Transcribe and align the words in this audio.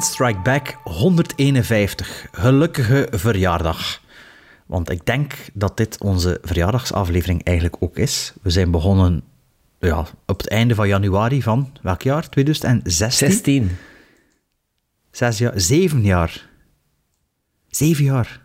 Gremlin 0.00 0.14
Strike 0.14 0.40
Back 0.42 0.78
151. 0.84 2.26
Gelukkige 2.32 3.08
verjaardag. 3.10 4.00
Want 4.66 4.90
ik 4.90 5.06
denk 5.06 5.34
dat 5.52 5.76
dit 5.76 6.00
onze 6.00 6.38
verjaardagsaflevering 6.42 7.44
eigenlijk 7.44 7.76
ook 7.80 7.96
is. 7.96 8.32
We 8.42 8.50
zijn 8.50 8.70
begonnen 8.70 9.22
ja, 9.78 10.06
op 10.26 10.38
het 10.38 10.48
einde 10.48 10.74
van 10.74 10.88
januari 10.88 11.42
van 11.42 11.72
welk 11.82 12.02
jaar? 12.02 12.28
2016? 12.28 13.28
16. 13.30 13.70
Zes 15.10 15.38
jaar, 15.38 15.60
zeven 15.60 16.02
jaar. 16.02 16.48
Zeven 17.68 18.04
jaar. 18.04 18.40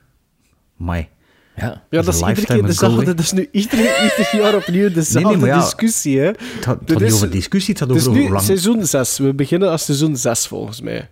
Mai. 0.76 1.08
Ja. 1.56 1.84
Ja, 1.90 2.02
dat 2.02 2.14
is 2.14 2.22
iedere 2.22 2.46
keer 2.46 2.66
dezelfde. 2.66 3.06
Dat 3.06 3.20
is 3.20 3.32
nu 3.32 3.48
ieder, 3.52 3.80
ieder 3.80 4.30
jaar 4.32 4.56
opnieuw 4.56 4.90
dezelfde 4.90 5.20
Nee, 5.20 5.38
nee, 5.38 5.38
maar 5.38 5.58
ja, 5.58 5.60
discussie. 5.60 6.20
Hè. 6.20 6.26
Het 6.26 6.40
gaat, 6.62 6.80
het 6.80 6.90
niet 6.90 7.02
is- 7.02 7.14
over 7.14 7.30
discussie, 7.30 7.74
het 7.74 7.84
gaat 7.84 7.92
over 7.92 8.08
hoe 8.12 8.18
nu 8.18 8.30
lang... 8.30 8.42
seizoen 8.42 8.86
6. 8.86 9.18
We 9.18 9.34
beginnen 9.34 9.70
als 9.70 9.86
seizoen 9.86 10.18
6 10.18 10.48
volgens 10.48 10.82
mij. 10.82 11.10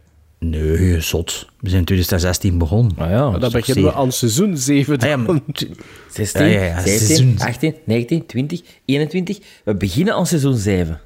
Nee, 0.49 1.01
zot. 1.01 1.47
We 1.59 1.67
zijn 1.69 1.79
in 1.79 1.85
2016 1.85 2.57
begonnen. 2.57 2.93
Ah 2.97 3.09
ja. 3.09 3.37
Dan 3.37 3.51
beginnen 3.51 3.83
we 3.83 3.93
aan 3.93 4.11
seizoen 4.11 4.57
7. 4.57 4.99
Ah 4.99 5.07
ja, 5.07 5.17
maar- 5.17 5.39
16, 6.11 6.45
Ja, 6.45 6.51
ja, 6.51 6.63
ja, 6.63 6.81
17, 6.81 7.07
seizoen. 7.07 7.35
18, 7.39 7.75
19, 7.85 8.25
20, 8.25 8.61
21. 8.85 9.39
We 9.63 9.75
beginnen 9.75 10.13
aan 10.13 10.27
seizoen 10.27 10.55
7. 10.57 10.99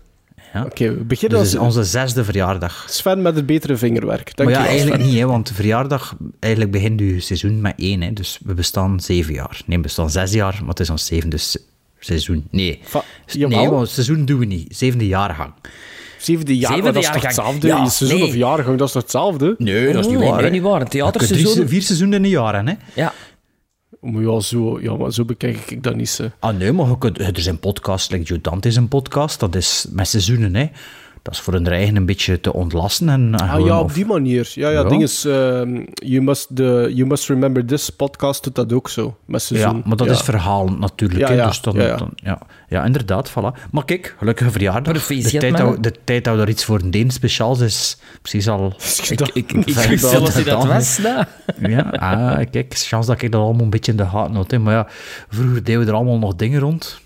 Oké, 0.66 0.94
we 0.96 1.04
beginnen 1.04 1.40
Dus 1.40 1.52
het 1.52 1.60
als 1.62 1.70
is 1.76 1.78
onze 1.78 1.90
zesde 1.92 2.24
verjaardag. 2.24 2.86
Sven 2.90 3.22
met 3.22 3.36
het 3.36 3.46
betere 3.46 3.78
vingerwerk. 3.78 4.36
Dank 4.36 4.50
maar 4.50 4.60
ja, 4.60 4.64
je 4.64 4.64
wel, 4.64 4.68
eigenlijk 4.68 5.02
Sven. 5.02 5.12
niet, 5.12 5.20
hè, 5.22 5.28
want 5.28 5.48
de 5.48 5.54
verjaardag... 5.54 6.16
Eigenlijk 6.40 6.74
begint 6.74 7.00
uw 7.00 7.20
seizoen 7.20 7.62
met 7.62 7.74
één, 7.78 8.02
hè, 8.02 8.14
dus 8.14 8.40
we 8.44 8.54
bestaan 8.54 9.00
zeven 9.00 9.34
jaar. 9.34 9.62
Nee, 9.66 9.78
we 9.78 9.84
bestaan 9.84 10.10
zes 10.10 10.32
jaar, 10.34 10.58
maar 10.60 10.70
het 10.70 10.80
is 10.80 10.90
ons 10.90 11.06
zevende 11.06 11.38
se- 11.38 11.62
seizoen. 12.00 12.48
Nee, 12.52 12.80
Va- 12.84 13.04
nee 13.34 13.70
want 13.70 13.90
seizoen 13.90 14.26
doen 14.26 14.40
we 14.40 14.46
niet. 14.46 14.76
Zevende 14.78 15.08
jaargang. 15.08 15.54
Zevende 16.18 16.58
jaar, 16.58 16.62
Zevende 16.72 16.84
maar 16.84 16.94
dat 16.94 17.04
is 17.04 17.10
toch 17.10 17.22
hetzelfde? 17.22 17.68
Ja, 17.68 17.90
seizoen 17.90 18.20
nee. 18.20 18.28
of 18.28 18.36
jaargang, 18.36 18.78
dat 18.78 18.88
is 18.88 18.94
toch 18.94 19.02
hetzelfde? 19.02 19.56
Nee, 19.58 19.94
dat 19.94 20.06
is 20.06 20.10
niet 20.12 20.20
Nee, 20.20 20.30
waar. 20.30 20.42
nee, 20.42 20.52
niet 20.52 20.62
waar. 20.62 20.82
Een 20.82 20.88
theaterseizoen- 20.88 21.54
drie- 21.54 21.68
vier 21.68 21.82
seizoenen 21.82 22.18
in 22.18 22.24
een 22.24 22.30
jaar, 22.30 22.66
hè. 22.66 22.74
Ja. 22.94 23.14
Maar 24.02 24.22
ja, 24.22 24.40
zo, 24.40 24.80
ja, 24.82 24.96
maar 24.96 25.12
zo 25.14 25.26
bekijk 25.26 25.72
ik 25.72 25.84
dat 25.84 25.96
niet. 25.96 26.10
Zo. 26.10 26.30
Ah 26.40 26.58
nee, 26.58 26.72
maar 26.72 26.88
je 26.88 26.98
kunt, 26.98 27.20
er 27.20 27.40
zijn 27.42 27.60
podcasts, 27.60 28.10
like 28.12 28.24
Joe 28.24 28.42
Dante 28.42 28.68
is 28.68 28.76
een 28.76 28.88
podcast, 28.88 29.40
dat 29.40 29.56
is 29.56 29.86
met 29.92 30.08
seizoenen, 30.08 30.56
hè. 30.56 30.70
Dat 31.28 31.36
is 31.36 31.42
voor 31.42 31.54
hun 31.54 31.68
eigen 31.68 31.96
een 31.96 32.06
beetje 32.06 32.42
te 32.42 32.54
ontlasten. 32.54 33.10
En, 33.10 33.22
en 33.34 33.40
Ah 33.40 33.52
gewoon 33.52 33.66
ja, 33.68 33.80
op 33.80 33.86
of- 33.86 33.94
die 33.94 34.06
manier. 34.06 34.52
Ja, 34.54 34.70
ja, 34.70 34.82
Ja. 34.82 34.88
ding 34.90 35.02
is, 35.04 35.26
ehm, 35.26 35.84
you, 35.94 36.22
must 36.24 36.48
the, 36.56 36.92
you 36.94 37.08
Must 37.08 37.28
Remember 37.28 37.66
This 37.66 37.90
podcast 37.90 38.44
doet 38.44 38.56
dat 38.56 38.74
ook 38.74 38.90
zo, 38.90 39.18
met 39.26 39.42
seizoen. 39.42 39.76
Ja, 39.76 39.82
maar 39.86 39.98
dat 39.98 40.08
Ja. 40.08 40.14
is 40.14 40.22
verhalend 40.22 40.80
natuurlijk. 40.80 41.30
Ja, 41.30 41.48
dus 41.48 41.62
dan, 41.62 41.74
ja, 41.76 41.86
ja. 41.86 41.96
dan- 41.96 42.12
ja. 42.16 42.40
ja, 42.70 42.84
inderdaad, 42.86 43.30
voilà. 43.32 43.70
Maar 43.72 43.86
kijk, 43.86 44.16
gelukkige 44.18 44.52
verjaardag. 44.52 45.06
De 45.08 45.22
tijd, 45.38 45.52
man. 45.58 45.72
dat, 45.72 45.84
de 45.84 45.94
tijd 46.04 46.24
dat 46.24 46.36
we 46.36 46.42
er 46.42 46.50
iets 46.50 46.66
voor 46.66 46.80
een 46.80 46.92
Deen 46.92 47.12
speciaals 47.12 47.60
is, 47.60 47.98
precies 48.22 48.48
al... 48.50 48.74
Ik, 49.10 49.20
ik, 49.22 49.30
Ik, 49.34 49.52
ik 49.54 49.74
Vijf 49.74 49.88
wist 49.90 50.06
zelfs 50.10 50.36
dat 50.36 50.46
dagen. 50.46 50.68
was. 50.68 51.00
Ja, 51.60 51.80
ah, 51.82 52.46
kijk, 52.52 52.74
chance 52.78 53.10
dat 53.12 53.22
ik 53.22 53.32
dat 53.32 53.42
allemaal 53.42 53.64
een 53.64 53.70
beetje 53.70 53.92
in 53.92 53.98
de 53.98 54.06
gaten 54.06 54.36
had. 54.36 54.52
hè. 54.52 54.60
Maar 54.60 54.74
ja, 54.74 54.88
vroeger 55.30 55.64
deden 55.64 55.80
we 55.82 55.88
er 55.88 55.94
allemaal 55.94 56.18
nog 56.20 56.36
dingen 56.36 56.60
rond. 56.60 57.02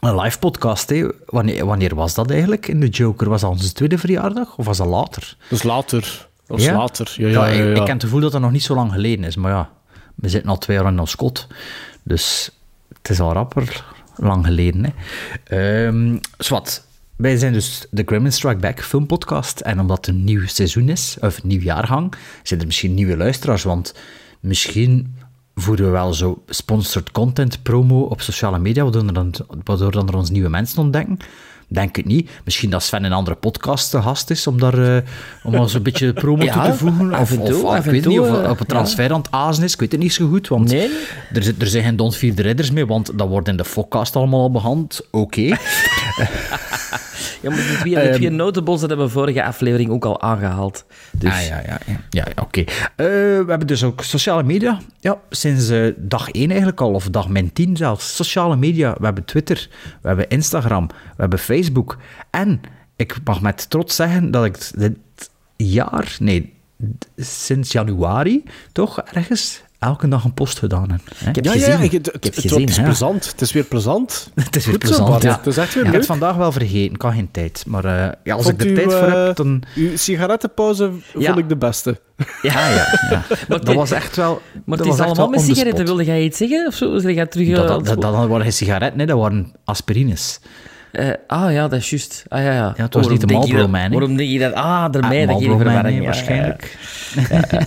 Een 0.00 0.20
live 0.20 0.38
podcast. 0.38 0.92
Wanneer, 1.26 1.66
wanneer 1.66 1.94
was 1.94 2.14
dat 2.14 2.30
eigenlijk 2.30 2.68
in 2.68 2.80
de 2.80 2.88
Joker? 2.88 3.28
Was 3.28 3.40
dat 3.40 3.50
onze 3.50 3.72
tweede 3.72 3.98
verjaardag 3.98 4.56
of 4.56 4.66
was 4.66 4.76
dat 4.76 4.86
later? 4.86 5.36
Is 5.50 5.62
later. 5.62 6.28
Dat 6.46 6.58
is 6.58 6.64
Ja? 6.64 6.76
later. 6.76 7.14
Ja, 7.16 7.28
ja, 7.28 7.46
ja, 7.46 7.52
ik, 7.52 7.58
ja. 7.58 7.70
ik 7.70 7.86
heb 7.86 7.88
het 7.88 8.02
gevoel 8.02 8.20
dat 8.20 8.32
dat 8.32 8.40
nog 8.40 8.50
niet 8.50 8.62
zo 8.62 8.74
lang 8.74 8.92
geleden 8.92 9.24
is. 9.24 9.36
Maar 9.36 9.52
ja, 9.52 9.70
we 10.14 10.28
zitten 10.28 10.50
al 10.50 10.58
twee 10.58 10.76
jaar 10.76 10.86
in 10.86 10.98
ons 11.00 11.16
kot. 11.16 11.46
Dus 12.02 12.50
het 12.88 13.08
is 13.10 13.20
al 13.20 13.32
rapper 13.32 13.84
lang 14.16 14.46
geleden. 14.46 14.94
Hè. 15.44 16.18
Zwart. 16.38 16.84
Wij 17.16 17.36
zijn 17.36 17.52
dus 17.52 17.86
de 17.90 18.02
Gremlin 18.06 18.32
Strike 18.32 18.60
Back 18.60 18.82
filmpodcast. 18.82 19.60
En 19.60 19.80
omdat 19.80 19.96
het 19.96 20.06
een 20.06 20.24
nieuw 20.24 20.46
seizoen 20.46 20.88
is, 20.88 21.16
of 21.20 21.36
een 21.42 21.48
nieuw 21.48 21.60
jaargang, 21.60 22.14
zijn 22.42 22.60
er 22.60 22.66
misschien 22.66 22.94
nieuwe 22.94 23.16
luisteraars. 23.16 23.62
Want 23.62 23.94
misschien 24.40 25.16
voeren 25.58 25.84
we 25.84 25.90
wel 25.90 26.14
zo 26.14 26.42
sponsored 26.48 27.12
content 27.12 27.62
promo 27.62 28.00
op 28.00 28.20
sociale 28.20 28.58
media, 28.58 28.82
waardoor, 28.82 29.12
dan, 29.12 29.34
waardoor 29.64 29.90
dan 29.92 30.08
er 30.08 30.16
ons 30.16 30.30
nieuwe 30.30 30.48
mensen 30.48 30.78
ontdekken. 30.78 31.18
Denk 31.68 31.96
het 31.96 32.04
niet. 32.04 32.30
Misschien 32.44 32.70
dat 32.70 32.82
Sven 32.82 33.04
een 33.04 33.12
andere 33.12 33.36
podcast 33.36 33.90
te 33.90 34.02
gast 34.02 34.30
is 34.30 34.46
om 34.46 34.58
daar 34.60 34.96
eh, 34.96 35.02
om 35.44 35.54
ons 35.54 35.74
een 35.74 35.82
beetje 35.82 36.12
promo 36.22 36.44
Ja, 36.44 36.52
toe 36.52 36.62
te 36.62 36.74
voegen. 36.78 37.18
Of, 37.18 37.30
toe, 37.30 37.62
of 37.62 37.76
ik 37.76 37.82
weet 37.90 38.06
niet, 38.06 38.18
of 38.20 38.42
eh, 38.42 38.50
op 38.50 38.58
het 38.58 38.68
transfer 38.68 39.12
aan 39.12 39.18
het 39.20 39.30
azen 39.30 39.64
is. 39.64 39.72
Ik 39.72 39.80
weet 39.80 39.92
het 39.92 40.00
niet 40.00 40.12
zo 40.12 40.28
goed, 40.28 40.48
want 40.48 40.68
Nee. 40.70 40.90
er, 41.32 41.54
er 41.58 41.66
zijn 41.66 41.84
geen 41.84 41.96
Don't 41.96 42.16
Fear 42.16 42.34
the 42.34 42.42
Ridders 42.42 42.70
mee, 42.70 42.86
want 42.86 43.18
dat 43.18 43.28
wordt 43.28 43.48
in 43.48 43.56
de 43.56 43.64
podcast 43.74 44.16
allemaal 44.16 44.40
al 44.40 44.50
behandeld. 44.50 45.06
Oké. 45.10 45.42
Ja, 47.42 47.50
maar 47.50 47.58
die 47.58 47.76
twee, 47.78 48.08
die 48.08 48.12
twee 48.12 48.30
notables 48.30 48.80
dat 48.80 48.88
hebben 48.88 49.06
we 49.06 49.12
vorige 49.12 49.44
aflevering 49.44 49.90
ook 49.90 50.04
al 50.04 50.20
aangehaald. 50.20 50.84
Dus 51.12 51.32
Ah, 51.32 51.46
ja, 51.46 51.62
ja, 51.66 51.78
ja. 51.86 52.00
ja, 52.10 52.26
oké. 52.40 52.60
Eh, 52.60 52.66
we 52.96 53.44
hebben 53.48 53.66
dus 53.66 53.84
ook 53.84 54.02
sociale 54.02 54.42
media. 54.42 54.80
Ja, 55.00 55.20
sinds 55.30 55.68
eh, 55.68 55.92
dag 55.96 56.30
1 56.30 56.48
eigenlijk 56.48 56.80
al, 56.80 56.92
of 56.92 57.08
dag 57.10 57.28
min 57.28 57.52
10 57.52 57.76
zelfs. 57.76 58.16
Sociale 58.16 58.56
media. 58.56 58.94
We 58.98 59.04
hebben 59.04 59.24
Twitter, 59.24 59.68
we 60.02 60.08
hebben 60.08 60.28
Instagram, 60.28 60.86
we 60.86 60.94
hebben 61.16 61.38
Facebook. 61.38 61.96
En 62.30 62.60
ik 62.96 63.16
mag 63.24 63.40
met 63.40 63.70
trots 63.70 63.96
zeggen 63.96 64.30
dat 64.30 64.44
ik 64.44 64.58
dit 64.74 64.96
jaar, 65.56 66.16
nee, 66.18 66.52
sinds 67.16 67.72
januari, 67.72 68.42
toch 68.72 69.00
ergens 69.00 69.62
elke 69.78 70.08
dag 70.08 70.24
een 70.24 70.34
post 70.34 70.58
gedaan 70.58 70.90
hè. 70.90 70.96
Ik 71.28 71.34
heb 71.34 71.44
Ja, 71.44 71.52
gezien. 71.52 71.70
ja, 71.70 71.76
je- 71.82 71.82
het, 71.82 71.92
ik 72.14 72.24
heb 72.24 72.34
het, 72.34 72.34
gezien, 72.34 72.60
het 72.60 72.70
is 72.70 72.76
ja. 72.76 72.82
plezant. 72.82 73.26
Het 73.26 73.40
is 73.40 73.52
weer 73.52 73.64
plezant. 73.64 74.30
Het 74.44 74.56
is 74.56 74.66
weer 74.66 74.78
plezant, 74.78 75.22
ja. 75.22 75.36
Het 75.36 75.46
is 75.46 75.56
echt 75.56 75.74
weer 75.74 75.82
Ik 75.84 75.90
heb 75.90 75.98
het 76.00 76.06
vandaag 76.06 76.36
wel 76.36 76.52
vergeten, 76.52 76.94
ik 76.94 77.02
had 77.02 77.12
geen 77.12 77.28
tijd. 77.30 77.64
Maar 77.66 77.84
eh, 77.84 78.12
ja, 78.24 78.34
als 78.34 78.44
Vond 78.44 78.62
ik 78.62 78.68
er 78.68 78.74
tijd 78.74 78.92
voor 78.92 79.02
eh, 79.08 79.26
heb, 79.26 79.36
dan... 79.36 79.62
Uw 79.74 79.96
sigarettenpauze 79.96 80.90
Ja. 81.18 81.26
vond 81.26 81.38
ik 81.38 81.48
de 81.48 81.56
beste. 81.56 82.00
Ja, 82.42 82.68
ja, 82.68 82.98
ja. 83.10 83.24
Maar 83.48 83.64
Dat 83.64 83.74
was 83.74 83.90
echt 83.90 84.16
wel... 84.16 84.40
Maar 84.64 84.78
dat 84.78 84.86
het 84.86 84.96
is 84.96 85.00
allemaal 85.02 85.28
met 85.28 85.40
sigaretten. 85.40 85.84
Wilde 85.84 86.04
jij 86.04 86.22
iets 86.24 86.38
zeggen? 86.38 86.66
Of 86.66 86.74
zo? 86.74 86.98
Terug... 87.00 87.16
Dat, 87.16 87.38
eh, 87.38 87.68
dat, 87.68 87.84
dat, 87.84 88.00
dat 88.00 88.12
waren 88.14 88.42
geen 88.42 88.52
sigaretten, 88.52 88.96
nee, 88.96 89.06
dat 89.06 89.18
waren 89.18 89.52
aspirines. 89.64 90.40
Eh, 90.96 91.10
ah 91.26 91.52
ja, 91.52 91.68
dat 91.68 91.78
is 91.78 91.90
juist. 91.90 92.24
Ah 92.28 92.42
ja, 92.42 92.52
ja. 92.52 92.74
Ja, 92.76 92.82
het 92.84 92.94
was 92.94 93.08
niet 93.08 93.20
de 93.20 93.26
Marlboro 93.26 93.68
Man? 93.68 93.90
Waarom 93.90 94.16
denk 94.16 94.30
je 94.30 94.38
dat? 94.38 94.52
Ah, 94.52 94.88
ermee, 94.90 95.28
Ah, 95.28 95.32
dat 95.32 95.42
verwarring. 95.42 95.98
ja, 95.98 96.04
waarschijnlijk. 96.04 96.64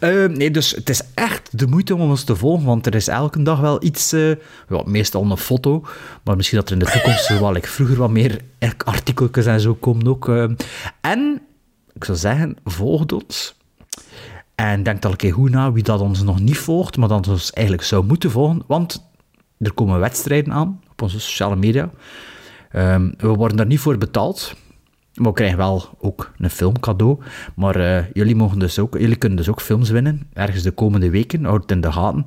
Eh, 0.00 0.24
nee, 0.24 0.50
dus 0.50 0.70
het 0.70 0.88
is 0.90 1.02
echt 1.14 1.58
de 1.58 1.66
moeite 1.66 1.94
om 1.94 2.00
ons 2.00 2.24
te 2.24 2.36
volgen, 2.36 2.66
want 2.66 2.86
er 2.86 2.94
is 2.94 3.08
elke 3.08 3.42
dag 3.42 3.60
wel 3.60 3.84
iets, 3.84 4.10
ja, 4.10 4.82
meestal 4.84 5.30
een 5.30 5.36
foto, 5.36 5.84
maar 6.24 6.36
misschien 6.36 6.58
dat 6.58 6.66
er 6.68 6.72
in 6.72 6.78
de 6.84 6.90
toekomst 6.90 7.38
wel 7.38 7.52
like, 7.52 7.68
vroeger 7.68 7.96
wat 7.96 8.10
meer 8.10 8.40
artikeltjes 8.84 9.46
en 9.46 9.60
zo 9.60 9.74
komen 9.74 10.06
ook. 10.08 10.28
En, 11.00 11.40
ik 11.94 12.04
zou 12.04 12.18
zeggen, 12.18 12.56
volg 12.64 13.06
ons. 13.06 13.54
En 14.54 14.82
denk 14.82 15.04
al 15.04 15.10
een 15.10 15.16
keer 15.16 15.32
goed 15.32 15.50
na 15.50 15.72
wie 15.72 15.82
dat 15.82 16.00
ons 16.00 16.22
nog 16.22 16.40
niet 16.40 16.58
volgt, 16.58 16.96
maar 16.96 17.08
dat 17.08 17.28
ons 17.28 17.50
eigenlijk 17.50 17.86
zou 17.86 18.04
moeten 18.04 18.30
volgen, 18.30 18.62
want 18.66 19.10
er 19.58 19.72
komen 19.72 20.00
wedstrijden 20.00 20.52
aan 20.52 20.80
op 21.00 21.06
onze 21.06 21.20
sociale 21.20 21.56
media. 21.56 21.90
Ehm, 22.70 23.10
we 23.16 23.28
worden 23.28 23.56
daar 23.56 23.66
niet 23.66 23.80
voor 23.80 23.98
betaald. 23.98 24.54
Maar 25.20 25.28
we 25.28 25.34
krijgen 25.34 25.58
wel 25.58 25.84
ook 25.98 26.30
een 26.38 26.50
film 26.50 26.80
cadeau. 26.80 27.18
Maar 27.54 27.76
eh, 27.76 28.04
jullie, 28.12 28.36
mogen 28.36 28.58
dus 28.58 28.78
ook, 28.78 28.98
jullie 28.98 29.16
kunnen 29.16 29.38
dus 29.38 29.48
ook 29.48 29.60
films 29.60 29.90
winnen. 29.90 30.22
Ergens 30.32 30.62
de 30.62 30.70
komende 30.70 31.10
weken. 31.10 31.44
Houd 31.44 31.62
het 31.62 31.70
in 31.70 31.80
de 31.80 31.92
gaten. 31.92 32.24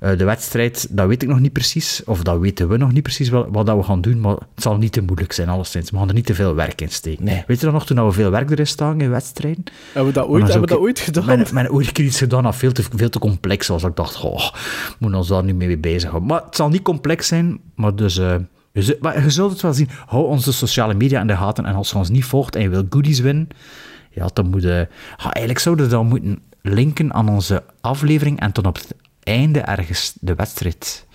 Eh, 0.00 0.18
de 0.18 0.24
wedstrijd, 0.24 0.96
dat 0.96 1.06
weet 1.06 1.22
ik 1.22 1.28
nog 1.28 1.40
niet 1.40 1.52
precies. 1.52 2.04
Of 2.04 2.22
dat 2.22 2.38
weten 2.38 2.68
we 2.68 2.76
nog 2.76 2.92
niet 2.92 3.02
precies 3.02 3.28
wel, 3.28 3.48
wat 3.50 3.66
dat 3.66 3.76
we 3.76 3.82
gaan 3.82 4.00
doen. 4.00 4.20
Maar 4.20 4.36
het 4.54 4.62
zal 4.62 4.76
niet 4.76 4.92
te 4.92 5.00
moeilijk 5.00 5.32
zijn, 5.32 5.48
alleszins. 5.48 5.90
We 5.90 5.96
gaan 5.96 6.08
er 6.08 6.14
niet 6.14 6.26
te 6.26 6.34
veel 6.34 6.54
werk 6.54 6.80
in 6.80 6.88
steken. 6.88 7.24
Nee. 7.24 7.44
Weet 7.46 7.58
je 7.58 7.64
dan 7.64 7.74
nog, 7.74 7.86
toen 7.86 8.06
we 8.06 8.12
veel 8.12 8.30
werk 8.30 8.50
erin 8.50 8.66
staan 8.66 9.00
in 9.00 9.10
wedstrijden? 9.10 9.64
Hebben 9.92 10.12
we 10.12 10.18
dat 10.20 10.28
ooit, 10.28 10.42
hebben 10.42 10.60
we 10.60 10.66
dat 10.66 10.78
ooit 10.78 11.00
gedaan? 11.00 11.26
Mijn, 11.26 11.46
mijn 11.52 11.70
ooit 11.70 11.98
iets 11.98 12.18
gedaan 12.18 12.42
dat 12.42 12.56
veel 12.56 12.72
te, 12.72 12.82
veel 12.96 13.10
te 13.10 13.18
complex 13.18 13.66
was. 13.66 13.82
Ik 13.82 13.96
dacht, 13.96 14.14
goh, 14.14 14.50
moet 14.98 15.14
ons 15.14 15.28
daar 15.28 15.44
niet 15.44 15.56
mee 15.56 15.78
bezighouden. 15.78 16.28
Maar 16.28 16.42
het 16.44 16.56
zal 16.56 16.68
niet 16.68 16.82
complex 16.82 17.26
zijn, 17.26 17.60
maar 17.74 17.96
dus... 17.96 18.18
eh, 18.18 18.34
maar 19.00 19.22
je 19.22 19.30
zult 19.30 19.52
het 19.52 19.60
wel 19.60 19.72
zien. 19.72 19.88
Hou 20.06 20.26
onze 20.26 20.52
sociale 20.52 20.94
media 20.94 21.20
in 21.20 21.26
de 21.26 21.36
gaten. 21.36 21.66
En 21.66 21.74
als 21.74 21.90
je 21.90 21.96
ons 21.96 22.08
niet 22.08 22.24
volgt 22.24 22.56
en 22.56 22.62
je 22.62 22.68
wil 22.68 22.86
goodies 22.90 23.20
winnen, 23.20 23.48
ja, 24.10 24.28
dan 24.32 24.50
moet 24.50 24.62
je... 24.62 24.88
Ja, 25.16 25.32
eigenlijk 25.32 25.58
zouden 25.58 25.84
we 25.84 25.90
dan 25.90 26.06
moeten 26.06 26.42
linken 26.62 27.12
aan 27.12 27.28
onze 27.28 27.64
aflevering 27.80 28.40
en 28.40 28.50
dan 28.52 28.66
op 28.66 28.74
het 28.74 28.94
einde 29.22 29.60
ergens 29.60 30.12
de 30.20 30.34
wedstrijd 30.34 31.06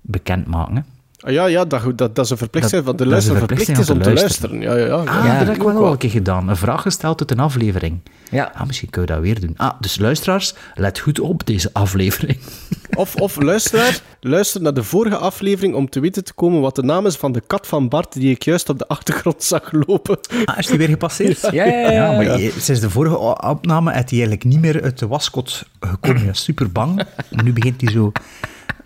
bekendmaken. 0.00 0.86
Ah, 1.24 1.32
ja, 1.32 1.46
ja 1.46 1.64
dat, 1.64 1.82
dat, 1.98 2.14
dat 2.14 2.24
is 2.24 2.30
een 2.30 2.36
verplichting 2.36 2.84
van 2.84 2.96
de 2.96 3.06
luisteraar. 3.06 3.38
Verplicht 3.38 3.68
is 3.78 3.90
om 3.90 3.98
te 3.98 4.04
te 4.04 4.12
luisteren. 4.12 4.60
Ja, 4.60 4.76
ja, 4.76 4.86
ja. 4.86 4.94
Ah, 4.94 5.04
Ja, 5.24 5.38
dat 5.38 5.46
heb 5.46 5.56
ik 5.56 5.62
wel 5.62 5.84
al 5.84 5.92
een 5.92 5.98
keer 5.98 6.10
gedaan. 6.10 6.48
Een 6.48 6.56
vraag 6.56 6.82
gesteld 6.82 7.20
uit 7.20 7.30
een 7.30 7.38
aflevering. 7.38 7.98
Ja. 8.30 8.52
Ah, 8.54 8.66
misschien 8.66 8.90
kun 8.90 9.00
je 9.00 9.06
dat 9.06 9.20
weer 9.20 9.40
doen. 9.40 9.54
Ah, 9.56 9.70
dus 9.80 9.98
luisteraars, 9.98 10.54
let 10.74 10.98
goed 10.98 11.20
op 11.20 11.46
deze 11.46 11.70
aflevering. 11.72 12.38
Of, 12.96 13.14
of 13.14 13.40
luisteraar, 13.40 14.00
luister 14.20 14.62
naar 14.62 14.74
de 14.74 14.82
vorige 14.82 15.16
aflevering 15.16 15.74
om 15.74 15.88
te 15.90 16.00
weten 16.00 16.24
te 16.24 16.32
komen 16.32 16.60
wat 16.60 16.74
de 16.76 16.82
naam 16.82 17.06
is 17.06 17.16
van 17.16 17.32
de 17.32 17.42
kat 17.46 17.66
van 17.66 17.88
Bart 17.88 18.12
die 18.12 18.30
ik 18.30 18.42
juist 18.44 18.68
op 18.68 18.78
de 18.78 18.88
achtergrond 18.88 19.42
zag 19.52 19.72
lopen. 19.72 20.18
Ah, 20.44 20.58
is 20.58 20.66
die 20.66 20.78
weer 20.78 20.88
gepasseerd? 20.88 21.40
Ja, 21.50 21.64
ja, 21.64 21.90
ja. 21.90 22.12
maar 22.12 22.40
je- 22.40 22.54
sinds 22.58 22.80
de 22.80 22.90
vorige 22.90 23.16
opname 23.48 23.90
is 23.90 23.96
hij 23.96 24.04
eigenlijk 24.10 24.44
niet 24.44 24.60
meer 24.60 24.82
uit 24.82 24.98
de 24.98 25.06
waskot 25.06 25.64
gekomen. 25.80 26.20
Hij 26.20 26.30
is 26.30 26.42
super 26.44 26.72
bang. 26.72 27.02
Nu 27.30 27.52
begint 27.52 27.80
hij 27.80 27.90
zo 27.92 28.12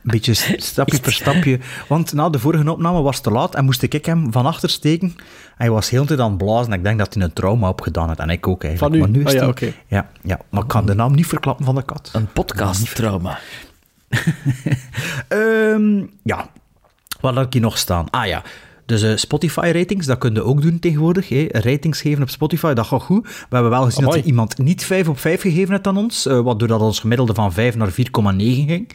een 0.02 0.10
beetje 0.10 0.34
stapje 0.70 1.00
per 1.00 1.12
stapje. 1.12 1.58
Want 1.88 2.12
na 2.12 2.28
de 2.28 2.38
vorige 2.38 2.70
opname 2.70 3.02
was 3.02 3.14
het 3.14 3.24
te 3.24 3.30
laat 3.30 3.54
en 3.54 3.64
moest 3.64 3.82
ik 3.82 4.06
hem 4.06 4.32
van 4.32 4.46
achter 4.46 4.70
steken. 4.70 5.16
Hij 5.56 5.70
was 5.70 5.90
heel 5.90 6.00
de 6.00 6.06
tijd 6.06 6.20
aan 6.20 6.28
het 6.28 6.38
blazen. 6.38 6.72
Ik 6.72 6.82
denk 6.82 6.98
dat 6.98 7.14
hij 7.14 7.22
een 7.22 7.32
trauma 7.32 7.68
opgedaan 7.68 8.08
had. 8.08 8.18
En 8.18 8.30
ik 8.30 8.46
ook 8.48 8.64
eigenlijk. 8.64 8.94
Van 8.94 9.02
u? 9.02 9.10
Maar 9.12 9.18
nu 9.18 9.24
is 9.24 9.34
Ah, 9.34 9.40
ja, 9.40 9.48
oké. 9.48 9.72
ja, 9.86 10.08
ja, 10.22 10.38
maar 10.50 10.62
ik 10.62 10.68
kan 10.68 10.86
de 10.86 10.94
naam 10.94 11.14
niet 11.14 11.26
verklappen 11.26 11.64
van 11.64 11.74
de 11.74 11.82
kat. 11.84 12.10
Een 12.12 12.26
podcast-trauma. 12.32 13.38
Ehm, 15.28 16.04
ja, 16.22 16.48
wat 17.20 17.34
had 17.34 17.46
ik 17.46 17.52
hier 17.52 17.62
nog 17.62 17.78
staan? 17.78 18.10
Ah 18.10 18.26
ja, 18.26 18.42
dus 18.88 19.02
eh, 19.02 19.16
Spotify-ratings, 19.16 20.06
dat 20.06 20.18
kun 20.18 20.34
je 20.34 20.42
ook 20.42 20.62
doen 20.62 20.78
tegenwoordig. 20.78 21.28
Hè. 21.28 21.46
Ratings 21.50 22.00
geven 22.00 22.22
op 22.22 22.28
Spotify, 22.28 22.72
dat 22.72 22.86
gaat 22.86 23.02
goed. 23.02 23.24
We 23.24 23.46
hebben 23.48 23.70
wel 23.70 23.82
gezien 23.82 24.02
Amai. 24.02 24.14
dat 24.14 24.24
er 24.24 24.30
iemand 24.30 24.58
niet 24.58 24.84
5 24.84 25.08
op 25.08 25.18
5 25.18 25.40
gegeven 25.40 25.70
heeft 25.70 25.86
aan 25.86 25.96
ons, 25.96 26.26
eh, 26.26 26.40
waardoor 26.40 26.68
dat 26.68 26.80
ons 26.80 27.00
gemiddelde 27.00 27.34
van 27.34 27.52
5 27.52 27.76
naar 27.76 27.90
4,9 27.90 28.66
ging. 28.68 28.88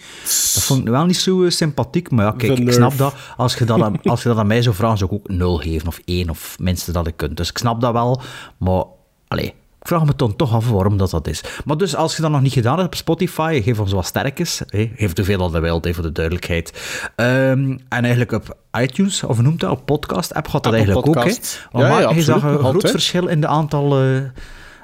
Dat 0.54 0.64
vond 0.64 0.80
ik 0.80 0.88
wel 0.88 1.06
niet 1.06 1.18
zo 1.18 1.44
eh, 1.44 1.50
sympathiek, 1.50 2.12
maar 2.12 2.26
ja, 2.26 2.32
kijk, 2.32 2.60
ik 2.60 2.72
snap 2.72 2.98
dat. 2.98 3.16
Als 3.38 3.56
je 3.56 3.66
dat, 3.66 3.82
aan, 3.82 4.02
als 4.02 4.24
je 4.24 4.30
dat 4.30 4.38
aan 4.38 4.48
mij 4.48 4.62
zou 4.62 4.76
vragen, 4.76 4.98
zou 4.98 5.12
ik 5.14 5.20
ook 5.20 5.38
0 5.38 5.58
geven, 5.58 5.88
of 5.88 6.00
1, 6.06 6.30
of 6.30 6.60
minstens 6.60 6.96
dat 6.96 7.08
ik 7.08 7.18
kunt. 7.18 7.38
Dus 7.38 7.50
ik 7.50 7.58
snap 7.58 7.82
dat 7.82 7.94
wel, 7.94 8.22
maar... 8.58 8.84
Allee, 9.28 9.54
ik 9.84 9.90
vraag 9.90 10.06
me 10.06 10.14
dan 10.16 10.36
toch 10.36 10.54
af 10.54 10.70
waarom 10.70 10.98
dat, 10.98 11.10
dat 11.10 11.28
is. 11.28 11.44
Maar 11.66 11.78
dus, 11.78 11.96
als 11.96 12.16
je 12.16 12.22
dat 12.22 12.32
nog 12.32 12.42
niet 12.42 12.54
gedaan 12.54 12.76
hebt 12.76 12.88
op 12.88 12.96
Spotify, 12.96 13.62
geef 13.64 13.80
ons 13.80 13.92
wat 13.92 14.06
sterkes. 14.06 14.62
Hè. 14.68 14.92
Geef 14.96 15.16
hoeveel 15.16 15.38
dat 15.38 15.52
je 15.52 15.60
wilt, 15.60 15.86
hè, 15.86 15.94
voor 15.94 16.04
de 16.04 16.12
duidelijkheid. 16.12 16.74
Ehm, 17.16 17.70
en 17.70 17.80
eigenlijk 17.90 18.32
op 18.32 18.58
iTunes, 18.80 19.24
of 19.24 19.42
noemt 19.42 19.60
dat, 19.60 19.72
op 19.72 19.86
podcast-app 19.86 20.48
gaat 20.48 20.64
dat 20.64 20.74
Apple 20.74 20.86
eigenlijk 20.86 21.06
Podcast. 21.06 21.68
ook. 21.72 21.82
Hè. 21.82 21.90
Maar 21.90 22.02
ja, 22.02 22.10
je 22.10 22.22
zag 22.22 22.44
een 22.44 22.58
groot 22.58 22.90
verschil 22.90 23.28
in, 23.28 23.42
de 23.42 23.48
aantal, 23.48 24.02
eh, 24.02 24.18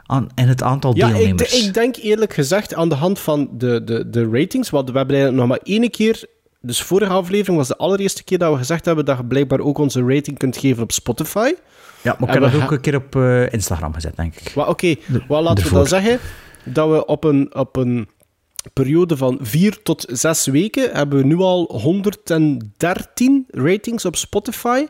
aan, 0.05 0.29
in 0.35 0.47
het 0.47 0.63
aantal 0.63 0.95
Ja, 0.95 1.07
ik, 1.07 1.13
deelnemers. 1.13 1.65
ik 1.65 1.73
denk 1.73 1.95
eerlijk 1.95 2.33
gezegd 2.33 2.75
aan 2.75 2.89
de 2.89 2.95
hand 2.95 3.19
van 3.19 3.49
de, 3.51 3.83
de, 3.83 4.09
de 4.09 4.29
ratings, 4.31 4.69
want 4.69 4.91
we 4.91 4.97
hebben 4.97 5.15
eigenlijk 5.15 5.47
nog 5.47 5.57
maar 5.57 5.73
één 5.73 5.89
keer... 5.89 6.23
Dus 6.61 6.81
vorige 6.81 7.11
aflevering 7.11 7.57
was 7.57 7.67
de 7.67 7.77
allereerste 7.77 8.23
keer 8.23 8.37
dat 8.37 8.51
we 8.51 8.57
gezegd 8.57 8.85
hebben 8.85 9.05
dat 9.05 9.17
je 9.17 9.25
blijkbaar 9.25 9.59
ook 9.59 9.77
onze 9.77 10.03
rating 10.05 10.37
kunt 10.37 10.57
geven 10.57 10.83
op 10.83 10.91
Spotify. 10.91 11.51
Ja, 12.03 12.15
maar 12.19 12.27
ik 12.27 12.33
heb 12.33 12.43
we 12.43 12.51
dat 12.51 12.61
ook 12.61 12.71
een 12.71 12.81
keer 12.81 12.95
op 12.95 13.15
eh, 13.15 13.53
Instagram 13.53 13.93
gezet, 13.93 14.15
denk 14.15 14.35
ik. 14.35 14.51
Oké, 14.55 14.95
wat 15.27 15.43
laten 15.43 15.63
we 15.63 15.69
dan 15.69 15.87
zeggen? 15.87 16.19
Dat 16.63 16.89
we 16.89 17.05
op 17.05 17.23
een, 17.23 17.55
op 17.55 17.75
een 17.75 18.07
periode 18.73 19.17
van 19.17 19.39
vier 19.41 19.81
tot 19.83 20.05
zes 20.11 20.45
weken 20.45 20.91
hebben 20.91 21.19
we 21.19 21.25
nu 21.25 21.37
al 21.37 21.69
113 21.71 23.45
ratings 23.47 24.05
op 24.05 24.15
Spotify. 24.15 24.85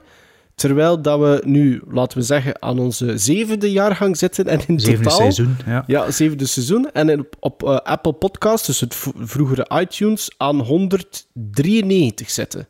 Terwijl 0.56 1.02
dat 1.02 1.20
we 1.20 1.42
nu, 1.46 1.82
laten 1.88 2.18
we 2.18 2.24
zeggen, 2.24 2.62
aan 2.62 2.80
onze 2.80 3.18
zevende 3.18 3.72
jaargang 3.72 4.18
zitten. 4.18 4.48
En 4.48 4.60
in 4.68 4.80
Zevende 4.80 5.04
totaal... 5.04 5.20
seizoen, 5.20 5.58
ja. 5.66 5.84
Ja, 5.88 6.12
zevende 6.12 6.46
seizoen. 6.46 6.92
En 6.92 7.20
op, 7.20 7.36
op 7.40 7.64
eh, 7.64 7.76
Apple 7.76 8.14
Podcasts, 8.14 8.68
dus 8.68 8.80
het 8.80 8.96
vroegere 9.16 9.70
iTunes, 9.80 10.32
aan 10.38 10.60
193 10.60 12.30
zitten. 12.30 12.68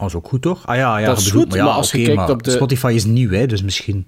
Dat 0.00 0.08
is 0.08 0.14
ook 0.14 0.28
goed, 0.28 0.42
toch? 0.42 0.66
Ah 0.66 0.76
ja, 0.76 0.98
ja 0.98 1.06
Dat 1.06 1.18
is 1.18 1.24
bedoelt- 1.24 1.44
goed, 1.44 1.54
ja, 1.54 1.64
maar 1.64 1.72
als 1.72 1.90
je 1.92 2.02
kijkt 2.02 2.16
maar 2.16 2.30
op 2.30 2.42
de- 2.42 2.50
Spotify 2.50 2.92
is 2.94 3.04
nieuw, 3.04 3.30
hè, 3.30 3.46
dus 3.46 3.62
misschien 3.62 4.04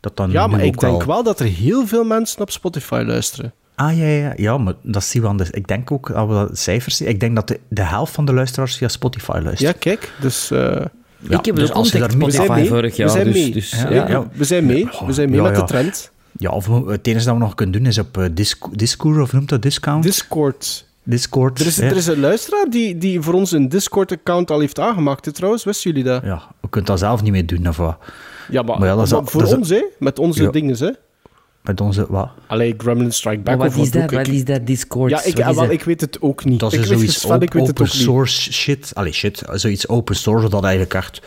dat 0.00 0.16
dan 0.16 0.30
Ja, 0.30 0.46
maar 0.46 0.64
ik 0.64 0.78
denk 0.80 0.98
wel... 0.98 1.06
wel 1.06 1.22
dat 1.22 1.40
er 1.40 1.46
heel 1.46 1.86
veel 1.86 2.04
mensen 2.04 2.40
op 2.40 2.50
Spotify 2.50 3.02
luisteren. 3.06 3.52
Ah 3.74 3.98
ja, 3.98 4.04
ja, 4.06 4.32
ja, 4.36 4.58
maar 4.58 4.74
dat 4.82 5.04
zien 5.04 5.22
we 5.22 5.28
aan 5.28 5.36
de... 5.36 5.46
Ik 5.50 5.66
denk 5.68 5.90
ook, 5.92 6.10
als 6.10 6.28
we 6.28 6.34
dat 6.34 6.58
cijfers 6.58 6.96
zien, 6.96 7.08
ik 7.08 7.20
denk 7.20 7.34
dat 7.34 7.48
de, 7.48 7.60
de 7.68 7.82
helft 7.84 8.12
van 8.14 8.24
de 8.24 8.32
luisteraars 8.32 8.76
via 8.76 8.88
Spotify 8.88 9.32
Ja, 9.34 9.42
luistert. 9.42 9.78
kijk, 9.78 10.12
dus... 10.20 10.50
eh, 10.50 10.58
Ja, 10.58 11.38
ik 11.38 11.44
heb 11.44 11.54
dus 11.54 11.54
dus 11.66 11.72
als 11.72 11.90
je 11.92 11.98
daar 11.98 12.16
mee- 12.16 12.26
we 12.26 12.30
zijn 12.32 12.44
Spotify 12.44 12.60
mee. 12.60 12.68
vorig 12.68 12.96
we 12.96 13.02
jaar. 13.02 13.10
zijn 13.10 13.24
dus, 13.24 13.34
mee. 13.34 13.50
dus, 13.52 13.70
Ja, 13.70 13.90
ja. 13.90 14.08
ja. 14.08 14.28
We 14.32 14.44
zijn 14.44 14.66
mee. 14.66 14.88
We 15.06 15.12
zijn 15.12 15.28
mee 15.30 15.38
Ja, 15.40 15.44
met 15.46 15.54
ja. 15.56 15.60
de 15.60 15.66
trend. 15.66 16.10
Ja, 16.38 16.50
of 16.50 16.66
we- 16.66 16.92
het 16.92 17.06
enige 17.06 17.24
dat 17.24 17.34
we 17.34 17.40
nog 17.40 17.54
kunnen 17.54 17.74
doen 17.82 17.86
is 17.90 17.98
op 17.98 18.18
eh, 18.18 18.24
Disco- 18.32 18.70
Discord, 18.72 19.20
of 19.20 19.32
noemt 19.32 19.48
dat 19.48 19.62
Discount? 19.62 20.02
Discord. 20.02 20.86
Discord. 21.10 21.60
Er 21.60 21.66
is, 21.66 21.76
hè. 21.76 21.86
er 21.86 21.96
is 21.96 22.06
een 22.06 22.20
luisteraar 22.20 22.66
die, 22.70 22.98
die 22.98 23.20
voor 23.20 23.34
ons 23.34 23.52
een 23.52 23.68
Discord-account 23.68 24.50
al 24.50 24.60
heeft 24.60 24.80
aangemaakt, 24.80 25.24
hè, 25.24 25.32
trouwens. 25.32 25.64
Wisten 25.64 25.90
jullie 25.90 26.06
dat? 26.06 26.22
Ja, 26.22 26.42
we 26.60 26.68
kunnen 26.68 26.90
dat 26.90 26.98
zelf 26.98 27.22
niet 27.22 27.32
meer 27.32 27.46
doen, 27.46 27.68
of 27.68 27.76
wat? 27.76 27.96
Ja, 28.50 28.62
maar, 28.62 28.78
Maar 28.78 28.88
ja, 28.88 28.94
dat 28.94 29.04
is 29.04 29.10
maar 29.10 29.20
al- 29.20 29.26
voor 29.26 29.40
dat 29.40 29.50
is- 29.50 29.56
ons, 29.56 29.68
hè? 29.68 29.84
Met 29.98 30.18
onze 30.18 30.42
Ja. 30.42 30.50
dingen, 30.50 30.76
hè? 30.78 30.90
Met 31.62 31.80
onze... 31.80 32.06
Wat? 32.08 32.28
Allee, 32.46 32.74
Gremlin 32.76 33.12
Strike 33.12 33.40
Back 33.40 33.58
wat 33.58 33.76
is 33.76 33.90
dat? 33.90 34.02
ik? 34.02 34.10
Wat 34.18 34.28
is 34.28 34.44
dat 34.44 34.66
Discord? 34.66 35.10
Ja, 35.10 35.22
ik, 35.22 35.40
ah, 35.40 35.54
wel, 35.54 35.70
ik 35.70 35.82
weet 35.82 36.00
het 36.00 36.22
ook 36.22 36.44
niet. 36.44 36.60
Dat 36.60 36.72
ik 36.72 36.80
is 36.80 36.88
weet 36.88 36.96
zoiets 36.98 37.14
het, 37.14 37.22
Sven, 37.24 37.40
ik 37.40 37.52
weet 37.52 37.66
het 37.66 37.70
open 37.70 37.86
ook 37.86 37.92
niet. 37.92 38.02
source 38.02 38.52
shit. 38.52 38.90
Allee, 38.94 39.12
shit. 39.12 39.42
Zoiets 39.52 39.88
open 39.88 40.16
source, 40.16 40.48
dat 40.48 40.62
eigenlijk 40.62 40.94
echt... 40.94 41.20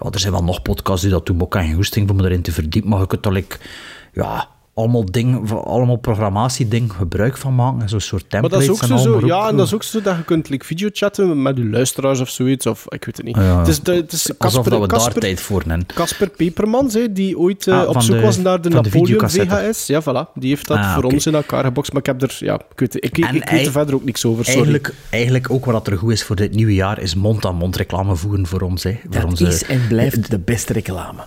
Ja, 0.00 0.10
er 0.10 0.18
zijn 0.18 0.32
wel 0.32 0.44
nog 0.44 0.62
podcasts 0.62 1.02
die 1.02 1.10
dat 1.10 1.26
doen, 1.26 1.36
maar 1.36 1.46
ik 1.46 1.52
heb 1.52 1.62
geen 1.62 1.74
goesting 1.74 2.10
om 2.10 2.20
erin 2.24 2.42
te 2.42 2.52
verdiepen. 2.52 2.90
Maar 2.90 3.00
je 3.00 3.06
kunt 3.06 3.26
er 3.26 3.32
like, 3.32 3.56
ja, 4.12 4.48
allemaal 4.76 5.04
dingen, 5.04 5.64
allemaal 5.64 5.96
programmatiedingen 5.96 6.90
gebruik 6.90 7.36
van 7.36 7.54
maken. 7.54 7.80
en 7.80 7.88
Zo'n 7.88 8.00
soort 8.00 8.22
Maar 8.22 8.30
templates 8.40 8.66
dat 8.66 8.76
is 8.76 8.82
ook 8.82 8.90
en 8.90 8.98
zo, 9.04 9.10
maar 9.20 9.24
ja, 9.26 9.48
en 9.48 9.56
dat 9.56 9.66
is 9.66 9.74
ook 9.74 9.82
zo 9.82 10.00
dat 10.00 10.16
je 10.16 10.22
kunt 10.24 10.48
like, 10.48 10.64
videochatten 10.64 11.42
met 11.42 11.56
je 11.56 11.64
luisteraars 11.68 12.20
of 12.20 12.28
zoiets, 12.30 12.66
of 12.66 12.84
ik 12.88 13.04
weet 13.04 13.16
het 13.16 13.26
niet. 13.26 13.36
Ja. 13.36 13.58
Het 13.58 13.68
is, 13.68 13.76
het 13.84 14.12
is 14.12 14.28
Alsof 14.28 14.38
Casper, 14.38 14.70
dat 14.70 14.80
we 14.80 14.86
daar 14.86 14.98
Casper, 14.98 15.20
tijd 15.20 15.40
voor 15.40 15.62
nemen. 15.66 15.86
Casper 15.86 16.28
Pepermans, 16.28 16.94
hè, 16.94 17.12
die 17.12 17.38
ooit 17.38 17.66
eh, 17.66 17.80
Ah, 17.80 17.88
op 17.88 18.00
zoek 18.02 18.16
de- 18.16 18.22
was 18.22 18.36
naar 18.38 18.60
de 18.60 18.68
Napoleon. 18.68 19.28
VHS. 19.30 19.86
Ja, 19.86 20.02
voilà. 20.02 20.32
Die 20.34 20.48
heeft 20.48 20.66
dat 20.68 20.76
Ah, 20.76 20.94
voor 20.94 21.04
ons 21.04 21.26
in 21.26 21.34
elkaar 21.34 21.64
gebokst, 21.64 21.92
maar 21.92 22.00
ik 22.00 22.06
heb 22.06 22.22
er, 22.22 22.36
ja, 22.38 22.54
ik 22.54 22.78
weet, 22.80 22.94
ik, 22.96 23.18
ik, 23.18 23.28
ik 23.30 23.48
weet 23.50 23.66
er 23.66 23.72
verder 23.72 23.94
ook 23.94 24.04
niks 24.04 24.24
over, 24.24 24.44
sorry. 24.44 24.58
Eigenlijk, 24.60 24.94
eigenlijk 25.10 25.50
ook 25.50 25.64
wat 25.64 25.86
er 25.86 25.98
goed 25.98 26.12
is 26.12 26.22
voor 26.24 26.36
dit 26.36 26.54
nieuwe 26.54 26.74
jaar, 26.74 27.00
is 27.00 27.14
mond-aan-mond 27.14 27.76
reclame 27.76 28.16
voeren 28.16 28.46
voor 28.46 28.60
ons. 28.60 28.82
Hè. 28.82 28.98
Voor 29.02 29.10
Dat 29.20 29.24
onze, 29.24 29.46
is 29.46 29.64
en 29.64 29.80
blijft 29.88 30.30
de 30.30 30.38
beste 30.38 30.72
reclame. 30.72 31.20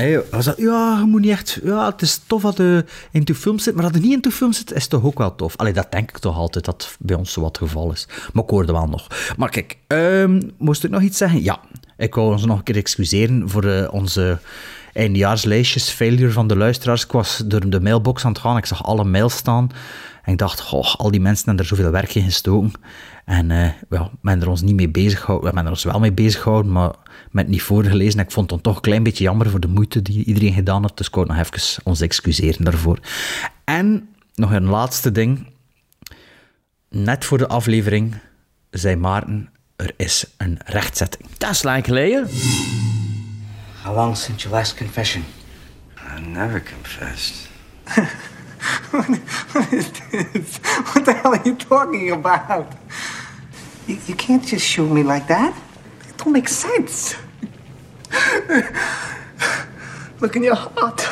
Hey, 0.00 0.22
was 0.30 0.44
dat, 0.44 0.56
ja, 0.56 0.98
je 0.98 1.04
moet 1.06 1.20
niet 1.20 1.30
echt... 1.30 1.60
Ja, 1.62 1.86
het 1.86 2.02
is 2.02 2.20
tof 2.26 2.42
dat 2.42 2.56
je 2.56 2.84
into 3.10 3.34
film 3.34 3.58
zit, 3.58 3.74
maar 3.74 3.84
dat 3.84 3.94
je 3.94 4.00
niet 4.00 4.12
into 4.12 4.30
film 4.30 4.52
zit, 4.52 4.72
is 4.72 4.86
toch 4.86 5.04
ook 5.04 5.18
wel 5.18 5.34
tof. 5.34 5.56
Allee, 5.56 5.72
dat 5.72 5.92
denk 5.92 6.08
ik 6.08 6.18
toch 6.18 6.36
altijd, 6.36 6.64
dat 6.64 6.96
bij 6.98 7.16
ons 7.16 7.32
zo 7.32 7.40
wat 7.40 7.58
het 7.58 7.68
geval 7.68 7.92
is. 7.92 8.08
Maar 8.32 8.44
ik 8.44 8.50
hoorde 8.50 8.72
wel 8.72 8.86
nog. 8.86 9.06
Maar 9.36 9.48
kijk, 9.48 9.76
ehm, 9.86 10.42
moest 10.58 10.84
ik 10.84 10.90
nog 10.90 11.02
iets 11.02 11.18
zeggen? 11.18 11.42
Ja, 11.42 11.60
ik 11.96 12.14
wou 12.14 12.32
ons 12.32 12.44
nog 12.44 12.58
een 12.58 12.64
keer 12.64 12.76
excuseren 12.76 13.48
voor 13.48 13.64
eh, 13.64 13.92
onze 13.92 14.38
eindejaarslijstjes, 14.92 15.90
failure 15.90 16.32
van 16.32 16.46
de 16.46 16.56
luisteraars. 16.56 17.04
Ik 17.04 17.12
was 17.12 17.42
door 17.44 17.70
de 17.70 17.80
mailbox 17.80 18.24
aan 18.24 18.32
het 18.32 18.40
gaan, 18.40 18.56
ik 18.56 18.66
zag 18.66 18.84
alle 18.84 19.04
mails 19.04 19.36
staan. 19.36 19.70
En 20.22 20.32
ik 20.32 20.38
dacht, 20.38 20.60
goh, 20.60 20.94
al 20.94 21.10
die 21.10 21.20
mensen 21.20 21.46
hebben 21.46 21.64
er 21.64 21.76
zoveel 21.76 21.90
werk 21.90 22.14
in 22.14 22.22
gestoken. 22.22 22.72
En 23.28 23.50
eh 23.50 23.70
ja, 23.90 24.10
we 24.20 24.28
hebben 24.28 24.42
er 24.42 24.48
ons 24.48 24.62
niet 24.62 24.74
mee 24.74 24.88
bezig 24.88 25.20
gehouden. 25.20 25.40
We 25.40 25.54
hebben 25.54 25.64
er 25.64 25.70
ons 25.70 25.84
wel 25.84 26.00
mee 26.00 26.12
bezig 26.12 26.42
gehouden, 26.42 26.72
maar 26.72 26.94
met 27.30 27.44
het 27.44 27.48
niet 27.48 27.62
voorgelezen. 27.62 28.18
En 28.18 28.24
ik 28.24 28.32
vond 28.32 28.50
het 28.50 28.62
dan 28.62 28.72
toch 28.72 28.76
een 28.76 28.88
klein 28.88 29.02
beetje 29.02 29.24
jammer 29.24 29.50
voor 29.50 29.60
de 29.60 29.68
moeite 29.68 30.02
die 30.02 30.24
iedereen 30.24 30.52
gedaan 30.52 30.80
heeft. 30.82 30.96
Dus 30.96 31.06
ik 31.06 31.14
wou 31.14 31.26
nog 31.26 31.36
even 31.38 31.82
ons 31.84 32.00
excuseren 32.00 32.64
daarvoor. 32.64 32.98
En 33.64 34.08
nog 34.34 34.52
een 34.52 34.64
laatste 34.64 35.12
ding. 35.12 35.46
Net 36.88 37.24
voor 37.24 37.38
de 37.38 37.48
aflevering 37.48 38.14
zei 38.70 38.96
Maarten, 38.96 39.50
er 39.76 39.92
is 39.96 40.26
een 40.36 40.58
rechtzetting. 40.64 41.28
Dat 41.38 41.50
is 41.50 41.62
lang 41.62 41.84
geleden. 41.84 42.28
How 43.82 43.94
long 43.94 44.16
since 44.16 44.42
your 44.42 44.56
last 44.56 44.76
confession? 44.76 45.24
I 46.16 46.20
never 46.20 46.62
confessed. 46.62 47.48
What 48.90 49.06
the 51.04 51.12
hell 51.12 51.34
are 51.34 51.42
you 51.44 51.54
talking 51.54 52.10
about? 52.10 52.72
You, 53.86 53.98
you 54.06 54.14
can't 54.14 54.44
just 54.44 54.66
shoot 54.66 54.90
me 54.90 55.02
like 55.02 55.26
that. 55.28 55.56
It 56.08 56.16
don't 56.16 56.32
make 56.32 56.48
sense. 56.48 57.14
Look 60.20 60.36
in 60.36 60.42
your 60.42 60.56
heart. 60.56 61.06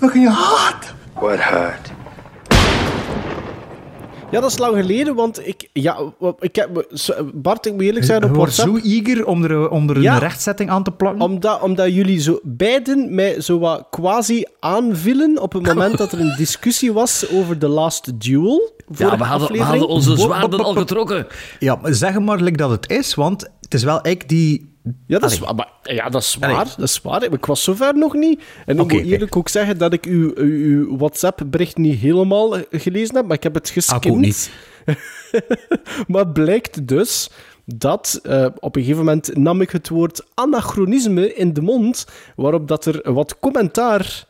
Look 0.00 0.14
in 0.16 0.22
your 0.22 0.32
heart. 0.32 0.84
What 1.14 1.40
hurt? 1.40 1.92
Ja, 4.30 4.40
dat 4.40 4.50
is 4.50 4.58
lang 4.58 4.76
geleden, 4.76 5.14
want 5.14 5.46
ik... 5.46 5.68
Ja, 5.72 5.98
ik 6.38 6.56
heb, 6.56 6.86
Bart, 7.34 7.66
ik 7.66 7.72
moet 7.72 7.82
eerlijk 7.82 8.04
zijn, 8.04 8.24
op 8.24 8.36
WhatsApp... 8.36 8.68
zo 8.68 8.88
eager 8.88 9.26
om 9.26 9.44
er, 9.44 9.68
om 9.68 9.90
er 9.90 10.00
Ja. 10.00 10.12
een 10.12 10.18
rechtzetting 10.18 10.70
aan 10.70 10.82
te 10.82 10.90
plakken. 10.90 11.22
Omdat, 11.22 11.60
omdat 11.62 11.94
jullie 11.94 12.20
zo 12.20 12.38
beiden 12.42 13.14
mij 13.14 13.40
zo 13.40 13.58
wat 13.58 13.86
quasi 13.90 14.44
aanvielen 14.60 15.42
op 15.42 15.52
het 15.52 15.66
moment 15.66 15.98
dat 15.98 16.12
er 16.12 16.20
een 16.20 16.34
discussie 16.36 16.92
was 16.92 17.30
over 17.32 17.58
The 17.58 17.68
Last 17.68 18.20
Duel. 18.20 18.72
Ja, 18.96 19.18
we 19.18 19.24
hadden, 19.24 19.52
we 19.52 19.62
hadden 19.62 19.88
onze 19.88 20.16
zwaarden 20.16 20.60
al 20.60 20.74
getrokken. 20.74 21.26
Ja, 21.58 21.78
zeg 21.82 22.20
maar 22.20 22.40
like 22.40 22.56
dat 22.56 22.70
het 22.70 22.90
is, 22.90 23.14
want 23.14 23.42
het 23.60 23.74
is 23.74 23.82
wel 23.82 24.06
ik 24.06 24.28
die... 24.28 24.74
Ja, 25.06 25.18
dat 25.18 25.30
is, 25.30 25.40
maar, 25.40 25.68
ja, 25.82 26.08
dat 26.08 26.22
is 26.22 26.36
waar. 26.40 26.50
Allee. 26.50 26.64
Dat 26.76 26.88
is 26.88 27.00
waar. 27.02 27.22
Ik 27.32 27.46
was 27.46 27.62
zover 27.62 27.98
nog 27.98 28.14
niet. 28.14 28.42
En 28.66 28.78
ik 28.78 28.92
moet 28.92 29.02
eerlijk 29.04 29.36
ook 29.36 29.48
zeggen 29.48 29.78
dat 29.78 29.92
ik 29.92 30.04
uw, 30.04 30.32
uw, 30.34 30.96
WhatsApp-bericht 30.96 31.76
niet 31.76 31.98
helemaal 31.98 32.56
eh, 32.56 32.80
gelezen 32.80 33.16
heb, 33.16 33.26
maar 33.26 33.36
ik 33.36 33.42
heb 33.42 33.54
het 33.54 33.74
Ah, 33.86 33.96
ik 34.00 34.10
ook 34.12 34.18
niet. 34.18 34.50
Maar 36.08 36.28
blijkt 36.28 36.88
dus 36.88 37.30
dat 37.64 38.20
eh, 38.22 38.46
op 38.58 38.76
een 38.76 38.82
gegeven 38.82 39.04
moment 39.04 39.36
nam 39.36 39.60
ik 39.60 39.70
het 39.70 39.88
woord 39.88 40.26
anachronisme 40.34 41.34
in 41.34 41.52
de 41.52 41.60
mond, 41.60 42.06
waarop 42.36 42.68
dat 42.68 42.84
er 42.84 43.12
wat 43.12 43.38
commentaar 43.38 44.26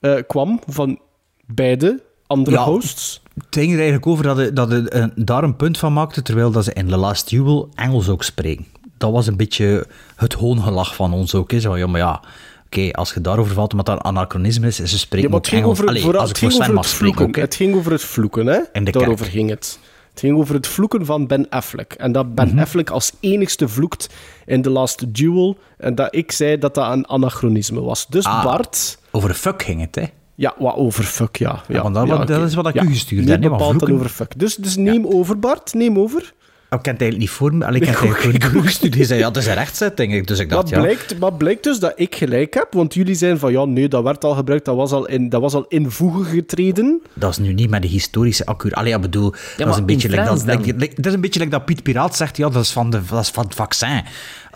eh, 0.00 0.14
kwam 0.26 0.60
van 0.66 0.98
beide 1.46 2.02
andere 2.26 2.56
Ja. 2.56 2.64
hosts. 2.64 3.22
Het 3.34 3.46
ging 3.50 3.66
er 3.70 3.76
eigenlijk 3.76 4.06
over 4.06 4.54
dat 4.54 4.72
eh, 4.72 5.04
daar 5.14 5.44
een 5.44 5.56
punt 5.56 5.78
van 5.78 5.92
maakte, 5.92 6.22
terwijl 6.22 6.50
dat 6.50 6.64
ze 6.64 6.72
in 6.72 6.88
The 6.88 6.96
Last 6.96 7.28
Duel 7.28 7.68
Engels 7.74 8.08
ook 8.08 8.22
spreken. 8.22 8.66
Dat 8.98 9.12
was 9.12 9.26
een 9.26 9.36
beetje 9.36 9.86
het 10.16 10.32
hoongelach 10.32 10.94
van 10.94 11.12
ons 11.12 11.34
ook. 11.34 11.50
Hè. 11.50 11.60
Zo, 11.60 11.68
van, 11.70 11.78
ja, 11.78 11.86
maar 11.86 12.00
ja, 12.00 12.20
oké, 12.66 12.90
als 12.92 13.14
je 13.14 13.20
daarover 13.20 13.54
valt, 13.54 13.70
omdat 13.72 13.86
dat 13.86 14.02
anachronisme 14.02 14.66
is, 14.66 14.76
ze 14.76 14.98
spreken 14.98 15.30
Ja, 15.30 15.36
ook 15.36 15.46
Engels. 15.46 15.70
over, 15.70 15.86
Allee, 15.88 16.02
vooral- 16.02 16.20
als 16.20 16.28
het 16.28 16.38
ik 16.38 16.42
voor 16.42 16.52
ging 16.52 16.62
over 16.62 16.74
mag 16.74 16.84
het 16.84 16.94
vloeken. 16.94 17.26
ook. 17.26 17.36
Het 17.36 17.54
ging 17.54 17.74
over 17.74 17.92
het 17.92 18.02
vloeken, 18.02 18.46
hè? 18.46 18.58
De 18.84 18.90
Daarover 18.90 19.16
kerk. 19.16 19.30
ging 19.30 19.50
het. 19.50 19.78
Het 20.10 20.20
ging 20.24 20.36
over 20.38 20.54
het 20.54 20.66
vloeken 20.66 21.06
van 21.06 21.26
Ben 21.26 21.48
Affleck. 21.48 21.92
En 21.92 22.12
dat 22.12 22.34
Ben 22.34 22.48
Mhm. 22.48 22.58
Affleck 22.58 22.90
als 22.90 23.12
enigste 23.20 23.68
vloekt 23.68 24.08
in 24.46 24.62
The 24.62 24.70
Last 24.70 25.14
Duel. 25.14 25.56
En 25.78 25.94
dat 25.94 26.14
ik 26.14 26.32
zei 26.32 26.58
dat 26.58 26.74
dat 26.74 26.92
een 26.92 27.08
anachronisme 27.08 27.80
was. 27.80 28.06
Dus 28.06 28.24
Ah. 28.24 28.44
Bart... 28.44 28.98
Over 29.10 29.34
fuck 29.34 29.62
ging 29.62 29.80
het, 29.80 29.94
hè. 29.94 30.04
Ja, 30.34 30.54
wat 30.58 30.74
over 30.76 31.04
fuck, 31.04 31.36
ja. 31.36 31.62
ja, 31.68 31.82
want 31.82 31.94
dat- 31.94 32.06
ja, 32.06 32.16
dat 32.16 32.30
oké. 32.36 32.44
is 32.44 32.54
wat 32.54 32.68
ik 32.68 32.82
u 32.82 32.86
gestuurd 32.88 33.28
heb, 33.28 33.40
maar 33.40 33.50
bepaald 33.50 33.90
over 33.90 34.08
fuck. 34.08 34.38
Dus, 34.38 34.56
dus 34.56 34.76
neem 34.76 35.06
over, 35.06 35.38
Bart. 35.38 35.74
Neem 35.74 35.98
over. 35.98 36.32
Oh, 36.70 36.78
Ik 36.78 36.82
ken 36.82 36.92
het 36.92 37.02
eigenlijk 37.02 37.30
niet 37.30 37.38
voor 37.40 37.54
me. 37.54 37.64
Allee, 37.64 37.80
ik 37.80 37.86
heb 37.86 37.94
het 38.00 38.08
ook, 38.08 38.14
eigenlijk. 38.14 38.94
Hij 38.96 39.04
zei, 39.04 39.18
ja, 39.20 39.26
dat 39.30 39.36
is 39.42 39.48
een 39.48 39.54
rechtzetting. 39.54 40.14
Ik- 40.14 40.26
Dus 40.26 40.38
ik 40.38 40.48
dacht, 40.48 40.62
Maar 40.70 40.72
ja... 40.72 40.80
blijkt, 40.80 41.18
maar 41.18 41.32
blijkt 41.32 41.62
dus 41.64 41.78
dat 41.78 41.92
ik 41.96 42.14
gelijk 42.14 42.54
heb. 42.54 42.66
Want 42.70 42.94
jullie 42.94 43.14
zijn 43.14 43.38
van, 43.38 43.52
ja, 43.52 43.64
nee, 43.64 43.88
dat 43.88 44.02
werd 44.02 44.24
al 44.24 44.34
gebruikt. 44.34 44.64
Dat 44.64 44.76
was 44.76 44.92
al 44.92 45.06
in, 45.06 45.28
dat 45.28 45.40
was 45.40 45.54
al 45.54 45.64
in 45.68 45.90
voegen 45.90 46.24
getreden. 46.24 47.02
Dat 47.14 47.30
is 47.30 47.38
nu 47.38 47.52
niet 47.52 47.70
met 47.70 47.82
de 47.82 47.88
historische 47.88 48.46
accuraat. 48.46 48.78
Allee, 48.78 48.90
ja, 48.90 48.98
bedoel, 48.98 49.34
dat, 49.56 49.68
is 49.68 49.76
een 49.76 49.86
beetje 49.86 50.08
like 50.08 50.24
dat, 50.24 50.44
like- 50.44 50.72
like- 50.76 50.94
dat 50.94 51.06
is 51.06 51.12
een 51.12 51.20
beetje 51.20 51.38
like 51.40 51.50
dat 51.52 51.64
Piet 51.64 51.82
Piraat 51.82 52.16
zegt, 52.16 52.36
ja, 52.36 52.48
dat 52.48 52.62
is 52.62 52.70
van, 52.72 52.90
de, 52.90 53.00
dat 53.10 53.20
is 53.22 53.28
van 53.30 53.44
het 53.44 53.54
vaccin. 53.54 54.02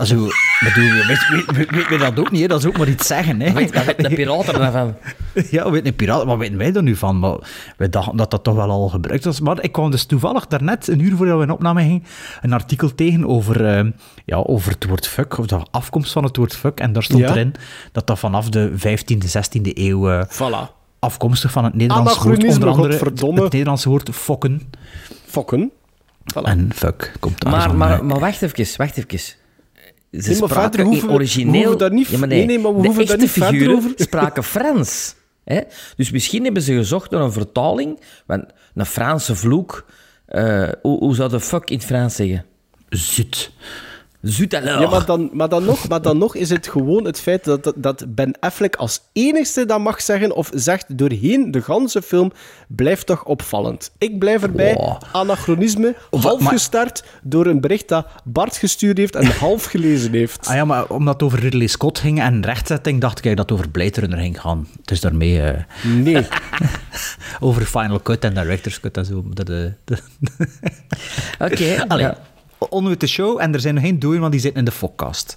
Also, 0.01 0.17
bedoel, 0.61 0.91
weet, 1.07 1.29
weet, 1.29 1.57
weet, 1.57 1.71
weet, 1.71 1.89
weet 1.89 2.01
dat 2.01 2.19
ook 2.19 2.31
niet, 2.31 2.41
hè? 2.41 2.47
dat 2.49 2.61
is 2.61 2.67
ook 2.67 2.79
maar 2.79 2.89
iets 2.89 3.07
zeggen. 3.07 3.41
Hè? 3.41 3.53
Weet, 3.53 3.73
dat 3.73 3.85
weet 3.85 3.99
de 3.99 4.15
piraten 4.15 4.61
ervan. 4.67 4.95
Ja, 5.51 5.65
we 5.65 5.71
weten 5.71 5.87
een 5.87 5.95
piraat, 5.97 6.25
wat 6.25 6.39
weten 6.39 6.57
wij 6.57 6.75
er 6.75 6.83
nu 6.83 6.97
van? 6.97 7.19
Maar 7.19 7.37
wij 7.77 7.89
dachten 7.89 8.17
dat 8.17 8.31
dat 8.31 8.45
toch 8.45 8.55
wel 8.55 8.71
al 8.71 8.89
gebruikt 8.89 9.25
was. 9.25 9.41
Maar 9.41 9.63
ik 9.63 9.73
kwam 9.73 9.91
dus 9.91 10.05
toevallig 10.05 10.47
daarnet, 10.47 10.89
een 10.89 11.01
uur 11.01 11.17
voordat 11.17 11.37
we 11.37 11.43
in 11.43 11.51
opname 11.51 11.81
gingen, 11.83 12.05
een 12.41 12.53
artikel 12.53 12.95
tegen 12.95 13.27
over, 13.27 13.65
eh, 13.67 13.87
ja, 14.25 14.37
over 14.37 14.73
het 14.73 14.87
woord 14.87 15.07
fuck, 15.09 15.39
of 15.39 15.47
de 15.47 15.59
afkomst 15.71 16.13
van 16.13 16.25
het 16.25 16.37
woord 16.37 16.57
fuck. 16.57 16.81
En 16.81 16.93
daar 16.93 17.03
stond 17.03 17.21
Ja. 17.21 17.31
erin 17.31 17.55
dat 17.93 18.07
dat 18.07 18.19
vanaf 18.19 18.49
de 18.49 18.73
15e, 18.77 19.29
16e 19.29 19.71
eeuw 19.79 20.11
eh, 20.11 20.23
Voilà. 20.29 20.71
afkomstig 20.99 21.51
van 21.51 21.65
het 21.65 21.75
Nederlandse 21.75 22.23
woord, 22.23 22.45
onder 22.45 22.69
andere 22.69 22.99
het 23.45 23.53
Nederlandse 23.53 23.89
woord 23.89 24.11
fokken. 24.13 24.71
Fokken. 25.27 25.71
Voilà. 26.35 26.43
En 26.43 26.71
fuck 26.75 27.13
komt 27.21 27.41
daar 27.41 27.53
Maar, 27.53 27.77
maar, 27.77 28.05
maar 28.05 28.19
wacht 28.19 28.43
even, 28.43 28.67
wacht 28.77 28.97
even. 28.97 29.39
Ze 30.11 30.17
Nee, 30.31 30.39
maar 30.41 30.49
spraken 30.49 30.63
verder 30.63 30.85
hoeven 30.87 31.11
origineel... 31.11 31.71
we 31.71 31.77
daar 31.77 31.93
niet- 31.93 32.09
Ja, 32.09 32.19
maar 32.19 32.29
nee, 32.29 32.45
nee, 32.47 32.59
maar 32.59 32.75
we 32.75 32.81
de 32.81 32.87
hoeven 32.87 33.07
daar 33.07 33.19
niet 33.19 33.31
verder 33.31 33.51
figuren 33.53 33.77
over. 33.77 33.93
spraken 33.97 34.45
Frans. 34.45 35.15
Hè? 35.45 35.61
Dus 35.97 36.11
misschien 36.11 36.45
hebben 36.45 36.63
ze 36.63 36.75
gezocht 36.75 37.11
naar 37.11 37.21
een 37.21 37.33
vertaling. 37.33 38.01
Want 38.27 38.45
een 38.75 38.87
Franse 38.87 39.35
vloek... 39.37 39.87
eh, 40.27 40.69
hoe, 40.83 40.99
hoe 40.99 41.15
zou 41.15 41.31
de 41.31 41.41
fuck 41.41 41.71
in 41.71 41.77
het 41.77 41.87
Frans 41.87 42.15
zeggen? 42.15 42.45
zut. 42.89 43.51
Alors. 44.23 44.81
Ja, 44.81 44.89
maar 44.91 45.05
dan, 45.05 45.31
maar, 45.33 45.49
dan 45.49 45.65
nog, 45.65 45.89
maar 45.89 46.03
dan 46.03 46.19
nog 46.19 46.35
is 46.35 46.51
het 46.51 46.69
gewoon 46.69 47.05
het 47.05 47.21
feit 47.21 47.45
dat, 47.45 47.65
dat, 47.65 47.75
dat 47.77 48.05
Ben 48.15 48.35
Affleck 48.41 48.77
als 48.77 49.01
enigste 49.13 49.65
dat 49.67 49.79
mag 49.81 50.03
zeggen 50.03 50.35
of 50.37 50.51
zegt 50.55 50.99
doorheen 50.99 51.51
de 51.51 51.63
ganse 51.63 52.03
film, 52.03 52.33
blijft 52.69 53.07
toch 53.07 53.25
opvallend. 53.25 53.91
Ik 53.99 54.19
blijf 54.19 54.43
erbij, 54.43 54.75
Wow. 54.75 55.03
anachronisme, 55.13 55.95
half 56.11 56.41
maar- 56.41 56.53
gestart 56.53 57.05
door 57.23 57.47
een 57.47 57.61
bericht 57.61 57.89
dat 57.89 58.07
Bart 58.25 58.57
gestuurd 58.57 58.99
heeft 58.99 59.17
en 59.17 59.27
half 59.27 59.65
gelezen 59.65 60.13
heeft. 60.13 60.47
Ah 60.47 60.55
ja, 60.55 60.65
maar 60.65 60.87
omdat 60.87 61.15
het 61.15 61.23
over 61.23 61.39
Ridley 61.41 61.67
Scott 61.67 61.99
ging 61.99 62.21
en 62.21 62.45
rechtzetting, 62.45 63.01
dacht 63.01 63.19
ik 63.25 63.37
dat 63.37 63.39
het 63.51 63.53
over 63.53 63.69
Blade 63.71 64.01
Runner 64.01 64.19
ging 64.19 64.41
gaan. 64.41 64.67
Dus 64.85 65.01
daarmee 65.01 65.43
eh, 65.43 65.63
Nee. 65.95 66.27
over 67.41 67.63
Final 67.65 68.03
Cut 68.03 68.25
en 68.25 68.35
Director's 68.35 68.81
Cut 68.81 68.97
en 68.97 69.05
zo. 69.05 69.25
Dat, 69.33 69.49
eh, 69.49 69.65
Oké. 71.47 71.85
Allee, 71.89 72.05
ja. 72.05 72.19
Onder 72.69 72.99
de 72.99 73.07
show 73.07 73.41
en 73.41 73.55
er 73.55 73.61
zijn 73.61 73.75
nog 73.75 73.83
geen 73.83 73.99
dooien, 73.99 74.21
want 74.21 74.33
die 74.33 74.41
zitten 74.41 74.59
in 74.59 74.65
de 74.65 74.71
fokcast. 74.71 75.37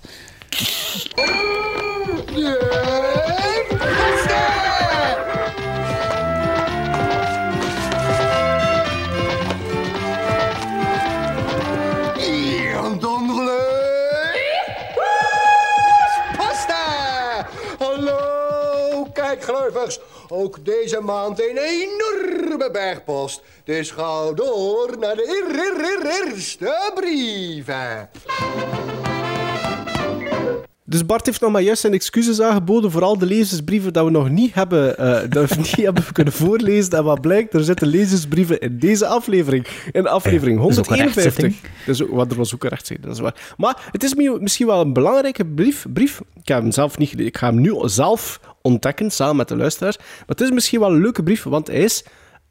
Pasta! 16.37 17.47
Hallo, 17.79 19.05
kijkgluivers. 19.13 19.99
Ook 20.27 20.65
deze 20.65 20.99
maand 20.99 21.39
een 21.39 21.57
enorme 22.53 22.71
bergpost. 22.71 23.41
Dus 23.63 23.91
ga 23.91 24.31
door 24.33 24.95
naar 24.99 25.15
de 25.15 25.27
eer- 25.27 25.59
eer- 25.59 26.05
eer- 26.05 26.31
eerste 26.33 26.91
brieven. 26.95 28.09
Dus 30.85 31.05
Bart 31.05 31.25
heeft 31.25 31.41
nog 31.41 31.51
maar 31.51 31.61
juist 31.61 31.81
zijn 31.81 31.93
excuses 31.93 32.41
aangeboden 32.41 32.91
voor 32.91 33.01
al 33.03 33.17
de 33.17 33.25
lezersbrieven 33.25 33.93
dat 33.93 34.05
we 34.05 34.11
nog 34.11 34.29
niet 34.29 34.53
hebben, 34.53 34.97
eh, 34.97 35.29
dat 35.29 35.49
we 35.49 35.55
niet 35.55 35.75
hebben 35.89 36.03
kunnen 36.11 36.33
voorlezen. 36.33 36.91
En 36.91 37.03
wat 37.03 37.21
blijkt, 37.21 37.53
er 37.53 37.63
zitten 37.63 37.87
lezersbrieven 37.87 38.59
in 38.59 38.79
deze 38.79 39.05
aflevering. 39.07 39.67
In 39.91 40.07
aflevering 40.07 40.57
Ja, 40.57 40.61
dat 40.63 40.71
is 40.71 40.77
ook 40.79 40.85
een 40.85 40.93
151. 40.97 41.43
rechtzetting. 41.43 41.85
Dus, 41.85 41.99
wat 42.17 42.31
er 42.31 42.37
was 42.37 42.53
ook 42.55 42.63
een 42.63 42.69
rechtzetting, 42.69 43.07
dat 43.07 43.15
is 43.15 43.21
waar. 43.21 43.53
Maar 43.57 43.89
het 43.91 44.03
is 44.03 44.13
mi- 44.15 44.39
misschien 44.39 44.67
wel 44.67 44.81
een 44.81 44.93
belangrijke 44.93 45.45
brief. 45.45 45.85
brief. 45.93 46.21
Ik 46.41 46.47
heb 46.47 46.61
hem 46.61 46.71
zelf 46.71 46.97
niet. 46.97 47.19
Ik 47.19 47.37
ga 47.37 47.47
hem 47.47 47.61
nu 47.61 47.73
zelf 47.83 48.39
ontdekken, 48.61 49.11
samen 49.11 49.35
met 49.35 49.47
de 49.47 49.55
luisteraars. 49.57 49.97
Maar 49.97 50.07
het 50.27 50.41
is 50.41 50.51
misschien 50.51 50.79
wel 50.79 50.89
een 50.91 51.01
leuke 51.01 51.23
brief, 51.23 51.43
want 51.43 51.67
hij 51.67 51.75
is 51.77 52.03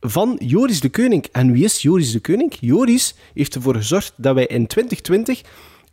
van 0.04 0.36
Joris 0.38 0.80
de 0.80 0.88
Keuning. 0.88 1.26
En 1.32 1.52
wie 1.52 1.64
is 1.64 1.82
Joris 1.82 2.12
de 2.12 2.20
Keuning? 2.20 2.52
Joris 2.60 3.14
heeft 3.34 3.54
ervoor 3.54 3.74
gezorgd 3.74 4.12
dat 4.16 4.34
wij 4.34 4.46
in 4.46 4.66
2020 4.66 5.42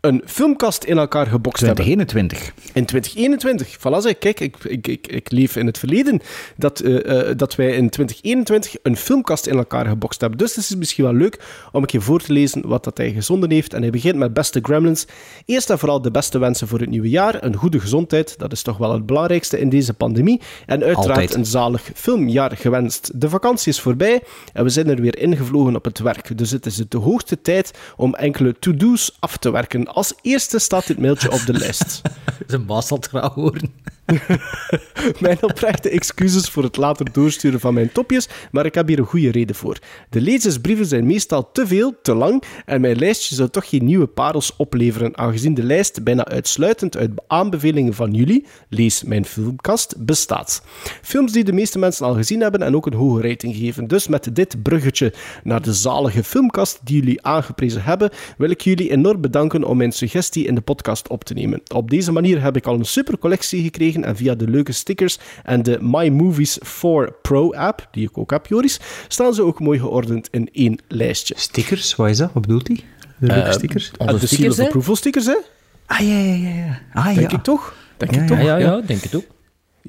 een 0.01 0.21
filmkast 0.25 0.83
in 0.83 0.97
elkaar 0.97 1.25
gebokst 1.27 1.65
hebben. 1.65 1.83
2021. 1.83 2.53
In 2.73 2.85
2021. 2.85 3.77
Voilà, 3.77 4.01
zeg, 4.01 4.17
kijk, 4.17 4.39
ik, 4.39 4.63
ik, 4.63 4.87
ik, 4.87 5.07
ik 5.07 5.31
leef 5.31 5.55
in 5.55 5.65
het 5.65 5.77
verleden. 5.77 6.21
Dat, 6.57 6.79
eh, 6.79 7.29
eh, 7.29 7.37
dat 7.37 7.55
wij 7.55 7.67
in 7.67 7.89
2021 7.89 8.75
een 8.83 8.97
filmkast 8.97 9.47
in 9.47 9.57
elkaar 9.57 9.85
gebokst 9.85 10.21
hebben. 10.21 10.39
Dus 10.39 10.55
het 10.55 10.63
is 10.63 10.75
misschien 10.75 11.03
wel 11.03 11.13
leuk 11.13 11.39
om 11.71 11.81
een 11.81 11.87
keer 11.87 12.01
voor 12.01 12.21
te 12.21 12.33
lezen 12.33 12.67
wat 12.67 12.83
dat 12.83 12.97
hij 12.97 13.11
gezonden 13.11 13.51
heeft. 13.51 13.73
En 13.73 13.81
hij 13.81 13.89
begint 13.89 14.15
met 14.15 14.33
beste 14.33 14.59
gremlins. 14.61 15.05
Eerst 15.45 15.69
en 15.69 15.79
vooral 15.79 16.01
de 16.01 16.11
beste 16.11 16.39
wensen 16.39 16.67
voor 16.67 16.79
het 16.79 16.89
nieuwe 16.89 17.09
jaar. 17.09 17.43
Een 17.43 17.55
goede 17.55 17.79
gezondheid, 17.79 18.37
dat 18.37 18.51
is 18.51 18.61
toch 18.61 18.77
wel 18.77 18.93
het 18.93 19.05
belangrijkste 19.05 19.59
in 19.59 19.69
deze 19.69 19.93
pandemie. 19.93 20.41
En 20.65 20.83
uiteraard 20.83 21.09
Altijd. 21.09 21.33
een 21.33 21.45
zalig 21.45 21.91
filmjaar 21.95 22.57
gewenst. 22.57 23.11
De 23.21 23.29
vakantie 23.29 23.71
is 23.71 23.79
voorbij 23.79 24.21
en 24.53 24.63
we 24.63 24.69
zijn 24.69 24.87
er 24.87 25.01
weer 25.01 25.17
ingevlogen 25.17 25.75
op 25.75 25.85
het 25.85 25.99
werk. 25.99 26.37
Dus 26.37 26.51
het 26.51 26.65
is 26.65 26.75
de 26.75 26.97
hoogste 26.97 27.41
tijd 27.41 27.71
om 27.95 28.15
enkele 28.15 28.55
to-do's 28.59 29.17
af 29.19 29.37
te 29.37 29.51
werken. 29.51 29.87
Als 29.93 30.13
eerste 30.21 30.59
staat 30.59 30.87
dit 30.87 30.99
mailtje 30.99 31.31
op 31.31 31.45
de 31.45 31.53
lijst. 31.53 32.01
Zal 32.67 32.97
het 32.97 33.07
graag 33.07 33.33
horen. 33.33 33.73
Mijn 35.19 35.37
oprechte 35.41 35.89
excuses 35.89 36.49
voor 36.49 36.63
het 36.63 36.77
later 36.77 37.11
doorsturen 37.11 37.59
van 37.59 37.73
mijn 37.73 37.91
topjes, 37.91 38.29
maar 38.51 38.65
ik 38.65 38.75
heb 38.75 38.87
hier 38.87 38.99
een 38.99 39.05
goede 39.05 39.31
reden 39.31 39.55
voor. 39.55 39.79
De 40.09 40.21
lezersbrieven 40.21 40.85
zijn 40.85 41.05
meestal 41.05 41.51
te 41.51 41.67
veel, 41.67 41.93
te 42.01 42.13
lang, 42.13 42.43
en 42.65 42.81
mijn 42.81 42.97
lijstje 42.97 43.35
zou 43.35 43.49
toch 43.49 43.69
geen 43.69 43.85
nieuwe 43.85 44.07
parels 44.07 44.55
opleveren, 44.55 45.17
aangezien 45.17 45.53
de 45.53 45.63
lijst 45.63 46.03
bijna 46.03 46.25
uitsluitend 46.25 46.97
uit 46.97 47.11
aanbevelingen 47.27 47.93
van 47.93 48.13
jullie, 48.13 48.45
lees 48.69 49.03
mijn 49.03 49.25
filmkast, 49.25 50.05
bestaat. 50.05 50.63
Films 51.01 51.31
die 51.31 51.43
de 51.43 51.53
meeste 51.53 51.79
mensen 51.79 52.05
al 52.05 52.13
gezien 52.13 52.41
hebben 52.41 52.61
en 52.61 52.75
ook 52.75 52.85
een 52.85 52.93
hoge 52.93 53.21
rating 53.21 53.55
geven. 53.55 53.87
Dus 53.87 54.07
met 54.07 54.29
dit 54.33 54.63
bruggetje 54.63 55.13
naar 55.43 55.61
de 55.61 55.73
zalige 55.73 56.23
filmkast 56.23 56.79
die 56.83 56.99
jullie 56.99 57.25
aangeprezen 57.25 57.83
hebben, 57.83 58.09
wil 58.37 58.49
ik 58.49 58.61
jullie 58.61 58.91
enorm 58.91 59.21
bedanken 59.21 59.63
om 59.63 59.77
mijn 59.77 59.91
suggestie 59.91 60.45
in 60.45 60.55
de 60.55 60.61
podcast 60.61 61.07
op 61.07 61.23
te 61.23 61.33
nemen. 61.33 61.61
Op 61.73 61.89
deze 61.89 62.11
manier 62.11 62.41
heb 62.41 62.55
ik 62.55 62.65
al 62.65 62.73
een 62.73 62.85
super 62.85 63.17
collectie 63.17 63.63
gekregen 63.63 63.98
en 64.03 64.15
via 64.15 64.35
de 64.35 64.47
leuke 64.49 64.71
stickers 64.71 65.19
en 65.43 65.63
de 65.63 65.77
My 65.81 66.07
Movies 66.07 66.57
4 66.61 67.11
Pro 67.21 67.53
app, 67.53 67.87
die 67.91 68.07
ik 68.09 68.17
ook 68.17 68.31
heb, 68.31 68.47
Joris, 68.47 68.79
staan 69.07 69.33
ze 69.33 69.43
ook 69.43 69.59
mooi 69.59 69.79
geordend 69.79 70.27
in 70.31 70.49
één 70.53 70.79
lijstje. 70.87 71.33
Stickers, 71.37 71.95
wat 71.95 72.09
is 72.09 72.17
dat? 72.17 72.29
Wat 72.33 72.41
bedoelt 72.41 72.67
hij? 72.67 72.79
De 73.17 73.25
leuke 73.27 73.51
stickers? 73.51 73.91
Ah, 73.97 74.07
Onze 74.07 74.19
de 74.19 74.27
Seal 74.27 74.27
stickers, 74.27 74.51
of 74.53 74.57
hè? 74.57 74.65
Approval 74.65 74.95
stickers, 74.95 75.25
hè? 75.25 75.37
Ah, 75.85 75.99
ja, 75.99 76.17
ja, 76.17 76.33
ja. 76.33 76.55
ja. 76.55 76.79
Ah, 76.93 77.05
Denk 77.15 77.31
ja. 77.31 77.37
ik 77.37 77.43
toch? 77.43 77.73
Denk 77.97 78.11
Ja, 78.15 78.21
ik 78.21 78.29
ja. 78.29 78.35
toch? 78.35 78.45
Ja, 78.45 78.57
ja, 78.57 78.75
ja, 78.75 78.81
denk 78.81 79.01
het 79.01 79.15
ook. 79.15 79.23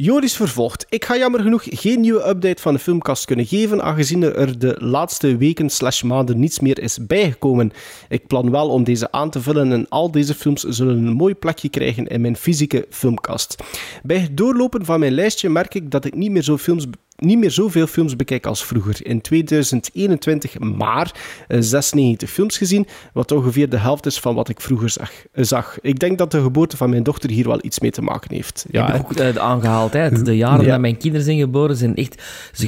Joris 0.02 0.36
vervolgt. 0.36 0.86
Ik 0.88 1.04
ga 1.04 1.16
jammer 1.16 1.40
genoeg 1.40 1.62
geen 1.64 2.00
nieuwe 2.00 2.28
update 2.28 2.62
van 2.62 2.74
de 2.74 2.78
filmkast 2.78 3.24
kunnen 3.24 3.46
geven, 3.46 3.82
aangezien 3.82 4.22
er 4.22 4.58
de 4.58 4.76
laatste 4.78 5.36
weken 5.36 5.70
slash 5.70 6.02
maanden 6.02 6.38
niets 6.38 6.60
meer 6.60 6.78
is 6.78 7.06
bijgekomen. 7.06 7.72
Ik 8.08 8.26
plan 8.26 8.50
wel 8.50 8.68
om 8.68 8.84
deze 8.84 9.12
aan 9.12 9.30
te 9.30 9.40
vullen 9.40 9.72
en 9.72 9.86
al 9.88 10.10
deze 10.10 10.34
films 10.34 10.62
zullen 10.62 11.06
een 11.06 11.12
mooi 11.12 11.34
plekje 11.34 11.68
krijgen 11.68 12.06
in 12.06 12.20
mijn 12.20 12.36
fysieke 12.36 12.86
filmkast. 12.90 13.56
Bij 14.02 14.18
het 14.18 14.36
doorlopen 14.36 14.84
van 14.84 15.00
mijn 15.00 15.12
lijstje 15.12 15.48
merk 15.48 15.74
ik 15.74 15.90
dat 15.90 16.04
ik 16.04 16.14
niet 16.14 16.30
meer 16.30 16.42
zo 16.42 16.56
films 16.56 16.86
niet 17.20 17.38
meer 17.38 17.50
zoveel 17.50 17.86
films 17.86 18.16
bekijk 18.16 18.46
als 18.46 18.64
vroeger. 18.64 19.06
In 19.06 19.20
2021 19.20 20.58
maar 20.58 21.12
eh, 21.48 21.58
96 21.60 22.30
films 22.30 22.58
gezien, 22.58 22.86
wat 23.12 23.32
ongeveer 23.32 23.68
de 23.68 23.76
helft 23.76 24.06
is 24.06 24.18
van 24.20 24.34
wat 24.34 24.48
ik 24.48 24.60
vroeger 24.60 24.90
zag. 24.90 25.10
zag. 25.34 25.78
Ik 25.80 25.98
denk 25.98 26.18
dat 26.18 26.30
de 26.30 26.42
geboorte 26.42 26.76
van 26.76 26.90
mijn 26.90 27.02
dochter 27.02 27.30
hier 27.30 27.46
wel 27.48 27.58
iets 27.62 27.80
mee 27.80 27.90
te 27.90 28.02
maken 28.02 28.34
heeft. 28.34 28.64
Ja, 28.70 28.86
Ja, 28.86 28.92
heb 28.92 29.00
ik 29.00 29.06
ook 29.10 29.16
eh, 29.16 29.36
aangehaald. 29.42 29.92
Hè. 29.92 30.22
De 30.22 30.36
jaren 30.36 30.64
Ja. 30.64 30.70
dat 30.70 30.80
mijn 30.80 30.96
kinderen 30.96 31.24
zijn 31.26 31.38
geboren 31.38 31.76
zijn 31.76 31.94
echt 31.96 32.22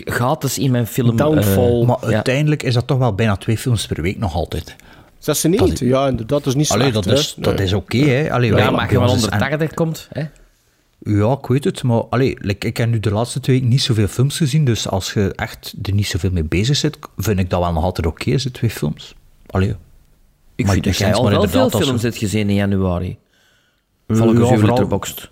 gaten 0.04 0.62
in 0.62 0.70
mijn 0.70 0.86
film. 0.86 1.16
Downfall. 1.16 1.80
eh, 1.80 1.86
Maar 1.86 1.96
ja. 2.08 2.14
uiteindelijk 2.14 2.62
is 2.62 2.74
dat 2.74 2.86
toch 2.86 2.98
wel 2.98 3.14
bijna 3.14 3.36
twee 3.36 3.58
films 3.58 3.86
per 3.86 4.02
week 4.02 4.18
nog 4.18 4.34
altijd. 4.34 4.76
96, 5.18 5.88
ja, 5.88 6.06
inderdaad, 6.08 6.44
dat 6.44 6.46
is 6.46 6.54
niet. 6.54 6.70
Allee, 6.70 6.92
dat 6.92 7.06
is, 7.06 7.34
dat 7.38 7.56
Nee. 7.56 7.64
is 7.66 7.72
oké, 7.72 7.96
hè. 7.98 8.32
Allee, 8.32 8.54
ja, 8.54 8.70
maar 8.70 8.92
je 8.92 8.98
wel 8.98 9.06
is- 9.08 9.12
onder 9.12 9.30
en- 9.32 9.38
80 9.38 9.74
komt... 9.74 10.08
Hè. 10.12 10.22
Ja, 11.04 11.32
ik 11.32 11.46
weet 11.46 11.64
het, 11.64 11.82
maar 11.82 12.00
allee, 12.04 12.36
like, 12.40 12.66
ik 12.66 12.76
heb 12.76 12.88
nu 12.88 13.00
de 13.00 13.10
laatste 13.10 13.40
twee 13.40 13.56
weken 13.56 13.70
niet 13.70 13.82
zoveel 13.82 14.06
films 14.08 14.36
gezien, 14.36 14.64
dus 14.64 14.88
als 14.88 15.12
je 15.12 15.32
echt 15.36 15.74
er 15.82 15.92
niet 15.92 16.06
zoveel 16.06 16.30
mee 16.30 16.44
bezig 16.44 16.76
zit, 16.76 16.98
vind 17.16 17.38
ik 17.38 17.50
dat 17.50 17.60
wel 17.60 17.72
nog 17.72 17.84
altijd 17.84 18.06
oké, 18.06 18.38
ze 18.38 18.50
twee 18.50 18.70
films. 18.70 19.14
Allee, 19.46 19.68
Ik 20.54 20.64
Maar 20.64 20.72
vind 20.74 20.84
dat 20.84 20.94
het 20.94 21.02
jij 21.02 21.14
al 21.14 21.30
wel 21.30 21.48
veel 21.48 21.70
films 21.70 22.02
hebt 22.02 22.16
gezien 22.16 22.48
in 22.48 22.54
januari. 22.54 23.18
Volgens 24.08 24.48
Ja, 24.50 24.56
letterboxd. 24.66 25.30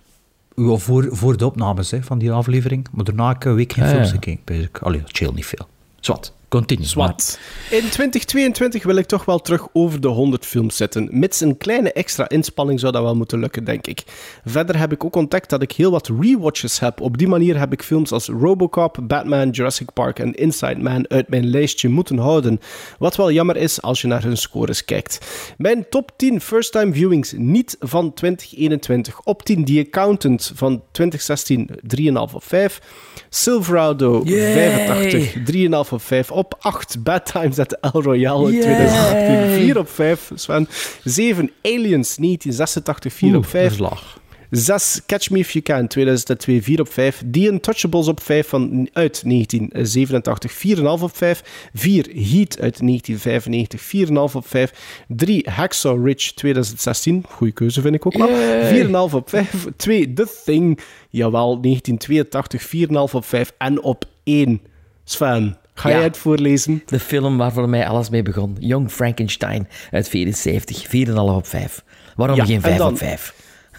ja, 0.57 0.77
voor, 0.77 1.09
voor 1.11 1.37
de 1.37 1.47
opnames 1.47 1.91
hè, 1.91 2.03
van 2.03 2.19
die 2.19 2.33
aflevering, 2.33 2.87
maar 2.93 3.05
daarna 3.05 3.29
heb 3.29 3.37
ik 3.37 3.45
een 3.45 3.55
week 3.55 3.73
geen 3.73 3.85
Ah, 3.85 3.91
films 3.91 4.07
ja. 4.07 4.13
gekeken. 4.13 4.69
Allee, 4.83 5.03
chill 5.07 5.31
niet 5.35 5.47
veel. 5.47 5.69
Zwat, 6.01 6.35
continue. 6.51 6.87
In 7.71 7.89
2022 7.91 8.83
wil 8.83 8.97
ik 8.97 9.07
toch 9.07 9.25
wel 9.25 9.39
terug 9.39 9.69
over 9.73 10.01
de 10.01 10.09
100 10.09 10.47
films 10.47 10.77
zetten. 10.77 11.09
Mits 11.11 11.41
een 11.41 11.57
kleine 11.57 11.93
extra 11.93 12.29
inspanning 12.29 12.81
zou 12.81 12.93
dat 12.93 13.03
wel 13.03 13.17
moeten 13.17 13.39
lukken, 13.39 13.65
denk 13.65 13.87
ik. 13.87 14.03
Verder 14.45 14.79
heb 14.79 14.93
ik 14.93 15.05
ook 15.05 15.17
ontdekt 15.17 15.51
dat 15.51 15.63
ik 15.63 15.73
heel 15.73 15.91
wat 15.91 16.11
rewatches 16.21 16.81
heb. 16.81 17.01
Op 17.01 17.19
die 17.19 17.29
manier 17.29 17.59
heb 17.59 17.73
ik 17.73 17.83
films 17.83 18.13
als 18.13 18.27
Robocop, 18.27 18.99
Batman, 19.03 19.51
Jurassic 19.51 19.93
Park 19.93 20.19
en 20.19 20.35
Inside 20.35 20.79
Man 20.79 21.09
uit 21.09 21.29
mijn 21.29 21.47
lijstje 21.47 21.89
moeten 21.89 22.19
houden. 22.19 22.61
Wat 22.99 23.17
wel 23.17 23.33
jammer 23.33 23.57
is 23.57 23.83
als 23.83 24.01
je 24.01 24.07
naar 24.07 24.23
hun 24.23 24.37
scores 24.37 24.85
kijkt. 24.85 25.19
Mijn 25.57 25.87
top 25.89 26.11
10 26.17 26.41
first-time 26.41 26.93
viewings 26.93 27.33
niet 27.37 27.77
van 27.81 28.15
2021. 28.15 29.21
Op 29.21 29.43
10 29.43 29.65
The 29.65 29.85
Accountant 29.87 30.53
van 30.55 30.83
2016 30.93 31.71
3,5 32.29 32.35
of 32.35 32.45
5. 32.45 32.81
Silverado 33.29 34.21
Yay! 34.25 34.53
85 34.53 35.35
3,5 35.87 35.93
op 35.93 36.03
5. 36.03 36.31
Op 36.41 36.55
8 36.61 37.03
Bad 37.03 37.27
Times 37.27 37.59
at 37.59 37.69
the 37.69 37.79
El 37.81 38.03
Royale 38.03 38.47
in 38.47 38.53
Yay! 38.53 38.63
2018 38.63 39.65
4 39.65 39.79
op 39.79 39.89
5. 39.89 40.31
Sven. 40.35 40.69
7 41.05 41.51
Aliens 41.63 42.17
1986 42.17 43.13
4 43.13 43.37
op 43.37 43.47
5. 43.47 43.67
Verslag. 43.67 44.19
6 44.51 45.01
Catch 45.07 45.31
Me 45.31 45.39
If 45.39 45.51
You 45.51 45.65
Can 45.65 45.87
2002 45.89 46.63
4 46.63 46.81
op 46.81 46.89
5. 46.89 47.23
The 47.31 47.47
Untouchables 47.47 48.09
op 48.09 48.21
5 48.21 48.49
van, 48.49 48.89
uit 48.93 49.23
1987 49.25 50.53
4,5 50.53 50.83
op 50.83 51.17
5. 51.17 51.71
4 51.75 52.05
Heat 52.05 52.61
uit 52.61 52.79
1995 52.87 53.81
4,5 54.31 54.37
op 54.37 54.47
5. 54.47 55.03
3 55.09 55.51
Hacksaw 55.51 56.07
Ridge 56.07 56.35
2016. 56.35 57.25
Goeie 57.29 57.55
keuze 57.55 57.81
vind 57.81 57.95
ik 57.95 58.07
ook 58.07 58.17
wel. 58.17 59.09
4,5 59.09 59.15
op 59.15 59.29
5. 59.29 59.67
2 59.77 60.13
The 60.13 60.41
Thing. 60.45 60.81
Jawel, 61.11 61.61
1982 61.61 62.63
4,5 62.63 63.15
op 63.15 63.25
5. 63.25 63.53
En 63.59 63.83
op 63.83 64.05
1 64.25 64.61
Sven. 65.05 65.57
Ga 65.81 65.89
Ja. 65.89 65.95
jij 65.95 66.05
het 66.05 66.17
voorlezen? 66.17 66.83
De 66.87 67.01
film 67.01 67.37
waar 67.37 67.53
voor 67.53 67.69
mij 67.69 67.87
alles 67.89 68.11
mee 68.11 68.23
begon. 68.23 68.57
Young 68.59 68.91
Frankenstein 68.91 69.69
uit 69.91 70.09
74. 70.09 70.87
4,5 70.89 71.37
op 71.37 71.47
5. 71.47 71.85
Waarom 72.17 72.37
Ja, 72.37 72.45
geen 72.45 72.55
en 72.55 72.61
5 72.63 72.77
dan- 72.77 72.91
op 72.93 72.99
5? 72.99 73.35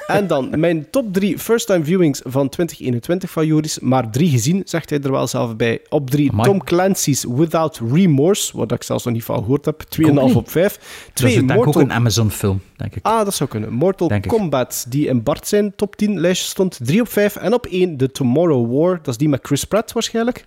En 0.08 0.28
dan 0.28 0.60
mijn 0.60 0.90
top 0.90 1.14
3 1.14 1.40
first-time 1.40 1.84
viewings 1.84 2.22
van 2.24 2.50
2021 2.50 3.30
van 3.30 3.46
Joris. 3.46 3.80
Maar 3.80 4.10
drie 4.12 4.30
gezien, 4.30 4.62
zegt 4.66 4.90
hij 4.90 5.00
er 5.00 5.12
wel 5.12 5.28
zelf 5.28 5.56
bij. 5.56 5.80
Op 5.90 6.10
3 6.10 6.32
Amai. 6.32 6.50
Tom 6.50 6.64
Clancy's 6.64 7.26
Without 7.30 7.82
Remorse, 7.92 8.58
wat 8.58 8.72
ik 8.72 8.84
zelfs 8.84 9.04
nog 9.06 9.14
niet 9.14 9.24
van 9.24 9.38
gehoord 9.38 9.66
heb. 9.66 9.82
2,5 9.90 10.28
niet. 10.28 10.36
op 10.36 10.50
5. 10.50 10.78
Dus 10.78 11.10
2 11.14 11.32
ik 11.34 11.48
denk 11.48 11.60
ook 11.60 11.66
Mortal... 11.66 11.82
een 11.82 11.92
Amazon-film, 11.92 12.62
denk 12.76 12.96
ik. 12.96 13.06
Ah, 13.06 13.24
dat 13.26 13.34
zou 13.34 13.50
kunnen. 13.50 13.74
Mortal 13.74 14.08
Denk 14.08 14.24
ik. 14.24 14.30
Kombat, 14.30 14.86
die 14.90 15.08
in 15.08 15.24
Bart 15.24 15.48
zijn 15.48 15.74
top 15.76 15.96
10 15.96 16.20
lijstje 16.20 16.48
stond. 16.48 16.80
3 16.84 17.02
op 17.02 17.08
5. 17.10 17.36
En 17.36 17.54
op 17.54 17.66
1 17.66 17.98
The 17.98 18.12
Tomorrow 18.12 18.80
War, 18.80 18.96
dat 18.98 19.08
is 19.08 19.18
die 19.18 19.30
met 19.30 19.40
Chris 19.44 19.64
Pratt 19.64 19.92
waarschijnlijk. 19.92 20.46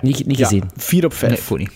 Niet, 0.00 0.26
niet 0.26 0.38
Ja, 0.38 0.44
gezien. 0.44 0.70
4 0.76 1.04
op 1.04 1.14
5. 1.14 1.32
Nee, 1.32 1.40
voor 1.40 1.58
niet. 1.58 1.70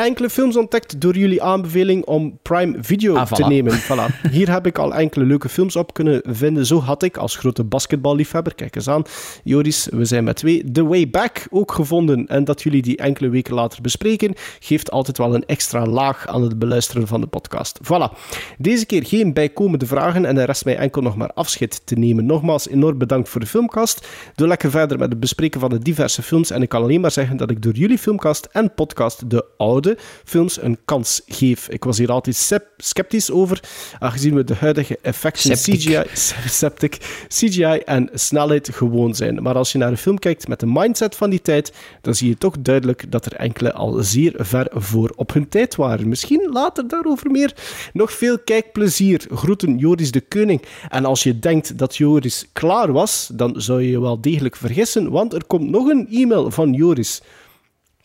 Enkele 0.00 0.30
films 0.30 0.56
ontdekt 0.56 1.00
door 1.00 1.16
jullie 1.16 1.42
aanbeveling 1.42 2.04
om 2.04 2.38
Prime 2.42 2.76
Video 2.80 3.16
Ah, 3.16 3.26
te 3.26 3.42
voilà. 3.42 3.46
nemen. 3.46 3.78
Voilà. 3.90 4.30
Hier 4.30 4.52
heb 4.52 4.66
ik 4.66 4.78
al 4.78 4.94
enkele 4.94 5.24
leuke 5.24 5.48
films 5.48 5.76
op 5.76 5.94
kunnen 5.94 6.22
vinden. 6.24 6.66
Zo 6.66 6.80
had 6.80 7.02
ik 7.02 7.16
als 7.16 7.36
grote 7.36 7.64
basketballiefhebber, 7.64 8.54
kijk 8.54 8.76
eens 8.76 8.88
aan, 8.88 9.02
Joris, 9.44 9.88
we 9.90 10.04
zijn 10.04 10.24
met 10.24 10.36
twee, 10.36 10.70
The 10.72 10.84
Way 10.86 11.10
Back 11.10 11.46
ook 11.50 11.72
gevonden. 11.72 12.26
En 12.26 12.44
dat 12.44 12.62
jullie 12.62 12.82
die 12.82 12.96
enkele 12.96 13.28
weken 13.28 13.54
later 13.54 13.82
bespreken, 13.82 14.34
geeft 14.60 14.90
altijd 14.90 15.18
wel 15.18 15.34
een 15.34 15.46
extra 15.46 15.86
laag 15.86 16.26
aan 16.26 16.42
het 16.42 16.58
beluisteren 16.58 17.06
van 17.06 17.20
de 17.20 17.26
podcast. 17.26 17.80
Voilà. 17.84 18.18
Deze 18.58 18.86
keer 18.86 19.06
geen 19.06 19.32
bijkomende 19.32 19.86
vragen 19.86 20.24
en 20.24 20.38
er 20.38 20.46
rest 20.46 20.64
mij 20.64 20.76
enkel 20.76 21.02
nog 21.02 21.16
maar 21.16 21.32
afscheid 21.32 21.80
te 21.86 21.94
nemen. 21.94 22.26
Nogmaals, 22.26 22.68
enorm 22.68 22.98
bedankt 22.98 23.28
voor 23.28 23.40
de 23.40 23.46
filmcast. 23.46 24.08
Doe 24.34 24.48
lekker 24.48 24.70
verder 24.70 24.98
met 24.98 25.10
het 25.10 25.20
bespreken 25.20 25.60
van 25.60 25.70
de 25.70 25.78
diverse 25.78 26.22
films. 26.22 26.50
En 26.50 26.62
ik 26.62 26.68
kan 26.68 26.82
alleen 26.82 27.00
maar 27.00 27.10
zeggen 27.10 27.36
dat 27.36 27.50
ik 27.50 27.62
door 27.62 27.74
jullie 27.74 27.98
filmcast 27.98 28.48
en 28.52 28.74
podcast 28.74 29.30
de 29.30 29.44
oude 29.56 29.88
films 30.24 30.62
een 30.62 30.78
kans 30.84 31.20
geef. 31.26 31.68
Ik 31.68 31.84
was 31.84 31.98
hier 31.98 32.12
altijd 32.12 32.50
sceptisch 32.76 33.30
over, 33.30 33.62
aangezien 33.98 34.34
we 34.34 34.44
de 34.44 34.54
huidige 34.54 34.98
effecten 35.02 35.56
Septic. 35.56 35.80
CGI, 35.80 36.02
septic, 36.48 36.96
CGI 37.28 37.62
en 37.84 38.10
snelheid 38.14 38.68
gewoon 38.72 39.14
zijn. 39.14 39.42
Maar 39.42 39.54
als 39.54 39.72
je 39.72 39.78
naar 39.78 39.90
een 39.90 39.96
film 39.96 40.18
kijkt 40.18 40.48
met 40.48 40.60
de 40.60 40.66
mindset 40.66 41.16
van 41.16 41.30
die 41.30 41.42
tijd, 41.42 41.72
dan 42.00 42.14
zie 42.14 42.28
je 42.28 42.38
toch 42.38 42.54
duidelijk 42.60 43.12
dat 43.12 43.26
er 43.26 43.34
enkele 43.34 43.72
al 43.72 44.02
zeer 44.02 44.34
ver 44.36 44.66
voor 44.70 45.12
op 45.16 45.32
hun 45.32 45.48
tijd 45.48 45.76
waren. 45.76 46.08
Misschien 46.08 46.48
later 46.52 46.88
daarover 46.88 47.30
meer. 47.30 47.54
Nog 47.92 48.12
veel 48.12 48.38
kijkplezier. 48.38 49.26
Groeten 49.34 49.78
Joris 49.78 50.10
de 50.10 50.20
Keuning. 50.20 50.62
En 50.88 51.04
als 51.04 51.22
je 51.22 51.38
denkt 51.38 51.78
dat 51.78 51.96
Joris 51.96 52.48
klaar 52.52 52.92
was, 52.92 53.30
dan 53.32 53.60
zou 53.60 53.82
je 53.82 53.90
je 53.90 54.00
wel 54.00 54.20
degelijk 54.20 54.56
vergissen, 54.56 55.10
want 55.10 55.32
er 55.32 55.44
komt 55.44 55.70
nog 55.70 55.88
een 55.88 56.08
e-mail 56.10 56.50
van 56.50 56.72
Joris. 56.72 57.22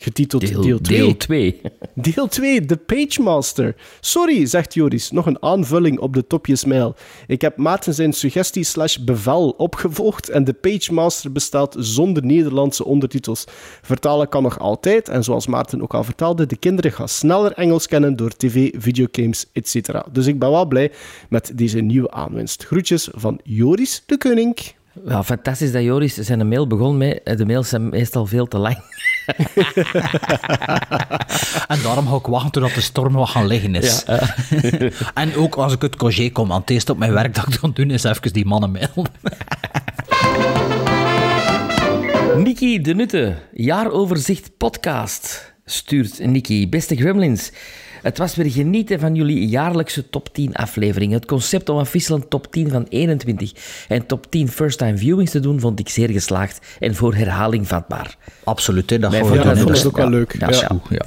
Getiteld 0.05 0.47
deel 0.63 0.79
2. 0.79 0.97
Deel 0.97 1.17
2. 1.17 1.61
Deel 1.93 2.27
2, 2.27 2.61
de 2.65 2.77
Pagemaster. 2.77 3.75
Sorry, 3.99 4.45
zegt 4.45 4.73
Joris, 4.73 5.11
nog 5.11 5.25
een 5.25 5.41
aanvulling 5.43 5.99
op 5.99 6.13
de 6.13 6.27
topjesmail. 6.27 6.95
Ik 7.27 7.41
heb 7.41 7.57
Maarten 7.57 7.93
zijn 7.93 8.13
suggestie 8.13 8.63
slash 8.63 8.97
bevel 8.97 9.49
opgevolgd 9.49 10.29
en 10.29 10.43
de 10.43 10.53
Pagemaster 10.53 11.31
bestaat 11.31 11.75
zonder 11.79 12.25
Nederlandse 12.25 12.85
ondertitels. 12.85 13.45
Vertalen 13.81 14.29
kan 14.29 14.43
nog 14.43 14.59
altijd, 14.59 15.09
en 15.09 15.23
zoals 15.23 15.47
Maarten 15.47 15.81
ook 15.81 15.93
al 15.93 16.03
vertelde, 16.03 16.45
de 16.45 16.57
kinderen 16.57 16.91
gaan 16.91 17.09
sneller 17.09 17.51
Engels 17.51 17.87
kennen 17.87 18.15
door 18.15 18.31
tv, 18.31 18.71
videogames, 18.77 19.45
etc. 19.53 19.89
Dus 20.11 20.25
ik 20.25 20.39
ben 20.39 20.51
wel 20.51 20.65
blij 20.65 20.91
met 21.29 21.51
deze 21.55 21.79
nieuwe 21.79 22.11
aanwinst. 22.11 22.63
Groetjes 22.63 23.09
van 23.11 23.39
Joris 23.43 24.03
de 24.05 24.17
Koning. 24.17 24.57
Ja, 25.05 25.23
fantastisch 25.23 25.71
dat 25.71 25.83
Joris 25.83 26.13
zijn 26.13 26.47
mail 26.47 26.67
begon 26.67 26.97
met... 26.97 27.21
De 27.37 27.45
mails 27.45 27.69
zijn 27.69 27.89
meestal 27.89 28.25
veel 28.25 28.45
te 28.45 28.57
lang. 28.57 28.77
En 31.67 31.81
daarom 31.83 32.07
ga 32.07 32.15
ik 32.15 32.25
wachten 32.25 32.51
totdat 32.51 32.73
de 32.73 32.81
storm 32.81 33.13
wat 33.13 33.29
gaan 33.29 33.47
liggen 33.47 33.75
is. 33.75 34.03
en 35.13 35.35
ook 35.35 35.55
als 35.55 35.73
ik 35.73 35.81
het 35.81 35.95
congé 35.95 36.29
kom, 36.29 36.51
aan 36.51 36.59
het 36.59 36.69
eerste 36.69 36.91
op 36.91 36.97
mijn 36.97 37.13
werk 37.13 37.35
dat 37.35 37.47
ik 37.47 37.61
dan 37.61 37.71
doen, 37.73 37.91
is 37.91 38.03
even 38.03 38.33
die 38.33 38.45
mannen 38.45 38.71
mailen. 38.71 39.11
Niki 42.43 42.81
de 42.81 42.95
Nutte, 42.95 43.35
jaaroverzicht 43.53 44.57
podcast. 44.57 45.53
Stuurt 45.65 46.25
Niki. 46.25 46.69
Beste 46.69 46.95
Gremlins, 46.95 47.51
het 48.05 48.17
was 48.17 48.35
weer 48.35 48.51
genieten 48.51 48.99
van 48.99 49.15
jullie 49.15 49.47
jaarlijkse 49.47 50.09
top 50.09 50.33
10 50.33 50.55
afleveringen. 50.55 51.15
Het 51.17 51.25
concept 51.25 51.69
om 51.69 51.77
afwisselend 51.77 52.29
top 52.29 52.51
10 52.51 52.69
van 52.69 52.85
21 52.89 53.51
en 53.87 54.05
top 54.05 54.31
10 54.31 54.49
first-time 54.49 54.97
viewings 54.97 55.31
te 55.31 55.39
doen, 55.39 55.59
vond 55.59 55.79
ik 55.79 55.89
zeer 55.89 56.09
geslaagd 56.09 56.65
en 56.79 56.95
voor 56.95 57.15
herhaling 57.15 57.67
vatbaar. 57.67 58.15
Absoluut, 58.43 58.89
hè, 58.89 58.99
dat 58.99 59.11
doen. 59.11 59.43
dat 59.43 59.59
vond 59.59 59.77
ik 59.77 59.87
ook 59.87 59.97
wel 59.97 60.09
leuk. 60.09 60.35
Ja, 60.39 60.79
Ja. 60.89 61.05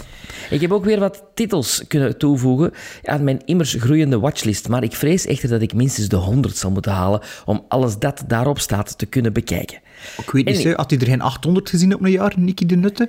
Ik 0.51 0.61
heb 0.61 0.73
ook 0.73 0.85
weer 0.85 0.99
wat 1.01 1.25
titels 1.35 1.83
kunnen 1.89 2.19
toevoegen 2.19 2.73
aan 3.05 3.25
mijn 3.25 3.41
immers 3.45 3.77
groeiende 3.79 4.19
watchlist, 4.19 4.69
maar 4.69 4.83
ik 4.83 4.95
vrees 4.95 5.27
echter 5.27 5.49
dat 5.49 5.63
ik 5.63 5.75
minstens 5.75 6.09
de 6.09 6.17
100 6.17 6.57
zal 6.57 6.71
moeten 6.71 6.93
halen 6.93 7.21
om 7.45 7.65
alles 7.69 7.99
dat 7.99 8.25
daarop 8.27 8.59
staat 8.59 8.99
te 8.99 9.07
kunnen 9.07 9.33
bekijken. 9.33 9.79
Ik 10.19 10.31
weet 10.31 10.45
niet, 10.45 10.65
En- 10.65 10.75
had 10.77 10.91
hij 10.91 10.99
er 11.01 11.07
geen 11.07 11.21
800 11.21 11.71
gezien 11.71 11.95
op 11.95 12.03
een 12.05 12.11
jaar, 12.11 12.33
Nicky 12.37 12.67
de 12.67 12.77
Nutte? 12.77 13.09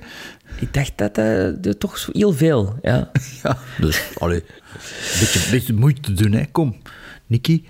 Ik 0.60 0.74
dacht 0.74 0.92
dat 0.96 1.18
eh, 1.18 1.24
de- 1.60 1.76
toch 1.78 1.98
zo 1.98 2.10
heel 2.12 2.32
veel, 2.32 2.74
ja. 2.82 3.10
Ja, 3.42 3.58
dus, 3.80 4.02
allee, 4.18 4.38
een 4.40 5.18
beetje, 5.20 5.50
beetje 5.50 5.72
moeite 5.72 6.12
doen, 6.12 6.32
hè. 6.32 6.44
Kom, 6.52 6.76
Nicky. 7.26 7.64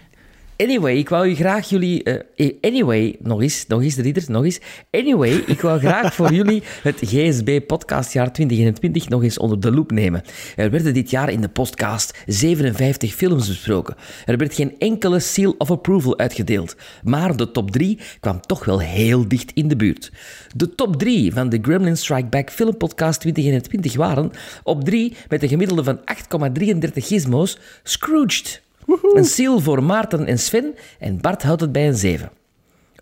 Anyway, 0.60 0.96
ik 0.96 1.08
wou 1.08 1.28
u 1.28 1.34
graag 1.34 1.68
jullie... 1.68 2.02
eh, 2.02 2.50
anyway, 2.60 3.16
nog 3.18 3.42
eens, 3.42 3.64
nog 3.68 3.82
eens, 3.82 3.96
rieders, 3.96 4.28
nog 4.28 4.44
eens. 4.44 4.60
Anyway, 4.90 5.30
ik 5.46 5.60
wou 5.60 5.78
graag 5.78 6.14
voor 6.14 6.32
jullie 6.32 6.62
het 6.82 6.96
GSB 7.00 7.60
podcastjaar 7.66 8.32
2021 8.32 9.08
nog 9.08 9.22
eens 9.22 9.38
onder 9.38 9.60
de 9.60 9.72
loep 9.72 9.90
nemen. 9.90 10.22
Er 10.56 10.70
werden 10.70 10.94
dit 10.94 11.10
jaar 11.10 11.30
in 11.30 11.40
de 11.40 11.48
podcast 11.48 12.18
57 12.26 13.14
films 13.14 13.48
besproken. 13.48 13.96
Er 14.26 14.36
werd 14.36 14.54
geen 14.54 14.74
enkele 14.78 15.20
seal 15.20 15.54
of 15.58 15.70
approval 15.70 16.18
uitgedeeld. 16.18 16.76
Maar 17.02 17.36
de 17.36 17.50
top 17.50 17.70
3 17.70 17.98
kwam 18.20 18.40
toch 18.40 18.64
wel 18.64 18.80
heel 18.80 19.28
dicht 19.28 19.52
in 19.54 19.68
de 19.68 19.76
buurt. 19.76 20.12
De 20.56 20.74
top 20.74 20.96
3 20.96 21.32
van 21.32 21.48
de 21.48 21.58
Gremlin 21.62 21.96
Strike 21.96 22.28
Back 22.28 22.50
Film 22.50 22.76
Podcast 22.76 23.20
2021 23.20 23.96
waren 23.96 24.30
op 24.62 24.84
3 24.84 25.14
met 25.28 25.42
een 25.42 25.48
gemiddelde 25.48 25.84
van 25.84 26.00
8,33 26.00 26.90
gizmos 26.94 27.58
Scrooged. 27.82 28.68
Een 29.14 29.24
seal 29.24 29.60
voor 29.60 29.82
Maarten 29.82 30.26
en 30.26 30.38
Sven 30.38 30.74
en 30.98 31.20
Bart 31.20 31.42
houdt 31.42 31.60
het 31.60 31.72
bij 31.72 31.88
een 31.88 31.96
7. 31.96 32.30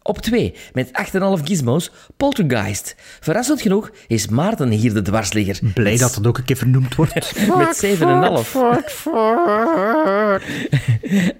Op 0.02 0.18
2 0.18 0.54
met 0.72 0.90
8,5 1.38 1.44
gizmos 1.44 1.90
Poltergeist. 2.16 2.94
Verrassend 3.20 3.60
genoeg 3.60 3.90
is 4.06 4.28
Maarten 4.28 4.68
hier 4.70 4.94
de 4.94 5.02
dwarsligger. 5.02 5.60
Blij 5.74 5.96
dat 5.96 6.14
dat 6.14 6.26
ook 6.26 6.38
een 6.38 6.44
keer 6.44 6.56
vernoemd 6.56 6.94
wordt. 6.94 7.14
Met 7.56 7.86
7,5. 7.86 8.00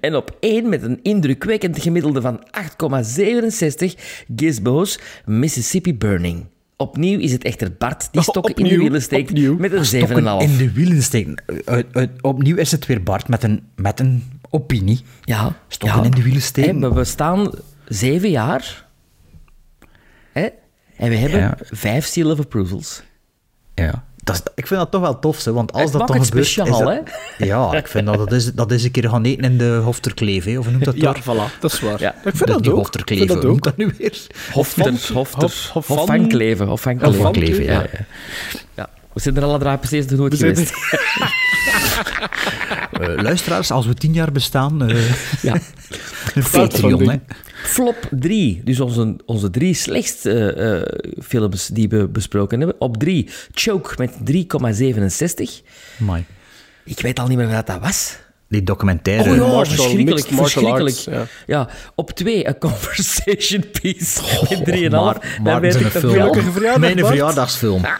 En 0.01 0.15
op 0.15 0.37
1 0.39 0.69
met 0.69 0.83
een 0.83 0.99
indrukwekkend 1.01 1.81
gemiddelde 1.81 2.21
van 2.21 2.39
8,67 2.39 4.01
gizmos 4.35 4.99
Mississippi 5.25 5.97
Burning. 5.97 6.45
Opnieuw 6.81 7.19
is 7.19 7.31
het 7.31 7.43
echter 7.43 7.71
Bart 7.77 8.07
die 8.11 8.21
stokken 8.31 8.55
in 8.55 8.63
de 8.63 8.77
wielen 8.77 9.01
steekt 9.01 9.29
opnieuw. 9.29 9.57
met 9.57 9.71
een 9.71 9.79
7,5. 9.79 9.83
Stokken 9.85 10.39
in 10.39 10.57
de 10.57 10.71
wielen 10.71 11.03
steken. 11.03 11.43
Opnieuw 12.21 12.55
is 12.55 12.71
het 12.71 12.85
weer 12.85 13.03
Bart 13.03 13.27
met 13.27 13.43
een, 13.43 13.63
met 13.75 13.99
een 13.99 14.23
opinie. 14.49 15.01
Ja. 15.21 15.55
Stokken 15.67 16.03
in 16.03 16.11
de 16.11 16.21
wielen 16.23 16.41
steken. 16.41 16.79
We 16.79 16.89
bestaan 16.89 17.51
zeven 17.87 18.29
jaar. 18.29 18.85
Hè? 20.31 20.47
En 20.95 21.09
we 21.09 21.15
hebben 21.15 21.39
Ja. 21.39 21.57
vijf 21.61 22.05
seal 22.05 22.31
of 22.31 22.39
approvals. 22.39 23.03
Ja. 23.75 24.05
Dat 24.31 24.41
is, 24.45 24.51
ik 24.55 24.67
vind 24.67 24.79
dat 24.79 24.91
toch 24.91 25.01
wel 25.01 25.19
tof, 25.19 25.43
hè, 25.43 25.53
want 25.53 25.71
als 25.73 25.81
Het 25.81 25.91
dat 25.91 26.07
dan 26.07 26.25
gebeurt... 26.25 26.45
speciaal, 26.47 26.65
is 26.67 26.77
dat- 26.77 27.47
Ja, 27.47 27.73
ik 27.73 27.87
vind 27.87 28.05
dat 28.05 28.17
dat 28.17 28.31
is, 28.31 28.53
dat 28.53 28.71
is 28.71 28.83
een 28.83 28.91
keer 28.91 29.09
gaan 29.09 29.23
eten 29.25 29.43
in 29.43 29.57
de 29.57 29.81
Hofterkleef, 29.83 30.43
hè, 30.45 30.57
of 30.57 30.63
hoe 30.63 30.71
noemt 30.73 30.85
dat 30.85 30.95
Ja, 30.95 31.01
daar? 31.13 31.21
voilà, 31.21 31.59
dat 31.59 31.71
is 31.73 31.79
waar. 31.79 31.99
Ja. 31.99 32.15
Ik 32.23 32.35
vind 32.35 32.47
dat 32.47 32.61
die 32.63 32.71
ook. 32.71 32.77
Hofterkleef, 32.77 33.21
Ik 33.21 33.27
vind 33.29 33.43
hoe 33.43 33.51
dat 33.51 33.61
noemt 33.61 33.67
ook. 33.67 33.77
dat 33.77 33.77
nu 33.87 33.93
weer? 33.97 34.17
Hofters, 34.51 35.07
Hof- 35.07 35.31
hofters, 35.31 35.69
hof- 35.69 35.87
hof 35.87 36.07
ja. 37.63 37.81
ja. 37.81 37.87
Ja. 38.75 38.89
We 39.13 39.19
zijn 39.21 39.37
er 39.37 39.43
alle 39.43 39.59
drie 39.59 39.77
precies 39.77 40.05
nog 40.05 40.19
nooit 40.19 40.35
geweest. 40.35 40.73
Eh, 42.99 43.21
luisteraars, 43.21 43.71
als 43.71 43.85
we 43.85 43.93
tien 43.93 44.13
jaar 44.13 44.31
bestaan, 44.31 44.89
eh 44.89 45.11
Ja. 45.41 45.53
een 46.35 46.43
Patreon, 46.51 47.09
hè. 47.09 47.17
Flop 47.63 48.07
3, 48.11 48.61
dus 48.63 48.79
onze, 48.79 49.15
onze 49.25 49.49
drie 49.49 49.73
slechtste 49.73 50.53
eh, 50.53 50.75
eh, 50.77 50.83
films 51.23 51.67
die 51.67 51.89
we 51.89 52.07
besproken 52.07 52.59
hebben. 52.59 52.81
Op 52.81 52.97
3, 52.97 53.29
Choke 53.53 53.93
met 53.97 54.11
3,67. 54.31 55.63
Amai. 56.01 56.25
Ik 56.85 56.99
weet 56.99 57.19
al 57.19 57.27
niet 57.27 57.37
meer 57.37 57.49
wat 57.49 57.67
dat 57.67 57.79
was. 57.81 58.17
Die 58.49 58.63
documentaire. 58.63 59.29
Oh 59.29 59.35
ja, 59.35 59.41
Martial- 59.41 59.65
verschrikkelijk, 59.65 60.27
verschrikkelijk. 60.27 60.95
arts, 60.95 61.07
ja. 61.47 61.67
op 61.95 62.11
twee, 62.11 62.47
A 62.49 62.53
Conversation 62.59 63.63
Piece 63.81 64.21
met 64.49 64.79
3,5. 64.79 64.89
Maar- 64.89 64.89
Dan 64.89 65.43
maar 65.43 65.61
weet 65.61 65.75
ik 65.75 66.77
Mijn 66.79 67.05
verjaardagsfilm. 67.05 67.81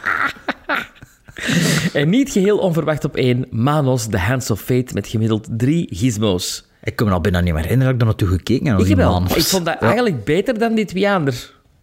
En 1.92 2.08
niet 2.08 2.30
geheel 2.30 2.58
onverwacht 2.58 3.04
op 3.04 3.16
één, 3.16 3.46
Manos, 3.50 4.06
The 4.06 4.18
Hands 4.18 4.50
of 4.50 4.60
Fate 4.60 4.94
met 4.94 5.06
gemiddeld 5.06 5.48
drie 5.50 5.86
gizmos. 5.90 6.64
Ik 6.82 6.96
kan 6.96 7.06
me 7.06 7.12
al 7.12 7.20
bijna 7.20 7.40
niet 7.40 7.52
meer 7.54 7.62
herinneren 7.62 7.98
dat 7.98 8.02
ik 8.08 8.16
daar 8.18 8.26
naartoe 8.28 8.38
gekeken 8.38 8.66
heb. 8.66 8.78
nog 8.78 8.86
Ik, 8.86 8.96
wel. 8.96 9.20
maand. 9.20 9.36
ik 9.36 9.42
vond 9.42 9.64
dat 9.64 9.76
Ja. 9.80 9.86
eigenlijk 9.86 10.24
beter 10.24 10.58
dan 10.58 10.74
die 10.74 10.84
twee 10.84 11.10
anderen. 11.10 11.40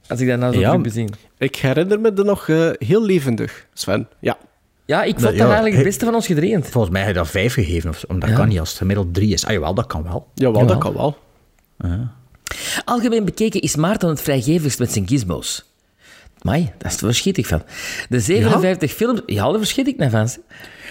Als 0.07 0.19
ik 0.19 0.27
dat 0.27 0.39
nou 0.39 0.53
zo 0.53 0.59
Ja. 0.59 0.77
bezien. 0.77 1.09
Ik 1.37 1.55
herinner 1.55 1.99
me 1.99 2.11
er 2.11 2.25
nog 2.25 2.49
eh, 2.49 2.69
heel 2.77 3.05
levendig, 3.05 3.65
Sven. 3.73 4.07
Ja. 4.19 4.37
Ja, 4.85 5.03
ik 5.03 5.19
vond 5.19 5.31
Ja, 5.31 5.37
dat 5.37 5.45
eigenlijk 5.47 5.75
het 5.75 5.83
beste 5.83 6.05
van 6.05 6.15
ons 6.15 6.25
gedreend. 6.25 6.67
Volgens 6.67 6.93
mij 6.93 7.01
heb 7.01 7.11
je 7.11 7.17
dat 7.17 7.27
vijf 7.27 7.53
gegeven, 7.53 7.89
of 7.89 8.03
dat 8.07 8.29
Ja. 8.29 8.35
kan 8.35 8.47
niet 8.47 8.59
als 8.59 8.69
het 8.69 8.77
gemiddeld 8.77 9.13
drie 9.13 9.33
is. 9.33 9.45
Ah 9.45 9.51
jawel, 9.51 9.73
dat 9.73 9.87
kan 9.87 10.03
wel. 10.03 10.27
Jawel, 10.33 10.61
Ja. 10.61 10.67
dat 10.67 10.77
kan 10.77 10.93
wel. 10.93 11.17
Algemeen 12.85 13.25
bekeken 13.25 13.61
is 13.61 13.75
Maarten 13.75 14.09
het 14.09 14.21
vrijgevigst 14.21 14.79
met 14.79 14.91
zijn 14.91 15.07
gizmos. 15.07 15.66
Mai, 16.47 16.71
daar 16.77 16.91
is 16.91 16.97
verschiet 16.97 17.37
ik 17.37 17.45
van. 17.45 17.63
De 18.09 18.19
57 18.19 18.93
films... 18.93 19.21
Ja, 19.25 19.49
daar 19.49 19.57
verschiet 19.57 19.87
ik 19.87 19.97
naar 19.97 20.09
van. 20.09 20.29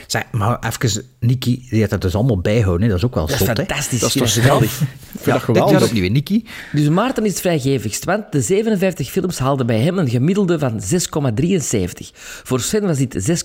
Zeg, 0.06 0.22
maar 0.30 0.58
even, 0.58 1.02
Niki, 1.20 1.66
die 1.70 1.78
heeft 1.78 1.90
dat 1.90 2.00
dus 2.00 2.14
allemaal 2.14 2.40
bijhouden. 2.40 2.82
Hè. 2.82 2.88
Dat 2.88 2.96
is 2.96 3.04
ook 3.04 3.14
wel 3.14 3.26
Dat 3.26 3.38
hè. 3.38 3.44
fantastisch. 3.44 4.00
Dat 4.00 4.14
is 4.14 4.20
toch 4.20 4.32
geweldig? 4.32 4.80
Ja, 5.24 5.32
dat 5.32 5.42
geweldig. 5.42 5.72
jaar 5.72 5.82
opnieuw, 5.82 6.02
hè, 6.02 6.08
Niki. 6.08 6.44
Dus 6.72 6.88
Maarten 6.88 7.24
is 7.24 7.30
het 7.30 7.40
vrijgevigst, 7.40 8.04
want 8.04 8.32
de 8.32 8.40
57 8.40 9.10
films 9.10 9.38
haalden 9.38 9.66
bij 9.66 9.80
hem 9.80 9.98
een 9.98 10.08
gemiddelde 10.08 10.58
van 10.58 10.80
6,73. 10.80 12.10
Voor 12.42 12.60
Sven 12.60 12.86
was 12.86 12.98
dit 12.98 13.44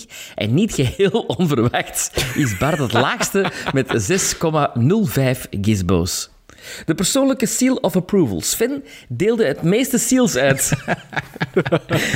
6,36 0.00 0.12
en 0.34 0.54
niet 0.54 0.74
geheel 0.74 1.20
onverwacht 1.36 2.10
is 2.34 2.56
Bart 2.56 2.78
het 2.78 2.92
laagste 2.92 3.52
met 3.72 3.86
6,05 3.86 5.60
gizmos. 5.60 6.31
De 6.84 6.94
persoonlijke 6.94 7.46
seal 7.46 7.74
of 7.74 7.96
approval. 7.96 8.40
Sven 8.40 8.84
deelde 9.08 9.44
het 9.44 9.62
meeste 9.62 9.98
seals 9.98 10.36
uit. 10.36 10.72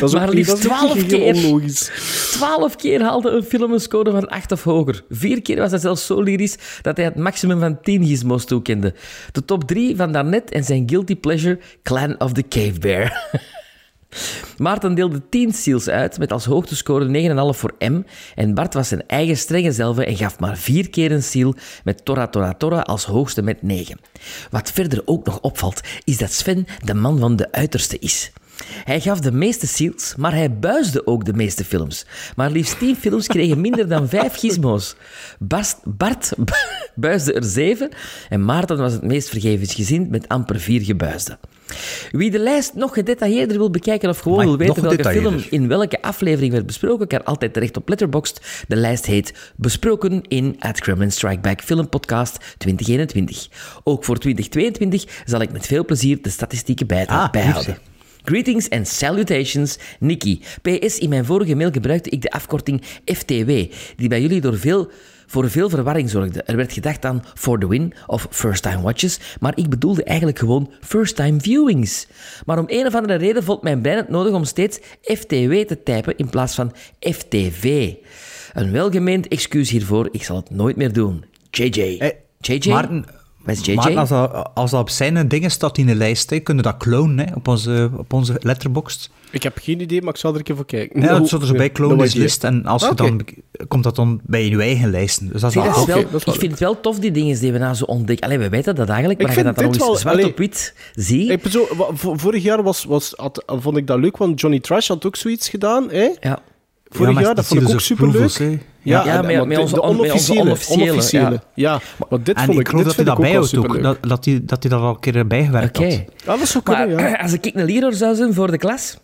Dat 0.00 0.02
is 0.02 0.12
Maar 0.12 0.28
liefst 0.28 0.50
dat 0.50 0.59
is 0.59 0.66
ook 0.66 0.72
12 0.72 0.94
niet 0.94 1.11
heel 1.11 1.18
keer. 1.32 1.35
onlogisch. 1.35 1.90
12 2.32 2.76
keer 2.76 3.02
haalde 3.02 3.30
een 3.30 3.42
film 3.42 3.72
een 3.72 3.80
score 3.80 4.11
van 4.11 4.28
8 4.28 4.52
of 4.52 4.62
hoger. 4.62 5.04
Vier 5.09 5.42
keer 5.42 5.56
was 5.56 5.70
hij 5.70 5.80
zelfs 5.80 6.06
zo 6.06 6.22
lyrisch 6.22 6.56
dat 6.82 6.96
hij 6.96 7.04
het 7.06 7.16
maximum 7.16 7.61
van 7.61 7.80
10 7.80 8.06
gizmos 8.06 8.44
toekende. 8.44 8.94
De 9.32 9.44
top 9.44 9.64
3 9.64 9.96
van 9.96 10.12
daarnet 10.12 10.50
en 10.50 10.64
zijn 10.64 10.88
guilty 10.88 11.16
pleasure 11.16 11.59
Clan 11.82 12.20
of 12.20 12.32
the 12.32 12.48
Cave 12.48 12.78
Bear. 12.78 13.12
Maarten 14.57 14.95
deelde 14.95 15.29
10 15.29 15.53
seals 15.53 15.88
uit, 15.88 16.19
met 16.19 16.33
als 16.33 16.45
hoogtescore 16.45 17.53
9,5 17.55 17.59
voor 17.59 17.75
M. 17.79 18.03
En 18.35 18.55
Bart 18.55 18.75
was 18.75 18.88
zijn 18.88 19.07
eigen 19.07 19.37
strenge 19.37 19.73
zelf 19.73 19.99
en 19.99 20.16
gaf 20.16 20.38
maar 20.38 20.57
vier 20.57 20.90
keer 20.90 21.12
een 21.12 21.23
seal 21.23 21.55
met 21.85 22.05
Tora 22.05 22.27
Tora 22.27 22.55
Tora 22.55 22.81
als 22.81 23.05
hoogste 23.05 23.42
met 23.42 23.62
9. 23.62 23.99
Wat 24.51 24.73
verder 24.73 25.03
ook 25.05 25.27
nog 25.27 25.40
opvalt, 25.40 25.81
is 26.05 26.19
dat 26.19 26.33
Sven 26.33 26.66
de 26.85 26.95
man 26.95 27.19
van 27.19 27.37
de 27.37 27.53
uiterste 27.53 27.99
is. 27.99 28.33
Hij 28.85 29.01
gaf 29.01 29.21
de 29.21 29.33
meeste 29.33 29.66
seals, 29.66 30.14
maar 30.16 30.35
hij 30.35 30.59
buisde 30.59 31.07
ook 31.07 31.25
de 31.25 31.33
meeste 31.33 31.64
films. 31.64 32.07
Maar 32.37 32.51
liefst 32.51 32.79
10 32.79 32.97
films 32.97 33.27
kregen 33.27 33.61
minder 33.61 33.88
dan 33.88 34.09
5 34.09 34.38
gizmos. 34.38 34.97
Bart, 35.85 36.33
buisde 36.95 37.33
er 37.33 37.45
7 37.45 37.90
en 38.29 38.45
Maarten 38.45 38.77
was 38.77 38.92
het 38.92 39.03
meest 39.03 39.29
vergevensgezind 39.29 40.11
met 40.11 40.29
amper 40.29 40.61
4 40.61 40.83
gebuisden. 40.83 41.38
Wie 42.11 42.31
de 42.31 42.38
lijst 42.38 42.74
nog 42.74 42.94
gedetailleerder 42.94 43.59
wil 43.59 43.70
bekijken 43.70 44.09
of 44.09 44.18
gewoon 44.18 44.44
wil 44.44 44.57
weten 44.57 44.83
welke 44.83 45.11
film 45.11 45.44
in 45.50 45.68
welke 45.68 46.02
aflevering 46.02 46.52
werd 46.52 46.66
besproken, 46.66 47.07
kan 47.07 47.24
altijd 47.24 47.52
terecht 47.52 47.76
op 47.76 47.88
Letterboxd. 47.88 48.64
De 48.68 48.76
lijst 48.76 49.07
heet 49.07 49.52
Besproken 49.57 50.22
in 50.29 50.57
At 50.59 50.81
Kremlin 50.81 51.12
Strike 51.12 51.40
Back 51.40 51.61
Film 51.62 51.88
Podcast 51.88 52.38
2021. 52.59 53.48
Ook 53.85 54.05
voor 54.05 54.18
2022 54.18 55.22
zal 55.24 55.40
ik 55.40 55.52
met 55.52 55.66
veel 55.66 55.85
plezier 55.85 56.18
de 56.22 56.31
statistieken 56.31 56.87
bij 56.87 57.07
Ah, 57.07 57.31
bijhouden. 57.31 57.79
Greetings 58.24 58.70
and 58.70 58.88
salutations, 58.88 59.79
Nikki. 59.98 60.42
PS, 60.62 60.98
in 60.98 61.09
mijn 61.09 61.24
vorige 61.24 61.55
mail 61.55 61.70
gebruikte 61.70 62.11
ik 62.11 62.22
de 62.22 62.31
afkorting 62.31 62.83
FTW, 63.05 63.50
die 63.96 64.09
bij 64.09 64.20
jullie 64.20 64.40
door 64.40 64.59
veel, 64.59 64.90
voor 65.27 65.51
veel 65.51 65.69
verwarring 65.69 66.11
zorgde. 66.11 66.43
Er 66.43 66.57
werd 66.57 66.73
gedacht 66.73 67.05
aan 67.05 67.25
For 67.35 67.59
the 67.59 67.69
Win 67.69 67.93
of 68.07 68.27
First 68.31 68.62
Time 68.62 68.81
Watches, 68.81 69.21
maar 69.41 69.53
ik 69.57 69.69
bedoelde 69.69 70.05
eigenlijk 70.05 70.39
gewoon 70.39 70.71
First 70.81 71.17
Time 71.17 71.41
Viewings. 71.41 72.07
Maar 72.47 72.59
om 72.59 72.65
een 72.67 72.87
of 72.87 72.95
andere 72.95 73.15
reden 73.15 73.45
vond 73.45 73.62
mijn 73.62 73.81
brein 73.81 73.97
het 73.97 74.09
nodig 74.09 74.33
om 74.33 74.45
steeds 74.45 74.79
FTW 75.03 75.53
te 75.53 75.83
typen 75.85 76.17
in 76.17 76.31
plaats 76.31 76.55
van 76.55 76.73
FTV. 77.01 77.93
Een 78.53 78.73
welgemeend 78.73 79.29
excuus 79.29 79.71
hiervoor, 79.71 80.09
ik 80.11 80.23
zal 80.23 80.37
het 80.37 80.51
nooit 80.51 80.77
meer 80.77 80.93
doen. 80.93 81.25
JJ. 81.51 81.97
Eh, 81.99 82.11
JJ? 82.41 82.69
Maarten, 82.69 83.05
Wat 83.05 83.26
is 83.54 83.64
JJ? 83.66 83.74
Maarten, 83.74 83.96
als, 83.96 84.09
dat, 84.09 84.50
als 84.54 84.70
dat 84.70 84.80
op 84.80 84.90
zijn 84.90 85.28
dingen 85.28 85.50
staat 85.50 85.78
in 85.78 85.87
de 85.87 85.94
lijst, 85.94 86.30
hè, 86.30 86.38
kunnen 86.38 86.64
we 86.64 86.70
dat 86.70 86.80
clonen 86.80 87.28
hè, 87.28 87.35
op, 87.35 87.48
onze, 87.48 87.90
op 87.96 88.12
onze 88.12 88.37
letterbox. 88.40 89.11
Ik 89.30 89.42
heb 89.42 89.59
geen 89.62 89.80
idee, 89.80 90.02
maar 90.02 90.12
ik 90.14 90.20
zal 90.20 90.30
er 90.32 90.37
een 90.37 90.42
keer 90.42 90.56
voor 90.56 90.66
kijken. 90.66 91.00
Ja, 91.00 91.18
dat 91.18 91.26
staat 91.26 91.40
er 91.40 91.46
zo 91.46 91.52
bij 91.52 91.68
this 91.70 92.11
idea. 92.11 92.22
list. 92.22 92.44
En 92.44 92.66
als 92.66 92.82
je 92.82 92.90
Oké. 92.90 92.96
dan, 92.96 93.20
komt 93.68 93.85
dat 93.85 93.96
dan 93.96 94.20
bij 94.24 94.48
je 94.48 94.61
eigen 94.61 94.90
lijsten. 94.90 95.28
Dus 95.32 95.40
dat 95.40 95.50
is 95.50 95.56
dat 95.56 95.64
is 95.66 95.72
dat 95.74 95.88
is 95.88 96.24
wel 96.24 96.35
ik 96.35 96.40
vind 96.40 96.50
het 96.50 96.61
wel 96.61 96.80
tof, 96.80 96.98
die 96.98 97.11
dingen 97.11 97.40
die 97.40 97.52
we 97.52 97.59
nou 97.59 97.74
zo 97.74 97.85
ontdekken. 97.85 98.26
Allee, 98.26 98.38
we 98.38 98.48
weten 98.48 98.74
dat 98.74 98.88
eigenlijk, 98.88 99.20
Ik 99.20 99.26
maar 99.26 99.37
je 99.37 99.42
vind 99.42 99.56
dat 99.56 99.64
dan 99.64 99.78
wel- 99.87 99.96
zwart 99.96 100.16
allee, 100.16 100.30
op 100.30 100.38
wit 100.38 100.74
zie... 100.94 101.32
Ik 101.32 101.46
zo, 101.50 101.68
vorig 101.94 102.42
jaar 102.42 102.62
was, 102.62 102.85
was, 102.85 103.12
had, 103.16 103.42
vond 103.46 103.76
ik 103.76 103.87
dat 103.87 103.98
leuk, 103.98 104.16
want 104.16 104.40
Johnny 104.40 104.61
Trash 104.61 104.88
had 104.88 105.06
ook 105.06 105.16
zoiets 105.16 105.48
gedaan. 105.48 105.90
Hè? 105.90 106.09
Ja. 106.20 106.38
Vorig 106.88 107.14
maar 107.14 107.22
jaar, 107.22 107.35
dat 107.35 107.46
vond 107.46 107.61
ik 107.61 107.66
ook 107.66 107.81
seals 107.81 107.85
superleuk. 107.87 108.38
hè. 108.38 108.44
Ja, 108.83 109.05
Ja, 109.05 109.22
en- 109.22 109.49
met- 109.49 109.59
onze 109.59 109.75
de 109.75 109.83
on- 109.83 110.01
met 110.01 110.12
onze 110.12 110.33
onofficiële. 110.68 111.40
Ja, 111.55 111.81
maar 112.11 112.22
dit 112.22 112.37
En 112.37 112.44
vond 112.44 112.59
ik 112.61 112.68
ik, 112.68 112.77
dit 112.77 112.85
dat 112.85 112.96
hij 112.96 113.05
dat 113.05 113.18
bijhoudt 113.18 113.57
ook. 113.57 113.83
Dat, 113.83 113.99
dat, 114.03 114.25
hij, 114.25 114.40
dat 114.44 114.62
hij 114.62 114.70
dat 114.70 114.81
al 114.81 114.88
een 114.88 115.01
keer 115.01 115.27
bijgewerkt 115.27 115.79
Oké. 115.79 115.87
had. 115.88 116.05
Ja, 116.25 116.37
dat 116.37 116.49
zou 116.49 116.64
Maar 116.66 116.87
kunnen, 116.87 117.09
ja. 117.11 117.16
als 117.22 117.33
ik 117.33 117.51
een 117.55 117.64
leerder 117.64 117.94
zou 117.94 118.14
zijn 118.14 118.35
voor 118.35 118.51
de 118.51 118.59
klas, 118.59 118.96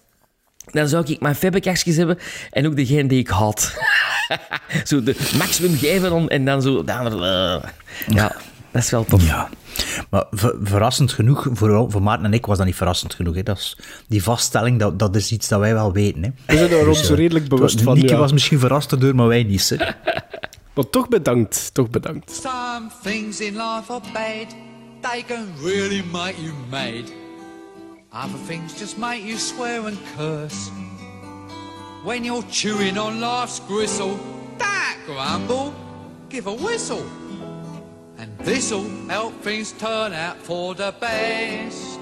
dan 0.71 0.89
zou 0.89 1.05
ik 1.07 1.21
mijn 1.21 1.35
febbekastjes 1.35 1.97
hebben 1.97 2.19
en 2.51 2.67
ook 2.67 2.77
degene 2.77 3.09
die 3.09 3.19
ik 3.19 3.29
had. 3.29 3.75
zo 4.85 5.03
de 5.03 5.17
maximum 5.39 5.77
geven 5.77 6.29
en 6.29 6.45
dan 6.45 6.63
zo... 6.63 6.83
andere, 6.87 7.61
eh. 7.63 7.69
Ja, 8.17 8.37
dat 8.73 8.83
is 8.83 8.91
wel 8.91 9.05
tof. 9.05 9.27
Ja. 9.27 9.49
Maar 10.11 10.25
ver- 10.31 10.57
verrassend 10.63 11.13
genoeg, 11.13 11.47
voor, 11.53 11.91
voor 11.91 12.03
Maarten 12.03 12.25
en 12.27 12.33
ik 12.33 12.47
was 12.47 12.57
dat 12.57 12.67
niet 12.67 12.77
verrassend 12.77 13.15
genoeg. 13.15 13.35
Hè. 13.35 13.43
Dat 13.43 13.57
is, 13.59 13.79
die 14.09 14.23
vaststelling, 14.23 14.79
dat, 14.79 14.99
dat 14.99 15.17
is 15.17 15.33
iets 15.33 15.49
dat 15.49 15.61
wij 15.61 15.73
wel 15.75 15.93
weten. 15.93 16.23
Hè. 16.23 16.29
We 16.47 16.57
zijn 16.57 16.71
er 16.71 16.85
Dus, 16.85 16.99
ons 16.99 17.11
eh, 17.11 17.17
redelijk 17.17 17.49
bewust 17.49 17.75
het- 17.75 17.83
van. 17.85 17.95
Nicky 17.95 18.13
ja. 18.13 18.19
was 18.19 18.33
misschien 18.33 18.59
verrast 18.59 18.93
erdoor, 18.93 19.15
maar 19.15 19.27
wij 19.29 19.43
niet. 19.43 19.69
Hè. 19.69 19.77
Maar 20.75 20.91
toch 20.91 21.09
bedankt, 21.09 21.75
toch 21.75 21.91
bedankt. 21.91 22.31
Some 22.43 22.87
things 23.03 23.41
in 23.41 23.53
life 23.53 23.93
are 23.93 24.01
bad, 24.13 24.55
they 25.01 25.25
can 25.27 25.47
really 25.63 26.05
make 26.13 26.35
you 26.43 26.53
mad. 26.71 27.13
Other 28.25 28.39
things 28.49 28.73
just 28.79 28.97
make 28.97 29.23
you 29.27 29.39
swear 29.39 29.81
and 29.85 29.97
curse. 30.17 30.71
When 32.05 32.25
you're 32.25 32.45
chewing 32.51 32.99
on 32.99 33.19
life's 33.19 33.61
gristle, 33.69 34.17
that 34.59 34.97
grumble, 35.07 35.73
give 36.29 36.49
a 36.49 36.55
whistle. 36.55 37.03
And 38.43 38.49
this'll 38.49 38.89
help 39.07 39.35
things 39.43 39.71
turn 39.71 40.13
out 40.13 40.37
for 40.37 40.75
the 40.75 40.93
best. 40.99 42.01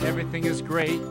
Everything 0.00 0.44
is 0.44 0.62
great. 0.62 1.02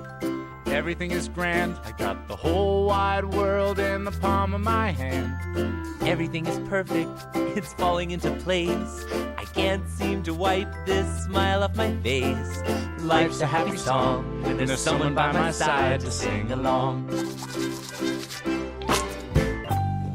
Everything 0.65 1.11
is 1.11 1.29
grand. 1.29 1.75
I 1.85 1.91
got 1.91 2.27
the 2.27 2.35
whole 2.35 2.87
wide 2.87 3.25
world 3.25 3.77
in 3.77 4.05
the 4.05 4.11
palm 4.11 4.55
of 4.55 4.61
my 4.61 4.89
hand. 4.89 6.01
Everything 6.01 6.47
is 6.47 6.57
perfect, 6.67 7.11
it's 7.55 7.73
falling 7.73 8.09
into 8.09 8.31
place. 8.37 9.05
I 9.37 9.45
can't 9.53 9.87
seem 9.87 10.23
to 10.23 10.33
wipe 10.33 10.73
this 10.87 11.25
smile 11.25 11.61
off 11.61 11.75
my 11.75 11.95
face. 11.97 12.63
Life's 13.01 13.41
a 13.41 13.45
happy 13.45 13.77
song 13.77 14.41
when 14.41 14.57
there's 14.57 14.79
someone 14.79 15.13
by 15.13 15.31
my 15.31 15.51
side 15.51 15.99
to 15.99 16.09
sing 16.09 16.51
along. 16.51 17.07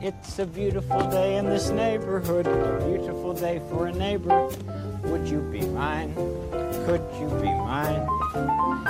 It's 0.04 0.40
a 0.40 0.46
beautiful 0.46 1.08
day 1.12 1.36
in 1.36 1.46
this 1.46 1.70
neighborhood, 1.70 2.48
a 2.48 2.84
beautiful 2.84 3.34
day 3.34 3.60
for 3.70 3.86
a 3.86 3.92
neighbor. 3.92 4.48
Would 5.04 5.28
you 5.28 5.38
be 5.38 5.60
mine? 5.60 6.12
Could 6.84 7.02
you 7.20 7.28
be 7.40 7.46
mine? 7.46 8.04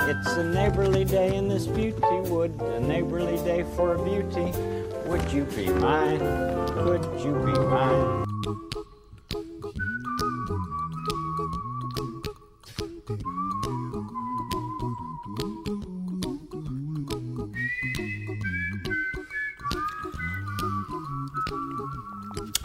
It's 0.09 0.31
a 0.37 0.43
neighborly 0.43 1.05
day 1.05 1.35
in 1.35 1.47
this 1.47 1.67
beauty 1.67 2.01
wood, 2.31 2.59
a 2.59 2.79
neighborly 2.79 3.37
day 3.45 3.63
for 3.75 3.93
a 3.93 4.03
beauty. 4.03 4.57
Would 5.05 5.31
you 5.31 5.43
be 5.43 5.69
mine? 5.69 6.17
Could 6.81 7.05
you 7.23 7.33
be 7.45 7.59
mine? 7.59 8.25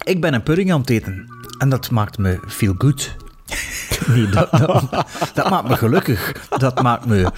Ik 0.09 0.21
ben 0.21 0.35
een 0.35 0.42
pudding 0.42 0.73
aan 0.73 0.81
het 0.81 0.90
eten. 0.90 1.27
En 1.59 1.68
dat 1.68 1.90
maakt 1.90 2.18
me 2.18 2.38
feel 2.47 2.75
good. 2.79 3.14
Nee, 4.07 4.27
dat, 4.29 4.51
dat, 4.51 4.85
dat 5.35 5.51
maakt 5.51 5.68
me 5.68 5.77
gelukkig. 5.77 6.33
Dat 6.59 6.83
maakt 6.83 7.07
me... 7.07 7.31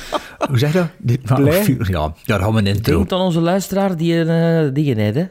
Hoe 0.49 0.59
zeg 0.59 0.73
je 0.73 0.79
dat? 0.79 0.89
Dit 0.99 1.29
maakt 1.29 1.43
me 1.43 1.49
Blij? 1.49 1.63
feel- 1.65 1.85
ja, 1.87 2.15
daar 2.25 2.41
gaan 2.41 2.53
we 2.53 2.59
een 2.59 2.67
intro. 2.67 2.97
Denk 2.97 3.13
aan 3.13 3.21
onze 3.21 3.41
luisteraar 3.41 3.97
die 3.97 4.15
een 4.15 4.65
uh, 4.67 4.75
dingen 4.75 4.97
heeft, 4.97 5.15
hè? 5.17 5.25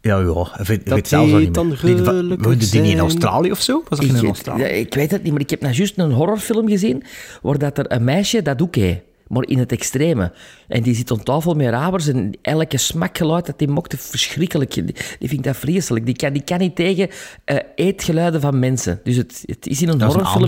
Ja, 0.00 0.18
ja. 0.18 0.58
Ik 0.60 0.66
weet, 0.66 0.88
weet 0.88 1.08
zelfs 1.08 1.32
al 1.32 1.36
die 1.38 1.46
niet 1.46 1.54
dan 1.54 1.68
meer. 1.68 1.78
Die- 1.82 1.96
gelukkig 2.04 2.46
Woonde 2.46 2.68
die 2.70 2.80
niet 2.80 2.92
in. 2.92 2.98
Australië 2.98 3.50
of 3.50 3.60
zo? 3.60 3.82
Was 3.88 3.98
dat 3.98 4.08
in 4.08 4.16
Ik, 4.16 4.22
Australië? 4.24 4.60
ja, 4.62 4.66
ik 4.68 4.94
weet 4.94 5.10
het 5.10 5.22
niet, 5.22 5.32
maar 5.32 5.40
ik 5.40 5.50
heb 5.50 5.60
nou 5.60 5.74
juist 5.74 5.98
een 5.98 6.12
horrorfilm 6.12 6.68
gezien 6.68 7.02
waar 7.42 7.58
dat 7.58 7.78
er 7.78 7.92
een 7.92 8.04
meisje 8.04 8.42
dat 8.42 8.62
ook 8.62 8.74
heeft, 8.74 9.00
maar 9.28 9.46
in 9.46 9.58
het 9.58 9.72
extreme. 9.72 10.32
En 10.68 10.82
die 10.82 10.94
zit 10.94 11.10
aan 11.10 11.22
tafel 11.22 11.54
met 11.54 11.68
rabers 11.68 12.06
en 12.06 12.38
elke 12.42 12.78
smakgeluid 12.78 13.46
dat 13.46 13.58
die 13.58 13.68
mocht, 13.68 13.94
verschrikkelijk. 13.98 14.74
Die, 14.74 14.84
die 14.84 14.94
vind 15.18 15.32
ik 15.32 15.42
dat 15.42 15.56
vreselijk. 15.56 16.06
Die 16.06 16.16
kan, 16.16 16.32
die 16.32 16.42
kan 16.42 16.58
niet 16.58 16.76
tegen 16.76 17.08
eh, 17.44 17.56
eetgeluiden 17.74 18.40
van 18.40 18.58
mensen. 18.58 19.00
Dus 19.04 19.16
het, 19.16 19.42
het 19.46 19.66
is 19.66 19.82
in 19.82 19.88
een 19.88 19.98
Dat 19.98 20.12
horrorfilm. 20.14 20.42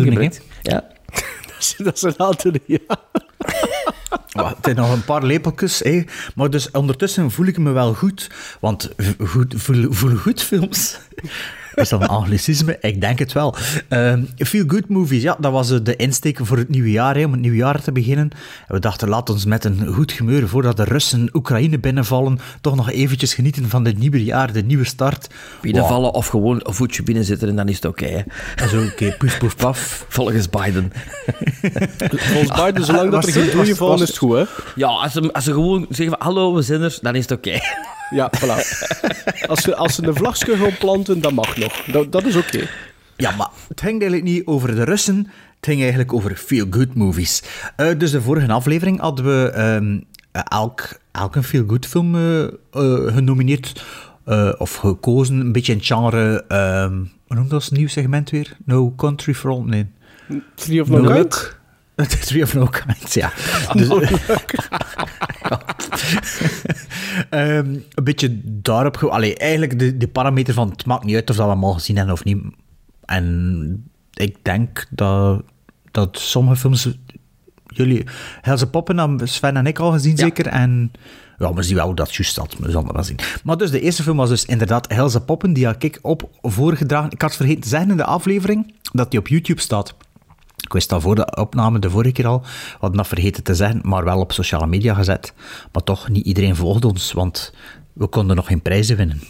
Ja. 0.63 0.85
Dat 1.47 1.59
is- 1.59 1.75
Dat 1.79 1.95
is 1.97 2.03
een 2.03 2.21
aandoening, 2.21 2.63
ja. 2.67 2.79
Ja, 4.29 4.49
het 4.49 4.57
zijn 4.63 4.77
nog 4.77 4.93
een 4.93 5.05
paar 5.05 5.23
lepeltjes, 5.25 5.79
hè. 5.79 6.03
maar 6.35 6.51
dus 6.51 6.71
ondertussen 6.71 7.31
voel 7.31 7.47
ik 7.47 7.59
me 7.59 7.71
wel 7.71 7.95
goed. 7.95 8.31
Want 8.61 8.91
goed, 9.27 9.55
voel, 9.57 9.87
voel 9.93 10.17
goed 10.17 10.43
films. 10.43 10.99
Is 11.75 11.89
dat 11.89 12.01
een 12.01 12.09
anglicisme? 12.09 12.77
Ik 12.81 13.01
denk 13.01 13.19
het 13.19 13.33
wel. 13.33 13.55
Ehm, 13.89 14.23
Feel 14.37 14.65
Good 14.67 14.89
Movies, 14.89 15.23
ja, 15.23 15.37
dat 15.41 15.53
was 15.53 15.83
de 15.83 15.97
insteek 15.97 16.39
voor 16.43 16.57
het 16.57 16.69
nieuwe 16.69 16.91
jaar, 16.91 17.17
hè, 17.17 17.25
om 17.25 17.33
het 17.33 17.41
nieuwe 17.41 17.57
jaar 17.57 17.83
te 17.83 17.93
beginnen. 17.93 18.31
En 18.69 18.75
we 18.75 18.81
dachten, 18.81 19.09
laat 19.09 19.31
ons 19.31 19.45
met 19.45 19.65
een 19.65 19.87
goed 19.87 20.13
gemeur, 20.13 20.49
voordat 20.49 20.77
de 20.77 20.85
Russen 20.85 21.29
Oekraïne 21.33 21.79
binnenvallen, 21.79 22.39
toch 22.61 22.77
nog 22.77 22.91
eventjes 22.91 23.35
genieten 23.35 23.69
van 23.69 23.85
het 23.85 23.99
nieuwe 23.99 24.25
jaar, 24.25 24.53
de 24.53 24.63
nieuwe 24.63 24.85
start. 24.85 25.31
Binnenvallen 25.61 26.13
of 26.15 26.27
gewoon 26.27 26.61
een 26.63 26.75
voetje 26.75 27.03
binnenzetten 27.03 27.49
en 27.49 27.57
dan 27.57 27.69
is 27.69 27.75
het 27.75 27.85
oké. 27.85 28.25
En 28.57 28.69
zo, 28.69 28.85
oké, 28.85 29.15
poes, 29.19 29.39
poef, 29.39 29.57
paf. 29.57 30.05
Volgens 30.09 30.49
Biden. 30.49 30.93
Volgens 32.09 32.63
Biden, 32.65 32.85
zolang 32.85 33.11
dat 33.21 33.27
er 33.27 33.33
geen 33.33 33.51
doeien 33.51 33.77
vallen, 33.77 34.03
is 34.03 34.09
het 34.09 34.19
goed, 34.19 34.37
hè? 34.37 34.45
Ja, 34.75 34.89
als 34.89 35.13
ze, 35.13 35.33
als 35.33 35.45
ze 35.45 35.53
gewoon 35.53 35.87
zeggen 35.89 36.17
van 36.19 36.27
hallo, 36.27 36.55
we 36.55 36.63
zijn 36.63 36.83
er, 36.83 36.99
dan 37.01 37.15
is 37.15 37.23
het 37.29 37.39
oké. 37.39 37.59
Ja, 38.11 38.31
voilà. 38.39 38.57
Als 39.47 39.61
ze, 39.63 39.77
als 39.77 39.95
ze 39.95 40.07
een 40.07 40.15
vlagje 40.15 40.57
gaan 40.57 40.77
planten, 40.79 41.21
dat 41.21 41.33
mag 41.33 41.57
nog. 41.57 41.85
Dat, 41.85 42.13
dat 42.13 42.25
is 42.25 42.37
oké. 42.37 42.69
Ja, 43.17 43.31
maar 43.37 43.49
het 43.69 43.81
ging 43.81 44.01
eigenlijk 44.01 44.23
niet 44.31 44.47
over 44.47 44.75
de 44.75 44.85
Russen. 44.85 45.17
Het 45.57 45.69
ging 45.69 45.81
eigenlijk 45.81 46.13
over 46.13 46.37
feel-good 46.37 46.95
movies. 46.95 47.43
Eh, 47.77 47.99
dus 47.99 48.11
de 48.11 48.23
vorige 48.23 48.53
aflevering 48.53 49.01
hadden 49.01 49.25
we 49.25 49.51
ehm, 49.51 49.99
elk, 50.49 50.89
elk 51.13 51.37
een 51.37 51.45
feel-good 51.45 51.87
film 51.87 52.15
eh, 52.15 52.43
eh, 52.45 52.51
genomineerd. 53.15 53.85
eh, 54.25 54.53
of 54.59 54.75
gekozen, 54.75 55.41
een 55.41 55.53
beetje 55.53 55.73
in 55.73 55.79
het 55.79 55.87
genre... 55.87 56.45
ehm 56.49 56.99
hoe 57.27 57.39
noemt 57.39 57.51
dat 57.51 57.71
nieuw 57.71 57.89
segment 57.89 58.31
weer? 58.31 58.57
No 58.65 58.93
Country 58.97 59.35
for 59.35 59.51
All? 59.51 59.63
Nee. 59.65 59.87
Three 60.55 60.81
of 60.81 60.89
no 60.89 61.01
No 61.01 61.27
kind? 62.07 62.27
Three 62.27 62.43
of 62.43 62.55
No 62.55 62.67
Kinds, 62.67 63.15
ja. 63.15 63.33
Dus, 63.73 63.89
Ja. 65.49 65.61
Ehm, 67.31 67.67
een 67.95 68.05
beetje 68.05 68.41
daarop... 68.45 68.97
ge- 68.97 69.09
Allee, 69.11 69.37
eigenlijk 69.37 69.79
de, 69.79 69.97
de 69.97 70.09
parameter 70.09 70.55
van 70.55 70.71
het 70.71 70.87
maakt 70.87 71.05
niet 71.05 71.15
uit 71.15 71.31
of 71.31 71.37
dat 71.37 71.45
we 71.47 71.53
allemaal 71.53 71.73
gezien 71.73 71.97
hebben 71.97 72.15
of 72.15 72.25
niet. 72.25 72.39
En 73.05 73.91
ik 74.15 74.37
denk 74.43 74.87
dat, 74.91 75.43
dat 75.91 76.19
sommige 76.19 76.57
films... 76.57 76.89
Jullie... 77.67 78.05
Helse 78.41 78.67
Poppen 78.67 78.99
hebben 78.99 79.29
Sven 79.29 79.57
en 79.57 79.67
ik 79.67 79.79
al 79.79 79.93
gezien, 79.93 80.17
zeker? 80.17 80.47
En... 80.47 80.93
Ja, 81.39 81.55
we 81.55 81.63
zien 81.63 81.77
wel 81.77 81.87
hoe 81.87 81.95
dat 81.95 82.15
juist 82.15 82.35
zat. 82.35 82.57
We 82.59 82.71
zullen 82.71 82.93
wel 82.93 83.05
zien. 83.05 83.19
Maar 83.45 83.57
dus, 83.57 83.71
de 83.71 83.81
eerste 83.81 84.03
film 84.03 84.17
was 84.17 84.29
dus 84.29 84.45
inderdaad 84.45 84.93
Helse 84.93 85.21
Poppen, 85.21 85.53
die 85.53 85.67
had 85.67 85.83
ik 85.83 85.99
op 86.03 86.31
voorgedragen. 86.43 87.11
Ik 87.11 87.23
had 87.23 87.37
vergeten 87.37 87.61
te 87.61 87.69
zeggen 87.69 87.91
in 87.91 87.97
de 87.97 88.05
aflevering 88.05 88.75
dat 88.93 89.11
die 89.11 89.21
op 89.21 89.29
YouTube 89.29 89.61
staat. 89.61 89.95
Ik 90.61 90.73
wist 90.73 90.89
dat 90.89 91.03
voor 91.03 91.15
de 91.15 91.37
opname 91.37 91.79
de 91.79 91.91
vorige 91.91 92.13
keer 92.13 92.27
al. 92.27 92.41
We 92.41 92.77
hadden 92.79 92.97
dat 92.99 93.07
vergeten 93.09 93.43
te 93.43 93.55
zeggen, 93.55 93.81
maar 93.83 94.05
wel 94.05 94.21
op 94.21 94.33
sociale 94.33 94.67
media 94.67 94.95
gezet. 94.95 95.33
Maar 95.73 95.83
toch, 95.83 96.09
niet 96.09 96.27
iedereen 96.27 96.57
volgt 96.57 96.85
ons, 96.85 97.13
want 97.13 97.55
we 97.93 98.07
konden 98.07 98.37
nog 98.37 98.47
geen 98.47 98.63
prijzen 98.63 98.97
winnen. 98.97 99.21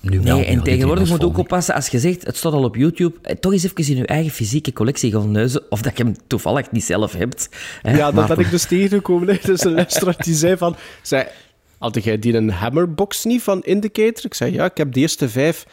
Nu 0.00 0.18
Nee, 0.18 0.44
en 0.44 0.62
tegenwoordig 0.62 1.08
moet 1.08 1.20
je 1.20 1.26
ook 1.26 1.38
oppassen 1.38 1.74
als 1.74 1.88
je 1.88 1.98
zegt, 1.98 2.26
het 2.26 2.36
staat 2.36 2.52
al 2.52 2.64
op 2.64 2.76
YouTube, 2.76 3.16
eh, 3.22 3.36
toch 3.36 3.52
eens 3.52 3.64
even 3.64 3.86
in 3.86 3.96
je 3.96 4.06
eigen 4.06 4.32
fysieke 4.32 4.72
collectie 4.72 5.12
gaan 5.12 5.30
neuzen, 5.30 5.62
of 5.70 5.82
dat 5.82 5.96
je 5.96 6.02
hem 6.04 6.14
toevallig 6.26 6.70
niet 6.70 6.84
zelf 6.84 7.12
hebt. 7.12 7.48
hè. 7.82 7.90
Ja, 7.96 8.04
dat 8.04 8.14
Maar- 8.14 8.26
ben 8.36 8.38
ik 8.44 8.50
dus 8.50 8.64
tegengekomen. 8.64 9.28
hè. 9.28 9.38
Dus 9.44 9.64
een 9.64 9.72
luisteraar 9.72 10.16
die 10.18 10.34
zei 10.34 10.56
van... 10.56 10.76
Zei, 11.02 11.24
had 11.78 12.04
jij 12.04 12.18
die 12.18 12.34
een 12.34 12.50
Hammerbox 12.50 13.24
niet 13.24 13.42
van 13.42 13.62
Indicator? 13.62 14.24
Ik 14.24 14.34
zei, 14.34 14.52
ja, 14.52 14.64
ik 14.64 14.76
heb 14.76 14.92
de 14.92 15.00
eerste 15.00 15.28
vijf. 15.28 15.66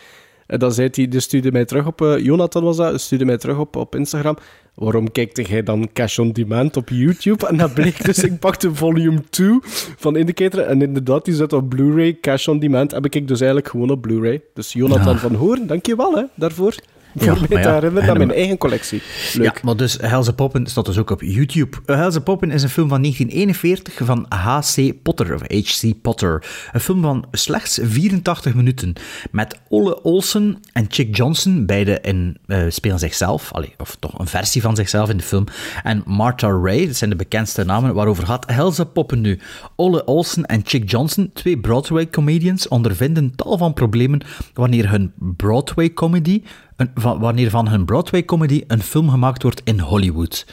En 0.50 0.60
dan 0.60 0.72
zei 0.72 0.90
hij, 0.92 1.08
dus 1.08 1.24
stuurde 1.24 1.52
mij 1.52 1.66
terug 1.66 1.86
op... 1.86 2.02
eh, 2.02 2.18
Jonathan 2.18 2.64
was 2.64 2.78
dat, 2.78 3.02
stuurde 3.02 3.26
mij 3.26 3.38
terug 3.38 3.58
op, 3.58 3.76
op 3.76 3.96
Instagram. 3.96 4.38
Waarom 4.76 5.12
kijkte 5.12 5.42
jij 5.42 5.64
dan 5.64 5.90
Cash 5.94 6.20
on 6.20 6.32
Demand 6.32 6.78
op 6.78 6.90
YouTube? 6.90 7.48
En 7.48 7.58
dat 7.58 7.74
bleek 7.74 8.06
dus, 8.06 8.18
ik 8.24 8.40
pakte 8.40 8.76
volume 8.76 9.22
2 9.30 9.60
van 9.98 10.16
Indicator. 10.16 10.60
En 10.60 10.82
inderdaad, 10.82 11.26
die 11.26 11.34
zit 11.34 11.54
op 11.54 11.70
Blu-ray, 11.70 12.18
Cash 12.22 12.48
on 12.48 12.60
Demand. 12.60 12.92
Heb 12.92 13.06
ik 13.06 13.28
dus 13.28 13.40
eigenlijk 13.40 13.70
gewoon 13.70 13.90
op 13.90 14.02
Blu-ray. 14.02 14.42
Dus 14.54 14.74
Jonathan 14.74 15.14
Ja. 15.14 15.20
van 15.20 15.34
Hoorn, 15.36 15.68
dankjewel 15.68 16.16
hè, 16.16 16.24
daarvoor. 16.36 16.76
Ja, 17.14 17.34
te 17.50 17.60
ja, 17.60 17.82
en- 17.82 17.94
mijn 18.18 18.32
eigen 18.32 18.58
collectie. 18.58 19.02
Leuk. 19.34 19.46
Ja, 19.46 19.54
maar 19.64 19.76
dus 19.76 19.98
Helse 20.02 20.34
Poppen 20.34 20.66
staat 20.68 20.86
dus 20.86 20.98
ook 20.98 21.10
op 21.10 21.22
YouTube. 21.22 21.78
Helse 21.86 22.22
Poppen 22.22 22.52
is 22.52 22.64
een 22.64 22.70
film 22.70 22.90
van 22.90 23.02
1941 23.02 24.06
van 24.06 24.26
H.C. 24.30 25.02
Potter, 25.04 25.34
of 25.34 25.42
H.C. 25.42 26.02
Potter. 26.02 26.46
Een 26.72 26.80
film 26.80 27.02
van 27.02 27.26
slechts 27.32 27.80
84 27.84 28.54
minuten. 28.54 28.94
Met 29.32 29.60
Olle 29.68 30.02
Olsen 30.04 30.58
en 30.74 30.86
Chick 30.90 31.16
Johnson, 31.16 31.66
beide 31.66 32.00
in, 32.02 32.38
eh, 32.46 32.64
spelen 32.70 33.00
zichzelf. 33.00 33.52
Allee, 33.52 33.74
of 33.78 33.96
toch 34.00 34.20
een 34.20 34.28
versie 34.28 34.62
van 34.62 34.76
zichzelf 34.76 35.10
in 35.10 35.18
de 35.18 35.24
film. 35.24 35.46
En 35.84 36.04
Martha 36.06 36.48
Ray, 36.64 36.86
dat 36.86 36.96
zijn 36.96 37.10
de 37.10 37.16
bekendste 37.16 37.64
namen 37.64 37.94
waarover 37.94 38.26
gaat 38.26 38.52
Helse 38.52 38.86
Poppen 38.86 39.22
nu. 39.22 39.40
Olle 39.76 40.06
Olsen 40.06 40.46
en 40.46 40.62
Chick 40.66 40.90
Johnson, 40.90 41.30
twee 41.34 41.58
Broadway-comedians, 41.58 42.68
ondervinden 42.68 43.36
tal 43.36 43.58
van 43.58 43.74
problemen 43.74 44.22
wanneer 44.54 44.90
hun 44.90 45.12
Broadway-comedy 45.16 46.42
een, 46.80 46.92
van, 46.96 47.20
wanneer 47.20 47.50
van 47.50 47.68
hun 47.68 47.86
Broadway-comedy 47.86 48.64
een 48.68 48.82
film 48.82 49.10
gemaakt 49.10 49.44
wordt 49.44 49.62
in 49.64 49.80
Hollywood. 49.80 50.46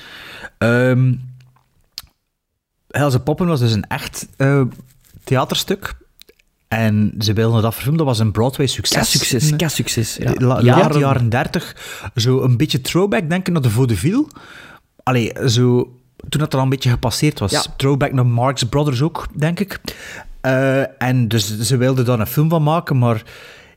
Ehm 0.59 1.15
Helse 2.89 3.21
Poppen 3.21 3.47
was 3.47 3.61
dus 3.61 3.73
een 3.73 3.87
echt 3.87 4.29
eh, 4.37 4.63
theaterstuk. 5.25 5.95
En 6.69 7.15
ze 7.19 7.33
wilden 7.33 7.63
dat 7.63 7.73
verfilmen, 7.75 7.99
dat 7.99 8.07
was 8.09 8.19
een 8.19 8.33
Broadway-succes. 8.33 8.97
Ka-succes, 8.99 9.57
ka-succes. 9.57 10.17
Ja. 10.17 10.33
La- 10.35 10.61
Jaren- 10.61 10.65
Jaren, 10.65 10.99
jaren 10.99 11.29
30. 11.29 11.77
Zo 12.15 12.43
een 12.43 12.57
beetje 12.57 12.81
throwback, 12.81 13.29
denken 13.29 13.53
naar 13.53 13.63
de 13.63 13.71
vaudeville. 13.71 14.27
Allee, 15.03 15.33
zo... 15.49 15.91
Toen 16.29 16.41
dat 16.41 16.55
al 16.55 16.61
een 16.63 16.69
beetje 16.69 16.91
gepasseerd 16.91 17.39
was. 17.39 17.51
Ja. 17.51 17.63
Throwback 17.77 18.13
naar 18.13 18.27
Marx 18.27 18.63
Brothers 18.65 19.03
ook, 19.03 19.27
denk 19.39 19.61
ik. 19.61 19.81
Eh, 20.41 21.03
en 21.03 21.29
dus 21.29 21.59
ze 21.61 21.77
wilden 21.77 22.05
daar 22.05 22.21
een 22.21 22.27
film 22.27 22.49
van 22.49 22.63
maken, 22.63 22.99
maar 22.99 23.23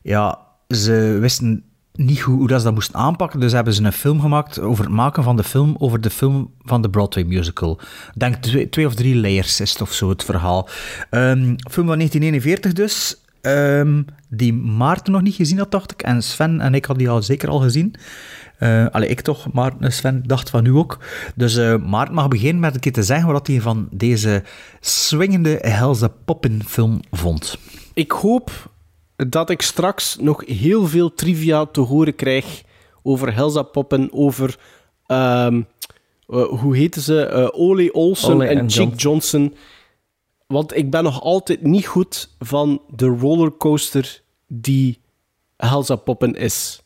ja, 0.02 0.38
ze 0.68 0.92
wisten 1.20 1.64
niet 1.92 2.20
hoe, 2.20 2.36
hoe 2.38 2.48
dat 2.48 2.58
ze 2.58 2.64
dat 2.64 2.74
moesten 2.74 2.94
aanpakken. 2.94 3.40
Dus 3.40 3.52
hebben 3.52 3.74
ze 3.74 3.82
een 3.82 3.92
film 3.92 4.20
gemaakt 4.20 4.60
over 4.60 4.84
het 4.84 4.92
maken 4.92 5.22
van 5.22 5.36
de 5.36 5.44
film, 5.44 5.74
over 5.78 6.00
de 6.00 6.10
film 6.10 6.50
van 6.62 6.82
de 6.82 6.90
Broadway 6.90 7.24
musical. 7.24 7.80
Denk 8.14 8.34
twee, 8.34 8.68
twee 8.68 8.86
of 8.86 8.94
drie 8.94 9.16
layers 9.16 9.60
is 9.60 9.72
het 9.72 9.80
of 9.80 9.92
zo 9.92 10.08
het 10.08 10.24
verhaal. 10.24 10.68
Ehm, 11.10 11.54
film 11.70 11.86
van 11.86 11.96
1941 11.96 12.72
dus. 12.72 13.20
ehm, 13.40 14.02
die 14.28 14.52
Maarten 14.52 15.12
nog 15.12 15.22
niet 15.22 15.34
gezien 15.34 15.58
had, 15.58 15.70
dacht 15.70 15.92
ik. 15.92 16.02
En 16.02 16.22
Sven 16.22 16.60
en 16.60 16.74
ik 16.74 16.84
hadden 16.84 17.04
die 17.04 17.14
al 17.14 17.22
zeker 17.22 17.48
al 17.48 17.58
gezien. 17.58 17.94
Eh 18.58 18.86
allee, 18.90 19.08
ik 19.08 19.20
toch, 19.20 19.52
maar 19.52 19.72
Sven 19.78 20.22
dacht 20.26 20.50
van 20.50 20.64
u 20.66 20.70
ook. 20.70 20.98
Dus 21.34 21.56
eh 21.56 21.76
Maarten 21.76 22.14
mag 22.14 22.28
beginnen 22.28 22.60
met 22.60 22.74
een 22.74 22.80
keer 22.80 22.92
te 22.92 23.02
zeggen 23.02 23.32
wat 23.32 23.46
hij 23.46 23.60
van 23.60 23.88
deze 23.90 24.42
swingende 24.80 25.58
Helza 25.62 26.08
Poppin 26.24 26.62
film 26.66 27.00
vond. 27.10 27.58
Ik 27.94 28.10
hoop 28.10 28.70
dat 29.28 29.50
ik 29.50 29.62
straks 29.62 30.16
nog 30.20 30.46
heel 30.46 30.86
veel 30.86 31.14
trivia 31.14 31.66
te 31.66 31.80
horen 31.80 32.14
krijg 32.14 32.62
over 33.02 33.34
Helza 33.34 33.62
Poppen, 33.62 34.08
over... 34.12 34.58
ehm, 35.06 35.62
eh, 36.28 36.42
hoe 36.44 36.76
heten 36.76 37.02
ze? 37.02 37.24
Eh 37.24 37.48
Ole 37.52 37.92
Olsen 37.92 38.34
Ole 38.34 38.46
en, 38.46 38.58
en 38.58 38.70
Chick 38.70 38.82
John. 38.82 38.96
Johnson. 38.96 39.54
Want 40.46 40.76
ik 40.76 40.90
ben 40.90 41.02
nog 41.04 41.22
altijd 41.22 41.62
niet 41.62 41.86
goed 41.86 42.34
van 42.38 42.82
de 42.88 43.06
rollercoaster 43.06 44.22
die 44.46 44.98
Helza 45.56 45.96
Poppen 45.96 46.34
is. 46.34 46.82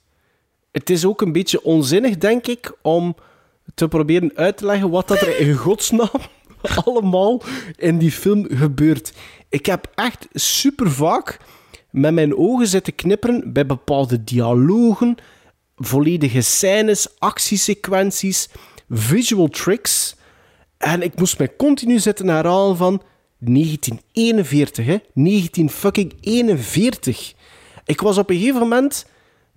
Het 0.72 0.90
is 0.90 1.04
ook 1.04 1.20
een 1.20 1.32
beetje 1.32 1.62
onzinnig, 1.62 2.18
denk 2.18 2.46
ik, 2.46 2.76
om 2.82 3.16
te 3.74 3.88
proberen 3.88 4.32
uit 4.34 4.56
te 4.56 4.66
leggen 4.66 4.90
wat 4.90 5.08
dat 5.08 5.20
er 5.20 5.38
in 5.38 5.54
godsnaam 5.54 6.20
allemaal 6.84 7.42
in 7.76 7.98
die 7.98 8.12
film 8.12 8.46
gebeurt. 8.50 9.12
Ik 9.48 9.66
heb 9.66 9.90
echt 9.94 10.28
super 10.32 10.90
vaak 10.90 11.38
met 11.94 12.14
mijn 12.14 12.36
ogen 12.36 12.66
zitten 12.66 12.94
knipperen 12.94 13.52
bij 13.52 13.66
bepaalde 13.66 14.24
dialogen, 14.24 15.14
volledige 15.76 16.40
scènes, 16.40 17.08
actiesequenties, 17.18 18.48
visual 18.90 19.48
tricks. 19.48 20.16
En 20.78 21.02
ik 21.02 21.18
moest 21.18 21.38
mij 21.38 21.56
continu 21.56 21.98
zitten 21.98 22.28
herhalen 22.28 22.76
van 22.76 23.02
1941, 23.38 24.86
hè? 24.86 24.98
1941. 25.14 27.32
Ik 27.84 28.00
was 28.00 28.18
op 28.18 28.30
een 28.30 28.36
gegeven 28.36 28.60
moment, 28.60 29.06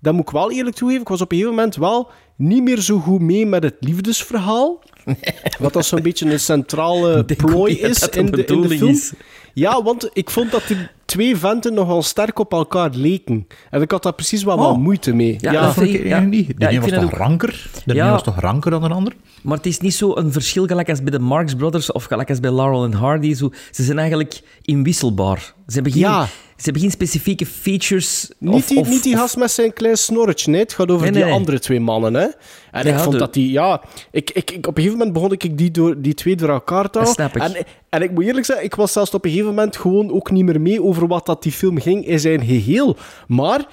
dat 0.00 0.14
moet 0.14 0.22
ik 0.22 0.30
wel 0.30 0.52
eerlijk 0.52 0.76
toegeven, 0.76 1.02
ik 1.02 1.08
was 1.08 1.20
op 1.20 1.32
een 1.32 1.38
gegeven 1.38 1.58
moment 1.58 1.76
wel 1.76 2.10
niet 2.36 2.62
meer 2.62 2.80
zo 2.80 2.98
goed 2.98 3.20
mee 3.20 3.46
met 3.46 3.62
het 3.62 3.76
liefdesverhaal. 3.80 4.82
Wat 5.58 5.72
dat 5.72 5.86
zo'n 5.86 6.02
beetje 6.02 6.30
een 6.30 6.40
centrale 6.40 7.24
plooi 7.24 7.78
is 7.78 7.98
de 7.98 8.10
in 8.10 8.26
de, 8.26 8.44
in 8.44 8.60
de 8.60 8.68
film. 8.68 8.90
is. 8.90 9.12
Ja, 9.54 9.82
want 9.82 10.10
ik 10.12 10.30
vond 10.30 10.50
dat 10.50 10.66
die 10.66 10.88
twee 11.08 11.36
venten 11.36 11.74
nogal 11.74 12.02
sterk 12.02 12.38
op 12.38 12.52
elkaar 12.52 12.90
leken. 12.92 13.46
En 13.70 13.82
ik 13.82 13.90
had 13.90 14.02
daar 14.02 14.12
precies 14.12 14.42
wel 14.44 14.56
wat 14.58 14.70
Oh. 14.70 14.78
moeite 14.78 15.12
mee. 15.14 15.36
Ja, 15.40 15.52
Ja, 15.52 15.60
dat 15.60 15.74
vond 15.74 15.86
ik 15.86 16.04
ja. 16.06 16.20
niet. 16.20 16.46
De 16.48 16.54
Ja, 16.58 16.68
ene 16.68 16.80
was 16.80 16.90
toch 16.90 17.02
ook- 17.04 17.10
ranker? 17.12 17.70
De 17.84 17.94
Ja. 17.94 18.02
ene 18.02 18.12
was 18.12 18.22
toch 18.22 18.40
ranker 18.40 18.70
dan 18.70 18.82
de 18.82 18.88
ander? 18.88 19.12
Maar 19.42 19.56
het 19.56 19.66
is 19.66 19.80
niet 19.80 19.94
zo 19.94 20.16
een 20.16 20.32
verschil 20.32 20.66
gelijk 20.66 20.88
als 20.88 21.02
bij 21.02 21.10
de 21.10 21.18
Marx 21.18 21.54
Brothers 21.54 21.92
of 21.92 22.04
gelijk 22.04 22.28
als 22.28 22.40
bij 22.40 22.50
Laurel 22.50 22.84
en 22.84 22.92
Hardy. 22.92 23.34
Zo, 23.34 23.50
ze 23.70 23.82
zijn 23.82 23.98
eigenlijk 23.98 24.40
inwisselbaar. 24.62 25.54
Ze 25.68 25.74
hebben 25.74 25.92
geen, 25.92 26.00
Ja. 26.00 26.24
ze 26.26 26.62
hebben 26.64 26.82
geen 26.82 26.90
specifieke 26.90 27.46
features. 27.46 28.30
Niet 28.38 28.68
die, 28.68 28.78
of- 28.78 28.88
niet 28.88 29.02
die 29.02 29.16
gast 29.16 29.36
met 29.36 29.50
zijn 29.50 29.72
klein 29.72 29.96
snorretje, 29.98 30.50
nee. 30.50 30.60
Het 30.60 30.72
gaat 30.72 30.90
over 30.90 31.02
Nee, 31.02 31.12
die 31.12 31.24
nee, 31.24 31.32
andere 31.32 31.58
twee 31.58 31.80
mannen, 31.80 32.14
hè. 32.14 32.26
En 32.70 32.86
Ja, 32.86 32.92
ik 32.94 32.98
vond 32.98 33.12
de- 33.12 33.18
dat 33.18 33.34
die... 33.34 33.50
Ja, 33.50 33.82
ik, 34.10 34.30
ik, 34.30 34.50
ik, 34.50 34.56
op 34.66 34.76
een 34.76 34.82
gegeven 34.82 34.96
moment 34.98 35.12
begon 35.12 35.32
ik 35.32 35.58
die, 35.58 35.70
door, 35.70 36.00
die 36.02 36.14
twee 36.14 36.36
door 36.36 36.48
elkaar 36.48 36.90
te. 36.90 36.98
En, 37.32 37.54
en 37.88 38.02
ik 38.02 38.10
moet 38.10 38.24
eerlijk 38.24 38.46
zeggen, 38.46 38.64
ik 38.64 38.74
was 38.74 38.92
zelfs 38.92 39.10
op 39.14 39.24
een 39.24 39.30
gegeven 39.30 39.50
moment 39.54 39.76
gewoon 39.76 40.12
ook 40.12 40.30
niet 40.30 40.44
meer 40.44 40.60
mee 40.60 40.82
over 40.82 41.06
wat 41.06 41.26
dat 41.26 41.42
die 41.42 41.52
film 41.52 41.80
ging 41.80 42.06
in 42.06 42.20
zijn 42.20 42.40
geheel. 42.44 42.96
Maar 43.26 43.66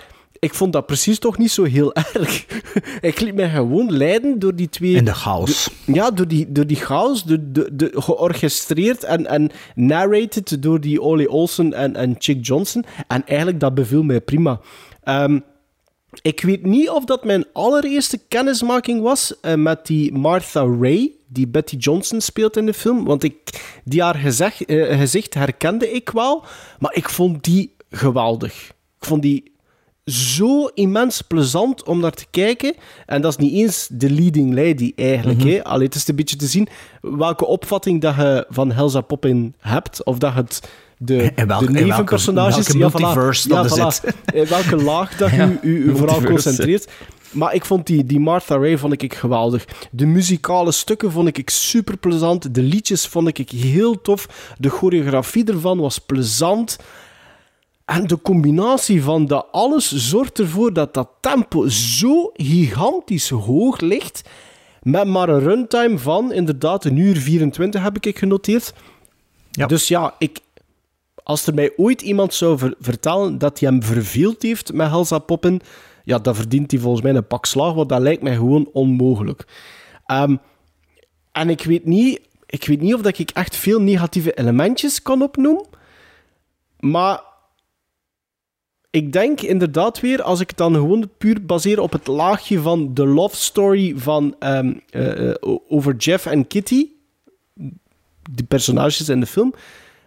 ik 0.46 0.54
vond 0.54 0.74
dat 0.74 0.86
precies 0.86 1.20
toch 1.20 1.38
niet 1.38 1.52
zo 1.52 1.64
heel 1.64 1.94
erg. 2.14 2.46
ik 3.02 3.20
liet 3.20 3.36
mij 3.36 3.50
gewoon 3.50 3.92
leiden 3.92 4.40
door 4.40 4.56
die 4.56 4.70
twee... 4.70 4.96
In 4.96 5.06
de 5.06 5.14
chaos. 5.14 5.70
Ja, 5.86 6.12
door 6.12 6.28
die, 6.28 6.52
door 6.52 6.68
die 6.68 6.78
chaos, 6.78 7.24
de, 7.24 7.52
de, 7.52 7.70
de, 7.76 7.92
georchestreerd 7.96 9.04
en, 9.04 9.28
en 9.28 9.52
narrated 9.76 10.62
door 10.62 10.82
die 10.82 11.02
Ole 11.02 11.30
Olsen 11.30 11.74
en, 11.74 11.96
en 11.96 12.16
Chick 12.20 12.46
Johnson. 12.46 12.86
En 13.08 13.26
eigenlijk, 13.26 13.60
dat 13.60 13.74
beviel 13.74 14.04
mij 14.04 14.22
prima. 14.22 14.60
Ehm, 15.04 15.40
ik 16.22 16.42
weet 16.42 16.66
niet 16.66 16.90
of 16.90 17.06
dat 17.06 17.24
mijn 17.24 17.46
allereerste 17.54 18.18
kennismaking 18.28 19.02
was 19.02 19.40
eh, 19.40 19.54
met 19.54 19.86
die 19.86 20.14
Martha 20.14 20.62
Ray, 20.80 21.12
die 21.28 21.48
Betty 21.48 21.76
Johnson 21.76 22.22
speelt 22.22 22.58
in 22.58 22.66
de 22.66 22.74
film. 22.74 23.06
Want 23.06 23.24
ik, 23.24 23.38
die 23.84 24.02
haar 24.02 24.16
gezegd, 24.16 24.66
eh, 24.66 25.00
gezicht 25.00 25.34
herkende 25.34 25.92
ik 25.92 26.10
wel, 26.10 26.44
maar 26.80 26.96
ik 26.96 27.10
vond 27.10 27.44
die 27.44 27.76
geweldig. 27.90 28.68
Ik 29.00 29.06
vond 29.08 29.22
die 29.22 29.54
zo 30.12 30.66
immens 30.66 31.22
plezant 31.22 31.84
om 31.84 32.00
naar 32.00 32.12
te 32.12 32.26
kijken. 32.32 32.74
En 33.06 33.22
dat 33.22 33.32
is 33.32 33.38
niet 33.46 33.54
eens 33.54 33.88
de 33.92 34.10
leading 34.10 34.54
lady 34.56 34.92
eigenlijk. 34.96 35.44
hè. 35.44 35.64
Allee, 35.64 35.86
het 35.86 35.96
is 35.96 36.08
een 36.08 36.16
beetje 36.16 36.36
te 36.36 36.48
zien 36.48 36.68
welke 37.02 37.46
opvatting 37.46 38.02
dat 38.02 38.16
je 38.16 38.46
van 38.50 38.72
Helza 38.72 39.02
Poppin 39.02 39.54
hebt. 39.60 40.04
Of 40.04 40.18
dat 40.18 40.34
het 40.34 40.70
de, 40.98 41.32
welke- 41.48 41.66
de 41.66 41.72
nevenpersonages... 41.72 42.56
welke- 42.56 42.78
welke 42.80 42.98
multiverse 43.00 43.48
dat 43.48 43.78
er 43.78 43.92
zit. 43.92 44.14
In 44.34 44.46
welke 44.46 44.76
laag 44.76 45.18
dat 45.18 45.30
je 45.32 45.36
Ja, 45.36 45.50
u, 45.62 45.70
u, 45.70 45.84
u 45.92 45.98
vooral 45.98 46.22
concentreert. 46.22 46.92
Maar 47.32 47.54
ik 47.54 47.66
vond 47.66 47.88
die, 47.88 48.06
die 48.06 48.20
Martha 48.20 48.56
Ray 48.58 48.78
vond 48.78 49.02
ik 49.02 49.14
geweldig. 49.14 49.66
De 49.92 50.06
muzikale 50.06 50.72
stukken 50.72 51.12
vond 51.12 51.38
ik 51.38 51.50
super 51.50 51.98
plezant. 51.98 52.54
De 52.56 52.62
liedjes 52.62 53.08
vond 53.08 53.38
ik 53.38 53.50
heel 53.50 54.02
tof. 54.02 54.54
De 54.58 54.70
choreografie 54.70 55.46
ervan 55.46 55.78
was 55.80 55.98
plezant. 56.00 56.78
En 57.86 58.08
de 58.08 58.22
combinatie 58.22 59.04
van 59.04 59.26
dat 59.26 59.48
alles 59.52 59.92
zorgt 59.92 60.40
ervoor 60.40 60.74
dat 60.74 60.94
dat 60.94 61.10
tempo 61.20 61.68
zo 61.68 62.32
gigantisch 62.34 63.30
hoog 63.30 63.80
ligt. 63.80 64.30
Met 64.82 65.08
maar 65.08 65.30
een 65.30 65.40
runtime 65.40 65.98
van 65.98 66.34
inderdaad 66.34 66.86
een 66.86 66.98
uur 66.98 67.16
24 67.16 67.84
heb 67.84 68.06
ik 68.06 68.18
genoteerd. 68.18 68.74
Ja. 69.52 69.66
Dus 69.68 69.88
ja, 69.88 70.16
ik, 70.18 70.40
als 71.24 71.48
er 71.48 71.54
mij 71.54 71.74
ooit 71.78 72.02
iemand 72.02 72.34
zou 72.34 72.58
ver- 72.58 72.76
vertellen 72.80 73.38
dat 73.38 73.60
hij 73.60 73.70
hem 73.70 73.84
verveeld 73.84 74.42
heeft 74.42 74.74
met 74.74 74.90
Helza 74.90 75.20
Poppen, 75.20 75.60
ja, 76.04 76.20
dan 76.20 76.36
verdient 76.36 76.72
hij 76.72 76.80
volgens 76.80 77.02
mij 77.04 77.16
een 77.16 77.28
pak 77.28 77.46
slaag, 77.46 77.74
want 77.74 77.90
dat 77.90 78.02
lijkt 78.02 78.24
mij 78.24 78.36
gewoon 78.36 78.70
onmogelijk. 78.74 79.48
Ehm, 80.06 80.36
en 81.32 81.50
ik 81.50 81.64
weet, 81.64 81.86
niet, 81.86 82.22
ik 82.46 82.66
weet 82.66 82.82
niet 82.82 82.94
of 82.94 83.02
dat 83.02 83.18
ik 83.18 83.32
echt 83.32 83.56
veel 83.56 83.82
negatieve 83.82 84.34
elementjes 84.34 85.02
kan 85.02 85.22
opnoemen, 85.22 85.66
maar 86.80 87.22
ik 88.96 89.14
denk 89.14 89.42
inderdaad 89.42 90.00
weer, 90.00 90.22
als 90.22 90.40
ik 90.40 90.50
het 90.50 90.58
dan 90.58 90.74
gewoon 90.74 91.10
puur 91.18 91.46
baseer 91.46 91.80
op 91.80 91.92
het 91.92 92.08
laagje 92.08 92.60
van 92.60 92.94
de 92.94 93.06
love 93.06 93.36
story 93.36 93.94
van, 93.98 94.36
ehm, 94.40 94.74
eh, 94.90 95.30
eh, 95.30 95.36
over 95.68 95.96
Jeff 95.96 96.26
en 96.26 96.48
Kitty, 96.48 96.88
de 98.32 98.44
personages 98.48 99.10
in 99.10 99.20
de 99.20 99.26
film, 99.26 99.54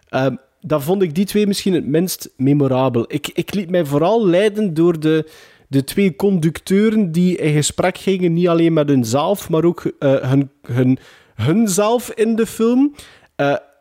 ehm, 0.08 0.34
dan 0.60 0.82
vond 0.82 1.02
ik 1.02 1.14
die 1.14 1.24
twee 1.24 1.46
misschien 1.46 1.74
het 1.74 1.86
minst 1.86 2.30
memorabel. 2.36 3.04
Ik, 3.08 3.28
ik 3.34 3.54
liet 3.54 3.70
mij 3.70 3.84
vooral 3.84 4.26
leiden 4.26 4.74
door 4.74 5.00
de, 5.00 5.30
de 5.68 5.84
twee 5.84 6.16
conducteuren 6.16 7.12
die 7.12 7.36
in 7.36 7.52
gesprek 7.52 7.98
gingen, 7.98 8.32
niet 8.32 8.48
alleen 8.48 8.72
met 8.72 8.88
hunzelf, 8.88 9.48
maar 9.48 9.64
ook 9.64 9.92
eh, 9.98 10.30
hun, 10.30 10.50
hun, 10.62 10.98
hunzelf 11.34 12.10
in 12.10 12.36
de 12.36 12.46
film. 12.46 12.94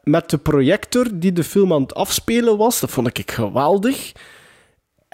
Met 0.03 0.29
de 0.29 0.37
projector 0.37 1.07
die 1.13 1.31
de 1.31 1.43
film 1.43 1.73
aan 1.73 1.81
het 1.81 1.93
afspelen 1.95 2.57
was. 2.57 2.79
Dat 2.79 2.89
vond 2.89 3.17
ik 3.17 3.31
geweldig. 3.31 4.13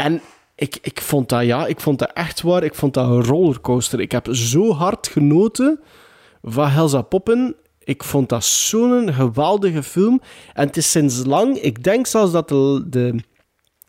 En 0.04 0.22
ik, 0.56 0.78
ik, 0.82 1.02
vond 1.02 1.30
dat, 1.30 1.46
ja, 1.46 1.66
ik 1.66 1.80
vond 1.80 2.00
dat 2.00 2.12
echt 2.14 2.42
waar. 2.42 2.64
Ik 2.64 2.76
vond 2.76 2.94
dat 2.94 3.08
een 3.08 3.24
rollercoaster. 3.24 4.00
Ik 4.00 4.12
heb 4.12 4.28
zo 4.32 4.74
hard 4.74 5.08
genoten 5.08 5.80
van 6.42 6.68
Helza 6.68 7.02
Poppen. 7.02 7.56
Ik 7.80 8.04
vond 8.04 8.30
dat 8.30 8.44
zo'n 8.44 9.14
geweldige 9.14 9.84
film. 9.84 10.22
En 10.54 10.68
het 10.68 10.78
is 10.78 10.92
sinds 10.92 11.26
lang... 11.26 11.58
Ik 11.58 11.84
denk 11.84 12.08
zelfs 12.08 12.32
dat 12.32 12.50
de, 12.50 12.84
de, 12.88 13.16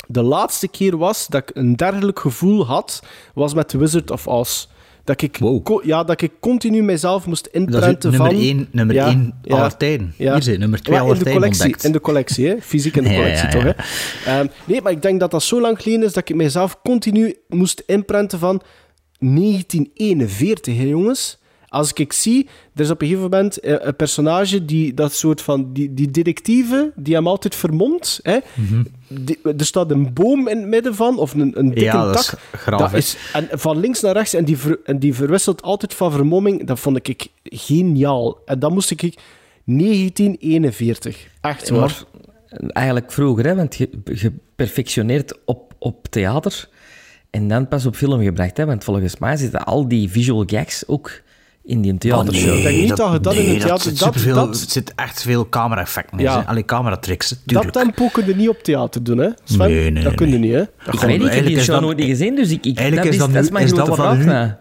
de 0.06 0.22
laatste 0.22 0.68
keer 0.68 0.96
was 0.96 1.26
dat 1.26 1.42
ik 1.42 1.56
een 1.56 1.76
dergelijk 1.76 2.18
gevoel 2.18 2.66
had, 2.66 3.02
was 3.34 3.54
met 3.54 3.68
The 3.68 3.78
Wizard 3.78 4.10
of 4.10 4.26
Oz. 4.26 4.66
Dat 5.04 5.22
ik, 5.22 5.38
ja, 5.82 6.04
dat 6.04 6.20
ik 6.20 6.32
continu 6.40 6.82
mijzelf 6.82 7.26
moest 7.26 7.46
inprenten 7.46 8.10
nummer 8.10 8.30
van... 8.30 8.40
één, 8.40 8.68
nummer 8.70 8.94
Ja, 8.94 9.06
één 9.06 9.38
ja, 9.42 9.70
ja. 10.16 10.32
Hier 10.32 10.42
zijn 10.42 10.60
nummer 10.60 10.82
twee 10.82 10.98
aller 10.98 11.16
in 11.16 11.22
de 11.22 11.30
collectie, 11.30 11.62
ontdekt. 11.62 11.84
In 11.84 11.92
de 11.92 12.00
collectie, 12.00 12.46
hè? 12.48 12.56
fysiek 12.60 12.96
in 12.96 13.02
de 13.02 13.10
Ja, 13.10 13.16
collectie, 13.16 13.46
ja, 13.46 13.50
toch? 13.52 13.62
ja. 13.64 13.74
Hè? 13.76 14.38
Ehm, 14.38 14.46
nee, 14.64 14.82
maar 14.82 14.92
ik 14.92 15.02
denk 15.02 15.20
dat 15.20 15.30
dat 15.30 15.42
zo 15.42 15.60
lang 15.60 15.82
geleden 15.82 16.04
is 16.06 16.12
dat 16.12 16.28
ik 16.28 16.36
mijzelf 16.36 16.78
continu 16.82 17.36
moest 17.48 17.82
inprenten 17.86 18.38
van 18.38 18.62
1941, 19.18 20.76
hè, 20.76 20.82
jongens. 20.84 21.38
Als 21.74 21.92
ik 21.92 22.12
zie, 22.12 22.48
er 22.74 22.80
is 22.80 22.90
op 22.90 23.00
een 23.00 23.06
gegeven 23.06 23.30
moment 23.30 23.60
eh, 23.60 23.74
een 23.78 23.96
personage 23.96 24.64
die 24.64 24.94
dat 24.94 25.12
soort 25.12 25.40
van, 25.42 25.72
die, 25.72 25.94
die 25.94 26.10
detectieve, 26.10 26.92
die 26.96 27.14
hem 27.14 27.26
altijd 27.26 27.54
vermomt. 27.54 28.20
Hè? 28.22 28.38
Die- 29.08 29.38
er 29.42 29.64
staat 29.66 29.90
een 29.90 30.12
boom 30.12 30.48
in 30.48 30.58
het 30.58 30.66
midden 30.66 30.94
van, 30.94 31.18
of 31.18 31.34
een, 31.34 31.58
een 31.58 31.66
dikke 31.68 31.80
Ja, 31.84 32.04
dat 32.04 32.18
is 32.18 32.26
tak. 32.26 32.38
graaf, 32.52 32.80
Dat 32.80 32.92
is, 32.92 33.16
en 33.32 33.48
van 33.52 33.80
links 33.80 34.00
naar 34.00 34.12
rechts, 34.12 34.34
en 34.34 34.44
die, 34.44 34.56
ver- 34.58 34.80
en 34.84 34.98
die 34.98 35.14
verwisselt 35.14 35.62
altijd 35.62 35.94
van 35.94 36.12
vermomming. 36.12 36.66
Dat 36.66 36.80
vond 36.80 36.96
ik 37.08 37.26
geniaal. 37.42 38.38
En 38.44 38.58
dan 38.58 38.72
moest 38.72 38.90
ik 38.90 39.00
1941. 39.64 41.26
Echt 41.40 41.68
waar. 41.68 41.80
Maar 41.80 42.04
eigenlijk 42.70 43.12
vroeger, 43.12 43.46
hè, 43.46 43.54
want 43.54 43.74
je, 43.76 43.88
je 44.14 44.32
perfectioneert 44.56 45.38
op, 45.44 45.74
op 45.78 46.06
theater 46.10 46.68
en 47.30 47.48
dan 47.48 47.68
pas 47.68 47.86
op 47.86 47.96
film 47.96 48.22
gebracht. 48.22 48.56
Hè, 48.56 48.66
want 48.66 48.84
volgens 48.84 49.18
mij 49.18 49.36
zitten 49.36 49.64
al 49.64 49.88
die 49.88 50.10
visual 50.10 50.42
gags 50.46 50.86
ook 50.86 51.10
in 51.66 51.80
die 51.80 51.98
theatershow. 51.98 52.56
Ik 52.56 52.62
denk 52.62 52.76
niet 52.80 52.96
dat 52.96 53.12
je 53.12 53.20
dat 53.20 53.32
in 53.34 53.38
het 53.38 53.48
nee, 53.48 53.58
theater- 53.58 53.82
zit 53.90 53.98
dat- 53.98 54.34
dat- 54.34 54.60
Er 54.60 54.70
zit 54.70 54.92
echt 54.94 55.22
veel 55.22 55.48
camera-effecten 55.48 56.18
in. 56.18 56.24
Ja. 56.24 56.62
Camera-tricks, 56.66 57.34
Dat 57.44 57.72
tempo 57.72 58.08
kun 58.12 58.26
je 58.26 58.34
niet 58.34 58.48
op 58.48 58.62
theater 58.62 59.02
doen, 59.04 59.18
hè? 59.18 59.28
Sven? 59.44 59.58
Nee, 59.70 59.90
nee, 59.90 60.02
dat 60.04 60.14
kun 60.14 60.28
je 60.30 60.38
niet, 60.38 60.52
hè? 60.52 60.58
Dat 60.58 60.66
Ik 60.94 61.00
gaat- 61.00 61.00
weet 61.04 61.18
niet, 61.18 61.28
ik 61.28 61.34
heb 61.34 61.46
die 61.46 61.58
show 61.60 61.66
dat- 61.74 61.80
nooit 61.80 61.96
niet 61.98 62.06
gezien, 62.08 62.34
dus 62.34 62.50
ik, 62.50 62.64
ik, 62.66 62.76
Eigenlijk 62.78 62.96
dat 62.96 63.04
is 63.06 63.10
is, 63.12 63.18
dat 63.18 63.32
dat 63.34 63.44
is 63.44 63.50
mijn 63.50 63.64
is 63.64 63.70
dat 63.72 63.86
grote 63.86 64.02
dat 64.02 64.16
vraag. 64.16 64.54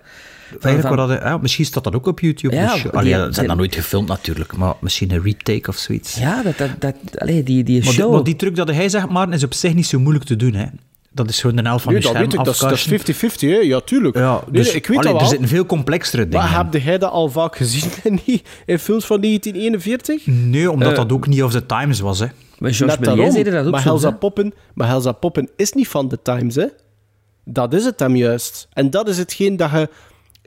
Eigenlijk 0.62 0.88
Van- 0.88 1.08
wat 1.08 1.08
dat- 1.08 1.28
ja, 1.28 1.38
misschien 1.38 1.66
staat 1.66 1.84
dat 1.84 1.96
ook 1.96 2.06
op 2.08 2.20
YouTube. 2.20 2.56
Ja, 2.56 2.74
dus, 2.74 2.82
die- 2.82 2.92
allee, 2.92 3.10
ja, 3.10 3.20
ze 3.20 3.26
die- 3.26 3.34
zijn 3.34 3.48
dat 3.48 3.58
nooit 3.58 3.76
gefilmd 3.76 4.08
natuurlijk, 4.08 4.56
maar 4.58 4.74
misschien 4.80 5.12
een 5.12 5.24
retake 5.24 5.70
of 5.70 5.78
zoiets. 5.78 6.16
Ja, 6.16 6.44
dat, 6.44 6.58
dat, 6.58 6.70
dat, 6.80 6.96
allee, 7.20 7.44
die, 7.44 7.64
die 7.64 7.76
Maar, 7.84 7.84
die, 7.92 8.00
show... 8.02 8.14
maar 8.14 8.24
die 8.24 8.36
truc 8.36 8.56
dat 8.56 8.68
hij 8.68 8.90
zegt, 8.90 9.10
maar 9.10 9.32
is 9.34 9.44
op 9.44 9.54
zich 9.54 9.74
niet 9.74 9.86
zo 9.88 10.00
moeilijk 10.00 10.26
te 10.26 10.36
doen. 10.36 10.54
Hè. 10.54 10.66
Dat 11.16 11.30
is 11.30 11.42
gewoon 11.42 11.56
de 11.56 11.62
helft 11.62 11.84
van 11.84 11.94
Nee, 11.94 12.02
je 12.02 12.08
dat 12.08 12.16
scherm 12.16 12.30
weet 12.30 12.40
ik. 12.40 12.46
Dat 12.46 12.54
is- 12.54 12.60
dat 12.60 12.72
is 12.72 12.92
afkasten. 12.92 13.30
50-50, 13.30 13.50
hè? 13.50 13.56
Ja, 13.58 13.80
tuurlijk. 13.80 14.16
Ja, 14.18 14.44
dus, 14.52 14.66
nee, 14.68 14.76
ik 14.76 14.88
weet 14.88 14.98
allee, 14.98 15.12
dat 15.12 15.22
Er 15.22 15.28
zitten 15.28 15.48
veel 15.48 15.66
complexere 15.66 16.28
dingen 16.28 16.46
Maar 16.48 16.58
heb 16.58 16.82
jij 16.82 16.98
dat 16.98 17.12
al 17.12 17.30
vaak 17.30 17.56
gezien 17.56 17.90
in, 18.04 18.20
die- 18.26 18.42
in 18.66 18.80
films 18.80 19.06
van 19.06 19.22
1941? 19.22 20.26
Nee, 20.26 20.72
omdat 20.72 20.90
Eh, 20.92 20.96
dat 20.96 21.12
ook 21.12 21.28
niet 21.28 21.44
of 21.44 21.52
the 21.52 21.66
times 21.66 22.00
was. 22.00 22.20
Hè. 22.20 22.26
Maar 22.26 22.34
Méliès 22.60 22.78
dat 23.44 23.66
ook 23.66 23.72
maar 23.72 23.84
Helza. 23.84 24.12
Poppen, 24.12 24.54
maar 24.74 24.88
Helza 24.88 25.12
Poppen 25.12 25.50
is 25.56 25.72
niet 25.74 25.88
van 25.88 26.08
de 26.08 26.20
Times, 26.22 26.56
hè? 26.56 26.66
Dat 27.46 27.74
is 27.74 27.86
het 27.86 28.00
hem 28.00 28.16
juist. 28.16 28.68
En 28.74 28.90
dat 28.90 29.08
is 29.08 29.18
hetgeen 29.18 29.58
dat 29.58 29.72
je 29.72 29.90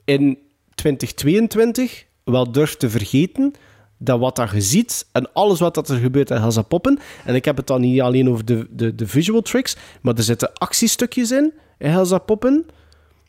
in 0.04 0.38
2022 0.74 2.04
wel 2.24 2.52
durft 2.52 2.78
te 2.78 2.90
vergeten. 2.90 3.52
Dat 3.98 4.18
wat 4.18 4.48
je 4.52 4.60
ziet 4.60 5.06
en 5.12 5.32
alles 5.32 5.60
wat 5.60 5.74
dat 5.74 5.88
er 5.88 5.98
gebeurt 5.98 6.30
in 6.30 6.36
Helza 6.36 6.62
Poppen. 6.62 6.98
En 7.24 7.34
ik 7.34 7.44
heb 7.44 7.56
het 7.56 7.66
dan 7.66 7.80
niet 7.80 8.00
alleen 8.00 8.30
over 8.30 8.44
de, 8.44 8.66
de, 8.70 8.94
de 8.94 9.06
visual 9.06 9.42
tricks, 9.42 9.76
maar 10.00 10.14
er 10.14 10.22
zitten 10.22 10.52
actiestukjes 10.52 11.30
in, 11.30 11.52
in 11.78 11.90
Helza 11.90 12.18
Poppen, 12.18 12.66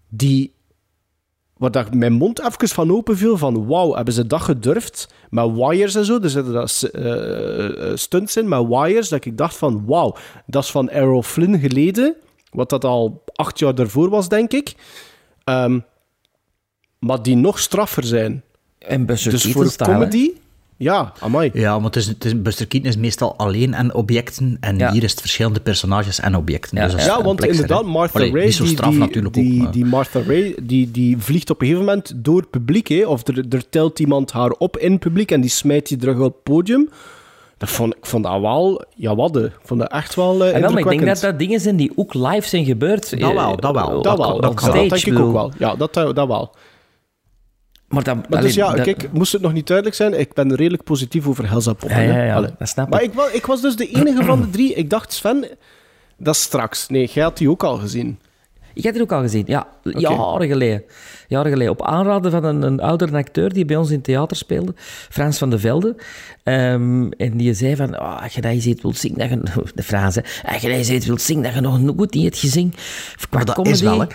die 0.09 0.55
waar 1.57 1.71
dat 1.71 1.93
mijn 1.93 2.13
mond 2.13 2.39
even 2.39 2.67
van 2.67 2.91
open 2.91 3.17
viel, 3.17 3.37
van 3.37 3.67
wauw, 3.67 3.93
hebben 3.93 4.13
ze 4.13 4.27
dat 4.27 4.41
gedurfd? 4.41 5.13
Met 5.29 5.53
wires 5.53 5.95
en 5.95 6.05
zo, 6.05 6.19
er 6.19 6.29
zitten 6.29 6.53
dat 6.53 6.89
eh, 6.93 7.91
eh, 7.91 7.97
stunts 7.97 8.37
in 8.37 8.47
met 8.47 8.67
wires, 8.67 9.09
dat 9.09 9.25
ik 9.25 9.37
dacht 9.37 9.57
van 9.57 9.85
wauw, 9.85 10.15
dat 10.45 10.63
is 10.63 10.71
van 10.71 10.89
Errol 10.89 11.23
Flynn 11.23 11.59
geleden, 11.59 12.15
wat 12.51 12.69
dat 12.69 12.83
al 12.83 13.23
acht 13.33 13.59
jaar 13.59 13.75
daarvoor 13.75 14.09
was, 14.09 14.29
denk 14.29 14.53
ik. 14.53 14.75
Ehm, 15.43 15.79
maar 16.99 17.23
die 17.23 17.35
nog 17.35 17.59
straffer 17.59 18.03
zijn. 18.03 18.43
En 18.77 19.05
Buster 19.05 19.31
Dus 19.31 19.51
voor 19.51 19.63
hè. 19.77 20.31
Ja, 20.77 21.13
amai. 21.19 21.49
Ja, 21.53 21.75
maar 21.75 21.85
het 21.85 21.95
is, 21.95 22.07
het 22.07 22.25
is, 22.25 22.41
Buster 22.41 22.67
Keaton 22.67 22.89
is 22.89 22.97
meestal 22.97 23.37
alleen 23.37 23.73
en 23.73 23.93
objecten. 23.93 24.57
En 24.59 24.77
Ja. 24.77 24.91
hier 24.91 25.03
is 25.03 25.11
het 25.11 25.19
verschillende 25.19 25.59
personages 25.59 26.19
en 26.19 26.35
objecten. 26.35 26.77
Ja, 26.77 26.83
dus 26.83 26.91
dat 26.91 27.01
is 27.01 27.07
Ja, 27.07 27.21
want 27.23 27.45
inderdaad. 27.45 27.85
Martha 27.85 28.19
Allee, 28.19 28.31
Ray, 28.31 28.43
Niet 28.45 28.53
zo 28.55 28.63
die, 28.63 28.71
straf 28.73 28.89
die, 28.89 28.99
natuurlijk 28.99 29.33
die, 29.33 29.55
ook. 29.57 29.61
maar- 29.63 29.71
die 29.71 29.85
Martha 29.85 30.19
Ray, 30.27 30.55
die, 30.63 30.91
die 30.91 31.17
vliegt 31.17 31.49
op 31.49 31.61
een 31.61 31.67
gegeven 31.67 31.87
moment 31.87 32.13
door 32.15 32.39
het 32.39 32.49
publiek, 32.49 32.87
hè, 32.87 33.05
of 33.05 33.27
er, 33.27 33.45
er 33.49 33.69
telt 33.69 33.99
iemand 33.99 34.31
haar 34.31 34.49
op 34.51 34.77
in 34.77 34.91
het 34.91 34.99
publiek 34.99 35.31
en 35.31 35.41
die 35.41 35.49
smijt 35.49 35.87
die 35.87 35.97
terug 35.97 36.17
op 36.17 36.23
het 36.33 36.43
podium. 36.43 36.89
Dat 37.57 37.69
vond, 37.69 37.95
ik 37.95 38.05
vond 38.05 38.23
dat 38.23 38.41
wel, 38.41 38.83
ja 38.95 39.15
wat, 39.15 39.37
ik 39.37 39.51
vond 39.63 39.79
dat 39.79 39.91
echt 39.91 40.15
wel 40.15 40.43
eh 40.45 40.55
En 40.55 40.61
wel, 40.61 40.71
maar 40.71 40.79
ik 40.81 40.87
denk 40.89 41.05
dat 41.05 41.19
dat 41.19 41.39
dingen 41.39 41.59
zijn 41.59 41.75
die 41.75 41.91
ook 41.95 42.13
live 42.13 42.47
zijn 42.47 42.65
gebeurd. 42.65 43.19
Dat 43.19 43.33
wel, 43.33 43.51
eh, 43.51 43.57
dat 43.57 43.73
wel. 43.73 44.01
Dat 44.01 44.17
wel, 44.17 44.41
dat, 44.41 44.59
stage, 44.59 44.87
dat 44.87 44.89
denk 44.89 45.05
ik 45.05 45.19
ook 45.19 45.31
wel. 45.33 45.51
Ja, 45.57 45.75
dat, 45.75 45.93
dat 45.93 46.27
wel. 46.27 46.55
Maar, 47.87 48.03
dat, 48.03 48.15
Maar 48.15 48.25
allee, 48.29 48.41
dus 48.41 48.53
ja, 48.55 48.71
dat- 48.73 48.85
kijk, 48.85 49.09
moest 49.11 49.31
het 49.31 49.41
nog 49.41 49.53
niet 49.53 49.67
duidelijk 49.67 49.95
zijn, 49.97 50.19
ik 50.19 50.33
ben 50.33 50.55
redelijk 50.55 50.83
positief 50.83 51.27
over 51.27 51.49
Helza 51.49 51.73
Poppen. 51.73 52.03
Ja, 52.03 52.13
ja, 52.17 52.23
ja, 52.23 52.41
dat 52.41 52.69
snap 52.69 52.89
Maar 52.89 53.01
ik. 53.03 53.09
ik, 53.09 53.13
wa- 53.15 53.29
ik 53.33 53.45
was 53.45 53.61
dus 53.61 53.75
de 53.75 53.87
enige 53.89 54.23
van 54.23 54.41
de 54.41 54.49
drie. 54.49 54.73
Ik 54.73 54.89
dacht, 54.89 55.13
Sven, 55.13 55.45
dat 56.17 56.35
is 56.35 56.41
straks. 56.41 56.87
Nee, 56.87 57.09
jij 57.13 57.23
had 57.23 57.37
die 57.37 57.49
ook 57.49 57.63
al 57.63 57.77
gezien. 57.77 58.19
Ik 58.73 58.83
had 58.83 58.93
het 58.93 59.01
ook 59.01 59.11
al 59.11 59.21
gezien, 59.21 59.43
ja. 59.47 59.67
Jaren 59.83 60.47
geleden. 60.47 60.83
Jaren 61.27 61.51
geleden. 61.51 61.71
Op 61.71 61.83
aanraden 61.85 62.31
van 62.31 62.43
een, 62.43 62.61
een 62.61 62.79
oudere 62.79 63.17
acteur 63.17 63.53
die 63.53 63.65
bij 63.65 63.75
ons 63.75 63.89
in 63.89 63.95
het 63.95 64.03
theater 64.03 64.37
speelde, 64.37 64.73
Frans 65.09 65.37
van 65.37 65.49
de 65.49 65.59
Velde. 65.59 65.95
Ehm, 66.43 67.09
en 67.09 67.37
die 67.37 67.53
zei 67.53 67.75
van, 67.75 67.99
oh, 67.99 68.21
als 68.23 68.33
je 68.33 68.41
dat 68.41 68.51
eens 68.51 68.65
iets 68.65 68.81
wilt 68.81 68.97
zingen, 68.97 69.17
dat 69.17 69.29
je... 69.29 69.63
De 69.75 69.83
Frans, 69.83 70.15
hè. 70.15 70.21
Als 70.51 70.61
je 70.61 70.67
dat 70.67 70.77
eens 70.77 70.89
iets 70.89 71.05
wilt 71.05 71.21
zingen, 71.21 71.43
dat 71.43 71.53
je 71.53 71.59
nog 71.61 71.81
nooit 71.81 72.13
niet 72.13 72.23
hebt 72.23 72.37
gezien. 72.37 72.73
Qua 73.15 73.27
Maar 73.31 73.45
dat 73.45 73.55
comedy, 73.55 73.73
is 73.75 73.81
wel, 73.81 73.99
hè. 73.99 74.07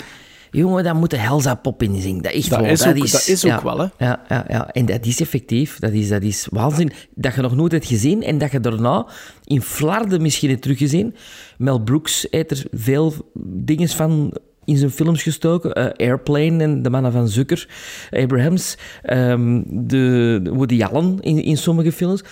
Jongen, 0.54 0.84
dan 0.84 0.96
moet 0.96 1.10
de 1.10 1.16
Helza 1.16 1.54
Pop 1.54 1.82
in 1.82 2.00
zingen. 2.00 2.22
Dat, 2.22 2.32
echt 2.32 2.50
Dat 2.50 2.58
wel, 2.60 2.68
is 2.68 2.86
ook- 2.86 2.96
dat 3.10 3.26
is 3.28 3.44
ook 3.44 3.60
wel, 3.62 3.78
hè. 3.78 3.86
Ja, 3.98 4.22
ja, 4.28 4.44
ja, 4.48 4.68
en 4.72 4.86
dat 4.86 5.06
is 5.06 5.20
effectief. 5.20 5.78
Dat 5.78 5.92
is, 5.92 6.08
dat 6.08 6.22
is 6.22 6.46
waanzin. 6.50 6.92
Dat 7.14 7.34
je 7.34 7.40
nog 7.40 7.56
nooit 7.56 7.72
hebt 7.72 7.86
gezien 7.86 8.22
en 8.22 8.38
dat 8.38 8.50
je 8.52 8.60
daarna 8.60 9.06
in 9.44 9.62
Flarden 9.62 10.22
misschien 10.22 10.50
hebt 10.50 10.62
teruggezien. 10.62 11.14
Mel 11.58 11.78
Brooks 11.82 12.26
heeft 12.30 12.50
er 12.50 12.64
veel 12.70 13.14
dingen 13.44 13.88
van 13.88 14.36
in 14.64 14.76
zijn 14.76 14.90
films 14.90 15.22
gestoken. 15.22 15.72
Eh, 15.72 16.06
Airplane 16.08 16.62
en 16.62 16.82
De 16.82 16.90
Mannen 16.90 17.12
van 17.12 17.28
Zucker. 17.28 17.68
Abrahams. 18.10 18.76
ehm, 19.02 19.62
de, 19.66 20.40
de 20.42 20.50
Woody 20.52 20.82
Allen 20.82 21.20
in, 21.20 21.42
in 21.42 21.56
sommige 21.56 21.92
films. 21.92 22.22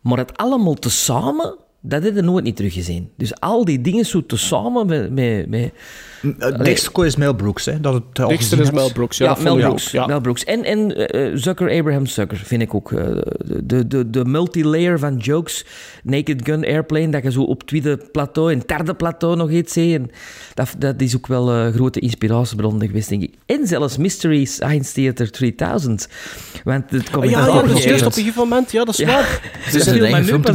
Maar 0.00 0.18
het 0.18 0.36
allemaal 0.36 0.74
tezamen, 0.74 1.56
dat 1.80 2.02
heb 2.02 2.14
je 2.14 2.22
nooit 2.22 2.44
niet 2.44 2.56
teruggezien. 2.56 3.10
Dus 3.16 3.40
al 3.40 3.64
die 3.64 3.80
dingen 3.80 4.04
zo 4.04 4.26
tezamen 4.26 4.86
met... 4.86 5.10
met, 5.12 5.48
met 5.48 5.72
Uh, 6.22 6.58
Dexter 6.62 7.06
is 7.06 7.16
Mel 7.16 7.34
Brooks, 7.34 7.64
hè, 7.64 7.80
dat 7.80 7.94
het 7.94 8.18
al 8.20 8.28
Dexter 8.28 8.60
is. 8.60 8.70
Mel 8.70 8.92
Brooks. 8.92 9.16
Ja, 9.18 9.24
Ja, 9.36 9.42
Mel 9.42 9.56
Brooks. 9.56 9.86
ook, 9.86 9.92
ja. 9.92 10.06
Mel 10.06 10.20
Brooks. 10.20 10.44
En, 10.44 10.64
en 10.64 11.08
eh, 11.08 11.30
Zucker, 11.34 11.78
Abraham 11.78 12.06
Zucker, 12.06 12.36
vind 12.36 12.62
ik 12.62 12.74
ook. 12.74 12.92
eh, 12.92 13.06
de, 13.64 13.86
de, 13.86 14.10
de 14.10 14.24
multilayer 14.24 14.98
van 14.98 15.16
jokes. 15.16 15.64
Naked 16.02 16.40
Gun 16.44 16.64
Airplane, 16.64 17.08
dat 17.08 17.22
je 17.22 17.30
zo 17.32 17.42
op 17.42 17.58
het 17.58 17.66
tweede 17.68 17.96
plateau 18.12 18.52
en 18.52 18.62
derde 18.66 18.94
plateau 18.94 19.36
nog 19.36 19.50
iets 19.50 19.72
ziet. 19.72 20.00
Dat, 20.54 20.74
dat 20.78 21.00
is 21.00 21.16
ook 21.16 21.26
wel 21.26 21.50
een 21.52 21.72
grote 21.72 22.00
inspiratiebron 22.00 22.80
geweest, 22.80 23.08
denk 23.08 23.22
ik. 23.22 23.34
En 23.46 23.66
zelfs 23.66 23.96
Mystery 23.96 24.44
Science 24.44 24.92
Theater 24.92 25.30
3000. 25.30 26.08
Want 26.64 26.90
het 26.90 27.06
Ah, 27.06 27.12
komt 27.12 27.30
ja, 27.30 27.40
uit 27.40 27.52
ja, 27.52 27.62
dat 27.62 27.76
is 27.78 27.84
juist 27.84 28.06
op 28.06 28.12
een 28.12 28.18
gegeven 28.18 28.48
moment. 28.48 28.72
Ja, 28.72 28.84
dat 28.84 28.94
is 28.94 29.00
Ja. 29.00 29.06
waar. 29.06 29.40
Het 29.58 29.74
is 29.74 29.82
viel 29.84 29.92
een 29.92 29.98
mij 30.00 30.10
eigen 30.12 30.22
nu 30.22 30.28
film 30.28 30.42
te 30.42 30.52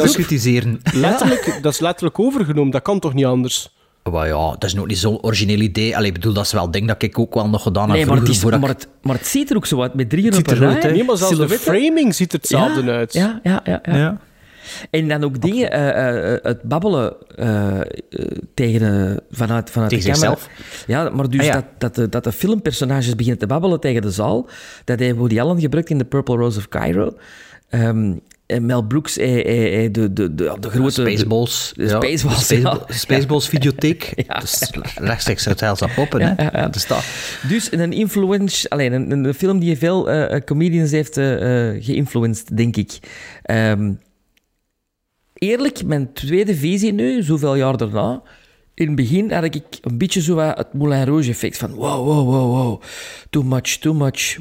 dat 1.61 1.73
is 1.73 1.79
letterlijk 1.79 2.19
overgenomen. 2.19 2.71
Dat 2.71 2.81
kan 2.81 2.99
toch 2.99 3.13
niet 3.13 3.25
anders? 3.25 3.69
Maar 4.11 4.27
ja, 4.27 4.49
dat 4.51 4.63
is 4.63 4.73
nog 4.73 4.87
niet 4.87 4.97
zo'n 4.97 5.23
origineel 5.23 5.59
idee. 5.59 5.95
Allee, 5.95 6.07
ik 6.07 6.13
bedoel, 6.13 6.33
dat 6.33 6.45
is 6.45 6.51
wel 6.51 6.63
een 6.63 6.71
ding 6.71 6.87
dat 6.87 7.01
ik 7.01 7.19
ook 7.19 7.33
wel 7.33 7.49
nog 7.49 7.61
gedaan 7.61 7.89
heb 7.89 7.97
Nee, 7.97 8.05
maar 8.05 8.15
het, 8.15 8.23
vroeger, 8.23 8.35
is, 8.35 8.41
voordat 8.41 8.59
maar, 8.59 8.69
het, 8.69 8.87
maar 9.01 9.15
het 9.15 9.27
ziet 9.27 9.49
er 9.49 9.55
ook 9.55 9.65
zo 9.65 9.81
uit, 9.81 9.93
met 9.93 10.09
drieën 10.09 10.27
op 10.27 10.33
ziet 10.33 10.51
een 10.51 10.61
er. 10.61 10.91
Nee, 10.91 11.03
maar 11.03 11.17
zelfs 11.17 11.37
de 11.37 11.49
framing 11.49 12.15
ziet 12.15 12.33
er 12.33 12.37
hetzelfde 12.37 12.83
ja, 12.83 12.91
uit. 12.91 13.13
Ja, 13.13 13.39
ja, 13.43 13.61
ja. 13.63 13.79
ja. 13.83 13.97
Ja. 13.97 14.17
En 14.89 15.07
dan 15.07 15.23
ook 15.23 15.41
dingen, 15.41 15.71
eh, 15.71 16.33
eh, 16.33 16.39
het 16.43 16.61
babbelen 16.63 17.13
eh, 17.35 17.79
eh, 17.79 17.85
tegen, 18.53 19.09
eh, 19.11 19.17
vanuit, 19.31 19.69
vanuit 19.69 19.89
Tegen 19.89 20.13
de 20.13 20.19
camera. 20.19 20.37
zichzelf. 20.39 20.49
Ja, 20.87 21.09
maar 21.09 21.29
dus 21.29 21.39
Ah, 21.39 21.45
ja. 21.45 21.53
Dat, 21.53 21.65
dat, 21.77 21.95
de, 21.95 22.09
dat 22.09 22.23
de 22.23 22.31
filmpersonages 22.31 23.15
beginnen 23.15 23.39
te 23.39 23.47
babbelen 23.47 23.79
tegen 23.79 24.01
de 24.01 24.11
zaal, 24.11 24.49
dat 24.85 24.99
heeft 24.99 25.17
Woody 25.17 25.39
Allen 25.39 25.59
gebruikt 25.59 25.89
in 25.89 25.97
The 25.97 26.05
Purple 26.05 26.35
Rose 26.35 26.57
of 26.57 26.67
Cairo. 26.67 27.13
Ehm, 27.69 28.13
Mel 28.61 28.81
Brooks, 28.81 29.17
eh, 29.17 29.39
eh, 29.39 29.85
eh, 29.85 29.93
de, 29.93 30.13
de, 30.13 30.35
de, 30.35 30.55
de 30.59 30.69
grote... 30.69 30.91
Spaceballs. 30.91 31.73
De, 31.75 31.87
Spaceballs, 31.87 32.49
ja. 32.49 32.79
Spaceballs, 32.87 33.47
videotheek. 33.47 34.11
Ja. 34.27 34.39
Dus 34.39 34.71
rechtstreeks 34.95 35.47
uit 35.47 35.59
Hells 35.59 35.81
Poppen, 35.95 36.19
Ja, 36.19 36.33
hè. 36.37 36.43
ja, 36.43 36.49
ja. 36.53 36.67
Dus 36.67 36.87
dat. 36.87 37.03
Dus 37.47 37.71
een 37.71 37.93
influence, 37.93 38.69
alleen 38.69 38.93
een, 38.93 39.11
een 39.11 39.33
film 39.33 39.59
die 39.59 39.77
veel 39.77 40.09
eh, 40.09 40.35
eh, 40.35 40.43
comedians 40.43 40.91
heeft 40.91 41.17
eh, 41.17 41.69
eh, 41.69 41.83
geïnfluenced, 41.83 42.57
denk 42.57 42.75
ik. 42.75 42.99
Ehm, 43.43 43.93
eerlijk, 45.33 45.85
mijn 45.85 46.13
tweede 46.13 46.55
visie 46.55 46.93
nu, 46.93 47.23
zoveel 47.23 47.55
jaar 47.55 47.77
daarna. 47.77 48.21
In 48.83 48.89
het 48.89 48.97
begin 48.97 49.31
had 49.31 49.43
ik 49.43 49.63
een 49.81 49.97
beetje 49.97 50.21
zo 50.21 50.37
het 50.37 50.73
Moulin 50.73 51.03
Rouge 51.03 51.29
effect 51.29 51.57
van 51.57 51.73
wow, 51.73 52.05
wow, 52.05 52.25
wow, 52.27 52.51
wow, 52.51 52.81
too 53.29 53.43
much, 53.43 53.67
too 53.77 53.93
much. 53.93 54.37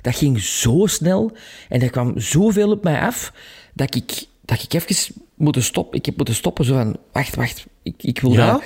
Dat 0.00 0.16
ging 0.16 0.40
zo 0.40 0.86
snel 0.86 1.32
en 1.68 1.82
er 1.82 1.90
kwam 1.90 2.18
zoveel 2.20 2.70
op 2.70 2.82
mij 2.84 3.00
af 3.00 3.32
dat 3.74 3.94
ik, 3.94 4.24
dat 4.44 4.62
ik 4.62 4.72
even 4.72 5.14
moeten 5.34 5.62
stoppen. 5.62 5.98
Ik 5.98 6.06
heb 6.06 6.16
moeten 6.16 6.34
stoppen 6.34 6.64
zo 6.64 6.74
van, 6.74 6.96
wacht, 7.12 7.34
wacht, 7.34 7.66
ik, 7.82 7.94
ik 7.98 8.20
wil 8.20 8.32
Ja? 8.32 8.52
dat... 8.52 8.62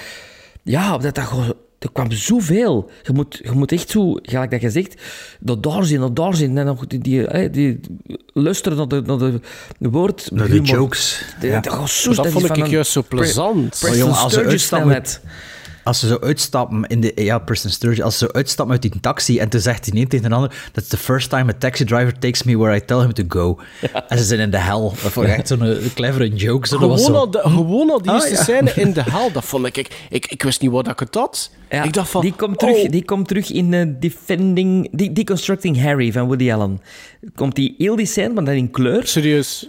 Ja, 0.63 0.99
dat, 0.99 1.15
dat, 1.15 1.25
gewoon- 1.25 1.55
er 1.79 1.93
kwam 1.93 2.11
zoveel. 2.13 2.91
Je 3.03 3.13
moet, 3.13 3.41
je 3.43 3.51
moet 3.51 3.73
echt 3.73 3.91
zo, 3.91 4.13
gelijk 4.23 4.51
dat 4.51 4.61
je 4.61 4.71
zegt, 4.71 5.03
dat 5.41 5.63
daar 5.63 5.85
zien, 5.85 6.01
dat 6.01 6.17
daar 6.17 6.35
zien. 6.37 6.59
En 6.59 6.67
nog 6.67 6.87
die, 6.87 6.99
die, 6.99 7.51
die 7.51 7.81
luisteren 8.33 8.79
naar 8.79 8.89
de, 8.89 9.03
naar 9.07 9.19
de 9.79 9.89
woord. 9.91 10.31
Naar 10.33 10.49
de 10.49 10.61
jokes. 10.61 11.23
De- 11.41 11.47
Ja. 11.47 11.61
Dat, 11.61 11.91
zo, 11.91 12.07
Maar 12.09 12.17
dat 12.17 12.27
is 12.27 12.33
vond 12.33 12.47
van 12.47 12.57
ik 12.57 12.67
juist 12.67 12.91
zo 12.91 13.03
Pre- 13.03 13.17
plezant. 13.17 13.69
Preston 13.69 13.89
Maar 13.91 13.99
jongen, 13.99 14.17
als 14.17 14.37
uitstappen- 14.39 14.61
snelheid. 14.61 15.21
Als 15.89 15.99
ze 15.99 16.07
zo 16.07 16.19
uitstappen 16.21 16.85
in 16.87 17.01
de... 17.01 17.13
Ja, 17.15 17.39
Preston 17.39 17.71
Sturges. 17.71 18.03
Als 18.03 18.19
ze 18.19 18.25
zo 18.25 18.33
uitstappen 18.33 18.75
uit 18.75 18.83
die 18.93 19.01
taxi 19.01 19.39
en 19.39 19.49
toen 19.49 19.61
zegt 19.61 19.85
die 19.85 20.01
een 20.03 20.09
tegen 20.09 20.29
de 20.29 20.35
ander... 20.35 20.69
That's 20.73 20.89
the 20.89 20.97
first 20.97 21.31
time 21.31 21.53
a 21.53 21.55
taxi 21.59 21.85
driver 21.85 22.19
takes 22.19 22.43
me 22.43 22.59
where 22.59 22.77
I 22.77 22.81
tell 22.85 22.99
him 22.99 23.13
to 23.13 23.25
go. 23.29 23.59
En 24.09 24.19
ze 24.19 24.25
zijn 24.25 24.41
in 24.41 24.51
de 24.51 24.59
hel. 24.59 24.95
Dat 25.03 25.13
vond 25.13 25.27
ik 25.27 25.33
echt 25.33 25.49
zo'n 25.49 25.63
eh, 25.63 25.77
clevere 25.95 26.29
joke. 26.29 26.69
Zo, 26.69 26.79
was 26.79 27.05
Gewoon 27.05 27.15
zo... 27.15 27.21
al, 27.21 27.31
de, 27.31 27.41
gewoon 27.43 27.91
al 27.91 28.03
die 28.03 28.11
Ah, 28.11 28.17
eerste 28.17 28.35
ja. 28.35 28.43
scène 28.43 28.73
in 28.75 28.93
de 28.93 29.03
hel, 29.11 29.33
dat 29.33 29.45
vond 29.45 29.67
ik... 29.67 29.77
Ik, 29.77 29.89
ik, 30.11 30.27
ik 30.27 30.43
wist 30.43 30.61
niet 30.61 30.71
wat 30.71 30.89
ik 30.89 30.99
het 31.01 31.15
had. 31.15 31.51
Ja, 31.71 31.83
ik 31.83 31.93
dacht 31.93 32.11
van... 32.11 32.21
die, 32.21 32.33
komt 32.37 32.59
terug, 32.59 32.77
oh, 32.77 32.91
die 32.91 33.05
komt 33.05 33.29
terug 33.29 33.51
in 33.53 33.75
eh, 33.75 33.87
Defending... 34.01 34.89
De- 34.93 35.13
Deconstructing 35.13 35.83
Harry 35.83 36.13
van 36.13 36.27
Woody 36.27 36.53
Allen. 36.53 36.81
Komt 37.35 37.55
die 37.55 37.75
heel 37.79 37.97
die 37.97 38.07
scène, 38.07 38.35
maar 38.35 38.45
dan 38.45 38.55
in 38.55 38.71
kleur... 38.71 39.07
Serieus? 39.07 39.69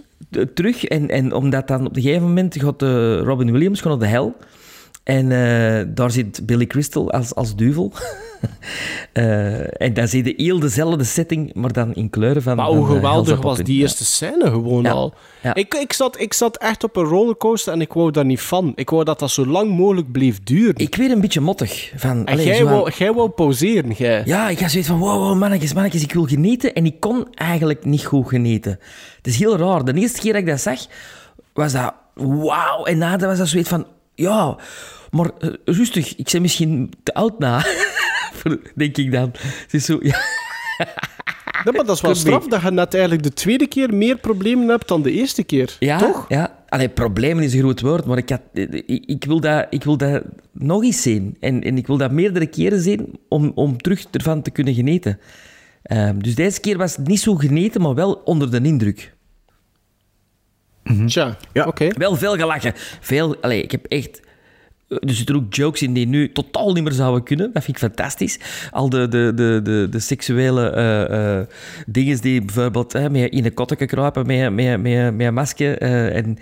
terug. 0.54 0.84
En, 0.84 1.08
en 1.08 1.32
omdat 1.32 1.68
dan 1.68 1.86
op 1.86 1.96
een 1.96 2.02
gegeven 2.02 2.26
moment 2.26 2.56
gaat 2.60 2.82
eh, 2.82 2.88
Robin 3.20 3.52
Williams 3.52 3.80
gewoon 3.80 3.98
naar 3.98 4.08
de 4.08 4.14
hel. 4.14 4.36
En 5.10 5.32
eh, 5.32 5.86
daar 5.94 6.10
zit 6.10 6.46
Billy 6.46 6.66
Crystal 6.66 7.10
als, 7.10 7.34
als 7.34 7.54
duivel. 7.56 7.92
Eh, 9.12 9.82
en 9.82 9.94
dan 9.94 10.08
zie 10.08 10.24
je 10.24 10.34
heel 10.36 10.58
dezelfde 10.58 11.04
setting, 11.04 11.54
maar 11.54 11.72
dan 11.72 11.94
in 11.94 12.10
kleuren 12.10 12.42
van 12.42 12.56
Maar 12.56 12.66
hoe 12.66 12.86
eh, 12.86 12.92
geweldig 12.92 13.40
was 13.42 13.58
die 13.58 13.80
eerste 13.80 14.04
scène 14.04 14.44
gewoon 14.50 14.82
Ja. 14.82 14.90
al. 14.90 15.14
Ja. 15.42 15.54
Ik, 15.54 15.74
ik, 15.74 15.92
zat, 15.92 16.20
ik 16.20 16.32
zat 16.32 16.56
echt 16.56 16.84
op 16.84 16.96
een 16.96 17.04
rollercoaster 17.04 17.72
en 17.72 17.80
ik 17.80 17.92
wou 17.92 18.10
daar 18.10 18.24
niet 18.24 18.40
van. 18.40 18.72
Ik 18.74 18.90
wou 18.90 19.04
dat 19.04 19.18
dat 19.18 19.30
zo 19.30 19.46
lang 19.46 19.76
mogelijk 19.76 20.12
bleef 20.12 20.42
duren. 20.42 20.74
Ik 20.76 20.94
werd 20.94 21.10
een 21.10 21.20
beetje 21.20 21.40
mottig. 21.40 21.92
Van, 21.96 22.26
en 22.26 22.42
jij 22.42 22.58
aan- 22.60 22.64
wou, 22.72 22.90
jij 22.98 23.12
wou 23.12 23.28
pauzeren, 23.28 23.90
jij. 23.92 24.22
Ja, 24.24 24.48
ik 24.48 24.58
had 24.60 24.70
zoiets 24.70 24.88
van, 24.88 24.98
wow, 24.98 25.18
wow, 25.26 25.38
mannetjes, 25.38 25.74
mannetjes, 25.74 26.02
ik 26.02 26.12
wil 26.12 26.26
genieten. 26.26 26.74
En 26.74 26.86
ik 26.86 27.00
kon 27.00 27.26
eigenlijk 27.34 27.84
niet 27.84 28.04
goed 28.04 28.28
genieten. 28.28 28.78
Het 29.16 29.26
is 29.26 29.38
heel 29.38 29.56
raar. 29.56 29.84
De 29.84 29.94
eerste 29.94 30.20
keer 30.20 30.32
dat 30.32 30.40
ik 30.42 30.48
dat 30.48 30.60
zag, 30.60 30.78
was 31.52 31.72
dat 31.72 31.94
wauw. 32.14 32.84
En 32.84 32.98
na 32.98 33.16
dat 33.16 33.28
was 33.28 33.38
dat 33.38 33.48
zoiets 33.48 33.68
van, 33.68 33.86
ja, 34.14 34.56
maar 35.10 35.30
eh, 35.38 35.50
rustig, 35.64 36.16
ik 36.16 36.28
ben 36.32 36.42
misschien 36.42 36.92
te 37.02 37.14
oud 37.14 37.38
na. 37.38 37.64
Denk 38.74 38.96
ik 38.96 39.12
dan. 39.12 39.30
Het 39.38 39.74
is 39.74 39.84
zo, 39.84 39.98
ja. 40.02 40.18
Nee, 41.64 41.74
maar 41.74 41.84
dat 41.84 41.96
is 41.96 42.00
wel 42.02 42.12
Could 42.12 42.24
be. 42.24 42.30
straf 42.30 42.46
dat 42.46 42.62
je 42.62 42.70
net 42.70 42.92
eigenlijk 42.94 43.22
de 43.22 43.32
tweede 43.32 43.66
keer 43.66 43.94
meer 43.94 44.16
problemen 44.16 44.68
hebt 44.68 44.88
dan 44.88 45.02
de 45.02 45.12
eerste 45.12 45.42
keer. 45.42 45.76
Ja, 45.78 45.98
Toch? 45.98 46.24
Ja. 46.28 46.58
Allee, 46.68 46.88
problemen 46.88 47.44
is 47.44 47.52
een 47.52 47.58
groot 47.60 47.80
woord, 47.80 48.04
maar 48.04 48.18
ik, 48.18 48.28
had, 48.28 48.40
ik, 48.52 49.04
ik, 49.06 49.24
wil 49.24 49.40
dat, 49.40 49.66
ik 49.70 49.84
wil 49.84 49.96
dat 49.96 50.22
nog 50.52 50.82
eens 50.82 51.02
zien. 51.02 51.36
En, 51.40 51.62
en 51.62 51.76
ik 51.76 51.86
wil 51.86 51.96
dat 51.96 52.12
meerdere 52.12 52.46
keren 52.46 52.80
zien 52.80 53.18
om, 53.28 53.52
om 53.54 53.76
terug 53.76 54.04
ervan 54.10 54.42
te 54.42 54.50
kunnen 54.50 54.74
genieten. 54.74 55.18
Ehm, 55.82 56.18
dus 56.18 56.34
deze 56.34 56.60
keer 56.60 56.76
was 56.76 56.96
het 56.96 57.06
niet 57.06 57.20
zo 57.20 57.34
geneten, 57.34 57.80
maar 57.80 57.94
wel 57.94 58.12
onder 58.12 58.50
de 58.50 58.60
indruk. 58.60 59.14
Tja, 61.06 61.36
oké. 61.54 61.88
Wel 61.96 62.16
veel 62.16 62.36
gelachen. 62.36 62.72
Veel, 63.00 63.36
allee, 63.40 63.62
ik 63.62 63.70
heb 63.70 63.84
echt... 63.86 64.20
Er 64.90 65.14
zitten 65.14 65.36
ook 65.36 65.54
jokes 65.54 65.82
in 65.82 65.92
die 65.92 66.06
nu 66.06 66.32
totaal 66.32 66.72
niet 66.72 66.84
meer 66.84 66.92
zouden 66.92 67.22
kunnen. 67.22 67.50
Dat 67.52 67.64
vind 67.64 67.76
ik 67.76 67.82
fantastisch. 67.82 68.38
Al 68.70 68.88
de, 68.88 69.08
de, 69.08 69.32
de, 69.34 69.60
de, 69.62 69.86
de 69.90 69.98
seksuele 69.98 70.70
eh, 70.70 71.38
eh, 71.38 71.46
dingen 71.86 72.20
die 72.20 72.42
bijvoorbeeld 72.42 72.92
hè, 72.92 73.10
met 73.10 73.32
in 73.32 73.44
een 73.44 73.54
kotteke 73.54 73.86
kruipen 73.86 74.26
met, 74.26 74.52
met, 74.52 74.80
met, 74.80 75.14
met 75.14 75.26
een 75.26 75.34
masker 75.34 75.78
eh, 75.78 76.16
en, 76.16 76.38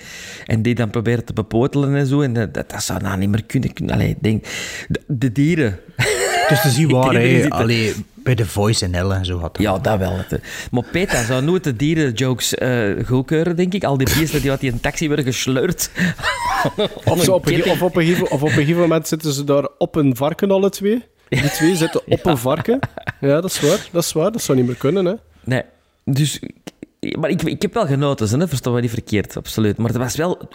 en 0.46 0.62
die 0.62 0.74
dan 0.74 0.90
proberen 0.90 1.24
te 1.24 1.32
bepotelen 1.32 1.94
en 1.94 2.06
zo. 2.06 2.20
En 2.20 2.32
dat, 2.32 2.54
dat, 2.54 2.82
zou 2.82 3.02
nou 3.02 3.18
niet 3.18 3.28
meer 3.28 3.44
kunnen. 3.44 3.90
Allee, 3.90 4.16
denk, 4.20 4.44
de, 4.88 5.00
de 5.06 5.32
dieren... 5.32 5.78
Dus 6.48 6.60
te 6.60 6.70
zien 6.70 6.88
waar, 6.96 7.14
hè. 7.14 7.48
Allee, 7.48 7.94
bij 8.14 8.34
The 8.34 8.46
Voice 8.46 8.84
en 8.84 8.94
Ellen 8.94 9.16
en 9.16 9.24
zo 9.24 9.38
had 9.38 9.56
dat. 9.56 9.62
Ja, 9.62 9.78
dat 9.78 9.98
wel. 9.98 10.16
Het. 10.16 10.40
Maar 10.70 10.84
Peter 10.92 11.24
zou 11.24 11.42
nooit 11.42 11.64
de 11.64 11.76
dierenjokes 11.76 12.54
eh 12.54 13.06
goedkeuren, 13.06 13.56
denk 13.56 13.74
ik. 13.74 13.84
Al 13.84 13.96
die 13.96 14.08
beesten 14.18 14.40
die 14.40 14.50
wat 14.50 14.62
in 14.62 14.72
een 14.72 14.80
taxi 14.80 15.06
worden 15.06 15.24
gesleurd. 15.24 15.90
Of, 17.04 17.28
op 17.28 17.46
een, 17.46 17.64
of, 17.64 17.82
op 17.82 17.96
een 17.96 18.04
gegeven, 18.04 18.30
of 18.30 18.42
op 18.42 18.48
een 18.48 18.54
gegeven 18.54 18.80
moment 18.80 19.08
zitten 19.08 19.32
ze 19.32 19.44
daar 19.44 19.68
op 19.78 19.94
een 19.94 20.16
varken, 20.16 20.50
alle 20.50 20.70
twee. 20.70 21.04
Die 21.28 21.50
twee 21.50 21.76
zitten 21.76 22.00
op 22.06 22.26
een 22.26 22.38
varken. 22.48 22.78
Ja, 23.20 23.40
dat 23.40 23.50
is 23.50 23.60
waar. 23.60 23.88
Dat 23.92 24.04
is 24.04 24.12
waar. 24.12 24.32
Dat 24.32 24.42
zou 24.42 24.58
niet 24.58 24.66
meer 24.66 24.76
kunnen, 24.76 25.04
hè. 25.04 25.14
Nee, 25.44 25.62
dus... 26.04 26.40
Maar 27.18 27.30
ik, 27.30 27.42
ik 27.42 27.62
heb 27.62 27.74
wel 27.74 27.86
genoten, 27.86 28.40
hè, 28.40 28.48
verstaan 28.48 28.74
we 28.74 28.80
niet 28.80 28.90
verkeerd, 28.90 29.36
absoluut. 29.36 29.76
Maar 29.76 29.90
er 29.90 29.98
was 29.98 30.16
wel 30.16 30.48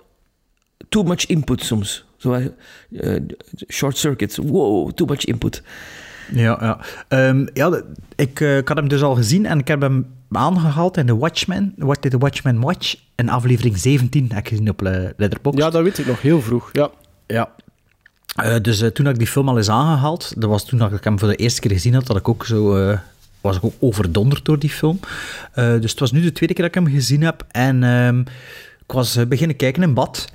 too 0.93 1.03
much 1.03 1.25
input 1.25 1.63
soms. 1.63 2.05
Zo, 2.17 2.33
eh, 2.33 3.15
short 3.67 3.97
circuits, 3.97 4.37
wow, 4.37 4.91
too 4.91 5.07
much 5.07 5.25
input. 5.25 5.61
Ja, 6.31 6.57
ja. 6.61 6.79
Ehm, 7.07 7.45
ja 7.53 7.83
ik, 8.15 8.39
eh, 8.39 8.57
ik 8.57 8.67
had 8.67 8.77
hem 8.77 8.87
dus 8.87 9.01
al 9.01 9.15
gezien 9.15 9.45
en 9.45 9.59
ik 9.59 9.67
heb 9.67 9.81
hem 9.81 10.05
aangehaald 10.31 10.97
in 10.97 11.05
The 11.05 11.17
Watchmen. 11.17 11.73
What 11.77 12.01
did 12.01 12.11
the 12.11 12.17
Watchmen 12.17 12.59
watch? 12.59 12.95
In 13.15 13.29
aflevering 13.29 13.77
17 13.77 14.29
heb 14.29 14.37
ik 14.37 14.47
gezien 14.47 14.69
op 14.69 14.81
eh, 14.81 15.09
Letterboxd. 15.17 15.59
Ja, 15.59 15.69
dat 15.69 15.83
weet 15.83 15.97
ik 15.97 16.05
nog 16.05 16.21
heel 16.21 16.41
vroeg. 16.41 16.69
Ja. 16.73 16.89
Ja. 17.27 17.49
Eh, 18.35 18.55
dus 18.61 18.81
eh, 18.81 18.89
toen 18.89 19.07
ik 19.07 19.17
die 19.17 19.27
film 19.27 19.49
al 19.49 19.57
eens 19.57 19.69
aangehaald, 19.69 20.33
dat 20.37 20.49
was 20.49 20.65
toen 20.65 20.79
dat 20.79 20.91
ik 20.91 21.03
hem 21.03 21.19
voor 21.19 21.27
de 21.27 21.35
eerste 21.35 21.61
keer 21.61 21.71
gezien 21.71 21.93
had, 21.93 22.07
dat 22.07 22.17
ik 22.17 22.29
ook 22.29 22.45
zo, 22.45 22.75
eh, 22.75 22.97
was 23.41 23.57
ik 23.57 23.63
ook 23.63 23.73
overdonderd 23.79 24.45
door 24.45 24.59
die 24.59 24.69
film. 24.69 24.99
Eh, 25.53 25.79
dus 25.79 25.91
het 25.91 25.99
was 25.99 26.11
nu 26.11 26.21
de 26.21 26.31
tweede 26.31 26.53
keer 26.53 26.63
dat 26.63 26.75
ik 26.75 26.83
hem 26.83 26.93
gezien 26.93 27.21
heb 27.21 27.45
en 27.51 27.83
ehm, 27.83 28.23
ik 28.85 28.91
was 28.91 29.15
eh, 29.15 29.25
beginnen 29.25 29.55
kijken 29.55 29.83
in 29.83 29.93
bad. 29.93 30.31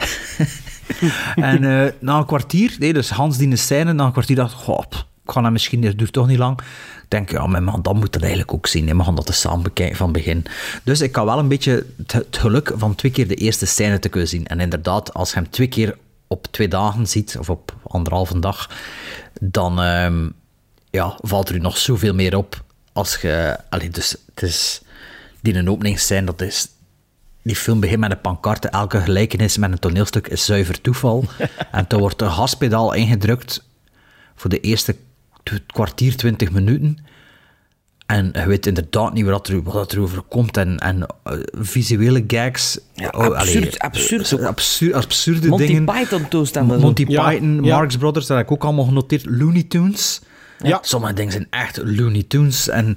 en 1.37 1.65
eh, 1.65 1.93
na 2.01 2.19
een 2.19 2.27
kwartier, 2.27 2.77
nee, 2.79 2.93
dus 2.93 3.11
Hans 3.11 3.37
die 3.37 3.57
scène, 3.57 3.93
na 3.93 4.05
een 4.05 4.13
kwartier 4.13 4.37
dacht 4.37 4.53
ik, 4.53 4.59
goh, 4.59 4.83
ik 5.25 5.35
ga 5.35 5.43
hem 5.43 5.53
misschien, 5.53 5.81
dat 5.81 5.99
duurt 5.99 6.13
toch 6.13 6.27
niet 6.27 6.39
lang. 6.39 6.61
Ik 7.03 7.11
denk, 7.15 7.31
ja, 7.31 7.47
maar 7.47 7.63
man, 7.63 7.83
dan 7.83 7.97
moet 7.97 8.13
dat 8.13 8.23
eigenlijk 8.23 8.53
ook 8.53 8.67
zien. 8.67 8.89
hè. 8.89 8.97
We 8.97 9.05
gaan 9.05 9.15
dat 9.15 9.35
samen 9.35 9.63
bekijken 9.63 9.97
van 9.97 10.13
begin. 10.13 10.45
Dus 10.85 11.01
ik 11.01 11.17
had 11.17 11.25
wel 11.25 11.39
een 11.39 11.49
beetje 11.49 11.87
het, 11.97 12.13
het 12.13 12.37
geluk 12.39 12.73
van 12.77 12.95
twee 12.95 13.13
keer 13.13 13.29
de 13.29 13.35
eerste 13.35 13.67
scène 13.67 13.99
te 13.99 14.09
kunnen 14.09 14.29
zien. 14.29 14.47
En 14.47 14.61
inderdaad, 14.61 15.15
als 15.15 15.29
je 15.29 15.35
hem 15.35 15.51
twee 15.51 15.69
keer 15.69 15.99
op 16.27 16.47
twee 16.51 16.69
dagen 16.69 17.07
ziet, 17.07 17.37
of 17.39 17.51
op 17.51 17.75
anderhalve 17.87 18.39
dag, 18.39 18.71
dan 19.41 19.81
ehm, 19.81 20.29
ja, 20.91 21.19
valt 21.21 21.49
er 21.49 21.55
u 21.55 21.59
nog 21.59 21.77
zoveel 21.77 22.15
meer 22.15 22.37
op. 22.37 22.65
Als 22.93 23.17
je, 23.21 23.59
allee, 23.69 23.91
dus 23.91 24.17
het 24.35 24.43
is, 24.43 24.83
die 25.41 25.55
een 25.55 25.71
openingsscène, 25.71 26.27
dat 26.27 26.41
is, 26.41 26.69
die 27.49 27.57
film 27.57 27.81
begint 27.81 28.01
met 28.01 28.11
een 28.11 28.21
pancarte. 28.21 28.69
Elke 28.69 29.01
gelijkenis 29.01 29.57
met 29.57 29.73
een 29.73 29.79
toneelstuk 29.79 30.27
is 30.27 30.45
zuiver 30.45 30.81
toeval. 30.81 31.25
en 31.73 31.87
toen 31.87 32.01
wordt 32.01 32.19
de 32.19 32.31
gaspedaal 32.31 32.93
ingedrukt 32.93 33.65
voor 34.35 34.51
de 34.51 34.61
eerste 34.61 34.97
kwartier, 35.67 36.17
twintig 36.17 36.51
minuten. 36.51 36.99
En 38.07 38.31
je 38.33 38.47
weet 38.47 38.67
inderdaad 38.67 39.13
niet 39.13 39.25
wat 39.25 39.49
er, 39.49 39.63
wat 39.63 39.93
er 39.93 40.01
over 40.01 40.23
komt. 40.23 40.57
En, 40.57 40.79
en 40.79 41.07
eh, 41.23 41.33
visuele 41.53 42.25
gags. 42.27 42.79
Ja, 42.95 43.09
oh, 43.09 43.37
absurd, 43.37 43.79
allee, 43.79 43.81
absurd. 43.81 44.43
absurd, 44.43 44.93
absurde 44.93 45.49
Monty 45.49 45.67
dingen. 45.67 45.85
Python 45.85 46.29
toestanden. 46.29 46.81
Monty 46.81 47.05
Ja, 47.09 47.29
Python, 47.29 47.65
ja. 47.65 47.77
Marx 47.77 47.97
Brothers, 47.97 48.27
dat 48.27 48.37
heb 48.37 48.47
ik 48.47 48.53
ook 48.53 48.65
allemaal 48.65 48.85
genoteerd. 48.85 49.27
Looney 49.27 49.63
Tunes. 49.63 50.21
Ja. 50.59 50.79
Sommige 50.83 51.13
dingen 51.13 51.33
zijn 51.33 51.47
echt 51.51 51.81
Looney 51.85 52.25
Tunes. 52.29 52.69
En 52.69 52.97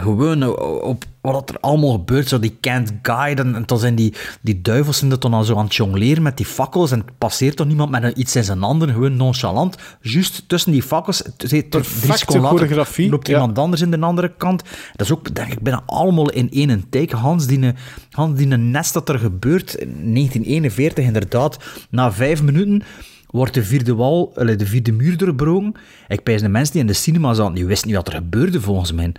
gewoon 0.00 0.56
op 0.82 1.04
wat 1.20 1.50
er 1.50 1.56
allemaal 1.60 1.90
gebeurt, 1.92 2.28
zo 2.28 2.38
die 2.38 2.56
can't 2.60 2.92
guide. 3.02 3.42
En, 3.42 3.54
en 3.54 3.62
dan 3.66 3.78
zijn 3.78 3.94
die, 3.94 4.14
die 4.40 4.60
duivels 4.62 4.98
zijn 4.98 5.10
dat 5.10 5.22
dan 5.22 5.34
al 5.34 5.44
zo 5.44 5.56
aan 5.56 5.64
het 5.64 5.74
jongleren 5.74 6.22
met 6.22 6.36
die 6.36 6.46
fakkels. 6.46 6.90
En 6.90 6.98
het 6.98 7.18
passeert 7.18 7.56
toch 7.56 7.66
niemand 7.66 7.90
met 7.90 8.02
een- 8.02 8.20
iets 8.20 8.36
in 8.36 8.44
zijn 8.44 8.62
handen, 8.62 8.88
gewoon 8.92 9.16
nonchalant. 9.16 9.76
Juist 10.00 10.44
tussen 10.48 10.72
die 10.72 10.82
fakkels, 10.82 11.22
Perfecte 11.36 12.38
choreografie, 12.38 13.10
loopt 13.10 13.26
ja. 13.26 13.32
iemand 13.32 13.58
anders 13.58 13.82
in 13.82 13.90
de 13.90 14.00
andere 14.00 14.32
kant. 14.36 14.62
Dat 14.96 15.06
is 15.06 15.12
ook, 15.12 15.34
denk 15.34 15.52
ik, 15.52 15.60
bijna 15.60 15.82
allemaal 15.86 16.30
in 16.30 16.50
één 16.50 16.84
take. 16.90 17.16
Hans, 17.16 17.46
die, 17.46 17.72
Hans, 18.10 18.38
die 18.38 18.46
nest 18.46 18.92
dat 18.92 19.08
er 19.08 19.18
gebeurt, 19.18 19.74
in 19.74 19.88
1941 20.14 21.04
inderdaad, 21.04 21.58
na 21.90 22.12
vijf 22.12 22.42
minuten 22.42 22.82
wordt 23.30 23.54
de 23.54 23.64
vierde 23.64 23.94
wal, 23.94 24.32
de 24.34 24.66
vierde 24.66 24.92
muur 24.92 25.16
doorbroken. 25.16 25.74
Ik 26.08 26.22
pijs 26.22 26.40
de 26.40 26.48
mensen 26.48 26.72
die 26.72 26.80
in 26.82 26.86
de 26.86 26.92
cinema 26.92 27.34
zaten, 27.34 27.54
die 27.54 27.66
wisten 27.66 27.88
niet 27.88 27.96
wat 27.96 28.06
er 28.08 28.14
gebeurde 28.14 28.60
volgens 28.60 28.92
mij. 28.92 29.12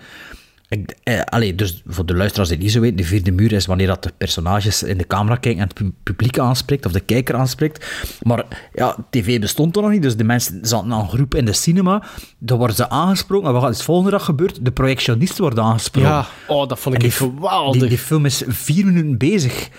Ik, 0.72 0.96
eh, 1.04 1.22
allee, 1.22 1.56
dus 1.56 1.82
voor 1.86 2.06
de 2.06 2.16
luisteraars 2.16 2.50
die 2.50 2.58
het 2.58 2.66
niet 2.66 2.76
zo 2.76 2.82
weten, 2.82 2.98
de 2.98 3.04
vierde 3.04 3.32
muur 3.32 3.52
is 3.52 3.66
wanneer 3.66 3.88
dat 3.88 4.04
de 4.04 4.12
personages 4.18 4.84
in 4.84 4.98
de 4.98 5.08
camera 5.08 5.36
kijken 5.36 5.62
en 5.62 5.68
het 5.68 5.74
pu- 5.74 5.94
publiek 6.04 6.40
aanspreekt, 6.40 6.86
of 6.86 6.92
de 6.92 7.00
kijker 7.00 7.36
aanspreekt. 7.36 7.86
Maar 8.22 8.44
ja, 8.74 8.96
tv 9.10 9.40
bestond 9.40 9.76
er 9.76 9.82
nog 9.82 9.92
niet, 9.92 10.02
dus 10.02 10.16
de 10.16 10.24
mensen 10.24 10.60
zaten 10.62 10.94
aan 10.94 11.00
een 11.00 11.10
groep 11.10 11.36
in 11.36 11.46
de 11.46 11.54
cinema, 11.54 12.04
dan 12.38 12.58
worden 12.58 12.76
ze 12.76 12.90
aangesproken, 12.90 13.48
en 13.48 13.54
wat 13.54 13.70
is 13.70 13.76
het 13.76 13.86
volgende 13.86 14.12
dag 14.12 14.26
gebeurd? 14.26 14.66
De 14.66 14.72
projectionist 14.72 15.38
wordt 15.38 15.60
aangesproken. 15.60 16.10
Ja, 16.10 16.26
oh, 16.48 16.68
dat 16.68 16.80
vond 16.80 16.96
ik 16.96 17.04
echt 17.04 17.18
geweldig. 17.18 17.80
Die, 17.80 17.90
die 17.90 17.98
film 17.98 18.26
is 18.26 18.44
vier 18.48 18.86
minuten 18.86 19.18
bezig. 19.18 19.70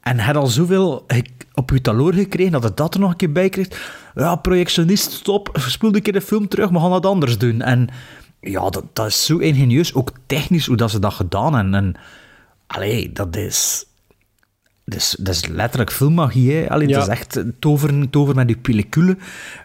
En 0.00 0.18
had 0.18 0.36
al 0.36 0.46
zoveel 0.46 1.06
op 1.54 1.70
je 1.70 1.80
taloor 1.80 2.14
gekregen 2.14 2.52
dat 2.52 2.62
het 2.62 2.76
dat 2.76 2.94
er 2.94 3.00
nog 3.00 3.10
een 3.10 3.16
keer 3.16 3.32
bij 3.32 3.48
kreeg. 3.48 3.68
Ja, 4.14 4.36
projectionist, 4.36 5.12
stop. 5.12 5.50
Spoel 5.66 5.94
een 5.94 6.02
keer 6.02 6.12
de 6.12 6.20
film 6.20 6.48
terug, 6.48 6.70
we 6.70 6.78
gaan 6.78 6.90
wat 6.90 7.06
anders 7.06 7.38
doen. 7.38 7.62
En 7.62 7.88
ja, 8.40 8.70
dat, 8.70 8.84
dat 8.92 9.06
is 9.06 9.24
zo 9.24 9.38
ingenieus. 9.38 9.94
Ook 9.94 10.12
technisch 10.26 10.66
hoe 10.66 10.76
dat 10.76 10.90
ze 10.90 10.98
dat 10.98 11.12
gedaan 11.12 11.54
hebben. 11.54 11.74
En 11.74 11.94
allee, 12.66 13.12
dat 13.12 13.36
is... 13.36 13.84
Dat 14.84 14.98
is, 14.98 15.16
dat 15.18 15.34
is 15.34 15.46
letterlijk 15.46 15.92
filmmagie. 15.92 16.52
Hè? 16.52 16.70
Allee, 16.70 16.88
Ja. 16.88 16.98
Het 16.98 17.08
is 17.08 17.12
echt 17.12 17.42
toveren, 17.58 18.10
toveren 18.10 18.36
met 18.36 18.46
die 18.46 18.56
pellicule. 18.56 19.16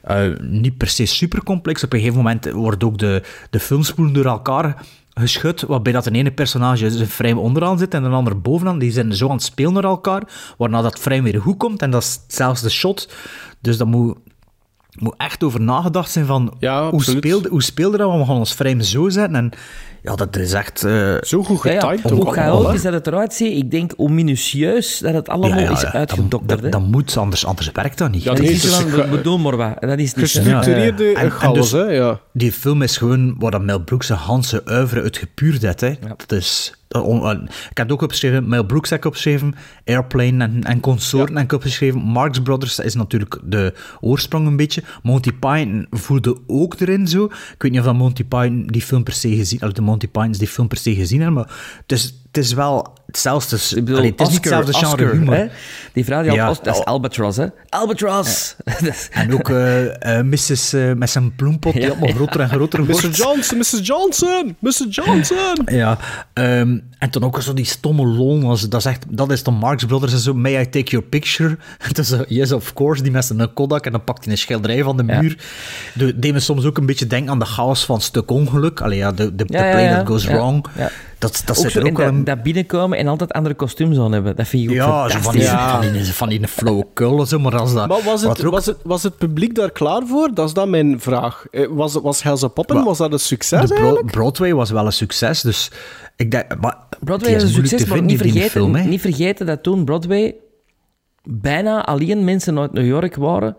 Eh, 0.04 0.40
niet 0.40 0.78
per 0.78 0.88
se 0.88 1.06
super 1.06 1.44
complex. 1.44 1.84
Op 1.84 1.94
een 1.94 2.00
gegeven 2.00 2.18
moment 2.18 2.52
wordt 2.52 2.84
ook 2.84 2.98
de, 2.98 3.24
de 3.50 3.60
filmspoelen 3.60 4.14
door 4.14 4.26
elkaar 4.26 4.86
geschud, 5.14 5.62
waarbij 5.62 5.94
dat 5.94 6.06
een 6.06 6.16
ene 6.16 6.32
personage 6.32 6.92
zijn 6.92 7.08
frame 7.08 7.40
onderaan 7.40 7.78
zit 7.78 7.94
en 7.94 8.04
een 8.04 8.12
ander 8.14 8.42
bovenaan. 8.42 8.80
Die 8.80 8.92
zijn 8.92 9.14
zo 9.14 9.26
aan 9.26 9.36
het 9.36 9.44
spelen 9.44 9.74
naar 9.74 9.84
elkaar, 9.84 10.24
waarna 10.58 10.82
dat 10.82 11.00
frame 11.00 11.22
weer 11.22 11.42
goed 11.42 11.58
komt 11.58 11.82
en 11.82 11.92
dat 11.92 12.02
is 12.02 12.20
zelfs 12.28 12.62
de 12.62 12.70
shot. 12.70 13.14
Dus 13.62 13.78
dat 13.78 13.88
moet 13.88 14.18
moet 15.00 15.14
echt 15.18 15.44
over 15.44 15.62
nagedacht 15.62 16.12
zijn 16.12 16.26
van 16.26 16.54
Ja, 16.60 16.90
hoe, 16.90 17.04
speelde, 17.04 17.50
hoe 17.50 17.64
speelde 17.64 17.98
dat? 17.98 18.12
We 18.18 18.26
gaan 18.26 18.36
ons 18.36 18.52
frame 18.54 18.84
zo 18.84 19.10
zetten. 19.10 19.36
En 19.36 19.52
ja, 20.04 20.16
dat 20.16 20.36
is 20.36 20.54
echt... 20.54 20.84
eh, 20.84 21.16
Zo 21.22 21.44
goed 21.44 21.64
Ja, 21.64 21.72
ja, 21.72 21.80
getimed 21.80 22.02
hoe 22.02 22.12
ook 22.20 22.26
allemaal, 22.38 22.46
hè. 22.46 22.62
chaotisch 22.62 22.82
dat 22.82 22.94
het 22.94 23.08
eruit 23.08 23.34
ziet, 23.34 23.58
ik 23.58 23.72
denk 23.72 23.92
hoe 23.98 24.10
minutieus 24.10 25.00
dat 25.00 25.14
het 25.14 25.30
allemaal 25.30 25.50
ja, 25.60 25.64
ja, 25.66 25.72
is 25.72 25.82
ja, 25.82 25.92
uitgedokterd. 25.94 26.48
Dat, 26.50 26.62
dat, 26.62 26.72
dat 26.72 26.82
moet, 26.82 27.18
anders, 27.18 27.46
anders 27.46 27.72
werkt 27.72 27.98
dat 27.98 28.12
niet. 28.12 28.24
Ja, 28.24 28.32
dat 28.34 28.42
nee, 28.42 28.52
is 28.52 28.64
het 28.64 28.72
is 28.72 28.78
van, 28.78 28.90
we, 28.92 29.08
we 29.10 29.22
doen 29.22 29.42
maar 29.42 29.58
wat. 29.58 29.76
Dat 29.82 30.00
is 30.00 30.14
niet. 30.14 30.32
Gestructureerde 30.32 31.04
Ja, 31.04 31.10
ja. 31.10 31.16
En- 31.16 31.24
en 31.24 31.32
chaos, 31.32 31.56
dus- 31.56 31.72
hè. 31.72 31.84
Ja. 31.84 32.20
Die 32.34 32.52
film 32.52 32.82
is 32.82 32.98
gewoon 32.98 33.36
waar 33.40 33.52
dat 33.52 33.62
Mel 33.62 33.80
Brooks 33.84 34.08
zijn 34.08 34.20
Hanse 34.20 34.64
oeuvre 34.70 35.02
uit 35.02 35.18
gepuurd 35.18 35.62
heeft. 35.62 35.82
Hè. 35.82 35.94
Dat 36.18 36.32
is, 36.32 36.74
ik 37.02 37.78
heb 37.78 37.88
het 37.88 37.92
ook 37.92 38.02
opgeschreven, 38.02 38.50
Mel 38.50 38.66
Brooks 38.66 38.90
heb 38.90 39.00
ik 39.00 39.06
opgeschreven, 39.06 39.56
Airplane 39.86 40.44
en, 40.44 40.64
en 40.64 40.80
Consorten 40.80 41.36
heb 41.36 41.46
ik 41.46 41.52
opgeschreven. 41.52 42.00
Marx 42.00 42.42
Brothers 42.42 42.80
is 42.80 42.96
natuurlijk 42.96 43.40
de 43.44 43.74
oorsprong 44.00 44.48
een 44.48 44.56
beetje. 44.56 44.84
Monty 45.04 45.32
Python 45.32 45.88
voelde 45.90 46.38
ook 46.48 46.80
erin 46.80 47.08
zo. 47.08 47.26
Ik 47.26 47.56
weet 47.58 47.72
niet 47.72 47.80
of 47.80 47.86
dat 47.86 47.96
Monty 47.96 48.24
Python 48.24 48.68
die 48.68 48.82
film 48.82 49.04
per 49.04 49.14
se 49.14 49.36
gezien, 49.36 49.62
of 49.62 49.72
de 49.72 49.82
Monty 49.82 50.08
Pythons 50.08 50.38
die 50.38 50.48
film 50.48 50.68
per 50.68 50.78
se 50.78 50.96
gezien 50.96 51.22
hebben, 51.22 51.44
maar 51.44 51.76
het 51.82 51.92
is, 51.92 52.25
het 52.36 52.46
is 52.46 52.54
wel 52.54 52.94
hetzelfde. 53.06 53.56
Ik 53.56 53.76
bedoel, 53.76 53.98
Allee, 53.98 54.12
het 54.12 54.22
is 54.22 54.28
niet 54.28 54.38
hetzelfde 54.38 54.74
genre 54.74 54.94
Oscar, 55.04 55.12
humor. 55.12 55.36
hè? 55.36 55.46
Die 55.94 56.06
vrouw 56.06 56.22
die 56.22 56.32
Ja, 56.32 56.46
al... 56.48 56.58
Dat 56.64 56.76
is. 56.76 56.84
Albatross, 56.86 57.38
hè? 57.38 57.46
Albatross! 57.70 58.56
En 59.12 59.34
ook 59.34 59.50
eh, 59.50 60.18
eh, 60.20 60.26
Mrs. 60.26 60.74
eh, 60.74 60.94
met 60.94 61.10
zijn 61.10 61.36
bloempot, 61.36 61.74
die 61.74 61.82
Ja, 61.82 61.90
allemaal 61.90 62.14
groter 62.14 62.40
en 62.40 62.50
groter 62.50 62.80
Mr. 62.80 62.86
wordt. 62.92 63.18
Johnson, 63.18 63.58
Mrs. 63.58 63.80
Johnson, 63.82 64.56
Mr. 64.60 64.86
Johnson. 64.90 65.38
Ja, 65.66 65.98
ehm, 66.34 66.78
en 67.00 67.10
dan 67.12 67.24
ook 67.24 67.42
zo 67.42 67.54
die 67.54 67.66
stomme 67.66 68.06
lol. 68.06 68.50
als- 68.50 68.70
Dat 68.70 68.80
is, 68.80 68.86
echt, 68.86 69.06
dat 69.10 69.32
is 69.32 69.44
de 69.44 69.52
Marx 69.52 69.86
Brothers 69.86 70.14
en 70.14 70.20
zo. 70.20 70.34
May 70.34 70.62
I 70.62 70.70
take 70.70 70.92
your 70.92 71.06
picture? 71.06 71.58
Het 71.88 71.98
is 71.98 72.08
zo, 72.08 72.24
yes, 72.28 72.52
of 72.52 72.74
course. 72.74 73.04
Die 73.04 73.12
met 73.12 73.30
een 73.30 73.54
Kodak 73.54 73.86
en 73.86 73.92
dan 73.92 74.04
pakt 74.04 74.24
hij 74.24 74.34
een 74.34 74.40
schilderij 74.40 74.84
van 74.84 74.98
de 74.98 75.04
Ja. 75.08 75.22
muur. 75.22 75.38
De, 75.94 76.20
deed 76.20 76.34
me 76.34 76.40
soms 76.40 76.66
ook 76.66 76.78
een 76.78 76.86
beetje 76.86 77.08
denken 77.08 77.32
aan 77.32 77.40
de 77.40 77.46
chaos 77.46 77.86
van 77.86 78.02
Stuk 78.02 78.32
Ongeluk. 78.32 78.82
Allee, 78.82 78.98
ja, 78.98 79.12
de, 79.12 79.36
de, 79.36 79.44
Ja, 79.48 79.60
the 79.60 79.66
ja, 79.68 79.78
ja. 79.80 79.98
that 79.98 80.08
goes 80.08 80.24
Ja, 80.24 80.34
wrong. 80.34 80.66
Dat, 81.32 81.42
dat 81.46 81.58
ook 81.58 81.64
zit 81.64 81.72
zo, 81.72 81.80
er 81.80 81.86
ook 81.86 81.92
en 81.92 81.98
wel 81.98 82.06
dat, 82.06 82.16
een 82.16 82.24
dat 82.24 82.44
binnenkomen 82.44 82.98
en 82.98 83.08
altijd 83.08 83.32
andere 83.34 83.56
kostuums 83.56 83.98
aan 83.98 84.12
hebben. 84.12 84.36
Dat 84.36 84.48
vind 84.48 84.64
ik 84.64 84.70
ook 84.70 84.76
ja, 84.76 85.10
zo 85.10 85.20
van 85.20 85.34
die, 85.34 85.42
Ja. 85.42 85.82
van 85.82 85.92
die, 85.92 86.04
van 86.14 86.30
die 86.30 86.48
flauwekul 86.48 87.26
zo, 87.26 87.40
maar 87.40 87.58
als 87.58 87.74
dat... 87.74 87.88
Maar 87.88 88.02
was 88.04 88.24
wat 88.24 88.38
het, 88.38 88.46
ook- 88.46 88.52
was, 88.54 88.66
het, 88.66 88.78
was 88.84 89.04
het 89.04 89.18
publiek 89.18 89.56
daar 89.56 89.72
klaar 89.72 90.02
voor? 90.08 90.30
Dat 90.34 90.48
is 90.48 90.54
dan 90.54 90.70
mijn 90.70 91.00
vraag. 91.00 91.46
Eh, 91.52 91.68
Was, 91.70 91.94
was 91.94 92.24
Hell's 92.24 92.44
a 92.44 92.48
Poppen, 92.48 92.84
was 92.84 92.98
dat 92.98 93.14
een 93.14 93.20
succes 93.20 93.62
de 93.62 93.68
Bro- 93.68 93.76
eigenlijk? 93.76 94.12
Broadway 94.12 94.54
was 94.54 94.70
wel 94.70 94.86
een 94.86 94.94
succes, 94.94 95.42
dus 95.42 95.72
ik 96.16 96.32
denk... 96.32 96.46
Maar 96.62 96.78
Broadway 97.00 97.34
is 97.34 97.44
een 97.44 97.50
succes, 97.50 97.86
maar 97.86 98.02
niet 98.02 98.18
vergeten, 98.18 98.50
film, 98.50 98.88
niet 98.90 99.02
vergeten 99.02 99.46
dat 99.46 99.64
toen 99.64 99.86
Broadway 99.86 100.36
bijna 101.24 101.86
alleen 101.86 102.24
mensen 102.24 102.60
uit 102.60 102.74
New 102.74 102.86
York 102.86 103.16
waren 103.16 103.56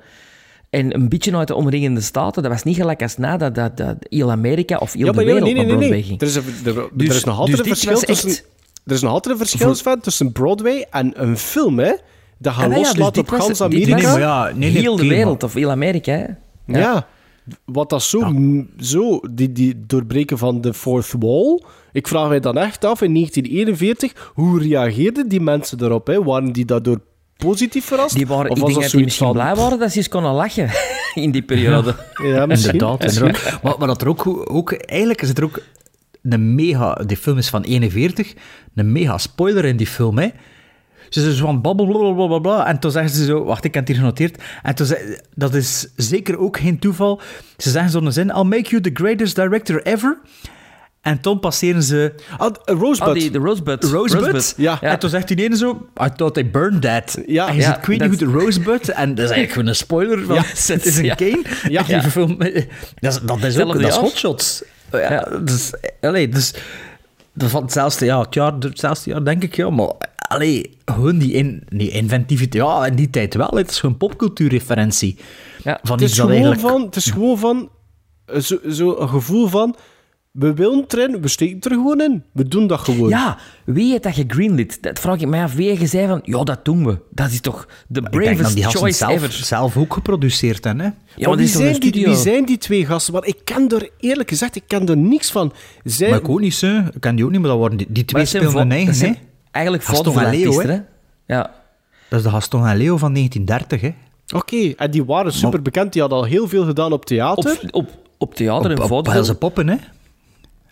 en 0.76 0.94
een 0.94 1.08
beetje 1.08 1.36
uit 1.36 1.48
de 1.48 1.54
omringende 1.54 2.00
staten. 2.00 2.42
Dat 2.42 2.52
was 2.52 2.62
niet 2.62 2.76
gelijk 2.76 3.02
als 3.02 3.16
na 3.16 3.36
dat, 3.36 3.54
dat, 3.54 3.76
dat 3.76 3.96
heel 4.00 4.30
Amerika 4.30 4.76
of 4.78 4.92
heel 4.92 5.06
Ja, 5.06 5.10
de 5.12 5.16
nee, 5.16 5.26
wereld 5.26 5.44
nee, 5.44 5.54
nee, 5.54 5.66
naar 5.66 5.76
nee. 5.76 5.88
Broadway 5.88 5.98
nee. 5.98 6.08
ging. 6.08 6.20
Er 6.20 6.26
is, 6.26 6.64
een, 6.64 6.74
er, 6.74 6.88
Dus- 6.92 7.08
er 7.08 7.14
is 7.14 7.24
nog 7.24 7.38
altijd 7.38 7.56
dus 7.56 7.66
een 7.66 7.72
verschil 7.72 7.98
tussen... 8.00 8.28
echt- 8.28 8.46
Er 8.84 8.92
is 8.94 9.00
nog 9.00 9.12
altijd 9.12 9.34
een 9.40 9.46
verschil 9.46 9.96
tussen 10.00 10.32
Broadway 10.32 10.86
en 10.90 11.22
een 11.22 11.36
film, 11.36 11.78
hè? 11.78 11.92
Dat 12.38 12.52
Ah, 12.52 12.58
gaat 12.58 12.68
nee, 12.68 12.78
ja, 12.78 12.92
dus 12.92 13.06
op 13.06 13.30
was- 13.30 13.40
gans 13.40 13.46
dit 13.58 13.60
Amerika. 13.60 13.90
was 13.94 14.02
Nee, 14.02 14.12
nee, 14.12 14.12
maar 14.12 14.20
ja, 14.20 14.44
nee, 14.54 14.70
nee, 14.72 14.80
heel 14.82 14.96
de 14.96 15.06
wereld 15.06 15.42
of 15.42 15.54
heel 15.54 15.70
Amerika. 15.70 16.12
Hè? 16.12 16.78
Ja. 16.78 17.06
Wat 17.64 17.90
dat 17.90 18.02
zo, 18.02 18.32
zo 18.78 19.20
die, 19.30 19.52
die 19.52 19.84
doorbreken 19.86 20.38
van 20.38 20.60
de 20.60 20.74
fourth 20.74 21.14
wall. 21.18 21.62
Ik 21.92 22.08
vraag 22.08 22.28
mij 22.28 22.40
dan 22.40 22.58
echt 22.58 22.84
af, 22.84 23.02
in 23.02 23.12
1941, 23.14 24.30
hoe 24.34 24.60
reageerden 24.62 25.28
die 25.28 25.40
mensen 25.40 25.78
daarop? 25.78 26.06
Hè? 26.06 26.22
Waren 26.22 26.52
die 26.52 26.64
daardoor 26.64 27.00
positief 27.36 27.84
verrast? 27.84 28.14
Die 28.14 28.26
waren, 28.26 28.50
of 28.50 28.56
ik 28.56 28.62
was 28.62 28.72
denk 28.72 28.82
dat 28.82 28.90
dat 28.90 28.92
die 28.92 29.04
misschien 29.04 29.26
van... 29.26 29.34
blij 29.34 29.54
waren 29.54 29.78
dat 29.78 29.90
ze 29.90 29.96
eens 29.96 30.08
konden 30.08 30.32
lachen 30.32 30.70
in 31.24 31.30
die 31.30 31.42
periode. 31.42 31.94
Ja, 32.22 32.46
misschien. 32.46 32.72
Inderdaad. 32.72 33.62
Maar, 33.62 33.74
maar 33.78 33.88
dat 33.88 34.02
er 34.02 34.08
ook, 34.08 34.50
ook... 34.50 34.72
Eigenlijk 34.72 35.22
is 35.22 35.28
het 35.28 35.38
er 35.38 35.44
ook 35.44 35.60
een 36.22 36.54
mega... 36.54 36.94
Die 36.94 37.16
film 37.16 37.38
is 37.38 37.48
van 37.48 37.62
41. 37.62 38.34
Een 38.74 38.92
mega 38.92 39.18
spoiler 39.18 39.64
in 39.64 39.76
die 39.76 39.86
film, 39.86 40.18
hè. 40.18 40.28
Ze 41.08 41.20
zijn 41.20 41.34
zo 41.34 41.44
van 41.44 41.60
babbel, 41.60 41.86
bla, 41.86 41.98
bla, 41.98 42.12
bla, 42.12 42.26
bla, 42.26 42.38
bla. 42.38 42.66
En 42.66 42.78
toen 42.78 42.90
zeggen 42.90 43.10
ze 43.10 43.24
zo... 43.24 43.44
Wacht, 43.44 43.64
ik 43.64 43.74
heb 43.74 43.82
het 43.82 43.92
hier 43.92 44.02
genoteerd. 44.02 44.42
En 44.62 44.74
toen 44.74 44.86
zei, 44.86 45.18
dat 45.34 45.54
is 45.54 45.86
zeker 45.96 46.38
ook 46.38 46.56
geen 46.58 46.78
toeval. 46.78 47.20
Ze 47.56 47.70
zeggen 47.70 47.90
zo'n 47.90 48.12
zin... 48.12 48.28
I'll 48.28 48.42
make 48.42 48.70
you 48.70 48.82
the 48.82 48.90
greatest 48.92 49.34
director 49.34 49.82
ever. 49.82 50.18
En 51.06 51.20
toen 51.20 51.40
passeren 51.40 51.82
ze... 51.82 52.12
Ah, 52.38 52.54
uh, 52.70 52.78
Rosebud. 52.80 53.08
Ah, 53.08 53.14
die, 53.14 53.30
de 53.30 53.38
Rosebud. 53.38 53.84
Rosebud? 53.84 54.54
Ja. 54.56 54.80
En 54.82 54.98
toen 54.98 55.10
zegt 55.10 55.28
die 55.28 55.44
ene 55.44 55.56
zo... 55.56 55.86
I 56.04 56.08
thought 56.16 56.34
they 56.34 56.50
burned 56.50 56.82
that. 56.82 57.18
Ja. 57.26 57.48
En 57.48 57.54
je 57.54 57.60
Ja, 57.60 57.66
ziet, 57.66 57.76
ik 57.76 57.84
weet 57.84 58.00
niet 58.00 58.10
dat- 58.18 58.28
hoe 58.28 58.38
de 58.38 58.44
Rosebud... 58.44 58.88
En 58.88 59.08
dat 59.08 59.24
is 59.24 59.30
eigenlijk 59.30 59.52
gewoon 59.52 59.66
een 59.68 59.74
spoiler. 59.76 60.24
Van, 60.24 60.34
Ja. 60.34 60.42
het 60.74 60.86
is 60.86 60.96
een 60.98 61.04
Ja. 61.04 61.14
Kane. 61.14 61.42
Ja. 61.68 61.82
Die 61.82 62.10
film, 62.10 62.38
dat 62.38 62.46
is, 62.54 63.20
dat 63.22 63.42
is 63.42 63.58
ook... 63.58 63.72
Dat 63.72 63.80
is 63.80 63.86
jaar. 63.94 63.98
hotshots. 63.98 64.62
Ja, 64.92 65.28
dus... 65.44 65.72
Allee, 66.00 66.28
dus... 66.28 66.52
Dat 67.32 67.46
is 67.46 67.50
van 67.50 67.62
hetzelfde, 67.62 68.04
ja, 68.04 68.20
het 68.20 68.34
jaar, 68.34 68.52
hetzelfde 68.58 69.10
jaar, 69.10 69.24
denk 69.24 69.42
ik, 69.42 69.56
ja. 69.56 69.70
Maar, 69.70 69.92
allee, 70.16 70.76
gewoon 70.84 71.18
die, 71.18 71.32
in, 71.32 71.62
die 71.68 71.90
inventiviteit... 71.90 72.64
Ja, 72.64 72.86
in 72.86 72.94
die 72.94 73.10
tijd 73.10 73.34
wel. 73.34 73.50
Het 73.54 73.70
is 73.70 73.80
gewoon 73.80 73.96
popcultuurreferentie. 73.96 75.18
Ja. 75.64 75.78
Van 75.82 75.96
Het 76.00 76.08
is, 76.10 76.14
gewoon 76.14 76.30
eigenlijk... 76.30 76.60
van, 76.60 76.82
het 76.82 76.96
is 76.96 77.10
gewoon 77.10 77.38
van... 77.38 77.68
Zo, 78.40 78.56
zo 78.70 78.96
een 78.98 79.08
gevoel 79.08 79.46
van... 79.48 79.76
We 80.38 80.54
willen 80.54 80.84
erin, 80.88 81.20
we 81.20 81.28
steken 81.28 81.60
er 81.60 81.70
gewoon 81.70 82.00
in. 82.00 82.22
We 82.32 82.48
doen 82.48 82.66
dat 82.66 82.80
gewoon. 82.80 83.08
Ja, 83.08 83.38
wie 83.64 83.90
heeft 83.90 84.02
dat 84.02 84.14
gegreenlit? 84.14 84.82
Dat 84.82 84.98
vraag 84.98 85.20
ik 85.20 85.28
mij 85.28 85.42
af. 85.42 85.54
Wie 85.54 85.68
heeft 85.68 85.80
gezegd 85.80 86.08
van, 86.08 86.20
ja, 86.24 86.42
dat 86.42 86.64
doen 86.64 86.86
we. 86.86 86.98
Dat 87.10 87.30
is 87.30 87.40
toch 87.40 87.66
de 87.88 88.00
Ik 88.00 88.12
denk 88.12 88.24
dat 88.24 88.34
bravest 88.34 88.54
die 88.54 88.64
choice 88.64 88.96
zelf, 88.96 89.12
ever. 89.12 89.32
zelf 89.32 89.76
ook 89.76 89.92
geproduceerd 89.92 90.64
hebben, 90.64 90.84
hè. 90.84 90.90
Ja, 90.90 90.94
maar 91.16 91.28
maar 91.28 91.36
wie 91.36 91.46
zijn, 91.46 91.80
die, 91.80 92.04
wie 92.04 92.14
zijn 92.16 92.44
die 92.44 92.58
twee 92.58 92.86
gasten? 92.86 93.12
Want 93.12 93.26
ik 93.26 93.38
ken 93.44 93.68
er, 93.68 93.90
eerlijk 93.98 94.28
gezegd, 94.28 94.56
ik 94.56 94.62
ken 94.66 94.88
er 94.88 94.96
niks 94.96 95.30
van. 95.30 95.52
Zij, 95.84 96.10
Maar 96.10 96.18
ik 96.18 96.28
ook 96.28 96.40
niet, 96.40 96.54
zo. 96.54 96.66
Ik 96.66 97.00
ken 97.00 97.16
die 97.16 97.24
ook 97.24 97.30
niet, 97.30 97.40
maar 97.40 97.50
dat 97.50 97.58
worden 97.58 97.78
die, 97.78 97.86
die 97.90 98.04
twee 98.04 98.22
Maar 98.22 98.30
spelen 98.30 98.52
hun 98.56 98.72
eigen, 98.72 99.06
hè. 99.08 99.12
Eigenlijk 99.50 99.84
Gaston 99.84 100.12
foto's 100.12 100.32
en 100.32 100.38
Leo, 100.38 100.60
hè. 100.60 100.68
hè. 100.72 100.80
Ja. 101.26 101.50
Dat 102.08 102.18
is 102.18 102.24
de 102.24 102.30
Gaston 102.30 102.66
en 102.66 102.76
Leo 102.76 102.96
van 102.96 103.12
1930, 103.14 103.80
hè. 103.80 103.94
Oké, 104.38 104.72
en 104.76 104.90
die 104.90 105.04
waren 105.04 105.32
super 105.32 105.62
bekend. 105.62 105.92
Die 105.92 106.00
hadden 106.00 106.20
al 106.20 106.24
heel 106.24 106.48
veel 106.48 106.64
gedaan 106.64 106.92
op 106.92 107.04
theater. 107.04 107.58
Op, 107.62 107.74
op, 107.74 107.90
op 108.18 108.34
theater 108.34 108.70
en 108.70 108.76
Op, 108.76 108.82
op 108.82 108.88
vaudeville. 108.88 109.22
Helse 109.22 109.38
Poppen, 109.38 109.68
hè. 109.68 109.76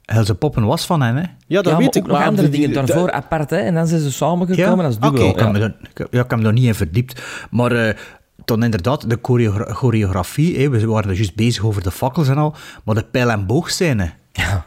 Helse 0.05 0.35
Poppen 0.35 0.65
was 0.65 0.87
van 0.87 1.03
hen, 1.03 1.17
hè. 1.17 1.23
ja, 1.47 1.63
dat 1.63 1.65
ja, 1.65 1.71
weet 1.71 1.79
maar 1.79 1.81
ik. 1.83 1.97
ook 1.97 2.07
nog 2.07 2.19
maar 2.19 2.27
andere 2.27 2.49
die- 2.49 2.61
dingen 2.61 2.87
daarvoor 2.87 3.11
apart, 3.13 3.51
hè. 3.51 3.57
En 3.57 3.75
dan 3.75 3.87
zijn 3.87 4.01
ze 4.01 4.13
samengekomen 4.13 4.85
als 4.85 4.99
duo. 4.99 5.13
Ik 5.29 5.39
heb, 5.39 5.55
ja. 5.55 5.61
er, 5.61 5.77
ik 5.91 5.99
heb- 5.99 6.13
ja, 6.13 6.23
ik 6.23 6.31
heb 6.31 6.39
me 6.41 6.47
er 6.47 6.53
niet 6.53 6.65
in 6.65 6.75
verdiept. 6.75 7.23
Maar 7.51 7.73
eh 7.73 7.95
dan 8.45 8.63
inderdaad, 8.63 9.11
de 9.11 9.19
choreogra- 9.23 9.73
choreografie, 9.73 10.59
hè, 10.59 10.69
we 10.69 10.87
waren 10.87 11.11
er 11.11 11.17
juist 11.17 11.35
bezig 11.35 11.65
over 11.65 11.83
de 11.83 11.91
fakkels 11.91 12.29
en 12.29 12.37
al, 12.39 12.55
maar 12.85 12.95
de 12.95 13.05
pijl- 13.05 13.31
en 13.31 13.47
boogscène 13.47 14.11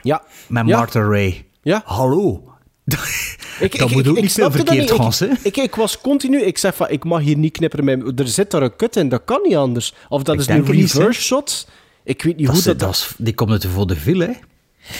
Ja. 0.02 0.22
met 0.48 0.68
Ja. 0.68 0.78
Martha 0.78 1.00
Ray. 1.02 1.46
Ja. 1.62 1.82
Hallo. 1.86 2.44
Ik, 2.86 3.78
dat 3.80 3.90
ik, 3.90 3.96
moet 3.96 4.06
ik, 4.06 4.10
ook 4.12 4.16
ik 4.16 4.22
niet 4.24 4.32
veel 4.34 4.52
verkeerd 4.52 4.80
niet. 4.80 4.92
gaan, 4.92 5.12
hè. 5.18 5.26
Ik, 5.26 5.40
ik, 5.44 5.56
ik 5.58 5.76
was 5.76 6.02
continu... 6.02 6.42
Ik 6.42 6.58
zeg 6.58 6.76
van, 6.76 6.90
ik 6.90 7.04
mag 7.04 7.22
hier 7.22 7.38
niet 7.38 7.52
knipperen. 7.52 7.86
Met, 7.86 8.20
er 8.20 8.28
zit 8.28 8.52
daar 8.52 8.62
een 8.62 8.76
kut 8.76 8.96
in, 8.96 9.10
dat 9.10 9.22
kan 9.26 9.40
niet 9.44 9.56
anders. 9.56 9.94
Of 10.10 10.24
dat 10.24 10.36
Ik 10.36 10.42
is 10.42 10.48
een 10.48 10.56
het 10.56 10.68
niet, 10.72 10.92
reverse 10.94 11.22
shot. 11.22 11.68
Ik 12.04 12.22
weet 12.24 12.38
niet 12.38 12.46
Dat 12.46 12.56
hoe 12.56 12.64
dat... 12.64 12.80
dat 12.80 12.90
is, 12.90 13.14
die 13.18 13.34
komt 13.34 13.52
uit 13.52 13.62
de 13.62 13.70
vaudeville, 13.70 14.26
hè. 14.26 14.32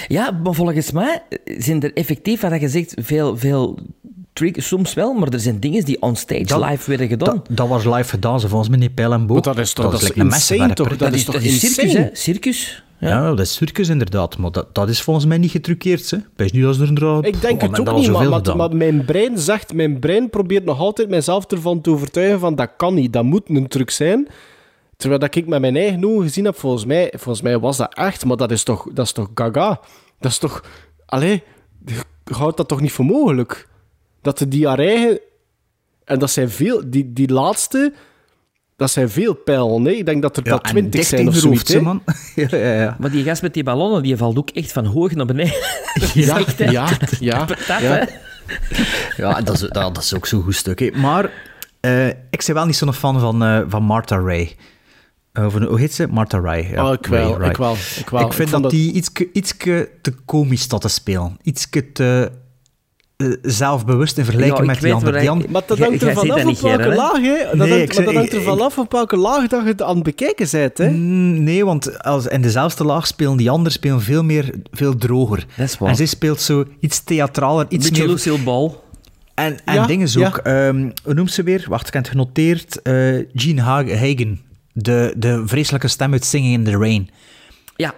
Ja, 0.08 0.32
maar 0.44 0.54
volgens 0.54 0.92
mij 0.92 1.22
zijn 1.58 1.82
er 1.82 1.94
effectief, 1.94 2.42
wat 2.42 2.62
je 2.62 2.70
zegt, 2.70 2.94
veel, 2.98 3.38
veel 3.38 3.80
tricks, 4.34 4.68
soms 4.68 4.94
wel, 4.94 5.14
maar 5.14 5.28
er 5.28 5.40
zijn 5.40 5.60
dingen 5.60 5.86
die 5.86 6.02
onstage 6.02 6.44
Dat- 6.44 6.70
live 6.70 6.90
werden 6.90 7.08
gedaan. 7.08 7.36
Dat, 7.36 7.58
dat 7.58 7.68
was 7.68 7.86
live 7.86 8.10
gedaan, 8.10 8.40
ze 8.40 8.48
volgens 8.48 8.70
mij 8.70 8.80
niet 8.80 8.94
pijl 8.94 9.14
en 9.14 9.26
boog. 9.28 9.42
Dat 9.42 9.58
is 9.58 9.74
toch- 9.74 9.92
dat 9.92 10.02
is 10.02 10.08
like 10.08 10.20
een 10.20 10.26
insane, 10.26 10.74
toch? 10.74 10.98
Dat 10.98 11.14
is 11.14 11.26
dat 11.26 11.36
toch 11.36 11.44
is 11.44 11.60
circus, 11.60 11.94
hè? 11.94 12.10
Circus. 12.14 12.84
Ja. 13.00 13.08
Ja, 13.10 13.30
dat 13.30 13.40
is 13.40 13.54
circus 13.54 13.90
inderdaad, 13.90 14.38
maar 14.38 14.52
dat, 14.52 14.76
dat 14.76 14.90
is 14.90 15.02
volgens 15.02 15.26
mij 15.26 15.38
niet 15.38 15.52
getruckeerd. 15.52 16.12
Hè. 16.12 16.18
Wees 16.36 16.52
nu 16.52 16.68
als 16.68 16.80
er 16.80 16.88
een 17.04 17.24
Ik 17.24 17.42
denk 17.42 17.62
oh, 17.62 17.70
het 17.70 17.80
ook 17.80 17.86
dat 17.86 17.96
niet, 17.96 18.12
maar, 18.12 18.56
maar 18.58 18.76
mijn 18.76 19.06
brein 19.06 19.40
zegt... 19.40 19.74
Mijn 19.74 20.00
brein 20.00 20.30
probeert 20.30 20.66
nog 20.66 20.80
altijd 20.80 21.10
mijzelf 21.10 21.46
ervan 21.46 21.82
te 21.82 21.90
overtuigen 21.90 22.40
van 22.40 22.56
dat 22.56 22.70
kan 22.78 22.94
niet, 22.94 23.14
dat 23.14 23.24
moet 23.24 23.50
een 23.50 23.68
truc 23.68 23.90
zijn. 23.90 24.28
Terwijl 24.98 25.20
dat 25.22 25.36
ik 25.36 25.48
met 25.48 25.62
mijn 25.62 25.76
eigen 25.76 26.06
ogen 26.06 26.24
gezien 26.24 26.46
heb, 26.46 26.60
volgens 26.60 26.86
mij, 26.86 27.14
volgens 27.16 27.42
mij 27.42 27.60
was 27.60 27.78
dat 27.78 27.94
echt, 27.94 28.26
maar 28.26 28.38
dat 28.38 28.52
is 28.52 28.64
toch, 28.64 28.88
dat 28.94 29.06
is 29.06 29.12
toch 29.12 29.30
gaga? 29.34 29.80
Dat 30.20 30.32
is 30.32 30.38
toch... 30.38 30.64
Allee, 31.06 31.44
houdt 32.24 32.58
dat 32.58 32.68
toch 32.68 32.82
niet 32.82 32.92
voor 32.92 33.06
mogelijk? 33.06 33.68
Dat 34.22 34.38
de 34.38 34.48
diarree... 34.48 35.20
En 36.06 36.20
dat 36.20 36.32
zijn 36.32 36.50
veel... 36.50 36.82
Die, 36.86 37.14
die 37.14 37.32
laatste... 37.32 37.94
Dat 38.76 38.92
zijn 38.92 39.10
veel 39.10 39.34
pijlen, 39.34 39.86
hè? 39.86 39.92
Ik 39.92 40.06
denk 40.06 40.22
dat 40.22 40.38
er 40.38 40.44
ja, 40.44 40.50
wel 40.50 40.62
en 40.62 40.70
twintig 40.70 41.04
zijn 41.04 41.28
of 41.28 41.36
zoiets, 41.36 41.74
hè? 41.74 41.82
man. 41.82 42.04
ja, 42.36 42.48
ja, 42.50 42.74
ja. 42.74 42.96
Maar 43.00 43.12
die 43.12 43.24
gast 43.24 43.42
met 43.42 43.54
die 43.54 43.64
ballonnen, 43.64 44.04
die 44.04 44.18
valt 44.18 44.38
ook 44.38 44.50
echt 44.50 44.72
van 44.72 44.86
hoog 44.86 45.12
naar 45.12 45.26
beneden. 45.26 45.54
Ja, 46.14 46.38
echt, 46.46 46.58
ja, 46.58 46.90
ja. 47.20 47.46
Patat, 47.46 47.82
ja. 47.82 48.08
Ja, 49.18 49.42
dat 49.42 49.54
is, 49.54 49.60
dat, 49.60 49.74
dat 49.74 49.98
is 49.98 50.16
ook 50.16 50.26
zo'n 50.26 50.44
goed 50.44 50.56
stuk. 50.56 50.80
hè. 50.80 50.92
Maar 50.92 51.32
eh, 51.80 52.08
ik 52.08 52.44
ben 52.46 52.56
wel 52.56 52.66
niet 52.66 52.76
zo'n 52.76 52.94
fan 52.94 53.20
van, 53.20 53.44
eh, 53.44 53.62
van 53.68 53.84
Martha 53.84 54.20
Ray. 54.20 54.56
Eh, 55.38 55.46
Of, 55.46 55.54
hoe 55.54 55.80
heet 55.80 55.94
ze? 55.94 56.08
Martha 56.08 56.40
Ray. 56.40 56.68
Ja, 56.72 56.88
Oh, 56.88 56.94
ik 56.94 57.06
wel, 57.06 57.44
ik 57.44 57.58
wel, 57.58 57.76
ik 58.00 58.10
wel. 58.10 58.22
Ik 58.26 58.34
vind 58.34 58.48
Ik 58.48 58.54
dat 58.54 58.62
dat- 58.62 58.72
die 58.72 58.92
ietske, 58.92 59.30
ietske 59.34 59.90
te 60.02 60.14
komisch 60.26 60.62
staat 60.62 60.82
te 60.82 60.88
spelen. 60.88 61.38
Ietske 61.44 61.92
te... 61.92 62.32
eh, 63.18 63.28
zelfbewust 63.42 64.18
in 64.18 64.24
vergelijking 64.26 64.60
Ja, 64.60 64.66
met 64.66 64.82
die 64.82 64.94
andere. 64.94 65.20
Die 65.20 65.32
ik- 65.44 65.50
Maar 65.50 65.62
dat 65.68 65.80
hangt 65.80 66.02
er 66.02 66.14
vanaf 66.14 66.46
op 66.46 66.60
welke 66.60 66.96
laag, 66.96 67.22
hè. 67.22 67.58
Dat, 67.58 67.68
Nee, 67.68 67.78
hangt, 67.78 67.96
dat 68.06 68.14
hangt 68.14 68.34
er 68.34 68.42
vanaf 68.42 68.78
op 68.78 68.92
welke 68.92 69.18
laag 69.18 69.48
dat 69.48 69.62
je 69.62 69.68
het 69.68 69.82
aan 69.82 69.96
het 69.96 70.04
bekijken 70.04 70.48
bent, 70.52 70.78
hè. 70.78 70.90
Mm, 70.90 71.44
Nee, 71.44 71.66
want 71.66 72.04
als 72.04 72.28
in 72.28 72.42
dezelfde 72.42 72.84
laag 72.84 73.08
spelen 73.08 73.38
die 73.38 73.50
anderen 73.50 73.72
spelen 73.72 74.02
veel 74.02 74.24
meer, 74.24 74.54
veel 74.72 74.96
droger. 74.96 75.46
Dat 75.56 75.66
is 75.66 75.78
waar. 75.78 75.90
En 75.90 75.96
zij 75.96 76.06
speelt 76.06 76.42
zo 76.42 76.66
iets 76.80 77.04
theatraler, 77.04 77.66
iets 77.70 77.88
Beetje 77.90 78.04
meer... 78.04 78.12
Lucille 78.14 78.40
Ball. 78.44 78.72
En, 79.34 79.58
en 79.66 79.74
Ja, 79.74 79.86
dingen 79.86 80.08
ja. 80.12 80.28
ook. 80.28 80.38
ehm, 80.38 80.90
hoe 81.04 81.14
noemt 81.14 81.32
ze 81.32 81.44
weer? 81.44 81.66
Wacht, 81.70 81.88
ik 81.88 81.94
heb 81.94 82.02
het 82.04 82.12
genoteerd. 82.12 82.82
Eh 82.82 82.94
Gene 83.34 83.62
Ha- 83.62 83.84
Hagen. 83.86 84.46
De, 84.80 85.14
de 85.18 85.44
vreselijke 85.46 85.88
stem 85.88 86.12
uit 86.12 86.26
Singing 86.26 86.54
in 86.54 86.64
the 86.64 86.78
Rain. 86.78 87.10
Ja. 87.76 87.94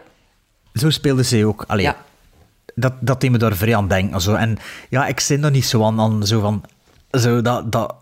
Zo 0.74 0.90
speelde 0.90 1.24
ze 1.24 1.46
ook. 1.46 1.64
Allee, 1.68 1.84
Ja. 1.86 1.98
dat, 2.76 2.94
dat 3.00 3.22
deed 3.22 3.32
me 3.32 3.38
daar 3.38 3.56
vrij 3.56 3.76
aan 3.76 3.88
denken. 3.88 4.22
Zo. 4.22 4.34
En 4.34 4.58
ja, 4.90 5.08
ik 5.08 5.20
zit 5.20 5.44
er 5.44 5.52
niet 5.52 5.66
zo 5.66 5.84
aan, 5.84 6.00
aan 6.00 6.28
zo 6.28 6.40
van... 6.40 6.64
Zo 7.12 7.42
dat, 7.42 7.72
dat, 7.72 7.96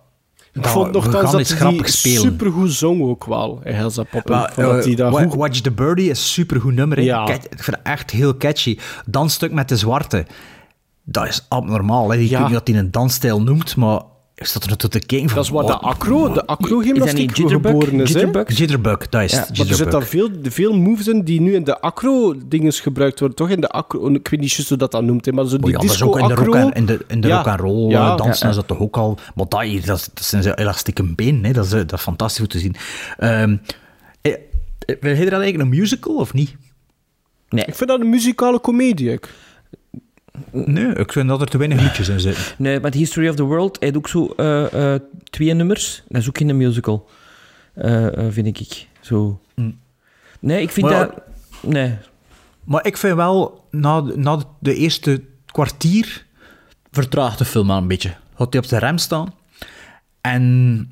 Ik 0.54 0.64
dat 0.64 0.72
vond 0.72 0.86
we 0.86 0.92
nogthans 0.92 1.54
gaan 1.54 1.78
dat 1.78 1.82
hij 1.86 1.92
supergoed 1.92 2.72
zong 2.72 3.02
ook 3.02 3.26
wel, 3.26 3.62
in 3.64 3.76
Wa- 4.24 4.50
goed... 5.10 5.34
Watch 5.36 5.60
the 5.60 5.72
Birdie 5.72 6.10
is 6.10 6.20
een 6.20 6.26
supergoed 6.26 6.74
nummer. 6.74 7.02
Ja. 7.02 7.26
Cat- 7.26 7.46
Ik 7.50 7.64
vind 7.64 7.78
het 7.78 7.86
echt 7.86 8.12
heel 8.12 8.38
catchy. 8.38 8.78
Dansstuk 9.06 9.52
met 9.52 9.70
de 9.70 9.78
zwarte. 9.78 10.26
Dat 11.04 11.28
is 11.28 11.46
abnormaal. 11.50 12.10
Hè. 12.12 12.18
Ik 12.18 12.30
Ja. 12.30 12.38
weet 12.38 12.48
niet 12.48 12.58
wat 12.58 12.68
hij 12.68 12.78
een 12.78 12.92
dansstijl 12.92 13.42
noemt, 13.42 13.76
maar 13.76 14.02
ik 14.40 14.46
zat 14.46 14.64
er 14.64 14.90
te 14.90 15.00
kijken. 15.00 15.36
Dat 15.36 15.44
is 15.44 15.50
wat 15.50 15.68
de 15.68 15.78
acro, 15.78 16.24
de 16.24 16.30
Is 16.30 16.36
dat 16.36 16.48
acro-gymnastiek 16.48 17.36
geboren 17.38 18.00
is. 18.00 18.10
Jitterbug? 18.12 18.58
Jitterbug, 18.58 19.10
dat 19.10 19.22
is 19.22 19.32
Ja. 19.32 19.46
Maar 19.58 19.68
er 19.68 19.76
zitten 19.76 20.04
veel, 20.08 20.30
veel 20.44 20.74
moves 20.78 21.08
in 21.08 21.22
die 21.22 21.42
nu 21.42 21.54
in 21.56 21.64
de 21.64 21.80
acro-dinges 21.82 22.80
gebruikt 22.80 23.20
worden, 23.20 23.38
toch? 23.38 23.50
In 23.50 23.62
de 23.62 23.70
acro... 23.70 24.08
Ik 24.14 24.28
weet 24.28 24.40
niet 24.40 24.52
juist 24.52 24.70
hoe 24.70 24.78
dat 24.78 24.92
dan 24.92 25.06
noemt, 25.06 25.26
hè, 25.26 25.32
maar 25.32 25.46
zo 25.46 25.52
Maar 25.58 25.62
die 25.62 25.72
ja, 25.72 25.78
dat 25.86 25.90
is 25.96 26.02
ook 26.04 26.20
in 26.20 26.28
de 26.28 26.34
rock, 26.34 26.56
en, 26.56 26.72
in 26.72 26.86
de, 26.86 27.06
in 27.08 27.22
de 27.22 27.28
Ja. 27.28 27.38
rock 27.38 27.48
and 27.48 27.60
roll 27.60 27.90
Ja. 27.90 28.16
dansen 28.16 28.46
Ja, 28.46 28.50
is 28.50 28.56
dat 28.56 28.68
toch 28.68 28.80
ook 28.80 28.98
al. 28.98 29.18
Maar 29.36 29.46
dat, 29.50 29.62
hier, 29.62 29.86
dat, 29.86 29.98
is- 29.98 30.10
dat 30.14 30.24
zijn 30.26 30.44
zo 30.44 30.52
elastieke 30.52 31.04
benen, 31.04 31.44
hè. 31.46 31.52
Dat, 31.52 31.66
is, 31.66 31.72
eh, 31.72 31.78
dat 31.80 31.94
is 31.94 32.02
fantastisch 32.02 32.42
om 32.42 32.48
te 32.48 32.60
zien. 32.60 32.76
Eh, 33.18 33.44
wil 35.00 35.12
je 35.12 35.24
er 35.24 35.30
dan 35.30 35.42
eigenlijk 35.42 35.58
een 35.60 35.70
musical 35.80 36.16
of 36.16 36.34
niet? 36.34 36.56
Ik 37.50 37.76
vind 37.76 37.90
dat 37.90 38.00
een 38.00 38.10
muzikale 38.10 38.60
komedie. 38.60 39.12
ik. 39.12 39.30
Nee, 40.52 40.94
ik 40.94 41.12
vind 41.12 41.28
dat 41.28 41.42
er 41.42 41.48
te 41.48 41.58
weinig 41.58 41.82
liedjes 41.82 42.08
in 42.08 42.20
zitten. 42.20 42.44
Nee, 42.58 42.80
maar 42.80 42.94
History 42.94 43.28
of 43.28 43.36
the 43.36 43.44
World 43.44 43.78
heeft 43.80 43.98
ook 43.98 44.08
zo 44.08 44.34
eh, 44.38 44.94
eh, 44.94 45.02
twee 45.24 45.54
nummers. 45.54 46.04
Dat 46.08 46.22
is 46.22 46.28
ook 46.28 46.40
in 46.40 46.50
een 46.50 46.58
musical, 46.58 47.10
eh, 47.74 48.08
vind 48.30 48.60
ik. 48.60 48.88
Zo. 49.02 49.40
Nee, 50.40 50.62
ik 50.62 50.70
vind 50.70 50.90
ja, 50.90 51.00
dat... 51.00 51.22
Nee. 51.62 51.98
Maar 52.64 52.86
ik 52.86 52.98
vind 52.98 53.16
wel, 53.16 53.68
na, 53.72 54.02
na 54.02 54.40
de 54.60 54.76
eerste 54.76 55.22
kwartier 55.46 56.26
vertraagt 56.92 57.38
de 57.38 57.46
film 57.46 57.72
al 57.72 57.78
een 57.78 57.88
beetje. 57.88 58.16
Gaat 58.36 58.54
hij 58.54 58.62
op 58.62 58.68
de 58.68 58.78
rem 58.78 58.98
staan. 58.98 59.34
En 60.22 60.92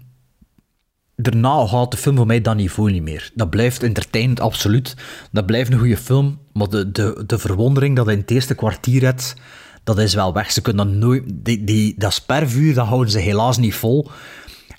daarna 1.16 1.66
gaat 1.68 1.92
de 1.92 1.98
film 1.98 2.16
voor 2.16 2.26
mij 2.26 2.42
dat 2.42 2.56
niveau 2.56 2.92
niet 2.92 3.02
meer. 3.04 3.32
Dat 3.34 3.50
blijft 3.50 3.84
entertainend, 3.84 4.40
absoluut. 4.40 4.96
Dat 5.32 5.46
blijft 5.46 5.72
een 5.72 5.80
goede 5.80 5.98
film. 5.98 6.40
Maar 6.54 6.70
de, 6.70 6.92
de, 6.92 7.24
de 7.26 7.38
verwondering 7.40 7.96
dat 7.96 8.06
hij 8.06 8.14
in 8.14 8.22
het 8.22 8.32
eerste 8.32 8.56
kwartier 8.56 9.02
hebt, 9.04 9.36
dat 9.84 9.98
is 10.00 10.14
wel 10.14 10.34
weg. 10.34 10.52
Ze 10.52 10.62
kunnen 10.62 10.88
dat 10.88 10.96
nooit... 10.96 11.24
Die, 11.34 11.64
die, 11.64 11.96
dat 11.98 12.14
spervuur, 12.14 12.74
dat 12.74 12.88
houden 12.88 13.12
ze 13.12 13.20
helaas 13.20 13.58
niet 13.58 13.76
vol. 13.76 14.10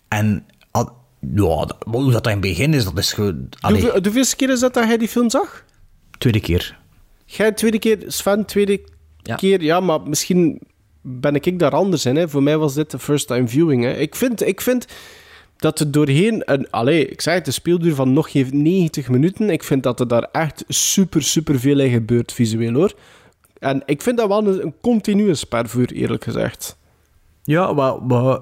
En... 0.08 0.44
ah, 0.70 0.88
Ja, 1.34 1.66
hoe 1.90 2.12
dat 2.12 2.26
in 2.26 2.32
het 2.32 2.40
begin 2.40 2.74
is, 2.74 2.84
dat 2.84 2.98
is 2.98 3.12
gewoon... 3.12 3.48
Hoeveel- 3.60 3.92
De 3.92 4.00
hoeveelste 4.02 4.36
keer 4.36 4.50
is 4.50 4.60
dat 4.60 4.74
dat 4.74 4.84
hij 4.84 4.96
die 4.96 5.08
film 5.08 5.30
zag? 5.30 5.64
tweede 6.18 6.40
keer. 6.40 6.78
Jij 7.24 7.52
tweede 7.52 7.78
keer, 7.78 7.98
Sven, 8.06 8.44
tweede 8.44 8.80
Ja. 9.22 9.34
keer, 9.34 9.62
ja, 9.62 9.80
maar 9.80 10.00
misschien 10.02 10.60
ben 11.02 11.34
ik 11.34 11.58
daar 11.58 11.70
anders 11.72 12.04
in. 12.06 12.16
Hè. 12.16 12.28
Voor 12.28 12.42
mij 12.42 12.58
was 12.58 12.74
dit 12.74 12.90
de 12.90 12.98
first 12.98 13.26
time 13.26 13.48
viewing. 13.48 13.84
Hè. 13.84 13.92
Ik, 13.96 14.14
vind, 14.14 14.46
ik 14.46 14.60
vind 14.60 14.86
dat 15.56 15.80
er 15.80 15.90
doorheen, 15.90 16.42
een, 16.44 16.70
allee, 16.70 17.08
ik 17.08 17.20
zei 17.20 17.36
het, 17.36 17.44
de 17.44 17.50
speelduur 17.50 17.94
van 17.94 18.12
nog 18.12 18.30
geen 18.30 18.62
90 18.62 19.08
minuten, 19.08 19.50
ik 19.50 19.64
vind 19.64 19.82
dat 19.82 20.00
er 20.00 20.08
daar 20.08 20.28
echt 20.32 20.64
super, 20.68 21.22
super 21.22 21.60
veel 21.60 21.78
in 21.78 21.90
gebeurt 21.90 22.32
visueel 22.32 22.72
hoor. 22.72 22.92
En 23.58 23.82
ik 23.86 24.02
vind 24.02 24.16
dat 24.16 24.28
wel 24.28 24.46
een, 24.46 24.62
een 24.62 24.74
continue 24.80 25.34
spervuur, 25.34 25.92
eerlijk 25.92 26.24
gezegd. 26.24 26.76
Ja, 27.42 27.72
maar, 27.72 28.02
maar 28.02 28.38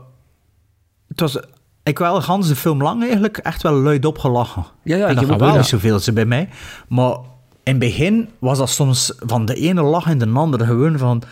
het 1.08 1.20
was, 1.20 1.38
ik 1.82 1.98
wel 1.98 2.22
gans 2.22 2.48
de 2.48 2.56
film 2.56 2.82
lang 2.82 3.02
eigenlijk 3.02 3.38
echt 3.38 3.62
wel 3.62 3.72
luid 3.72 4.04
opgelachen. 4.04 4.64
Ja, 4.82 4.96
ja, 4.96 5.04
en 5.04 5.10
ik 5.10 5.16
dat 5.16 5.24
gaat 5.24 5.38
wel 5.38 5.48
wel. 5.48 5.56
niet 5.56 5.66
zoveel 5.66 5.98
ze 5.98 6.12
bij 6.12 6.24
mij. 6.24 6.48
Maar 6.88 7.16
in 7.62 7.72
het 7.72 7.78
begin 7.78 8.28
was 8.38 8.58
dat 8.58 8.70
soms 8.70 9.12
van 9.18 9.44
de 9.44 9.54
ene 9.54 9.82
lach 9.82 10.06
in 10.06 10.18
de 10.18 10.28
andere 10.28 10.64
gewoon 10.64 10.98
van... 10.98 11.22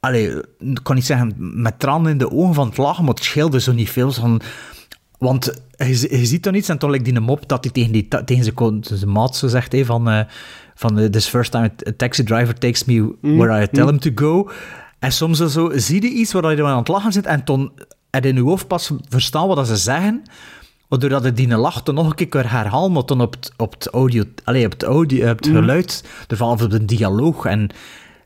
Allee, 0.00 0.42
ik 0.58 0.80
kan 0.82 0.94
niet 0.94 1.06
zeggen 1.06 1.34
met 1.36 1.78
tranen 1.78 2.10
in 2.10 2.18
de 2.18 2.30
ogen 2.30 2.54
van 2.54 2.68
het 2.68 2.76
lachen, 2.76 3.04
maar 3.04 3.14
het 3.14 3.24
scheelde 3.24 3.60
zo 3.60 3.72
niet 3.72 3.90
veel. 3.90 4.12
Van, 4.12 4.40
want 5.18 5.62
je, 5.76 6.18
je 6.18 6.26
ziet 6.26 6.42
dan 6.42 6.54
iets 6.54 6.68
en 6.68 6.78
toen 6.78 6.90
lijkt 6.90 7.04
die 7.04 7.20
mop 7.20 7.48
dat 7.48 7.64
hij 7.64 7.72
tegen, 7.72 7.92
die, 7.92 8.08
tegen 8.24 8.44
zijn, 8.44 8.80
zijn 8.80 9.12
maat 9.12 9.36
zo 9.36 9.48
zegt 9.48 9.72
hey, 9.72 9.84
van, 9.84 10.08
eh, 10.08 10.20
van 10.74 10.98
eh, 10.98 11.06
this 11.06 11.26
first 11.26 11.50
time 11.50 11.70
a 11.88 11.92
taxi 11.96 12.22
driver 12.22 12.54
takes 12.54 12.84
me 12.84 13.14
where 13.20 13.62
I 13.62 13.66
tell 13.66 13.86
him 13.86 13.98
to 13.98 14.10
go. 14.14 14.50
En 14.98 15.12
soms 15.12 15.38
dan 15.38 15.50
zo, 15.50 15.70
zie 15.74 16.02
je 16.02 16.08
iets 16.08 16.32
waar 16.32 16.50
je 16.50 16.56
dan 16.56 16.66
aan 16.66 16.78
het 16.78 16.88
lachen 16.88 17.12
zit 17.12 17.26
en 17.26 17.42
je 18.10 18.28
in 18.28 18.34
je 18.34 18.42
hoofd 18.42 18.66
pas 18.66 18.90
verstaan 19.08 19.46
wat 19.46 19.56
dat 19.56 19.66
ze 19.66 19.76
zeggen. 19.76 20.22
Waardoor 20.88 21.08
dat 21.08 21.36
die 21.36 21.56
lach 21.56 21.82
dan 21.82 21.94
nog 21.94 22.06
een 22.06 22.14
keer 22.14 22.28
kan 22.28 22.44
herhalen, 22.44 22.92
maar 22.92 23.06
dan 23.06 23.20
op 23.20 23.32
het, 23.32 23.52
op 23.56 23.72
het 23.72 23.88
audio, 23.88 24.24
allee, 24.44 24.64
op 24.64 24.72
het, 24.72 24.82
audio, 24.82 25.30
op 25.30 25.36
het 25.36 25.46
geluid, 25.46 26.04
ervan 26.28 26.50
of 26.50 26.62
op 26.62 26.70
de 26.70 26.84
dialoog. 26.84 27.44
En 27.44 27.70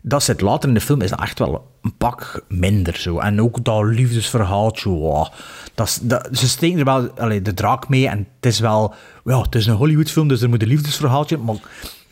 dat 0.03 0.22
zit 0.22 0.40
later 0.40 0.68
in 0.68 0.74
de 0.74 0.80
film, 0.80 1.01
is 1.01 1.11
dat 1.11 1.20
echt 1.20 1.38
wel 1.38 1.72
een 1.83 1.97
pak 1.97 2.45
minder 2.49 2.97
zo. 2.97 3.18
En 3.18 3.41
ook 3.41 3.64
dat 3.64 3.85
liefdesverhaaltje, 3.85 4.89
wow, 4.91 5.26
dat 5.74 6.01
ze 6.33 6.49
steken 6.49 6.78
er 6.78 6.85
wel 6.85 7.09
allee, 7.11 7.43
de 7.43 7.55
draak 7.55 7.89
mee 7.89 8.09
en 8.09 8.18
het 8.37 8.47
is 8.53 8.61
wel, 8.61 8.95
ja, 9.24 9.41
het 9.41 9.55
is 9.55 9.66
een 9.66 9.74
Hollywoodfilm, 9.74 10.28
dus 10.28 10.43
er 10.43 10.49
moet 10.49 10.62
een 10.62 10.68
liefdesverhaaltje, 10.68 11.37
maar 11.37 11.55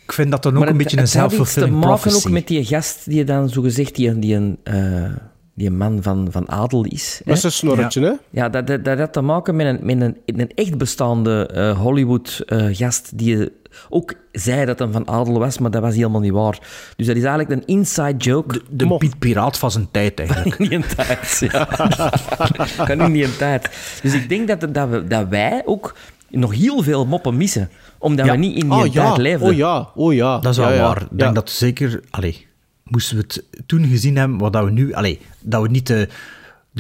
ik 0.05 0.13
vind 0.13 0.31
dat 0.31 0.43
dan 0.43 0.53
ook 0.53 0.59
Maar 0.59 0.69
een 0.69 0.75
het- 0.75 0.83
beetje 0.83 0.97
een 0.99 1.03
het 1.03 1.15
had 1.15 1.33
iets 1.33 1.53
te 1.53 1.61
maken 1.67 1.81
prophecy. 1.81 2.27
ook 2.27 2.33
met 2.33 2.47
die 2.49 2.65
gast 2.65 3.05
die 3.11 3.25
dan 3.25 3.49
zo 3.49 3.63
gezegd 3.63 3.95
die, 3.97 4.09
een- 4.09 4.21
die, 4.21 4.35
een, 4.35 4.59
eh, 4.63 5.11
die 5.55 5.67
een 5.67 5.77
man 5.77 6.03
van, 6.03 6.29
van 6.31 6.49
adel 6.51 6.85
is. 6.85 7.17
hè? 7.19 7.25
Dat 7.25 7.37
is 7.37 7.43
een 7.43 7.53
snorretje, 7.53 8.01
hè? 8.05 8.13
Ja, 8.31 8.49
dat, 8.49 8.67
dat, 8.67 8.85
dat 8.85 8.99
had 8.99 9.13
te 9.13 9.21
maken 9.21 9.57
met 9.57 9.67
een, 9.67 9.79
met 9.83 10.01
een, 10.01 10.17
een 10.41 10.51
echt 10.55 10.79
bestaande 10.79 11.47
eh, 11.47 11.79
Hollywood-gast 11.81 13.19
die 13.19 13.49
ook 13.89 14.15
zei 14.33 14.65
dat 14.65 14.79
hij 14.79 14.89
van 14.91 15.09
adel 15.09 15.39
was, 15.39 15.59
maar 15.59 15.71
dat 15.71 15.83
was 15.83 15.95
helemaal 15.95 16.21
niet 16.21 16.33
waar. 16.33 16.59
Dus 16.97 17.07
dat 17.07 17.17
is 17.17 17.25
eigenlijk 17.25 17.51
een 17.61 17.67
inside 17.67 18.17
joke. 18.17 18.61
De 18.71 18.97
Piet 18.97 19.19
Piraat 19.19 19.59
van 19.59 19.71
zijn 19.71 19.89
tijd, 19.91 20.19
eigenlijk. 20.21 20.59
in 20.59 20.69
die 20.69 20.95
tijd, 20.97 21.39
ja. 21.53 21.69
kan 22.87 23.01
in 23.01 23.13
die 23.13 23.37
tijd. 23.37 23.71
Dus 24.03 24.15
ik 24.15 24.29
denk 24.29 24.49
dat, 24.49 24.75
dat, 24.75 24.89
we, 24.89 25.05
dat 25.07 25.29
wij 25.29 25.63
ook 25.65 25.95
nog 26.29 26.55
heel 26.55 26.83
veel 26.83 27.07
moppen 27.07 27.37
missen, 27.37 27.71
omdat 27.99 28.27
Ja. 28.27 28.33
we 28.33 28.39
niet 28.39 28.55
in 28.55 28.61
die 28.69 28.73
Oh 28.73 28.81
tijd 28.81 28.93
ja, 28.93 29.13
leefden. 29.17 29.49
oh 29.49 29.55
ja, 29.57 29.89
oh 29.95 30.15
ja. 30.15 30.39
Dat 30.39 30.53
is 30.53 30.59
wel 30.59 30.69
Ja, 30.69 30.75
ja. 30.75 30.83
waar. 30.83 31.03
Ik 31.03 31.09
denk 31.09 31.21
Ja. 31.21 31.33
dat 31.33 31.51
zeker... 31.51 32.01
Allee, 32.11 32.47
moesten 32.85 33.17
we 33.17 33.23
het 33.23 33.45
toen 33.67 33.85
gezien 33.87 34.17
hebben, 34.17 34.39
wat 34.39 34.53
dat 34.53 34.65
we 34.65 34.71
nu... 34.71 34.93
Allee, 34.93 35.21
dat 35.41 35.63
we 35.63 35.69
niet 35.69 35.87
de, 35.87 36.09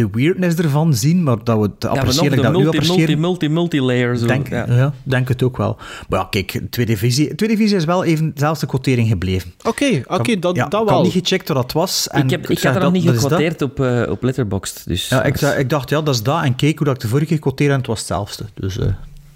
de 0.00 0.08
weirdness 0.12 0.56
ervan 0.56 0.94
zien, 0.94 1.22
maar 1.22 1.44
dat 1.44 1.56
we 1.56 1.62
het 1.62 1.72
we 1.78 1.88
appreciëren, 1.88 2.36
de 2.36 2.42
dat 2.42 2.52
we 2.52 2.58
nu 2.58 2.62
multi, 2.62 2.78
multi, 2.78 2.90
appreciëren. 2.90 3.20
multi, 3.20 3.48
multi-layer 3.48 4.16
zo. 4.16 4.26
Denk, 4.26 4.48
ja. 4.48 4.66
ja. 4.68 4.92
denk 5.02 5.28
het 5.28 5.42
ook 5.42 5.56
wel. 5.56 5.76
Maar 6.08 6.18
ja, 6.18 6.26
kijk, 6.30 6.60
Tweede 6.70 6.96
Visie, 6.96 7.34
tweede 7.34 7.56
visie 7.56 7.76
is 7.76 7.84
wel 7.84 8.04
even 8.04 8.34
dezelfde 8.34 8.66
quotering 8.66 9.08
gebleven. 9.08 9.52
Oké, 9.62 10.02
oké, 10.06 10.38
dat, 10.38 10.56
ja, 10.56 10.68
dat 10.68 10.82
ik 10.82 10.88
had 10.88 10.96
wel. 10.96 11.02
niet 11.02 11.12
gecheckt 11.12 11.48
wat 11.48 11.56
dat 11.56 11.72
was. 11.72 12.08
En 12.08 12.24
Ik, 12.24 12.30
heb, 12.30 12.48
ik 12.50 12.62
had 12.62 12.74
er 12.74 12.80
nog 12.82 12.92
niet 12.92 13.08
gekwoteerd 13.08 13.62
op, 13.62 13.80
eh, 13.80 14.02
op 14.10 14.22
Letterboxd. 14.22 14.82
Dus 14.86 15.08
Ja, 15.08 15.22
ik, 15.22 15.40
ik 15.40 15.70
dacht, 15.70 15.90
ja, 15.90 16.02
dat 16.02 16.14
is 16.14 16.22
dat. 16.22 16.42
En 16.42 16.56
keek 16.56 16.76
hoe 16.76 16.86
dat 16.86 16.94
ik 16.94 17.00
de 17.02 17.08
vorige 17.08 17.26
keer 17.26 17.38
quoteerde 17.38 17.72
en 17.72 17.78
het 17.78 17.88
was 17.88 17.98
hetzelfde. 17.98 18.44
Dus 18.54 18.78
eh, 18.78 18.86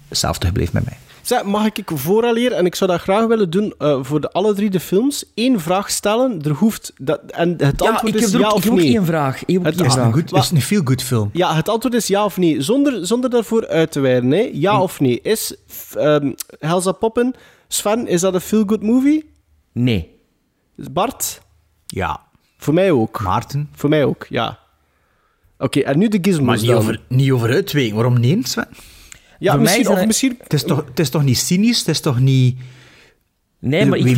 hetzelfde 0.07 0.47
gebleven 0.47 0.73
met 0.73 0.85
mij. 0.85 0.97
Zeg, 1.25 1.43
mag 1.43 1.65
ik 1.65 1.91
vooraleer, 1.93 2.51
en 2.51 2.65
ik 2.65 2.75
zou 2.75 2.91
dat 2.91 3.01
graag 3.01 3.25
willen 3.25 3.49
doen 3.49 3.73
eh, 3.77 3.99
voor 4.01 4.21
de 4.21 4.31
alle 4.31 4.53
drie 4.53 4.69
de 4.69 4.79
films, 4.79 5.25
één 5.33 5.59
vraag 5.59 5.89
stellen. 5.89 6.41
Er 6.41 6.51
hoeft, 6.51 6.93
dat, 6.97 7.21
en 7.31 7.49
het 7.49 7.81
ja, 7.81 7.89
antwoord 7.89 8.15
ik 8.15 8.21
is 8.21 8.31
ja 8.31 8.37
ook, 8.37 8.45
ik 8.45 8.53
of 8.53 8.63
heb 8.63 8.71
ook 8.71 8.79
nee. 8.79 8.87
één 8.87 9.05
vraag. 9.05 9.41
Ik 9.45 9.47
heb 9.47 9.57
ook 9.57 9.65
Het 9.65 9.77
één 9.77 9.85
is 9.85 9.93
vraag. 9.93 10.05
een, 10.05 10.13
goed, 10.13 10.33
is 10.33 10.43
het 10.43 10.51
een 10.51 10.61
feel-good 10.61 11.03
film? 11.03 11.29
Ja, 11.33 11.55
het 11.55 11.69
antwoord 11.69 11.93
is 11.93 12.07
ja 12.07 12.25
of 12.25 12.37
nee, 12.37 12.61
zonder, 12.61 13.07
zonder 13.07 13.29
daarvoor 13.29 13.67
uit 13.67 13.91
te 13.91 13.99
wijden. 13.99 14.31
Hè. 14.31 14.49
Ja 14.53 14.81
of 14.81 14.99
nee. 14.99 15.21
Is 15.21 15.55
ehm 15.97 16.31
Helza 16.59 16.91
Poppen, 16.91 17.33
Sven, 17.67 18.07
is 18.07 18.21
dat 18.21 18.33
een 18.33 18.41
feel-good 18.41 18.81
movie? 18.81 19.29
Nee. 19.71 20.19
Bart? 20.91 21.41
Ja. 21.85 22.21
Voor 22.57 22.73
mij 22.73 22.91
ook. 22.91 23.21
Maarten? 23.21 23.69
Voor 23.75 23.89
mij 23.89 24.03
ook, 24.03 24.25
ja. 24.29 24.59
Oké, 25.57 25.79
en 25.79 25.97
nu 25.97 26.07
de 26.07 26.19
gizmos 26.21 26.45
Maar 26.45 26.57
niet 26.57 26.67
dan. 26.67 26.77
over, 26.77 26.99
niet 27.07 27.31
over. 27.31 27.93
Waarom 27.93 28.19
niet, 28.19 28.47
Sven? 28.47 28.67
Ja, 29.45 29.51
Voor 29.51 29.61
mij 29.61 29.77
misschien, 29.77 29.97
of 29.97 30.05
misschien... 30.05 30.37
Het 30.43 30.53
is 30.53 30.63
toch, 30.63 30.85
het 30.85 30.99
is 30.99 31.09
toch 31.09 31.23
niet 31.23 31.37
cynisch? 31.37 31.79
Het 31.79 31.87
is 31.87 31.99
toch 31.99 32.19
niet 32.19 32.57
Nee, 33.59 33.85
maar 33.85 33.97
ik, 33.97 34.17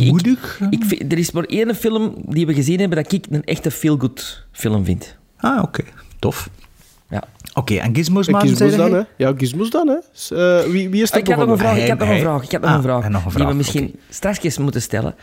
ik, 0.70 0.84
vind, 0.84 1.12
er 1.12 1.18
is 1.18 1.30
maar 1.30 1.44
één 1.44 1.74
film 1.74 2.14
die 2.26 2.46
we 2.46 2.54
gezien 2.54 2.78
hebben 2.78 3.02
dat 3.02 3.12
ik 3.12 3.26
een 3.30 3.44
echte 3.44 3.70
feel-good 3.70 4.46
film 4.52 4.84
vind. 4.84 5.16
Ah, 5.36 5.62
oké. 5.62 5.82
Tof. 6.18 6.48
Ja. 7.10 7.22
Oké, 7.54 7.74
en 7.74 7.94
Gizmos, 7.94 8.26
gizmos 8.30 8.76
dan, 8.76 8.92
hè. 8.92 9.02
Ja, 9.16 9.32
gizmos 9.36 9.70
dan, 9.70 9.88
hè. 9.88 9.96
Eh, 10.36 10.70
wie, 10.70 10.88
wie 10.88 11.02
is 11.02 11.10
er 11.10 11.18
ik 11.18 11.28
had 11.28 11.36
nog 11.38 11.48
een 11.48 11.58
vraag, 11.58 11.78
ik 11.78 11.88
had 11.88 11.98
nog 11.98 12.08
een 12.08 12.18
vraag, 12.18 12.42
ik 12.42 12.50
had 12.52 12.60
nog 12.60 12.70
Ah, 12.70 12.76
een 12.76 12.82
vraag. 12.82 13.04
een 13.04 13.30
Die 13.34 13.46
we 13.46 13.54
misschien 13.54 13.94
straks 14.08 14.58
moeten 14.58 14.82
stellen. 14.82 15.14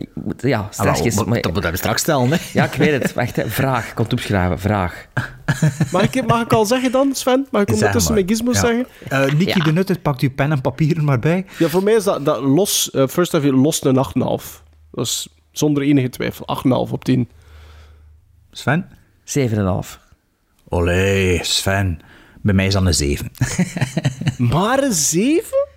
Ik 0.00 0.08
moet- 0.14 0.42
Ja, 0.42 0.58
Ah, 0.58 0.70
straks. 0.70 1.14
wel, 1.14 1.24
maar 1.24 1.40
dat 1.40 1.52
moeten 1.52 1.70
we 1.70 1.76
straks 1.76 2.00
stellen, 2.00 2.30
hè. 2.30 2.36
Ja, 2.52 2.64
ik 2.64 2.72
weet 2.72 3.02
het. 3.02 3.12
Wacht, 3.12 3.36
hè. 3.36 3.48
vraag. 3.48 3.94
Komt 3.94 4.12
opschrijven. 4.12 4.58
Vraag. 4.58 5.06
Mag 5.92 6.02
ik, 6.14 6.26
mag 6.26 6.42
ik 6.42 6.52
al 6.52 6.64
zeggen 6.66 6.92
dan, 6.92 7.14
Sven? 7.14 7.46
Mag 7.50 7.62
ik 7.62 7.72
ondertussen 7.72 8.14
mijn 8.14 8.28
gizmos 8.28 8.54
Ja. 8.54 8.60
zeggen? 8.60 8.86
Eh, 9.08 9.20
Nicky 9.38 9.58
Ja. 9.58 9.64
de 9.64 9.72
Nutter, 9.72 9.98
pakt 9.98 10.20
uw 10.20 10.30
pen 10.30 10.52
en 10.52 10.60
papier 10.60 10.96
er 10.96 11.04
maar 11.04 11.18
bij. 11.18 11.46
Ja, 11.58 11.68
voor 11.68 11.82
mij 11.82 11.94
is 11.94 12.04
dat, 12.04 12.24
dat 12.24 12.40
los, 12.42 12.90
eh, 12.90 13.06
First 13.06 13.32
Have 13.32 13.52
los 13.52 13.84
een 13.84 13.96
8,5. 13.98 14.62
Dat 14.90 15.06
is 15.06 15.28
zonder 15.52 15.82
enige 15.82 16.08
twijfel. 16.08 16.46
8,5 16.46 16.92
op 16.92 17.04
10. 17.04 17.28
Sven? 18.50 18.88
7,5. 19.24 20.00
Olé, 20.68 21.38
Sven. 21.42 22.00
Bij 22.42 22.54
mij 22.54 22.66
is 22.66 22.72
dat 22.72 22.86
een 22.86 22.94
7. 22.94 23.30
Maar 24.54 24.82
een 24.82 24.92
7? 24.92 25.68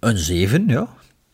Een 0.00 0.18
7, 0.18 0.64
ja. 0.68 0.88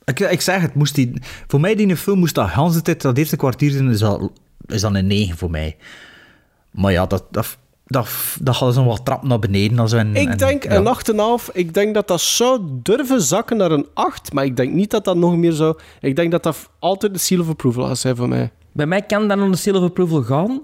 Ik, 0.06 0.20
ik 0.20 0.40
zeg 0.40 0.60
het, 0.60 0.74
moest 0.74 0.94
die, 0.94 1.12
voor 1.46 1.60
mij 1.60 1.74
die 1.74 1.96
film 1.96 2.18
moest 2.18 2.34
dat 2.34 2.48
Hans 2.48 2.82
tijd, 2.82 3.02
dat 3.02 3.18
eerste 3.18 3.36
kwartier 3.36 3.70
zijn, 3.70 3.90
is 3.90 3.98
dat, 3.98 4.30
is 4.66 4.80
dat 4.80 4.94
een 4.94 5.06
9 5.06 5.36
voor 5.36 5.50
mij. 5.50 5.76
Maar 6.70 6.92
ja, 6.92 7.06
dat, 7.06 7.24
dat, 7.30 7.58
dat, 7.86 8.08
dat 8.40 8.56
gaat 8.56 8.74
zo 8.74 8.84
wat 8.84 9.04
trap 9.04 9.22
naar 9.22 9.38
beneden. 9.38 9.78
Als 9.78 9.92
een, 9.92 10.16
Ik 10.16 10.28
en- 10.28 10.36
denk 10.38 10.62
ja. 10.64 10.74
een 10.74 11.40
8,5. 11.40 11.52
Ik 11.52 11.74
denk 11.74 11.94
dat 11.94 12.08
dat 12.08 12.20
zou 12.20 12.60
durven 12.82 13.20
zakken 13.20 13.56
naar 13.56 13.70
een 13.70 13.86
8. 13.94 14.32
Maar 14.32 14.44
ik 14.44 14.56
denk 14.56 14.72
niet 14.72 14.90
dat 14.90 15.04
dat 15.04 15.16
nog 15.16 15.36
meer 15.36 15.52
zou... 15.52 15.78
Ik 16.00 16.16
denk 16.16 16.30
dat 16.30 16.42
dat 16.42 16.70
altijd 16.78 17.12
de 17.12 17.18
seal 17.18 17.40
of 17.40 17.48
approval 17.48 17.86
gaat 17.86 17.98
zijn 17.98 18.16
voor 18.16 18.28
mij. 18.28 18.50
Bij 18.72 18.86
mij 18.86 19.02
kan 19.02 19.28
dat 19.28 19.38
nog 19.38 19.48
een 19.48 19.58
silver 19.58 19.82
approval 19.82 20.22
gaan. 20.22 20.60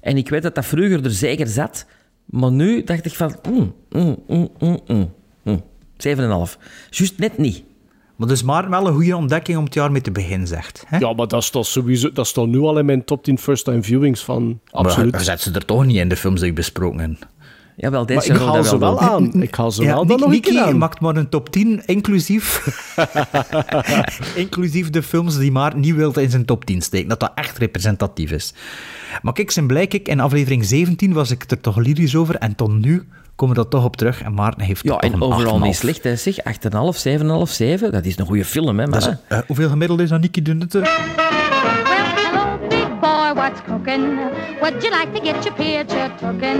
En 0.00 0.16
ik 0.16 0.28
weet 0.28 0.42
dat 0.42 0.54
dat 0.54 0.66
vroeger 0.66 1.04
er 1.04 1.10
zeker 1.10 1.46
zat. 1.46 1.86
Maar 2.24 2.52
nu 2.52 2.84
dacht 2.84 3.04
ik 3.04 3.14
van... 3.14 3.36
Mm, 3.50 3.74
mm, 3.90 4.22
mm, 4.28 4.48
mm, 4.58 4.80
mm, 4.86 5.12
mm. 5.42 5.62
7,5. 6.06 6.58
Juist 6.90 7.18
net 7.18 7.38
niet. 7.38 7.62
Maar 8.16 8.28
dus 8.28 8.42
maar 8.42 8.70
wel 8.70 8.86
een 8.86 8.94
goede 8.94 9.16
ontdekking 9.16 9.58
om 9.58 9.64
het 9.64 9.74
jaar 9.74 9.92
mee 9.92 10.00
te 10.00 10.10
beginnen, 10.10 10.48
zegt. 10.48 10.84
Hè? 10.86 10.98
Ja, 10.98 11.12
maar 11.12 11.28
dat 11.28 11.44
staat 11.44 11.66
sowieso... 11.66 12.12
Dat 12.12 12.26
staat 12.26 12.46
nu 12.46 12.58
al 12.58 12.78
in 12.78 12.84
mijn 12.86 13.04
top 13.04 13.24
10 13.24 13.38
first-time 13.38 13.82
viewings 13.82 14.24
van... 14.24 14.60
Absoluut. 14.70 15.12
Maar 15.12 15.20
zet 15.20 15.40
ze 15.40 15.52
er 15.52 15.64
toch 15.64 15.84
niet 15.84 15.96
in 15.96 16.08
de 16.08 16.16
films 16.16 16.40
die 16.40 16.48
ik 16.48 16.54
besproken 16.54 16.98
heb. 17.00 17.30
Jawel, 17.76 18.04
Maar 18.04 18.14
deze 18.14 18.30
ik 18.32 18.36
zou 18.36 18.50
haal 18.50 18.64
ze 18.64 18.78
wel 18.78 19.00
aan. 19.00 19.32
Ik 19.42 19.54
haal 19.54 19.70
ze 19.70 19.82
Ja, 19.82 19.94
wel 19.94 20.06
dan 20.06 20.20
nog 20.20 20.32
een 20.32 20.58
aan. 20.58 20.78
maakt 20.78 21.00
maar 21.00 21.16
een 21.16 21.28
top 21.28 21.50
10, 21.50 21.82
inclusief, 21.86 22.66
inclusief 24.34 24.90
de 24.90 25.02
films 25.02 25.38
die 25.38 25.52
maar 25.52 25.76
niet 25.76 25.94
wil 25.94 26.12
in 26.18 26.30
zijn 26.30 26.44
top 26.44 26.64
10 26.64 26.80
steken. 26.82 27.08
Dat 27.08 27.20
dat 27.20 27.32
echt 27.34 27.58
representatief 27.58 28.30
is. 28.30 28.54
Maar 29.22 29.32
kijk, 29.32 29.50
zijn 29.50 29.66
blijk 29.66 29.94
ik, 29.94 30.08
in 30.08 30.20
aflevering 30.20 30.64
17 30.64 31.12
was 31.12 31.30
ik 31.30 31.50
er 31.50 31.60
toch 31.60 31.76
lyrisch 31.76 32.16
over. 32.16 32.34
En 32.34 32.54
tot 32.54 32.72
nu 32.72 33.08
komen 33.42 33.56
we 33.56 33.62
dat 33.62 33.70
toch 33.70 33.84
op 33.84 33.96
terug. 33.96 34.22
En 34.22 34.34
Maarten 34.34 34.62
heeft 34.62 34.82
Ja, 34.82 34.90
toch 34.90 35.00
en 35.00 35.12
een 35.12 35.22
overal 35.22 35.58
8,5. 35.58 35.62
niet 35.64 35.76
slecht, 35.76 36.04
hè, 36.04 36.16
zeg. 36.16 36.36
8,5, 36.42 36.96
7,5, 36.98 37.50
7. 37.50 37.92
Dat 37.92 38.04
is 38.04 38.18
een 38.18 38.26
goede 38.26 38.44
film, 38.44 38.78
hè, 38.78 38.86
Dat 38.86 39.00
is, 39.00 39.06
maar... 39.06 39.18
eh, 39.28 39.38
hoeveel 39.46 39.68
gemiddeld 39.68 40.00
is 40.00 40.08
dat, 40.08 40.20
Nicky 40.20 40.42
de 40.42 40.54
Nutter? 40.54 40.80
Well, 40.82 40.90
hello, 42.24 42.58
big 42.68 42.88
boy, 43.00 43.32
what's 43.34 43.60
cooking? 43.68 44.18
Would 44.60 44.82
you 44.82 44.90
like 44.98 45.10
to 45.14 45.20
get 45.24 45.44
your 45.44 45.54
picture 45.56 46.10
taken? 46.20 46.58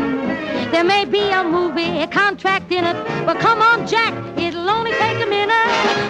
There 0.72 0.84
may 0.84 1.04
be 1.08 1.30
a 1.40 1.42
movie 1.42 2.06
contract 2.08 2.68
in 2.72 2.84
it, 2.84 2.96
but 3.26 3.36
come 3.38 3.60
on, 3.70 3.86
Jack, 3.86 4.12
it'll 4.36 4.68
only 4.76 4.90
take 5.04 5.18
a 5.24 5.28
minute. 5.28 5.68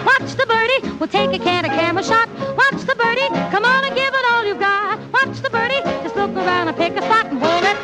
Watch 0.09 0.31
the 0.39 0.45
birdie, 0.53 0.81
we'll 0.99 1.09
take 1.19 1.31
a 1.39 1.43
can 1.43 1.65
of 1.65 1.71
camera 1.79 2.03
shot. 2.03 2.27
Watch 2.61 2.81
the 2.89 2.95
birdie, 3.01 3.29
come 3.51 3.65
on 3.65 3.83
and 3.87 3.93
give 3.95 4.13
it 4.19 4.25
all 4.31 4.43
you've 4.47 4.59
got. 4.59 4.97
Watch 5.17 5.35
the 5.45 5.49
birdie, 5.49 5.81
just 6.03 6.15
look 6.15 6.33
around 6.35 6.67
and 6.69 6.77
pick 6.77 6.93
a 6.97 7.01
spot 7.07 7.25
and 7.31 7.39
hold 7.43 7.63
it. 7.63 7.77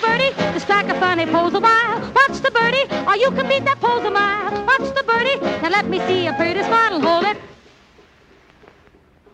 Birdie, 0.00 0.32
just 0.54 0.64
strike 0.64 0.88
a 0.88 0.98
funny 0.98 1.26
pose 1.26 1.54
a 1.54 1.60
while. 1.60 2.00
Watch 2.14 2.40
the 2.40 2.50
birdie, 2.50 2.86
or 3.06 3.16
you 3.16 3.30
can 3.32 3.46
beat 3.48 3.64
that 3.64 3.80
pose 3.80 4.04
a 4.04 4.10
mile. 4.10 4.50
Watch 4.64 4.94
the 4.94 5.04
birdie, 5.04 5.38
now 5.60 5.68
let 5.68 5.86
me 5.88 5.98
see 6.06 6.26
a 6.26 6.32
pretty 6.34 6.62
smile. 6.62 7.00
hold 7.00 7.24
it. 7.24 7.36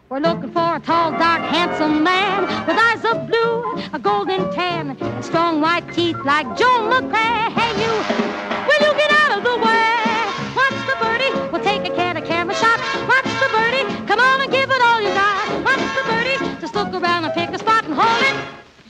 We're 0.09 0.21
looking 0.21 0.51
for 0.53 0.77
a 0.77 0.81
tall, 0.81 1.13
dark, 1.13 1.43
handsome 1.43 2.03
man 2.03 2.43
with 2.67 2.77
eyes 2.79 3.05
of 3.05 3.27
blue, 3.27 3.83
a 3.93 3.99
golden 3.99 4.53
tan, 4.53 4.97
and 5.01 5.25
strong 5.25 5.61
white 5.61 5.87
teeth 5.93 6.19
like 6.25 6.47
Joan 6.57 6.91
McCrae. 6.91 7.51
Hey, 7.59 7.73
you, 7.83 7.93
will 8.67 8.83
you 8.87 8.93
get 8.99 9.11
out 9.23 9.39
of 9.39 9.45
the 9.45 9.57
way? 9.67 9.97
Watch 10.55 10.79
the 10.91 10.97
birdie, 11.03 11.33
we'll 11.51 11.63
take 11.63 11.83
a 11.91 11.95
can 11.95 12.17
of 12.17 12.25
camera 12.25 12.55
shot. 12.55 12.79
Watch 13.07 13.31
the 13.43 13.49
birdie, 13.55 13.85
come 14.07 14.21
on 14.21 14.41
and 14.43 14.51
give 14.51 14.71
it 14.71 14.81
all 14.81 15.01
you 15.01 15.11
got. 15.11 15.65
Watch 15.65 15.85
the 15.95 16.05
birdie, 16.11 16.61
just 16.61 16.75
look 16.75 16.93
around 16.95 17.25
and 17.25 17.35
pick 17.35 17.51
a 17.51 17.59
spot 17.59 17.85
and 17.85 17.95
hold 17.95 18.23
it. 18.23 18.37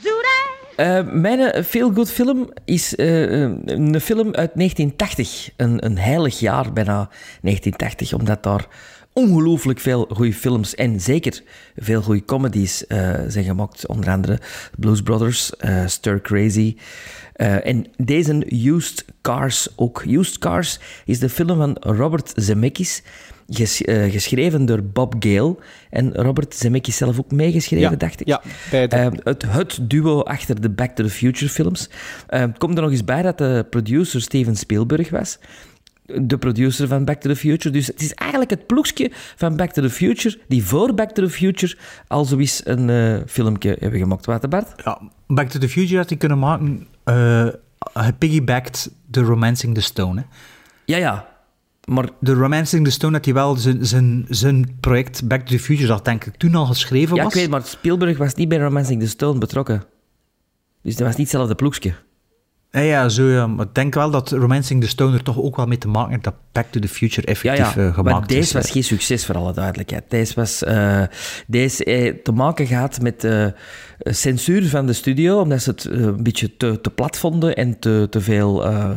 Zoodie. 0.02 0.55
Eh, 0.76 1.02
mijn 1.12 1.64
feel-good 1.64 2.10
film 2.10 2.48
is 2.64 2.94
eh, 2.96 3.42
eh, 3.44 3.50
een 3.64 4.00
film 4.00 4.34
uit 4.34 4.50
1980. 4.54 5.50
Een, 5.56 5.84
een 5.84 5.98
heilig 5.98 6.38
jaar 6.40 6.72
bijna, 6.72 7.08
1980. 7.42 8.12
Omdat 8.12 8.42
daar 8.42 8.66
ongelooflijk 9.12 9.80
veel 9.80 10.06
goede 10.12 10.32
films 10.32 10.74
en 10.74 11.00
zeker 11.00 11.42
veel 11.76 12.02
goede 12.02 12.24
comedies 12.24 12.86
eh, 12.86 13.14
zijn 13.28 13.44
gemaakt. 13.44 13.86
Onder 13.86 14.10
andere 14.10 14.38
Blues 14.78 15.02
Brothers, 15.02 15.56
eh, 15.56 15.86
Stir 15.86 16.20
Crazy. 16.20 16.76
eh, 17.32 17.66
en 17.66 17.86
deze 17.96 18.46
Used 18.66 19.04
Cars 19.22 19.68
ook. 19.76 20.02
Used 20.08 20.38
Cars 20.38 20.78
is 21.04 21.18
de 21.18 21.28
film 21.28 21.56
van 21.56 21.76
Robert 21.80 22.32
Zemeckis. 22.34 23.02
ges- 23.48 23.82
eh, 23.84 24.10
geschreven 24.12 24.66
door 24.66 24.82
Bob 24.82 25.14
Gale. 25.18 25.56
En 25.96 26.14
Robert 26.14 26.54
Zemeckis 26.54 26.96
zelf 26.96 27.18
ook 27.18 27.30
meegeschreven, 27.30 27.90
Ja, 27.90 27.96
dacht 27.96 28.20
ik. 28.20 28.26
ja. 28.26 28.42
Eh, 28.70 29.08
het, 29.22 29.44
het 29.48 29.78
duo 29.82 30.22
achter 30.22 30.60
de 30.60 30.70
Back 30.70 30.90
to 30.90 31.04
the 31.04 31.10
Future 31.10 31.50
films. 31.50 31.90
Eh 32.26 32.44
komt 32.58 32.76
er 32.76 32.82
nog 32.82 32.90
eens 32.90 33.04
bij 33.04 33.22
dat 33.22 33.38
de 33.38 33.66
producer 33.70 34.20
Steven 34.20 34.56
Spielberg 34.56 35.10
was. 35.10 35.38
De 36.04 36.38
producer 36.38 36.88
van 36.88 37.04
Back 37.04 37.20
to 37.20 37.28
the 37.30 37.36
Future. 37.36 37.70
Dus 37.70 37.86
het 37.86 38.00
is 38.00 38.14
eigenlijk 38.14 38.50
het 38.50 38.66
ploegje 38.66 39.10
van 39.36 39.56
Back 39.56 39.70
to 39.72 39.82
the 39.82 39.90
Future, 39.90 40.38
die 40.48 40.64
voor 40.64 40.94
Back 40.94 41.10
to 41.10 41.22
the 41.22 41.30
Future 41.30 41.76
al 42.08 42.24
zoiets 42.24 42.60
een 42.64 42.90
eh 42.90 43.16
filmpje 43.26 43.76
hebben 43.80 44.00
gemaakt. 44.00 44.26
Wat, 44.26 44.48
Bart? 44.50 44.72
Ja, 44.84 45.00
Back 45.26 45.48
to 45.48 45.58
the 45.58 45.68
Future 45.68 45.96
had 45.98 46.08
hij 46.08 46.18
kunnen 46.18 46.38
maken, 46.38 46.86
eh 47.04 47.46
gepiggybacked 47.94 48.90
de 49.10 49.20
Romancing 49.20 49.74
the 49.74 49.80
Stone. 49.80 50.20
Hè. 50.20 50.26
Ja, 50.84 50.96
ja. 50.96 51.28
Maar 51.86 52.08
de 52.20 52.32
Romancing 52.32 52.84
the 52.84 52.90
Stone 52.90 53.12
had 53.16 53.24
hij 53.24 53.34
wel 53.34 53.56
zijn, 53.56 53.86
zijn, 53.86 54.26
zijn 54.28 54.76
project 54.80 55.28
Back 55.28 55.40
to 55.40 55.56
the 55.56 55.58
Future, 55.62 55.86
dat 55.86 56.04
denk 56.04 56.24
ik 56.24 56.36
toen 56.36 56.54
al 56.54 56.66
geschreven 56.66 57.16
Ja, 57.16 57.22
was. 57.22 57.34
ik 57.34 57.40
weet, 57.40 57.50
maar 57.50 57.62
Spielberg 57.62 58.18
was 58.18 58.34
niet 58.34 58.48
bij 58.48 58.58
Romancing 58.58 59.00
the 59.00 59.08
Stone 59.08 59.38
betrokken. 59.38 59.84
Dus 60.82 60.96
dat 60.96 61.06
was 61.06 61.16
niet 61.16 61.26
hetzelfde 61.26 61.54
ploegje. 61.54 61.94
Ja, 62.76 62.82
ja, 62.82 63.08
zo 63.08 63.24
ja. 63.30 63.46
Maar 63.46 63.66
ik 63.66 63.74
denk 63.74 63.94
wel 63.94 64.10
dat 64.10 64.30
Romancing 64.30 64.80
the 64.82 64.88
Stone 64.88 65.16
er 65.16 65.22
toch 65.22 65.40
ook 65.40 65.56
wel 65.56 65.66
mee 65.66 65.78
te 65.78 65.88
maken 65.88 66.10
heeft 66.10 66.24
dat 66.24 66.34
Back 66.52 66.66
to 66.70 66.80
the 66.80 66.88
Future 66.88 67.26
Ja, 67.26 67.32
effectief 67.32 67.74
ja. 67.74 67.86
eh, 67.88 67.94
gemaakt 67.94 68.18
maar 68.18 68.26
deze 68.26 68.40
is. 68.40 68.52
was 68.52 68.70
geen 68.70 68.84
succes, 68.84 69.26
voor 69.26 69.34
alle 69.36 69.52
duidelijkheid. 69.52 70.04
Deze 70.08 70.34
was... 70.34 70.64
eh, 70.64 71.02
deze 71.46 71.84
eh, 71.84 72.14
te 72.22 72.32
maken 72.32 72.66
gehad 72.66 73.00
met 73.00 73.24
eh, 73.24 73.46
censuur 73.98 74.68
van 74.68 74.86
de 74.86 74.92
studio, 74.92 75.40
omdat 75.40 75.62
ze 75.62 75.70
het 75.70 75.84
eh, 75.84 76.00
een 76.00 76.22
beetje 76.22 76.56
te, 76.56 76.80
te 76.80 76.90
plat 76.90 77.18
vonden 77.18 77.56
en 77.56 77.78
te, 77.78 78.06
te 78.10 78.20
veel... 78.20 78.64
eh, 78.66 78.90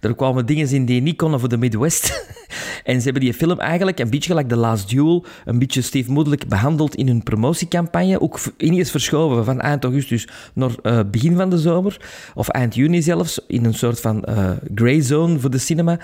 er 0.00 0.14
kwamen 0.14 0.46
dingen 0.46 0.68
in 0.70 0.84
die 0.84 1.02
niet 1.02 1.16
konden 1.16 1.40
voor 1.40 1.48
de 1.48 1.56
Midwest. 1.58 2.06
en 2.84 2.98
ze 2.98 3.04
hebben 3.04 3.22
die 3.22 3.34
film 3.34 3.58
eigenlijk 3.58 3.98
een 3.98 4.10
beetje 4.10 4.30
gelijk 4.30 4.48
The 4.48 4.56
Last 4.56 4.88
Duel, 4.88 5.24
een 5.44 5.58
beetje 5.58 5.82
stiefmoedelijk 5.82 6.48
behandeld 6.48 6.94
in 6.94 7.06
hun 7.06 7.22
promotiecampagne. 7.22 8.20
Ook 8.20 8.38
ineens 8.56 8.90
verschoven 8.90 9.44
van 9.44 9.60
eind 9.60 9.84
augustus 9.84 10.28
naar 10.54 10.70
eh, 10.82 11.00
begin 11.10 11.36
van 11.36 11.50
de 11.50 11.58
zomer, 11.58 12.00
of 12.34 12.48
eind 12.48 12.74
juni 12.74 13.02
zelfs, 13.02 13.40
in 13.46 13.64
een 13.64 13.74
soort 13.74 14.00
van 14.00 14.24
eh 14.24 14.50
grey 14.74 15.00
zone 15.02 15.38
voor 15.38 15.50
de 15.50 15.58
cinema. 15.58 15.98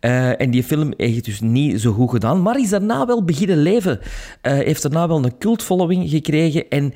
Eh, 0.00 0.40
en 0.40 0.50
die 0.50 0.64
film 0.64 0.92
heeft 0.96 1.24
dus 1.24 1.40
niet 1.40 1.80
zo 1.80 1.92
goed 1.92 2.10
gedaan, 2.10 2.42
maar 2.42 2.60
is 2.60 2.68
daarna 2.68 3.06
wel 3.06 3.24
beginnen 3.24 3.58
leven. 3.58 4.00
Heeft 4.42 4.82
daarna 4.82 5.08
wel 5.08 5.24
een 5.24 5.38
cultfollowing 5.38 6.10
gekregen 6.10 6.68
en 6.68 6.92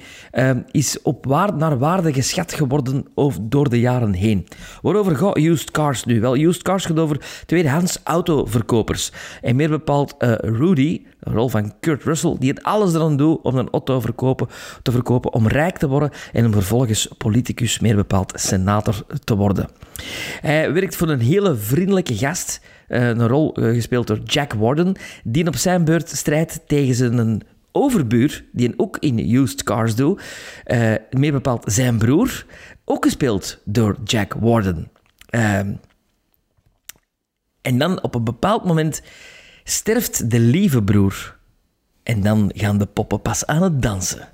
is 0.71 1.03
op 1.03 1.27
waar, 1.27 1.57
naar 1.57 1.79
waarde 1.79 2.13
geschat 2.13 2.53
geworden 2.53 3.05
door 3.43 3.69
de 3.69 3.81
jaren 3.81 4.13
heen. 4.13 4.47
Waarover 4.83 5.17
gaat 5.17 5.39
Used 5.39 5.71
Cars 5.71 6.05
nu? 6.05 6.21
Wel, 6.21 6.37
Used 6.37 6.63
Cars 6.63 6.85
gaat 6.85 6.99
over 6.99 7.43
tweedehands 7.47 8.05
En 9.43 9.57
meer 9.57 9.69
bepaald 9.69 10.15
eh, 10.19 10.33
Rudy, 10.33 11.03
de 11.21 11.31
rol 11.31 11.49
van 11.49 11.73
Kurt 11.81 12.05
Russell, 12.05 12.37
die 12.39 12.51
het 12.51 12.63
alles 12.63 12.95
eraan 12.95 13.17
doet 13.17 13.43
om 13.43 13.57
een 13.57 13.71
auto 13.71 14.01
verkopen, 14.01 14.49
te 14.83 14.93
verkopen, 14.93 15.33
om 15.33 15.49
rijk 15.49 15.79
te 15.79 15.89
worden 15.89 16.11
en 16.33 16.47
om 16.47 16.53
vervolgens 16.53 17.09
politicus, 17.19 17.79
meer 17.79 17.97
bepaald 17.97 18.33
senator 18.37 19.07
te 19.25 19.37
worden. 19.37 19.69
Hij 20.41 20.73
werkt 20.73 20.97
voor 20.97 21.09
een 21.09 21.21
hele 21.21 21.57
vriendelijke 21.57 22.17
gast, 22.17 22.61
eh, 22.89 23.09
een 23.09 23.29
rol 23.29 23.55
eh, 23.55 23.75
gespeeld 23.75 24.07
door 24.07 24.21
Jack 24.25 24.53
Warden, 24.53 24.97
die 25.25 25.47
op 25.47 25.57
zijn 25.57 25.85
beurt 25.85 26.09
strijdt 26.11 26.61
tegen 26.67 26.95
zijn 26.95 27.43
overbuur, 27.73 28.45
die 28.53 28.75
ook 28.77 28.97
in 28.99 29.35
used 29.35 29.63
cars 29.63 29.95
doet, 29.95 30.23
meer 31.11 31.33
bepaald 31.33 31.73
zijn 31.73 31.99
broer, 31.99 32.47
ook 32.85 33.05
gespeeld 33.05 33.59
door 33.65 33.97
Jack 34.05 34.35
Warden. 34.35 34.91
Ehm, 35.29 35.73
en 37.63 37.79
dan 37.79 38.03
op 38.03 38.15
een 38.15 38.25
bepaald 38.25 38.65
moment 38.65 39.03
sterft 39.65 40.31
de 40.31 40.41
lieve 40.41 40.83
broer. 40.83 41.37
En 42.03 42.23
dan 42.23 42.51
gaan 42.55 42.79
de 42.79 42.87
poppen 42.87 43.23
pas 43.23 43.47
aan 43.47 43.63
het 43.63 43.83
dansen. 43.83 44.29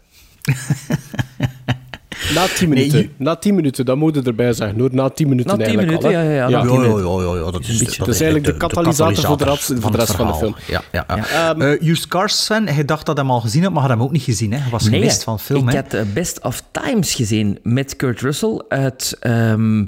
Na 2.34 2.46
10 2.46 2.68
minuten. 2.68 3.12
Na 3.16 3.36
10 3.36 3.54
minuten, 3.54 3.84
dat 3.84 3.96
moet 3.96 4.14
je 4.14 4.22
erbij 4.22 4.52
zeggen. 4.52 4.78
Hoor. 4.78 4.88
Na 4.94 5.08
10 5.08 5.28
minuten 5.28 5.58
Na 5.58 5.64
10 5.64 5.76
eigenlijk 5.78 6.02
minuten, 6.02 6.20
al. 6.20 6.26
hè. 6.26 6.34
ja, 6.34 6.48
ja, 6.48 6.48
ja, 6.48 6.62
na 6.64 6.70
10 6.70 6.80
minuten. 6.80 7.52
dat 7.52 7.60
is, 7.60 7.68
Een 7.68 7.78
beetje. 7.78 7.98
Dat 7.98 8.08
is 8.08 8.20
eigenlijk 8.20 8.44
de 8.52 8.56
katalysator 8.56 9.24
voor 9.24 9.36
de 9.36 9.44
rest- 9.44 9.72
voor 9.78 9.90
de 9.90 9.96
rest 9.96 10.14
van 10.14 10.26
de 10.26 10.34
film. 10.34 10.54
Ja, 10.66 10.82
ja, 10.92 11.04
ja. 11.08 11.54
Eh, 11.56 11.88
Used 11.88 12.06
Cars, 12.08 12.44
Sven, 12.44 12.68
hij 12.68 12.84
dacht 12.84 13.06
dat 13.06 13.16
hij 13.16 13.24
hem 13.24 13.34
al 13.34 13.40
gezien 13.40 13.62
had, 13.62 13.72
maar 13.72 13.80
hij 13.80 13.88
had 13.90 13.98
hem 13.98 14.06
ook 14.06 14.12
niet 14.12 14.22
gezien. 14.22 14.52
Hè. 14.52 14.58
Hij 14.58 14.70
was 14.70 14.84
Nee, 14.88 15.00
gemist 15.00 15.22
van 15.24 15.40
film. 15.40 15.68
ik 15.68 15.74
hè. 15.74 15.80
had 15.80 15.92
eh, 15.94 16.02
Best 16.14 16.42
of 16.42 16.62
Times 16.70 17.14
gezien 17.14 17.58
met 17.62 17.96
Kurt 17.96 18.20
Russell 18.20 18.62
uit 18.68 19.16
ehm 19.20 19.84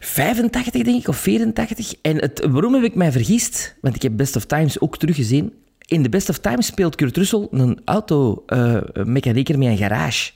85, 0.00 0.82
denk 0.82 1.00
ik, 1.00 1.08
of 1.08 1.16
84. 1.16 1.94
En 2.02 2.16
het, 2.16 2.46
waarom 2.50 2.74
heb 2.74 2.82
ik 2.82 2.94
mij 2.94 3.12
vergist? 3.12 3.76
Want 3.80 3.94
ik 3.94 4.02
heb 4.02 4.16
Best 4.16 4.36
of 4.36 4.44
Times 4.44 4.80
ook 4.80 4.98
teruggezien. 4.98 5.52
In 5.86 6.02
de 6.02 6.08
Best 6.08 6.28
of 6.28 6.38
Times 6.38 6.66
speelt 6.66 6.94
Kurt 6.94 7.16
Russell 7.16 7.48
een 7.50 7.80
automechanieker 7.84 9.58
met 9.58 9.68
een 9.68 9.76
garage. 9.76 10.30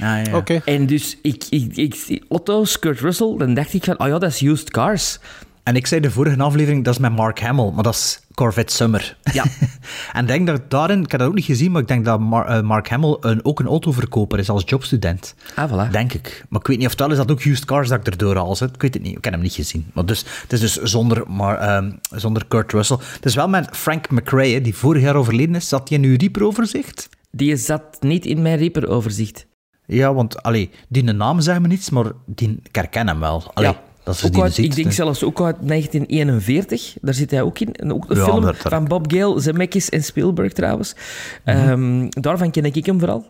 Ah, 0.00 0.24
ja. 0.24 0.36
Oké. 0.36 0.60
En 0.64 0.86
dus 0.86 1.18
ik, 1.22 1.44
ik, 1.50 1.76
ik, 1.76 2.22
auto's, 2.28 2.78
Kurt 2.78 3.00
Russell, 3.00 3.34
dan 3.38 3.54
dacht 3.54 3.72
ik 3.72 3.84
van, 3.84 4.00
oh 4.00 4.06
ja, 4.06 4.18
dat 4.18 4.30
is 4.30 4.40
used 4.40 4.70
cars. 4.70 5.18
En 5.62 5.76
ik 5.76 5.86
zei 5.86 6.00
de 6.00 6.10
vorige 6.10 6.42
aflevering, 6.42 6.84
dat 6.84 6.94
is 6.94 7.00
met 7.00 7.12
Mark 7.12 7.40
Hamill, 7.40 7.70
maar 7.70 7.82
dat 7.82 7.94
is 7.94 8.20
Corvette 8.40 8.74
Summer. 8.74 9.16
Ja. 9.32 9.44
en 10.12 10.20
ik 10.22 10.26
denk 10.26 10.46
dat 10.46 10.70
daarin, 10.70 11.02
ik 11.02 11.10
heb 11.10 11.20
dat 11.20 11.28
ook 11.28 11.34
niet 11.34 11.44
gezien, 11.44 11.70
maar 11.72 11.80
ik 11.82 11.88
denk 11.88 12.04
dat 12.04 12.20
Mar- 12.20 12.46
eh, 12.46 12.60
Mark 12.62 12.88
Hamill 12.88 13.16
een, 13.20 13.44
ook 13.44 13.60
een 13.60 13.66
autoverkoper 13.66 14.38
is 14.38 14.48
als 14.50 14.62
jobstudent. 14.66 15.34
Ah, 15.54 15.70
voilà. 15.72 15.90
Denk 15.90 16.12
ik. 16.12 16.44
Maar 16.48 16.60
ik 16.60 16.66
weet 16.66 16.78
niet 16.78 16.86
of 16.86 16.94
dat 16.94 17.10
is 17.10 17.16
dat 17.16 17.30
ook 17.30 17.44
Used 17.44 17.64
Cars 17.64 17.88
dat 17.88 17.98
ik 17.98 18.06
erdoor 18.06 18.36
haal. 18.36 18.56
zet. 18.56 18.74
Ik 18.74 18.82
weet 18.82 18.94
het 18.94 19.02
niet. 19.02 19.16
Ik 19.16 19.24
heb 19.24 19.32
hem 19.32 19.42
niet 19.42 19.52
gezien. 19.52 19.90
Maar 19.94 20.04
dus, 20.06 20.24
het 20.42 20.52
is 20.52 20.60
dus 20.60 20.76
zonder, 20.76 21.30
maar, 21.30 21.58
ehm, 21.58 21.90
zonder 22.14 22.46
Kurt 22.46 22.72
Russell. 22.72 22.96
Het 23.14 23.24
is 23.24 23.34
wel 23.34 23.48
met 23.48 23.68
Frank 23.72 24.10
McRae, 24.10 24.52
hè, 24.52 24.60
die 24.60 24.74
vorig 24.76 25.02
jaar 25.02 25.14
overleden 25.16 25.54
is. 25.54 25.68
Zat 25.68 25.88
hij 25.88 25.98
in 25.98 26.04
uw 26.04 26.16
Reaper-overzicht? 26.18 27.08
Die 27.30 27.56
zat 27.56 27.82
niet 28.00 28.26
in 28.26 28.42
mijn 28.42 28.58
Reaper-overzicht. 28.58 29.46
Ja, 29.86 30.14
want 30.14 30.42
allee, 30.42 30.70
die 30.88 31.02
naam 31.02 31.40
zegt 31.40 31.60
me 31.60 31.66
niets, 31.68 31.90
maar 31.90 32.06
die, 32.26 32.60
ik 32.62 32.74
herken 32.74 33.08
hem 33.08 33.20
wel. 33.20 33.50
Allee, 33.54 33.70
Ja. 33.70 33.80
Dat 34.10 34.18
is 34.18 34.24
Ook 34.28 34.32
die 34.32 34.42
uit, 34.42 34.54
ziet, 34.54 34.64
ik 34.64 34.74
denk 34.74 34.92
zelfs 34.92 35.24
ook 35.24 35.40
uit 35.40 35.56
1941. 35.68 36.96
Daar 37.00 37.14
zit 37.14 37.30
hij 37.30 37.42
ook 37.42 37.58
in. 37.58 37.72
En 37.74 37.92
ook 37.92 38.10
een 38.10 38.16
Ja, 38.16 38.24
film 38.24 38.40
daar- 38.42 38.56
van 38.56 38.84
Bob 38.84 39.12
Gale, 39.12 39.40
Zemeckis 39.40 39.88
en 39.88 40.02
Spielberg 40.02 40.52
trouwens. 40.52 40.94
Ehm, 41.44 42.06
daarvan 42.08 42.50
ken 42.50 42.64
ik 42.64 42.86
hem 42.86 42.98
vooral. 42.98 43.26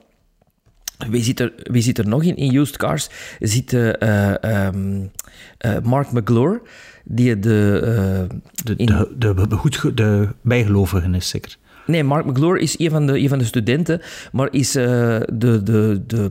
Wie 1.11 1.23
zit 1.23 1.41
er, 1.41 1.53
wie 1.63 1.83
zit 1.83 1.99
er 1.99 2.09
nog 2.09 2.23
in? 2.23 2.37
In 2.37 2.55
Used 2.57 2.77
Cars 2.77 3.09
zit 3.39 3.73
eh, 3.73 4.03
eh, 4.03 4.67
ehm, 4.67 5.01
eh, 5.59 5.77
Mark 5.83 6.13
McGlure, 6.13 6.61
die 7.05 7.39
de... 7.39 7.81
eh, 8.31 8.37
De, 8.65 8.75
in- 8.77 8.87
de, 8.87 9.09
de, 9.19 9.47
de, 9.49 9.57
goed, 9.57 9.97
de 9.97 10.29
bijgelovigen 10.43 11.15
is 11.15 11.29
zeker. 11.29 11.57
Nee, 11.87 12.05
Mark 12.05 12.25
McGlure 12.27 12.61
is 12.61 12.79
een 12.79 12.91
van 12.91 13.07
de, 13.07 13.19
een 13.19 13.29
van 13.29 13.39
de 13.39 13.45
studenten, 13.45 14.01
maar 14.33 14.49
is 14.51 14.71
de, 14.73 15.29
de, 15.63 16.03
de 16.07 16.31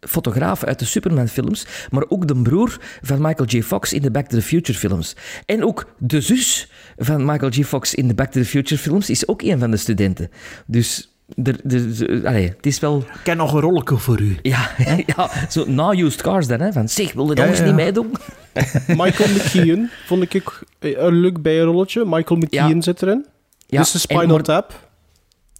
fotograaf 0.00 0.64
uit 0.64 0.78
de 0.78 0.84
Superman-films, 0.84 1.66
maar 1.90 2.04
ook 2.08 2.28
de 2.28 2.36
broer 2.42 2.78
van 3.02 3.20
Michael 3.20 3.48
J. 3.48 3.62
Fox 3.62 3.92
in 3.92 4.02
de 4.02 4.10
Back 4.10 4.26
to 4.26 4.36
the 4.36 4.42
Future-films. 4.42 5.16
En 5.46 5.64
ook 5.64 5.84
de 5.98 6.20
zus 6.20 6.70
van 6.96 7.24
Michael 7.24 7.50
J. 7.50 7.64
Fox 7.64 7.94
in 7.94 8.08
de 8.08 8.14
Back 8.14 8.30
to 8.30 8.40
the 8.40 8.46
Future-films 8.46 9.10
is 9.10 9.28
ook 9.28 9.42
een 9.42 9.58
van 9.58 9.70
de 9.70 9.76
studenten. 9.76 10.30
Dus 10.66 11.12
er, 11.42 11.56
er, 11.66 12.10
er- 12.10 12.26
allee, 12.26 12.48
het 12.56 12.66
is 12.66 12.80
wel... 12.80 12.98
Ik 12.98 13.20
ken 13.22 13.36
nog 13.36 13.52
een 13.52 13.60
rolletje 13.60 13.96
voor 13.96 14.20
u. 14.20 14.36
Ja, 14.42 14.70
ja 15.16 15.30
zo 15.50 15.64
na 15.66 15.92
Used 15.92 16.22
Cars 16.22 16.46
dan, 16.46 16.60
hè, 16.60 16.72
van 16.72 16.88
zeg, 16.88 17.12
wil 17.12 17.28
je 17.28 17.34
dat 17.34 17.56
Ja, 17.58 17.64
niet 17.64 17.74
meedoen? 17.74 18.12
Michael 18.86 19.28
McKean 19.28 19.90
vond 20.06 20.34
ik 20.34 20.62
een 20.80 21.20
leuk 21.20 21.42
bijrolletje. 21.42 22.04
Michael 22.06 22.40
McKean 22.40 22.82
zit 22.82 23.02
erin. 23.02 23.26
Ja, 23.66 23.80
is 23.80 23.90
de 23.90 23.98
Spinal 23.98 24.40
Tap. 24.40 24.87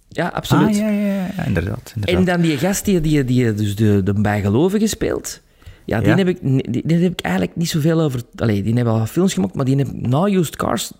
Ja, 0.09 0.27
absoluut. 0.27 0.67
Ah, 0.67 0.75
ja, 0.75 0.89
ja, 0.89 1.15
ja, 1.35 1.45
inderdaad. 1.45 1.91
inderdaad. 1.95 2.19
En 2.19 2.25
dan 2.25 2.41
die 2.41 2.57
gast 2.57 2.85
die, 2.85 3.01
die, 3.01 3.23
die 3.23 3.53
dus 3.53 3.75
de, 3.75 4.03
de 4.03 4.13
bijgelovige 4.13 4.87
speelt. 4.87 5.41
Ja, 5.85 5.99
die, 5.99 6.07
Ja. 6.07 6.15
Heb 6.15 6.27
ik, 6.27 6.41
die, 6.41 6.81
die 6.85 6.97
heb 6.97 7.11
ik 7.11 7.21
eigenlijk 7.21 7.55
niet 7.55 7.69
zoveel 7.69 8.01
over... 8.01 8.21
Allee, 8.35 8.63
die 8.63 8.73
hebben 8.73 8.93
wel 8.93 9.05
films 9.05 9.33
gemaakt, 9.33 9.53
maar 9.53 9.65
die 9.65 9.77
heb 9.77 9.87
ik 9.87 10.07
na 10.07 10.25
Used 10.25 10.55
Cars 10.55 10.91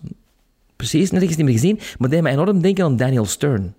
precies 0.76 1.10
nergens 1.10 1.36
niet 1.36 1.46
meer 1.46 1.54
gezien. 1.54 1.78
Maar 1.98 2.10
die 2.10 2.22
me 2.22 2.30
enorm 2.30 2.62
denken 2.62 2.84
aan 2.84 2.96
Daniel 2.96 3.24
Stern. 3.24 3.74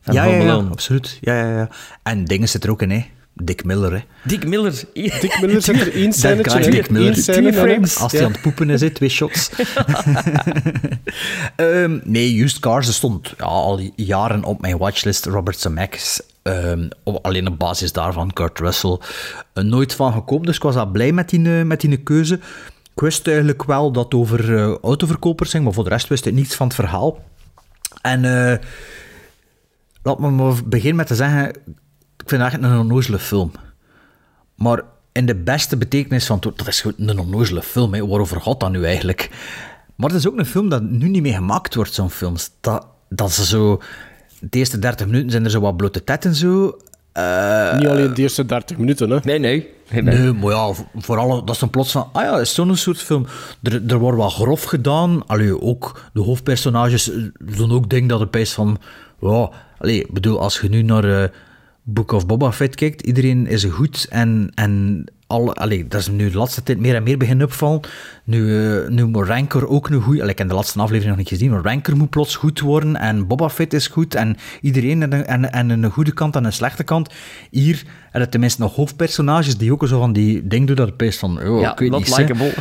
Van 0.00 0.14
ja, 0.14 0.24
ja, 0.24 0.54
absoluut. 0.54 1.18
Ja, 1.20 1.38
ja, 1.38 1.56
ja. 1.56 1.68
En 2.02 2.24
dingen 2.24 2.48
zit 2.48 2.64
er 2.64 2.70
ook 2.70 2.82
in, 2.82 2.90
hè. 2.90 3.04
Dick 3.42 3.64
Miller, 3.64 3.92
hè. 3.92 3.98
Dick 4.24 4.46
Miller. 4.46 4.72
Dick 4.94 5.38
Miller 5.40 5.62
zit 5.62 5.80
er 5.80 5.92
één. 5.94 6.10
Dick 6.70 6.90
Miller. 6.90 7.16
Scène 7.16 7.48
in, 7.48 7.54
hè. 7.54 7.78
Als 8.00 8.12
hij 8.12 8.20
Ja. 8.20 8.26
aan 8.26 8.32
het 8.32 8.40
poepen 8.40 8.70
is, 8.70 8.80
twee 8.92 9.08
shots. 9.08 9.50
Ehm, 11.56 11.98
nee, 12.04 12.42
Used 12.42 12.58
Cars 12.58 12.94
stond 12.94 13.34
ja, 13.38 13.44
al 13.44 13.80
jaren 13.96 14.44
op 14.44 14.60
mijn 14.60 14.78
watchlist. 14.78 15.26
Robert 15.26 15.58
Zemeckis. 15.58 16.20
Ehm, 16.42 16.88
op- 17.02 17.24
alleen 17.26 17.48
op 17.48 17.58
basis 17.58 17.92
daarvan, 17.92 18.32
Kurt 18.32 18.58
Russell. 18.58 18.98
Eh, 19.52 19.64
nooit 19.64 19.94
van 19.94 20.12
gekomen, 20.12 20.46
dus 20.46 20.56
ik 20.56 20.62
was 20.62 20.76
al 20.76 20.86
blij 20.86 21.12
met 21.12 21.28
die, 21.28 21.58
eh, 21.58 21.62
met 21.64 21.80
die 21.80 21.96
keuze. 21.96 22.34
Ik 22.94 23.00
wist 23.04 23.26
eigenlijk 23.26 23.64
wel 23.64 23.92
dat 23.92 24.04
het 24.04 24.14
over 24.14 24.56
eh, 24.56 24.74
autoverkopers 24.82 25.50
ging, 25.50 25.64
maar 25.64 25.72
voor 25.72 25.84
de 25.84 25.90
rest 25.90 26.08
wist 26.08 26.26
ik 26.26 26.34
niets 26.34 26.54
van 26.54 26.66
het 26.66 26.74
verhaal. 26.76 27.22
En 28.02 28.24
eh, 28.24 28.58
laat 30.02 30.18
me 30.18 30.30
maar 30.30 30.54
beginnen 30.64 30.96
met 30.96 31.06
te 31.06 31.14
zeggen, 31.14 31.52
ik 32.30 32.34
vind 32.38 32.42
het 32.42 32.52
echt 32.52 32.62
een 32.72 32.78
onnozele 32.78 33.18
film. 33.18 33.50
Maar 34.54 34.82
in 35.12 35.26
de 35.26 35.34
beste 35.34 35.76
betekenis 35.76 36.26
van 36.26 36.36
het 36.36 36.44
woord, 36.44 36.58
dat 36.58 36.66
is 36.66 36.80
gewoon 36.80 37.08
een 37.08 37.18
onnozele 37.18 37.62
film. 37.62 37.94
Hè. 37.94 38.06
Waarover 38.06 38.40
gaat 38.40 38.60
dat 38.60 38.70
nu 38.70 38.84
eigenlijk? 38.84 39.30
Maar 39.96 40.08
het 40.10 40.18
is 40.18 40.28
ook 40.28 40.38
een 40.38 40.46
film 40.46 40.68
dat 40.68 40.82
nu 40.82 41.08
niet 41.08 41.22
meer 41.22 41.34
gemaakt 41.34 41.74
wordt, 41.74 41.94
zo'n 41.94 42.10
films. 42.10 42.50
Dat, 42.60 42.86
dat 43.08 43.32
ze 43.32 43.44
zo... 43.44 43.80
De 44.40 44.58
eerste 44.58 44.78
30 44.78 45.06
minuten 45.06 45.30
zijn 45.30 45.44
er 45.44 45.50
zo 45.50 45.60
wat 45.60 45.76
blote 45.76 46.04
tet 46.04 46.24
en 46.24 46.34
zo. 46.34 46.76
Eh, 47.12 47.76
Niet 47.76 47.86
alleen 47.86 48.14
de 48.14 48.22
eerste 48.22 48.46
30 48.46 48.76
minuten, 48.78 49.10
hè. 49.10 49.18
Nee, 49.22 49.38
nee. 49.38 49.68
Nee, 49.90 50.32
maar 50.32 50.52
ja, 50.52 50.72
vo- 50.72 50.88
vooral 50.94 51.44
dat 51.44 51.54
is 51.54 51.60
dan 51.60 51.70
plots 51.70 51.92
van, 51.92 52.08
ah 52.12 52.22
ja, 52.22 52.38
is 52.38 52.54
zo'n 52.54 52.76
soort 52.76 52.98
film. 52.98 53.26
Er, 53.62 53.82
er 53.86 53.98
wordt 53.98 54.18
wat 54.18 54.32
grof 54.32 54.62
gedaan. 54.62 55.26
Allee, 55.26 55.60
ook 55.60 56.02
de 56.12 56.20
hoofdpersonages 56.20 57.10
eh, 57.12 57.22
doen 57.38 57.72
ook 57.72 57.88
dingen 57.90 58.08
dat 58.08 58.20
het 58.20 58.36
is 58.36 58.52
van, 58.52 58.78
ja, 59.20 59.50
allee, 59.78 60.00
ik 60.00 60.12
bedoel, 60.12 60.40
als 60.40 60.60
je 60.60 60.68
nu 60.68 60.82
naar 60.82 61.22
eh, 61.22 61.28
Book 61.90 62.12
of 62.12 62.26
Boba 62.26 62.52
Fett 62.52 62.74
kijkt, 62.74 63.02
iedereen 63.02 63.46
is 63.46 63.64
goed 63.64 64.06
en, 64.10 64.50
en 64.54 65.04
alle, 65.26 65.54
allee, 65.54 65.88
dat 65.88 66.00
is 66.00 66.08
nu 66.08 66.30
de 66.30 66.38
laatste 66.38 66.62
tijd 66.62 66.78
meer 66.78 66.94
en 66.94 67.02
meer 67.02 67.18
beginnen 67.18 67.46
opvallen. 67.46 67.80
Nu, 68.24 68.66
eh, 68.66 68.88
nu 68.88 69.04
moet 69.04 69.26
Rancor 69.26 69.68
ook 69.68 69.88
een 69.88 70.02
goeie, 70.02 70.20
allee, 70.20 70.32
ik 70.32 70.38
heb 70.38 70.48
de 70.48 70.54
laatste 70.54 70.78
aflevering 70.78 71.08
nog 71.08 71.18
niet 71.18 71.28
gezien, 71.28 71.50
maar 71.50 71.62
Rancor 71.62 71.96
moet 71.96 72.10
plots 72.10 72.36
goed 72.36 72.60
worden 72.60 72.96
en 72.96 73.26
Boba 73.26 73.48
Fett 73.48 73.72
is 73.72 73.86
goed 73.86 74.14
en 74.14 74.36
iedereen 74.60 75.02
en, 75.02 75.26
en, 75.26 75.52
en 75.52 75.70
een 75.70 75.90
goede 75.90 76.12
kant 76.12 76.36
en 76.36 76.44
een 76.44 76.52
slechte 76.52 76.84
kant. 76.84 77.10
Hier 77.50 77.82
en 78.12 78.20
het 78.20 78.30
tenminste 78.30 78.60
nog 78.60 78.74
hoofdpersonages 78.74 79.56
die 79.56 79.72
ook 79.72 79.86
zo 79.86 79.98
van 79.98 80.12
die 80.12 80.46
ding 80.46 80.66
doen 80.66 80.76
dat 80.76 80.86
het 80.86 80.96
best 80.96 81.18
van, 81.18 81.42
oh, 81.42 81.60
Ja, 81.60 81.78
ik 81.78 81.90
not 81.90 82.16
likable. 82.18 82.52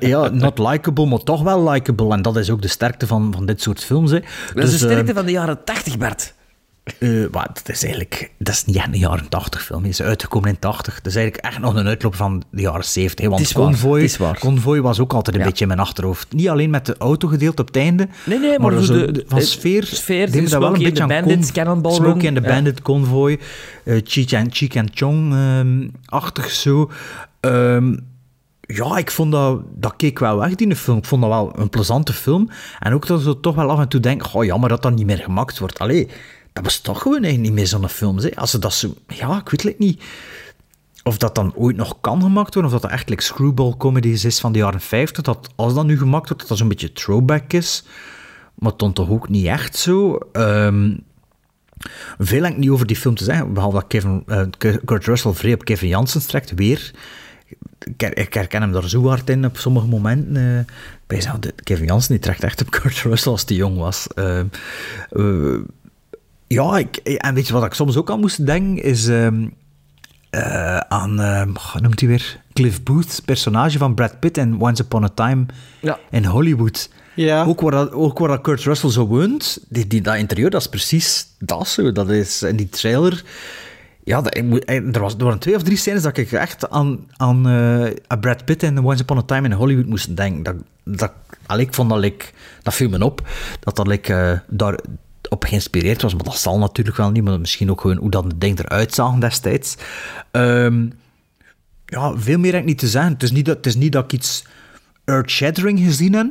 ja, 0.08 0.28
not 0.28 0.58
likable, 0.58 1.06
maar 1.06 1.22
toch 1.22 1.42
wel 1.42 1.70
likable. 1.70 2.12
En 2.12 2.22
dat 2.22 2.36
is 2.36 2.50
ook 2.50 2.62
de 2.62 2.68
sterkte 2.68 3.06
van, 3.06 3.32
van 3.32 3.46
dit 3.46 3.62
soort 3.62 3.84
films. 3.84 4.10
Hè. 4.10 4.20
Dat 4.20 4.64
is 4.64 4.70
Dus, 4.70 4.70
de 4.70 4.86
sterkte 4.86 5.10
eh, 5.10 5.16
van 5.16 5.26
de 5.26 5.32
jaren 5.32 5.64
80, 5.64 5.98
Bart. 5.98 6.36
Eh, 6.98 7.10
maar 7.30 7.46
dat 7.52 7.68
is 7.68 7.82
eigenlijk 7.82 8.30
dat 8.38 8.54
is 8.54 8.64
niet 8.64 8.76
echt 8.76 8.86
een 8.86 8.98
jaren 8.98 9.28
80 9.28 9.62
film. 9.64 9.82
Die 9.82 9.90
is 9.90 10.02
uitgekomen 10.02 10.48
in 10.48 10.58
80. 10.58 10.94
Dat 10.94 11.06
is 11.06 11.16
eigenlijk 11.16 11.46
echt 11.46 11.58
nog 11.58 11.74
een 11.74 11.86
uitloop 11.86 12.14
van 12.14 12.42
de 12.50 12.60
jaren 12.62 12.84
70. 12.84 13.24
hè. 13.24 13.30
Want 13.30 13.40
Het 13.40 13.48
is 13.50 13.56
Convoy, 13.56 14.00
het 14.00 14.10
is 14.10 14.16
waar. 14.16 14.38
Convoy 14.38 14.80
was 14.80 15.00
ook 15.00 15.12
altijd 15.12 15.36
een 15.36 15.42
Ja. 15.42 15.48
beetje 15.48 15.62
in 15.62 15.68
mijn 15.68 15.80
achterhoofd. 15.80 16.32
Niet 16.32 16.48
alleen 16.48 16.70
met 16.70 16.86
de 16.86 16.94
auto 16.98 17.28
gedeeld 17.28 17.60
op 17.60 17.66
het 17.66 17.76
einde. 17.76 18.08
Nee, 18.26 18.38
nee, 18.38 18.58
maar, 18.58 18.82
zo 18.82 18.92
de, 19.06 19.12
de- 19.12 19.24
van 19.26 19.40
sfeer. 19.42 19.80
dus 20.30 20.50
dat 20.50 20.60
wel 20.60 20.74
een 20.74 20.82
beetje 20.82 21.02
aan 21.02 21.08
Bandits, 21.08 21.52
Cannonball 21.52 21.92
Smokey 21.92 22.20
Run, 22.22 22.26
and 22.28 22.36
the 22.36 22.42
ja. 22.42 22.54
Bandit, 22.54 22.82
Convoy, 22.82 23.38
eh 23.84 24.00
Cheech 24.04 24.32
and, 24.32 24.76
and 24.76 24.90
Chong, 24.94 25.32
ehm, 25.34 26.48
zo. 26.48 26.90
Ehm, 27.40 27.96
ja, 28.60 28.96
ik 28.96 29.10
vond 29.10 29.32
dat, 29.32 29.60
dat 29.74 29.94
keek 29.96 30.18
wel 30.18 30.38
weg, 30.38 30.54
die 30.54 30.76
film. 30.76 30.98
Ik 30.98 31.04
vond 31.04 31.20
dat 31.22 31.30
wel 31.30 31.52
een 31.56 31.68
plezante 31.68 32.12
film. 32.12 32.48
En 32.78 32.92
ook 32.92 33.06
dat 33.06 33.20
ze 33.22 33.40
toch 33.40 33.54
wel 33.54 33.70
af 33.70 33.78
en 33.78 33.88
toe 33.88 34.00
denken, 34.00 34.34
oh 34.34 34.44
jammer 34.44 34.68
dat 34.68 34.82
dat 34.82 34.94
niet 34.94 35.06
meer 35.06 35.18
gemaakt 35.18 35.58
wordt. 35.58 35.78
Allee, 35.78 36.08
dat 36.62 36.72
was 36.72 36.78
toch 36.80 37.02
gewoon 37.02 37.20
niet 37.40 37.52
meer 37.52 37.66
zo'n 37.66 37.88
film. 37.88 38.18
Hè. 38.18 38.36
Als 38.36 38.50
ze 38.50 38.58
dat 38.58 38.72
zo... 38.72 38.94
Ja, 39.06 39.38
ik 39.38 39.48
weet 39.48 39.62
het 39.62 39.78
niet. 39.78 40.02
Of 41.02 41.18
dat 41.18 41.34
dan 41.34 41.54
ooit 41.54 41.76
nog 41.76 42.00
kan 42.00 42.22
gemaakt 42.22 42.54
worden, 42.54 42.72
of 42.72 42.80
dat 42.80 42.90
dat 42.90 43.00
echt 43.00 43.22
screwball 43.22 43.74
comedies 43.78 44.24
is 44.24 44.40
van 44.40 44.52
de 44.52 44.58
jaren 44.58 44.80
50. 44.80 45.24
Dat 45.24 45.48
als 45.56 45.74
dat 45.74 45.86
nu 45.86 45.98
gemaakt 45.98 46.24
wordt, 46.24 46.38
dat 46.38 46.48
dat 46.48 46.58
zo'n 46.58 46.68
beetje 46.68 46.92
throwback 46.92 47.52
is. 47.52 47.84
Maar 48.54 48.72
dan 48.76 48.92
toch 48.92 49.10
ook 49.10 49.28
niet 49.28 49.46
echt 49.46 49.76
zo. 49.76 50.18
Ehm, 50.32 50.96
veel 52.18 52.44
ik 52.44 52.56
niet 52.56 52.70
over 52.70 52.86
die 52.86 52.96
film 52.96 53.14
te 53.14 53.24
zeggen, 53.24 53.52
behalve 53.52 53.76
dat 53.76 53.86
Kevin, 53.88 54.22
eh, 54.26 54.42
Kurt 54.84 55.04
Russell 55.04 55.32
vrij 55.32 55.54
op 55.54 55.64
Kevin 55.64 55.88
Jansen 55.88 56.20
strekt, 56.20 56.54
weer. 56.54 56.90
Ik, 57.84 58.00
her- 58.00 58.16
ik 58.18 58.34
herken 58.34 58.60
hem 58.60 58.72
daar 58.72 58.88
zo 58.88 59.06
hard 59.08 59.30
in 59.30 59.44
op 59.44 59.56
sommige 59.56 59.86
momenten. 59.86 60.58
eh 60.58 60.74
bij 61.06 61.22
Kevin 61.64 61.86
Jansen 61.86 62.10
die 62.12 62.20
trekt 62.22 62.42
echt 62.42 62.60
op 62.60 62.70
Kurt 62.70 63.02
Russell 63.02 63.32
als 63.32 63.42
hij 63.46 63.56
jong 63.56 63.78
was. 63.78 64.06
Eh, 64.14 64.40
ja, 66.48 66.78
ik, 66.78 66.96
en 66.96 67.34
weet 67.34 67.46
je 67.46 67.52
wat 67.52 67.64
ik 67.64 67.74
soms 67.74 67.96
ook 67.96 68.10
aan 68.10 68.20
moest 68.20 68.46
denken, 68.46 68.82
is 68.84 69.08
ehm, 69.08 69.48
eh, 70.30 70.76
aan, 70.76 71.20
ehm, 71.20 71.48
hoe 71.72 71.80
noemt 71.80 72.00
hij 72.00 72.08
weer? 72.08 72.40
Cliff 72.52 72.82
Booth, 72.82 73.22
personage 73.24 73.78
van 73.78 73.94
Brad 73.94 74.20
Pitt 74.20 74.36
in 74.36 74.60
Once 74.60 74.82
Upon 74.82 75.04
a 75.04 75.08
Time 75.14 75.46
Ja. 75.80 75.98
in 76.10 76.24
Hollywood. 76.24 76.90
Ja. 77.14 77.44
Ook 77.44 77.60
waar, 77.60 77.70
dat, 77.70 77.92
ook 77.92 78.18
waar 78.18 78.28
dat 78.28 78.40
Kurt 78.40 78.62
Russell 78.62 78.90
zo 78.90 79.06
woont, 79.06 79.58
die, 79.68 79.86
die, 79.86 80.00
dat 80.00 80.16
interieur, 80.16 80.50
dat 80.50 80.60
is 80.60 80.68
precies 80.68 81.26
dat 81.38 81.68
zo. 81.68 81.92
Dat 81.92 82.10
is 82.10 82.42
in 82.42 82.56
die 82.56 82.68
trailer. 82.68 83.24
Ja, 84.04 84.20
dat, 84.22 84.36
ik 84.36 84.44
moet, 84.44 84.64
eh, 84.64 84.94
er, 84.94 85.00
was, 85.00 85.14
er 85.14 85.24
waren 85.24 85.38
twee 85.38 85.54
of 85.54 85.62
drie 85.62 85.76
scènes 85.76 86.02
dat 86.02 86.16
ik 86.16 86.32
echt 86.32 86.70
aan, 86.70 86.98
aan 87.16 87.48
eh, 87.48 88.18
Brad 88.20 88.44
Pitt 88.44 88.62
en 88.62 88.84
Once 88.84 89.02
Upon 89.02 89.18
a 89.18 89.22
Time 89.22 89.46
in 89.48 89.52
Hollywood 89.52 89.86
moest 89.86 90.16
denken. 90.16 90.42
Dat, 90.42 90.54
dat, 90.84 91.12
allee, 91.46 91.66
ik 91.66 91.74
vond 91.74 91.90
dat 91.90 92.02
ik, 92.02 92.32
dat 92.62 92.74
viel 92.74 92.88
me 92.88 93.04
op, 93.04 93.28
dat 93.60 93.76
dat 93.76 93.90
ik 93.90 94.06
daar 94.48 94.78
op 95.28 95.44
geïnspireerd 95.44 96.02
was. 96.02 96.14
Maar 96.14 96.24
dat 96.24 96.38
zal 96.38 96.58
natuurlijk 96.58 96.96
wel 96.96 97.10
niet, 97.10 97.24
maar 97.24 97.40
misschien 97.40 97.70
ook 97.70 97.80
gewoon 97.80 97.96
hoe 97.96 98.10
dat 98.10 98.32
ding 98.36 98.58
eruit 98.58 98.94
zag 98.94 99.14
destijds. 99.14 99.76
Ehm, 100.30 100.86
ja, 101.86 102.12
veel 102.16 102.38
meer 102.38 102.52
heb 102.52 102.60
ik 102.60 102.66
niet 102.66 102.78
te 102.78 102.88
zeggen. 102.88 103.12
Het 103.12 103.22
is 103.22 103.30
niet 103.30 103.44
dat, 103.44 103.56
het 103.56 103.66
is 103.66 103.76
niet 103.76 103.92
dat 103.92 104.04
ik 104.04 104.12
iets 104.12 104.44
earth-shattering 105.04 105.80
gezien 105.80 106.12
heb, 106.14 106.26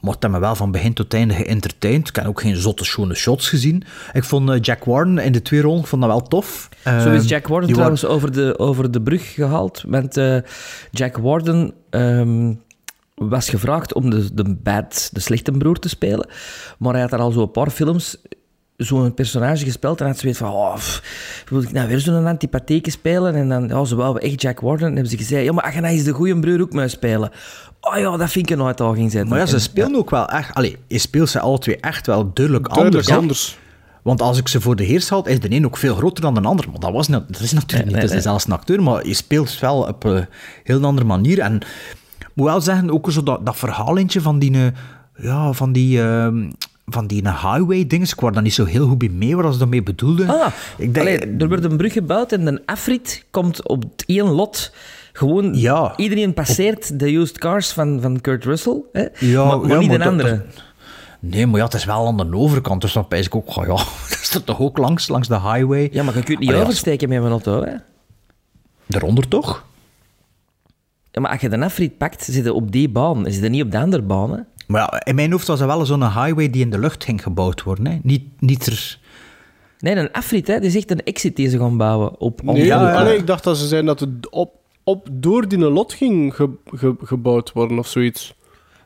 maar 0.00 0.12
het 0.12 0.22
heeft 0.22 0.34
me 0.34 0.40
wel 0.40 0.54
van 0.54 0.70
begin 0.70 0.92
tot 0.92 1.14
einde 1.14 1.34
geëntertained. 1.34 2.08
Ik 2.08 2.16
heb 2.16 2.26
ook 2.26 2.40
geen 2.40 2.56
zotte, 2.56 2.84
schone 2.84 3.14
shots 3.14 3.48
gezien. 3.48 3.84
Ik 4.12 4.24
vond 4.24 4.50
eh, 4.50 4.60
Jack 4.60 4.84
Warden 4.84 5.18
in 5.18 5.32
de 5.32 5.42
twee 5.42 5.60
rollen 5.60 5.84
vond 5.84 6.02
dat 6.02 6.10
wel 6.10 6.22
tof. 6.22 6.68
Zo 6.84 6.90
Ehm, 6.90 7.12
is 7.12 7.28
Jack 7.28 7.46
Warden 7.48 7.72
trouwens 7.72 8.04
over 8.04 8.32
de, 8.32 8.58
over 8.58 8.90
de 8.90 9.02
brug 9.02 9.34
gehaald. 9.34 9.84
Want 9.86 10.16
eh, 10.16 10.36
Jack 10.90 11.16
Warden 11.16 11.72
ehm, 11.90 12.52
was 13.28 13.48
gevraagd 13.48 13.94
om 13.94 14.10
de, 14.10 14.34
de 14.34 14.54
bad, 14.62 15.10
de 15.12 15.20
slechte 15.20 15.52
broer 15.52 15.78
te 15.78 15.88
spelen. 15.88 16.28
Maar 16.78 16.92
hij 16.92 17.00
had 17.00 17.10
daar 17.10 17.20
al 17.20 17.30
zo'n 17.30 17.50
paar 17.50 17.70
films 17.70 18.16
zo'n 18.76 19.14
personage 19.14 19.64
gespeeld 19.64 20.00
en 20.00 20.06
had 20.06 20.18
ze 20.18 20.26
weet 20.26 20.36
van, 20.36 20.50
oh, 20.52 20.74
pff, 20.74 21.44
wil 21.48 21.62
ik 21.62 21.72
nou 21.72 21.88
weer 21.88 21.98
zo'n 22.00 22.26
antipatheke 22.26 22.90
spelen? 22.90 23.34
En 23.34 23.48
dan, 23.48 23.68
ja, 23.68 23.84
ze 23.84 23.94
wouden 23.96 24.22
echt 24.22 24.42
Jack 24.42 24.60
Warden. 24.60 24.86
En 24.86 24.92
hebben 24.92 25.10
ze 25.10 25.16
gezegd, 25.16 25.44
ja, 25.44 25.52
maar 25.52 25.74
nou 25.80 25.94
eens 25.94 26.04
de 26.04 26.12
goede 26.12 26.40
broer 26.40 26.60
ook 26.60 26.72
mee 26.72 26.88
spelen. 26.88 27.30
Oh 27.80 27.96
ja, 27.98 28.16
dat 28.16 28.30
vind 28.30 28.50
ik 28.50 28.58
een 28.58 28.66
uitdaging 28.66 29.10
zijn. 29.10 29.28
Maar 29.28 29.38
ja, 29.38 29.46
ze 29.46 29.58
spelen 29.58 29.94
ook 29.94 30.10
wel 30.10 30.28
echt... 30.28 30.54
Allee, 30.54 30.76
je 30.86 30.98
speelt 30.98 31.28
ze 31.28 31.40
alle 31.40 31.58
twee 31.58 31.76
echt 31.76 32.06
wel 32.06 32.30
duidelijk, 32.32 32.74
Duidelijk 32.74 33.08
anders. 33.08 33.18
anders. 33.18 33.58
Want 34.02 34.20
als 34.22 34.38
ik 34.38 34.48
ze 34.48 34.60
voor 34.60 34.76
de 34.76 34.84
heers 34.84 35.08
haal, 35.08 35.26
is 35.26 35.40
de 35.40 35.50
een 35.50 35.64
ook 35.64 35.76
veel 35.76 35.94
groter 35.94 36.22
dan 36.22 36.34
de 36.34 36.40
ander. 36.40 36.70
Maar 36.70 36.80
dat, 36.80 36.92
was, 36.92 37.08
net- 37.08 37.32
dat 37.32 37.40
is 37.40 37.52
natuurlijk 37.52 37.84
niet. 37.84 37.94
nee, 37.96 38.04
is 38.04 38.10
nee. 38.10 38.20
zelfs 38.20 38.46
een 38.46 38.52
acteur, 38.52 38.82
maar 38.82 39.06
je 39.06 39.14
speelt 39.14 39.58
wel 39.58 39.82
op 39.82 40.04
een 40.04 40.26
heel 40.64 40.84
andere 40.84 41.06
manier. 41.06 41.38
En 41.38 41.60
moet 42.34 42.46
wel 42.46 42.60
zeggen, 42.60 42.90
ook 42.90 43.10
zo 43.10 43.22
dat, 43.22 43.46
dat 43.46 43.56
verhaalentje 43.56 44.20
van 44.20 44.38
die... 44.38 44.52
eh, 44.54 44.66
Ja, 45.24 45.52
van 45.52 45.72
die... 45.72 46.02
ehm, 46.02 46.50
van 46.86 47.06
die 47.06 47.22
highway-dingen, 47.28 48.06
ik 48.06 48.20
word 48.20 48.34
daar 48.34 48.42
niet 48.42 48.54
zo 48.54 48.64
heel 48.64 48.86
goed 48.88 48.98
bij 48.98 49.08
mee 49.08 49.36
wat 49.36 49.52
ze 49.52 49.58
daarmee 49.58 49.82
bedoelden. 49.82 50.28
Ah, 50.28 50.46
ik 50.78 50.94
denk, 50.94 51.06
allee, 51.06 51.36
er 51.38 51.48
wordt 51.48 51.64
een 51.64 51.76
brug 51.76 51.92
gebouwd 51.92 52.32
en 52.32 52.46
een 52.46 52.60
afrit 52.66 53.24
komt 53.30 53.68
op 53.68 53.82
het 53.82 54.04
één 54.06 54.24
lot. 54.28 54.72
Gewoon, 55.12 55.54
Ja. 55.54 55.92
iedereen 55.96 56.34
passeert 56.34 56.98
de 56.98 57.14
used 57.16 57.38
cars 57.38 57.72
van, 57.72 57.98
van 58.00 58.20
Kurt 58.20 58.44
Russell, 58.44 58.82
hè? 58.92 59.06
Ja, 59.18 59.44
maar, 59.44 59.58
maar 59.60 59.68
ja, 59.68 59.78
niet 59.78 59.88
maar 59.88 60.00
een 60.00 60.06
andere. 60.06 60.28
dat- 60.30 60.62
Nee, 61.20 61.46
maar 61.46 61.58
ja, 61.58 61.64
het 61.64 61.74
is 61.74 61.84
wel 61.84 62.06
aan 62.06 62.16
de 62.16 62.36
overkant, 62.36 62.80
dus 62.80 62.92
dan 62.92 63.08
pijs 63.08 63.26
ik 63.26 63.34
ook, 63.34 63.56
oh 63.56 63.66
ja, 63.66 63.74
dat 64.08 64.18
is 64.22 64.34
er 64.34 64.44
toch 64.44 64.60
ook 64.60 64.78
langs, 64.78 65.08
langs 65.08 65.28
de 65.28 65.40
highway. 65.40 65.88
Ja, 65.92 66.02
maar 66.02 66.16
je 66.16 66.22
kunt 66.22 66.38
niet 66.38 66.48
Allee, 66.48 66.60
ja, 66.60 66.66
oversteken 66.66 67.08
met 67.08 67.22
een 67.22 67.30
auto, 67.30 67.62
hè? 67.64 67.72
Eronder 68.88 69.28
toch? 69.28 69.64
Ja, 71.12 71.20
maar 71.20 71.30
als 71.30 71.40
je 71.40 71.48
de 71.48 71.64
afrit 71.64 71.96
pakt, 71.98 72.24
zit 72.24 72.44
je 72.44 72.52
op 72.52 72.72
die 72.72 72.88
baan. 72.88 73.24
Zit 73.28 73.42
je 73.42 73.48
niet 73.48 73.62
op 73.62 73.70
de 73.70 73.78
andere 73.78 74.02
baan, 74.02 74.32
hè? 74.32 74.40
Maar 74.66 74.80
ja, 74.80 75.04
in 75.04 75.14
mijn 75.14 75.30
hoofd 75.32 75.46
was 75.46 75.60
er 75.60 75.66
wel 75.66 75.86
zo'n 75.86 76.02
highway 76.02 76.50
die 76.50 76.62
in 76.62 76.70
de 76.70 76.78
lucht 76.78 77.04
ging 77.04 77.22
gebouwd 77.22 77.62
worden. 77.62 77.86
Hè? 77.86 77.98
Niet, 78.02 78.22
niet 78.38 78.66
er... 78.66 78.98
Nee, 79.78 79.96
een 79.96 80.12
afrit, 80.12 80.46
hè? 80.46 80.54
Dat 80.54 80.62
is 80.62 80.76
echt 80.76 80.90
een 80.90 81.02
exit 81.04 81.36
die 81.36 81.48
ze 81.48 81.58
gaan 81.58 81.76
bouwen. 81.76 82.20
Op 82.20 82.42
Nee, 82.42 82.74
andere- 82.74 82.92
ja, 82.92 83.02
nee, 83.02 83.16
ik 83.16 83.26
dacht 83.26 83.44
dat 83.44 83.56
ze 83.58 83.66
zeiden 83.66 83.86
dat 83.96 84.00
het 84.00 84.30
op, 84.30 84.54
op, 84.84 85.08
door 85.12 85.48
die 85.48 85.58
lot 85.58 85.92
ging 85.92 86.34
ge- 86.34 86.50
ge- 86.64 86.96
gebouwd 87.02 87.52
worden 87.52 87.78
of 87.78 87.86
zoiets. 87.86 88.34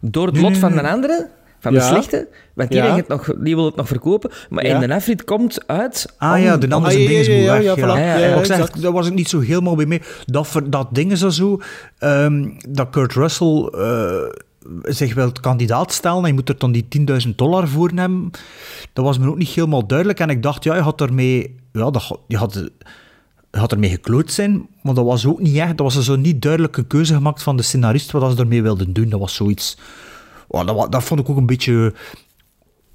Door 0.00 0.24
het 0.26 0.34
Nee, 0.34 0.42
lot 0.42 0.50
nee, 0.52 0.60
van 0.60 0.70
nee. 0.70 0.78
een 0.78 0.86
andere, 0.90 1.30
van 1.66 1.74
de 1.74 1.80
Ja. 1.80 1.86
slechte, 1.86 2.28
want 2.54 2.68
die, 2.70 2.78
Ja. 2.78 2.84
denkt 2.84 2.98
het 2.98 3.08
nog, 3.08 3.38
die 3.42 3.54
wil 3.54 3.64
het 3.64 3.76
nog 3.76 3.86
verkopen, 3.88 4.30
maar 4.50 4.66
Ja. 4.66 4.80
in 4.82 4.88
de 4.88 4.94
afrit 4.94 5.24
komt 5.24 5.66
uit... 5.66 6.14
Ah 6.18 6.32
om- 6.32 6.38
ja, 6.40 6.56
de 6.56 6.74
andere 6.74 6.94
Ah, 6.94 7.00
ja, 7.00 7.08
dingen 7.08 7.24
ja, 7.24 7.36
moet 7.36 7.44
ja, 7.44 7.52
weg. 7.52 7.62
ja, 7.62 7.68
Ja, 7.68 7.76
voilà. 7.76 7.98
ja, 8.00 8.06
Ja, 8.06 8.16
ja, 8.18 8.28
Maar 8.30 8.38
ik 8.38 8.44
zeg, 8.44 8.58
exact. 8.58 8.82
daar 8.82 8.92
was 8.92 9.06
ik 9.06 9.14
niet 9.14 9.28
zo 9.28 9.40
helemaal 9.40 9.76
bij 9.76 9.86
mee. 9.86 10.02
Dat, 10.24 10.48
ver- 10.48 10.70
dat 10.70 10.88
ding 10.92 11.12
is 11.12 11.20
zo... 11.20 11.60
ehm, 11.98 12.48
dat 12.68 12.90
Kurt 12.90 13.12
Russell 13.12 13.68
eh, 13.72 14.22
zich 14.82 15.14
wil 15.14 15.32
kandidaat 15.40 15.92
stellen 15.92 16.20
en 16.22 16.26
je 16.28 16.32
moet 16.34 16.48
er 16.48 16.58
dan 16.58 16.72
die 16.72 16.86
10.000 16.88 17.38
dollar 17.38 17.68
voor 17.68 17.94
nemen. 17.94 18.30
Dat 18.92 19.04
was 19.04 19.18
me 19.18 19.28
ook 19.28 19.38
niet 19.38 19.48
helemaal 19.48 19.86
duidelijk. 19.86 20.20
En 20.20 20.30
ik 20.30 20.42
dacht, 20.42 20.64
ja, 20.64 20.74
je 20.74 20.80
had 20.80 21.00
ermee... 21.00 21.56
Ja, 21.72 21.90
dat, 21.90 22.02
ga- 22.02 22.16
je 22.26 22.36
had... 22.36 22.52
je 23.50 23.58
had 23.58 23.72
ermee 23.72 23.90
gekloot 23.90 24.32
zijn, 24.32 24.68
maar 24.82 24.94
dat 24.94 25.04
was 25.04 25.26
ook 25.26 25.40
niet 25.40 25.56
echt. 25.56 25.76
Dat 25.76 25.94
was 25.94 26.04
zo 26.04 26.16
niet 26.16 26.42
duidelijk 26.42 26.76
een 26.76 26.86
keuze 26.86 27.14
gemaakt 27.14 27.42
van 27.42 27.56
de 27.56 27.62
scenarist 27.62 28.10
wat 28.12 28.32
ze 28.32 28.38
ermee 28.38 28.62
wilden 28.62 28.92
doen. 28.92 29.08
Dat 29.08 29.20
was 29.20 29.34
zoiets... 29.34 29.76
Ja, 30.48 30.64
dat, 30.64 31.04
vond 31.04 31.20
ik 31.20 31.28
ook 31.28 31.36
een 31.36 31.46
beetje 31.46 31.94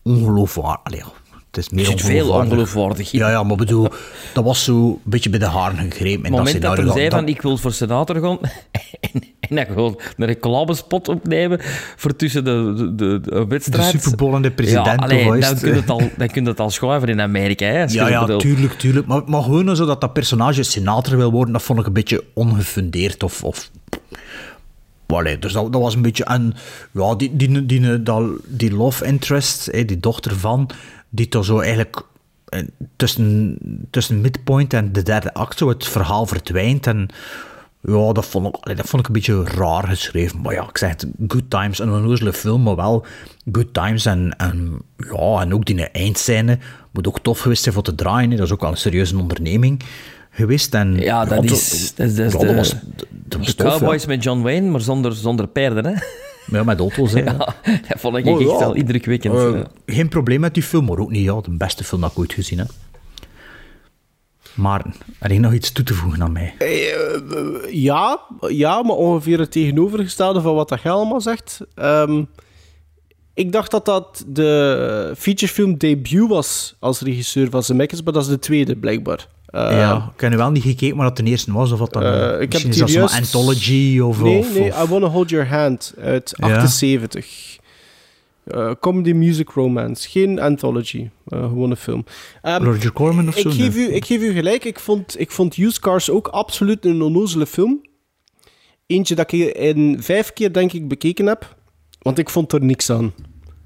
ongeloofwaardig. 0.04 1.12
Het 1.52 1.60
is 1.60 1.70
meer 1.70 1.92
Er 1.92 2.00
veel 2.00 2.30
ongeloofwaardig. 2.30 3.12
Ja, 3.12 3.30
ja, 3.30 3.44
maar 3.44 3.58
bedoel, 3.58 3.88
dat 4.34 4.44
was 4.44 4.64
zo 4.64 4.86
een 4.86 5.00
beetje 5.04 5.30
bij 5.30 5.40
de 5.40 5.46
haren 5.46 5.78
gegrepen. 5.78 6.18
Op 6.18 6.24
het 6.24 6.32
moment 6.32 6.62
dat 6.62 6.78
hij 6.78 6.92
zei 6.92 7.10
van 7.10 7.28
ik 7.28 7.42
wil 7.42 7.58
voor 7.58 7.74
senator 7.74 8.16
gaan 8.16 8.38
en, 9.00 9.24
en 9.40 9.56
dan 9.56 9.66
gewoon 9.66 10.00
een 10.18 10.26
reclamespot 10.26 11.08
opnemen 11.08 11.60
voor 11.96 12.16
tussen 12.16 12.44
de, 12.44 12.92
de, 12.96 13.20
de, 13.22 13.46
wedstrijd. 13.48 13.92
De 13.92 14.00
Super 14.00 14.34
en 14.34 14.42
de 14.42 14.52
president, 14.52 14.86
Ja, 14.86 14.96
allee, 14.96 15.40
dan 15.40 15.60
kun 15.60 15.70
je 15.70 15.76
het 15.76 15.90
al, 15.90 16.02
dan 16.18 16.28
kun 16.28 16.44
je 16.44 16.50
het 16.50 16.60
al 16.60 16.70
schuiven 16.70 17.10
in 17.10 17.22
Amerika. 17.22 17.66
Hè, 17.66 17.84
Ja, 17.84 18.08
ja, 18.08 18.20
bedoelt. 18.20 18.42
tuurlijk, 18.42 18.74
tuurlijk. 18.74 19.08
Maar, 19.08 19.22
maar 19.26 19.44
gewoon 19.44 19.76
zo 19.76 19.86
dat 19.86 20.02
dat 20.02 20.14
personage 20.14 20.64
senator 20.64 21.18
wil 21.18 21.32
worden, 21.32 21.54
dat 21.54 21.64
vond 21.64 21.80
ik 21.80 21.86
een 21.86 21.94
beetje 21.94 22.24
ongefundeerd 22.34 23.24
of... 23.24 23.44
of 23.44 23.70
Dus 25.40 25.54
dat, 25.54 25.76
was 25.76 25.96
een 25.96 26.02
beetje... 26.02 26.24
En 26.24 26.54
ja, 26.92 27.16
die, 27.16 27.36
die, 27.36 27.66
die, 27.66 28.04
die, 28.04 28.38
die 28.48 28.74
love 28.74 29.06
interest, 29.06 29.72
die 29.72 30.00
dochter 30.00 30.36
van, 30.36 30.70
die 31.10 31.28
toch 31.28 31.46
zo 31.46 31.60
eigenlijk 31.60 32.02
eh, 32.46 32.62
tussen, 32.96 33.58
tussen 33.90 34.22
midpoint 34.22 34.74
en 34.74 34.94
de 34.94 35.04
derde 35.04 35.34
act 35.34 35.60
het 35.60 35.88
verhaal 35.88 36.26
verdwijnt 36.26 36.88
en... 36.88 37.10
Ja, 37.84 38.12
dat 38.12 38.26
vond, 38.26 38.48
ik, 38.48 38.78
dat 38.78 38.88
vond 38.88 39.02
ik 39.02 39.08
een 39.08 39.14
beetje 39.14 39.44
raar 39.44 39.88
geschreven. 39.88 40.42
Maar 40.42 40.54
ja, 40.54 40.68
ik 40.70 40.78
zeg 40.78 40.90
het, 40.90 41.08
good 41.28 41.50
times. 41.50 41.80
Een 41.80 41.92
onnozele 41.92 42.34
film, 42.34 42.62
maar 42.62 42.76
wel 42.76 43.06
good 43.52 43.74
times. 43.74 44.06
En, 44.06 44.36
en, 44.38 44.82
ja, 44.98 45.42
en 45.42 45.54
ook 45.54 45.66
die 45.66 45.90
eindscène 45.90 46.60
moet 46.92 47.08
ook 47.08 47.20
tof 47.20 47.40
geweest 47.40 47.64
zijn 47.64 47.76
voor 47.76 47.84
te 47.84 47.96
draaien. 47.96 48.30
Dat 48.30 48.40
is 48.40 48.52
ook 48.52 48.62
wel 48.62 48.72
een 48.72 48.78
serieuze 48.78 49.18
onderneming 49.18 49.84
geweest. 50.32 50.74
En, 50.74 50.94
Ja, 51.00 51.26
dat 51.26 51.44
is, 51.44 51.94
dat 51.96 52.16
dat 52.16 52.32
de, 52.42 52.56
was, 52.56 52.70
dat 53.10 53.38
was 53.38 53.48
de 53.48 53.56
tof, 53.56 53.72
ja. 53.72 53.78
Cowboys 53.78 54.06
met 54.06 54.24
John 54.24 54.42
Wayne, 54.42 54.70
maar 54.70 54.82
zonder, 54.82 55.14
zonder 55.14 55.48
paarden. 55.48 55.86
Hè? 55.86 55.94
Ja, 56.58 56.64
met 56.64 56.80
auto's, 56.80 57.12
hè. 57.14 57.24
Ja, 57.32 57.34
dat 57.38 57.56
vond 58.00 58.18
ik 58.18 58.26
Maar 58.26 58.34
echt 58.34 58.50
ja, 58.50 58.58
wel 58.58 58.74
indrukwekkend. 58.74 59.36
eh, 59.36 59.54
ja. 59.54 59.68
geen 59.86 60.10
probleem 60.10 60.40
met 60.40 60.54
die 60.54 60.64
film, 60.64 60.86
maar 60.86 60.98
ook 60.98 61.10
niet 61.12 61.24
ja, 61.24 61.42
de 61.42 61.50
beste 61.58 61.84
film 61.84 62.02
dat 62.02 62.12
ik 62.12 62.20
ooit 62.20 62.34
gezien 62.34 62.58
heb. 62.58 62.70
Maar, 64.54 64.86
er 65.20 65.32
is 65.32 65.38
nog 65.40 65.54
iets 65.54 65.72
toe 65.72 65.86
te 65.86 65.94
voegen 65.94 66.22
aan 66.22 66.32
mij. 66.32 66.54
Eh, 66.58 67.74
ja, 67.74 68.20
ja, 68.48 68.82
maar 68.84 68.96
ongeveer 68.96 69.40
het 69.40 69.52
tegenovergestelde 69.52 70.42
van 70.42 70.56
wat 70.56 70.70
dat 70.70 70.84
allemaal 70.84 71.22
zegt. 71.22 71.60
Ehm, 71.76 72.24
ik 73.34 73.52
dacht 73.52 73.72
dat 73.72 73.86
dat 73.86 74.24
de 74.28 75.14
featurefilm 75.18 75.78
debut 75.78 76.28
was 76.28 76.76
als 76.80 77.02
regisseur 77.02 77.50
van 77.50 77.64
Zemeckis, 77.64 78.04
maar 78.04 78.14
dat 78.14 78.24
is 78.24 78.30
de 78.30 78.40
tweede, 78.40 78.76
blijkbaar. 78.76 79.28
Eh, 79.52 79.72
ja, 79.72 80.12
ik 80.16 80.22
heb 80.22 80.32
nu 80.32 80.38
wel 80.38 80.52
niet 80.52 80.64
gekeken 80.64 80.96
maar 80.98 81.08
dat 81.08 81.18
de 81.18 81.24
eerste 81.24 81.52
was, 81.54 81.72
of 81.72 81.80
wat 81.80 81.94
dan... 81.94 82.04
eh, 82.04 82.42
ik 82.42 82.54
heb 82.54 82.62
is 82.62 82.78
dat 82.78 82.92
juist- 82.92 83.16
anthology, 83.16 84.00
of... 84.00 84.22
Nee, 84.22 84.38
of, 84.38 84.54
nee, 84.54 84.72
of- 84.74 84.84
I 84.84 84.88
Wanna 84.88 85.08
Hold 85.08 85.30
Your 85.30 85.48
Hand 85.48 85.94
uit 86.00 86.34
Ja. 86.38 86.48
78. 86.48 87.60
Eh, 88.44 88.72
comedy 88.80 89.12
Music 89.12 89.50
Romance. 89.50 90.10
Geen 90.10 90.40
anthology, 90.40 91.10
gewoon 91.30 91.70
een 91.72 91.78
film. 91.78 92.06
Ehm, 92.42 92.64
Roger 92.64 92.92
Corman 92.94 93.28
of 93.28 93.36
ik 93.36 93.42
zo? 93.42 93.50
Geef 93.50 93.76
nee? 93.76 93.88
u, 93.90 93.94
ik 93.94 94.06
geef 94.06 94.22
u 94.22 94.32
gelijk, 94.34 94.66
ik 94.66 94.80
vond, 94.80 95.20
ik 95.20 95.32
vond 95.32 95.58
Used 95.58 95.80
Cars 95.80 96.10
ook 96.10 96.28
absoluut 96.28 96.86
een 96.86 97.02
onnozele 97.02 97.46
film. 97.46 97.82
Eentje 98.88 99.16
dat 99.16 99.32
ik 99.32 99.56
in 99.56 99.98
vijf 100.04 100.34
keer, 100.34 100.54
denk 100.54 100.74
ik, 100.74 100.88
bekeken 100.88 101.26
heb. 101.26 101.56
Want 102.00 102.18
ik 102.18 102.30
vond 102.30 102.52
er 102.54 102.64
niks 102.64 102.90
aan. 102.90 103.14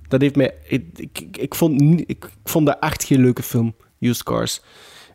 Dat 0.08 0.22
heeft 0.22 0.36
mij... 0.36 0.54
Ik, 0.68 0.86
ik, 1.32 1.56
vond, 1.56 1.82
ik 2.06 2.30
vond 2.44 2.66
dat 2.66 2.78
echt 2.80 3.04
geen 3.04 3.22
leuke 3.22 3.44
film, 3.44 3.76
Used 4.00 4.24
Cars. 4.24 4.62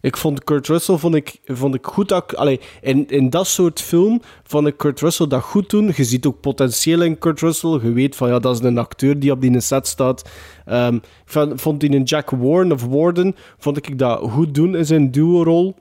Ik 0.00 0.16
vond 0.16 0.44
Kurt 0.44 0.66
Russell 0.66 0.96
vond 0.96 1.14
ik, 1.14 1.40
vond 1.44 1.74
ik 1.74 1.86
goed... 1.86 2.08
Dat, 2.08 2.36
allee, 2.36 2.60
in, 2.80 3.08
in 3.08 3.30
dat 3.30 3.46
soort 3.46 3.80
film 3.80 4.20
vond 4.42 4.66
ik 4.66 4.76
Kurt 4.76 5.00
Russell 5.00 5.26
dat 5.26 5.42
goed 5.42 5.70
doen. 5.70 5.92
Je 5.96 6.04
ziet 6.04 6.26
ook 6.26 6.40
potentieel 6.40 7.02
in 7.02 7.18
Kurt 7.18 7.40
Russell. 7.40 7.78
Je 7.82 7.92
weet 7.92 8.16
van, 8.16 8.28
ja, 8.28 8.38
dat 8.38 8.54
is 8.54 8.64
een 8.66 8.78
acteur 8.78 9.18
die 9.18 9.30
op 9.30 9.40
die 9.40 9.60
set 9.60 9.86
staat. 9.86 10.28
Ehm, 10.64 10.94
ik 10.94 11.02
vond, 11.24 11.60
vond 11.60 11.82
in 11.82 11.92
een 11.92 12.02
Jack 12.02 12.30
Warren 12.30 12.72
of 12.72 12.84
Warden, 12.84 13.36
vond 13.58 13.76
ik 13.76 13.98
dat 13.98 14.30
goed 14.30 14.54
doen 14.54 14.76
in 14.76 14.86
zijn 14.86 15.10
duo-rol. 15.10 15.74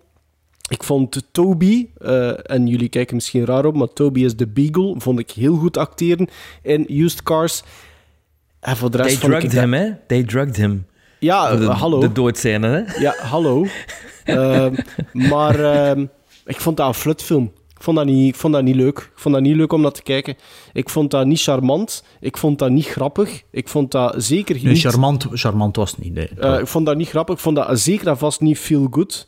Ik 0.70 0.84
vond 0.84 1.28
Toby, 1.32 1.88
eh, 1.98 2.52
en 2.52 2.68
jullie 2.68 2.90
kijken 2.90 3.16
misschien 3.16 3.46
raar 3.46 3.66
op, 3.66 3.76
maar 3.76 3.94
Toby 3.94 4.24
is 4.24 4.36
de 4.36 4.48
Beagle, 4.48 4.96
vond 4.98 5.20
ik 5.20 5.32
heel 5.32 5.56
goed 5.56 5.78
acteren 5.78 6.28
in 6.62 6.86
Used 6.88 7.24
Cars. 7.24 7.64
En 8.60 8.78
voor 8.78 8.92
de 8.92 8.98
rest 8.98 9.20
They 9.20 9.30
drugged 9.30 9.52
him, 9.52 9.74
hè? 9.74 9.90
They 10.08 10.24
drugged 10.24 10.56
him. 10.56 10.86
Ja, 11.20 11.56
de, 11.56 11.66
hallo. 11.66 12.00
De 12.00 12.12
doodscène, 12.12 12.68
hè? 12.68 13.00
Ja, 13.00 13.16
hallo. 13.18 13.66
Ehm, 14.24 14.76
maar 15.14 15.60
ehm, 15.60 16.06
ik 16.46 16.60
vond 16.62 16.78
dat 16.78 16.88
een 16.88 16.94
flutfilm. 16.94 17.52
Ik 17.76 17.86
vond, 17.86 17.98
dat 17.98 18.06
niet, 18.06 18.28
ik 18.28 18.36
vond 18.36 18.54
dat 18.54 18.64
niet 18.64 18.76
leuk. 18.76 18.98
Ik 18.98 19.12
vond 19.20 19.34
dat 19.36 19.44
niet 19.44 19.56
leuk 19.56 19.74
om 19.74 19.82
naar 19.82 19.92
te 19.92 20.04
kijken. 20.04 20.36
Ik 20.74 20.90
vond 20.90 21.12
dat 21.12 21.26
niet 21.26 21.42
charmant. 21.42 22.04
Ik 22.20 22.38
vond 22.38 22.60
dat 22.60 22.70
niet 22.70 22.86
grappig. 22.88 23.42
Ik 23.52 23.68
vond 23.68 23.92
dat 23.92 24.14
zeker 24.18 24.56
Nee, 24.56 24.64
niet... 24.74 24.82
charmant, 24.82 25.28
charmant 25.32 25.76
was 25.76 25.92
het 25.92 26.00
niet. 26.00 26.14
Nee. 26.14 26.30
eh, 26.40 26.60
ik 26.60 26.68
vond 26.68 26.86
dat 26.86 26.98
niet 26.98 27.10
grappig. 27.10 27.36
Ik 27.36 27.42
vond 27.42 27.56
dat 27.56 27.80
zeker 27.80 28.08
en 28.08 28.18
vast 28.18 28.42
niet 28.42 28.58
feel 28.60 28.88
good. 28.92 29.28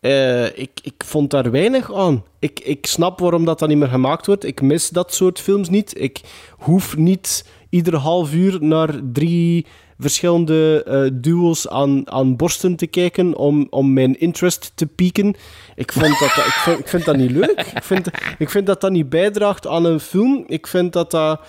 Eh, 0.00 0.44
ik, 0.58 0.70
ik 0.82 0.94
vond 1.04 1.30
daar 1.30 1.50
weinig 1.50 1.94
aan. 1.94 2.24
Ik, 2.38 2.60
ik 2.60 2.86
snap 2.86 3.18
waarom 3.20 3.44
dat 3.44 3.58
dan 3.58 3.68
niet 3.68 3.78
meer 3.78 3.88
gemaakt 3.88 4.26
wordt. 4.26 4.44
Ik 4.44 4.62
mis 4.62 4.88
dat 4.88 5.14
soort 5.14 5.40
films 5.40 5.68
niet. 5.68 6.00
Ik 6.00 6.20
hoef 6.50 6.96
niet 6.96 7.46
ieder 7.70 7.96
half 7.96 8.32
uur 8.34 8.58
naar 8.60 9.00
drie 9.12 9.66
verschillende 10.02 10.82
eh, 10.84 11.10
duo's 11.22 11.68
aan, 11.68 12.10
aan 12.10 12.36
borsten 12.36 12.76
te 12.76 12.86
kijken 12.86 13.36
om, 13.36 13.66
om 13.70 13.92
mijn 13.92 14.18
interest 14.20 14.72
te 14.74 14.86
pieken. 14.86 15.34
Ik, 15.74 15.92
vond 15.92 16.18
dat, 16.18 16.32
dat- 16.36 16.46
ik, 16.46 16.52
vind, 16.52 16.78
ik 16.78 16.88
vind 16.88 17.04
dat 17.04 17.16
niet 17.16 17.30
leuk. 17.30 17.64
Ik 17.74 17.82
vind, 17.82 18.08
ik 18.38 18.50
vind 18.50 18.66
dat 18.66 18.80
dat 18.80 18.90
niet 18.90 19.08
bijdraagt 19.08 19.66
aan 19.66 19.84
een 19.84 20.00
film. 20.00 20.44
Ik 20.46 20.66
vind 20.66 20.92
dat 20.92 21.10
dat... 21.10 21.40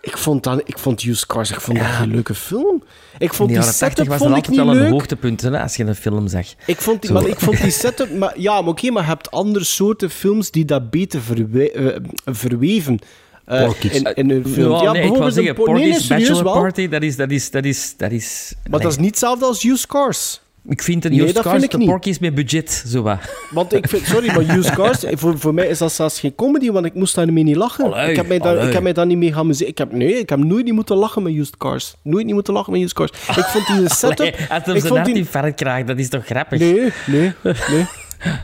Ik 0.00 0.16
vond, 0.18 0.42
dat, 0.42 0.60
ik 0.64 0.78
vond 0.78 1.02
Used 1.02 1.26
Cars 1.26 1.50
ik 1.50 1.60
vond 1.60 1.78
dat 1.78 1.86
geen 1.86 2.10
leuke 2.10 2.34
film. 2.34 2.82
Ik 3.18 3.34
vond 3.34 3.48
die 3.48 3.58
80 3.58 3.74
setup 3.76 4.06
was 4.06 4.18
vond 4.18 4.30
dat 4.30 4.38
ik 4.38 4.46
altijd 4.46 4.66
niet 4.66 4.76
wel 4.76 4.84
een 4.86 4.90
hoogtepunt 4.92 5.40
hè, 5.40 5.60
als 5.62 5.76
je 5.76 5.84
een 5.84 5.94
film 5.94 6.28
zag. 6.28 6.46
Ik 6.66 6.80
vond 6.80 7.00
die, 7.02 7.10
Zo. 7.10 7.16
maar 7.16 7.26
ik 7.28 7.40
vond 7.40 7.60
die 7.62 7.70
setup... 7.70 8.14
Maar, 8.14 8.40
ja, 8.40 8.60
maar 8.60 8.70
oké, 8.70 8.90
maar 8.90 9.02
je 9.02 9.08
hebt 9.08 9.30
andere 9.30 9.64
soorten 9.64 10.10
films 10.10 10.50
die 10.50 10.64
dat 10.64 10.90
beter 10.90 11.20
verwe- 11.20 11.70
eh, 11.70 11.96
verweven. 12.24 12.98
Eh, 13.46 13.70
in, 13.80 14.14
in 14.14 14.30
hun 14.30 14.42
Ja, 14.46 14.52
film. 14.52 14.92
nee, 14.92 15.02
ik 15.02 15.16
wou 15.16 15.30
zeggen, 15.30 15.58
een 15.58 15.64
Porky's 15.64 16.06
Bachelor 16.06 16.44
wel. 16.44 16.52
Party, 16.52 16.88
dat 16.88 17.02
is... 17.02 17.16
Dat 17.16 17.30
is, 17.30 17.50
dat 17.50 17.64
is, 17.64 17.94
dat 17.96 18.10
is 18.10 18.54
Maar 18.70 18.80
dat 18.80 18.90
is 18.90 18.98
niet 18.98 19.10
hetzelfde 19.10 19.44
als 19.44 19.64
Used 19.64 19.86
Cars. 19.86 20.40
Ik 20.68 20.82
vind 20.82 21.04
een 21.04 21.10
Nee, 21.10 21.20
Used 21.22 21.34
Cars 21.34 21.48
vind 21.50 21.62
ik 21.62 21.70
de 21.70 21.78
niet. 21.78 21.88
Porky's 21.88 22.18
met 22.18 22.34
budget, 22.34 22.84
zo 22.86 23.02
wat. 23.02 23.18
Want 23.50 23.72
ik 23.74 23.88
vind, 23.88 24.06
sorry, 24.06 24.26
maar 24.26 24.56
Used 24.58 24.74
Cars, 24.74 25.04
voor, 25.10 25.38
voor 25.38 25.54
mij 25.54 25.66
is 25.66 25.78
dat 25.78 25.92
zelfs 25.92 26.20
geen 26.20 26.34
comedy, 26.34 26.70
want 26.70 26.86
ik 26.86 26.94
moest 26.94 27.14
daarmee 27.14 27.44
niet 27.44 27.56
lachen. 27.56 27.84
Allee, 27.84 28.10
ik, 28.10 28.16
heb 28.16 28.28
mij 28.28 28.38
daar, 28.38 28.66
ik 28.66 28.72
heb 28.72 28.82
mij 28.82 28.92
daar 28.92 29.06
niet 29.06 29.18
mee 29.18 29.32
geamuseerd. 29.32 29.70
Ik 29.70 29.78
heb, 29.78 29.92
nee, 29.92 30.18
ik 30.18 30.28
heb 30.28 30.38
nooit 30.38 30.64
niet 30.64 30.74
moeten 30.74 30.96
lachen 30.96 31.22
met 31.22 31.32
Used 31.34 31.56
Cars. 31.56 31.94
Nooit 32.02 32.24
niet 32.24 32.34
moeten 32.34 32.54
lachen 32.54 32.72
met 32.72 32.80
Used 32.82 32.94
Cars. 32.94 33.10
Ik 33.36 33.44
vond 33.44 33.66
die 33.66 33.94
setup... 33.94 34.18
Allee, 34.20 34.34
als 34.48 34.62
hem 34.64 34.80
zijn 34.80 35.04
die... 35.04 35.14
infarct 35.14 35.56
krijgt, 35.56 35.86
dat 35.86 35.98
is 35.98 36.08
toch 36.08 36.24
grappig? 36.26 36.58
Nee, 36.58 36.92
nee, 37.06 37.32
nee. 37.42 37.86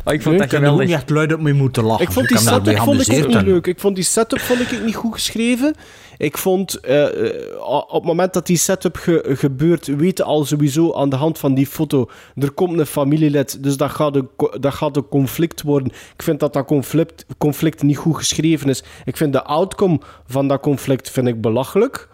Oh, 0.04 0.12
ik 0.12 0.22
vond 0.22 0.38
dat 0.38 0.52
er 0.52 0.58
geweldig. 0.58 0.86
niet 0.86 0.94
echt 0.94 1.10
luid 1.10 1.32
op 1.32 1.40
mee 1.40 1.52
moeten 1.52 1.84
lachen. 1.84 2.04
Ik 2.06 2.12
vond 2.12 2.28
die 2.28 2.38
setup 2.38 2.76
vond 2.78 3.08
ik 3.08 3.26
niet 3.26 3.42
leuk. 3.42 3.66
Ik 3.66 3.80
vond 3.80 3.94
die 3.94 4.04
setup 4.04 4.40
vond 4.40 4.60
ik 4.60 4.84
niet 4.84 4.94
goed 4.94 5.12
geschreven. 5.12 5.74
Ik 6.18 6.38
vond, 6.38 6.80
eh, 6.80 7.26
eh, 7.26 7.60
op 7.68 7.90
het 7.92 8.02
moment 8.04 8.32
dat 8.32 8.46
die 8.46 8.56
setup 8.56 8.96
ge- 8.96 9.24
gebeurt, 9.38 9.86
weten 9.86 10.24
al 10.24 10.44
sowieso 10.44 10.94
aan 10.94 11.08
de 11.08 11.16
hand 11.16 11.38
van 11.38 11.54
die 11.54 11.66
foto, 11.66 12.10
er 12.36 12.50
komt 12.50 12.78
een 12.78 12.86
familielid, 12.86 13.62
dus 13.62 13.76
dat 13.76 13.90
gaat 13.90 14.16
een, 14.16 14.28
dat 14.60 14.74
gaat 14.74 14.96
een 14.96 15.08
conflict 15.08 15.62
worden. 15.62 15.92
Ik 16.14 16.22
vind 16.22 16.40
dat 16.40 16.52
dat 16.52 16.66
conflict, 16.66 17.26
conflict 17.38 17.82
niet 17.82 17.96
goed 17.96 18.16
geschreven 18.16 18.68
is. 18.68 18.82
Ik 19.04 19.16
vind 19.16 19.32
de 19.32 19.42
outcome 19.44 20.00
van 20.26 20.48
dat 20.48 20.60
conflict 20.60 21.10
vind 21.10 21.26
ik 21.28 21.40
belachelijk. 21.40 22.08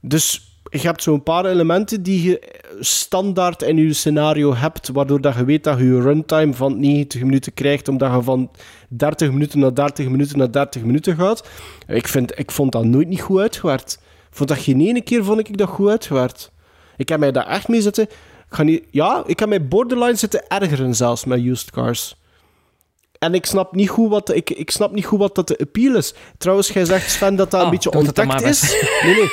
Dus 0.00 0.47
je 0.70 0.78
hebt 0.78 1.02
zo'n 1.02 1.22
paar 1.22 1.44
elementen 1.44 2.02
die 2.02 2.22
je 2.22 2.62
standaard 2.80 3.62
in 3.62 3.76
je 3.76 3.92
scenario 3.92 4.54
hebt, 4.54 4.88
waardoor 4.88 5.20
dat 5.20 5.34
je 5.34 5.44
weet 5.44 5.64
dat 5.64 5.78
je 5.78 5.84
je 5.84 6.00
runtime 6.00 6.54
van 6.54 6.80
90 6.80 7.22
minuten 7.22 7.54
krijgt, 7.54 7.88
omdat 7.88 8.14
je 8.14 8.22
van 8.22 8.50
30 8.88 9.32
minuten 9.32 9.58
naar 9.58 9.74
30 9.74 10.08
minuten 10.08 10.38
naar 10.38 10.52
30 10.52 10.82
minuten 10.82 11.16
gaat. 11.16 11.48
Ik, 11.86 12.08
vind, 12.08 12.38
ik 12.38 12.50
vond 12.50 12.72
dat 12.72 12.84
nooit 12.84 13.08
niet 13.08 13.20
goed 13.20 13.40
uitgewerkt. 13.40 14.00
Vond 14.30 14.48
dat 14.48 14.58
geen 14.58 14.80
ene 14.80 15.00
keer 15.00 15.24
vond 15.24 15.38
ik 15.38 15.56
dat 15.56 15.68
goed 15.68 15.88
uitgewerkt. 15.88 16.52
Ik 16.96 17.08
heb 17.08 17.20
mij 17.20 17.32
daar 17.32 17.46
echt 17.46 17.68
mee 17.68 17.82
zitten... 17.82 18.08
Ik 18.48 18.54
ga 18.54 18.62
niet, 18.62 18.84
ja, 18.90 19.22
ik 19.26 19.38
heb 19.38 19.48
mij 19.48 19.68
borderline 19.68 20.14
zitten 20.14 20.46
ergeren 20.48 20.94
zelfs 20.94 21.24
met 21.24 21.44
used 21.44 21.70
cars. 21.70 22.16
En 23.18 23.34
ik 23.34 23.46
snap 23.46 23.74
niet 23.74 23.88
goed 23.88 24.10
wat, 24.10 24.34
ik, 24.34 24.50
ik 24.50 24.70
snap 24.70 24.92
niet 24.92 25.04
goed 25.04 25.18
wat 25.18 25.34
dat 25.34 25.48
de 25.48 25.58
appeal 25.58 25.96
is. 25.96 26.14
Trouwens, 26.38 26.68
jij 26.68 26.84
zegt, 26.84 27.10
Sven, 27.10 27.36
dat 27.36 27.50
dat 27.50 27.60
een 27.60 27.66
Oh, 27.66 27.72
beetje 27.72 27.90
ontdekt 27.90 28.42
is. 28.42 28.84
Nee, 29.02 29.14
nee. 29.14 29.28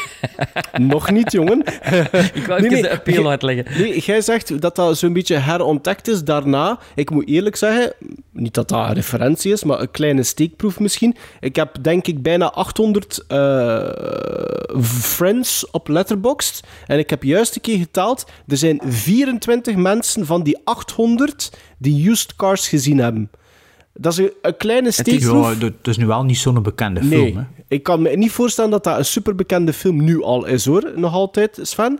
Nog 0.87 1.11
niet, 1.11 1.31
jongen. 1.31 1.59
Ik 2.33 2.45
wou 2.47 2.63
even 2.63 2.81
de 2.81 2.91
appeal 2.91 3.29
uitleggen. 3.29 3.65
Nee, 3.77 3.99
jij 3.99 4.21
zegt 4.21 4.61
dat 4.61 4.75
dat 4.75 4.97
zo'n 4.97 5.13
beetje 5.13 5.35
herontdekt 5.35 6.07
is 6.07 6.23
daarna. 6.23 6.79
Ik 6.95 7.09
moet 7.09 7.27
eerlijk 7.27 7.55
zeggen, 7.55 7.93
niet 8.31 8.53
dat 8.53 8.69
dat 8.69 8.87
een 8.87 8.93
referentie 8.93 9.51
is, 9.51 9.63
maar 9.63 9.79
een 9.79 9.91
kleine 9.91 10.23
steekproef 10.23 10.79
misschien. 10.79 11.15
Ik 11.39 11.55
heb 11.55 11.77
denk 11.81 12.07
ik 12.07 12.21
bijna 12.21 12.51
800 12.51 13.23
eh, 13.27 13.89
friends 14.83 15.69
op 15.71 15.87
Letterboxd. 15.87 16.63
En 16.87 16.99
ik 16.99 17.09
heb 17.09 17.23
juist 17.23 17.55
een 17.55 17.61
keer 17.61 17.77
geteld. 17.77 18.25
Er 18.47 18.57
zijn 18.57 18.81
24 18.85 19.75
mensen 19.75 20.25
van 20.25 20.43
die 20.43 20.57
800 20.63 21.57
die 21.77 22.09
Used 22.09 22.35
Cars 22.35 22.67
gezien 22.67 22.97
hebben. 22.97 23.29
Dat 23.99 24.11
is 24.17 24.29
een, 24.41 24.57
kleine 24.57 24.87
Het 24.87 25.07
is, 25.07 25.15
steekproef. 25.15 25.57
dat 25.57 25.73
is 25.83 25.97
nu 25.97 26.05
wel 26.05 26.23
niet 26.23 26.37
zo'n 26.37 26.63
bekende 26.63 27.01
Nee, 27.01 27.25
film. 27.25 27.37
Hè. 27.37 27.43
ik 27.67 27.83
kan 27.83 28.01
me 28.01 28.09
niet 28.09 28.31
voorstellen 28.31 28.71
dat 28.71 28.83
dat 28.83 28.97
een 28.97 29.05
superbekende 29.05 29.73
film 29.73 30.03
nu 30.03 30.23
al 30.23 30.45
is, 30.45 30.65
hoor. 30.65 30.91
Nog 30.95 31.13
altijd, 31.13 31.59
Sven. 31.61 31.99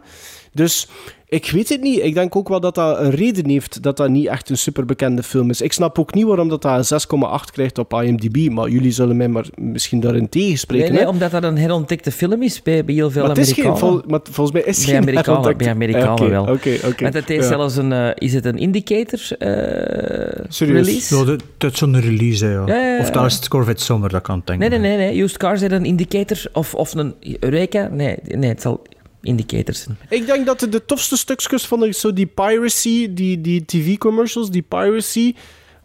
Dus 0.56 0.88
ik 1.28 1.52
weet 1.52 1.70
het 1.70 1.82
niet. 1.82 2.04
Ik 2.04 2.14
denk 2.14 2.36
ook 2.36 2.50
wel 2.50 2.60
dat 2.60 2.76
dat 2.76 3.00
een 3.00 3.10
reden 3.12 3.50
heeft 3.50 3.84
dat 3.84 3.98
dat 3.98 4.10
niet 4.10 4.28
echt 4.28 4.50
een 4.50 4.58
superbekende 4.58 5.24
film 5.24 5.50
is. 5.50 5.62
Ik 5.62 5.74
snap 5.74 6.00
ook 6.00 6.14
niet 6.14 6.26
waarom 6.26 6.50
dat, 6.50 6.62
dat 6.62 6.92
een 6.92 7.00
6,8 7.40 7.52
krijgt 7.52 7.78
op 7.78 7.94
IMDb, 7.94 8.50
maar 8.52 8.70
jullie 8.70 8.92
zullen 8.92 9.18
mij 9.18 9.28
maar 9.28 9.46
misschien 9.56 10.00
daarin 10.00 10.30
tegenspreken. 10.30 10.92
Nee, 10.92 10.98
nee, 11.02 11.08
omdat 11.10 11.32
dat 11.32 11.44
een 11.44 11.58
herontdekte 11.58 12.12
film 12.12 12.42
is 12.42 12.62
bij, 12.62 12.86
bij 12.86 12.94
heel 12.96 13.12
veel 13.12 13.22
maar, 13.22 13.30
het 13.36 13.40
is 13.40 13.52
geen, 13.54 13.66
Amerikanen. 13.66 13.94
vol- 13.94 14.10
maar 14.10 14.20
volgens 14.24 14.52
mij 14.52 14.62
is 14.66 14.78
het 14.78 14.86
bij 14.86 14.94
geen 14.94 15.02
Amerikanen, 15.02 15.26
herontdekte- 15.42 15.64
bij 15.64 15.74
Amerikanen 15.74 16.30
wel. 16.30 16.42
Oké, 16.56 16.78
oké. 16.86 17.02
Want 17.04 17.14
het 17.14 17.28
heeft 17.28 17.44
Ja. 17.44 17.48
zelfs 17.50 17.76
een... 17.76 17.92
eh, 17.92 18.10
is 18.16 18.34
het 18.34 18.46
een 18.46 18.58
indicator 18.58 19.20
eh, 19.38 20.46
Serieus? 20.48 20.86
release? 20.88 21.16
Ja, 21.18 21.24
dat, 21.26 21.44
dat 21.58 21.72
is 21.72 21.78
zo'n 21.78 22.00
release, 22.00 22.46
hè, 22.46 22.52
ja. 22.52 22.64
Ja, 22.66 22.76
ja, 22.76 22.94
ja. 22.96 23.00
Of 23.00 23.10
daar 23.12 23.26
is 23.26 23.36
het 23.36 23.48
Corvette 23.48 23.84
Summer, 23.84 24.10
dat 24.10 24.22
kan 24.22 24.38
ik 24.40 24.48
denken. 24.48 24.70
Nee, 24.70 24.80
nee, 24.80 24.98
nee, 24.98 25.08
nee. 25.08 25.24
Used 25.24 25.38
Cars 25.38 25.60
heeft 25.62 25.74
een 25.74 25.86
indicator 25.86 26.38
of, 26.54 26.74
of 26.76 26.94
een 26.96 27.14
Eureka. 27.40 27.88
Nee, 27.92 28.16
nee, 28.28 28.50
het 28.50 28.62
zal 28.62 28.82
indicators. 29.26 29.88
Ik 30.10 30.26
denk 30.26 30.46
dat 30.46 30.60
de, 30.60 30.70
de 30.70 30.86
tofste 30.86 31.18
stukjes 31.18 31.66
van 31.66 31.80
de, 31.80 31.94
zo 31.94 32.14
die 32.14 32.26
piracy, 32.26 33.14
die, 33.14 33.42
die 33.42 33.66
tv-commercials, 33.66 34.50
die 34.50 34.62
piracy... 34.62 35.34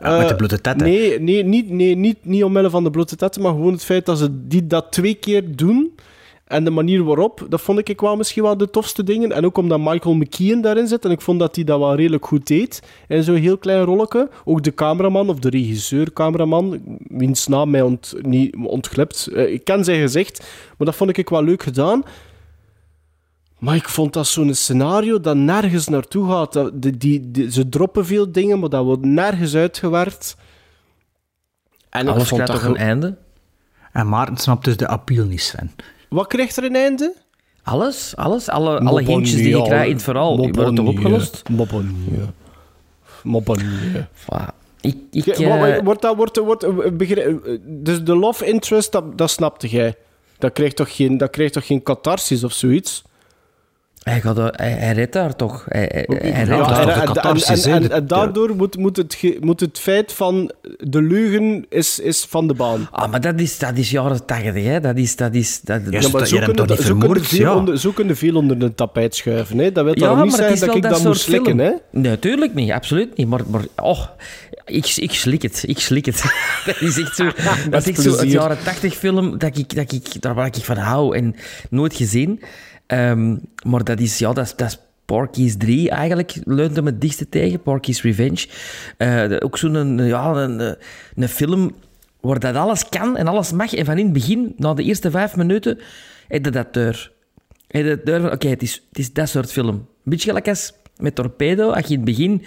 Ja, 0.00 0.18
met 0.18 0.26
de 0.26 0.32
eh, 0.32 0.36
blote 0.36 0.60
tetten. 0.60 0.86
Nee, 0.86 1.20
nee, 1.20 1.44
niet, 1.44 1.70
nee 1.70 1.96
niet, 1.96 2.16
niet 2.22 2.44
omwille 2.44 2.70
van 2.70 2.84
de 2.84 2.90
blote 2.90 3.16
tetten, 3.16 3.42
maar 3.42 3.52
gewoon 3.52 3.72
het 3.72 3.84
feit 3.84 4.06
dat 4.06 4.18
ze 4.18 4.46
die, 4.46 4.66
dat 4.66 4.86
twee 4.92 5.14
keer 5.14 5.56
doen. 5.56 5.92
En 6.50 6.64
de 6.64 6.70
manier 6.70 7.04
waarop, 7.04 7.46
dat 7.48 7.60
vond 7.60 7.88
ik 7.88 8.00
wel 8.00 8.16
misschien 8.16 8.42
wel 8.42 8.56
de 8.56 8.70
tofste 8.70 9.04
dingen. 9.04 9.32
En 9.32 9.44
ook 9.44 9.58
omdat 9.58 9.78
Michael 9.78 10.14
McKean 10.14 10.60
daarin 10.60 10.86
zit. 10.86 11.04
En 11.04 11.10
ik 11.10 11.20
vond 11.20 11.38
dat 11.38 11.54
hij 11.54 11.64
dat 11.64 11.78
wel 11.78 11.94
redelijk 11.94 12.26
goed 12.26 12.46
deed. 12.46 12.82
In 13.08 13.22
zo'n 13.22 13.34
heel 13.34 13.58
klein 13.58 13.84
rolletje. 13.84 14.28
Ook 14.44 14.62
de 14.62 14.74
cameraman, 14.74 15.28
of 15.28 15.38
de 15.38 15.50
regisseur-cameraman, 15.50 16.80
wiens 17.08 17.46
naam 17.46 17.70
mij 17.70 17.82
ont, 17.82 18.14
niet 18.22 18.56
ontglipt. 18.64 19.26
Eh, 19.26 19.52
ik 19.52 19.64
ken 19.64 19.84
zijn 19.84 20.00
gezicht, 20.00 20.38
maar 20.78 20.86
dat 20.86 20.96
vond 20.96 21.16
ik 21.16 21.28
wel 21.28 21.44
leuk 21.44 21.62
gedaan. 21.62 22.02
Maar 23.60 23.74
ik 23.74 23.88
vond 23.88 24.12
dat 24.12 24.26
zo'n 24.26 24.54
scenario 24.54 25.20
dat 25.20 25.36
nergens 25.36 25.88
naartoe 25.88 26.28
gaat. 26.30 26.52
Dat, 26.52 26.82
die, 26.82 26.96
die, 26.96 27.30
die- 27.30 27.52
ze 27.52 27.68
droppen 27.68 28.06
veel 28.06 28.32
dingen, 28.32 28.58
maar 28.58 28.68
dat 28.68 28.84
wordt 28.84 29.04
nergens 29.04 29.54
uitgewerkt. 29.54 30.36
En 31.90 32.06
ik 32.06 32.08
Alles 32.08 32.28
vond 32.28 32.42
krijgt 32.42 32.62
dat 32.62 32.70
toch 32.70 32.70
een 32.78 32.86
einde? 32.86 33.16
En 33.92 34.08
Maarten 34.08 34.36
snapt 34.36 34.64
dus 34.64 34.76
de 34.76 34.88
appeal 34.88 35.24
niet, 35.24 35.40
Sven. 35.42 35.70
Wat 36.08 36.26
krijgt 36.26 36.56
er 36.56 36.64
een 36.64 36.76
einde? 36.76 37.14
Alles, 37.62 38.16
alles. 38.16 38.48
Alle, 38.48 38.78
alle 38.80 39.02
hintjes 39.02 39.36
die 39.36 39.56
je 39.56 39.62
krijgt 39.62 39.86
in 39.86 39.92
het 39.92 40.02
verhaal, 40.02 40.36
die 40.36 40.52
worden 40.52 40.74
toch 40.74 40.86
opgelost? 40.88 41.42
Niet. 43.56 44.04
Voilà. 44.14 44.54
Ik, 44.80 44.96
ik, 45.10 45.24
eh, 45.26 45.84
Wordt 45.84 46.02
dat, 46.02 46.16
wordt, 46.16 46.36
wordt, 46.36 46.62
eh, 46.62 47.26
eh, 47.26 47.36
dus 47.62 48.04
de 48.04 48.16
love 48.16 48.46
interest, 48.46 48.92
dat, 48.92 49.18
dat 49.18 49.30
snapte 49.30 49.68
jij. 49.68 49.94
Dat 50.38 50.52
krijgt, 50.52 50.76
toch 50.76 50.96
geen, 50.96 51.16
dat 51.18 51.30
krijgt 51.30 51.52
toch 51.52 51.66
geen 51.66 51.82
catharsis 51.82 52.44
of 52.44 52.52
zoiets? 52.52 53.02
Hij, 54.00 54.20
gaat, 54.20 54.38
er- 54.38 54.52
hij, 54.56 54.70
hij 54.70 54.92
redt 54.92 55.12
daar 55.12 55.36
toch. 55.36 55.64
Hij, 55.68 55.88
hij, 55.92 56.04
hij 56.08 56.44
redt 56.44 56.48
Ja, 56.48 56.56
dat 56.56 56.68
is 56.70 56.84
daar. 56.84 56.88
en, 56.98 57.04
toch 57.04 57.12
de 57.14 57.20
en- 57.52 57.72
en- 57.72 57.82
en- 57.82 57.90
en 57.90 58.06
daardoor 58.06 58.56
moet, 58.56 58.76
moet, 58.76 58.96
het, 58.96 59.14
ge- 59.14 59.36
moet 59.40 59.60
het 59.60 59.78
feit 59.78 60.12
van 60.12 60.52
de 60.78 61.02
leugen 61.02 61.66
is, 61.68 61.98
is 61.98 62.26
van 62.28 62.46
de 62.48 62.54
baan. 62.54 62.88
Ah, 62.90 63.10
maar 63.10 63.20
dat 63.20 63.40
is, 63.40 63.58
dat 63.58 63.76
is 63.76 63.90
jaren 63.90 64.24
tachtig, 64.26 64.64
hè. 64.64 64.80
Dat 64.80 64.96
is... 64.96 65.16
Dat 65.16 65.34
is 65.34 65.60
dat, 65.60 65.80
Ja, 65.84 65.90
Ja, 65.90 66.00
dat- 66.00 66.12
maar 66.12 66.26
zo 66.26 66.36
kunnen, 66.36 66.56
toch 66.56 66.68
niet 66.68 66.76
zo, 66.78 66.82
kunnen 66.84 67.00
vermoord? 67.08 67.26
veel 67.26 67.40
Ja. 67.40 67.54
onder, 67.56 67.78
zo 67.78 67.90
kunnen 67.90 68.16
veel 68.16 68.34
onder 68.36 68.58
de 68.58 68.74
tapijt 68.74 69.14
schuiven. 69.14 69.58
Hè? 69.58 69.72
Dat 69.72 69.84
wil 69.84 69.98
Ja, 69.98 70.06
toch 70.06 70.16
maar 70.16 70.24
niet 70.26 70.38
is 70.38 70.60
dat 70.60 70.74
ik 70.76 70.82
dat 70.82 70.90
dat 70.92 71.04
moet 71.04 71.18
slikken. 71.18 71.58
Hè? 71.58 71.70
Nee, 71.90 72.10
natuurlijk 72.12 72.54
niet. 72.54 72.70
Absoluut 72.70 73.16
niet. 73.16 73.28
Maar, 73.28 73.40
maar 73.50 73.62
oh, 73.76 74.00
ik, 74.64 74.86
ik 74.96 75.12
slik 75.12 75.42
het. 75.42 75.62
Ik 75.66 75.78
slik 75.78 76.06
het. 76.06 76.22
dat 76.66 76.80
is 76.80 76.98
echt 77.00 77.16
zo... 77.16 77.24
dat 77.70 77.86
is 77.86 77.88
echt 77.88 78.00
zo 78.02 78.16
een 78.18 78.28
jaren 78.28 78.58
tachtig 78.64 78.94
film 78.94 79.38
dat 79.38 79.58
ik, 79.58 79.74
dat 79.74 79.92
ik, 79.92 80.22
daar 80.22 80.34
waar 80.34 80.46
ik 80.46 80.54
van 80.54 80.76
hou 80.76 81.16
en 81.16 81.34
nooit 81.70 81.94
gezien. 81.94 82.40
Ehm, 82.90 83.36
maar 83.64 83.84
dat 83.84 84.00
is... 84.00 84.18
Ja, 84.18 84.32
dat 84.32 84.60
is... 84.60 84.78
Porky's 85.04 85.56
3 85.56 85.90
eigenlijk 85.90 86.36
leunt 86.44 86.76
hem 86.76 86.86
het 86.86 87.00
dichtste 87.00 87.28
tegen, 87.28 87.62
Porky's 87.62 88.02
Revenge. 88.02 88.48
Eh, 88.96 89.36
ook 89.38 89.58
zo'n 89.58 89.98
ja, 89.98 90.32
een, 90.32 90.76
een, 91.14 91.28
film 91.28 91.74
waar 92.20 92.38
dat 92.38 92.54
alles 92.54 92.88
kan 92.88 93.16
en 93.16 93.26
alles 93.26 93.52
mag. 93.52 93.74
En 93.74 93.84
van 93.84 93.98
in 93.98 94.04
het 94.04 94.12
begin, 94.12 94.54
na 94.56 94.74
de 94.74 94.82
eerste 94.82 95.10
vijf 95.10 95.36
minuten, 95.36 95.78
heb 96.28 96.44
je 96.44 96.50
dat 96.50 96.74
deur. 96.74 97.12
Heb 97.66 97.84
je 97.84 98.00
deur 98.04 98.32
oké, 98.32 98.48
het, 98.48 98.62
is, 98.62 98.82
het 98.88 98.98
is 98.98 99.12
dat 99.12 99.28
soort 99.28 99.52
film. 99.52 99.74
Een 99.74 99.86
beetje 100.04 100.28
gelijk 100.28 100.48
als 100.48 100.72
met 100.96 101.14
Torpedo, 101.14 101.70
als 101.70 101.86
je 101.86 101.94
in 101.94 101.96
het 101.96 102.04
begin 102.04 102.42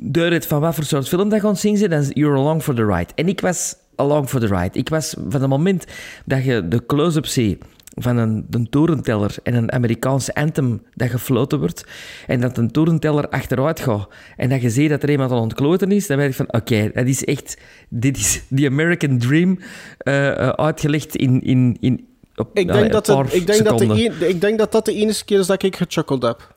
deur 0.00 0.30
hebt 0.30 0.46
van 0.46 0.60
wat 0.60 0.74
voor 0.74 0.84
soort 0.84 1.08
film 1.08 1.28
dat 1.28 1.40
gaat 1.40 1.58
zien 1.58 1.76
zijn, 1.76 1.90
dan 1.90 2.00
is 2.00 2.10
you're 2.12 2.36
along 2.36 2.62
for 2.62 2.74
the 2.74 2.86
ride. 2.86 3.12
En 3.14 3.28
ik 3.28 3.40
was 3.40 3.76
along 3.94 4.28
for 4.28 4.40
the 4.40 4.46
ride. 4.46 4.78
Ik 4.78 4.88
was 4.88 5.14
van 5.28 5.40
het 5.40 5.50
moment 5.50 5.84
dat 6.24 6.44
je 6.44 6.68
de 6.68 6.86
close-up 6.86 7.26
ziet 7.26 7.64
van 7.98 8.16
een, 8.16 8.46
een 8.50 8.68
torenteller 8.68 9.34
en 9.42 9.54
een 9.54 9.72
Amerikaanse 9.72 10.34
anthem 10.34 10.82
dat 10.94 11.10
gefloten 11.10 11.58
wordt 11.58 11.84
en 12.26 12.40
dat 12.40 12.58
een 12.58 12.70
torenteller 12.70 13.28
achteruit 13.28 13.80
gaat 13.80 14.08
en 14.36 14.48
dat 14.48 14.62
je 14.62 14.70
ziet 14.70 14.90
dat 14.90 15.02
er 15.02 15.10
iemand 15.10 15.30
aan 15.30 15.38
ontkloten 15.38 15.92
is, 15.92 16.06
dan 16.06 16.16
weet 16.16 16.28
ik 16.28 16.34
van 16.34 16.52
oké, 16.52 16.90
dat 16.94 17.06
is 17.06 17.24
echt, 17.24 17.56
dit 17.88 18.16
is 18.16 18.42
the 18.54 18.66
American 18.66 19.18
dream 19.18 19.58
eh, 19.98 20.28
eh, 20.28 20.48
uitgelegd 20.48 21.16
in, 21.16 21.42
in, 21.42 21.76
in 21.80 22.06
op, 22.36 22.50
Ik 22.58 22.70
allee, 22.70 22.80
denk, 22.80 22.92
dat 22.92 23.06
het, 23.06 23.34
ik, 23.34 23.46
denk 23.46 23.64
dat 23.64 23.78
de 23.78 24.28
ik 24.28 24.40
denk 24.40 24.58
dat 24.58 24.72
dat 24.72 24.84
de 24.84 24.94
enige 24.94 25.24
keer 25.24 25.38
is 25.38 25.46
dat 25.46 25.62
ik 25.62 25.76
gechuckeld 25.76 26.22
heb. 26.22 26.56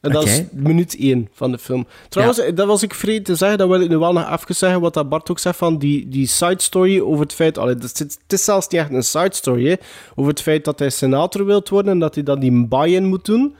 En 0.00 0.12
dat 0.12 0.26
is 0.26 0.42
minuut 0.52 0.96
1 0.98 1.28
van 1.32 1.50
de 1.50 1.58
film. 1.58 1.86
Trouwens, 2.08 2.42
dat 2.54 2.66
was 2.66 2.82
ik 2.82 2.94
vergeten 2.94 3.24
te 3.24 3.34
zeggen, 3.34 3.58
dat 3.58 3.68
wil 3.68 3.80
ik 3.80 3.88
nu 3.88 3.98
wel 3.98 4.12
nog 4.12 4.32
even 4.32 4.56
zeggen, 4.56 4.80
wat 4.80 4.94
dat 4.94 5.08
Bart 5.08 5.30
ook 5.30 5.38
zegt 5.38 5.56
van 5.56 5.78
die, 5.78 6.08
die 6.08 6.26
side 6.26 6.62
story 6.62 7.00
over 7.00 7.20
het 7.20 7.34
feit... 7.34 7.58
Allee, 7.58 7.74
het, 7.74 7.84
is, 7.84 7.98
het 7.98 8.32
is 8.32 8.44
zelfs 8.44 8.68
niet 8.68 8.80
echt 8.80 8.90
een 8.90 9.02
side 9.02 9.34
story, 9.34 9.68
hè, 9.68 9.74
over 10.14 10.30
het 10.30 10.42
feit 10.42 10.64
dat 10.64 10.78
hij 10.78 10.90
senator 10.90 11.44
wilt 11.44 11.68
worden 11.68 11.92
en 11.92 11.98
dat 11.98 12.14
hij 12.14 12.24
dan 12.24 12.40
die 12.40 12.66
buy-in 12.66 13.04
moet 13.04 13.24
doen. 13.24 13.54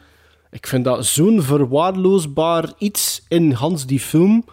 Ik 0.51 0.67
vind 0.67 0.85
dat 0.85 1.07
zo'n 1.07 1.43
verwaarloosbaar 1.43 2.73
iets 2.79 3.23
in 3.29 3.53
Hans 3.53 3.87
die 3.87 4.01
film. 4.01 4.45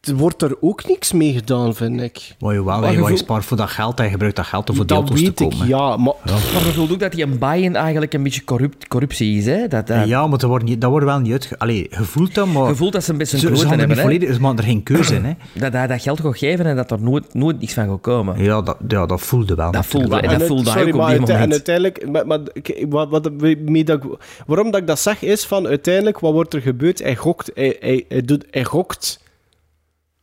Er 0.00 0.14
wordt 0.16 0.42
er 0.42 0.56
ook 0.60 0.86
niks 0.88 1.12
mee 1.12 1.32
gedaan, 1.32 1.74
vind 1.74 2.00
ik. 2.00 2.34
Maar 2.38 2.54
jawel, 2.54 2.80
Maar 2.80 2.92
hij 2.92 3.02
je 3.02 3.10
je 3.10 3.16
spaart 3.16 3.44
voor 3.44 3.56
dat 3.56 3.68
geld 3.70 3.98
en 3.98 4.04
je 4.04 4.10
gebruikt 4.10 4.36
dat 4.36 4.46
geld 4.46 4.70
om 4.70 4.76
voor 4.76 4.86
die 4.86 4.96
Dat 4.96 5.08
auto's 5.08 5.24
te 5.24 5.28
weet 5.30 5.40
ik, 5.40 5.50
komen. 5.50 5.68
ja, 5.68 5.96
maar... 5.96 6.14
Maar 6.24 6.64
je 6.66 6.72
voelt 6.74 6.92
ook 6.92 6.98
dat 7.00 7.12
die 7.12 7.24
een 7.24 7.38
buy-in 7.38 7.76
eigenlijk 7.76 8.12
een 8.14 8.22
beetje 8.22 8.44
corrupt, 8.44 8.88
corruptie 8.88 9.38
is. 9.38 9.46
Hè? 9.46 9.68
Dat, 9.68 9.86
dat, 9.86 10.06
Ja, 10.08 10.26
maar 10.26 10.38
dat 10.38 10.48
wordt, 10.48 10.64
niet, 10.64 10.80
dat 10.80 10.90
wordt 10.90 11.06
wel 11.06 11.18
niet 11.18 11.32
uitge... 11.32 11.58
Allee, 11.58 11.86
je 11.90 12.04
voelt 12.04 12.34
dat, 12.34 12.46
maar... 12.46 12.68
Je 12.68 12.74
voelt 12.74 12.92
dat 12.92 13.04
ze 13.04 13.10
een 13.12 13.18
beetje 13.18 13.36
een 13.36 13.52
kloten 13.52 13.70
er 13.70 13.78
hebben. 13.78 13.96
hè. 13.96 14.02
volledig... 14.02 14.34
Ze 14.34 14.40
maken 14.40 14.58
er 14.58 14.64
geen 14.64 14.82
keuze 14.82 15.14
in, 15.14 15.24
hè. 15.24 15.32
Dat 15.60 15.72
hij 15.72 15.86
dat 15.86 16.02
geld 16.02 16.20
gaat 16.20 16.38
geven 16.38 16.66
en 16.66 16.76
dat 16.76 16.90
er 16.90 17.02
nooit, 17.02 17.34
nooit 17.34 17.60
niks 17.60 17.72
van 17.74 17.88
gaat 17.88 18.00
komen. 18.00 18.42
Ja, 18.42 18.62
dat, 18.62 18.76
ja, 18.88 19.06
dat 19.06 19.20
voelde 19.20 19.54
wel. 19.54 19.70
Dat 19.70 19.86
voelde, 19.86 20.20
en 20.20 20.38
dat 20.38 20.46
voelde 20.46 20.70
hij 20.70 20.72
sorry, 20.72 20.88
ook 20.88 20.94
op 20.94 21.00
maar 21.00 21.10
die 21.10 21.18
uite- 21.18 21.32
moment. 21.32 21.46
En 21.46 21.52
uiteindelijk, 21.52 22.10
maar, 22.10 22.26
maar, 22.26 22.40
wat, 22.88 23.08
wat, 23.08 23.24
dat, 23.86 24.00
waarom 24.46 24.70
dat 24.70 24.80
ik 24.80 24.86
dat 24.86 24.98
zeg, 25.00 25.22
is 25.22 25.44
van 25.44 25.66
uiteindelijk, 25.66 26.18
wat 26.18 26.32
wordt 26.32 26.54
er 26.54 26.60
gebeurd? 26.60 26.98
Hij 27.02 27.16
gokt, 27.16 27.50
hij, 27.54 27.76
hij, 27.80 28.04
hij, 28.08 28.22
doet, 28.22 28.44
hij 28.50 28.64
gokt, 28.64 29.20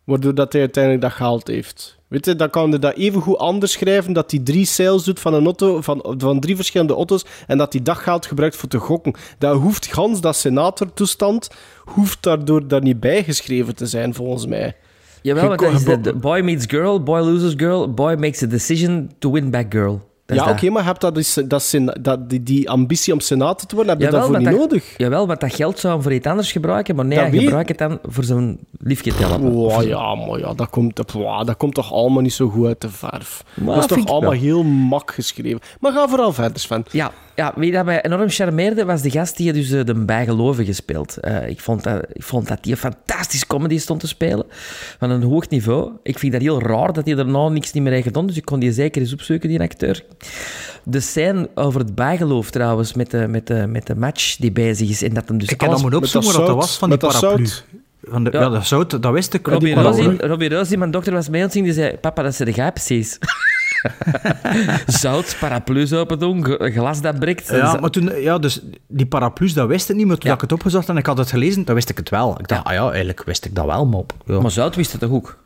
waardoor 0.07 0.35
dat 0.35 0.51
hij 0.51 0.61
uiteindelijk 0.61 1.03
dat 1.03 1.13
gehaald 1.13 1.47
heeft. 1.47 1.97
Weet 2.07 2.25
je, 2.25 2.35
dan 2.35 2.49
kan 2.49 2.71
je 2.71 2.79
dat 2.79 2.95
even 2.95 3.21
goed 3.21 3.37
anders 3.37 3.71
schrijven, 3.71 4.13
dat 4.13 4.31
hij 4.31 4.39
drie 4.39 4.65
sales 4.65 5.03
doet 5.03 5.19
van 5.19 5.33
een 5.33 5.43
auto, 5.43 5.81
van, 5.81 6.15
van 6.17 6.39
drie 6.39 6.55
verschillende 6.55 6.93
auto's, 6.93 7.25
en 7.47 7.57
dat 7.57 7.73
hij 7.73 7.81
dat 7.81 7.97
geld 7.97 8.25
gebruikt 8.25 8.55
voor 8.55 8.69
te 8.69 8.77
gokken. 8.77 9.13
Dat 9.37 9.57
hoeft 9.57 9.93
gans, 9.93 10.21
dat 10.21 10.35
senatortoestand, 10.35 11.49
hoeft 11.85 12.23
daardoor 12.23 12.67
daar 12.67 12.81
niet 12.81 12.99
bijgeschreven 12.99 13.75
te 13.75 13.85
zijn, 13.85 14.13
volgens 14.13 14.45
mij. 14.45 14.75
Jawel, 15.21 15.47
want 15.47 15.59
dat 15.59 15.73
is 15.73 16.01
de 16.01 16.13
boy 16.13 16.39
meets 16.39 16.65
girl, 16.67 17.03
boy 17.03 17.19
loses 17.19 17.53
girl, 17.57 17.93
boy 17.93 18.15
makes 18.15 18.43
a 18.43 18.47
decision 18.47 19.11
to 19.19 19.31
win 19.31 19.49
back 19.49 19.65
girl. 19.69 20.06
Ja, 20.35 20.49
oké, 20.49 20.69
maar 20.69 20.85
heb 20.85 20.99
dat, 20.99 21.17
is, 21.17 21.37
dat, 21.47 22.29
die, 22.29 22.43
die 22.43 22.69
ambitie 22.69 23.13
om 23.13 23.19
senator 23.19 23.67
te 23.67 23.75
worden, 23.75 23.93
heb 23.93 24.01
je 24.01 24.05
Jawel, 24.05 24.19
daarvoor 24.19 24.39
niet 24.39 24.49
dat- 24.49 24.59
nodig. 24.69 24.93
Jawel, 24.97 25.27
want 25.27 25.39
dat 25.39 25.53
geld 25.53 25.79
zou 25.79 25.93
hem 25.93 26.03
voor 26.03 26.13
iets 26.13 26.27
anders 26.27 26.51
gebruiken, 26.51 26.95
maar 26.95 27.05
nee, 27.05 27.17
Dat 27.19 27.27
hij 27.31 27.39
gebruikt 27.39 27.69
het 27.69 27.77
dan 27.77 27.99
voor 28.03 28.23
zijn 28.23 28.57
liefje 28.79 29.13
te 29.13 29.23
helpen. 29.23 29.51
Oh, 29.51 29.83
ja, 29.83 30.15
maar 30.15 30.39
ja, 30.39 30.53
dat 30.53 30.69
komt, 30.69 30.95
dat, 30.95 31.11
wow, 31.11 31.45
dat 31.47 31.57
komt 31.57 31.73
toch 31.73 31.93
allemaal 31.93 32.21
niet 32.21 32.33
zo 32.33 32.49
goed 32.49 32.65
uit 32.65 32.81
de 32.81 32.89
verf. 32.89 33.43
Maar 33.53 33.75
dat 33.75 33.91
is 33.91 33.97
toch 33.97 34.07
allemaal 34.07 34.31
heel 34.31 34.63
mak 34.63 35.11
geschreven. 35.13 35.59
Maar 35.79 35.91
ga 35.91 36.07
vooral 36.07 36.33
verder, 36.33 36.59
Sven. 36.59 36.85
Ja, 36.91 37.11
ja, 37.37 37.53
wie 37.55 37.71
dat 37.71 37.85
mij 37.85 38.01
enorm 38.01 38.29
charmeerde, 38.29 38.85
was 38.85 39.01
de 39.01 39.09
gast 39.09 39.37
die 39.37 39.53
dus 39.53 39.71
eh, 39.71 39.85
de 39.85 39.93
bijgelovige 39.93 40.73
speelt. 40.73 41.17
Eh, 41.17 41.49
ik, 41.49 41.59
vond 41.59 41.83
dat, 41.83 42.05
ik 42.13 42.23
vond 42.23 42.47
dat 42.47 42.57
hij 42.61 42.71
een 42.71 42.77
fantastische 42.77 43.47
comedy 43.47 43.77
stond 43.77 43.99
te 43.99 44.07
spelen, 44.07 44.45
van 44.99 45.09
een 45.09 45.23
hoog 45.23 45.49
niveau. 45.49 45.91
Ik 46.03 46.19
vind 46.19 46.31
dat 46.31 46.41
heel 46.41 46.61
raar 46.61 46.93
dat 46.93 47.05
hij 47.05 47.15
daarna 47.15 47.47
niks 47.49 47.71
niet 47.71 47.83
meer 47.83 47.91
heeft 47.91 48.03
gedaan, 48.03 48.27
dus 48.27 48.37
ik 48.37 48.45
kon 48.45 48.59
die 48.59 48.71
zeker 48.71 49.01
eens 49.01 49.13
opzoeken, 49.13 49.49
die 49.49 49.59
acteur. 49.59 50.03
De 50.83 50.99
scène 50.99 51.49
over 51.55 51.79
het 51.79 51.95
bijgeloof 51.95 52.49
trouwens, 52.49 52.93
met 52.93 53.11
de, 53.11 53.27
met 53.27 53.47
de, 53.47 53.67
met 53.67 53.87
de 53.87 53.95
match 53.95 54.35
die 54.35 54.51
bezig 54.51 54.89
is, 54.89 55.03
en 55.03 55.13
dat 55.13 55.27
hem 55.27 55.37
dus 55.37 55.49
Ik 55.49 55.61
alles... 55.61 55.73
dat 55.73 55.81
moeten 55.81 55.99
opzoeken 55.99 56.31
wat 56.31 56.47
dat 56.47 56.55
was 56.55 56.77
van 56.77 56.89
die 56.89 56.97
paraplu. 56.97 57.47
Van 58.03 58.23
de, 58.23 58.31
ja. 58.31 58.49
dat 58.49 58.67
zout, 58.67 59.01
dat 59.01 59.11
wist 59.11 59.33
ik. 59.33 59.45
wel, 59.45 59.53
Robbie 59.53 59.73
die. 59.73 59.83
Rosie, 59.83 60.27
Robbie 60.27 60.49
Rosie, 60.49 60.77
mijn 60.77 60.91
dochter 60.91 61.13
was 61.13 61.29
mee 61.29 61.49
zien, 61.49 61.63
die 61.63 61.73
zei, 61.73 61.97
papa, 61.97 62.23
dat 62.23 62.35
ze 62.35 62.51
jij 62.51 62.71
precies. 62.71 63.17
Zout, 64.87 65.37
paraplu's 65.39 65.93
open 65.93 66.19
doen, 66.19 66.43
glas 66.59 67.01
dat 67.01 67.19
breekt. 67.19 67.49
Ja, 67.49 67.77
maar 67.79 67.89
toen, 67.89 68.21
ja, 68.21 68.37
dus 68.37 68.61
die 68.87 69.05
paraplu's, 69.05 69.53
dat 69.53 69.67
wist 69.67 69.89
ik 69.89 69.95
niet, 69.95 70.07
maar 70.07 70.17
toen 70.17 70.29
Ja. 70.29 70.35
ik 70.35 70.41
het 70.41 70.51
opgezocht 70.51 70.89
en 70.89 70.97
ik 70.97 71.05
had 71.05 71.17
het 71.17 71.29
gelezen, 71.29 71.65
dan 71.65 71.75
wist 71.75 71.89
ik 71.89 71.97
het 71.97 72.09
wel. 72.09 72.39
Ik 72.39 72.47
dacht, 72.47 72.63
ah 72.63 72.73
ja, 72.73 72.87
eigenlijk 72.89 73.23
wist 73.23 73.45
ik 73.45 73.55
dat 73.55 73.65
wel, 73.65 73.85
maar... 73.85 74.03
Ja. 74.25 74.39
Maar 74.41 74.51
Zout 74.51 74.75
wist 74.75 74.91
het 74.91 75.01
toch 75.01 75.11
ook? 75.11 75.37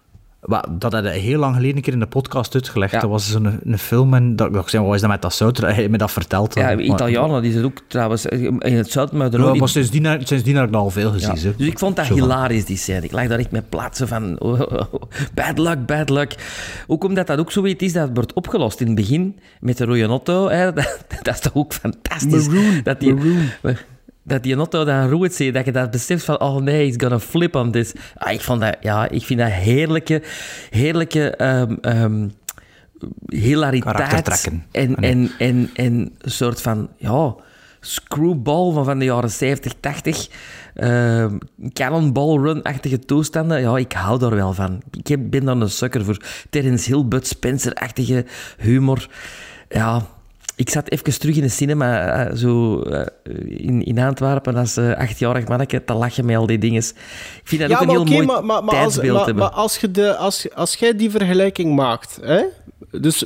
Dat 0.70 0.94
had 0.94 1.04
hij 1.04 1.18
heel 1.20 1.40
lang 1.40 1.56
geleden 1.56 1.76
een 1.76 1.82
keer 1.82 1.94
in 1.94 2.00
de 2.00 2.08
podcast 2.08 2.54
uitgelegd. 2.54 2.92
Ja. 2.92 3.00
Dat 3.00 3.10
was 3.10 3.32
zo'n 3.32 3.60
een, 3.64 3.78
film 3.78 4.14
en 4.14 4.36
dat, 4.36 4.56
ik 4.56 4.70
zei, 4.70 4.84
wat 4.86 4.96
is 4.96 5.02
dat 5.02 5.10
met 5.10 5.22
dat 5.22 5.34
zout? 5.34 5.58
Hij 5.62 5.74
heeft 5.74 5.90
me 5.90 5.98
dat 5.98 6.12
verteld. 6.12 6.56
Ja, 6.56 6.78
Italianen, 6.78 7.42
die 7.42 7.52
zijn 7.52 7.66
ook 7.66 7.82
trouwens 7.88 8.26
eh, 8.26 8.42
in 8.44 8.60
het 8.76 8.92
Zout, 8.92 9.12
maar 9.12 9.34
er 9.34 9.40
Ja, 9.40 9.46
ook 9.46 9.52
maar 9.54 9.62
in- 9.62 9.68
sindsdien, 9.68 10.06
heb- 10.06 10.28
sindsdien 10.28 10.56
heb 10.56 10.66
ik 10.66 10.72
dat 10.72 10.82
al 10.82 10.90
veel 10.90 11.12
gezien. 11.12 11.36
Ja. 11.36 11.52
Dus 11.58 11.68
ik 11.68 11.80
vond 11.80 11.96
dat 11.96 12.06
Zo 12.06 12.16
van- 12.16 12.22
hilarisch, 12.24 12.66
die 12.66 12.78
scène. 12.78 13.02
Ik 13.06 13.12
lag 13.12 13.28
daar 13.28 13.40
echt 13.40 13.52
met 13.52 13.70
plaatsen 13.70 14.08
van... 14.08 14.40
oh, 14.40 14.60
oh, 14.60 14.82
oh, 14.92 15.02
bad 15.34 15.58
luck, 15.58 15.86
bad 15.86 16.10
luck. 16.10 16.36
Ook 16.88 17.04
omdat 17.04 17.28
dat 17.28 17.40
ook 17.40 17.52
zoiets 17.52 17.84
is 17.84 17.94
dat 17.94 18.10
wordt 18.14 18.34
opgelost 18.34 18.80
in 18.80 18.86
het 18.86 18.96
begin 18.96 19.40
met 19.60 19.78
de 19.78 19.86
rode 19.86 20.04
auto. 20.06 20.50
Hè, 20.50 20.74
dat, 20.74 20.98
dat 21.22 21.34
is 21.34 21.40
toch 21.40 21.56
ook 21.56 21.74
fantastisch. 21.74 22.48
Maroon, 22.48 22.80
Dat 22.84 23.00
die, 23.00 23.16
Dat 24.24 24.44
die 24.44 24.56
auto 24.56 24.84
dan 24.84 25.10
roeit 25.10 25.34
zie, 25.34 25.52
dat 25.52 25.66
je 25.66 25.72
dat 25.72 25.92
beseft 25.92 26.24
van... 26.24 26.40
Oh 26.40 26.62
nee, 26.62 26.86
he's 26.86 26.96
gonna 26.98 27.20
flip 27.20 27.56
on 27.56 27.72
this. 27.72 27.94
Ah, 28.16 28.32
ik, 28.34 28.42
vond 28.42 28.62
dat, 28.62 28.78
ja, 28.82 29.10
ik 29.10 29.24
vind 29.24 29.40
dat 29.40 29.50
heerlijke... 29.52 30.24
Heerlijke... 30.70 31.36
ehm, 31.36 31.76
ehm, 31.82 32.28
hilariteit. 33.26 34.48
En, 34.72 34.92
Ah, 34.92 34.98
nee. 35.00 35.12
en, 35.12 35.32
en, 35.38 35.70
en 35.74 35.94
een 36.18 36.32
soort 36.32 36.62
van... 36.62 36.90
Ja, 36.98 37.36
screwball 37.80 38.72
van, 38.74 38.86
van 38.86 39.00
de 39.00 39.06
jaren 39.06 39.32
70, 39.32 39.74
80. 39.80 40.28
ehm 40.74 41.38
cannonball 41.74 42.38
run-achtige 42.38 43.00
toestanden. 43.00 43.62
Ja, 43.62 43.78
ik 43.78 43.92
hou 43.92 44.20
daar 44.20 44.36
wel 44.36 44.54
van. 44.54 44.82
Ik 45.04 45.30
ben 45.30 45.46
daar 45.46 45.56
een 45.56 45.70
sukker 45.70 46.06
voor. 46.06 46.18
Terence 46.50 46.94
Hill, 46.94 47.06
Bud 47.06 47.28
Spencer-achtige 47.28 48.26
humor. 48.58 49.08
Ja, 49.70 50.08
ik 50.62 50.70
zat 50.70 50.90
even 50.90 51.20
terug 51.20 51.36
in 51.36 51.42
de 51.42 51.50
cinema, 51.50 52.08
eh, 52.08 52.36
zo 52.36 52.82
eh, 52.82 53.06
in, 53.46 53.84
in 53.84 54.00
Antwerpen, 54.00 54.56
als 54.56 54.78
eh, 54.78 54.98
achtjarig 54.98 55.48
manneke, 55.48 55.84
te 55.84 55.94
lachen 55.94 56.26
met 56.26 56.36
al 56.36 56.46
die 56.46 56.58
dingen. 56.58 56.82
Ik 56.82 57.42
vind 57.44 57.62
dat 57.62 57.70
ja, 57.70 57.76
ook 57.76 57.82
een 57.82 57.90
heel 57.90 58.04
mooi 58.04 58.26
maar, 58.26 58.46
maar, 58.46 58.64
maar, 58.64 58.76
als, 58.76 58.94
tijdsbeeld 58.94 59.18
maar, 59.18 59.26
hebben. 59.26 59.44
maar 59.44 59.54
als, 59.54 59.78
je 59.78 59.92
de, 59.92 60.16
als, 60.16 60.54
als 60.54 60.76
jij 60.76 60.96
die 60.96 61.10
vergelijking 61.10 61.76
maakt, 61.76 62.20
hè? 62.22 62.44
Dus, 62.92 63.26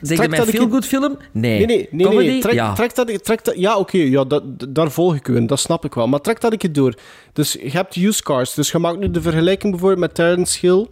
Zeg 0.00 0.18
je 0.18 0.38
een 0.38 0.46
feel-good 0.46 0.86
film? 0.86 1.16
Nee. 1.32 1.56
Nee, 1.56 1.66
nee, 1.66 1.88
nee. 1.90 2.06
Comedy? 2.06 2.28
nee. 2.28 2.40
Trek, 2.40 2.54
ja. 2.54 2.74
trek 2.74 2.94
dat, 2.94 3.24
trek 3.24 3.44
dat, 3.44 3.58
ja, 3.58 3.76
oké, 3.76 3.98
ja, 3.98 4.24
dat, 4.24 4.42
daar 4.68 4.90
volg 4.90 5.14
ik 5.14 5.28
u 5.28 5.36
in, 5.36 5.46
dat 5.46 5.60
snap 5.60 5.84
ik 5.84 5.94
wel. 5.94 6.08
Maar 6.08 6.20
trek 6.20 6.40
dat 6.40 6.52
ik 6.52 6.62
het 6.62 6.74
door. 6.74 6.94
Dus 7.32 7.52
je 7.52 7.70
hebt 7.70 7.96
used 7.96 8.22
cars. 8.22 8.54
Dus 8.54 8.70
je 8.70 8.78
maakt 8.78 8.98
nu 8.98 9.10
de 9.10 9.22
vergelijking 9.22 9.72
bijvoorbeeld 9.72 10.00
met 10.00 10.14
Terence 10.14 10.58
Hill. 10.60 10.86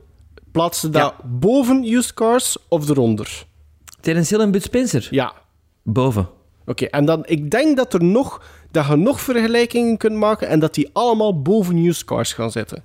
Plaats 0.52 0.80
je 0.80 0.90
dat 0.90 1.14
boven 1.24 1.84
used 1.84 2.14
cars 2.14 2.56
of 2.68 2.88
eronder? 2.88 3.46
Terence 4.00 4.34
Hill 4.34 4.44
en 4.44 4.50
Bud 4.50 4.62
Spencer? 4.62 5.08
Ja. 5.10 5.32
Boven. 5.92 6.28
Oké, 6.66 6.84
en 6.84 7.04
dan, 7.04 7.22
ik 7.26 7.50
denk 7.50 7.76
dat, 7.76 7.94
er 7.94 8.04
nog, 8.04 8.42
dat 8.70 8.86
je 8.86 8.96
nog 8.96 9.20
vergelijkingen 9.20 9.96
kunt 9.96 10.14
maken 10.16 10.48
en 10.48 10.58
dat 10.58 10.74
die 10.74 10.90
allemaal 10.92 11.42
boven 11.42 11.76
used 11.76 12.04
cars 12.04 12.32
gaan 12.32 12.50
zitten. 12.50 12.82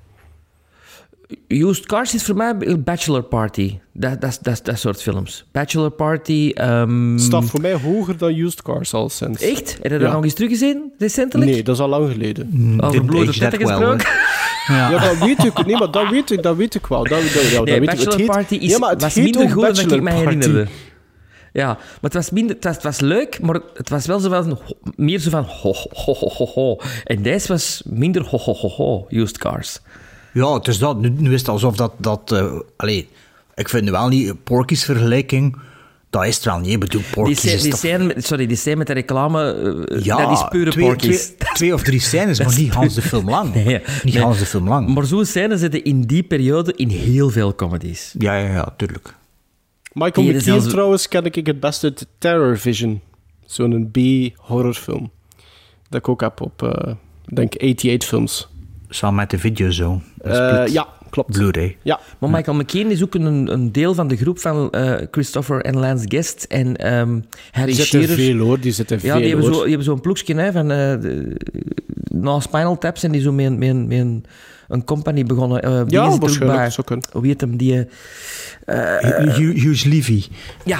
Used 1.47 1.85
Cars 1.85 2.13
is 2.13 2.23
voor 2.23 2.35
mij 2.35 2.79
Bachelor 2.83 3.23
Party. 3.23 3.77
Dat, 3.93 4.21
dat, 4.21 4.39
dat, 4.41 4.59
dat 4.63 4.79
soort 4.79 5.01
films. 5.01 5.45
Bachelor 5.51 5.89
Party... 5.89 6.51
ehm, 6.53 7.17
Staat 7.17 7.45
voor 7.45 7.61
mij 7.61 7.73
hoger 7.73 8.17
dan 8.17 8.33
used 8.35 8.61
cars 8.61 8.93
al 8.93 9.09
sinds. 9.09 9.41
Echt? 9.41 9.73
Heb 9.81 9.91
je 9.91 9.97
dat 9.97 10.01
Ja. 10.07 10.13
nog 10.13 10.23
eens 10.23 10.33
teruggezien, 10.33 10.91
recentelijk? 10.97 11.51
Nee, 11.51 11.63
dat 11.63 11.75
is 11.75 11.81
al 11.81 11.87
lang 11.87 12.11
geleden. 12.11 12.77
Over 12.81 12.99
age 13.01 13.25
that 13.25 13.33
tetten 13.39 13.59
well, 13.67 13.67
gesproken? 13.77 14.07
Ja. 14.67 14.89
dat 14.89 15.17
weet 15.17 15.43
ik. 15.43 15.65
Nee, 15.65 15.77
maar 15.77 15.91
dat 15.91 16.09
weet 16.09 16.31
ik, 16.31 16.43
dat 16.43 16.55
weet 16.55 16.75
ik 16.75 16.87
wel. 16.87 17.03
Dat, 17.03 17.09
dat, 17.09 17.31
ja, 17.49 17.55
dat 17.57 17.65
Nee, 17.65 17.79
weet 17.79 17.89
ik. 17.89 17.95
Bachelor 17.95 18.07
Het 18.11 18.15
heet- 18.21 18.27
Party 18.27 18.55
is, 18.55 18.71
ja, 18.71 18.77
maar 18.77 18.89
het 18.89 19.01
was 19.01 19.13
heet 19.13 19.23
minder 19.23 19.49
goed 19.49 19.61
dan 19.61 19.69
ik 19.69 19.75
Bachelor 19.75 20.03
me 20.03 20.09
Party. 20.09 20.23
herinnerde. 20.23 20.67
Ja, 21.53 21.65
maar 21.65 21.97
het 22.01 22.13
was, 22.13 22.29
minder, 22.29 22.55
het 22.55 22.63
was, 22.63 22.75
het 22.75 22.83
was 22.83 22.99
leuk, 22.99 23.39
maar 23.41 23.59
het 23.73 23.89
was 23.89 24.05
wel 24.05 24.19
zo 24.19 24.29
van, 24.29 24.59
meer 24.95 25.19
zo 25.19 25.29
van 25.29 25.43
ho, 25.43 25.73
ho, 25.89 26.13
ho, 26.13 26.29
ho, 26.29 26.45
ho. 26.45 26.77
En 27.03 27.21
deze 27.21 27.47
was 27.47 27.81
minder 27.85 28.25
ho, 28.25 28.37
ho, 28.37 28.53
ho, 28.53 28.69
ho, 28.69 29.05
used 29.09 29.37
cars. 29.37 29.79
Ja, 30.33 30.53
het 30.53 30.67
is 30.67 30.77
dat. 30.77 30.99
Nu, 30.99 31.09
nu 31.09 31.33
is 31.33 31.39
het 31.39 31.49
alsof 31.49 31.75
dat... 31.75 31.93
dat 31.97 32.31
eh, 32.31 32.59
allee, 32.75 33.09
ik 33.55 33.69
vind 33.69 33.89
wel 33.89 34.07
niet... 34.07 34.43
Porky's 34.43 34.83
vergelijking, 34.83 35.57
dat 36.09 36.25
is 36.25 36.35
het 36.35 36.45
wel 36.45 36.59
niet. 36.59 36.71
Ik 36.71 36.79
bedoel, 36.79 37.01
Die, 37.01 37.11
Porky's 37.11 37.39
scène, 37.39 37.55
is 37.55 37.61
die 37.61 37.75
scène 37.75 38.13
sorry, 38.17 38.47
die 38.47 38.57
scène 38.57 38.75
met 38.75 38.87
de 38.87 38.93
reclame, 38.93 39.53
eh, 39.87 40.03
Ja, 40.03 40.17
dat 40.17 40.31
is 40.31 40.45
pure 40.49 40.71
twee, 40.71 40.85
porkies. 40.85 41.25
Twee, 41.25 41.53
twee 41.59 41.73
of 41.73 41.83
drie 41.83 41.99
scènes, 41.99 42.39
maar 42.39 42.57
niet 42.57 42.73
Hans 42.73 42.93
de 42.93 43.01
film 43.01 43.29
lang. 43.29 43.53
Nee, 43.53 43.81
niet 44.03 44.13
nee. 44.13 44.23
Hans 44.23 44.39
de 44.39 44.45
film 44.45 44.67
lang. 44.67 44.93
Maar 44.93 45.05
zo'n 45.05 45.25
scène 45.25 45.57
zitten 45.57 45.83
in 45.83 46.01
die 46.01 46.23
periode 46.23 46.73
in 46.75 46.89
heel 46.89 47.29
veel 47.29 47.55
comedies. 47.55 48.15
Ja, 48.17 48.37
ja, 48.37 48.53
ja, 48.53 48.73
tuurlijk. 48.77 49.13
Michael 49.93 50.39
zelfs- 50.41 50.67
trouwens 50.67 51.07
ken 51.07 51.25
ik 51.25 51.45
het 51.45 51.59
beste 51.59 51.85
uit 51.85 52.07
Terror 52.17 52.57
Vision. 52.57 53.01
Zo'n 53.45 53.91
B-horrorfilm. 53.91 55.11
Dat 55.89 55.99
ik 55.99 56.09
ook 56.09 56.21
heb 56.21 56.41
op, 56.41 56.63
eh, 56.63 56.93
denk 57.25 57.53
88 57.55 58.07
films. 58.09 58.47
Samen 58.89 59.15
met 59.15 59.29
de 59.29 59.39
video 59.39 59.69
zo. 59.71 60.01
Eh, 60.17 60.63
ja, 60.67 60.87
klopt. 61.13 61.31
Blu-ray. 61.37 61.77
Ja. 61.81 61.99
Maar 62.19 62.29
Michael 62.29 62.57
McCain 62.57 62.91
is 62.91 63.03
ook 63.03 63.13
een, 63.15 63.51
een 63.53 63.71
deel 63.71 63.93
van 63.93 64.07
de 64.07 64.15
groep 64.17 64.39
van 64.39 64.71
eh, 64.71 64.93
Christopher 65.11 65.61
en 65.61 65.77
Lance 65.79 66.05
Guest 66.07 66.43
en 66.49 66.75
ehm 66.77 67.19
Harry 67.51 67.67
Die 67.73 67.75
zitten 67.81 67.99
Shearer. 68.03 68.15
veel 68.23 68.37
hoor, 68.37 68.59
die 68.59 68.71
zitten 68.71 68.95
Ja, 69.01 69.01
veel 69.11 69.15
die 69.21 69.27
hebben, 69.27 69.45
zo, 69.45 69.51
die 69.51 69.67
hebben 69.67 69.83
zo'n 69.83 70.01
ploegje 70.01 70.35
hè, 70.35 70.51
van 70.51 70.71
eh, 70.71 70.77
de, 71.01 71.35
na 72.09 72.39
Spinal 72.39 72.77
Taps 72.77 73.03
en 73.03 73.11
die 73.11 73.21
zo 73.21 73.31
met, 73.31 73.45
een- 73.45 73.57
met, 73.57 73.69
een- 73.69 73.87
met 73.87 73.97
een, 73.99 74.25
een 74.67 74.83
company 74.83 75.23
begonnen. 75.23 75.61
eh 75.61 75.81
die 75.85 75.93
Ja, 75.99 76.05
ook 76.05 76.21
waarschijnlijk, 76.21 76.75
bij. 76.85 76.99
Hoe 77.11 77.25
heet 77.27 77.41
hem? 77.41 77.57
Die, 77.57 77.87
eh, 78.65 78.97
Hu- 78.99 79.29
Hu- 79.31 79.53
Hughes 79.59 79.83
Levy. 79.83 80.23
ja, 80.65 80.79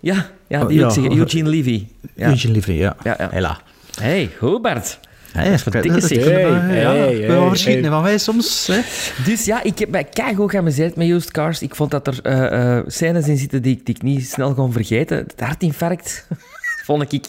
ja, 0.00 0.30
ja, 0.48 0.60
Oh, 0.62 0.68
die 0.68 0.78
wil 0.78 0.88
ik 0.88 0.94
ja. 0.94 1.00
zeggen. 1.02 1.18
Eugene 1.22 1.48
Levy. 1.48 1.86
Ja. 2.14 2.28
Eugene 2.28 2.52
Levy, 2.52 2.72
ja. 2.72 2.96
Ja, 3.04 3.14
ja. 3.18 3.28
Hela. 3.30 3.60
Hey, 4.00 4.30
Hobart. 4.38 4.98
Hey, 5.32 5.44
dat 5.44 5.54
is 5.54 5.64
wat 5.64 5.72
dikke 5.72 5.88
dat- 5.88 6.02
zeg. 6.02 6.18
dat- 6.18 6.26
Hey, 6.26 6.80
ja, 6.80 6.92
ik 6.92 7.26
hey. 7.64 7.84
van 7.90 8.02
wij 8.02 8.18
soms. 8.18 8.66
Hè. 8.66 8.80
Dus 9.24 9.44
ja, 9.44 9.62
ik 9.62 9.78
heb 9.78 9.88
mij 9.88 10.04
keigoed 10.04 10.50
geamuseerd 10.50 10.96
met 10.96 11.08
Used 11.08 11.30
Cars. 11.30 11.62
Ik 11.62 11.74
vond 11.74 11.90
dat 11.90 12.06
er 12.06 12.18
eh, 12.22 12.76
eh, 12.76 12.84
scènes 12.86 13.28
in 13.28 13.36
zitten 13.36 13.62
die, 13.62 13.76
ik- 13.76 13.86
die 13.86 13.94
ik 13.94 14.02
niet 14.02 14.28
snel 14.28 14.54
kon 14.54 14.72
vergeten. 14.72 15.16
Het 15.16 15.40
hartinfarct 15.40 16.26
vond 16.86 17.12
ik... 17.12 17.24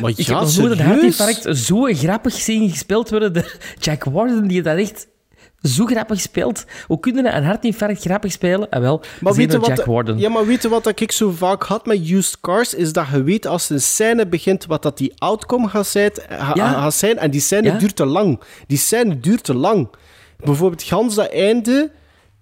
Maar 0.00 0.10
Ik 0.10 0.18
ja, 0.18 0.34
heb 0.38 0.42
nog 0.42 0.56
nooit 0.56 0.78
een 0.78 0.84
hartinfarct 0.86 1.56
zo 1.56 1.82
grappig 1.82 2.32
zien 2.34 2.70
gespeeld 2.70 3.10
worden 3.10 3.32
door 3.32 3.56
Jack 3.78 4.04
Warden, 4.04 4.46
die 4.48 4.62
dat 4.62 4.76
echt 4.78 5.06
zo 5.62 5.84
grappig 5.86 6.20
speelt. 6.20 6.64
Hoe 6.86 7.00
kun 7.00 7.14
je 7.16 7.28
een 7.32 7.44
hartinfarct 7.44 8.00
grappig 8.00 8.32
spelen? 8.32 8.68
Ah, 8.68 8.80
wel, 8.80 9.02
Maar 9.20 9.34
weet, 9.34 9.54
wat, 9.56 9.66
Jack 9.66 9.84
Warden. 9.84 10.18
ja, 10.18 10.28
maar 10.28 10.46
weet 10.46 10.62
je 10.62 10.68
wat 10.68 11.00
ik 11.00 11.12
zo 11.12 11.30
vaak 11.30 11.62
had 11.62 11.86
met 11.86 12.10
used 12.10 12.40
cars? 12.40 12.74
Is 12.74 12.92
dat 12.92 13.06
je 13.12 13.22
weet 13.22 13.46
als 13.46 13.70
een 13.70 13.80
scène 13.80 14.26
begint 14.26 14.66
wat 14.66 14.82
dat 14.82 14.98
die 14.98 15.12
outcome 15.18 15.68
gaat 15.68 15.86
zijn, 15.86 16.10
ga- 16.28 16.54
Ja. 16.54 16.72
gaat 16.72 16.94
zijn 16.94 17.18
en 17.18 17.30
die 17.30 17.40
scène 17.40 17.68
Ja. 17.68 17.78
duurt 17.78 17.96
te 17.96 18.06
lang. 18.06 18.40
Die 18.66 18.78
scène 18.78 19.20
duurt 19.20 19.44
te 19.44 19.54
lang. 19.54 19.88
Bijvoorbeeld 20.36 20.82
gans 20.82 21.14
dat 21.14 21.28
einde, 21.30 21.90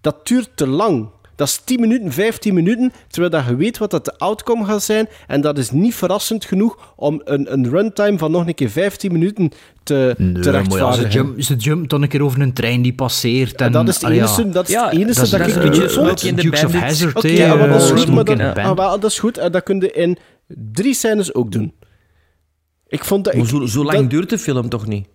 dat 0.00 0.26
duurt 0.26 0.50
te 0.54 0.66
lang. 0.66 1.08
Dat 1.40 1.48
is 1.48 1.60
10 1.64 1.80
minuten, 1.80 2.12
15 2.12 2.54
minuten, 2.54 2.92
terwijl 3.08 3.32
dat 3.32 3.44
je 3.46 3.56
weet 3.56 3.78
wat 3.78 3.90
dat 3.90 4.04
de 4.04 4.18
outcome 4.18 4.64
gaat 4.64 4.82
zijn. 4.82 5.08
En 5.26 5.40
dat 5.40 5.58
is 5.58 5.70
niet 5.70 5.94
verrassend 5.94 6.44
genoeg 6.44 6.92
om 6.96 7.20
een, 7.24 7.52
een 7.52 7.68
runtime 7.68 8.18
van 8.18 8.30
nog 8.30 8.46
een 8.46 8.54
keer 8.54 8.70
15 8.70 9.12
minuten 9.12 9.50
te, 9.82 10.14
te 10.16 10.22
Nee, 10.22 10.32
maar 10.32 10.42
ja, 10.42 10.42
ze, 10.42 10.50
rechtvaardigen. 10.50 11.10
jump, 11.10 11.42
ze 11.42 11.54
jumpt 11.56 11.90
dan 11.90 12.02
een 12.02 12.08
keer 12.08 12.22
over 12.22 12.40
een 12.40 12.52
trein 12.52 12.82
die 12.82 12.94
passeert. 12.94 13.60
En, 13.60 13.72
dat 13.72 13.88
is 13.88 13.94
het 13.94 14.04
ah, 14.04 14.10
enige, 14.10 14.48
dat, 14.48 14.68
is 14.68 14.74
Ja, 14.74 14.84
het 14.84 14.92
enige 14.94 15.06
dat 15.14 15.24
is- 15.24 15.30
dat, 15.30 15.40
dat 15.40 15.48
ik 15.48 15.54
een 15.54 15.70
beetje 15.70 15.88
vond. 15.90 16.22
In 16.22 16.34
Dukes 16.34 16.64
of. 16.64 16.72
Hazzard. 16.72 17.16
Oké, 17.16 17.28
ja, 17.28 17.54
maar 17.54 17.68
dat 17.68 17.82
is 17.82 17.90
eh, 17.90 17.96
goed, 17.96 18.08
maar 18.14 18.24
dat, 18.24 18.40
ah, 18.58 18.76
wel, 18.76 19.00
dat 19.00 19.10
is 19.10 19.18
goed. 19.18 19.38
En 19.38 19.52
dat 19.52 19.62
kun 19.62 19.80
je 19.80 19.92
in 19.92 20.18
drie 20.72 20.94
scènes 20.94 21.34
ook 21.34 21.52
doen. 21.52 21.72
Ik 22.88 23.04
vond 23.04 23.24
dat... 23.24 23.34
Ik, 23.34 23.44
zo, 23.46 23.66
zo 23.66 23.84
lang 23.84 23.98
dat- 23.98 24.10
duurt 24.10 24.30
de 24.30 24.38
film 24.38 24.68
toch 24.68 24.86
niet? 24.86 25.06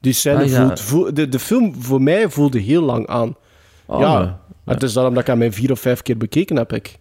die 0.00 0.12
scène 0.12 0.42
Ah, 0.42 0.48
ja. 0.50 0.64
voelt... 0.66 0.80
voel- 0.80 1.14
de, 1.14 1.28
de 1.28 1.38
film 1.38 1.74
voor 1.82 2.02
mij 2.02 2.28
voelde 2.30 2.58
heel 2.58 2.82
lang 2.82 3.06
aan. 3.06 3.36
Oh, 3.86 4.00
ja. 4.00 4.40
Het 4.64 4.82
is 4.82 4.92
daarom 4.92 5.12
dat 5.14 5.22
ik 5.22 5.28
hem 5.28 5.38
mijn 5.38 5.52
vier 5.52 5.70
of 5.70 5.80
vijf 5.80 6.02
keer 6.02 6.16
bekeken 6.16 6.56
heb. 6.56 6.72
Ik. 6.72 6.98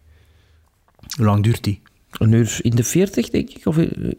Hoe 1.15 1.25
lang 1.25 1.43
duurt 1.43 1.63
die? 1.63 1.81
Een 2.11 2.31
uur 2.31 2.59
in 2.61 2.75
de 2.75 2.83
40, 2.83 3.29
denk 3.29 3.49
ik? 3.49 3.65
Of, 3.65 3.77
eh, 3.77 4.11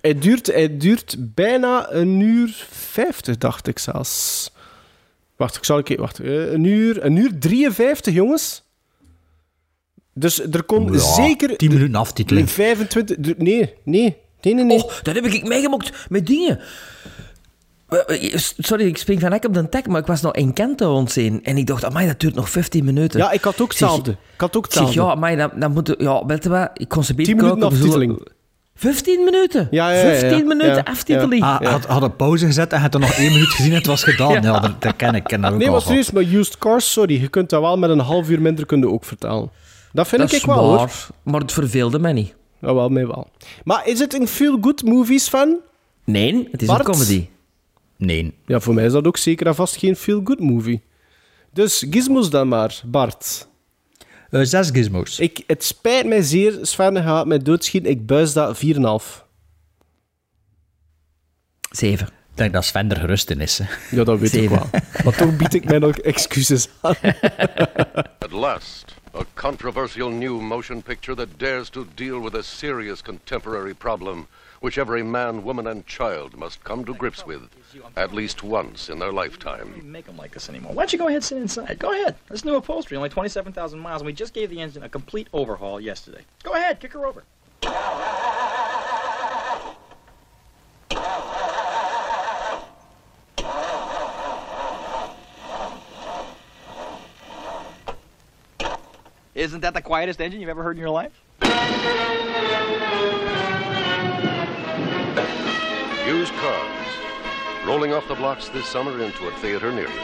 Hij, 0.00 0.18
duurt, 0.18 0.46
hij 0.46 0.76
duurt 0.76 1.16
bijna 1.18 1.92
een 1.92 2.20
uur 2.20 2.66
vijftig, 2.70 3.38
dacht 3.38 3.66
ik 3.66 3.78
zelfs. 3.78 4.52
Wacht, 5.36 5.56
ik 5.56 5.64
zal 5.64 5.76
een 5.78 5.84
keer... 5.84 6.00
Wacht, 6.00 6.18
eh, 6.20 6.52
een 6.52 6.64
uur, 6.64 7.04
een 7.04 7.16
uur 7.16 7.38
53, 7.38 8.14
jongens. 8.14 8.62
Dus 10.14 10.40
er 10.40 10.62
kon 10.62 10.92
Ja, 10.92 10.98
zeker... 10.98 11.56
10 11.56 11.72
minuten 11.72 11.94
aftiteling. 11.94 12.50
25... 12.50 13.16
Nee, 13.16 13.34
nee, 13.36 13.74
nee, 13.84 14.54
nee, 14.54 14.64
nee. 14.64 14.84
Oh, 14.84 14.92
dat 15.02 15.14
heb 15.14 15.24
ik 15.24 15.46
meegemokt 15.48 16.06
met 16.08 16.26
dingen. 16.26 16.60
Sorry, 18.58 18.86
ik 18.86 18.96
spring 18.98 19.20
van 19.20 19.32
hek 19.32 19.44
op 19.44 19.54
de 19.54 19.68
tek, 19.68 19.86
maar 19.86 20.00
ik 20.00 20.06
was 20.06 20.20
nog 20.20 20.32
Encanto 20.32 20.94
ontzien. 20.94 21.44
En 21.44 21.56
ik 21.56 21.66
dacht, 21.66 21.84
amai, 21.84 22.06
dat 22.06 22.20
duurt 22.20 22.34
nog 22.34 22.50
15 22.50 22.84
minuten. 22.84 23.20
Ja, 23.20 23.30
ik 23.30 23.42
had 23.44 23.60
ook 23.60 23.70
Ik 23.72 23.76
zeg- 23.78 23.88
hetzelfde. 23.88 24.10
Ik 24.34 24.40
had 24.40 24.56
ook 24.56 24.66
Ik 24.66 24.72
zeg, 24.72 24.82
hetzelfde. 24.84 25.10
ja, 25.10 25.16
amai, 25.16 25.36
dan, 25.36 25.50
dan 25.60 25.72
moet... 25.72 25.94
Ja, 25.98 26.26
weet 26.26 26.42
je 26.42 26.48
wat, 26.48 26.70
ik 26.74 26.88
kon 26.88 27.04
ze 27.04 27.14
beter 27.14 27.34
10 27.34 27.44
minuten 27.44 27.68
aftiteling. 27.68 28.28
15 28.74 29.24
minuten? 29.24 29.68
Ja, 29.70 29.90
ja, 29.90 30.00
ja, 30.02 30.10
ja. 30.10 30.18
15 30.18 30.46
minuten 30.46 30.74
Ja, 30.74 30.80
aftiteling. 30.84 31.42
Ah, 31.42 31.60
had, 31.60 31.84
had 31.86 32.02
een 32.02 32.16
pauze 32.16 32.46
gezet 32.46 32.72
en 32.72 32.80
had 32.80 32.94
er 32.94 33.00
nog 33.00 33.10
één 33.12 33.32
minuut 33.32 33.48
gezien 33.48 33.70
en 33.70 33.76
het 33.76 33.86
was 33.86 34.02
gedaan. 34.04 34.32
Ja, 34.32 34.40
Ja. 34.42 34.60
dat, 34.60 34.82
dat 34.82 34.96
ken 34.96 35.14
ik. 35.14 35.24
ken 35.24 35.40
dat 35.40 35.52
ook 35.52 35.58
Nee, 35.58 35.70
maar 35.70 35.80
serieus, 35.80 36.10
maar 36.10 36.22
used 36.22 36.58
cars, 36.58 36.92
sorry. 36.92 37.20
Je 37.20 37.28
kunt 37.28 37.50
dat 37.50 37.60
wel 37.60 37.78
met 37.78 37.90
een 37.90 37.98
half 37.98 38.28
uur 38.28 38.40
minder 38.40 38.66
kunnen 38.66 38.92
ook 38.92 39.04
vertalen. 39.04 39.50
Dat 39.92 40.08
vind 40.08 40.20
dat 40.22 40.30
ik 40.32 40.36
is 40.38 40.44
wel, 40.44 40.58
hoor. 40.58 40.90
maar 41.22 41.40
het 41.40 41.52
verveelde 41.52 41.98
mij 41.98 42.12
niet. 42.12 42.34
Ja, 42.60 42.74
wel, 42.74 42.88
mij 42.88 43.06
wel. 43.06 43.28
Maar 43.64 43.86
is 43.86 43.98
het 43.98 44.14
een 44.20 44.28
feel-good 44.28 44.82
movies 44.84 45.28
fan? 45.28 45.56
Nee, 46.04 46.48
het 46.52 46.62
is 46.62 46.68
Bart? 46.68 46.86
een 46.88 46.92
comedy. 46.92 47.26
Nee. 47.96 48.34
Ja, 48.46 48.60
voor 48.60 48.74
mij 48.74 48.84
is 48.84 48.92
dat 48.92 49.06
ook 49.06 49.16
zeker 49.16 49.46
en 49.46 49.54
vast 49.54 49.76
geen 49.76 49.96
feel-good 49.96 50.40
movie. 50.40 50.82
Dus 51.52 51.86
gizmos 51.90 52.30
dan 52.30 52.48
maar, 52.48 52.80
Bart. 52.86 53.48
Eh, 54.30 54.40
zes 54.42 54.70
gizmos. 54.70 55.18
Ik, 55.18 55.42
het 55.46 55.64
spijt 55.64 56.06
mij 56.06 56.22
zeer, 56.22 56.58
Sven 56.62 57.02
gaat 57.02 57.26
mij 57.26 57.38
doodschieten. 57.38 57.90
Ik 57.90 58.06
buis 58.06 58.32
dat 58.32 58.56
4,5. 58.56 59.26
Zeven. 61.70 62.06
Ik 62.06 62.40
denk 62.40 62.52
dat 62.52 62.64
Sven 62.64 62.90
er 62.90 62.96
gerust 62.96 63.30
in 63.30 63.40
is. 63.40 63.58
Hè. 63.58 63.96
Ja, 63.96 64.04
dat 64.04 64.18
weet 64.18 64.30
Zeven. 64.30 64.56
ik 64.56 64.62
wel. 64.70 64.80
Maar 65.04 65.16
toch 65.16 65.36
bied 65.36 65.54
ik 65.54 65.64
mij 65.64 65.78
nog 65.78 65.98
excuses 65.98 66.68
aan. 66.80 66.94
At 68.18 68.30
last, 68.30 68.94
a 69.14 69.22
controversial 69.34 70.08
new 70.10 70.40
motion 70.40 70.82
picture 70.82 71.16
that 71.16 71.28
dares 71.36 71.68
to 71.68 71.86
deal 71.94 72.22
with 72.22 72.34
a 72.34 72.42
serious 72.42 73.02
contemporary 73.02 73.74
problem 73.74 74.26
which 74.64 74.78
every 74.78 75.02
man, 75.02 75.44
woman, 75.44 75.66
and 75.66 75.86
child 75.86 76.38
must 76.38 76.64
come 76.64 76.86
to 76.86 76.94
grips 76.94 77.26
with 77.26 77.50
at 77.98 78.14
least 78.14 78.42
once 78.42 78.88
in 78.88 78.98
their 78.98 79.12
lifetime. 79.12 79.78
make 79.84 80.06
them 80.06 80.16
like 80.16 80.32
this 80.32 80.48
anymore. 80.48 80.72
Why 80.72 80.84
don't 80.84 80.92
you 80.94 80.98
go 80.98 81.06
ahead 81.06 81.16
and 81.16 81.24
sit 81.24 81.36
inside? 81.36 81.78
Go 81.78 81.92
ahead. 81.92 82.16
This 82.30 82.46
new 82.46 82.54
upholstery, 82.54 82.96
only 82.96 83.10
27,000 83.10 83.78
miles, 83.78 84.00
and 84.00 84.06
we 84.06 84.14
just 84.14 84.32
gave 84.32 84.48
the 84.48 84.62
engine 84.62 84.82
a 84.82 84.88
complete 84.88 85.28
overhaul 85.34 85.78
yesterday. 85.82 86.22
Go 86.44 86.54
ahead, 86.54 86.80
kick 86.80 86.94
her 86.94 87.04
over. 87.04 87.24
Isn't 99.34 99.60
that 99.60 99.74
the 99.74 99.82
quietest 99.82 100.22
engine 100.22 100.40
you've 100.40 100.48
ever 100.48 100.62
heard 100.62 100.76
in 100.76 100.80
your 100.80 100.88
life? 100.88 101.20
Used 106.06 106.34
cars, 106.34 106.86
rolling 107.64 107.94
off 107.94 108.06
the 108.08 108.14
blocks 108.14 108.48
this 108.50 108.66
summer 108.66 109.02
into 109.02 109.26
a 109.26 109.30
theater 109.38 109.72
near 109.72 109.88
you. 109.88 110.00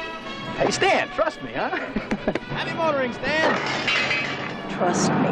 Hey, 0.56 0.70
Stan, 0.70 1.10
trust 1.10 1.42
me, 1.42 1.52
huh? 1.52 1.68
Happy 2.56 2.72
motoring, 2.72 3.12
Stan. 3.12 3.54
Trust 4.70 5.10
me. 5.12 5.28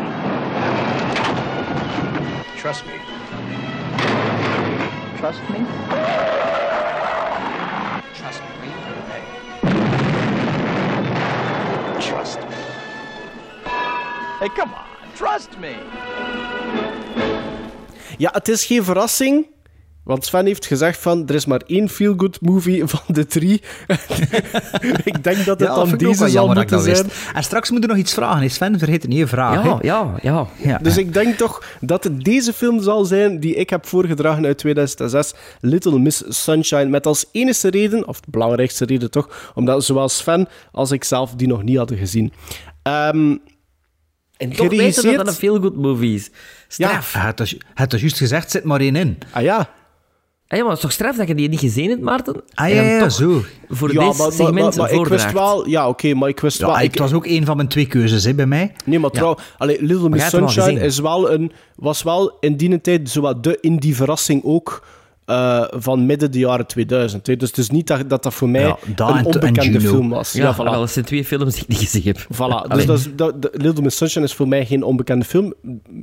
Trust 2.58 2.84
me. 2.84 3.00
Trust 5.16 5.40
me? 5.48 5.64
Trust 8.14 8.42
me. 8.60 8.68
Hey. 9.08 9.24
Trust 11.98 12.40
me. 12.40 12.56
Hey, 14.38 14.48
come 14.54 14.74
on. 14.74 14.84
Trust 15.16 15.58
me. 15.58 15.76
Ja, 18.18 18.30
het 18.32 18.48
is 18.48 18.64
geen 18.64 18.84
verrassing. 18.84 19.56
Want 20.08 20.24
Sven 20.24 20.46
heeft 20.46 20.66
gezegd 20.66 20.98
van, 21.00 21.26
er 21.28 21.34
is 21.34 21.46
maar 21.46 21.62
één 21.66 21.88
feel-good 21.88 22.40
movie 22.40 22.86
van 22.86 23.00
de 23.06 23.26
drie. 23.26 23.54
ik 25.04 25.24
denk 25.24 25.44
dat 25.44 25.60
het 25.60 25.68
Ja, 25.68 25.74
dan 25.74 25.96
deze 25.96 26.28
zal 26.28 26.46
moeten 26.46 26.66
dat 26.68 26.82
zijn. 26.82 26.96
wist. 27.06 27.16
En 27.34 27.42
straks 27.42 27.70
moet 27.70 27.82
er 27.82 27.88
nog 27.88 27.96
iets 27.98 28.14
vragen. 28.14 28.42
hè. 28.42 28.48
Sven, 28.48 28.78
vergeet 28.78 29.02
het 29.02 29.10
niet, 29.10 29.28
vraag. 29.28 29.64
Ja, 29.64 29.78
ja, 29.82 30.14
ja. 30.22 30.46
Ja. 30.62 30.78
Dus 30.78 30.96
ik 30.96 31.12
denk 31.12 31.36
toch 31.36 31.64
dat 31.80 32.04
het 32.04 32.24
deze 32.24 32.52
film 32.52 32.82
zal 32.82 33.04
zijn 33.04 33.40
die 33.40 33.54
ik 33.54 33.70
heb 33.70 33.86
voorgedragen 33.86 34.44
uit 34.46 34.58
2006, 34.58 35.34
Little 35.60 35.98
Miss 35.98 36.22
Sunshine, 36.28 36.84
met 36.86 37.06
als 37.06 37.24
enige 37.32 37.70
reden, 37.70 38.06
of 38.08 38.20
de 38.20 38.30
belangrijkste 38.30 38.84
reden 38.84 39.10
toch, 39.10 39.52
omdat 39.54 39.84
zowel 39.84 40.08
Sven 40.08 40.48
als 40.72 40.90
ik 40.90 41.04
zelf 41.04 41.34
die 41.34 41.48
nog 41.48 41.62
niet 41.62 41.76
hadden 41.76 41.98
gezien. 41.98 42.32
Ehm, 42.82 43.36
En 44.36 44.52
toch 44.52 44.68
weten 44.70 45.02
dat 45.04 45.14
dat 45.16 45.26
een 45.26 45.32
feel-good 45.32 45.76
movie 45.76 46.14
is. 46.14 46.30
Straf. 46.68 47.12
Hij 47.12 47.22
had 47.22 47.38
hij 47.38 47.58
had 47.74 47.90
dus 47.90 48.00
juist 48.00 48.16
gezegd, 48.18 48.50
zit 48.50 48.64
maar 48.64 48.80
één 48.80 48.96
in. 48.96 49.18
ah 49.32 49.42
ja. 49.42 49.76
Ah 50.48 50.58
ja, 50.58 50.64
maar 50.64 50.72
het 50.72 50.82
is 50.82 50.84
toch 50.84 50.92
straf 50.92 51.16
dat 51.16 51.28
je 51.28 51.34
die 51.34 51.48
niet 51.48 51.60
gezien 51.60 51.88
hebt, 51.88 52.02
Maarten? 52.02 52.42
Ah 52.54 52.68
ja, 52.68 52.82
ja, 52.82 53.08
zo. 53.08 53.42
Voor 53.68 53.92
ja, 53.92 54.06
dit 54.06 54.32
segment 54.34 54.76
maar 54.76 54.92
ik 54.92 55.06
wist 55.06 55.32
wel... 55.32 55.68
Ja, 55.68 55.88
oké, 55.88 56.14
maar 56.14 56.28
ik 56.28 56.40
wist 56.40 56.58
Ja, 56.58 56.66
wel... 56.66 56.76
ik, 56.76 56.82
ik, 56.82 56.90
het 56.90 56.98
was 56.98 57.12
ook 57.12 57.26
één 57.26 57.44
van 57.44 57.56
mijn 57.56 57.68
twee 57.68 57.86
keuzes 57.86 58.24
hè, 58.24 58.34
bij 58.34 58.46
mij. 58.46 58.72
Nee, 58.84 58.98
maar 58.98 59.10
trouw, 59.10 59.36
allee, 59.58 59.82
Little 59.82 60.08
Miss 60.08 60.28
Sunshine 60.28 60.80
is 60.80 60.98
wel 60.98 61.30
een, 61.30 61.52
was 61.76 62.02
wel 62.02 62.36
in 62.40 62.56
die 62.56 62.80
tijd 62.80 63.10
zowat 63.10 63.42
de 63.44 63.58
indie 63.60 63.96
verrassing 63.96 64.44
ook 64.44 64.86
eh, 65.28 65.64
van 65.70 66.06
midden 66.06 66.30
de 66.30 66.38
jaren 66.38 66.66
2000. 66.66 67.26
Hè. 67.26 67.36
Dus 67.36 67.48
het 67.48 67.58
is 67.58 67.70
niet 67.70 67.86
dat 67.86 68.08
dat, 68.08 68.22
dat 68.22 68.34
voor 68.34 68.48
mij 68.48 68.60
Ja, 68.60 68.76
een 68.86 68.94
en- 68.96 69.16
en 69.16 69.24
onbekende 69.24 69.80
film 69.80 70.08
was. 70.08 70.32
Ja, 70.32 70.54
voilà. 70.54 70.56
wel, 70.56 70.72
dat 70.80 70.90
zijn 70.90 71.04
twee 71.04 71.24
films 71.24 71.52
die 71.54 71.62
ik 71.62 71.68
niet 71.68 71.78
gezien 71.78 72.02
heb. 72.02 72.18
Voilà, 72.18 72.72
dus 72.74 72.86
dat 72.86 72.98
is, 72.98 73.08
dat, 73.16 73.42
de- 73.42 73.50
Little 73.52 73.82
Miss 73.82 73.96
Sunshine 73.96 74.24
is 74.24 74.34
voor 74.34 74.48
mij 74.48 74.66
geen 74.66 74.82
onbekende 74.82 75.24
film. 75.24 75.54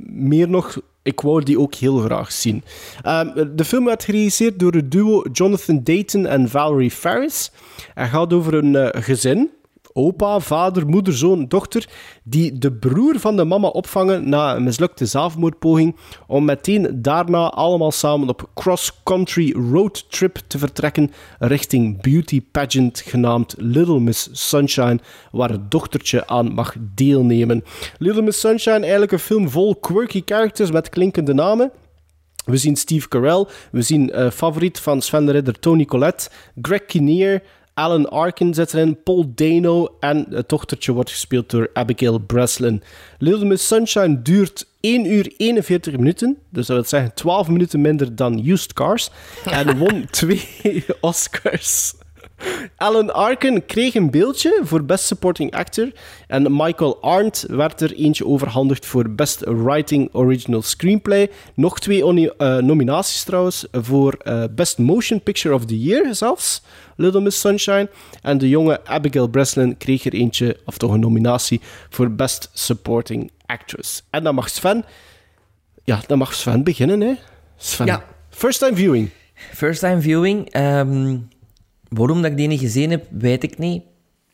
Meer 0.08 0.48
nog, 0.48 0.80
ik 1.02 1.20
wou 1.20 1.42
die 1.42 1.58
ook 1.60 1.74
heel 1.74 1.96
graag 1.98 2.32
zien. 2.32 2.62
Ehm, 3.02 3.44
de 3.56 3.64
film 3.64 3.84
werd 3.84 4.04
geregisseerd 4.04 4.58
door 4.58 4.72
het 4.72 4.90
duo 4.90 5.22
Jonathan 5.32 5.80
Dayton 5.82 6.26
en 6.26 6.48
Valerie 6.48 6.90
Faris. 6.90 7.50
Hij 7.94 8.08
gaat 8.08 8.32
over 8.32 8.54
een 8.54 8.76
eh, 8.76 9.02
gezin, 9.02 9.50
opa, 9.96 10.40
vader, 10.40 10.86
moeder, 10.86 11.16
zoon, 11.16 11.48
dochter, 11.48 11.88
die 12.24 12.58
de 12.58 12.72
broer 12.72 13.18
van 13.18 13.36
de 13.36 13.44
mama 13.44 13.68
opvangen 13.68 14.28
na 14.28 14.56
een 14.56 14.64
mislukte 14.64 15.06
zelfmoordpoging, 15.06 15.96
om 16.26 16.44
meteen 16.44 17.02
daarna 17.02 17.50
allemaal 17.50 17.92
samen 17.92 18.28
op 18.28 18.50
cross-country 18.54 19.52
roadtrip 19.72 20.38
te 20.46 20.58
vertrekken 20.58 21.10
richting 21.38 22.02
beauty 22.02 22.42
pageant 22.50 23.00
genaamd 23.00 23.54
Little 23.58 24.00
Miss 24.00 24.28
Sunshine, 24.32 24.98
waar 25.32 25.50
het 25.50 25.70
dochtertje 25.70 26.26
aan 26.26 26.54
mag 26.54 26.74
deelnemen. 26.94 27.64
Little 27.98 28.22
Miss 28.22 28.40
Sunshine, 28.40 28.80
eigenlijk 28.80 29.12
een 29.12 29.18
film 29.18 29.48
vol 29.48 29.76
quirky 29.76 30.22
characters 30.24 30.70
met 30.70 30.88
klinkende 30.88 31.34
namen. 31.34 31.72
We 32.44 32.56
zien 32.56 32.76
Steve 32.76 33.08
Carell, 33.08 33.46
we 33.70 33.82
zien 33.82 34.10
eh, 34.10 34.30
favoriet 34.30 34.80
van 34.80 35.02
Sven 35.02 35.26
de 35.26 35.32
Ridder 35.32 35.58
Tony 35.58 35.84
Collette, 35.84 36.28
Greg 36.62 36.84
Kinnear, 36.84 37.42
Alan 37.78 38.08
Arkin 38.10 38.54
zit 38.54 38.74
erin, 38.74 39.02
Paul 39.02 39.32
Dano 39.34 39.96
en 40.00 40.26
het 40.30 40.48
dochtertje 40.48 40.92
wordt 40.92 41.10
gespeeld 41.10 41.50
door 41.50 41.70
Abigail 41.72 42.18
Breslin. 42.18 42.82
Little 43.18 43.44
Miss 43.44 43.66
Sunshine 43.66 44.22
duurt 44.22 44.66
1 44.80 45.06
uur 45.06 45.32
41 45.36 45.96
minuten, 45.96 46.38
dus 46.50 46.66
dat 46.66 46.76
wil 46.76 46.84
zeggen 46.86 47.14
12 47.14 47.48
minuten 47.48 47.80
minder 47.80 48.16
dan 48.16 48.46
Used 48.46 48.72
Cars, 48.72 49.10
en 49.44 49.78
won 49.78 50.06
twee 50.10 50.84
Oscars. 51.00 51.94
Alan 52.76 53.14
Arkin 53.14 53.66
kreeg 53.66 53.94
een 53.94 54.10
beeldje 54.10 54.60
voor 54.62 54.84
Best 54.84 55.04
Supporting 55.04 55.54
Actor 55.54 55.92
en 56.26 56.56
Michael 56.56 57.02
Arndt 57.02 57.44
werd 57.48 57.80
er 57.80 57.92
eentje 57.94 58.26
overhandigd 58.26 58.86
voor 58.86 59.10
Best 59.10 59.40
Writing 59.44 60.08
Original 60.12 60.62
Screenplay. 60.62 61.30
Nog 61.54 61.78
twee 61.78 62.04
eh, 62.36 62.56
nominaties 62.56 63.22
trouwens 63.22 63.66
voor 63.72 64.12
eh, 64.12 64.44
Best 64.50 64.78
Motion 64.78 65.22
Picture 65.22 65.54
of 65.54 65.64
the 65.64 65.80
Year 65.80 66.14
zelfs, 66.14 66.62
Little 66.96 67.20
Miss 67.20 67.40
Sunshine. 67.40 67.88
En 68.22 68.38
de 68.38 68.48
jonge 68.48 68.84
Abigail 68.84 69.28
Breslin 69.28 69.76
kreeg 69.76 70.04
er 70.04 70.12
eentje, 70.12 70.56
of 70.64 70.78
toch 70.78 70.92
een 70.92 71.00
nominatie, 71.00 71.60
voor 71.90 72.10
Best 72.10 72.50
Supporting 72.52 73.30
Actress. 73.46 74.02
En 74.10 74.24
dan 74.24 74.34
mag 74.34 74.48
Sven, 74.48 74.84
ja, 75.84 76.00
dan 76.06 76.18
mag 76.18 76.34
Sven 76.34 76.64
beginnen, 76.64 77.00
hè? 77.00 77.14
Sven. 77.56 77.86
Ja. 77.86 78.04
First 78.30 78.58
time 78.58 78.76
viewing. 78.76 79.10
First 79.34 79.80
time 79.80 80.00
viewing. 80.00 80.50
ehm, 80.50 81.16
waarom 81.88 82.22
dat 82.22 82.30
ik 82.30 82.36
die 82.36 82.48
niet 82.48 82.60
gezien 82.60 82.90
heb, 82.90 83.06
weet 83.10 83.42
ik 83.42 83.58
niet. 83.58 83.82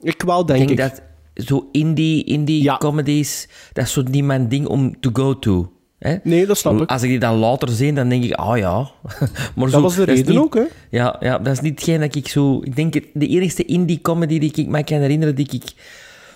Ik 0.01 0.23
wel, 0.23 0.47
denk 0.47 0.71
ik. 0.71 0.77
dat 0.77 1.03
zo 1.35 1.69
indie, 1.73 2.25
indie 2.25 2.77
comedies, 2.79 3.49
dat 3.73 3.85
is 3.85 3.93
zo 3.93 4.03
niet 4.11 4.25
mijn 4.25 4.49
ding 4.49 4.67
om 4.67 5.01
to 5.01 5.11
go 5.13 5.39
to. 5.39 5.73
Hè? 5.99 6.17
Nee, 6.23 6.47
dat 6.47 6.59
snap 6.59 6.81
ik. 6.81 6.91
Als 6.91 7.03
ik 7.03 7.09
die 7.09 7.19
dan 7.19 7.37
later 7.37 7.69
zie, 7.69 7.93
dan 7.93 8.09
denk 8.09 8.25
ik, 8.25 8.33
ah 8.33 8.59
ja. 8.59 8.91
maar 9.57 9.71
Dat 9.71 9.83
was 9.83 9.95
de 9.95 10.05
reden 10.05 10.29
niet- 10.29 10.39
ook, 10.39 10.55
hè? 10.55 10.63
Ja, 10.91 11.17
ja, 11.21 11.39
dat 11.39 11.53
is 11.53 11.61
niet 11.61 11.75
hetgeen 11.75 12.01
dat 12.01 12.15
ik 12.15 12.29
zo... 12.29 12.61
Ik 12.63 12.77
denk, 12.77 12.93
de 13.15 13.27
enigste 13.27 13.65
indie 13.65 14.01
comedy 14.01 14.39
die 14.39 14.53
ik 14.55 14.67
mij 14.67 14.85
kan 14.85 14.99
herinneren, 15.01 15.35
die 15.35 15.49
ik 15.51 15.63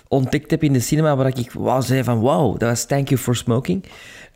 ontdekt 0.07 0.51
heb 0.51 0.63
in 0.63 0.73
de 0.73 0.79
cinema, 0.79 1.15
waar 1.15 1.27
ik 1.37 1.51
wauw, 1.51 1.81
zei 1.81 2.03
van, 2.03 2.21
wauw, 2.21 2.57
dat 2.57 2.69
was 2.69 2.85
Thank 2.85 3.07
You 3.09 3.19
for 3.21 3.35
Smoking. 3.35 3.83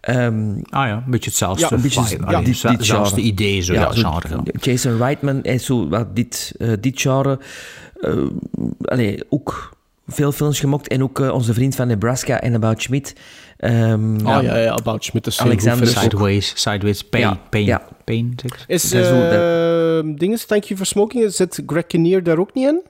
Ehm, 0.01 0.51
Ah 0.69 0.87
ja, 0.87 0.95
een 1.05 1.11
beetje 1.11 1.29
hetzelfde. 1.29 1.61
ja, 1.61 1.71
een 1.71 1.81
beetje 1.81 2.03
vibe. 2.03 2.31
ja, 2.31 2.41
dit, 2.41 2.61
dit 2.61 2.71
hetzelfde 2.71 3.21
idee, 3.21 3.61
zo, 3.61 3.73
ja, 3.73 3.91
zo 3.91 4.09
genre. 4.09 4.27
ja. 4.29 4.41
Jason 4.61 4.97
Reitman 4.97 5.43
en 5.43 5.59
zo, 5.59 5.89
wat 5.89 6.15
dit, 6.15 6.53
eh, 6.59 6.69
dit 6.79 7.01
genre. 7.01 7.39
allee, 8.85 9.23
ook 9.29 9.75
veel 10.07 10.31
films 10.31 10.59
gemokt. 10.59 10.87
En 10.87 11.03
ook 11.03 11.19
eh, 11.19 11.33
onze 11.33 11.53
vriend 11.53 11.75
van 11.75 11.87
Nebraska 11.87 12.41
en 12.41 12.55
About 12.55 12.81
Schmidt. 12.81 13.13
Ehm, 13.57 14.25
Ah 14.25 14.43
ja, 14.43 14.57
ja, 14.57 14.71
About 14.71 15.03
Schmidt 15.03 15.27
is 15.27 15.39
Alexander. 15.41 15.87
Sideways, 15.87 16.53
Sideways, 16.55 17.03
Pain, 17.03 17.23
Ja, 17.23 17.39
Pain, 17.49 17.65
ja. 17.65 17.81
Pain, 18.03 18.33
zeker? 18.35 18.63
Is 18.67 18.93
uh, 18.93 20.35
Thank 20.47 20.63
You 20.63 20.77
for 20.77 20.85
Smoking, 20.85 21.31
zit 21.31 21.61
Greg 21.65 21.87
Kinnear 21.87 22.23
daar 22.23 22.37
ook 22.37 22.53
niet 22.53 22.67
in? 22.67 22.81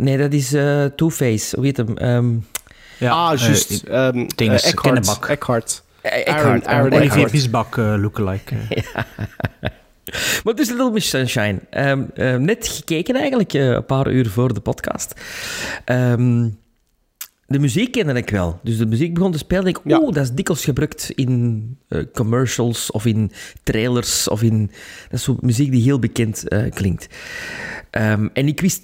Nee, 0.00 0.16
dat 0.18 0.32
is 0.32 0.52
eh, 0.52 0.84
Two-Face. 0.84 1.56
Hoe 1.56 1.64
heet 1.64 1.76
hem? 1.76 1.96
Ehm, 1.96 2.34
ah, 3.10 3.38
juist. 3.38 3.82
eh, 3.82 4.06
Ehm, 4.06 4.26
dinges, 4.34 4.62
eh, 4.62 4.68
Eckhart. 4.70 4.94
Kennebak. 4.94 5.28
Eckhart. 5.28 5.82
Aaron, 6.02 6.18
Eckhart, 6.20 6.66
Aaron 6.66 6.66
Aaron 6.66 6.92
Olivier. 6.98 7.30
Biesbak 7.30 7.76
eh, 7.78 7.94
lookalike. 7.98 8.54
eh. 8.68 8.82
Maar 10.44 10.54
dus 10.54 10.68
Little 10.68 10.90
Miss 10.90 11.08
Sunshine. 11.08 11.58
Ehm, 11.70 12.02
eh, 12.14 12.36
net 12.36 12.68
gekeken 12.68 13.14
eigenlijk, 13.14 13.52
eh, 13.54 13.66
een 13.66 13.84
paar 13.84 14.10
uur 14.10 14.28
voor 14.30 14.54
de 14.54 14.60
podcast. 14.60 15.14
Ehm, 15.84 16.48
de 17.46 17.58
muziek 17.58 17.92
kende 17.92 18.12
ik 18.14 18.30
wel. 18.30 18.60
Dus 18.62 18.78
de 18.78 18.86
muziek 18.86 19.14
begon 19.14 19.32
te 19.32 19.38
spelen. 19.38 19.66
Ik, 19.66 19.78
Ja. 19.84 19.98
oeh, 20.00 20.12
dat 20.14 20.22
is 20.24 20.30
dikwijls 20.32 20.64
gebruikt 20.64 21.10
in 21.14 21.78
commercials 22.12 22.90
of 22.90 23.06
in 23.06 23.30
trailers. 23.62 24.28
Of 24.28 24.42
in, 24.42 24.66
dat 25.10 25.18
is 25.18 25.22
zo 25.24 25.36
muziek 25.40 25.70
die 25.70 25.82
heel 25.82 25.98
bekend 25.98 26.48
eh, 26.48 26.70
klinkt. 26.70 27.06
Ehm, 27.90 28.28
en 28.32 28.46
ik 28.46 28.60
wist... 28.60 28.82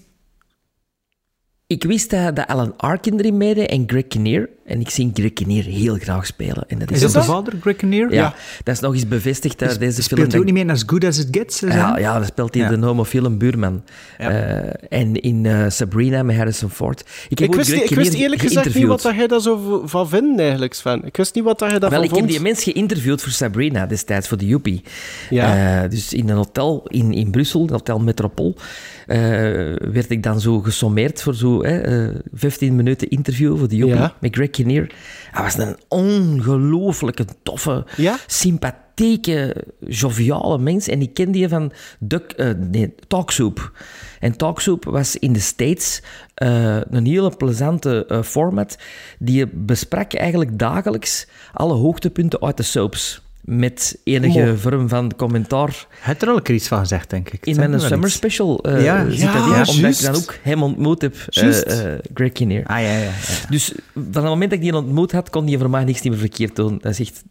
Ik 1.68 1.84
wist 1.84 2.10
dat, 2.10 2.46
Alan 2.46 2.76
Arkin 2.76 3.18
erin 3.18 3.36
meedeed 3.36 3.68
en 3.68 3.84
Greg 3.86 4.06
Kinnear. 4.06 4.48
En 4.66 4.80
ik 4.80 4.90
zie 4.90 5.10
Greg 5.14 5.32
Kinnear 5.32 5.64
heel 5.64 5.94
graag 5.96 6.26
spelen. 6.26 6.64
En 6.68 6.78
dat 6.78 6.90
is, 6.90 7.02
Is 7.02 7.12
dat 7.12 7.22
de 7.22 7.28
vader, 7.28 7.52
Greg 7.60 7.76
Kinnear? 7.76 8.12
Ja, 8.12 8.34
dat 8.64 8.74
is 8.74 8.80
nog 8.80 8.92
eens 8.94 9.08
bevestigd 9.08 9.62
uit 9.62 9.78
deze 9.78 9.92
film. 9.92 10.02
Speelt 10.04 10.18
hij 10.20 10.28
dat- 10.28 10.38
ook 10.38 10.44
niet 10.44 10.54
meer 10.64 10.70
As 10.74 10.82
Good 10.86 11.04
As 11.04 11.18
It 11.18 11.28
Gets? 11.30 11.60
ja, 11.60 11.98
ja, 11.98 12.14
dan 12.18 12.24
speelt 12.26 12.54
hij 12.54 12.62
Ja. 12.62 12.76
de 12.76 12.86
homofiele 12.86 13.30
buurman. 13.30 13.82
Ja. 14.18 14.30
Eh, 14.30 14.98
en 14.98 15.20
in 15.20 15.46
eh, 15.46 15.64
Sabrina 15.68 16.22
met 16.22 16.36
Harrison 16.36 16.70
Ford. 16.70 17.00
Ik, 17.28 17.38
heb 17.38 17.48
Ik 17.48 17.54
wist, 17.54 17.68
Greg 17.68 17.82
ik 17.82 17.88
wist 17.88 18.00
Kinnear 18.00 18.22
eerlijk 18.22 18.42
gezegd 18.42 18.74
niet 18.74 18.86
wat 18.86 19.02
jij 19.02 19.26
daar 19.26 19.40
zo 19.40 19.82
van 19.86 20.08
vindt, 20.08 20.40
eigenlijk, 20.40 20.74
Sven. 20.74 21.04
Ik 21.04 21.16
wist 21.16 21.34
niet 21.34 21.44
wat 21.44 21.58
dat 21.58 21.70
jij 21.70 21.78
daarvan 21.78 22.00
Wel, 22.00 22.08
ik 22.10 22.16
heb 22.16 22.28
die 22.28 22.40
mens 22.40 22.62
geïnterviewd 22.62 23.22
voor 23.22 23.32
Sabrina 23.32 23.86
destijds, 23.86 24.28
voor 24.28 24.38
de 24.38 24.46
Joepie. 24.46 24.82
Ja. 25.30 25.82
Eh, 25.84 25.90
dus 25.90 26.12
in 26.12 26.28
een 26.28 26.36
hotel 26.36 26.84
in, 26.88 27.12
in 27.12 27.30
Brussel, 27.30 27.62
een 27.62 27.70
hotel 27.70 27.98
Metropool, 27.98 28.54
eh, 29.06 29.18
werd 29.92 30.10
ik 30.10 30.22
dan 30.22 30.40
zo 30.40 30.60
gesommeerd 30.60 31.22
voor 31.22 31.34
zo'n 31.34 31.64
eh, 31.64 32.08
15 32.34 32.76
minuten 32.76 33.08
interview 33.08 33.58
voor 33.58 33.68
de 33.68 33.76
Joepie 33.76 33.96
Ja. 33.96 34.14
met 34.20 34.34
Greg 34.34 34.50
Hij 35.30 35.42
was 35.42 35.58
een 35.58 35.76
ongelooflijke, 35.88 37.24
toffe, 37.42 37.86
Ja? 37.96 38.18
sympathieke, 38.26 39.64
joviale 39.86 40.58
mens. 40.58 40.88
En 40.88 41.00
ik 41.00 41.14
kende 41.14 41.32
die 41.32 41.48
van 41.48 41.72
Duck, 41.98 42.32
eh, 42.32 42.50
nee, 42.70 42.94
Talksoup. 43.06 43.72
En 44.20 44.36
Talksoup 44.36 44.84
was 44.84 45.16
in 45.16 45.32
de 45.32 45.40
States 45.40 46.02
eh, 46.34 46.80
een 46.90 47.06
hele 47.06 47.36
plezante 47.36 48.06
eh, 48.06 48.22
format. 48.22 48.78
Die 49.18 49.36
je 49.36 49.48
besprak 49.52 50.12
eigenlijk 50.14 50.58
dagelijks 50.58 51.26
alle 51.52 51.74
hoogtepunten 51.74 52.42
uit 52.42 52.56
de 52.56 52.62
soaps. 52.62 53.25
Met 53.46 53.98
enige 54.04 54.56
vorm 54.58 54.88
van 54.88 55.12
commentaar. 55.16 55.86
Hij 56.00 56.14
er 56.18 56.28
al 56.28 56.40
een 56.44 56.54
iets 56.54 56.68
van 56.68 56.78
gezegd, 56.78 57.10
denk 57.10 57.30
ik. 57.30 57.46
In 57.46 57.56
mijn 57.56 57.80
summer 57.80 58.06
iets. 58.08 58.16
special 58.16 58.60
eh, 58.62 58.84
Ja, 58.84 59.10
zit 59.10 59.18
ja, 59.20 59.32
dat 59.32 59.42
in, 59.68 59.74
omdat 59.74 59.98
ik 59.98 60.04
dan 60.04 60.14
ook 60.14 60.34
hem 60.42 60.62
ontmoet 60.62 61.02
heb, 61.02 61.14
eh, 61.28 61.92
eh, 61.92 61.98
Greg 62.14 62.32
Kinnear. 62.32 62.64
Ah, 62.66 62.80
ja, 62.80 62.92
ja. 62.92 62.98
ja. 62.98 63.10
Dus 63.50 63.72
van 63.94 64.02
het 64.22 64.22
moment 64.24 64.50
dat 64.50 64.58
ik 64.58 64.64
die 64.64 64.74
ontmoet 64.76 65.12
had, 65.12 65.30
kon 65.30 65.44
die 65.44 65.58
voor 65.58 65.70
mij 65.70 65.84
niks 65.84 66.00
niet 66.00 66.12
meer 66.12 66.20
verkeerd 66.20 66.56
doen. 66.56 66.78
Dat 66.82 66.92
is 66.92 67.00
echt... 67.00 67.22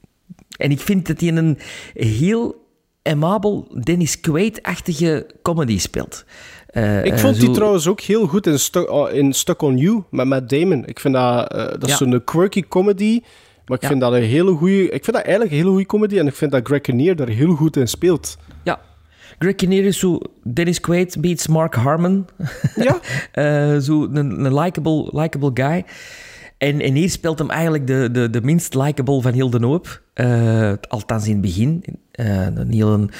En 0.58 0.72
ik 0.72 0.80
vind 0.80 1.08
dat 1.08 1.20
hij 1.20 1.30
een 1.30 1.58
heel 1.94 2.56
amabel 3.04 3.68
Dennis 3.84 4.20
Quaid-achtige 4.20 5.26
comedy 5.42 5.80
speelt. 5.80 6.26
Eh, 6.68 7.06
Ik 7.06 7.18
vond 7.20 7.40
die 7.40 7.52
trouwens 7.52 7.88
ook 7.88 8.02
heel 8.02 8.28
goed 8.28 8.48
in, 8.48 8.60
Stu- 8.60 8.80
oh, 8.88 9.14
in 9.14 9.34
Stuck 9.34 9.62
on 9.62 9.78
You 9.78 10.04
met 10.10 10.26
Matt 10.26 10.50
Damon. 10.50 10.86
Ik 10.86 11.00
vind 11.00 11.14
dat, 11.14 11.50
dat 11.52 11.84
is 11.84 11.90
Ja. 11.90 11.96
zo'n 11.96 12.22
quirky 12.24 12.64
comedy, 12.68 13.22
maar 13.66 13.78
ik 13.78 13.84
Ja. 13.84 13.90
vind 13.90 14.02
dat 14.02 14.14
een 14.14 14.22
hele 14.24 14.52
goede. 14.56 14.84
Ik 14.84 15.04
vind 15.04 15.16
dat 15.16 15.22
eigenlijk 15.26 15.52
een 15.52 15.58
hele 15.58 15.70
goede 15.70 15.86
comedy 15.86 16.20
en 16.20 16.28
ik 16.28 16.36
vind 16.36 16.52
dat 16.52 16.68
Greg 16.68 16.82
Kinnear 16.82 17.16
daar 17.16 17.28
heel 17.28 17.56
goed 17.56 17.78
in 17.78 17.88
speelt. 17.88 18.38
Ja. 18.64 18.80
Greg 19.40 19.56
Kinnear 19.56 19.84
is 19.84 20.00
zo 20.00 20.20
Dennis 20.44 20.80
Quaid 20.80 21.22
beats 21.22 21.48
Mark 21.48 21.76
Harmon. 21.76 22.26
Ja. 22.76 23.00
Eh, 23.32 23.78
zo 23.78 24.04
een, 24.04 24.46
een 24.46 24.54
likable, 24.60 25.10
likable 25.22 25.52
guy. 25.54 25.86
En, 26.58 26.82
en 26.82 26.94
hier 26.94 27.10
speelt 27.10 27.40
hem 27.40 27.50
eigenlijk 27.50 27.88
de, 27.88 28.10
de, 28.12 28.30
de 28.30 28.42
minst 28.42 28.74
likable 28.74 29.22
van 29.22 29.34
heel 29.34 29.50
de 29.50 29.66
hoop. 29.66 30.02
Eh, 30.14 30.74
althans 30.88 31.26
in 31.26 31.32
het 31.32 31.42
begin. 31.42 31.84
Eh, 32.12 32.46
een, 32.46 32.72
heel 32.72 32.94
een, 32.94 33.12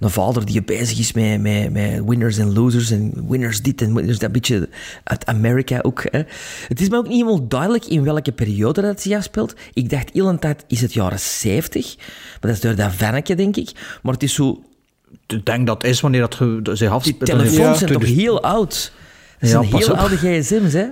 een 0.00 0.10
vader 0.10 0.46
die 0.46 0.62
bezig 0.62 0.98
is 0.98 1.12
met, 1.12 1.40
met, 1.40 1.72
met 1.72 2.04
winners 2.04 2.38
en 2.38 2.52
losers. 2.52 2.90
En 2.90 3.28
winners 3.28 3.62
dit 3.62 3.82
en 3.82 3.94
winners 3.94 4.18
dat. 4.18 4.32
Beetje 4.32 4.68
uit 5.04 5.26
Amerika 5.26 5.78
ook. 5.82 6.02
Hè. 6.10 6.22
Het 6.68 6.80
is 6.80 6.88
me 6.88 6.96
ook 6.96 7.08
niet 7.08 7.12
helemaal 7.12 7.48
duidelijk 7.48 7.86
in 7.86 8.04
welke 8.04 8.32
periode 8.32 8.82
dat 8.82 9.00
zich 9.00 9.16
afspeelt. 9.16 9.54
Ik 9.72 9.90
dacht 9.90 10.10
heel 10.12 10.28
een 10.28 10.38
tijd, 10.38 10.64
is 10.68 10.80
het 10.80 10.92
jaren 10.92 11.20
70? 11.20 11.96
Maar 11.96 12.38
dat 12.40 12.50
is 12.50 12.60
door 12.60 12.74
dat 12.74 12.92
vannetje, 12.92 13.36
denk 13.36 13.56
ik. 13.56 13.98
Maar 14.02 14.12
het 14.12 14.22
is 14.22 14.34
zo... 14.34 14.62
Ik 15.26 15.46
denk 15.46 15.66
dat 15.66 15.84
is 15.84 16.00
wanneer 16.00 16.20
dat 16.20 16.34
zich 16.62 16.78
Die 16.78 16.88
afspeelt. 16.88 17.30
telefoons 17.30 17.56
Ja. 17.56 17.74
zijn 17.74 17.92
toch 17.92 18.04
heel 18.04 18.42
oud? 18.42 18.92
Dat 19.40 19.50
zijn 19.50 19.64
heel 19.64 19.90
op. 19.90 19.96
oude 19.98 20.16
gsm's, 20.16 20.72
hè? 20.72 20.86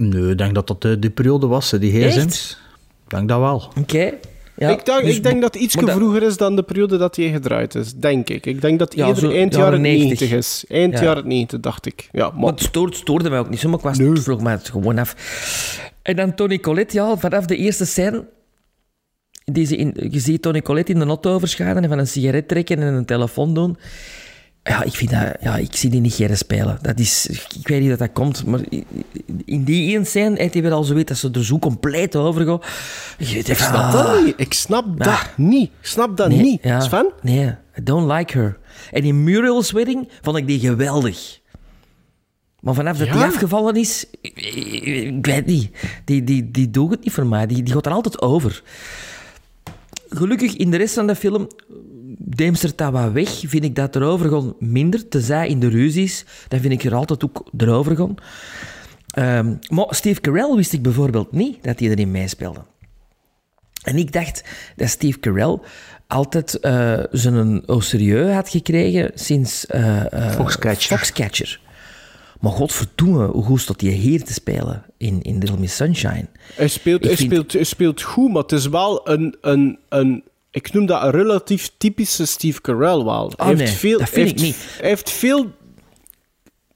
Nee, 0.00 0.30
ik 0.30 0.38
denk 0.38 0.54
dat 0.54 0.66
dat 0.66 0.82
de, 0.82 0.98
de 0.98 1.10
periode 1.10 1.46
was, 1.46 1.70
die 1.70 2.08
gsm's. 2.08 2.50
Ik 3.04 3.10
denk 3.10 3.28
dat 3.28 3.38
wel. 3.38 3.72
Oké. 3.78 4.12
Ja, 4.56 4.68
ik, 4.70 4.84
denk, 4.84 5.04
dus- 5.04 5.16
ik 5.16 5.22
denk 5.22 5.40
dat 5.40 5.54
het 5.54 5.62
iets 5.62 5.76
maar 5.76 5.94
vroeger 5.94 6.22
is 6.22 6.36
dan 6.36 6.56
de 6.56 6.62
periode 6.62 6.96
dat 6.96 7.16
hij 7.16 7.30
gedraaid 7.30 7.74
is. 7.74 7.94
Denk 7.94 8.28
ik. 8.28 8.46
Ik 8.46 8.60
denk 8.60 8.78
dat 8.78 8.94
Ja, 8.94 9.06
eerder 9.06 9.22
zo 9.22 9.30
eind 9.30 9.52
jaren 9.54 9.64
jaren 9.66 9.80
90 9.80 10.18
90 10.30 10.38
is. 10.38 10.64
Eind 10.68 10.92
Ja. 10.98 11.02
jaren 11.04 11.28
90, 11.28 11.60
dacht 11.60 11.86
ik. 11.86 12.08
Ja, 12.12 12.30
maar... 12.30 12.40
Maar 12.40 12.50
het 12.50 12.62
stoort, 12.62 12.96
stoorde 12.96 13.30
mij 13.30 13.38
ook 13.38 13.50
niet. 13.50 13.58
zo, 13.58 13.68
maar 13.68 13.78
ik 13.78 13.84
was, 13.84 13.98
het 13.98 14.22
vroeg 14.22 14.40
mij 14.42 14.52
het 14.52 14.68
gewoon 14.68 14.98
af. 14.98 15.16
En 16.02 16.16
dan 16.16 16.34
Tony 16.34 16.58
Collette, 16.58 16.96
ja, 16.96 17.16
vanaf 17.16 17.44
de 17.46 17.56
eerste 17.56 17.84
scène... 17.84 18.24
Die 19.44 19.66
ze 19.66 19.76
in, 19.76 19.94
je 20.10 20.18
ziet 20.20 20.42
Tony 20.42 20.62
Collette 20.62 20.92
in 20.92 20.98
de 20.98 21.04
auto 21.04 21.38
verschijnen 21.38 21.82
en 21.82 21.88
van 21.88 21.98
een 21.98 22.06
sigaret 22.06 22.48
trekken 22.48 22.78
en 22.78 22.94
een 22.94 23.04
telefoon 23.04 23.54
doen. 23.54 23.76
Ja, 24.62 24.82
ik 24.82 24.92
vind 24.92 25.10
dat... 25.10 25.36
Ja, 25.40 25.56
ik 25.56 25.76
zie 25.76 25.90
die 25.90 26.00
niet 26.00 26.14
geren 26.14 26.36
spelen. 26.36 26.78
Dat 26.82 26.98
is... 26.98 27.26
Ik 27.58 27.68
weet 27.68 27.80
niet 27.80 27.88
dat 27.90 27.98
dat 27.98 28.12
komt, 28.12 28.46
maar 28.46 28.60
in 29.44 29.64
die 29.64 29.94
één 29.96 30.06
scène 30.06 30.36
heeft 30.38 30.52
hij 30.52 30.62
weer 30.62 30.72
al 30.72 30.84
zo 30.84 30.94
weet 30.94 31.08
dat 31.08 31.16
ze 31.16 31.30
er 31.32 31.44
zo 31.44 31.58
compleet 31.58 32.16
over 32.16 32.44
gaan. 32.46 32.60
Ik 33.18 33.28
even, 33.48 33.56
snap 33.56 33.74
ah. 33.74 33.92
dat 33.92 34.24
niet. 34.24 34.34
Ik 34.36 34.52
snap 34.52 34.96
dat 35.04 35.28
niet. 35.36 35.70
Ik 35.80 35.86
snap 35.86 36.16
dat 36.16 36.28
Nee, 36.28 36.40
niet. 36.42 36.62
ja. 36.62 36.80
Sven? 36.80 37.12
Nee, 37.22 37.46
I 37.78 37.82
don't 37.82 38.12
like 38.12 38.38
her. 38.38 38.58
En 38.90 39.02
in 39.02 39.24
Muriel's 39.24 39.70
Wedding 39.70 40.08
vond 40.22 40.36
ik 40.36 40.46
die 40.46 40.58
geweldig. 40.60 41.38
Maar 42.60 42.74
vanaf 42.74 42.96
dat 42.98 43.06
Ja? 43.06 43.12
die 43.12 43.22
afgevallen 43.22 43.74
is, 43.76 44.06
ik, 44.20 44.36
ik- 44.40 44.84
ik 44.84 45.26
weet 45.26 45.46
niet. 45.46 45.70
Die, 46.04 46.24
die, 46.24 46.50
die 46.50 46.70
doet 46.70 46.90
het 46.90 47.04
niet 47.04 47.12
voor 47.12 47.26
mij. 47.26 47.46
Die, 47.46 47.62
die 47.62 47.74
gaat 47.74 47.86
er 47.86 47.92
altijd 47.92 48.20
over. 48.20 48.62
Gelukkig 50.08 50.56
in 50.56 50.70
de 50.70 50.76
rest 50.76 50.94
van 50.94 51.06
de 51.06 51.14
film 51.14 51.48
deemstert 52.24 52.78
dat 52.78 52.92
wat 52.92 53.12
weg. 53.12 53.42
Vind 53.46 53.64
ik 53.64 53.74
dat 53.74 53.96
erover 53.96 54.28
gewoon 54.28 54.56
minder. 54.58 55.08
Tenzij 55.08 55.48
in 55.48 55.60
de 55.60 55.68
ruzies, 55.68 56.24
dan 56.48 56.60
vind 56.60 56.72
ik 56.72 56.84
er 56.84 56.94
altijd 56.94 57.24
ook 57.24 57.48
erover 57.56 57.96
gaan. 57.96 58.14
Ehm, 59.10 59.54
maar 59.68 59.86
Steve 59.90 60.20
Carell 60.20 60.54
wist 60.54 60.72
ik 60.72 60.82
bijvoorbeeld 60.82 61.32
niet 61.32 61.62
dat 61.62 61.78
hij 61.78 61.88
erin 61.88 62.10
meespeelde. 62.10 62.60
En 63.82 63.96
ik 63.96 64.12
dacht 64.12 64.44
dat 64.76 64.88
Steve 64.88 65.18
Carell 65.20 65.58
altijd 66.06 66.60
eh, 66.60 66.98
zijn 67.10 67.66
au 67.66 67.82
sérieux 67.82 68.32
had 68.34 68.48
gekregen 68.48 69.10
sinds 69.14 69.66
eh, 69.66 70.12
eh, 70.12 70.30
Foxcatcher. 70.30 70.96
Foxcatcher. 70.96 71.60
Maar 72.40 72.52
godverdomme, 72.52 73.26
hoe 73.26 73.44
goed 73.44 73.60
staat 73.60 73.80
hij 73.80 73.90
hier 73.90 74.24
te 74.24 74.32
spelen 74.32 74.84
in, 74.96 75.22
in 75.22 75.38
Little 75.38 75.58
Miss 75.58 75.76
Sunshine? 75.76 76.26
Hij 76.54 76.68
speelt, 76.68 77.04
hij, 77.04 77.16
vind- 77.16 77.32
speelt, 77.32 77.52
hij 77.52 77.64
speelt 77.64 78.02
goed, 78.02 78.32
maar 78.32 78.42
het 78.42 78.52
is 78.52 78.66
wel 78.66 79.08
een, 79.08 79.36
een, 79.40 79.78
een... 79.88 80.24
Ik 80.50 80.72
noem 80.72 80.86
dat 80.86 81.02
een 81.02 81.10
relatief 81.10 81.70
typische 81.78 82.26
Steve 82.26 82.60
Carell 82.60 83.04
wel. 83.04 83.32
Oh, 83.36 83.46
nee, 83.46 83.56
heeft 83.56 83.72
veel, 83.72 83.98
dat 83.98 84.08
vind 84.08 84.40
hij 84.40 84.48
ik 84.48 84.54
heeft, 84.54 84.78
Hij 84.80 84.88
heeft 84.88 85.10
veel 85.10 85.50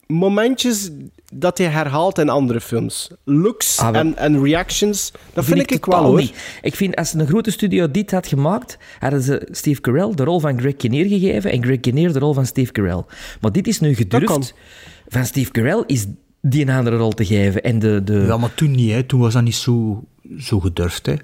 momentjes 0.07 0.91
dat 1.33 1.59
hij 1.59 1.67
herhaalt 1.67 2.19
in 2.19 2.29
andere 2.29 2.61
films. 2.61 3.11
Looks 3.25 3.79
Ah, 3.79 3.97
en, 3.97 4.17
en 4.17 4.43
reactions, 4.43 5.13
dat 5.33 5.45
vind, 5.45 5.61
ik, 5.61 5.71
ik 5.71 5.85
wel, 5.85 6.05
hoor. 6.05 6.19
niet. 6.19 6.59
Ik 6.63 6.75
vind, 6.75 6.97
als 6.97 7.15
een 7.15 7.27
grote 7.27 7.51
studio 7.51 7.91
dit 7.91 8.11
had 8.11 8.27
gemaakt, 8.27 8.79
hadden 8.99 9.23
ze 9.23 9.49
Steve 9.51 9.81
Carell 9.81 10.15
de 10.15 10.25
rol 10.25 10.41
van 10.41 10.59
Greg 10.59 10.77
Kinnear 10.77 11.09
gegeven 11.09 11.51
en 11.51 11.63
Greg 11.63 11.81
Kinnear 11.81 12.13
de 12.13 12.19
rol 12.19 12.33
van 12.33 12.47
Steve 12.47 12.73
Carell. 12.73 13.05
Maar 13.41 13.53
dit 13.53 13.67
is 13.67 13.81
nu 13.81 13.95
gedurfd. 13.95 14.55
Van 15.09 15.27
Steve 15.27 15.51
Carell 15.51 15.83
is 15.87 16.07
die 16.41 16.63
een 16.63 16.71
andere 16.71 16.97
rol 16.97 17.11
te 17.13 17.25
geven. 17.25 17.63
En 17.63 17.79
de, 17.79 18.05
de... 18.05 18.25
Ja, 18.27 18.37
maar 18.37 18.55
toen 18.55 18.71
niet, 18.71 18.91
hè. 18.91 19.03
Toen 19.03 19.21
was 19.21 19.33
dat 19.33 19.43
niet 19.43 19.55
zo, 19.55 20.05
zo 20.39 20.61
gedurfd, 20.61 21.07
hè. 21.07 21.15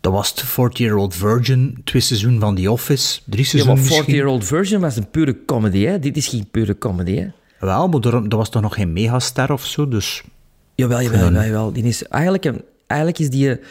Dat 0.00 0.12
was 0.12 0.30
het 0.30 0.44
40-year-old 0.44 1.14
virgin, 1.14 1.80
twee 1.84 2.02
seizoenen 2.02 2.40
van 2.40 2.54
The 2.54 2.70
Office, 2.70 3.20
drie 3.24 3.42
Ja, 3.44 3.48
seizoenen 3.48 3.82
maar 3.82 3.90
misschien. 3.90 4.14
40-year-old 4.14 4.44
version 4.44 4.80
was 4.80 4.96
een 4.96 5.10
pure 5.10 5.44
comedy, 5.46 5.84
hè? 5.84 5.98
Dit 5.98 6.16
is 6.16 6.26
geen 6.28 6.48
pure 6.50 6.78
comedy, 6.78 7.16
hè? 7.16 7.26
Wel, 7.60 7.88
maar 7.88 8.00
dat 8.00 8.32
was 8.32 8.48
toch 8.50 8.62
nog 8.62 8.74
geen 8.74 8.92
megaster 8.92 9.52
of 9.52 9.64
zo, 9.66 9.88
dus... 9.88 10.22
Jawel, 10.74 11.02
jawel, 11.02 11.20
jawel. 11.24 11.42
jawel. 11.44 11.72
Die 11.72 11.84
is, 11.84 12.02
eigenlijk, 12.08 12.44
een, 12.44 12.62
eigenlijk 12.86 13.20
is 13.20 13.30
die 13.30 13.50
eh, 13.50 13.64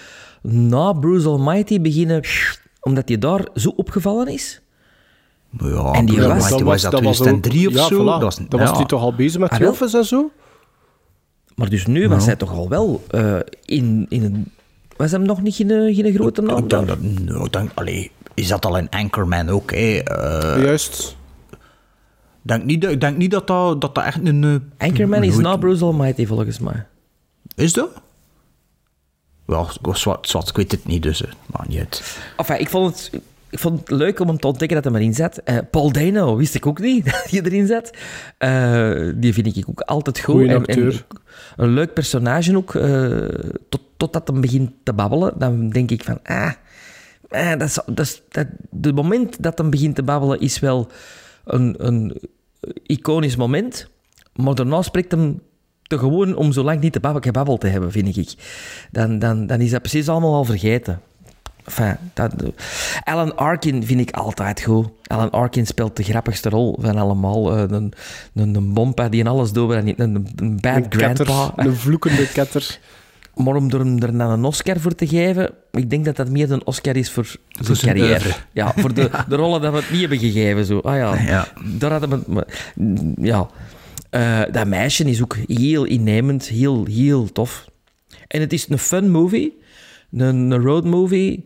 na 0.52 0.94
Bruce 0.94 1.28
Almighty 1.28 1.82
beginnen... 1.82 2.22
Omdat 2.82 3.08
hij 3.08 3.18
daar 3.18 3.48
zo 3.56 3.70
opgevallen 3.76 4.28
is. 4.28 4.62
Ja, 5.60 5.92
En 5.92 6.06
die 6.06 6.16
Bruce 6.16 6.28
was- 6.34 6.52
Almighty 6.52 6.64
was 6.64 6.82
dat 6.82 6.94
ook- 6.96 7.00
2003 7.02 7.68
of 7.68 7.74
ja, 7.74 7.88
zo? 7.88 8.02
voilà. 8.02 8.06
Dat 8.06 8.22
was, 8.22 8.36
Dan 8.50 8.60
was 8.60 8.70
ja. 8.70 8.76
hij 8.76 8.86
toch 8.86 9.02
al 9.02 9.16
bezig 9.16 9.40
met 9.40 9.50
Ah, 9.50 9.58
The. 9.58 9.70
Office 9.70 9.98
en 9.98 10.06
zo? 10.06 10.32
Maar 11.56 11.70
dus 11.70 11.86
nu 11.86 12.10
was 12.10 12.26
hij 12.26 12.36
toch 12.36 12.52
al 12.52 12.70
wel 12.70 13.04
eh, 13.10 13.36
in, 13.66 14.06
in 14.10 14.24
een... 14.24 14.52
Was 14.98 15.12
hem 15.12 15.22
nog 15.22 15.42
niet 15.42 15.56
geen, 15.56 15.96
geen 15.96 16.14
grote 16.14 16.42
naam? 16.42 16.58
Ik 16.58 16.70
denk 16.70 16.88
dat... 16.88 17.02
Nou, 17.02 17.46
ik 17.46 17.54
denk, 17.54 17.72
allee, 17.74 18.12
is 18.34 18.48
dat 18.48 18.66
al 18.66 18.78
een 18.78 18.90
Anchorman 18.90 19.50
ook, 19.50 19.72
hè? 19.72 19.98
Eh, 19.98 20.64
Juist. 20.64 21.16
denk 22.42 22.64
niet, 22.64 22.82
dat- 22.82 22.92
ik 22.92 23.02
denk 23.02 23.18
niet 23.18 23.32
dat 23.32 23.48
dat, 23.48 23.82
dat, 23.82 23.96
dat 23.96 24.04
echt 24.04 24.28
een... 24.28 24.44
eh, 24.78 24.88
Anchorman 24.88 25.24
is 25.24 25.38
na 25.38 25.58
Bruce 25.58 25.84
Almighty, 25.84 26.26
volgens 26.26 26.60
mij. 26.60 26.86
Is 27.56 27.74
dat? 27.74 27.90
Wel, 29.46 29.70
zwart, 29.92 30.30
zwart, 30.30 30.50
ik 30.50 30.56
weet 30.56 30.72
het 30.72 30.86
niet, 30.86 31.04
dus... 31.04 31.26
eh, 31.26 31.32
maakt 31.46 31.68
niet 31.70 31.80
uit. 31.80 32.18
Enfin, 32.38 32.60
ik 32.60 32.70
vond 32.70 33.10
het... 33.12 33.22
Ik 33.50 33.60
vond 33.60 33.80
het 33.80 33.90
leuk 33.90 34.20
om 34.20 34.28
hem 34.28 34.40
te 34.40 34.48
ontdekken 34.48 34.82
dat 34.82 34.92
hij 34.92 35.02
erin 35.02 35.14
zat. 35.14 35.38
Eh, 35.38 35.58
Paul 35.72 35.92
Dano 35.92 36.36
wist 36.36 36.56
ik 36.56 36.66
ook 36.66 36.80
niet 36.80 37.06
dat 37.12 37.28
hij 37.30 37.42
erin 37.42 37.68
zat. 37.68 37.92
Eh, 38.38 39.12
die 39.16 39.34
vind 39.34 39.58
ik 39.58 39.70
ook 39.70 39.82
altijd 39.82 40.20
goed. 40.20 40.34
Goeie 40.36 40.50
En- 40.50 40.56
acteur. 40.58 41.06
En, 41.10 41.18
een 41.56 41.70
leuk 41.70 41.94
personage 41.94 42.58
ook. 42.58 42.76
eh, 42.76 43.28
tot, 43.70 43.82
totdat 43.98 44.28
hij 44.28 44.40
begint 44.40 44.72
te 44.84 44.94
babbelen, 44.94 45.34
dan 45.38 45.70
denk 45.70 45.92
ik 45.92 46.04
van... 46.04 46.20
Ah, 46.24 46.52
eh, 47.30 47.50
dat 47.50 47.62
is, 47.68 47.80
dat 47.86 48.00
is, 48.00 48.22
dat, 48.30 48.48
de 48.70 48.94
moment 48.94 49.44
dat 49.44 49.58
hij 49.58 49.70
begint 49.70 49.96
te 49.96 50.04
babbelen 50.04 50.40
is 50.40 50.60
wel 50.60 50.88
een, 51.46 51.76
een 51.78 52.22
iconisch 52.84 53.36
moment. 53.36 53.90
Maar 54.36 54.56
daarna 54.56 54.82
spreekt 54.82 55.12
hem 55.12 55.42
te 55.84 55.98
gewoon 55.98 56.36
om 56.36 56.52
zo 56.52 56.64
lang 56.64 56.80
niet 56.80 56.94
te 56.94 57.00
babbel, 57.00 57.22
gebabbeld 57.22 57.60
te 57.62 57.68
hebben, 57.68 57.92
vind 57.92 58.18
ik. 58.18 58.34
Dan, 58.92 59.20
dan, 59.20 59.48
dan 59.48 59.62
is 59.62 59.72
dat 59.72 59.82
precies 59.82 60.10
allemaal 60.10 60.34
al 60.34 60.44
vergeten. 60.46 61.02
Enfin, 61.68 61.98
dat, 62.14 62.34
Alan 63.04 63.36
Arkin 63.36 63.84
vind 63.86 64.00
ik 64.00 64.12
altijd 64.12 64.62
goed. 64.62 64.88
Alan 65.08 65.30
Arkin 65.32 65.66
speelt 65.66 65.96
de 65.96 66.04
grappigste 66.04 66.50
rol 66.50 66.78
van 66.82 66.98
allemaal. 66.98 67.56
Eh, 67.56 67.64
een, 67.68 67.94
een, 68.34 68.56
een 68.56 68.74
bompa 68.74 69.10
die 69.10 69.20
in 69.20 69.28
alles 69.28 69.52
doet, 69.52 69.72
een, 69.72 69.94
een, 70.02 70.28
een 70.36 70.58
bad 70.62 70.76
Een 70.76 70.88
ketter, 70.88 71.26
grandpa. 71.26 71.64
een 71.64 71.76
vloekende 71.76 72.28
ketter. 72.28 72.78
Maar 73.44 73.56
om 73.56 73.70
er, 73.72 73.80
hem 73.80 73.98
er 74.02 74.18
dan 74.18 74.30
een 74.30 74.44
Oscar 74.44 74.80
voor 74.80 74.96
te 74.96 75.08
geven, 75.08 75.50
ik 75.72 75.90
denk 75.90 76.06
dat 76.06 76.16
dat 76.16 76.30
meer 76.30 76.52
een 76.52 76.66
Oscar 76.66 76.96
is 76.96 77.12
voor 77.12 77.26
zijn 77.62 77.76
zijn 77.78 77.96
carrière. 77.96 78.14
oeuvre. 78.26 78.40
Ja, 78.54 78.74
voor 78.76 78.94
de, 78.94 79.10
de 79.30 79.36
rollen 79.36 79.62
dat 79.62 79.72
we 79.72 79.78
het 79.80 79.90
niet 79.92 80.00
hebben 80.00 80.20
gegeven. 80.20 80.66
Zo. 80.66 80.80
Ah 80.80 80.96
ja, 80.96 81.16
Ja. 81.22 81.48
daar 81.78 81.92
hadden 81.92 82.10
we... 82.10 82.20
maar- 82.28 82.48
Ja. 83.22 83.48
Eh, 84.10 84.42
dat 84.52 84.68
meisje 84.68 85.04
is 85.04 85.22
ook 85.22 85.36
heel 85.48 85.84
innemend, 85.84 86.46
heel, 86.48 86.86
heel 86.86 87.32
tof. 87.32 87.66
En 88.28 88.42
het 88.42 88.54
is 88.54 88.70
een 88.70 88.78
fun 88.80 89.10
movie, 89.12 89.58
een, 90.12 90.36
een 90.52 90.62
road 90.62 90.84
movie. 90.86 91.46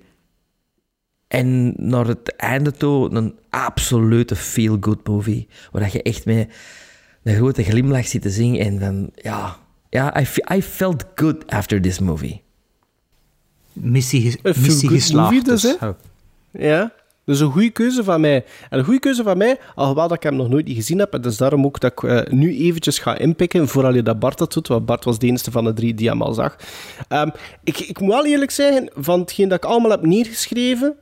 En 1.31 1.73
naar 1.77 2.07
het 2.07 2.35
einde 2.35 2.71
toe 2.71 3.11
een 3.11 3.35
absolute 3.49 4.35
feel-good 4.35 5.07
movie. 5.07 5.47
Waar 5.71 5.89
je 5.91 6.01
echt 6.01 6.25
met 6.25 6.47
een 7.23 7.35
grote 7.35 7.63
glimlach 7.63 8.07
zit 8.07 8.21
te 8.21 8.29
zingen 8.29 8.65
en 8.65 8.79
dan... 8.79 9.09
Ja, 9.15 9.57
ja 9.89 10.19
I, 10.19 10.25
I 10.53 10.61
felt 10.61 11.05
good 11.15 11.47
after 11.47 11.81
this 11.81 11.99
movie. 11.99 12.41
Missie, 13.73 14.39
missie 14.43 14.89
geslaagd. 14.89 15.31
movie 15.31 15.43
dus, 15.43 15.61
dus. 15.61 15.77
Ja, 16.51 16.93
dus 17.25 17.39
een 17.39 17.51
goede 17.51 17.69
keuze 17.69 18.03
van 18.03 18.21
mij. 18.21 18.45
En 18.69 18.79
een 18.79 18.85
goede 18.85 18.99
keuze 18.99 19.23
van 19.23 19.37
mij, 19.37 19.59
alhoewel 19.75 20.07
dat 20.07 20.17
ik 20.17 20.23
hem 20.23 20.35
nog 20.35 20.49
nooit 20.49 20.65
niet 20.65 20.75
gezien 20.75 20.99
heb, 20.99 21.13
en 21.13 21.21
dus 21.21 21.37
daarom 21.37 21.65
ook 21.65 21.79
dat 21.79 21.91
ik 21.91 22.03
eh, 22.03 22.33
nu 22.33 22.57
eventjes 22.57 22.99
ga 22.99 23.17
inpikken, 23.17 23.67
vooral 23.67 23.93
je 23.93 24.03
dat 24.03 24.19
Bart 24.19 24.37
dat 24.37 24.53
doet, 24.53 24.67
want 24.67 24.85
Bart 24.85 25.03
was 25.03 25.19
de 25.19 25.27
enige 25.27 25.51
van 25.51 25.63
de 25.63 25.73
drie 25.73 25.93
die 25.93 26.09
hem 26.09 26.21
al 26.21 26.33
zag. 26.33 26.55
Ehm, 27.07 27.29
ik, 27.63 27.79
ik 27.79 27.99
moet 27.99 28.09
wel 28.09 28.25
eerlijk 28.25 28.51
zeggen, 28.51 28.89
van 28.95 29.19
hetgeen 29.19 29.49
dat 29.49 29.63
ik 29.63 29.69
allemaal 29.69 29.91
heb 29.91 30.05
neergeschreven, 30.05 30.95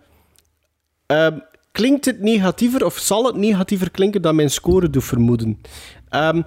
ehm, 1.09 1.39
klinkt 1.71 2.05
het 2.05 2.21
negatiever, 2.21 2.85
of 2.85 2.97
zal 2.97 3.25
het 3.25 3.35
negatiever 3.35 3.91
klinken 3.91 4.21
dan 4.21 4.35
mijn 4.35 4.49
score 4.49 4.89
doet 4.89 5.03
vermoeden. 5.03 5.61
Ehm, 6.09 6.41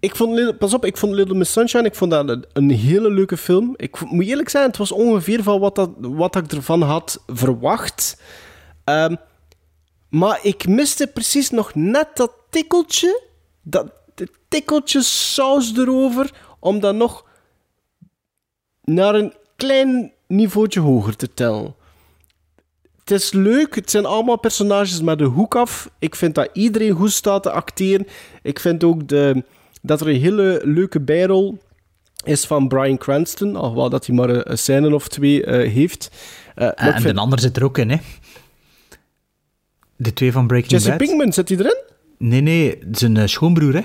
ik 0.00 0.16
vond, 0.16 0.58
pas 0.58 0.74
op, 0.74 0.84
ik 0.84 0.96
vond 0.96 1.14
Little 1.14 1.34
Miss 1.34 1.52
Sunshine 1.52 1.86
ik 1.86 1.94
vond 1.94 2.10
dat 2.10 2.46
een, 2.52 2.70
hele 2.70 3.10
leuke 3.10 3.36
film. 3.36 3.74
Ik 3.76 4.10
moet 4.10 4.26
eerlijk 4.26 4.48
zijn, 4.48 4.66
het 4.66 4.76
was 4.76 4.92
ongeveer 4.92 5.42
van 5.42 5.60
wat, 5.60 5.74
dat, 5.74 5.90
wat 5.98 6.36
ik 6.36 6.52
ervan 6.52 6.82
had 6.82 7.22
verwacht. 7.26 8.22
Ehm, 8.84 9.16
maar 10.08 10.38
ik 10.42 10.68
miste 10.68 11.06
precies 11.06 11.50
nog 11.50 11.74
net 11.74 12.08
dat 12.14 12.32
tikkeltje, 12.50 13.22
dat 13.62 13.92
tikkeltje 14.48 15.02
saus 15.02 15.76
erover, 15.76 16.30
om 16.58 16.80
dat 16.80 16.94
nog 16.94 17.24
naar 18.82 19.14
een 19.14 19.34
klein 19.56 20.12
niveautje 20.26 20.80
hoger 20.80 21.16
te 21.16 21.34
tellen. 21.34 21.74
Het 23.08 23.20
is 23.20 23.32
leuk, 23.32 23.74
het 23.74 23.90
zijn 23.90 24.04
allemaal 24.06 24.38
personages 24.38 25.00
met 25.02 25.18
de 25.18 25.24
hoek 25.24 25.56
af. 25.56 25.90
Ik 25.98 26.14
vind 26.14 26.34
dat 26.34 26.48
iedereen 26.52 26.90
goed 26.92 27.12
staat 27.12 27.42
te 27.42 27.50
acteren. 27.50 28.06
Ik 28.42 28.60
vind 28.60 28.84
ook 28.84 29.08
de, 29.08 29.42
dat 29.82 30.00
er 30.00 30.08
een 30.08 30.20
hele 30.20 30.60
leuke 30.64 31.00
bijrol 31.00 31.58
is 32.24 32.44
van 32.44 32.68
Bryan 32.68 32.98
Cranston, 32.98 33.56
alhoewel 33.56 33.90
dat 33.90 34.06
hij 34.06 34.14
maar 34.16 34.28
een, 34.28 34.50
een 34.50 34.58
scène 34.58 34.94
of 34.94 35.08
twee 35.08 35.44
eh, 35.44 35.72
heeft. 35.72 36.10
Eh, 36.54 36.68
En, 36.74 37.00
vind- 37.00 37.14
de 37.14 37.20
ander 37.20 37.40
zit 37.40 37.56
er 37.56 37.64
ook 37.64 37.78
in, 37.78 37.90
hè? 37.90 37.96
De 39.96 40.12
twee 40.12 40.32
van 40.32 40.46
Breaking 40.46 40.72
Jesse 40.72 40.88
Bad. 40.88 40.98
Pinkman, 40.98 41.32
zit 41.32 41.48
hij 41.48 41.58
erin? 41.58 41.76
Nee, 42.18 42.40
nee, 42.40 42.78
zijn 42.92 43.16
eh, 43.16 43.26
schoonbroer, 43.26 43.74
hè? 43.74 43.82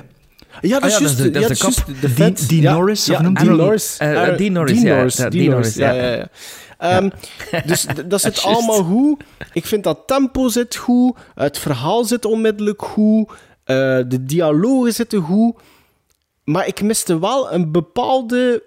Ja, 0.61 0.79
dat 0.79 0.89
is 0.89 0.95
Ah 0.95 0.99
ja, 0.99 0.99
juist. 0.99 1.01
dat 1.01 1.09
is 1.09 1.17
de- 1.17 1.39
ja, 1.39 1.47
dat 1.47 1.49
is 1.51 1.59
de 1.59 2.13
juist 2.15 2.49
de 2.49 2.61
Norris, 2.61 3.09
of 3.09 3.19
noemt 3.21 3.35
Dean 3.35 3.47
hij 3.47 3.55
die? 3.55 3.63
Norris. 3.63 3.97
Dean 4.37 4.51
Norris, 4.53 4.81
ja. 5.17 5.29
Dean 5.29 5.49
Norris, 5.49 5.75
ja. 5.75 6.27
Ja. 6.89 7.01
Ehm, 7.01 7.09
Dus 7.65 7.85
dat 8.05 8.21
zit 8.21 8.41
allemaal 8.45 8.83
goed. 8.83 9.23
Ik 9.53 9.65
vind 9.65 9.83
dat 9.83 9.99
tempo 10.07 10.47
zit 10.47 10.75
goed. 10.75 11.17
Het 11.35 11.57
verhaal 11.57 12.03
zit 12.05 12.25
onmiddellijk 12.25 12.81
goed. 12.81 13.31
eh, 13.63 13.75
de 14.07 14.23
dialogen 14.25 14.93
zitten 14.93 15.21
goed. 15.21 15.55
Maar 16.43 16.67
ik 16.67 16.81
miste 16.81 17.19
wel 17.19 17.51
een 17.53 17.71
bepaalde 17.71 18.63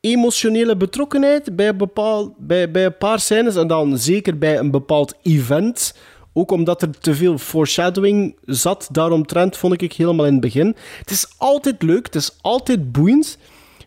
emotionele 0.00 0.76
betrokkenheid 0.76 1.56
bij 1.56 1.68
een, 1.68 1.76
bepaal, 1.76 2.34
bij, 2.38 2.70
bij 2.70 2.84
een 2.84 2.96
paar 2.96 3.20
scènes. 3.20 3.56
En 3.56 3.66
dan 3.66 3.98
zeker 3.98 4.38
bij 4.38 4.58
een 4.58 4.70
bepaald 4.70 5.14
event. 5.22 5.94
Ook 6.32 6.50
omdat 6.50 6.82
er 6.82 6.98
te 6.98 7.14
veel 7.14 7.38
foreshadowing 7.38 8.36
zat. 8.44 8.88
Daaromtrent 8.92 9.56
vond 9.56 9.82
ik 9.82 9.92
helemaal 9.92 10.26
in 10.26 10.32
het 10.32 10.40
begin. 10.40 10.76
Het 10.98 11.10
is 11.10 11.26
altijd 11.36 11.82
leuk. 11.82 12.06
Het 12.06 12.14
is 12.14 12.36
altijd 12.40 12.92
boeiend. 12.92 13.38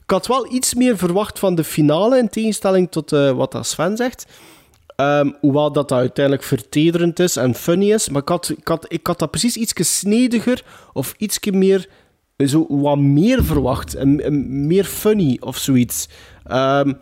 Ik 0.05 0.11
had 0.11 0.27
wel 0.27 0.53
iets 0.53 0.73
meer 0.73 0.97
verwacht 0.97 1.39
van 1.39 1.55
de 1.55 1.63
finale. 1.63 2.17
In 2.17 2.29
tegenstelling 2.29 2.91
tot 2.91 3.11
eh, 3.11 3.31
wat 3.31 3.57
Sven 3.61 3.97
zegt. 3.97 4.25
Ehm, 4.95 5.31
hoewel 5.39 5.71
dat, 5.71 5.89
dat 5.89 5.99
uiteindelijk 5.99 6.45
vertederend 6.45 7.19
is 7.19 7.35
en 7.35 7.55
funny 7.55 7.91
is. 7.91 8.09
Maar 8.09 8.21
ik 8.21 8.27
had, 8.27 8.53
ik 8.87 9.07
had, 9.07 9.19
dat 9.19 9.31
precies 9.31 9.55
iets 9.55 9.97
snediger 9.97 10.63
of 10.93 11.13
iets 11.17 11.39
meer, 11.39 11.89
zo 12.37 12.65
wat 12.69 12.97
meer 12.97 13.43
verwacht. 13.43 13.95
En, 13.95 14.67
meer 14.67 14.83
funny 14.83 15.37
of 15.39 15.57
zoiets. 15.57 16.09
Ehm, 16.43 16.93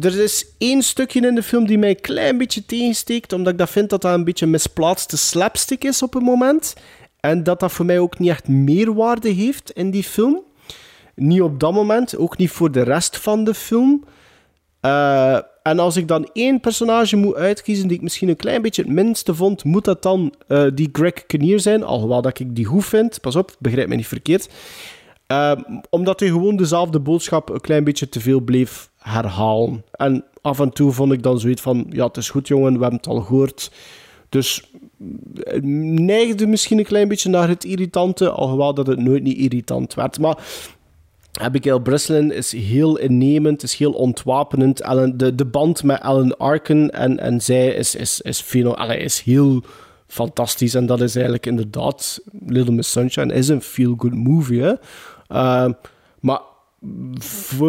er 0.00 0.20
is 0.20 0.46
één 0.58 0.82
stukje 0.82 1.26
in 1.26 1.34
de 1.34 1.42
film 1.42 1.66
die 1.66 1.78
mij 1.78 1.88
een 1.88 2.00
klein 2.00 2.38
beetje 2.38 2.66
tegensteekt, 2.66 3.32
omdat 3.32 3.52
ik 3.52 3.58
dat 3.58 3.70
vind 3.70 3.90
dat 3.90 4.02
dat 4.02 4.14
een 4.14 4.24
beetje 4.24 4.46
misplaatste 4.46 5.16
slapstick 5.16 5.84
is 5.84 6.02
op 6.02 6.14
een 6.14 6.22
moment. 6.22 6.74
En 7.20 7.42
dat 7.42 7.60
dat 7.60 7.72
voor 7.72 7.84
mij 7.84 7.98
ook 7.98 8.18
niet 8.18 8.30
echt 8.30 8.48
meerwaarde 8.48 9.28
heeft 9.28 9.70
in 9.70 9.90
die 9.90 10.04
film. 10.04 10.48
Niet 11.20 11.42
op 11.42 11.60
dat 11.60 11.72
moment, 11.72 12.16
ook 12.16 12.36
niet 12.36 12.50
voor 12.50 12.72
de 12.72 12.82
rest 12.82 13.18
van 13.18 13.44
de 13.44 13.54
film. 13.54 14.04
Eh, 14.80 15.38
en 15.62 15.78
als 15.78 15.96
ik 15.96 16.08
dan 16.08 16.30
één 16.32 16.60
personage 16.60 17.16
moet 17.16 17.34
uitkiezen 17.34 17.88
die 17.88 17.96
ik 17.96 18.02
misschien 18.02 18.28
een 18.28 18.36
klein 18.36 18.62
beetje 18.62 18.82
het 18.82 18.90
minste 18.90 19.34
vond, 19.34 19.64
moet 19.64 19.84
dat 19.84 20.02
dan 20.02 20.34
eh, 20.46 20.66
die 20.74 20.88
Greg 20.92 21.26
Kinnear 21.26 21.60
zijn. 21.60 21.84
Alhoewel 21.84 22.22
dat 22.22 22.38
ik 22.38 22.56
die 22.56 22.64
goed 22.64 22.84
vind. 22.84 23.20
Pas 23.20 23.36
op, 23.36 23.56
begrijp 23.58 23.88
me 23.88 23.94
niet 23.94 24.06
verkeerd. 24.06 24.48
Eh, 25.26 25.52
omdat 25.90 26.20
hij 26.20 26.28
gewoon 26.28 26.56
dezelfde 26.56 27.00
boodschap 27.00 27.48
een 27.48 27.60
klein 27.60 27.84
beetje 27.84 28.08
te 28.08 28.20
veel 28.20 28.40
bleef 28.40 28.90
herhalen. 28.98 29.84
En 29.90 30.24
af 30.42 30.60
en 30.60 30.70
toe 30.70 30.92
vond 30.92 31.12
ik 31.12 31.22
dan 31.22 31.40
zoiets 31.40 31.62
van: 31.62 31.86
ja, 31.90 32.06
het 32.06 32.16
is 32.16 32.30
goed, 32.30 32.48
jongen, 32.48 32.72
we 32.72 32.80
hebben 32.80 32.98
het 32.98 33.08
al 33.08 33.20
gehoord. 33.20 33.70
Dus 34.28 34.70
neigde 35.62 36.46
misschien 36.46 36.78
een 36.78 36.84
klein 36.84 37.08
beetje 37.08 37.30
naar 37.30 37.48
het 37.48 37.64
irritante, 37.64 38.30
alhoewel 38.30 38.74
dat 38.74 38.86
het 38.86 38.98
nooit 38.98 39.22
niet 39.22 39.36
irritant 39.36 39.94
werd. 39.94 40.18
Maar 40.18 40.38
Abigail 41.32 41.78
Breslin 41.78 42.32
is 42.32 42.52
heel 42.52 42.98
innemend, 42.98 43.62
is 43.62 43.74
heel 43.74 43.92
ontwapenend. 43.92 44.80
Ellen, 44.80 45.16
de, 45.16 45.34
de 45.34 45.44
band 45.44 45.82
met 45.82 46.00
Ellen 46.00 46.36
Arkin 46.36 46.90
en, 46.90 47.18
en 47.18 47.40
zij 47.40 47.66
is, 47.68 47.94
is, 47.94 48.20
is, 48.20 48.44
is 48.88 49.20
heel 49.20 49.62
fantastisch. 50.06 50.74
En 50.74 50.86
dat 50.86 51.00
is 51.00 51.14
eigenlijk 51.14 51.46
inderdaad... 51.46 52.20
Little 52.46 52.74
Miss 52.74 52.90
Sunshine 52.90 53.34
is 53.34 53.48
een 53.48 53.62
feel-good 53.62 54.14
movie. 54.14 54.62
Hè? 54.62 54.72
Uh, 55.32 55.72
maar 56.20 56.40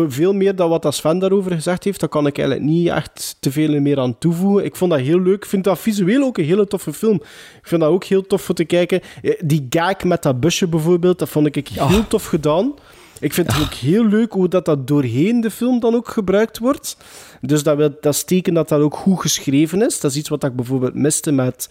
veel 0.08 0.34
meer 0.34 0.56
dan 0.56 0.70
wat 0.70 0.94
Sven 0.94 1.20
daarover 1.20 1.52
gezegd 1.52 1.84
heeft, 1.84 2.00
daar 2.00 2.10
kan 2.10 2.28
ik 2.28 2.38
eigenlijk 2.38 2.70
niet 2.70 2.88
echt 2.88 3.36
te 3.40 3.52
veel 3.52 3.80
meer 3.80 4.00
aan 4.00 4.18
toevoegen. 4.18 4.66
Ik 4.66 4.76
vond 4.76 4.92
dat 4.92 5.00
heel 5.00 5.20
leuk. 5.20 5.36
Ik 5.36 5.46
vind 5.46 5.64
dat 5.64 5.80
visueel 5.80 6.24
ook 6.24 6.38
een 6.38 6.46
hele 6.46 6.68
toffe 6.68 6.94
film. 6.94 7.16
Ik 7.62 7.68
vind 7.68 7.82
dat 7.82 7.90
ook 7.90 8.04
heel 8.04 8.28
tof 8.28 8.42
voor 8.42 8.56
te 8.56 8.66
kijken. 8.66 9.02
Eh, 9.22 9.34
Die 9.44 9.66
gag 9.70 10.04
met 10.04 10.24
dat 10.24 10.40
busje 10.40 10.68
bijvoorbeeld, 10.68 11.20
dat 11.20 11.30
vond 11.30 11.56
ik 11.56 11.68
heel 11.68 12.08
tof 12.08 12.26
gedaan. 12.26 12.74
Ik 13.22 13.34
vind 13.34 13.54
het 13.54 13.62
ook 13.62 13.74
heel 13.74 14.06
leuk 14.06 14.32
hoe 14.32 14.48
dat, 14.48 14.66
dat 14.66 14.88
doorheen 14.88 15.42
de 15.42 15.52
film 15.52 15.80
dan 15.80 15.96
ook 15.96 16.08
gebruikt 16.08 16.58
wordt. 16.58 16.98
Dus 17.42 17.64
dat, 17.64 17.78
wil, 17.78 17.98
dat 18.02 18.14
is 18.14 18.24
teken 18.24 18.54
dat 18.54 18.70
dat 18.70 18.82
ook 18.82 18.96
goed 18.96 19.22
geschreven 19.22 19.82
is. 19.82 20.00
Dat 20.00 20.12
is 20.12 20.18
iets 20.18 20.30
wat 20.30 20.44
ik 20.44 20.56
bijvoorbeeld 20.56 20.94
miste 20.94 21.32
met 21.32 21.70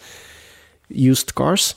Used 0.89 1.33
Cars. 1.33 1.75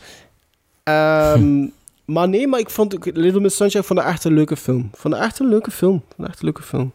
Ehm, 0.83 1.65
Maar 2.05 2.29
nee, 2.29 2.47
maar 2.47 2.59
ik 2.59 2.69
vond 2.69 3.05
Little 3.13 3.39
Miss 3.39 3.55
Sunshine 3.55 3.83
vond 3.83 3.99
echt 3.99 4.23
een 4.23 4.33
leuke 4.33 4.57
film. 4.57 4.89
Vond 4.93 5.13
echt 5.13 5.39
een 5.39 5.49
leuke 5.49 5.71
film. 5.71 6.03
Vond 6.15 6.27
echt 6.27 6.39
een 6.39 6.45
leuke 6.45 6.63
film. 6.63 6.91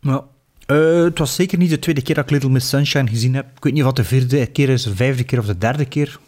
Ja. 0.00 0.24
Eh, 0.66 1.02
het 1.02 1.18
was 1.18 1.34
zeker 1.34 1.58
niet 1.58 1.70
de 1.70 1.78
tweede 1.78 2.02
keer 2.02 2.14
dat 2.14 2.24
ik 2.24 2.30
Little 2.30 2.50
Miss 2.50 2.68
Sunshine 2.68 3.08
gezien 3.08 3.34
heb. 3.34 3.46
Ik 3.56 3.62
weet 3.64 3.72
niet 3.72 3.82
of 3.82 3.88
het 3.88 3.96
de 3.96 4.04
vierde 4.04 4.46
keer 4.46 4.68
is, 4.68 4.82
de 4.82 4.94
vijfde 4.94 5.24
keer 5.24 5.38
of 5.38 5.46
de 5.46 5.58
derde 5.58 5.84
keer. 5.84 6.18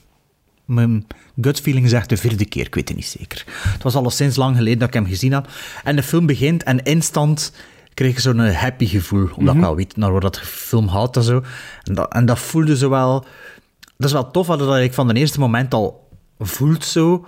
Mijn 0.66 1.06
gut 1.40 1.60
feeling 1.60 1.88
zegt 1.88 2.08
de 2.08 2.16
vierde 2.16 2.44
keer, 2.44 2.66
ik 2.66 2.74
weet 2.74 2.88
het 2.88 2.96
niet 2.96 3.06
zeker. 3.06 3.44
Het 3.48 3.82
was 3.82 3.94
al 3.94 4.10
sinds 4.10 4.36
lang 4.36 4.56
geleden 4.56 4.78
dat 4.78 4.88
ik 4.88 4.94
hem 4.94 5.06
gezien 5.06 5.32
had. 5.32 5.48
En 5.84 5.96
de 5.96 6.02
film 6.02 6.26
begint 6.26 6.62
en 6.62 6.82
instant 6.82 7.52
kreeg 7.94 8.10
ik 8.10 8.18
zo'n 8.18 8.38
happy 8.38 8.86
gevoel. 8.86 9.28
Omdat 9.36 9.54
Mhm. 9.54 9.56
ik 9.56 9.60
wel 9.62 9.76
weet 9.76 9.96
naar 9.96 10.12
waar 10.12 10.20
dat 10.20 10.40
film 10.40 10.88
gaat 10.88 11.16
en 11.16 11.22
zo. 11.22 11.42
En 11.82 11.94
dat, 11.94 12.12
en 12.12 12.26
dat 12.26 12.38
voelde 12.38 12.76
zo 12.76 12.88
wel... 12.90 13.20
Dat 13.96 14.06
is 14.06 14.12
wel 14.12 14.30
tof 14.30 14.46
dat 14.46 14.76
ik 14.78 14.94
van 14.94 15.08
het 15.08 15.16
eerste 15.16 15.38
moment 15.40 15.74
al 15.74 16.08
voelt 16.38 16.84
zo. 16.84 17.26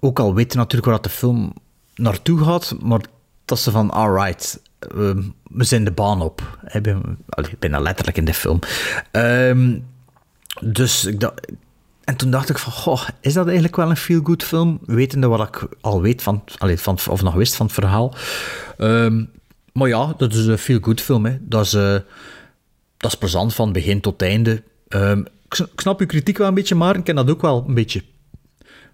Ook 0.00 0.18
al 0.18 0.34
weet 0.34 0.52
je 0.52 0.58
natuurlijk 0.58 0.84
waar 0.84 1.00
dat 1.00 1.04
de 1.12 1.18
film 1.18 1.52
naartoe 1.94 2.44
gaat, 2.44 2.74
maar 2.82 3.00
dat 3.44 3.58
ze 3.60 3.70
van, 3.70 3.90
alright, 3.90 4.62
ehm, 4.78 5.22
we 5.42 5.64
zijn 5.64 5.84
de 5.84 5.90
baan 5.92 6.22
op. 6.22 6.58
Ik 6.72 6.82
ben, 6.82 7.18
ik 7.36 7.58
ben 7.58 7.70
dat 7.70 7.82
letterlijk 7.82 8.16
in 8.16 8.24
de 8.24 8.34
film. 8.34 8.58
Ehm, 9.10 9.78
dus 10.60 11.04
ik 11.04 11.20
dacht... 11.20 11.40
En 12.04 12.16
toen 12.16 12.30
dacht 12.30 12.48
ik 12.48 12.58
van, 12.58 12.72
goh, 12.72 13.08
is 13.20 13.32
dat 13.32 13.44
eigenlijk 13.44 13.76
wel 13.76 13.90
een 13.90 13.96
feel-good 13.96 14.42
film? 14.42 14.78
Wetende 14.84 15.26
wat 15.26 15.48
ik 15.48 15.68
al 15.80 16.00
weet 16.00 16.22
van, 16.22 16.42
van, 16.58 16.98
of 17.08 17.22
nog 17.22 17.34
wist 17.34 17.56
van 17.56 17.66
het 17.66 17.74
verhaal. 17.74 18.14
Ehm, 18.78 19.24
maar 19.72 19.88
ja, 19.88 20.14
dat 20.16 20.34
is 20.34 20.46
een 20.46 20.58
feel-good 20.58 21.00
film. 21.00 21.26
Hè. 21.26 21.36
Dat, 21.40 21.64
is, 21.64 21.72
eh, 21.72 21.96
dat 22.96 23.10
is 23.12 23.18
plezant 23.18 23.54
van 23.54 23.72
begin 23.72 24.00
tot 24.00 24.22
einde. 24.22 24.62
Ehm, 24.88 25.24
ik 25.48 25.66
snap 25.76 26.00
uw 26.00 26.06
kritiek 26.06 26.38
wel 26.38 26.48
een 26.48 26.54
beetje, 26.54 26.74
maar 26.74 26.96
ik 26.96 27.04
ken 27.04 27.14
dat 27.14 27.30
ook 27.30 27.42
wel 27.42 27.64
een 27.68 27.74
beetje. 27.74 28.02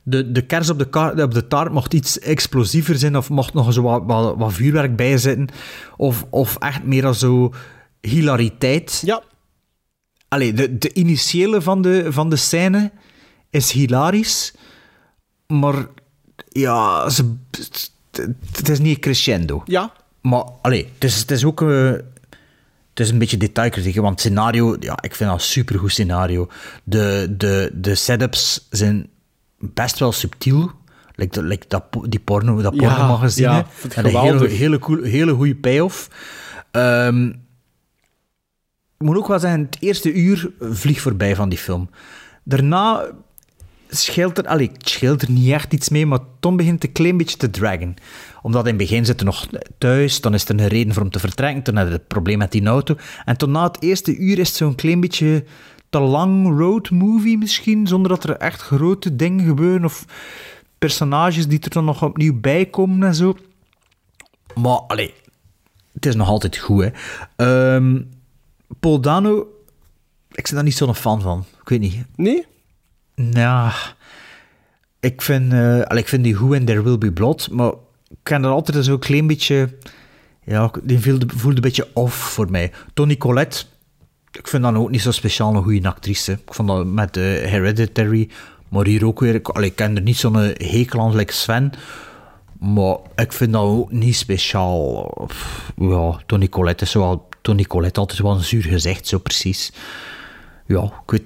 De, 0.02 0.32
de 0.32 0.42
kers 0.42 0.70
op 0.70 0.78
de, 0.78 1.22
op 1.22 1.34
de 1.34 1.46
taart 1.46 1.72
mocht 1.72 1.94
iets 1.94 2.18
explosiever 2.18 2.98
zijn 2.98 3.16
of 3.16 3.28
mocht 3.28 3.54
nog 3.54 3.72
zo 3.72 3.82
wat, 3.82 4.34
wat, 4.36 4.52
vuurwerk 4.52 4.96
bij 4.96 5.18
zitten. 5.18 5.48
Of, 5.96 6.26
of 6.30 6.56
echt 6.58 6.84
meer 6.84 7.06
als 7.06 7.18
zo 7.18 7.52
hilariteit. 8.00 9.02
Ja. 9.04 9.22
Allee, 10.28 10.52
de, 10.52 10.78
de 10.78 10.92
initiële 10.92 11.62
van 11.62 11.82
de, 11.82 12.12
van 12.12 12.30
de 12.30 12.36
scène 12.36 12.90
is 13.50 13.72
hilarisch, 13.72 14.52
maar 15.46 15.86
ja, 16.48 17.08
ze, 17.10 17.34
het, 18.52 18.68
is 18.68 18.78
niet 18.78 18.98
crescendo. 18.98 19.62
Ja. 19.64 19.92
Maar, 20.20 20.44
allee, 20.62 20.88
het 20.94 21.04
is, 21.04 21.18
het 21.18 21.30
is 21.30 21.44
ook... 21.44 21.62
eh, 21.62 21.92
het 22.90 23.04
is 23.06 23.10
een 23.10 23.18
beetje 23.18 23.36
detailkritiek, 23.36 23.94
want 23.94 24.08
het 24.10 24.20
scenario, 24.20 24.76
ja, 24.80 24.98
ik 25.00 25.14
vind 25.14 25.30
dat 25.30 25.38
een 25.38 25.44
supergoed 25.44 25.90
scenario. 25.90 26.48
De, 26.84 27.34
de, 27.36 27.70
de 27.74 27.94
setups 27.94 28.66
zijn 28.70 29.08
best 29.58 29.98
wel 29.98 30.12
subtiel. 30.12 30.70
Like, 31.14 31.42
like 31.42 31.64
dat, 31.68 31.84
die 32.08 32.20
porno, 32.20 32.62
dat 32.62 32.74
Ja, 32.74 32.88
pornomagazine. 32.88 33.48
ja, 33.48 33.66
en 33.94 34.04
een 34.04 34.16
hele, 34.20 34.48
hele, 34.48 34.78
cool, 34.78 35.02
hele 35.02 35.32
goede 35.32 35.54
payoff. 35.54 36.08
Ehm, 36.70 37.32
ik 38.98 39.06
moet 39.06 39.16
ook 39.16 39.28
wel 39.28 39.38
zeggen, 39.38 39.60
het 39.60 39.76
eerste 39.80 40.12
uur 40.12 40.50
vliegt 40.60 41.00
voorbij 41.00 41.36
van 41.36 41.48
die 41.48 41.58
film. 41.58 41.90
Daarna 42.44 43.04
scheelt 43.88 44.38
er, 44.38 44.46
allee, 44.46 44.70
scheelt 44.78 45.22
er 45.22 45.30
niet 45.30 45.50
echt 45.50 45.72
iets 45.72 45.88
mee, 45.88 46.06
maar 46.06 46.18
Tom 46.40 46.56
begint 46.56 46.84
een 46.84 46.92
klein 46.92 47.16
beetje 47.16 47.36
te 47.36 47.50
dragen. 47.50 47.94
Omdat 48.42 48.62
in 48.62 48.68
het 48.68 48.78
begin 48.78 49.04
zit 49.04 49.20
er 49.20 49.26
nog 49.26 49.46
thuis, 49.78 50.20
dan 50.20 50.34
is 50.34 50.48
er 50.48 50.60
een 50.60 50.68
reden 50.68 50.92
voor 50.92 51.02
hem 51.02 51.10
te 51.10 51.18
vertrekken, 51.18 51.62
toen 51.62 51.76
had 51.76 51.90
het 51.90 52.06
probleem 52.06 52.38
met 52.38 52.52
die 52.52 52.66
auto. 52.66 52.96
En 53.24 53.36
toen 53.36 53.50
na 53.50 53.62
het 53.62 53.82
eerste 53.82 54.16
uur 54.16 54.38
is 54.38 54.48
het 54.48 54.56
zo'n 54.56 54.74
klein 54.74 55.00
beetje 55.00 55.44
te 55.90 55.98
lang 55.98 56.58
road 56.58 56.90
movie 56.90 57.38
misschien, 57.38 57.86
zonder 57.86 58.10
dat 58.10 58.24
er 58.24 58.36
echt 58.36 58.60
grote 58.60 59.16
dingen 59.16 59.46
gebeuren 59.46 59.84
of 59.84 60.04
personages 60.78 61.48
die 61.48 61.60
er 61.60 61.70
dan 61.70 61.84
nog 61.84 62.02
opnieuw 62.02 62.40
bij 62.40 62.66
komen 62.66 63.06
en 63.08 63.14
zo. 63.14 63.36
Maar, 64.54 64.78
allee, 64.78 65.14
het 65.92 66.06
is 66.06 66.14
nog 66.14 66.28
altijd 66.28 66.56
goed, 66.56 66.84
hè. 66.84 66.90
Ehm, 67.36 68.02
Paul 68.80 69.00
Dano, 69.00 69.46
ik 70.30 70.44
ben 70.44 70.54
daar 70.54 70.62
niet 70.62 70.76
zo'n 70.76 70.94
fan 70.94 71.20
van. 71.20 71.44
Ik 71.62 71.68
weet 71.68 71.80
niet. 71.80 72.04
Nee? 72.16 72.46
Ja, 73.14 73.72
ik 75.00 75.22
vind, 75.22 75.52
allee, 75.52 76.02
ik 76.02 76.08
vind 76.08 76.24
die 76.24 76.34
goed 76.34 76.54
in 76.54 76.64
There 76.64 76.82
Will 76.82 76.98
Be 76.98 77.12
Blood, 77.12 77.48
maar 77.50 77.72
ik 78.08 78.16
ken 78.22 78.44
er 78.44 78.50
altijd 78.50 78.84
zo'n 78.84 78.98
klein 78.98 79.26
beetje... 79.26 79.68
Ja, 80.44 80.70
die 80.82 81.00
voelde, 81.00 81.26
voelde 81.34 81.56
een 81.56 81.62
beetje 81.62 81.88
off 81.92 82.16
voor 82.16 82.50
mij. 82.50 82.72
Toni 82.94 83.16
Collette, 83.16 83.64
ik 84.32 84.48
vind 84.48 84.62
dat 84.62 84.74
ook 84.74 84.90
niet 84.90 85.00
zo 85.00 85.10
speciaal 85.10 85.54
een 85.54 85.62
goede 85.62 85.88
actrice. 85.88 86.32
Ik 86.32 86.54
vond 86.54 86.68
dat 86.68 86.86
met 86.86 87.16
eh, 87.16 87.22
Hereditary, 87.22 88.30
maar 88.68 88.86
hier 88.86 89.06
ook 89.06 89.20
weer... 89.20 89.34
Ik, 89.34 89.48
allee, 89.48 89.68
ik 89.68 89.76
ken 89.76 89.96
er 89.96 90.02
niet 90.02 90.16
zo'n 90.16 90.36
hekel 90.36 91.00
aan, 91.00 91.16
like 91.16 91.32
Sven, 91.32 91.72
maar 92.58 92.96
ik 93.16 93.32
vind 93.32 93.52
dat 93.52 93.62
ook 93.62 93.92
niet 93.92 94.16
speciaal. 94.16 95.02
Pff, 95.26 95.72
Ja, 95.76 96.20
Toni 96.26 96.48
Collette 96.48 96.84
is 96.84 96.90
zo 96.90 97.00
wel... 97.00 97.28
Toni 97.46 97.66
Collette 97.66 98.00
altijd 98.00 98.20
wel 98.20 98.32
een 98.34 98.44
zuur 98.44 98.62
gezicht, 98.62 99.06
zo 99.06 99.18
precies. 99.18 99.72
Ja, 100.66 100.82
ik 100.82 101.10
weet... 101.10 101.22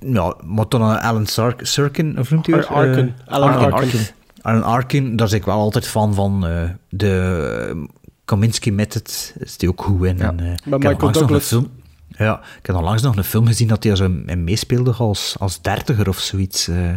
Ja, 0.00 0.34
maar 0.44 0.68
dan 0.68 0.82
een 0.82 0.98
Alan 0.98 1.26
Sark, 1.26 1.66
Sirkin, 1.66 2.18
of 2.18 2.30
noemt 2.30 2.46
hij 2.46 2.54
Ar- 2.54 2.60
het? 2.60 2.68
Arkin. 2.70 3.14
Eh, 3.26 3.32
Alan 3.34 3.72
Arkin. 3.72 4.00
Alan 4.42 4.62
Arkin, 4.62 5.16
daar 5.16 5.28
ben 5.28 5.36
ik 5.36 5.44
wel 5.44 5.54
altijd 5.58 5.86
fan 5.88 6.14
van. 6.14 6.46
eh, 6.46 6.62
de 6.88 7.86
Kominsky 8.24 8.70
Method 8.70 9.34
is 9.38 9.56
die 9.56 9.68
ook 9.68 9.82
goed 9.82 10.04
in. 10.04 10.20
En, 10.20 10.40
eh, 10.40 10.46
ik 10.52 10.58
heb 10.64 10.72
Michael 10.78 10.92
nog 10.96 11.02
een 11.06 11.12
Douglas. 11.12 11.46
film... 11.46 11.70
Ja, 12.08 12.40
ik 12.60 12.66
heb 12.66 12.76
onlangs 12.76 13.02
nog 13.02 13.16
een 13.16 13.24
film 13.24 13.46
gezien 13.46 13.68
dat 13.68 13.84
hij 13.84 13.96
zo 13.96 14.04
in 14.26 14.44
meespeelde 14.44 14.92
als, 14.92 15.36
als 15.38 15.60
dertiger 15.62 16.08
of 16.08 16.18
zoiets. 16.18 16.68
eh. 16.68 16.90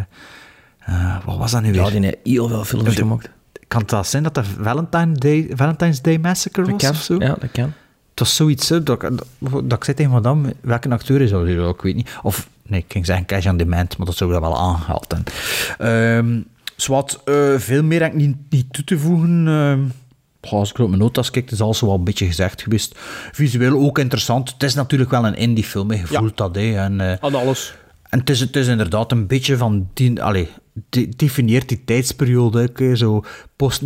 Eh, 0.80 1.15
wat 1.26 1.38
was 1.38 1.52
dat 1.52 1.61
nu 1.61 1.72
weer? 1.72 1.82
Ja, 1.82 1.90
die 1.90 1.99
heeft 2.03 2.18
heel 2.23 2.48
veel 2.48 2.64
films 2.64 2.86
De- 2.90 2.91
gemaakt. 3.02 3.30
Kan 3.68 3.82
het 3.82 3.91
wel 3.91 4.03
zijn 4.03 4.23
dat 4.23 4.34
dat 4.34 4.45
Valentine 4.61 5.11
Day, 5.14 5.49
Valentine's 5.56 6.02
Day 6.02 6.18
Massacre 6.18 6.61
Dat 6.64 6.72
was 6.72 6.82
kan, 6.82 6.91
of 6.91 7.02
zo? 7.02 7.15
ja, 7.19 7.36
dat 7.40 7.52
kan. 7.52 7.73
Was 8.22 8.35
zoiets, 8.35 8.69
hè, 8.69 8.84
dat, 8.84 9.03
ik- 9.03 9.10
dat, 9.39 9.52
dat 9.69 9.77
ik 9.77 9.84
zei 9.84 9.98
tegen 9.98 10.11
madame, 10.11 10.56
welke 10.61 10.89
acteur 10.89 11.22
is 11.22 11.30
dat? 11.30 11.48
Ik 11.48 11.81
weet 11.81 11.95
niet. 11.95 12.10
Of, 12.22 12.48
nee, 12.68 12.80
ik 12.80 12.91
ging 12.91 13.06
zeggen 13.06 13.26
Cash 13.26 13.45
on 13.45 13.57
Demand, 13.57 13.98
maar 13.98 14.06
dat 14.06 14.15
zou 14.15 14.30
wel 14.31 14.57
aangehaald 14.57 15.06
hebben. 15.14 15.34
Ehm 15.77 16.41
zwart, 16.76 17.19
eh, 17.26 17.53
veel 17.57 17.84
meer 17.84 18.02
heb 18.02 18.11
ik 18.11 18.18
niet, 18.18 18.35
niet 18.49 18.73
toe 18.73 18.84
te 18.84 18.99
voegen. 18.99 19.48
Ehm 19.48 19.80
als 20.49 20.69
ik 20.69 20.77
op 20.80 20.88
mijn 20.88 21.02
notas 21.02 21.31
kijk, 21.31 21.52
is 21.52 21.61
alles 21.61 21.81
wel 21.81 21.93
een 21.93 22.03
beetje 22.03 22.26
gezegd 22.26 22.61
geweest. 22.61 22.95
Visueel 23.31 23.80
ook 23.80 23.99
interessant. 23.99 24.49
Het 24.53 24.64
is 24.64 24.73
natuurlijk 24.73 25.10
wel 25.11 25.26
een 25.26 25.35
indie 25.35 25.64
film, 25.64 25.91
je 25.91 26.07
voelt 26.07 26.38
dat. 26.38 26.56
Hè. 26.56 26.76
En, 26.77 27.02
eh, 27.02 27.14
Aan 27.19 27.35
alles. 27.35 27.73
En 28.11 28.19
het 28.19 28.29
is, 28.29 28.39
het 28.39 28.55
is 28.55 28.67
inderdaad 28.67 29.11
een 29.11 29.27
beetje 29.27 29.57
van... 29.57 29.89
Die, 29.93 30.21
allee, 30.21 30.47
die, 30.89 31.09
definieert 31.15 31.69
die 31.69 31.81
tijdsperiode. 31.85 32.69
hè, 32.75 32.95
zo 32.95 33.23
post 33.55 33.81
9-11, 33.81 33.85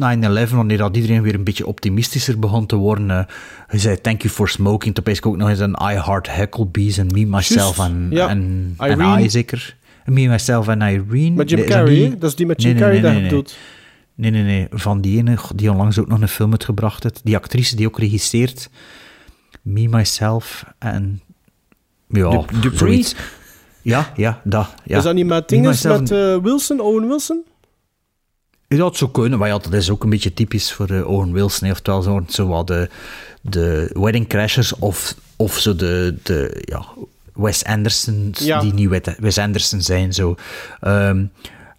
wanneer 0.49 0.77
dat 0.77 0.95
iedereen 0.95 1.21
weer 1.21 1.35
een 1.35 1.43
beetje 1.43 1.67
optimistischer 1.67 2.39
begon 2.39 2.65
te 2.65 2.75
worden. 2.75 3.27
hij 3.67 3.79
zei 3.79 4.01
thank 4.01 4.21
you 4.21 4.33
for 4.33 4.49
smoking. 4.49 4.95
Toen 4.95 5.13
ik 5.13 5.25
ook 5.25 5.37
nog 5.37 5.49
eens 5.49 5.59
een 5.59 5.77
I 5.81 5.93
Heart 5.93 6.31
Hucklebees 6.31 6.97
en 6.97 7.07
Me, 7.07 7.25
Myself 7.25 7.79
en, 7.79 8.07
ja. 8.09 8.29
en, 8.29 8.73
en 8.77 8.91
Irene. 8.91 9.23
I 9.23 9.29
zeker. 9.29 9.75
Me, 10.05 10.27
Myself 10.27 10.67
en 10.67 10.81
Irene. 10.81 11.35
Met 11.35 11.49
Jim 11.49 11.59
Nee, 11.59 11.67
dat 11.67 11.77
Carrey? 11.77 12.15
Dat 12.19 12.29
is 12.29 12.35
die 12.35 12.45
met 12.45 12.61
Jim 12.61 12.77
Carrey 12.77 13.01
dat 13.01 13.15
je 13.15 13.21
bedoelt. 13.21 13.57
Nee, 14.15 14.31
nee, 14.31 14.43
nee. 14.43 14.67
Van 14.71 15.01
die 15.01 15.17
ene 15.17 15.37
die 15.55 15.71
onlangs 15.71 15.99
ook 15.99 16.07
nog 16.07 16.21
een 16.21 16.27
film 16.27 16.51
uitgebracht 16.51 17.03
heeft. 17.03 17.21
Die 17.23 17.35
actrice 17.35 17.75
die 17.75 17.87
ook 17.87 17.99
regisseert. 17.99 18.69
Me, 19.61 19.87
Myself 19.87 20.65
en... 20.79 21.21
Ja, 22.07 22.29
Du- 22.29 22.59
Dupree? 22.59 23.05
Ja, 23.85 24.11
ja, 24.15 24.41
dat. 24.43 24.73
Ja. 24.83 24.97
Is 24.97 25.03
dat 25.03 25.13
niet 25.13 25.25
met 25.25 25.39
Me, 25.39 25.45
dingen 25.47 25.69
Myself 25.69 25.99
met 25.99 26.11
eh, 26.11 26.37
Wilson, 26.37 26.79
Owen 26.79 27.07
Wilson? 27.07 27.43
Ja, 28.67 28.85
het 28.85 28.97
zou 28.97 29.11
kunnen, 29.11 29.39
maar 29.39 29.47
ja, 29.47 29.57
dat 29.57 29.73
is 29.73 29.89
ook 29.89 30.03
een 30.03 30.09
beetje 30.09 30.33
typisch 30.33 30.71
voor 30.73 30.89
eh, 30.89 31.07
Owen 31.09 31.31
Wilson. 31.31 31.71
Oftewel 31.71 32.01
zo, 32.01 32.23
zo 32.27 32.47
wat 32.47 32.67
de, 32.67 32.89
de 33.41 33.89
Wedding 33.93 34.27
Crashers 34.27 34.75
of, 34.75 35.15
of 35.35 35.57
zo 35.59 35.75
de, 35.75 36.15
de 36.23 36.61
ja, 36.65 36.85
Wes 37.33 37.63
Andersons 37.63 38.39
Ja. 38.39 38.59
die 38.59 38.73
niet 38.73 39.15
Wes 39.19 39.37
Anderson 39.37 39.81
zijn. 39.81 40.13
Zo. 40.13 40.35
Ehm, 40.81 41.25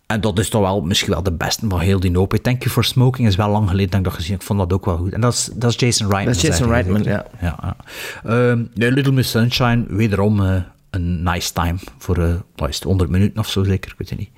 en 0.07 0.21
dat 0.21 0.39
is 0.39 0.49
toch 0.49 0.61
wel 0.63 0.81
misschien 0.81 1.13
wel 1.13 1.23
de 1.23 1.33
beste 1.33 1.67
van 1.69 1.81
heel 1.81 2.01
die 2.01 2.17
hoop. 2.17 2.31
hè. 2.33 2.39
Thank 2.39 2.59
You 2.63 2.71
for 2.71 2.85
Smoking 2.85 3.29
is 3.29 3.37
wel 3.37 3.49
lang 3.49 3.69
geleden 3.69 3.91
dat 3.91 3.99
ik 3.99 4.05
dat 4.05 4.15
gezien 4.15 4.31
heb. 4.33 4.41
Ik 4.41 4.47
vond 4.47 4.59
dat 4.59 4.73
ook 4.73 4.85
wel 4.85 4.97
goed. 4.97 5.13
En 5.13 5.21
dat 5.21 5.33
is, 5.33 5.51
dat 5.55 5.71
is 5.71 5.79
Jason 5.81 6.11
Reitman. 6.11 6.35
Dat 6.35 6.43
is 6.43 6.49
Jason 6.49 6.69
Reitman, 6.69 7.03
ja. 7.03 7.27
ja. 7.41 7.77
Ehm, 8.25 8.63
nee, 8.75 8.93
Little 8.93 9.13
Miss 9.13 9.31
Sunshine, 9.31 9.85
wederom 9.89 10.45
eh, 10.47 10.57
een 10.97 11.23
nice 11.23 11.53
time. 11.53 11.79
Voor 11.99 12.19
eh, 12.19 12.35
wat 12.57 12.69
is 12.69 12.75
het, 12.75 12.85
100 12.85 13.11
minuten 13.11 13.39
of 13.39 13.49
zo 13.49 13.65
zeker, 13.65 13.91
ik 13.91 13.99
weet 13.99 14.11
het 14.11 14.19
niet. 14.19 14.31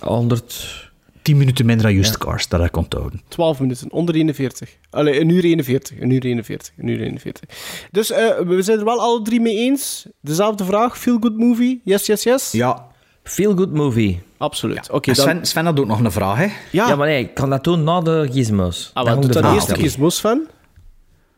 100... 0.00 0.86
10 1.22 1.36
minuten 1.36 1.66
minder 1.66 1.86
dan 1.86 1.96
Used 1.96 2.18
Cars, 2.18 2.48
dat 2.48 2.64
ik 2.64 2.76
onthouden. 2.76 3.22
12 3.28 3.60
minuten, 3.60 3.92
onder 3.92 4.14
41. 4.14 4.70
Allee, 4.90 5.20
een 5.20 5.28
uur 5.28 5.44
41, 5.44 6.00
een 6.00 6.10
uur 6.10 6.24
41, 6.24 6.72
een 6.76 6.86
uur 6.88 7.00
41. 7.00 7.88
Dus 7.90 8.10
eh, 8.10 8.38
we 8.38 8.62
zijn 8.62 8.78
er 8.78 8.84
wel 8.84 9.00
alle 9.00 9.22
drie 9.22 9.40
mee 9.40 9.56
eens. 9.56 10.06
Dezelfde 10.20 10.64
vraag, 10.64 10.98
feel 10.98 11.16
good 11.20 11.36
movie, 11.36 11.80
yes, 11.84 12.06
yes, 12.06 12.22
yes? 12.22 12.52
Ja. 12.52 12.86
Feel 13.22 13.56
good 13.56 13.72
movie. 13.72 14.20
Absoluut. 14.36 14.90
Oké, 14.90 15.12
dan... 15.12 15.24
Sven, 15.24 15.46
Sven 15.46 15.64
had 15.64 15.80
ook 15.80 15.86
nog 15.86 16.00
een 16.00 16.12
vraag, 16.12 16.36
hè? 16.36 16.44
Ja, 16.70 16.88
Ja, 16.88 16.96
maar 16.96 17.06
nee, 17.06 17.22
ik 17.24 17.34
kan 17.34 17.50
dat 17.50 17.64
doen 17.64 17.84
na 17.84 18.00
de 18.00 18.28
gizmos. 18.32 18.90
ah, 18.94 19.04
wat 19.04 19.14
doet 19.14 19.26
de 19.26 19.32
dan 19.32 19.42
vraag 19.42 19.54
eerst 19.54 19.66
de 19.66 19.72
stellen. 19.72 19.90
gizmos 19.90 20.20
van? 20.20 20.46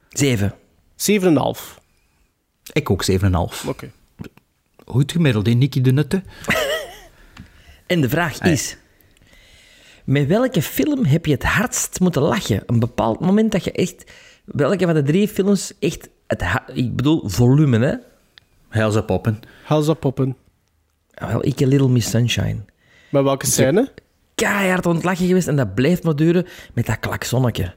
Zeven. 0.09 0.55
7,5. 0.97 1.79
Ik 2.73 2.91
ook 2.91 3.05
7,5. 3.11 3.19
Oké. 3.69 3.91
Goed 4.91 5.13
gemiddeld, 5.13 5.47
hè, 5.47 5.53
Nicky 5.53 5.81
de 5.81 5.93
Nutte? 5.93 6.23
En 7.87 8.01
de 8.01 8.09
vraag 8.09 8.41
is... 8.41 8.77
Met 10.05 10.27
welke 10.27 10.63
film 10.63 11.05
heb 11.05 11.27
je 11.27 11.33
het 11.33 11.43
hardst 11.43 12.01
moeten 12.01 12.23
lachen? 12.23 12.63
Een 12.67 12.79
bepaald 12.79 13.21
moment 13.21 13.53
dat 13.53 13.65
je 13.65 13.73
echt... 13.73 14.05
Welke 14.45 14.85
van 14.85 14.95
de 14.95 15.03
drie 15.03 15.29
films 15.29 15.73
echt... 15.79 16.09
Het 16.27 16.43
ik 16.75 16.97
bedoel, 16.97 17.29
volume, 17.29 17.79
hè? 17.79 17.95
Helza 18.69 19.01
Poppen. 19.01 19.41
Helza 19.65 19.95
Poppen. 19.95 20.37
Ja, 21.11 21.27
Wel, 21.27 21.47
ik 21.47 21.61
Little 21.61 21.89
Miss 21.89 22.11
Sunshine. 22.11 22.59
Met 23.11 23.23
welke 23.23 23.47
scène? 23.47 23.93
Keihard 24.35 24.87
aan 24.87 24.95
het 24.95 25.05
lachen 25.05 25.27
geweest 25.27 25.49
en 25.49 25.57
dat 25.57 25.75
blijft 25.75 26.03
maar 26.03 26.17
duren 26.17 26.47
met 26.73 26.87
dat 26.87 26.99
klaksonnetje. 26.99 27.75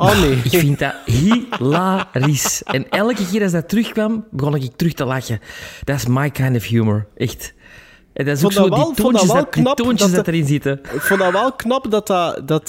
Oh 0.00 0.20
nee. 0.20 0.40
Ik 0.44 0.50
vind 0.58 0.78
dat 0.78 0.94
hilarisch. 1.04 2.62
En 2.62 2.88
elke 2.90 3.26
keer 3.30 3.42
als 3.42 3.52
dat 3.52 3.68
terugkwam, 3.68 4.24
begon 4.30 4.54
ik 4.54 4.70
terug 4.76 4.92
te 4.92 5.04
lachen. 5.04 5.40
Dat 5.84 5.96
is 5.96 6.06
my 6.06 6.30
kind 6.30 6.56
of 6.56 6.64
humor. 6.64 7.06
Echt. 7.16 7.52
En 8.12 8.24
dat 8.24 8.36
is 8.36 8.44
ook 8.44 8.52
zo 8.52 8.68
wel- 8.68 8.76
die 8.78 8.86
dat 8.86 8.96
toontjes, 8.96 9.28
dat, 9.28 9.52
die 9.54 9.74
toontjes 9.74 10.12
dat 10.12 10.28
erin 10.28 10.46
zitten. 10.46 10.80
Ik 10.92 11.00
vond 11.00 11.20
dat 11.20 11.32
wel 11.32 11.52
knap 11.52 11.90
dat 11.90 12.06
dat, 12.06 12.40
dat, 12.48 12.68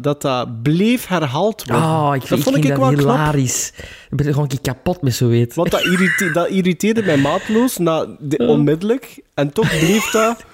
dat, 0.00 0.22
dat, 0.22 0.62
bleef 0.62 1.06
herhaald 1.06 1.64
worden. 1.64 1.84
Oh, 1.86 2.10
ik, 2.14 2.20
dat 2.20 2.28
vind, 2.28 2.42
vond 2.42 2.56
ik 2.56 2.64
ik, 2.64 2.76
wel 2.76 2.90
dat 2.90 2.94
knap. 2.98 3.16
hilarisch. 3.16 3.72
Ik 4.10 4.16
ben 4.16 4.26
gewoon 4.26 4.42
een 4.42 4.48
keer 4.48 4.60
kapot 4.74 5.02
met 5.02 5.14
zo 5.14 5.28
weet. 5.28 5.54
Want 5.54 5.70
dat, 5.70 5.84
irrite- 5.84 6.30
dat 6.32 6.48
irriteerde 6.48 7.02
mij 7.02 7.16
maatloos, 7.16 7.76
na 7.78 8.06
de, 8.18 8.36
onmiddellijk. 8.36 9.20
En 9.34 9.52
toch 9.52 9.68
bleef 9.78 10.10
dat... 10.10 10.44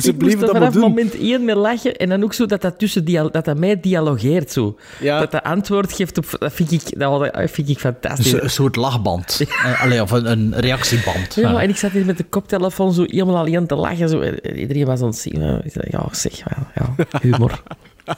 Ze 0.00 0.08
ik 0.08 0.18
bleven 0.18 0.40
er 0.40 0.46
dat 0.46 0.56
vanaf 0.56 0.72
doen. 0.72 0.82
moment 0.82 1.18
één 1.18 1.44
meer 1.44 1.56
lachen 1.56 1.96
en 1.96 2.08
dan 2.08 2.24
ook 2.24 2.34
zo 2.34 2.46
dat 2.46 2.62
dat 2.62 2.78
tussen 2.78 3.04
dat 3.04 3.44
dat 3.44 3.56
mij 3.56 3.80
dialogeert 3.80 4.52
zo. 4.52 4.78
Ja. 5.00 5.20
Dat 5.20 5.30
dat 5.30 5.42
antwoord 5.42 5.92
geeft 5.92 6.18
op... 6.18 6.26
Dat 6.38 6.52
vind 6.52 6.72
ik, 6.72 6.98
dat, 6.98 7.30
vind 7.50 7.68
ik 7.68 7.78
fantastisch. 7.78 8.32
Een 8.32 8.50
soort 8.50 8.76
lachband. 8.76 9.40
Eh, 9.48 9.82
Allee, 9.82 10.02
of 10.02 10.10
een, 10.10 10.30
een 10.30 10.54
reactieband. 10.56 11.34
Ja, 11.34 11.60
en 11.60 11.68
ik 11.68 11.76
zat 11.76 11.90
hier 11.90 12.04
met 12.04 12.16
de 12.16 12.24
koptelefoon 12.24 12.92
zo 12.92 13.04
helemaal 13.06 13.36
alleen 13.36 13.66
te 13.66 13.74
lachen. 13.74 14.08
Zo. 14.08 14.20
En 14.20 14.58
Iedereen 14.58 14.86
was 14.86 15.00
aan 15.00 15.06
het 15.06 15.16
zien. 15.16 15.62
Ja, 15.90 16.08
zeg, 16.12 16.36
ja, 16.36 16.56
ja, 16.74 16.94
humor. 17.20 17.62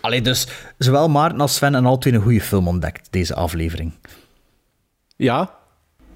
Allee, 0.00 0.22
dus 0.22 0.48
zowel 0.78 1.08
Maarten 1.08 1.40
als 1.40 1.54
Sven 1.54 1.74
en 1.74 1.86
al 1.86 1.98
twee 1.98 2.14
een 2.14 2.22
goede 2.22 2.40
film 2.40 2.68
ontdekt, 2.68 3.08
deze 3.10 3.34
aflevering. 3.34 3.92
Ja. 5.16 5.50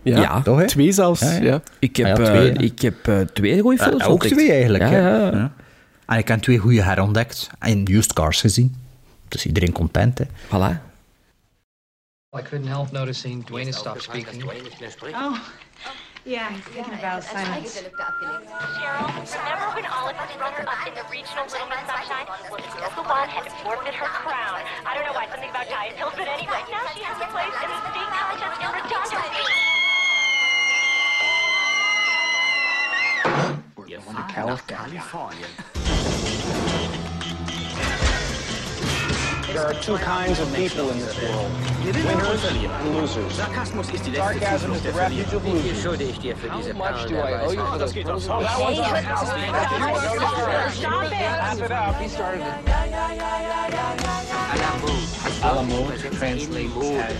Ja, 0.02 0.20
Ja, 0.20 0.42
toch, 0.42 0.58
hè? 0.58 0.66
twee 0.66 0.92
zelfs. 0.92 1.20
Ja, 1.20 1.30
Ja, 1.32 1.42
ja. 1.42 1.60
Ik 1.78 1.96
heb, 1.96 2.06
Ah 2.06 2.16
ja, 2.18 2.24
eh, 2.32 2.34
twee, 2.38 2.52
ja. 2.52 2.60
ik 2.60 2.80
heb 2.82 3.08
eh, 3.08 3.20
twee 3.20 3.60
goede 3.60 3.76
Ja, 3.76 3.88
films 3.88 4.04
ook 4.04 4.10
ontdekt. 4.12 4.34
twee 4.34 4.52
eigenlijk. 4.52 4.82
Ja, 4.82 4.90
hè. 4.90 5.30
En 6.06 6.18
ik 6.18 6.28
heb 6.28 6.40
twee 6.42 6.58
goede 6.58 6.82
herontdekt. 6.82 7.50
En 7.58 7.84
used 7.90 8.12
cars 8.12 8.40
gezien. 8.40 8.76
Dus 9.28 9.46
iedereen 9.46 9.72
content, 9.72 10.18
hè. 10.18 10.24
Voilà. 10.46 10.70
I 12.38 12.42
couldn't 12.42 12.68
help 12.68 12.90
noticing 12.92 13.44
Dwayne 13.44 13.72
stopped 13.72 14.02
speaking. 14.02 14.44
Oh, 14.44 15.36
yeah, 16.24 16.48
he's 16.48 16.64
thinking 16.74 16.94
about 17.02 17.22
silence. 17.24 17.72
Cheryl, 17.76 19.06
remember 19.36 19.68
when 19.76 19.86
Olive 19.96 20.16
was 20.22 20.32
runner-up 20.40 20.86
in 20.88 20.94
the 20.94 21.04
regional 21.10 21.44
Little 21.52 21.68
Miss 21.72 21.84
Sunshine? 21.90 22.26
Well, 22.50 22.60
Jessica 22.64 23.02
Wan 23.10 23.28
had 23.28 23.46
forfeit 23.62 23.94
her 24.02 24.10
crown. 24.24 24.60
I 24.88 24.90
don't 24.94 25.04
know 25.06 25.12
why, 25.18 25.26
something 25.32 25.50
about 25.54 25.68
diet 25.68 25.94
pills, 25.98 26.14
but 26.16 26.28
anyway, 26.36 26.62
now 26.72 26.84
she 26.94 27.00
has 27.08 27.18
a 27.20 27.28
place 27.34 27.56
in 27.64 27.68
the 27.74 27.80
state 27.92 28.10
contest 28.16 28.56
in 28.64 28.70
photography. 28.80 29.91
California. 34.28 35.46
There 39.52 39.66
are 39.66 39.74
two 39.74 39.96
kinds 39.98 40.40
of 40.40 40.54
people 40.54 40.88
in 40.90 40.98
this 40.98 41.20
world. 41.20 41.52
Winners 41.84 42.44
and 42.44 42.96
losers. 42.96 43.34
Sarcasm 43.34 43.80
is 44.72 44.82
the 44.82 44.92
refuge 44.92 45.32
of 45.34 45.46
losers. 45.46 45.84
How 45.84 46.72
much 46.72 47.06
do 47.08 47.18
I 47.18 47.44
owe 47.44 47.50
you 47.52 47.66
for 47.66 47.78
those 47.78 47.92
clothes? 47.92 48.26
That 48.26 48.58
one's 48.58 48.78
Stop 50.78 51.04
it! 51.04 51.64
it 51.64 51.70
up. 51.70 52.00
He 52.00 52.08
started 52.08 52.40
it. 52.40 52.68
Alamode 55.44 55.98
translates 56.14 56.74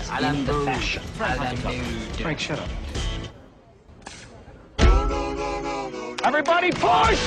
as 0.09 0.23
in 0.23 0.45
the 0.45 0.53
fashion. 0.65 1.03
Frank, 1.03 2.39
shut 2.39 2.59
up. 2.59 2.69
Everybody 6.23 6.71
push! 6.71 7.19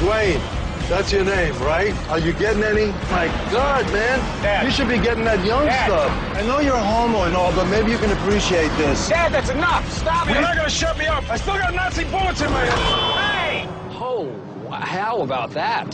Dwayne, 0.00 0.38
that's 0.86 1.10
your 1.10 1.24
name, 1.24 1.56
right? 1.60 1.94
Are 2.10 2.18
you 2.18 2.34
getting 2.34 2.62
any? 2.62 2.88
My 3.10 3.28
God, 3.50 3.90
man. 3.90 4.18
Dad. 4.42 4.66
You 4.66 4.70
should 4.70 4.88
be 4.88 4.98
getting 4.98 5.24
that 5.24 5.42
young 5.42 5.64
Dad. 5.64 5.86
stuff. 5.86 6.36
I 6.36 6.42
know 6.42 6.60
you're 6.60 6.74
a 6.74 6.82
homo 6.82 7.22
and 7.22 7.34
all, 7.34 7.50
but 7.54 7.64
maybe 7.68 7.90
you 7.90 7.96
can 7.96 8.10
appreciate 8.12 8.68
this. 8.76 9.08
Dad, 9.08 9.32
that's 9.32 9.48
enough! 9.48 9.90
Stop 9.90 10.28
it! 10.28 10.34
You're 10.34 10.42
not 10.42 10.56
gonna 10.56 10.68
shut 10.68 10.98
me 10.98 11.06
up! 11.06 11.24
I 11.30 11.36
still 11.38 11.56
got 11.56 11.72
Nazi 11.72 12.04
bullets 12.04 12.42
in 12.42 12.50
my 12.50 12.66
head! 12.66 13.64
Hey! 13.64 13.68
Oh, 13.98 14.30
how 14.70 15.22
about 15.22 15.52
that? 15.52 15.90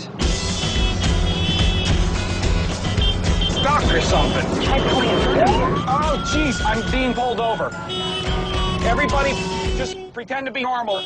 Duck 3.63 3.85
or 3.95 4.01
something. 4.01 4.45
Oh, 5.87 6.21
jeez, 6.27 6.61
I'm 6.65 6.91
being 6.91 7.15
pulled 7.15 7.39
over. 7.39 7.71
Everybody, 8.85 9.33
just 9.79 10.13
pretend 10.13 10.45
to 10.47 10.51
be 10.51 10.63
normal. 10.63 11.01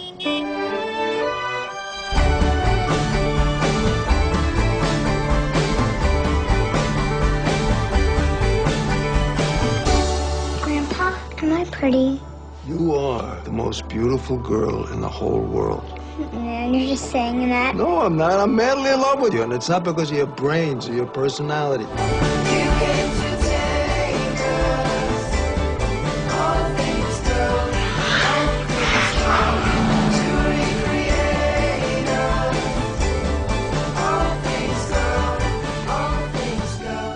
Grandpa, 10.63 11.19
am 11.43 11.53
I 11.53 11.67
pretty? 11.71 12.19
You 12.67 12.95
are 12.95 13.39
the 13.43 13.53
most 13.53 13.89
beautiful 13.89 14.39
girl 14.39 14.91
in 14.91 15.03
the 15.03 15.09
whole 15.09 15.43
world. 15.43 16.01
And 16.33 16.75
you're 16.75 16.89
just 16.89 17.11
saying 17.11 17.47
that? 17.51 17.77
No, 17.77 18.01
I'm 18.01 18.17
not. 18.17 18.41
I'm 18.41 18.57
madly 18.57 18.89
in 18.89 19.03
love 19.03 19.21
with 19.21 19.35
you, 19.35 19.43
and 19.43 19.53
it's 19.53 19.69
not 19.69 19.85
because 19.85 20.11
of 20.11 20.17
your 20.17 20.27
brains 20.27 20.89
or 20.89 20.95
your 20.95 21.05
personality. 21.05 21.85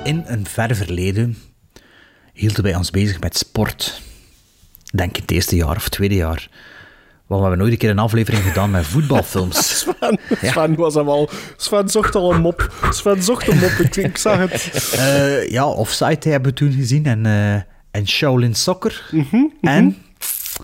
In 0.07 0.23
een 0.27 0.47
ver 0.47 0.77
verleden 0.77 1.37
hielden 2.33 2.62
wij 2.62 2.74
ons 2.74 2.91
bezig 2.91 3.20
met 3.20 3.37
sport. 3.37 4.01
Denk 4.95 5.16
het 5.16 5.31
eerste 5.31 5.57
jaar 5.57 5.77
of 5.77 5.89
tweede 5.89 6.15
jaar. 6.15 6.49
Want 7.27 7.41
we 7.43 7.47
hebben 7.49 7.59
nooit 7.59 7.73
een 7.73 7.78
keer 7.78 7.91
een 7.91 7.99
aflevering 7.99 8.43
gedaan 8.45 8.70
met 8.70 8.87
voetbalfilms. 8.87 9.69
Sven, 9.81 10.19
Sven 10.43 10.74
was 10.74 10.95
hem 10.95 11.09
al... 11.09 11.31
Sven 11.57 11.89
zocht 11.89 12.15
al 12.15 12.33
een 12.35 12.41
mop. 12.41 12.89
Sven 12.91 13.23
zocht 13.23 13.49
een 13.49 13.59
mop, 13.59 13.70
ik, 13.70 13.97
ik 14.11 14.16
zag 14.16 14.39
het. 14.51 14.93
Eh, 14.97 15.49
ja, 15.49 15.66
Offside 15.69 16.28
hebben 16.31 16.51
we 16.51 16.57
toen 16.57 16.73
gezien 16.73 17.07
en, 17.07 17.27
eh, 17.27 17.55
en 17.91 18.07
Shaolin 18.09 18.55
Soccer. 18.55 19.09
Mhm, 19.11 19.37
En... 19.61 19.97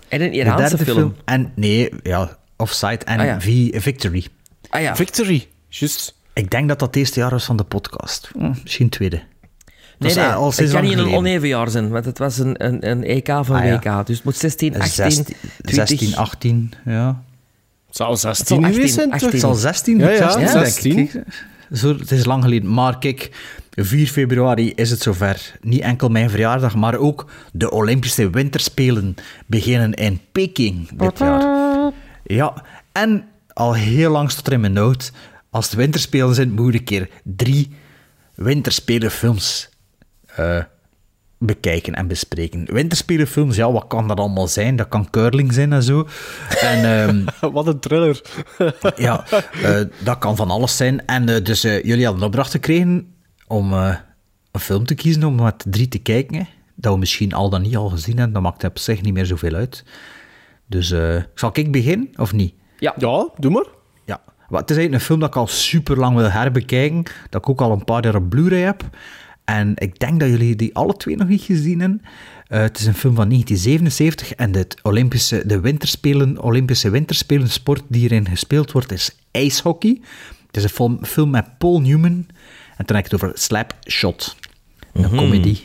En 0.07 0.21
een 0.21 0.31
de 0.31 0.35
Iraanse 0.37 0.75
derde 0.77 0.91
film. 0.91 1.15
En 1.25 1.51
nee, 1.55 1.89
ja, 2.03 2.37
Offside 2.57 3.05
en 3.05 3.19
Ah, 3.19 3.25
ja. 3.25 3.41
V- 3.41 3.81
Victory. 3.81 4.25
Ah 4.69 4.81
ja. 4.81 4.95
Victory, 4.95 5.47
juist. 5.69 6.15
Ik 6.33 6.49
denk 6.51 6.67
dat 6.67 6.79
dat 6.79 6.87
het 6.87 6.97
eerste 6.97 7.19
jaar 7.19 7.29
was 7.29 7.45
van 7.45 7.57
de 7.57 7.63
podcast. 7.63 8.29
Hm, 8.37 8.53
misschien 8.63 8.85
het 8.85 8.93
tweede. 8.95 9.21
Dat 10.03 10.15
Nee, 10.15 10.23
is 10.23 10.29
nee, 10.29 10.37
al 10.39 10.49
het 10.55 10.71
kan 10.71 10.81
niet 10.81 10.91
een 10.91 10.97
geleden. 10.97 11.17
oneven 11.17 11.47
jaar 11.47 11.69
zijn, 11.69 11.89
want 11.89 12.05
het 12.05 12.17
was 12.17 12.37
een, 12.37 12.65
een, 12.65 12.89
een 12.89 13.03
EK 13.03 13.27
van 13.27 13.55
Ah, 13.55 13.65
ja. 13.65 13.79
WK. 13.99 14.05
Dus 14.07 14.15
het 14.15 14.25
moet 14.25 14.35
16, 14.35 14.73
18, 14.79 14.91
16, 14.93 15.23
20... 15.61 15.87
16, 15.99 16.15
18, 16.15 16.73
ja. 16.85 17.21
Het 17.87 17.95
zal 17.95 18.11
Het 18.11 18.19
16 18.19 18.45
zal 18.45 18.71
geweest 18.71 18.77
18, 18.77 18.89
zijn, 18.89 19.05
toch? 19.09 19.13
18. 19.13 19.29
Het 19.31 19.39
zal 19.39 19.53
16, 19.53 19.97
Ja, 19.99 20.09
ja, 20.09 20.17
16 20.17 20.47
zijn, 20.47 20.53
denk 20.53 20.65
16. 20.65 20.99
ik. 20.99 21.23
Zo, 21.77 21.97
het 21.97 22.11
is 22.11 22.25
lang 22.25 22.43
geleden. 22.43 22.73
Maar 22.73 22.97
kijk, 22.99 23.31
4 23.71 24.07
februari 24.07 24.71
is 24.75 24.89
het 24.89 25.01
zover. 25.01 25.55
Niet 25.61 25.81
enkel 25.81 26.09
mijn 26.09 26.29
verjaardag, 26.29 26.75
maar 26.75 26.95
ook 26.95 27.25
de 27.51 27.71
Olympische 27.71 28.29
Winterspelen 28.29 29.15
beginnen 29.45 29.93
in 29.93 30.19
Peking 30.31 30.89
dit 30.97 31.17
jaar. 31.19 31.91
Ja, 32.23 32.63
en 32.91 33.25
al 33.53 33.73
heel 33.73 34.11
lang 34.11 34.31
stond 34.31 34.47
er 34.47 34.53
in 34.53 34.59
mijn 34.59 34.73
noot, 34.73 35.11
als 35.49 35.65
het 35.65 35.75
winterspelen 35.75 36.35
zijn, 36.35 36.51
moet 36.51 36.73
ik 36.73 36.79
een 36.79 36.85
keer 36.85 37.09
drie 37.23 37.71
winterspelenfilms 38.35 39.69
eh, 40.35 40.63
bekijken 41.37 41.93
en 41.95 42.07
bespreken. 42.07 42.73
Winterspelenfilms, 42.73 43.55
ja, 43.55 43.71
wat 43.71 43.87
kan 43.87 44.07
dat 44.07 44.19
allemaal 44.19 44.47
zijn? 44.47 44.75
Dat 44.75 44.87
kan 44.87 45.09
curling 45.09 45.53
zijn 45.53 45.73
en 45.73 45.83
zo. 45.83 46.07
En... 46.61 46.85
ehm, 46.85 47.25
Wat 47.53 47.67
een 47.67 47.79
thriller. 47.79 48.21
ja, 48.95 49.25
eh, 49.63 49.81
dat 50.03 50.17
kan 50.17 50.35
van 50.35 50.49
alles 50.49 50.77
zijn. 50.77 51.05
En 51.05 51.29
eh, 51.29 51.43
dus 51.43 51.63
eh, 51.63 51.83
jullie 51.83 52.03
hadden 52.03 52.21
een 52.21 52.27
opdracht 52.27 52.51
gekregen 52.51 53.13
om 53.47 53.73
eh, 53.73 53.95
een 54.51 54.59
film 54.59 54.85
te 54.85 54.95
kiezen 54.95 55.23
om 55.23 55.35
met 55.35 55.63
drie 55.67 55.87
te 55.87 55.99
kijken. 55.99 56.35
hè. 56.35 56.43
Dat 56.75 56.93
we 56.93 56.99
misschien 56.99 57.33
al 57.33 57.49
dan 57.49 57.61
niet 57.61 57.75
al 57.77 57.89
gezien 57.89 58.15
hebben. 58.17 58.33
Dat 58.33 58.43
maakt 58.43 58.63
op 58.63 58.77
zich 58.79 59.01
niet 59.01 59.13
meer 59.13 59.25
zoveel 59.25 59.53
uit. 59.53 59.83
Dus 60.67 60.91
eh, 60.91 61.21
zal 61.35 61.49
ik 61.53 61.71
beginnen 61.71 62.09
of 62.15 62.33
niet? 62.33 62.53
Ja. 62.79 62.93
Ja, 62.97 63.29
doe 63.37 63.51
maar. 63.51 63.65
Ja. 64.05 64.21
Maar 64.49 64.61
het 64.61 64.69
is 64.69 64.77
eigenlijk 64.77 64.93
een 64.93 64.99
film 65.07 65.19
dat 65.19 65.29
ik 65.29 65.35
al 65.35 65.47
super 65.47 65.97
lang 65.97 66.15
wil 66.15 66.29
herbekijken. 66.29 67.03
Dat 67.29 67.41
ik 67.41 67.49
ook 67.49 67.61
al 67.61 67.71
een 67.71 67.83
paar 67.83 68.03
jaar 68.03 68.15
op 68.15 68.29
Blu-ray 68.29 68.59
heb. 68.61 68.83
En 69.45 69.71
ik 69.75 69.99
denk 69.99 70.19
dat 70.19 70.29
jullie 70.29 70.55
die 70.55 70.75
alle 70.75 70.97
twee 70.97 71.15
nog 71.15 71.27
niet 71.27 71.41
gezien 71.41 71.79
hebben. 71.79 72.01
Eh, 72.47 72.61
het 72.61 72.79
is 72.79 72.85
een 72.85 72.93
film 72.93 73.15
van 73.15 73.27
1977 73.29 74.33
en 74.33 74.51
de, 74.51 74.67
Olympische, 74.81 75.43
de 75.45 75.59
winterspelen, 75.59 76.41
Olympische 76.41 76.89
winterspelen 76.89 77.49
sport 77.49 77.83
die 77.87 77.99
hierin 77.99 78.27
gespeeld 78.29 78.71
wordt 78.71 78.91
is 78.91 79.15
ijshockey. 79.31 80.01
Het 80.47 80.57
is 80.57 80.63
een 80.63 80.69
film, 80.69 81.05
film 81.05 81.29
met 81.29 81.57
Paul 81.57 81.81
Newman. 81.81 82.25
En 82.77 82.85
toen 82.85 82.95
heb 82.95 83.05
ik 83.05 83.11
het 83.11 83.13
over 83.23 83.37
Slapshot. 83.37 84.35
Een 84.93 85.01
Mhm. 85.01 85.15
comedy. 85.15 85.57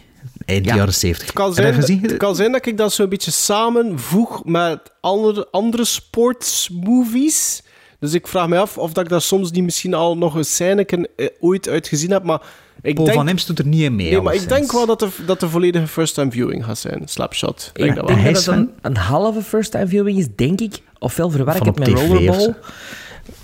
Eind 0.44 0.64
Ja. 0.64 0.74
jaren 0.74 0.94
70. 0.94 1.26
Het 1.26 1.34
kan, 1.36 1.54
zijn, 1.54 1.66
dat 1.66 1.74
gezien? 1.84 2.02
het 2.02 2.16
kan 2.16 2.36
zijn 2.36 2.52
dat 2.52 2.66
ik 2.66 2.76
dat 2.76 2.92
zo'n 2.92 3.08
beetje 3.08 3.30
samenvoeg 3.30 4.44
met 4.44 4.80
andere, 5.00 5.48
andere 5.50 5.84
sportsmovies. 5.84 7.62
Dus 8.00 8.12
ik 8.12 8.26
vraag 8.26 8.48
me 8.48 8.58
af 8.58 8.78
of 8.78 8.92
dat 8.92 9.04
ik 9.04 9.10
daar 9.10 9.20
soms 9.22 9.50
niet 9.50 9.64
misschien 9.64 9.94
al 9.94 10.16
nog 10.16 10.34
een 10.34 10.44
scène 10.44 10.84
eh, 11.16 11.26
ooit 11.40 11.68
uitgezien 11.68 12.10
heb. 12.10 12.22
Maar 12.24 12.42
ik 12.82 12.94
Paul 12.94 13.06
denk, 13.06 13.18
van 13.18 13.28
Imst 13.28 13.46
doet 13.46 13.58
er 13.58 13.66
niet 13.66 13.82
in 13.82 13.96
mee. 13.96 14.10
Nee, 14.10 14.20
maar 14.20 14.34
ik 14.34 14.48
denk 14.48 14.72
wel 14.72 14.86
dat 14.86 14.98
de, 15.00 15.08
dat 15.26 15.40
de 15.40 15.48
volledige 15.48 15.86
first-time 15.86 16.30
viewing 16.30 16.64
gaat 16.64 16.78
zijn. 16.78 17.02
Slapshot. 17.04 17.70
Ik 17.74 17.84
dat 17.86 17.94
denk 17.94 18.08
wel. 18.08 18.16
dat 18.24 18.36
het 18.36 18.46
een, 18.46 18.70
een 18.82 18.96
halve 18.96 19.42
first-time 19.42 19.86
viewing 19.88 20.18
is, 20.18 20.26
denk 20.36 20.60
ik. 20.60 20.82
Ofwel 20.98 21.30
verwar 21.30 21.56
ik 21.56 21.62
het 21.62 21.78
met 21.78 21.88
Rollerball. 21.88 22.54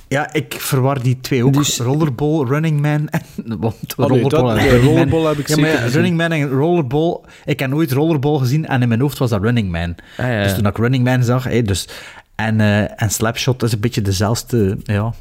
Ja, 0.08 0.32
ik 0.32 0.54
verwar 0.58 1.02
die 1.02 1.18
twee 1.20 1.44
ook. 1.44 1.54
Rollerball, 1.66 2.44
Running 2.46 2.80
Man 2.80 3.08
en... 3.08 3.22
Want 3.60 3.74
Oh, 3.96 4.08
nee, 4.10 4.20
rollerball 4.22 4.48
dat- 4.48 4.56
en 4.58 4.64
nee, 4.64 4.68
Running 4.70 4.84
Man- 4.84 4.94
Rollerball 4.94 5.28
heb 5.28 5.38
ik 5.38 5.48
ja, 5.48 5.54
zeker. 5.54 5.88
Running 5.88 6.16
Man 6.16 6.32
en 6.32 6.48
Rollerball... 6.48 7.20
Ik 7.44 7.60
heb 7.60 7.70
nooit 7.70 7.92
Rollerball 7.92 8.38
gezien 8.38 8.66
en 8.66 8.82
in 8.82 8.88
mijn 8.88 9.00
hoofd 9.00 9.18
was 9.18 9.30
dat 9.30 9.42
Running 9.42 9.70
Man. 9.70 9.94
Ah, 10.18 10.26
ja. 10.26 10.42
Dus 10.42 10.54
toen 10.54 10.66
ik 10.66 10.76
Running 10.76 11.04
Man 11.04 11.24
zag... 11.24 11.48
Dus, 11.62 11.88
en, 12.34 12.60
eh, 12.60 13.02
en 13.02 13.10
Slapshot 13.10 13.62
is 13.62 13.72
een 13.72 13.80
beetje 13.80 14.02
dezelfde 14.02 14.78
ja, 14.82 15.12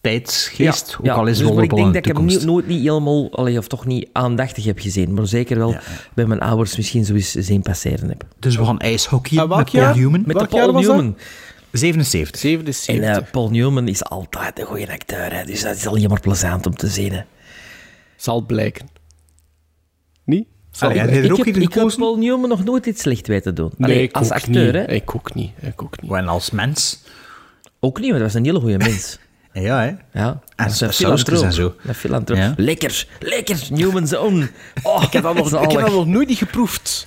tijdsgeest. 0.00 0.96
ook 1.00 1.08
al 1.08 1.26
is 1.26 1.38
dus, 1.38 1.52
maar 1.52 1.62
ik 1.64 1.70
Rollerball 1.70 1.78
denk 1.78 1.94
dat 1.94 2.06
ik 2.06 2.16
hem 2.16 2.26
niet, 2.26 2.44
nooit 2.44 2.66
niet 2.66 2.82
helemaal, 2.82 3.32
allee, 3.36 3.58
of 3.58 3.66
toch 3.68 3.86
niet 3.86 4.08
aandachtig 4.12 4.64
heb 4.64 4.78
gezien. 4.78 5.14
Maar 5.14 5.26
zeker 5.26 5.58
wel 5.58 5.76
bij 6.14 6.26
mijn 6.26 6.40
ouders 6.40 6.76
misschien 6.76 7.04
zo 7.04 7.14
eens 7.14 7.30
zien 7.32 7.62
passeren 7.62 8.08
heb. 8.08 8.24
Dus 8.38 8.56
we 8.56 8.64
gaan 8.64 8.78
ijshockey 8.78 9.36
welk 9.36 9.56
met 9.56 9.70
Paul 9.70 9.82
jaar? 9.84 9.96
Newman. 9.96 10.22
Met 10.26 10.36
Welk 10.36 10.50
de 10.50 10.56
jaar 10.56 10.64
Paul 10.64 10.76
was 10.76 10.86
dat? 10.86 10.96
Newman. 10.96 11.16
77. 11.72 12.40
77. 12.40 12.94
En 13.08 13.16
eh, 13.16 13.30
Paul 13.30 13.50
Newman 13.50 13.88
is 13.88 14.04
altijd 14.04 14.58
een 14.58 14.66
goede 14.66 14.92
acteur. 14.92 15.32
Hè, 15.34 15.44
dus 15.44 15.62
dat 15.62 15.76
is 15.76 15.86
alleen 15.86 16.08
maar 16.08 16.20
plezant 16.20 16.66
om 16.66 16.74
te 16.76 16.86
zien. 16.88 17.12
Hè. 17.12 17.20
Zal 18.16 18.40
blijken. 18.40 18.88
Niet? 20.24 20.46
Zal 20.70 20.88
Allee, 20.88 21.02
blijken. 21.02 21.22
heb 21.22 21.36
je 21.36 21.52
er 21.52 21.62
ik 21.62 21.74
heb, 21.74 21.88
ik? 21.88 21.96
Paul 21.96 22.16
Newman 22.16 22.48
nog 22.48 22.64
nooit 22.64 22.86
iets 22.86 23.00
slecht 23.02 23.26
weten 23.26 23.54
doen. 23.54 23.70
Nee, 23.76 23.90
Allee, 23.90 24.02
ik 24.02 24.16
als 24.16 24.26
ook 24.26 24.32
acteur, 24.32 24.64
niet. 24.64 24.86
hè. 24.86 24.92
Ik 24.92 25.14
ook 25.14 25.34
niet. 25.34 25.50
Ik 25.60 25.82
ook 25.82 26.02
niet. 26.02 26.12
En 26.12 26.28
als 26.28 26.50
mens. 26.50 27.02
Ook 27.80 28.00
niet, 28.00 28.10
maar 28.10 28.18
dat 28.18 28.32
was 28.32 28.36
een 28.40 28.44
hele 28.46 28.60
goede 28.60 28.78
mens. 28.78 29.18
Ja, 29.62 29.80
hè. 29.80 30.20
Ja, 30.20 30.40
En 30.56 30.70
sausjes 30.70 30.96
filantroop. 30.96 31.42
en 31.42 31.52
zo. 31.52 31.74
Een 31.86 31.94
filantroop. 31.94 32.38
Ja. 32.38 32.54
Lekker, 32.56 33.06
lekker, 33.20 33.58
Newman's 33.70 34.12
Own. 34.16 34.50
Oh, 34.82 35.02
Ik 35.02 35.12
heb 35.12 35.22
dat 35.22 35.34
nog, 35.34 35.52
ik 35.64 35.70
heb 35.70 35.80
dat 35.80 35.90
nog 35.92 36.06
nooit 36.06 36.28
niet 36.28 36.38
geproefd. 36.38 37.06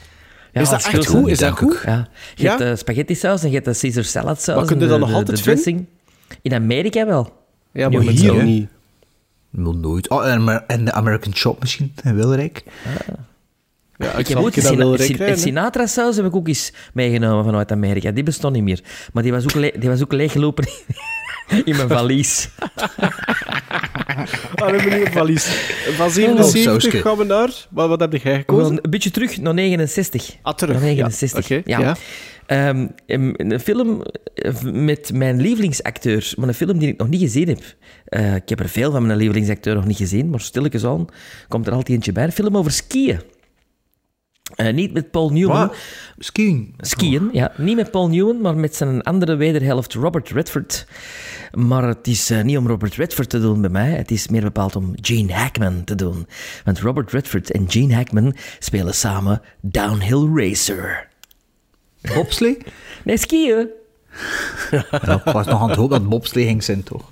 Ja, 0.53 0.61
is 0.61 0.69
dat 0.69 0.80
echt 0.86 0.95
goed? 0.95 1.06
goed, 1.07 1.28
Is 1.30 1.38
dat 1.40 1.57
goed? 1.57 1.74
ik. 1.74 1.86
Ja. 1.86 2.07
Je 2.36 2.44
Ja? 2.44 2.49
hebt 2.49 2.60
de 2.64 2.76
spaghetti 2.76 3.15
saus 3.15 3.41
en 3.44 3.48
je 3.49 3.53
hebt 3.53 3.65
de 3.65 3.78
Caesar 3.80 4.03
salad 4.03 4.41
saus. 4.41 4.56
Maar 4.56 4.65
kun 4.65 4.80
je 4.80 4.88
dat 4.88 4.99
nog 4.99 5.14
altijd 5.14 5.41
vinden? 5.41 5.88
In 6.41 6.53
Amerika 6.53 7.06
wel. 7.06 7.34
Ja, 7.72 7.90
maar 7.90 7.98
Newman's 7.99 8.19
hier 8.22 8.32
Own. 8.34 8.44
niet. 8.45 8.69
Nog 9.49 9.76
nooit. 9.76 10.10
Oh, 10.10 10.28
en, 10.68 10.86
de 10.86 10.91
American 10.91 11.36
Shop 11.36 11.60
misschien, 11.60 11.94
in 12.03 12.15
Wilrijk. 12.15 12.64
Ja, 13.98 14.07
Ik 14.11 14.28
heb 14.28 14.38
zal 14.38 14.45
ook 14.45 14.53
Sin- 14.53 15.15
krijgen, 15.15 15.26
hè. 15.26 15.36
Sinatra 15.38 15.86
saus 15.88 16.15
heb 16.15 16.26
ik 16.26 16.36
ook 16.36 16.48
eens 16.48 16.74
meegenomen 16.94 17.44
vanuit 17.44 17.72
Amerika. 17.72 18.11
Die 18.11 18.24
bestond 18.24 18.53
niet 18.53 18.64
meer. 18.64 18.82
Maar 19.14 19.24
die 19.24 19.32
was 19.32 19.44
ook, 19.44 19.53
le- 19.53 19.72
die 19.80 19.90
was 19.90 20.02
ook 20.02 20.11
leeggelopen 20.14 20.68
in 21.65 21.76
mijn 21.76 21.88
valies. 21.88 22.49
Allee, 24.56 24.82
meneer 24.86 25.11
Valies. 25.11 25.45
Van 25.95 26.06
Oh, 26.06 26.11
77 26.11 26.61
sauske. 26.61 27.02
gaan 27.02 27.18
we 27.18 27.24
naar... 27.24 27.49
Wat, 27.69 27.88
wat 27.90 27.99
heb 27.99 28.14
jij 28.14 28.36
gekozen? 28.38 28.80
een 28.82 28.90
beetje 28.90 29.11
terug 29.11 29.38
naar 29.38 29.53
69. 29.53 30.36
Ah, 30.41 30.53
terug. 30.53 30.76
Naar 30.76 30.84
69. 30.84 31.48
Ja, 31.48 31.57
oké, 31.57 31.69
ja. 31.72 31.80
ja. 31.80 31.95
Ehm, 32.45 32.88
een 33.07 33.34
een 33.38 33.60
film 33.60 34.02
eh, 34.36 34.53
met 34.61 35.11
mijn 35.14 35.41
lievelingsacteur, 35.41 36.34
maar 36.36 36.48
een 36.48 36.53
film 36.53 36.78
die 36.78 36.88
ik 36.88 36.98
nog 36.98 37.07
niet 37.10 37.22
gezien 37.22 37.48
heb. 37.48 37.61
Eh, 38.06 38.36
ik 38.36 38.49
heb 38.49 38.60
er 38.60 38.69
veel 38.69 38.91
van 38.91 39.06
mijn 39.06 39.18
lievelingsacteur 39.18 39.76
nog 39.76 39.86
niet 39.86 39.98
gezien, 39.98 40.30
maar 40.30 40.40
stilletjes 40.40 40.86
aan 40.86 41.06
komt 41.48 41.68
er 41.68 41.74
altijd 41.74 41.90
eentje 41.90 42.11
bij. 42.11 42.24
Een 42.24 42.32
film 42.32 42.57
over 42.57 42.72
skiën. 42.72 43.19
Eh, 44.56 44.74
niet 44.74 44.94
met 44.94 45.11
Paul 45.11 45.30
Newman. 45.30 45.68
Wat? 45.68 45.76
Skiing. 46.19 46.74
Skiën, 46.78 47.30
ja. 47.32 47.52
Niet 47.57 47.76
met 47.76 47.91
Paul 47.91 48.07
Newman, 48.10 48.41
maar 48.41 48.56
met 48.56 48.76
zijn 48.76 49.02
andere 49.03 49.36
wederhelft 49.36 49.94
Robert 49.94 50.30
Redford. 50.30 50.88
Maar 51.52 51.88
het 51.88 52.07
is 52.07 52.30
eh, 52.30 52.41
niet 52.41 52.57
om 52.57 52.68
Robert 52.68 52.95
Redford 52.95 53.30
te 53.30 53.40
doen 53.40 53.61
bij 53.61 53.69
mij, 53.69 53.90
het 53.91 54.11
is 54.11 54.28
meer 54.28 54.41
bepaald 54.41 54.76
om 54.76 54.94
Gene 55.02 55.34
Hackman 55.34 55.84
te 55.84 55.95
doen. 55.95 56.28
Want 56.64 56.80
Robert 56.80 57.11
Redford 57.11 57.52
en 57.52 57.65
Gene 57.68 57.95
Hackman 57.95 58.36
spelen 58.60 58.94
samen 58.94 59.41
Downhill 59.61 60.30
Racer. 60.34 61.07
Bobslee? 62.15 62.57
Nee, 63.03 63.18
skiën. 63.18 63.69
Ja, 64.72 65.24
ik 65.26 65.34
was 65.34 65.45
nog 65.45 65.61
aan 65.61 65.69
het 65.69 65.78
hopen 65.78 65.99
dat 65.99 66.10
bobslee 66.10 66.45
ging 66.45 66.64
zijn, 66.64 66.84
toch? 66.84 67.11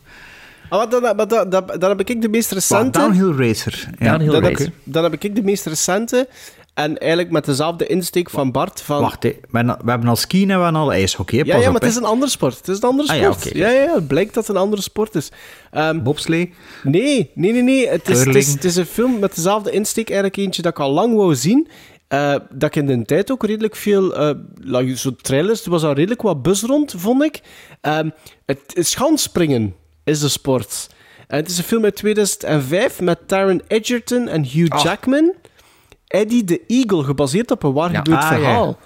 Ah, 0.69 0.77
maar 1.01 1.27
dan, 1.27 1.49
dan, 1.49 1.65
dan 1.79 1.89
heb 1.89 1.99
ik 1.99 2.21
de 2.21 2.29
meest 2.29 2.49
Maar 2.51 2.59
recente... 2.59 2.99
downhill 2.99 3.47
racer. 3.47 3.89
Ja. 3.99 4.09
Downhill 4.09 4.31
dan, 4.31 4.43
Racer. 4.43 4.65
heb, 4.65 4.73
dan 4.83 5.03
heb 5.03 5.13
ik 5.23 5.35
de 5.35 5.43
meest 5.43 5.65
recente. 5.65 6.27
En 6.75 6.97
eigenlijk 6.97 7.31
met 7.31 7.45
dezelfde 7.45 7.87
insteek 7.87 8.29
van 8.29 8.51
Bart. 8.51 8.81
Van, 8.81 9.01
Wacht, 9.01 9.23
we, 9.23 9.33
hebben, 9.85 10.07
al 10.07 10.15
skiën 10.15 10.49
en 10.51 10.57
we 10.57 10.63
hebben 10.63 10.81
al 10.81 10.91
ijshockey. 10.93 11.37
ja, 11.37 11.45
ja, 11.45 11.57
op, 11.57 11.63
maar 11.71 11.81
het 11.81 11.89
is 11.89 11.95
een 11.95 12.03
andere 12.05 12.31
sport. 12.31 12.57
Het 12.57 12.67
is 12.67 12.75
een 12.77 12.89
andere 12.89 13.09
Ah, 13.09 13.15
sport. 13.15 13.43
ja, 13.43 13.49
oké. 13.49 13.57
ja, 13.57 13.69
ja, 13.83 13.93
het 13.95 14.07
blijkt 14.07 14.33
dat 14.33 14.47
het 14.47 14.55
een 14.55 14.61
andere 14.61 14.81
sport 14.81 15.15
is. 15.15 15.31
Ehm, 15.71 16.03
Bobslee. 16.03 16.53
nee, 16.83 17.31
nee, 17.33 17.51
nee, 17.51 17.61
nee. 17.61 17.87
Het 17.87 18.09
is, 18.09 18.17
het, 18.17 18.17
is, 18.17 18.23
Curling. 18.23 18.45
het 18.53 18.63
is 18.63 18.75
een 18.75 18.85
film 18.85 19.19
met 19.19 19.35
dezelfde 19.35 19.71
insteek. 19.71 20.09
Eigenlijk 20.09 20.37
eentje 20.39 20.61
dat 20.61 20.71
ik 20.71 20.79
al 20.79 20.91
lang 20.91 21.15
wou 21.15 21.35
zien. 21.35 21.67
Eh, 22.07 22.35
dat 22.51 22.75
ik 22.75 22.75
in 22.75 22.85
de 22.99 23.05
tijd 23.05 23.31
ook 23.31 23.45
redelijk 23.45 23.75
veel... 23.75 24.15
eh 24.15 24.29
like, 24.61 24.97
zo 24.97 25.15
trailers, 25.21 25.65
er 25.65 25.71
was 25.71 25.83
al 25.83 25.93
redelijk 25.93 26.21
wat 26.21 26.41
buzz 26.41 26.63
rond, 26.63 26.93
vond 26.97 27.23
ik. 27.23 27.41
Ehm, 27.81 28.09
het 28.45 28.73
schansspringen 28.75 29.75
is 30.03 30.19
de 30.19 30.29
sport. 30.29 30.87
En 31.27 31.37
het 31.37 31.49
is 31.49 31.57
een 31.57 31.63
film 31.63 31.83
uit 31.83 31.95
2005 31.95 33.01
met 33.01 33.27
Taron 33.27 33.61
Egerton 33.67 34.27
en 34.27 34.43
Hugh 34.43 34.83
Jackman. 34.83 35.33
Eddie 36.07 36.43
the 36.43 36.61
Eagle, 36.67 37.03
gebaseerd 37.03 37.51
op 37.51 37.63
een 37.63 37.73
waar 37.73 37.89
gebeurd 37.95 38.17
Ah, 38.23 38.29
ja. 38.31 38.35
verhaal. 38.37 38.77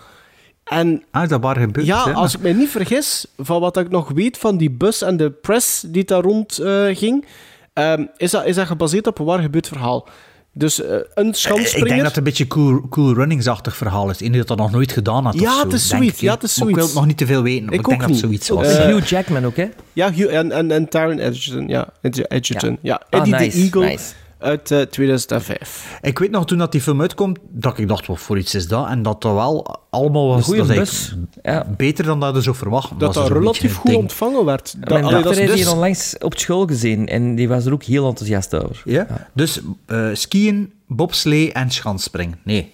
En 0.64 1.04
Ah, 1.12 1.30
dat 1.30 1.42
waren 1.42 1.62
gebeurd. 1.62 1.86
ja, 1.86 2.06
hè? 2.06 2.14
als 2.14 2.36
ik 2.36 2.42
mij 2.42 2.54
niet 2.54 2.70
vergis, 2.70 3.26
van 3.38 3.60
wat 3.62 3.78
ik 3.78 3.90
nog 3.90 4.10
weet 4.10 4.38
van 4.38 4.58
die 4.58 4.72
bus 4.72 5.02
en 5.02 5.18
de 5.18 5.32
press 5.32 5.82
die 5.88 6.06
daar 6.06 6.22
rond 6.22 6.58
eh, 6.58 6.86
ging, 6.98 7.26
ehm, 7.74 8.06
is, 8.18 8.32
dat, 8.32 8.46
is 8.46 8.56
dat 8.56 8.68
gebaseerd 8.68 9.08
op 9.08 9.20
een 9.20 9.26
waar 9.26 9.40
gebeurd 9.42 9.68
verhaal. 9.68 10.08
Dus 10.54 10.82
eh, 10.82 10.96
een 11.14 11.34
schansspringer... 11.34 11.78
Ik 11.78 11.84
denk 11.88 11.98
dat 11.98 12.08
het 12.08 12.18
een 12.18 12.24
beetje 12.24 12.48
cool, 12.48 12.88
cool 12.90 13.14
runningsachtig 13.14 13.76
verhaal 13.78 14.10
is. 14.10 14.22
Eén 14.22 14.32
die 14.32 14.44
dat 14.44 14.58
nog 14.58 14.72
nooit 14.72 14.92
gedaan 14.92 15.26
had. 15.26 15.40
Ja, 15.40 15.50
of 15.50 15.58
zo, 15.58 15.64
het 15.64 15.74
is 15.74 15.88
zoiets, 15.88 16.20
ja, 16.20 16.34
het 16.34 16.44
is 16.44 16.58
Maar 16.60 16.68
Ik 16.70 16.74
wil 16.76 16.84
zoiets. 16.84 17.00
nog 17.00 17.08
niet 17.10 17.18
te 17.18 17.26
veel 17.26 17.42
weten. 17.42 17.66
Ik 17.68 17.74
Ik, 17.74 17.86
denk 17.86 18.00
dat 18.02 18.10
het 18.10 18.20
zoiets 18.20 18.50
was. 18.50 18.68
Eh, 18.76 18.86
Hugh 18.86 19.06
Jackman 19.08 19.46
ook, 19.46 19.56
hè? 19.56 19.70
Ja, 19.94 20.12
Hugh, 20.12 20.34
en, 20.36 20.52
en, 20.52 20.72
en 20.72 20.90
Taron 20.90 21.20
Egerton. 21.20 21.68
Ja, 21.68 21.88
Ed- 22.02 22.32
Egerton. 22.32 22.78
Ja. 22.82 23.02
Ah, 23.10 23.20
Eddie 23.20 23.36
nice, 23.36 23.50
the 23.58 23.64
Eagle 23.64 23.86
nice. 23.86 24.14
Uit 24.40 24.72
eh, 24.72 24.82
2005. 24.82 25.98
Ik 26.02 26.20
weet 26.20 26.32
nog 26.32 26.46
toen 26.46 26.58
dat 26.58 26.72
die 26.72 26.82
film 26.82 27.02
uitkomt, 27.02 27.40
dat 27.50 27.78
ik 27.78 27.88
dacht, 27.88 28.08
wat 28.08 28.20
voor 28.20 28.38
iets 28.38 28.56
is 28.56 28.68
dat? 28.68 28.88
En 28.88 29.02
dat 29.04 29.22
dat 29.22 29.34
wel 29.34 29.80
allemaal 29.90 30.28
was. 30.28 30.44
goeie 30.46 30.60
dat 30.60 30.70
is 30.70 30.78
bus. 30.78 31.16
eigenlijk 31.42 31.78
Beter 31.78 32.06
dan 32.06 32.20
dat 32.20 32.36
je 32.36 32.42
zo 32.42 32.54
verwacht. 32.54 33.00
Dat 33.00 33.14
dat 33.14 33.30
relatief 33.30 33.76
goed 33.76 33.96
ontvangen 33.96 34.46
werd. 34.46 34.76
Dat, 34.78 34.90
Mijn 34.90 35.14
dochter 35.14 35.36
heeft 35.36 35.52
dus- 35.52 35.60
hier 35.62 35.72
onlangs 35.72 36.18
op 36.18 36.38
school 36.40 36.66
gezien 36.66 37.08
en 37.08 37.36
die 37.36 37.48
was 37.48 37.66
er 37.66 37.74
ook 37.74 37.84
heel 37.84 38.08
enthousiast 38.08 38.56
over. 38.56 38.82
Ja? 38.86 39.28
Dus 39.34 39.60
eh, 39.86 40.08
skiën, 40.14 40.74
bobslee 40.88 41.54
en 41.54 41.72
schansspringen. 41.72 42.40
Nee, 42.44 42.74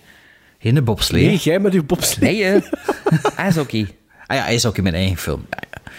geen 0.60 0.84
bobslee. 0.84 1.26
Nee, 1.26 1.38
jij 1.38 1.60
met 1.60 1.74
uw 1.74 1.86
bobslee. 1.86 2.34
Nee, 2.34 2.44
hè? 2.52 2.60
ijshockey. 3.36 3.96
Ah 4.28 4.38
ja, 4.38 4.44
hij 4.44 4.54
is 4.54 4.66
ook 4.66 4.78
in 4.78 4.84
mijn 4.84 4.96
eigen 4.96 5.18
film. 5.18 5.46
Ja, 5.50 5.58
ja. 5.70 5.92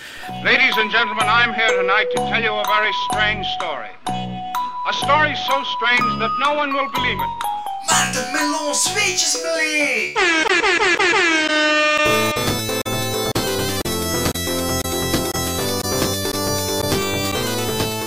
Ladies 0.43 0.79
and 0.79 0.93
gentlemen, 0.93 1.25
I'm 1.25 1.53
here 1.53 1.75
tonight 1.77 2.11
to 2.15 2.31
tell 2.31 2.43
you 2.43 2.59
a 2.59 2.65
very 2.65 2.93
strange 2.93 3.45
story. 3.45 4.36
A 4.89 4.93
story 4.93 5.35
so 5.35 5.65
strange 5.65 6.19
that 6.19 6.31
no 6.39 6.55
one 6.55 6.73
will 6.73 6.91
believe 6.93 7.19
it. 7.19 7.31
Watermelon 7.89 8.75
zweetjesmelee! 8.75 10.15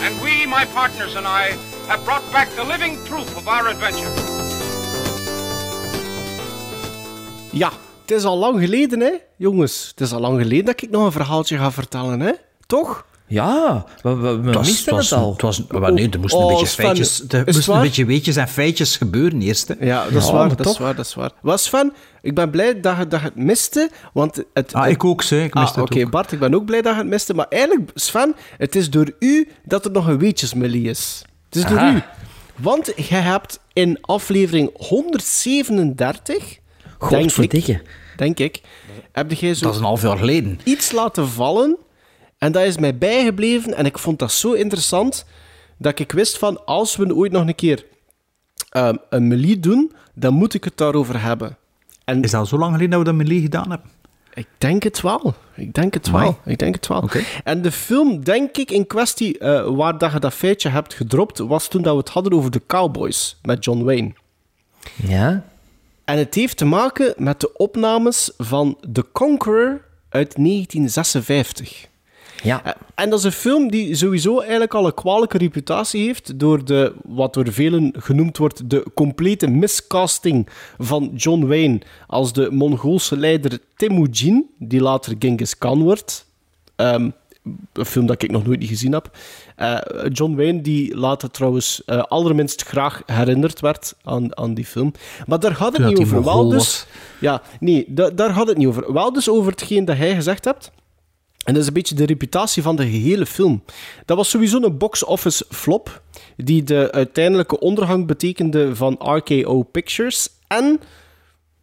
And 0.04 0.22
we, 0.22 0.46
my 0.46 0.66
partners 0.74 1.16
and 1.16 1.28
I, 1.28 1.58
have 1.88 2.04
brought 2.06 2.32
back 2.32 2.48
the 2.56 2.64
living 2.64 2.98
proof 3.04 3.36
of 3.36 3.48
our 3.48 3.68
adventure. 3.68 4.12
Ja, 7.52 7.72
het 8.02 8.12
is 8.12 8.24
al 8.24 8.38
lang 8.38 8.60
geleden, 8.60 9.00
hè, 9.00 9.14
jongens. 9.36 9.88
Het 9.90 10.02
is 10.02 10.12
al 10.12 10.20
lang 10.20 10.42
geleden 10.42 10.66
dat 10.66 10.82
ik 10.82 10.90
nog 10.90 11.06
een 11.06 11.12
verhaaltje 11.12 11.58
ga 11.58 11.72
vertellen, 11.72 12.20
hè? 12.20 12.32
Toch? 12.68 13.06
Ja, 13.30 13.86
we, 14.02 14.16
we, 14.16 14.40
we 14.40 14.46
Het 14.46 14.56
was- 14.56 14.68
misten 14.68 14.96
het 14.96 15.04
het 15.04 15.10
was- 15.10 15.20
al. 15.20 15.32
Het 15.32 15.42
was, 15.42 15.64
nee, 15.92 16.10
er 16.10 16.20
moesten 16.20 16.40
Oh, 16.40 16.46
een 16.46 16.52
beetje 16.52 16.66
Sven, 16.68 16.86
feitjes, 16.86 17.24
er 17.28 17.48
is 17.48 17.54
moesten 17.56 17.74
waar? 17.74 17.82
een 17.82 17.88
beetje 17.88 18.06
weetjes 18.06 18.36
en 18.36 18.48
feitjes 18.48 18.98
gebeuren 18.98 19.42
eerst. 19.42 19.68
Hè. 19.68 19.76
Ja, 19.80 20.04
dat 20.04 20.14
is 20.22 20.26
Ja, 20.28 20.32
waar, 20.34 20.48
maar 20.48 20.56
dat 20.56 20.66
toch. 20.66 20.74
is 20.74 20.80
waar, 20.80 20.96
dat 20.96 21.06
is 21.06 21.14
waar. 21.14 21.32
Was 21.42 21.64
Sven, 21.64 21.94
ik 22.22 22.36
ben 22.36 22.50
blij 22.50 22.80
dat 22.80 22.98
je, 22.98 23.08
dat 23.08 23.20
je 23.20 23.26
het 23.26 23.36
miste, 23.36 23.90
want 24.14 24.44
het... 24.54 24.74
Ah, 24.74 24.90
ik 24.90 25.04
ook, 25.04 25.22
zeg. 25.22 25.46
Ik 25.46 25.54
Ah, 25.56 25.62
miste 25.62 25.80
het 25.80 25.90
Oké, 25.92 26.04
ook. 26.06 26.12
Bart, 26.12 26.32
ik 26.32 26.40
ben 26.40 26.56
ook 26.56 26.66
blij 26.66 26.82
dat 26.82 26.94
je 26.94 27.00
het 27.00 27.08
miste, 27.08 27.34
maar 27.34 27.46
eigenlijk, 27.50 27.92
Sven, 27.94 28.36
het 28.58 28.76
is 28.76 28.90
door 28.90 29.12
u 29.20 29.48
dat 29.66 29.86
er 29.86 29.92
nog 29.92 30.08
een 30.08 30.18
weetjesmelie 30.20 30.90
is. 30.90 31.22
Het 31.50 31.56
is 31.56 31.66
door 31.66 31.82
u. 31.82 32.02
Want 32.56 32.92
je 32.96 33.16
hebt 33.16 33.60
in 33.74 33.98
aflevering 34.02 34.70
137, 34.88 36.26
denk 36.38 36.50
ik, 36.50 36.60
Godverdikke. 36.98 37.82
denk 38.18 38.40
ik, 38.40 38.62
heb 39.12 39.32
jij 39.32 39.54
zo 39.54 39.64
Dat 39.66 39.74
is 39.74 39.80
een 39.80 39.86
half 39.86 40.02
jaar 40.02 40.18
geleden. 40.18 40.60
iets 40.64 40.92
laten 40.92 41.28
vallen 41.28 41.78
en 42.40 42.52
dat 42.52 42.64
is 42.64 42.78
mij 42.78 42.98
bijgebleven 42.98 43.74
en 43.76 43.86
ik 43.86 43.98
vond 43.98 44.20
dat 44.20 44.32
zo 44.32 44.52
interessant 44.54 45.26
dat 45.78 46.00
ik 46.00 46.12
wist 46.12 46.38
van 46.38 46.66
als 46.66 46.96
we 46.96 47.16
ooit 47.16 47.32
nog 47.32 47.48
een 47.48 47.56
keer 47.56 47.86
ehm, 48.70 48.96
een 49.10 49.28
melie 49.28 49.60
doen, 49.60 49.92
dan 50.14 50.34
moet 50.34 50.54
ik 50.54 50.64
het 50.64 50.78
daarover 50.78 51.22
hebben. 51.22 51.58
En 52.06 52.24
Is 52.24 52.32
dat 52.32 52.48
zo 52.48 52.58
lang 52.58 52.72
geleden 52.72 52.90
dat 52.90 53.00
we 53.00 53.06
dat 53.06 53.16
met 53.16 53.28
Lee 53.28 53.42
gedaan 53.42 53.70
hebben? 53.70 53.90
ik 54.34 54.48
denk 54.58 54.84
het 54.84 55.02
wel. 55.02 55.34
Ik 55.56 55.74
denk 55.74 55.94
het 55.94 56.08
Amai. 56.08 56.24
wel. 56.24 56.38
Ik 56.46 56.58
denk 56.60 56.76
het 56.76 56.88
wel. 56.88 57.02
Oké. 57.02 57.22
En 57.44 57.62
de 57.62 57.72
film, 57.72 58.24
denk 58.24 58.58
ik, 58.58 58.72
in 58.72 58.88
kwestie 58.88 59.38
eh, 59.38 59.76
waar 59.76 59.98
dat 59.98 60.12
je 60.12 60.20
dat 60.20 60.34
feitje 60.34 60.70
hebt 60.70 60.94
gedropt, 60.94 61.38
was 61.38 61.68
toen 61.68 61.82
dat 61.82 61.94
we 61.94 62.00
het 62.00 62.10
hadden 62.10 62.34
over 62.34 62.52
de 62.52 62.62
Cowboys 62.68 63.38
met 63.42 63.64
John 63.66 63.84
Wayne. 63.84 64.14
Ja? 64.96 65.44
En 66.06 66.18
het 66.18 66.36
heeft 66.36 66.58
te 66.58 66.66
maken 66.66 67.14
met 67.18 67.40
de 67.40 67.54
opnames 67.54 68.32
van 68.38 68.78
The 68.94 69.06
Conqueror 69.12 69.82
uit 70.10 70.36
1956. 70.36 71.88
Ja. 72.44 72.64
Eh, 72.66 72.72
En 72.96 73.10
dat 73.10 73.20
is 73.20 73.26
een 73.26 73.32
film 73.32 73.72
die 73.72 73.96
sowieso 73.96 74.40
eigenlijk 74.40 74.74
al 74.74 74.86
een 74.86 74.94
kwalijke 74.94 75.38
reputatie 75.38 76.06
heeft 76.06 76.40
door 76.40 76.66
de, 76.66 76.94
wat 77.06 77.34
door 77.34 77.52
velen 77.52 77.94
genoemd 77.98 78.38
wordt, 78.38 78.70
de 78.70 78.86
complete 78.94 79.48
miscasting 79.48 80.48
van 80.78 81.12
John 81.16 81.46
Wayne 81.46 81.82
als 82.08 82.34
de 82.34 82.52
Mongoolse 82.52 83.18
leider 83.18 83.60
Temujin, 83.76 84.50
die 84.58 84.82
later 84.82 85.16
Genghis 85.20 85.58
Khan 85.58 85.82
wordt. 85.84 86.26
Ehm, 86.76 87.10
een 87.74 87.86
film 87.86 88.06
dat 88.06 88.24
ik 88.24 88.32
nog 88.32 88.46
nooit 88.46 88.60
niet 88.60 88.70
gezien 88.70 88.92
heb. 88.92 89.18
Eh, 89.56 89.78
John 90.12 90.36
Wayne, 90.36 90.62
die 90.62 90.96
later 90.98 91.32
trouwens 91.32 91.82
eh, 91.86 92.02
allerminst 92.04 92.62
graag 92.64 93.02
herinnerd 93.06 93.60
werd 93.60 93.94
aan, 94.04 94.38
aan 94.38 94.54
die 94.54 94.66
film. 94.66 94.92
Maar 95.26 95.40
daar 95.40 95.56
gaat 95.56 95.72
het 95.78 95.82
Toen 95.86 95.94
niet 95.94 96.00
over. 96.00 96.24
Wel 96.24 96.50
dus, 96.50 96.86
ja, 97.20 97.42
nee, 97.60 97.86
da- 97.88 98.10
daar 98.10 98.34
gaat 98.34 98.48
het 98.48 98.58
niet 98.58 98.68
over. 98.68 98.94
Wel 98.94 99.14
dus 99.14 99.30
over 99.30 99.52
hetgeen 99.52 99.86
dat 99.86 99.98
hij 99.98 100.16
gezegd 100.16 100.46
hebt. 100.46 100.72
En 101.46 101.54
dat 101.54 101.62
is 101.62 101.68
een 101.68 101.74
beetje 101.74 101.96
de 101.96 102.06
reputatie 102.06 102.62
van 102.64 102.76
de 102.76 102.90
gehele 102.90 103.26
film. 103.26 103.64
Dat 104.06 104.18
was 104.18 104.30
sowieso 104.30 104.62
een 104.62 104.78
box-office 104.78 105.46
flop, 105.50 106.02
die 106.38 106.64
de 106.64 106.92
uiteindelijke 106.92 107.60
ondergang 107.60 108.08
betekende 108.08 108.76
van 108.76 108.94
RKO 109.00 109.64
Pictures 109.64 110.30
en, 110.48 110.80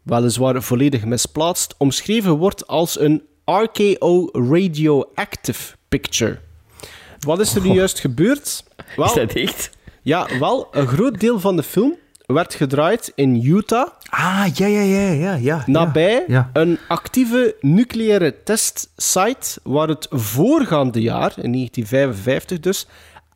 weliswaar 0.03 0.63
volledig 0.63 1.05
misplaatst, 1.05 1.75
omschreven 1.79 2.37
wordt 2.37 2.67
als 2.67 3.01
een 3.01 3.23
RKO 3.45 4.29
Radioactive 4.33 5.77
Picture. 5.89 6.39
Wat 7.19 7.41
is 7.41 7.55
er 7.55 7.63
nu 7.63 7.73
juist 7.73 8.01
gebeurd? 8.01 8.65
Wel, 8.97 9.07
Is 9.07 9.13
dat 9.13 9.33
echt? 9.33 9.71
Ja, 10.03 10.39
wel, 10.39 10.69
een 10.71 10.87
groot 10.87 11.21
deel 11.21 11.41
van 11.41 11.57
de 11.57 11.63
film 11.63 11.97
werd 12.27 12.55
gedraaid 12.55 13.13
in 13.15 13.45
Utah, 13.45 13.89
Ah, 14.11 14.47
ja, 14.55 14.67
ja, 14.67 14.81
ja, 14.81 15.11
ja. 15.13 15.35
ja 15.35 15.63
nabij 15.67 16.25
Ja. 16.27 16.51
een 16.53 16.79
actieve 16.89 17.55
nucleaire 17.61 18.35
testsite 18.45 19.61
waar 19.63 19.89
het 19.89 20.07
voorgaande 20.11 21.01
jaar, 21.01 21.33
in 21.43 21.53
1955 21.53 22.61
dus, 22.61 22.87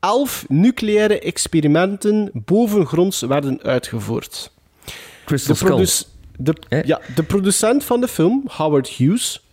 elf 0.00 0.44
nucleaire 0.48 1.20
experimenten 1.20 2.30
bovengronds 2.34 3.20
werden 3.20 3.62
uitgevoerd. 3.62 4.50
Crystal 5.24 5.76
De, 5.76 5.86
Skull. 5.86 6.06
de, 6.68 6.82
ja, 6.86 7.00
de 7.14 7.22
producent 7.22 7.84
van 7.84 8.00
de 8.00 8.08
film, 8.08 8.42
Howard 8.46 8.88
Hughes, 8.88 9.44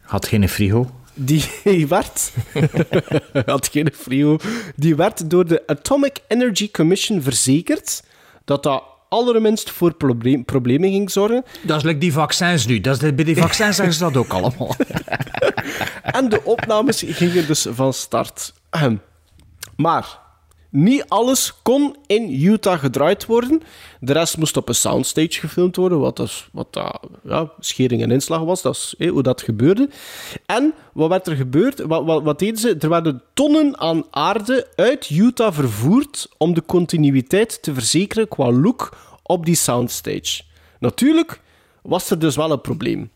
Had 0.00 0.26
geen 0.26 0.48
frigo. 0.48 0.90
die 1.14 1.44
werd, 1.88 2.32
had 3.46 3.68
geen 3.72 3.90
frio, 3.94 4.38
die 4.76 4.96
werd 4.96 5.30
door 5.30 5.46
de 5.46 5.62
Atomic 5.66 6.18
Energy 6.28 6.70
Commission 6.70 7.22
verzekerd 7.22 8.02
dat 8.46 8.62
dat 8.62 8.82
allerminst 9.08 9.70
voor 9.70 9.94
probleem- 9.94 10.44
problemen 10.44 10.90
ging 10.90 11.10
zorgen. 11.10 11.44
Dat 11.62 11.76
is 11.76 11.82
like 11.82 11.98
die 11.98 12.12
vaccins 12.12 12.66
nu. 12.66 12.80
Dat 12.80 13.02
is, 13.02 13.14
bij 13.14 13.24
die 13.24 13.36
vaccins 13.36 13.76
zeggen 13.76 13.94
ze 13.94 14.00
dat 14.00 14.16
ook 14.16 14.32
allemaal. 14.32 14.74
En 16.02 16.28
de 16.28 16.44
opnames 16.44 17.04
gingen 17.06 17.46
dus 17.46 17.66
van 17.70 17.92
start. 17.92 18.52
Ahem. 18.70 19.00
Maar 19.76 20.18
niet 20.76 21.04
alles 21.08 21.54
kon 21.62 21.96
in 22.06 22.44
Utah 22.44 22.78
gedraaid 22.78 23.26
worden. 23.26 23.62
De 24.00 24.12
rest 24.12 24.36
moest 24.36 24.56
op 24.56 24.68
een 24.68 24.74
soundstage 24.74 25.40
gefilmd 25.40 25.76
worden, 25.76 25.98
wat, 25.98 26.16
dat, 26.16 26.48
wat 26.52 26.72
dat, 26.72 27.00
ja, 27.24 27.52
schering 27.58 28.02
en 28.02 28.10
inslag 28.10 28.40
was. 28.40 28.62
Dat 28.62 28.74
is 28.74 28.94
hé, 28.98 29.08
hoe 29.08 29.22
dat 29.22 29.42
gebeurde. 29.42 29.88
En 30.46 30.74
wat 30.92 31.08
werd 31.08 31.26
er 31.26 31.36
gebeurd? 31.36 31.80
Wat, 31.80 32.04
wat, 32.04 32.22
wat 32.22 32.38
deden 32.38 32.56
ze? 32.56 32.76
Er 32.80 32.88
werden 32.88 33.22
tonnen 33.34 33.78
aan 33.78 34.04
aarde 34.10 34.68
uit 34.74 35.10
Utah 35.10 35.52
vervoerd 35.52 36.28
om 36.38 36.54
de 36.54 36.62
continuïteit 36.66 37.62
te 37.62 37.74
verzekeren 37.74 38.28
qua 38.28 38.52
look 38.52 38.96
op 39.22 39.46
die 39.46 39.56
soundstage. 39.56 40.42
Natuurlijk 40.78 41.40
was 41.82 42.10
er 42.10 42.18
dus 42.18 42.36
wel 42.36 42.50
een 42.50 42.60
probleem. 42.60 43.10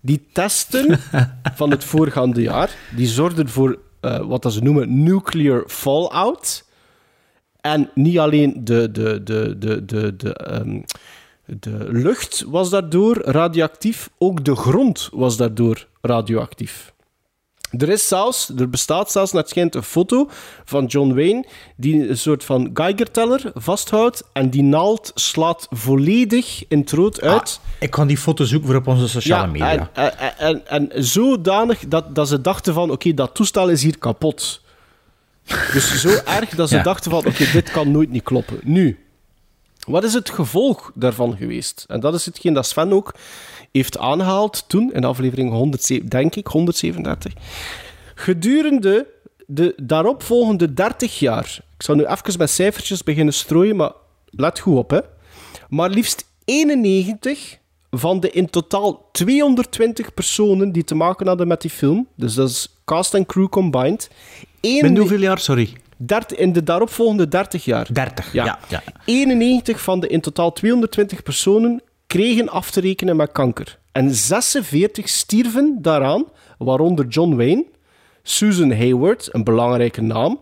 Die 0.00 0.26
testen 0.32 1.00
van 1.54 1.70
het 1.70 1.84
voorgaande 1.84 2.42
jaar, 2.42 2.76
die 2.96 3.06
zorgden 3.06 3.48
voor 3.48 3.78
eh, 4.00 4.18
wat 4.18 4.42
dat 4.42 4.52
ze 4.52 4.62
noemen 4.62 5.02
nuclear 5.02 5.64
fallout. 5.66 6.64
En 7.66 7.90
niet 7.94 8.18
alleen 8.18 8.60
de, 8.64 8.90
de, 8.90 9.22
de, 9.22 9.58
de, 9.58 9.84
de, 9.84 10.16
de, 10.16 10.34
ehm, 10.34 10.80
de 11.44 11.86
lucht 11.88 12.44
was 12.46 12.70
daardoor 12.70 13.22
radioactief, 13.24 14.10
ook 14.18 14.44
de 14.44 14.56
grond 14.56 15.08
was 15.12 15.36
daardoor 15.36 15.86
radioactief. 16.00 16.94
Er 17.70 17.88
is 17.88 18.08
zelfs, 18.08 18.48
er 18.56 18.70
bestaat 18.70 19.10
zelfs 19.10 19.32
naar 19.32 19.42
het 19.42 19.50
schijnt 19.50 19.74
een 19.74 19.82
foto 19.82 20.28
van 20.64 20.84
John 20.86 21.14
Wayne 21.14 21.44
die 21.76 22.08
een 22.08 22.18
soort 22.18 22.44
van 22.44 22.70
Geigerteller 22.74 23.50
vasthoudt 23.54 24.22
en 24.32 24.50
die 24.50 24.62
naald 24.62 25.10
slaat 25.14 25.66
volledig 25.70 26.64
in 26.68 26.78
het 26.78 26.90
rood 26.90 27.20
uit. 27.20 27.60
Ik 27.80 27.90
kan 27.90 28.06
die 28.06 28.18
foto 28.18 28.44
zoeken 28.44 28.68
voor 28.68 28.76
op 28.76 28.86
onze 28.86 29.08
sociale 29.08 29.46
media. 29.46 29.90
En, 29.92 30.18
en, 30.18 30.38
en, 30.38 30.90
en 30.90 31.04
zodanig 31.04 31.88
dat, 31.88 32.14
dat 32.14 32.28
ze 32.28 32.40
dachten 32.40 32.74
van, 32.74 32.90
oké, 32.90 33.14
dat 33.14 33.34
toestel 33.34 33.68
is 33.68 33.82
hier 33.82 33.98
kapot. 33.98 34.64
Dus 35.72 36.00
zo 36.00 36.08
erg 36.24 36.48
dat 36.50 36.68
ze 36.68 36.76
Ja. 36.76 36.82
dachten 36.82 37.10
van, 37.10 37.26
oké, 37.26 37.44
dit 37.52 37.70
kan 37.70 37.90
nooit 37.90 38.10
niet 38.10 38.22
kloppen. 38.22 38.58
Nu, 38.62 38.98
wat 39.86 40.04
is 40.04 40.12
het 40.14 40.30
gevolg 40.30 40.92
daarvan 40.94 41.36
geweest? 41.36 41.84
En 41.88 42.00
dat 42.00 42.14
is 42.14 42.24
hetgeen 42.26 42.52
dat 42.52 42.66
Sven 42.66 42.92
ook 42.92 43.14
heeft 43.72 43.98
aangehaald 43.98 44.64
toen, 44.66 44.92
in 44.92 45.04
aflevering 45.04 45.50
107, 45.50 46.08
denk 46.08 46.34
ik, 46.34 46.46
137. 46.46 47.32
Gedurende 48.14 49.06
de 49.46 49.74
daaropvolgende 49.82 50.74
30 50.74 51.18
jaar, 51.18 51.58
ik 51.76 51.82
zal 51.82 51.94
nu 51.94 52.04
even 52.04 52.38
met 52.38 52.50
cijfertjes 52.50 53.02
beginnen 53.02 53.34
strooien, 53.34 53.76
maar 53.76 53.92
let 54.26 54.58
goed 54.58 54.76
op, 54.76 54.90
hè. 54.90 55.00
Maar 55.68 55.90
liefst 55.90 56.24
91 56.44 57.58
van 57.90 58.20
de 58.20 58.30
in 58.30 58.50
totaal 58.50 59.08
220 59.12 60.14
personen 60.14 60.72
die 60.72 60.84
te 60.84 60.94
maken 60.94 61.26
hadden 61.26 61.46
met 61.48 61.60
die 61.60 61.70
film, 61.70 62.06
dus 62.14 62.34
dat 62.34 62.48
is 62.48 62.76
cast 62.84 63.14
en 63.14 63.26
crew 63.26 63.48
combined. 63.48 64.10
Binnen 64.74 64.96
hoeveel 64.96 65.20
jaar, 65.20 65.38
sorry? 65.38 65.72
30, 65.96 66.38
in 66.38 66.52
de 66.52 66.62
daaropvolgende 66.62 67.28
30 67.28 67.64
jaar. 67.64 67.88
30, 67.92 68.32
Ja. 68.32 68.44
ja. 68.44 68.58
ja. 68.68 68.82
91 69.04 69.80
van 69.80 70.00
de 70.00 70.08
in 70.08 70.20
totaal 70.20 70.52
220 70.52 71.22
personen 71.22 71.82
kregen 72.06 72.48
af 72.48 72.70
te 72.70 72.80
rekenen 72.80 73.16
met 73.16 73.32
kanker. 73.32 73.78
En 73.92 74.14
46 74.14 75.08
stierven 75.08 75.78
daaraan, 75.82 76.24
waaronder 76.58 77.06
John 77.06 77.34
Wayne, 77.34 77.64
Susan 78.22 78.72
Hayward, 78.72 79.28
een 79.32 79.44
belangrijke 79.44 80.02
naam, 80.02 80.40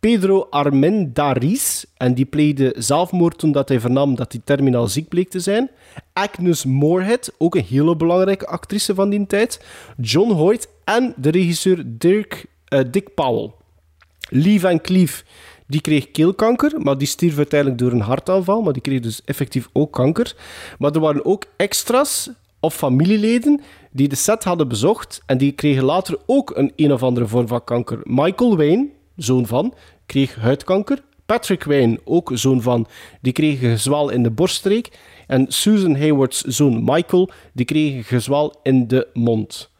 Pedro 0.00 0.46
Armendariz, 0.50 1.84
en 1.96 2.14
die 2.14 2.24
pleegde 2.24 2.74
zelfmoord 2.78 3.38
toen 3.38 3.52
dat 3.52 3.68
hij 3.68 3.80
vernam 3.80 4.14
dat 4.14 4.32
hij 4.32 4.40
terminaal 4.44 4.86
ziek 4.86 5.08
bleek 5.08 5.30
te 5.30 5.40
zijn. 5.40 5.70
Agnes 6.12 6.64
Moorehead, 6.64 7.32
ook 7.38 7.54
een 7.54 7.64
hele 7.68 7.96
belangrijke 7.96 8.46
actrice 8.46 8.94
van 8.94 9.10
die 9.10 9.26
tijd. 9.26 9.64
John 9.96 10.30
Hoyt 10.32 10.68
en 10.84 11.14
de 11.16 11.30
regisseur 11.30 11.82
Dirk, 11.86 12.46
eh, 12.68 12.80
Dick 12.90 13.14
Powell. 13.14 13.50
Lee 14.28 14.60
Van 14.60 14.80
Cleef, 14.80 15.24
die 15.66 15.80
kreeg 15.80 16.10
keelkanker, 16.10 16.80
maar 16.80 16.98
die 16.98 17.06
stierf 17.06 17.36
uiteindelijk 17.36 17.80
door 17.80 17.92
een 17.92 18.00
hartaanval, 18.00 18.62
maar 18.62 18.72
die 18.72 18.82
kreeg 18.82 19.00
dus 19.00 19.22
effectief 19.24 19.68
ook 19.72 19.92
kanker. 19.92 20.34
Maar 20.78 20.92
er 20.92 21.00
waren 21.00 21.24
ook 21.24 21.44
extras 21.56 22.30
of 22.60 22.74
familieleden 22.74 23.60
die 23.90 24.08
de 24.08 24.16
set 24.16 24.44
hadden 24.44 24.68
bezocht 24.68 25.22
en 25.26 25.38
die 25.38 25.52
kregen 25.52 25.84
later 25.84 26.18
ook 26.26 26.56
een 26.56 26.72
een 26.76 26.92
of 26.92 27.02
andere 27.02 27.26
vorm 27.26 27.46
van 27.46 27.64
kanker. 27.64 28.00
Michael 28.02 28.56
Wayne, 28.56 28.88
zoon 29.16 29.46
van, 29.46 29.74
kreeg 30.06 30.34
huidkanker. 30.34 31.02
Patrick 31.26 31.64
Wayne, 31.64 32.00
ook 32.04 32.30
zoon 32.34 32.62
van, 32.62 32.86
die 33.20 33.32
kreeg 33.32 33.62
een 33.62 34.10
in 34.10 34.22
de 34.22 34.30
borststreek. 34.30 34.98
En 35.26 35.46
Susan 35.48 35.96
Hayward's 35.96 36.40
zoon 36.40 36.84
Michael, 36.84 37.30
die 37.52 37.64
kreeg 37.64 37.94
een 37.94 38.04
gezwel 38.04 38.60
in 38.62 38.88
de 38.88 39.08
mond. 39.12 39.70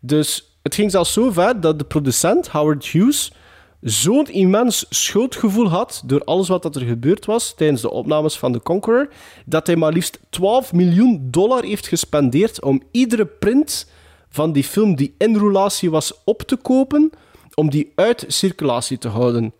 Dus 0.00 0.53
het 0.64 0.74
ging 0.74 0.90
zelfs 0.90 1.12
zo 1.12 1.30
ver 1.30 1.60
dat 1.60 1.78
de 1.78 1.84
producent, 1.84 2.48
Howard 2.48 2.86
Hughes, 2.86 3.32
zo'n 3.80 4.26
immens 4.26 4.86
schuldgevoel 4.90 5.68
had 5.68 6.02
door 6.06 6.24
alles 6.24 6.48
wat 6.48 6.76
er 6.76 6.82
gebeurd 6.82 7.24
was 7.24 7.54
tijdens 7.54 7.80
de 7.80 7.90
opnames 7.90 8.38
van 8.38 8.52
The 8.52 8.62
Conqueror, 8.62 9.08
dat 9.46 9.66
hij 9.66 9.76
maar 9.76 9.92
liefst 9.92 10.18
12 10.30 10.72
miljoen 10.72 11.28
dollar 11.30 11.64
heeft 11.64 11.86
gespendeerd 11.86 12.62
om 12.62 12.82
iedere 12.90 13.26
print 13.26 13.90
van 14.28 14.52
die 14.52 14.64
film 14.64 14.94
die 14.94 15.14
in 15.18 15.36
roulatie 15.36 15.90
was 15.90 16.12
op 16.24 16.42
te 16.42 16.56
kopen, 16.56 17.10
om 17.54 17.70
die 17.70 17.92
uit 17.94 18.24
circulatie 18.28 18.98
te 18.98 19.08
houden. 19.08 19.52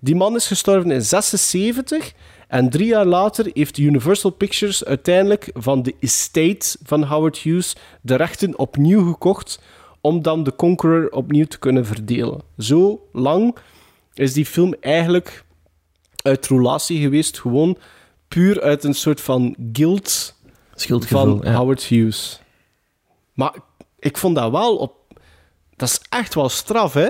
Die 0.00 0.16
man 0.16 0.34
is 0.34 0.46
gestorven 0.46 0.90
in 0.90 1.02
76 1.02 2.12
en 2.48 2.70
drie 2.70 2.86
jaar 2.86 3.06
later 3.06 3.50
heeft 3.52 3.78
Universal 3.78 4.30
Pictures 4.30 4.84
uiteindelijk 4.84 5.50
van 5.54 5.82
de 5.82 5.94
estate 6.00 6.76
van 6.82 7.04
Howard 7.04 7.38
Hughes 7.38 7.76
de 8.00 8.14
rechten 8.14 8.58
opnieuw 8.58 9.10
gekocht 9.12 9.60
om 10.02 10.22
dan 10.22 10.42
de 10.44 10.56
Conqueror 10.56 11.08
opnieuw 11.10 11.44
te 11.46 11.58
kunnen 11.58 11.86
verdelen. 11.86 12.40
Zo 12.58 13.08
lang 13.12 13.56
is 14.14 14.32
die 14.32 14.46
film 14.46 14.74
eigenlijk 14.80 15.44
uit 16.22 16.46
roulatie 16.46 17.00
geweest, 17.00 17.40
gewoon 17.40 17.76
puur 18.28 18.60
uit 18.62 18.84
een 18.84 18.94
soort 18.94 19.20
van 19.20 19.56
guilt 19.72 20.34
van 21.06 21.40
ja. 21.44 21.54
Howard 21.54 21.82
Hughes. 21.82 22.40
Maar 23.34 23.54
ik 23.98 24.16
vond 24.16 24.36
dat 24.36 24.50
wel 24.50 24.76
op... 24.76 24.94
Dat 25.76 25.88
is 25.88 26.00
echt 26.08 26.34
wel 26.34 26.48
straf, 26.48 26.92
hè? 26.92 27.08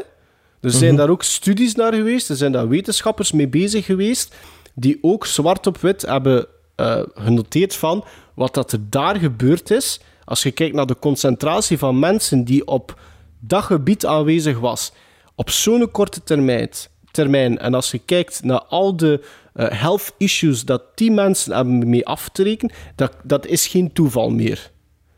Er 0.61 0.71
zijn 0.71 0.89
Mhm. 0.91 0.97
daar 0.97 1.09
ook 1.11 1.23
studies 1.23 1.75
naar 1.75 1.95
geweest, 1.95 2.29
er 2.29 2.37
zijn 2.37 2.53
daar 2.53 2.69
wetenschappers 2.69 3.33
mee 3.33 3.49
bezig 3.49 3.85
geweest, 3.85 4.35
die 4.75 4.99
ook 5.01 5.27
zwart 5.27 5.67
op 5.67 5.79
wit 5.79 6.03
hebben 6.03 6.47
eh, 6.77 7.03
genoteerd 7.15 7.75
van 7.77 8.05
wat 8.35 8.55
dat 8.55 8.73
er 8.73 8.91
daar 8.91 9.17
gebeurd 9.17 9.71
is. 9.71 10.01
Als 10.25 10.43
je 10.43 10.51
kijkt 10.51 10.75
naar 10.75 10.87
de 10.87 10.99
concentratie 10.99 11.79
van 11.79 11.99
mensen 11.99 12.45
die 12.45 12.67
op 12.67 13.01
dat 13.41 13.63
gebied 13.63 14.07
aanwezig 14.07 14.59
was, 14.59 14.93
op 15.35 15.51
zo'n 15.51 15.91
korte 15.91 16.23
termijn, 16.23 16.71
termijn, 17.11 17.59
en 17.59 17.75
als 17.75 17.91
je 17.91 17.99
kijkt 17.99 18.45
naar 18.45 18.63
al 18.63 18.97
de 18.97 19.25
eh, 19.55 19.67
health 19.71 20.15
issues 20.19 20.65
dat 20.65 20.83
die 20.95 21.11
mensen 21.11 21.55
hebben 21.55 21.89
mee 21.89 22.07
af 22.07 22.29
te 22.29 22.43
rekenen, 22.43 22.75
dat, 22.95 23.17
dat 23.23 23.47
is 23.47 23.67
geen 23.67 23.93
toeval 23.93 24.31
meer. 24.31 24.71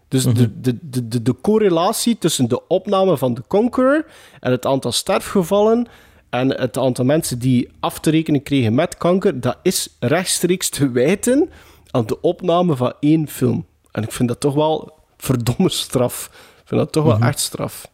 Dus 0.08 0.24
de, 0.24 0.60
de, 0.60 0.78
de, 0.82 1.08
de, 1.08 1.22
de 1.22 1.34
correlatie 1.40 2.18
tussen 2.18 2.48
de 2.48 2.66
opname 2.66 3.16
van 3.16 3.34
de 3.34 3.42
Conqueror 3.48 4.06
en 4.40 4.50
het 4.50 4.66
aantal 4.66 4.92
sterfgevallen 4.92 5.86
en 6.30 6.60
het 6.60 6.78
aantal 6.78 7.04
mensen 7.04 7.38
die 7.38 7.68
af 7.80 8.00
te 8.00 8.10
rekenen 8.10 8.42
kregen 8.42 8.74
met 8.74 8.96
kanker, 8.96 9.40
dat 9.40 9.58
is 9.62 9.96
rechtstreeks 10.00 10.68
te 10.68 10.90
wijten 10.90 11.50
aan 11.90 12.06
de 12.06 12.20
opname 12.20 12.76
van 12.76 12.92
één 13.00 13.28
film. 13.28 13.66
En 13.94 14.02
ik 14.02 14.12
vind 14.12 14.28
dat 14.28 14.40
toch 14.40 14.54
wel 14.54 14.98
verdomme 15.16 15.68
straf. 15.68 16.30
Ik 16.32 16.62
vind 16.68 16.80
dat 16.80 16.92
toch 16.92 17.04
wel 17.04 17.18
echt 17.18 17.38
straf. 17.38 17.88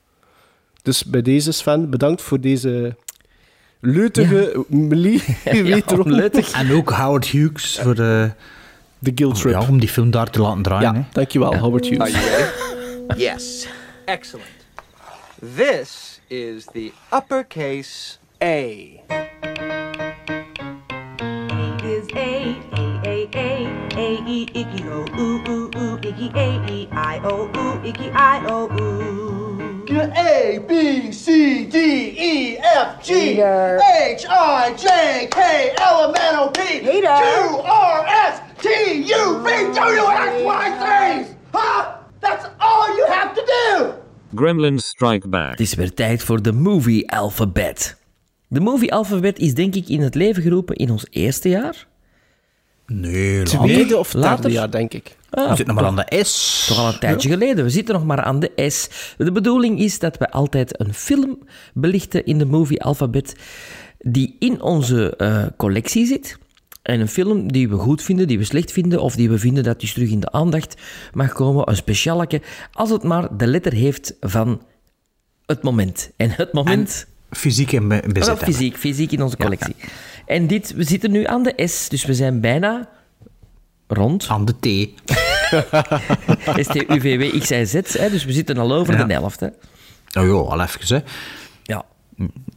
Dus 0.82 1.04
bij 1.04 1.22
deze, 1.22 1.52
Sven, 1.52 1.90
bedankt 1.90 2.22
voor 2.22 2.40
deze 2.40 2.96
leutige 3.80 4.64
melie. 4.68 5.22
wederom. 5.44 6.12
En 6.52 6.72
ook 6.72 6.90
Howard 6.90 7.26
Hughes 7.26 7.78
voor 7.82 7.94
de... 7.94 8.30
De 8.98 9.12
guilt 9.14 9.40
trip. 9.40 9.52
Ja, 9.52 9.68
om 9.68 9.80
die 9.80 9.88
film 9.88 10.10
daar 10.10 10.30
te 10.30 10.40
laten 10.40 10.62
draaien. 10.62 10.94
hè. 10.94 11.02
Dankjewel, 11.12 11.56
Howard 11.56 11.88
Hughes. 11.88 12.14
Are 12.14 12.24
you 12.24 12.24
ready? 12.30 13.22
yes. 13.22 13.68
Excellent. 14.04 14.48
This 15.56 16.20
is 16.26 16.64
the 16.72 16.92
uppercase 17.14 18.16
A. 18.42 18.64
is 21.84 22.06
A, 22.14 22.56
A, 22.74 23.00
A, 23.06 23.28
A, 23.34 23.66
A, 23.96 24.24
E, 24.26 24.46
Icky, 24.52 24.82
O, 24.88 25.04
Icky, 26.10 26.30
A, 26.34 26.66
E, 26.68 26.88
I, 26.90 27.20
O, 27.22 27.48
Ooh, 27.56 27.86
Icky, 27.86 28.10
I, 28.10 28.44
O, 28.48 28.68
Ooh. 28.80 29.84
A, 30.00 30.58
B, 30.66 31.12
C, 31.12 31.66
D, 31.66 31.76
E, 31.76 32.58
F, 32.58 33.00
G, 33.00 33.38
H, 33.38 34.26
I, 34.28 34.74
J, 34.76 35.28
K, 35.30 35.38
L, 35.78 36.08
M, 36.08 36.14
N, 36.14 36.34
O, 36.40 36.50
P, 36.50 36.80
Q, 36.80 37.06
R, 37.62 38.06
S, 38.26 38.40
T, 38.58 38.68
U, 39.04 39.40
V, 39.44 39.70
W, 39.72 40.02
X, 40.10 40.42
Y, 40.42 40.66
Z. 40.80 41.36
Huh? 41.52 41.84
That's 42.20 42.46
all 42.58 42.88
you 42.96 43.06
have 43.08 43.34
to 43.34 43.42
do. 43.46 43.92
Gremlins 44.34 44.86
Strike 44.86 45.28
Back. 45.28 45.50
Het 45.50 45.60
is 45.60 45.74
weer 45.74 45.94
tijd 45.94 46.22
voor 46.22 46.42
de 46.42 46.52
Movie 46.52 47.10
Alphabet. 47.12 47.96
De 48.48 48.60
Movie 48.60 48.92
Alphabet 48.92 49.38
is 49.38 49.54
denk 49.54 49.74
ik 49.74 49.88
in 49.88 50.00
het 50.00 50.14
leven 50.14 50.42
geroepen 50.42 50.76
in 50.76 50.90
ons 50.90 51.06
eerste 51.10 51.48
jaar. 51.48 51.86
Nee, 52.86 53.42
Tweede 53.42 53.96
of 53.98 54.10
derde 54.10 54.26
Later? 54.26 54.50
jaar, 54.50 54.70
denk 54.70 54.92
ik. 54.92 55.18
Ah, 55.30 55.50
We 55.50 55.56
zitten 55.56 55.74
nog 55.74 55.84
maar 55.84 55.84
aan 55.84 55.96
de 56.08 56.24
S. 56.24 56.64
Toch 56.68 56.78
al 56.78 56.88
een 56.92 56.98
tijdje 56.98 57.28
geleden. 57.28 57.64
We 57.64 57.70
zitten 57.70 57.94
nog 57.94 58.04
maar 58.04 58.22
aan 58.22 58.40
de 58.40 58.70
S. 58.70 58.88
De 59.16 59.32
bedoeling 59.32 59.78
is 59.80 59.98
dat 59.98 60.16
we 60.18 60.30
altijd 60.30 60.80
een 60.80 60.94
film 60.94 61.38
belichten 61.74 62.24
in 62.26 62.38
de 62.38 62.46
Movie 62.46 62.82
Alphabet 62.82 63.34
die 63.98 64.36
in 64.38 64.62
onze 64.62 65.16
eh, 65.16 65.42
collectie 65.56 66.06
zit. 66.06 66.38
En 66.82 67.00
een 67.00 67.08
film 67.08 67.52
die 67.52 67.68
we 67.68 67.76
goed 67.76 68.02
vinden, 68.02 68.26
die 68.28 68.38
we 68.38 68.44
slecht 68.44 68.72
vinden, 68.72 69.00
of 69.02 69.14
die 69.14 69.30
we 69.30 69.38
vinden 69.38 69.62
dat 69.64 69.80
die 69.80 69.92
terug 69.92 70.10
in 70.10 70.20
de 70.20 70.32
aandacht 70.32 70.74
mag 71.12 71.32
komen. 71.32 71.68
Een 71.68 71.76
specialeke, 71.76 72.40
als 72.72 72.90
het 72.90 73.02
maar 73.02 73.36
de 73.36 73.46
letter 73.46 73.72
heeft 73.72 74.14
van 74.20 74.62
het 75.46 75.62
moment. 75.62 76.10
En 76.16 76.30
het 76.30 76.52
moment... 76.52 77.06
Fysiek 77.30 77.72
in 77.72 77.88
be- 77.88 77.94
in 77.94 78.12
bezit 78.12 78.26
Wel, 78.26 78.36
hebben. 78.36 78.54
fysiek, 78.54 78.76
fysiek 78.76 79.12
in 79.12 79.22
onze 79.22 79.36
collectie. 79.36 79.74
En 80.26 80.46
dit, 80.46 80.74
we 80.74 80.82
zitten 80.84 81.10
nu 81.10 81.24
aan 81.24 81.42
de 81.42 81.66
S, 81.66 81.88
dus 81.88 82.04
we 82.04 82.14
zijn 82.14 82.40
bijna 82.40 82.88
rond. 83.92 84.26
Aan 84.28 84.44
de 84.44 84.54
T. 84.60 84.66
S, 86.64 86.66
T, 86.66 86.74
U, 86.90 87.00
V, 87.00 87.18
W, 87.32 87.40
X, 87.40 87.50
Y, 87.50 87.64
Z. 87.64 87.72
Hè, 87.98 88.10
dus 88.10 88.24
we 88.24 88.32
zitten 88.32 88.58
al 88.58 88.72
over 88.72 88.96
Ja. 88.98 89.04
de 89.04 89.12
helft. 89.12 89.40
Hè. 89.40 89.46
Oh 89.46 89.52
ja, 90.12 90.20
al 90.32 90.60
even, 90.60 90.96
hè. 90.96 91.02
Ja. 91.62 91.84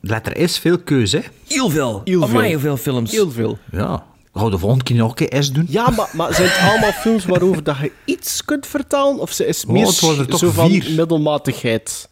Letter 0.01 0.37
is 0.37 0.57
veel 0.59 0.79
keuze, 0.79 1.17
hè. 1.17 1.23
Heel 1.47 1.69
veel. 1.69 2.01
Heel 2.03 2.23
Amai, 2.23 2.49
veel. 2.49 2.59
veel 2.59 2.77
films. 2.77 3.11
Heel 3.11 3.31
veel. 3.31 3.57
Ja. 3.71 4.03
Gaan 4.33 4.43
we 4.45 4.49
de 4.51 4.57
volgende 4.57 4.83
keer 4.83 4.95
nog 4.95 5.09
een 5.09 5.27
keer 5.27 5.43
S 5.43 5.51
doen? 5.51 5.65
Ja, 5.69 5.89
maar, 5.89 6.09
maar 6.13 6.33
zijn 6.33 6.47
het 6.49 6.69
allemaal 6.69 6.91
films 6.91 7.25
waarover 7.25 7.63
dat 7.63 7.77
je 7.77 7.91
iets 8.05 8.45
kunt 8.45 8.67
vertellen? 8.67 9.19
Of 9.19 9.31
ze 9.31 9.45
is 9.45 9.65
Oh, 9.65 9.71
meer 9.71 9.85
het 9.85 9.99
waren 9.99 10.19
er 10.19 10.27
toch 10.27 10.39
zo 10.39 10.49
van 10.51 10.69
vier. 10.69 10.91
middelmatigheid? 10.95 12.09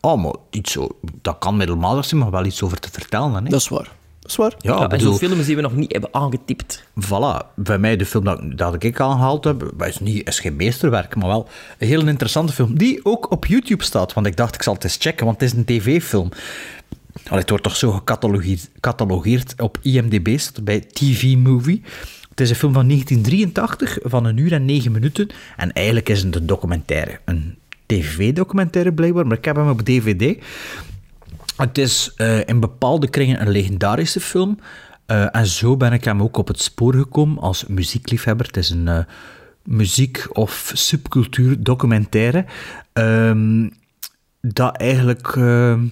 Oh, 0.00 0.22
maar 0.22 0.34
iets 0.50 0.72
zo, 0.72 0.88
dat 1.22 1.36
kan 1.38 1.56
middelmatig 1.56 2.04
zijn, 2.04 2.20
maar 2.20 2.30
wel 2.30 2.44
iets 2.44 2.62
over 2.62 2.78
te 2.78 2.88
vertellen. 2.92 3.34
Hè? 3.44 3.50
Dat 3.50 3.60
is 3.60 3.68
waar. 3.68 3.90
Dat 4.28 4.38
is 4.38 4.58
waar. 4.58 4.74
Ja, 4.74 4.80
Ja, 4.80 4.88
en 4.88 5.00
zo'n 5.00 5.18
films 5.18 5.46
die 5.46 5.56
we 5.56 5.62
nog 5.62 5.74
niet 5.74 5.92
hebben 5.92 6.14
aangetipt. 6.14 6.84
Voilà, 7.06 7.54
bij 7.54 7.78
mij 7.78 7.96
de 7.96 8.06
film 8.06 8.24
dat, 8.24 8.40
dat 8.58 8.82
ik 8.82 9.00
aangehaald 9.00 9.44
heb, 9.44 9.72
is, 9.86 10.00
niet, 10.00 10.28
is 10.28 10.40
geen 10.40 10.56
meesterwerk, 10.56 11.16
maar 11.16 11.28
wel 11.28 11.48
een 11.78 11.88
heel 11.88 12.06
interessante 12.06 12.52
film, 12.52 12.78
die 12.78 13.04
ook 13.04 13.30
op 13.30 13.46
YouTube 13.46 13.84
staat. 13.84 14.12
Want 14.12 14.26
ik 14.26 14.36
dacht, 14.36 14.54
ik 14.54 14.62
zal 14.62 14.74
het 14.74 14.84
eens 14.84 14.96
checken, 15.00 15.26
want 15.26 15.40
het 15.40 15.52
is 15.52 15.58
een 15.58 15.64
tv-film. 15.64 16.28
Allee, 17.26 17.40
het 17.40 17.48
wordt 17.50 17.64
toch 17.64 17.76
zo 17.76 17.90
gecatalogeerd 17.90 18.70
catalogeerd 18.80 19.54
op 19.56 19.78
IMDb, 19.82 20.38
bij 20.62 20.80
TV 20.80 21.36
Movie. 21.36 21.82
Het 22.28 22.40
is 22.40 22.50
een 22.50 22.56
film 22.56 22.72
van 22.72 22.86
1983, 22.86 23.98
van 24.02 24.24
een 24.24 24.36
uur 24.36 24.52
en 24.52 24.64
negen 24.64 24.92
minuten. 24.92 25.28
En 25.56 25.72
eigenlijk 25.72 26.08
is 26.08 26.22
het 26.22 26.36
een 26.36 26.46
documentaire. 26.46 27.20
Een 27.24 27.56
tv-documentaire 27.86 28.92
blijkbaar, 28.92 29.26
maar 29.26 29.36
ik 29.36 29.44
heb 29.44 29.56
hem 29.56 29.68
op 29.68 29.82
DVD. 29.82 30.36
Het 31.58 31.78
is 31.78 32.12
eh, 32.16 32.46
in 32.46 32.60
bepaalde 32.60 33.08
kringen 33.08 33.40
een 33.40 33.50
legendarische 33.50 34.20
film. 34.20 34.58
Eh, 35.06 35.36
en 35.36 35.46
zo 35.46 35.76
ben 35.76 35.92
ik 35.92 36.04
hem 36.04 36.22
ook 36.22 36.36
op 36.36 36.48
het 36.48 36.62
spoor 36.62 36.94
gekomen 36.94 37.38
als 37.38 37.66
muziekliefhebber. 37.66 38.46
Het 38.46 38.56
is 38.56 38.70
een 38.70 38.88
eh, 38.88 38.98
muziek- 39.64 40.26
of 40.32 40.70
subcultuur 40.74 41.62
documentaire. 41.62 42.44
ehm, 42.92 43.68
dat 44.40 44.76
eigenlijk, 44.76 45.28
ehm, 45.36 45.86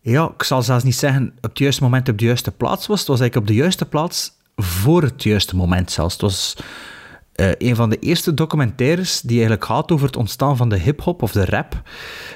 ja, 0.00 0.30
ik 0.36 0.42
zal 0.42 0.62
zelfs 0.62 0.84
niet 0.84 0.96
zeggen 0.96 1.32
op 1.36 1.48
het 1.48 1.58
juiste 1.58 1.82
moment 1.82 2.08
op 2.08 2.18
de 2.18 2.24
juiste 2.24 2.50
plaats 2.50 2.86
was. 2.86 2.98
Het 2.98 3.08
was 3.08 3.20
eigenlijk 3.20 3.50
op 3.50 3.56
de 3.56 3.62
juiste 3.62 3.84
plaats 3.84 4.32
voor 4.56 5.02
het 5.02 5.22
juiste 5.22 5.56
moment 5.56 5.90
zelfs. 5.90 6.12
Het 6.12 6.22
was 6.22 6.56
eh, 7.38 7.50
een 7.68 7.76
van 7.76 7.90
de 7.90 7.98
eerste 7.98 8.34
documentaires 8.34 9.20
die 9.20 9.30
eigenlijk 9.32 9.64
gaat 9.64 9.92
over 9.92 10.06
het 10.06 10.16
ontstaan 10.16 10.56
van 10.56 10.68
de 10.68 10.78
hip-hop 10.78 11.22
of 11.22 11.32
de 11.32 11.44
rap. 11.44 11.82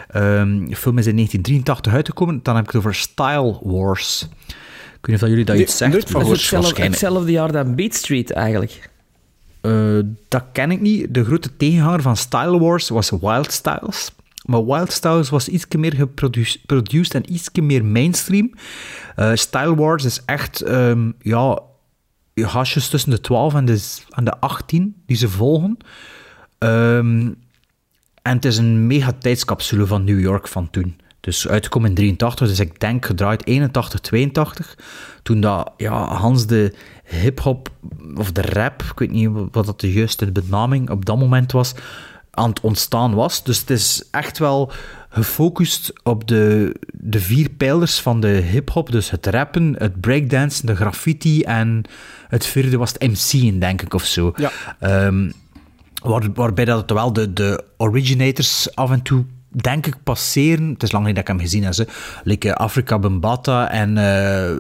Ehm, 0.09 0.65
de 0.69 0.77
film 0.77 0.99
is 0.99 1.07
in 1.07 1.15
1983 1.15 1.93
uitgekomen. 1.93 2.41
Dan 2.43 2.55
heb 2.57 2.65
ik 2.65 2.71
het 2.71 2.81
over 2.81 2.95
Style 2.95 3.59
Wars. 3.63 4.23
Ik 4.23 5.07
weet 5.07 5.07
niet 5.07 5.15
of 5.15 5.21
dat 5.21 5.29
jullie 5.29 5.45
dat 5.45 5.55
Nee, 5.55 5.65
iets 5.65 5.77
zegt. 5.77 6.11
van 6.11 6.21
gehoord. 6.21 6.39
hetzelfde, 6.39 6.83
hetzelfde 6.83 7.31
jaar 7.33 7.53
dan 7.53 7.75
Beat 7.75 7.95
Street 7.95 8.31
eigenlijk. 8.33 8.91
Eh, 9.61 9.99
dat 10.29 10.45
ken 10.53 10.71
ik 10.71 10.81
niet. 10.81 11.15
De 11.15 11.25
grote 11.25 11.57
tegenhanger 11.57 12.03
van 12.03 12.17
Style 12.17 12.59
Wars 12.59 12.89
was 12.89 13.11
Wild 13.11 13.53
Styles. 13.53 14.11
Maar 14.45 14.65
Wild 14.67 14.93
Styles 14.93 15.31
was 15.31 15.49
iets 15.49 15.67
meer 15.77 15.95
geproduced 15.95 17.15
en 17.15 17.33
iets 17.33 17.49
meer 17.63 17.85
mainstream. 17.85 18.53
Eh, 19.17 19.31
Style 19.35 19.75
Wars 19.75 20.05
is 20.05 20.23
echt, 20.25 20.61
ehm, 20.61 21.11
ja, 21.21 21.59
hasjes 22.35 22.89
tussen 22.89 23.11
de 23.11 23.21
12 23.21 23.55
en 23.55 23.65
de, 23.65 23.99
en 24.09 24.25
de 24.25 24.41
18 24.41 25.03
die 25.07 25.17
ze 25.17 25.29
volgen. 25.29 25.77
Ehm, 26.59 27.31
en 28.23 28.37
het 28.37 28.45
is 28.45 28.57
een 28.57 28.87
mega 28.87 29.13
tijdscapsule 29.13 29.87
van 29.87 30.05
New 30.05 30.21
York 30.21 30.49
van 30.49 30.71
toen. 30.71 30.97
Dus 31.21 31.49
uitgekomen 31.49 31.89
in 31.89 31.95
83, 31.95 32.49
dus 32.49 32.61
ik 32.61 32.81
denk 32.81 33.07
gedraaid 33.07 33.47
81, 33.47 34.01
82. 34.01 34.79
Toen 35.23 35.41
dat, 35.41 35.73
ja, 35.77 36.05
Hans 36.05 36.47
de 36.47 36.75
hip-hop 37.05 37.71
of 38.15 38.33
de 38.33 38.43
rap, 38.43 38.83
ik 38.83 38.99
weet 38.99 39.11
niet 39.11 39.31
wat 39.51 39.67
dat 39.67 39.81
de 39.81 39.93
juiste 39.93 40.33
benaming 40.33 40.91
op 40.91 41.05
dat 41.05 41.19
moment 41.19 41.53
was, 41.53 41.75
aan 42.31 42.49
het 42.49 42.61
ontstaan 42.61 43.15
was. 43.15 43.45
Dus 43.45 43.59
het 43.59 43.71
is 43.71 44.09
echt 44.11 44.39
wel 44.39 44.73
gefocust 45.09 45.93
op 46.03 46.29
de, 46.29 46.77
de 46.93 47.21
vier 47.21 47.49
pijlers 47.51 48.01
van 48.01 48.21
de 48.21 48.29
hip-hop. 48.29 48.93
Dus 48.93 49.11
het 49.11 49.27
rappen, 49.27 49.75
het 49.79 50.01
breakdansen, 50.01 50.67
de 50.67 50.77
graffiti 50.77 51.43
en 51.43 51.85
het 52.33 52.47
vierde 52.47 52.77
was 52.77 52.93
het 52.93 53.03
MC'en, 53.03 53.59
denk 53.59 53.83
ik, 53.83 53.95
of 53.95 54.05
zo. 54.05 54.33
Ja. 54.37 54.51
Ehm, 54.79 55.31
waar, 56.03 56.33
waarbij 56.35 56.65
dat 56.65 56.81
het 56.81 56.91
wel 56.91 57.13
de, 57.13 57.33
de 57.33 57.65
originators 57.77 58.75
af 58.75 58.91
en 58.91 59.03
toe, 59.03 59.25
denk 59.49 59.87
ik, 59.87 59.95
passeren. 60.03 60.69
Het 60.69 60.83
is 60.83 60.93
lang 60.93 61.05
niet 61.05 61.15
dat 61.15 61.23
ik 61.23 61.31
hem 61.31 61.41
gezien 61.41 61.65
heb. 61.65 61.73
Ze. 61.73 61.87
Like 62.25 62.49
eh, 62.49 62.55
Afrika 62.55 62.99
Bambata 62.99 63.71
en 63.71 63.99
eh, 63.99 64.57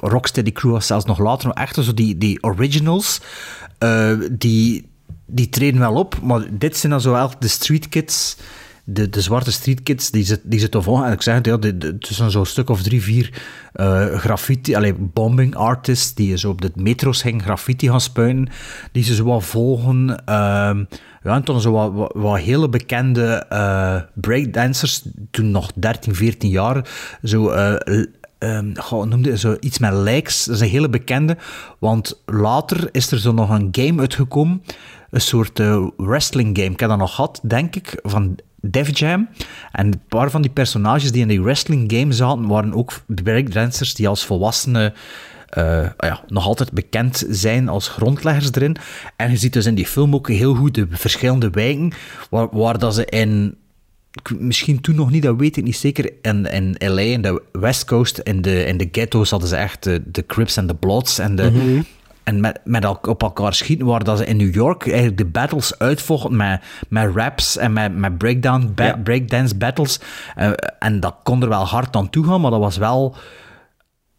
Rocksteady 0.00 0.52
Crew 0.52 0.70
was 0.70 0.86
zelfs 0.86 1.04
nog 1.04 1.18
later. 1.18 1.48
Maar 1.48 1.62
echt 1.62 1.74
zo 1.74 1.94
die, 1.94 2.18
die 2.18 2.42
originals, 2.42 3.20
eh, 3.78 4.12
die, 4.30 4.88
die 5.26 5.48
treden 5.48 5.80
wel 5.80 5.94
op. 5.94 6.20
Maar 6.22 6.42
dit 6.50 6.76
zijn 6.76 6.92
dan 6.92 7.00
zo 7.00 7.12
wel 7.12 7.30
de 7.38 7.48
street 7.48 7.88
kids... 7.88 8.36
De, 8.86 9.08
de 9.08 9.20
zwarte 9.20 9.52
street 9.52 9.82
kids 9.82 10.10
die 10.10 10.24
ze, 10.24 10.40
die 10.42 10.58
ze 10.58 10.68
toch 10.68 10.84
volgen. 10.84 11.06
En 11.06 11.12
ik 11.12 11.22
zeg 11.22 11.34
het, 11.34 11.46
ja, 11.46 11.56
de, 11.56 11.96
zijn 11.98 12.30
zo'n 12.30 12.46
stuk 12.46 12.70
of 12.70 12.82
drie, 12.82 13.02
vier 13.02 13.42
eh, 13.72 14.14
graffiti, 14.14 14.74
allee, 14.74 14.94
bombing 14.94 15.54
artists 15.54 16.14
die 16.14 16.36
zo 16.36 16.50
op 16.50 16.60
de 16.60 16.70
metro's 16.74 17.22
gingen 17.22 17.42
graffiti 17.42 17.88
gaan 17.88 18.00
spuiten, 18.00 18.48
die 18.92 19.04
ze 19.04 19.14
zo 19.14 19.24
wat 19.24 19.44
volgen. 19.44 20.24
Ehm, 20.24 20.84
ja, 21.22 21.34
en 21.34 21.42
toen 21.42 21.60
zo 21.60 21.72
wat, 21.72 22.12
wat, 22.14 22.38
hele 22.38 22.68
bekende 22.68 23.46
eh, 23.48 24.00
breakdancers, 24.14 25.02
toen 25.30 25.50
nog 25.50 25.72
13, 25.74 26.14
14 26.14 26.50
jaar, 26.50 26.88
zo... 27.22 27.48
eh, 27.48 28.04
goh, 28.74 29.06
noemde 29.06 29.38
zo 29.38 29.56
iets 29.60 29.78
met 29.78 29.92
likes. 29.92 30.44
Dat 30.44 30.54
is 30.54 30.60
een 30.60 30.68
hele 30.68 30.88
bekende. 30.88 31.36
Want 31.78 32.22
later 32.26 32.88
is 32.92 33.10
er 33.10 33.20
zo 33.20 33.32
nog 33.32 33.50
een 33.50 33.68
game 33.72 34.00
uitgekomen. 34.00 34.62
Een 35.10 35.20
soort 35.20 35.62
wrestling 35.96 36.58
game. 36.58 36.70
Ik 36.70 36.80
heb 36.80 36.88
dat 36.88 36.98
nog 36.98 37.14
gehad, 37.14 37.40
denk 37.42 37.76
ik, 37.76 37.98
van 38.02 38.36
Def 38.70 38.98
Jam. 38.98 39.28
En 39.72 39.86
een 39.86 40.00
paar 40.08 40.30
van 40.30 40.42
die 40.42 40.50
personages 40.50 41.12
die 41.12 41.22
in 41.22 41.28
die 41.28 41.42
wrestling 41.42 41.92
game 41.92 42.12
zaten, 42.12 42.46
waren 42.46 42.74
ook 42.74 42.92
breakdancers 43.06 43.94
die 43.94 44.08
als 44.08 44.24
volwassenen 44.24 44.94
eh, 45.48 45.86
ja, 45.98 46.20
nog 46.28 46.46
altijd 46.46 46.72
bekend 46.72 47.24
zijn 47.28 47.68
als 47.68 47.88
grondleggers 47.88 48.52
erin. 48.52 48.76
En 49.16 49.30
je 49.30 49.36
ziet 49.36 49.52
dus 49.52 49.66
in 49.66 49.74
die 49.74 49.86
film 49.86 50.14
ook 50.14 50.28
heel 50.28 50.54
goed 50.54 50.74
de 50.74 50.86
verschillende 50.90 51.50
wijken 51.50 51.92
waar, 52.30 52.48
waar 52.50 52.78
dat 52.78 52.94
ze 52.94 53.04
in 53.04 53.56
misschien 54.38 54.80
toen 54.80 54.94
nog 54.94 55.10
niet, 55.10 55.22
dat 55.22 55.36
weet 55.36 55.56
ik 55.56 55.64
niet 55.64 55.76
zeker. 55.76 56.12
In, 56.22 56.46
in 56.46 56.74
LA, 56.78 57.00
in 57.00 57.22
de 57.22 57.42
West 57.52 57.84
Coast, 57.84 58.18
in 58.18 58.42
de, 58.42 58.64
in 58.64 58.76
de 58.76 58.88
ghetto's 58.92 59.30
hadden 59.30 59.48
ze 59.48 59.56
echt 59.56 59.82
de, 59.82 60.02
de 60.06 60.26
Crips 60.26 60.56
en 60.56 60.66
de 60.66 60.74
Bloods. 60.74 61.18
En, 61.18 61.36
de, 61.36 61.50
Mhm. 61.50 61.80
En 62.24 62.40
met, 62.40 62.60
met 62.64 62.84
elk- 62.84 63.06
op 63.06 63.22
elkaar 63.22 63.54
schieten, 63.54 63.86
waar 63.86 64.04
dat 64.04 64.18
ze 64.18 64.26
in 64.26 64.36
New 64.36 64.54
York 64.54 64.86
eigenlijk 64.86 65.16
de 65.16 65.24
battles 65.24 65.78
uitvochten 65.78 66.36
met, 66.36 66.62
met 66.88 67.14
raps 67.14 67.56
en 67.56 67.72
met, 67.72 67.96
met 67.96 68.18
breakdown, 68.18 68.72
ba- 68.74 68.96
breakdance 69.04 69.56
battles. 69.56 70.00
Eh, 70.36 70.50
en 70.78 71.00
dat 71.00 71.14
kon 71.22 71.42
er 71.42 71.48
wel 71.48 71.64
hard 71.66 71.96
aan 71.96 72.10
toe 72.10 72.24
gaan, 72.26 72.40
maar 72.40 72.50
dat 72.50 72.60
was 72.60 72.76
wel 72.76 73.16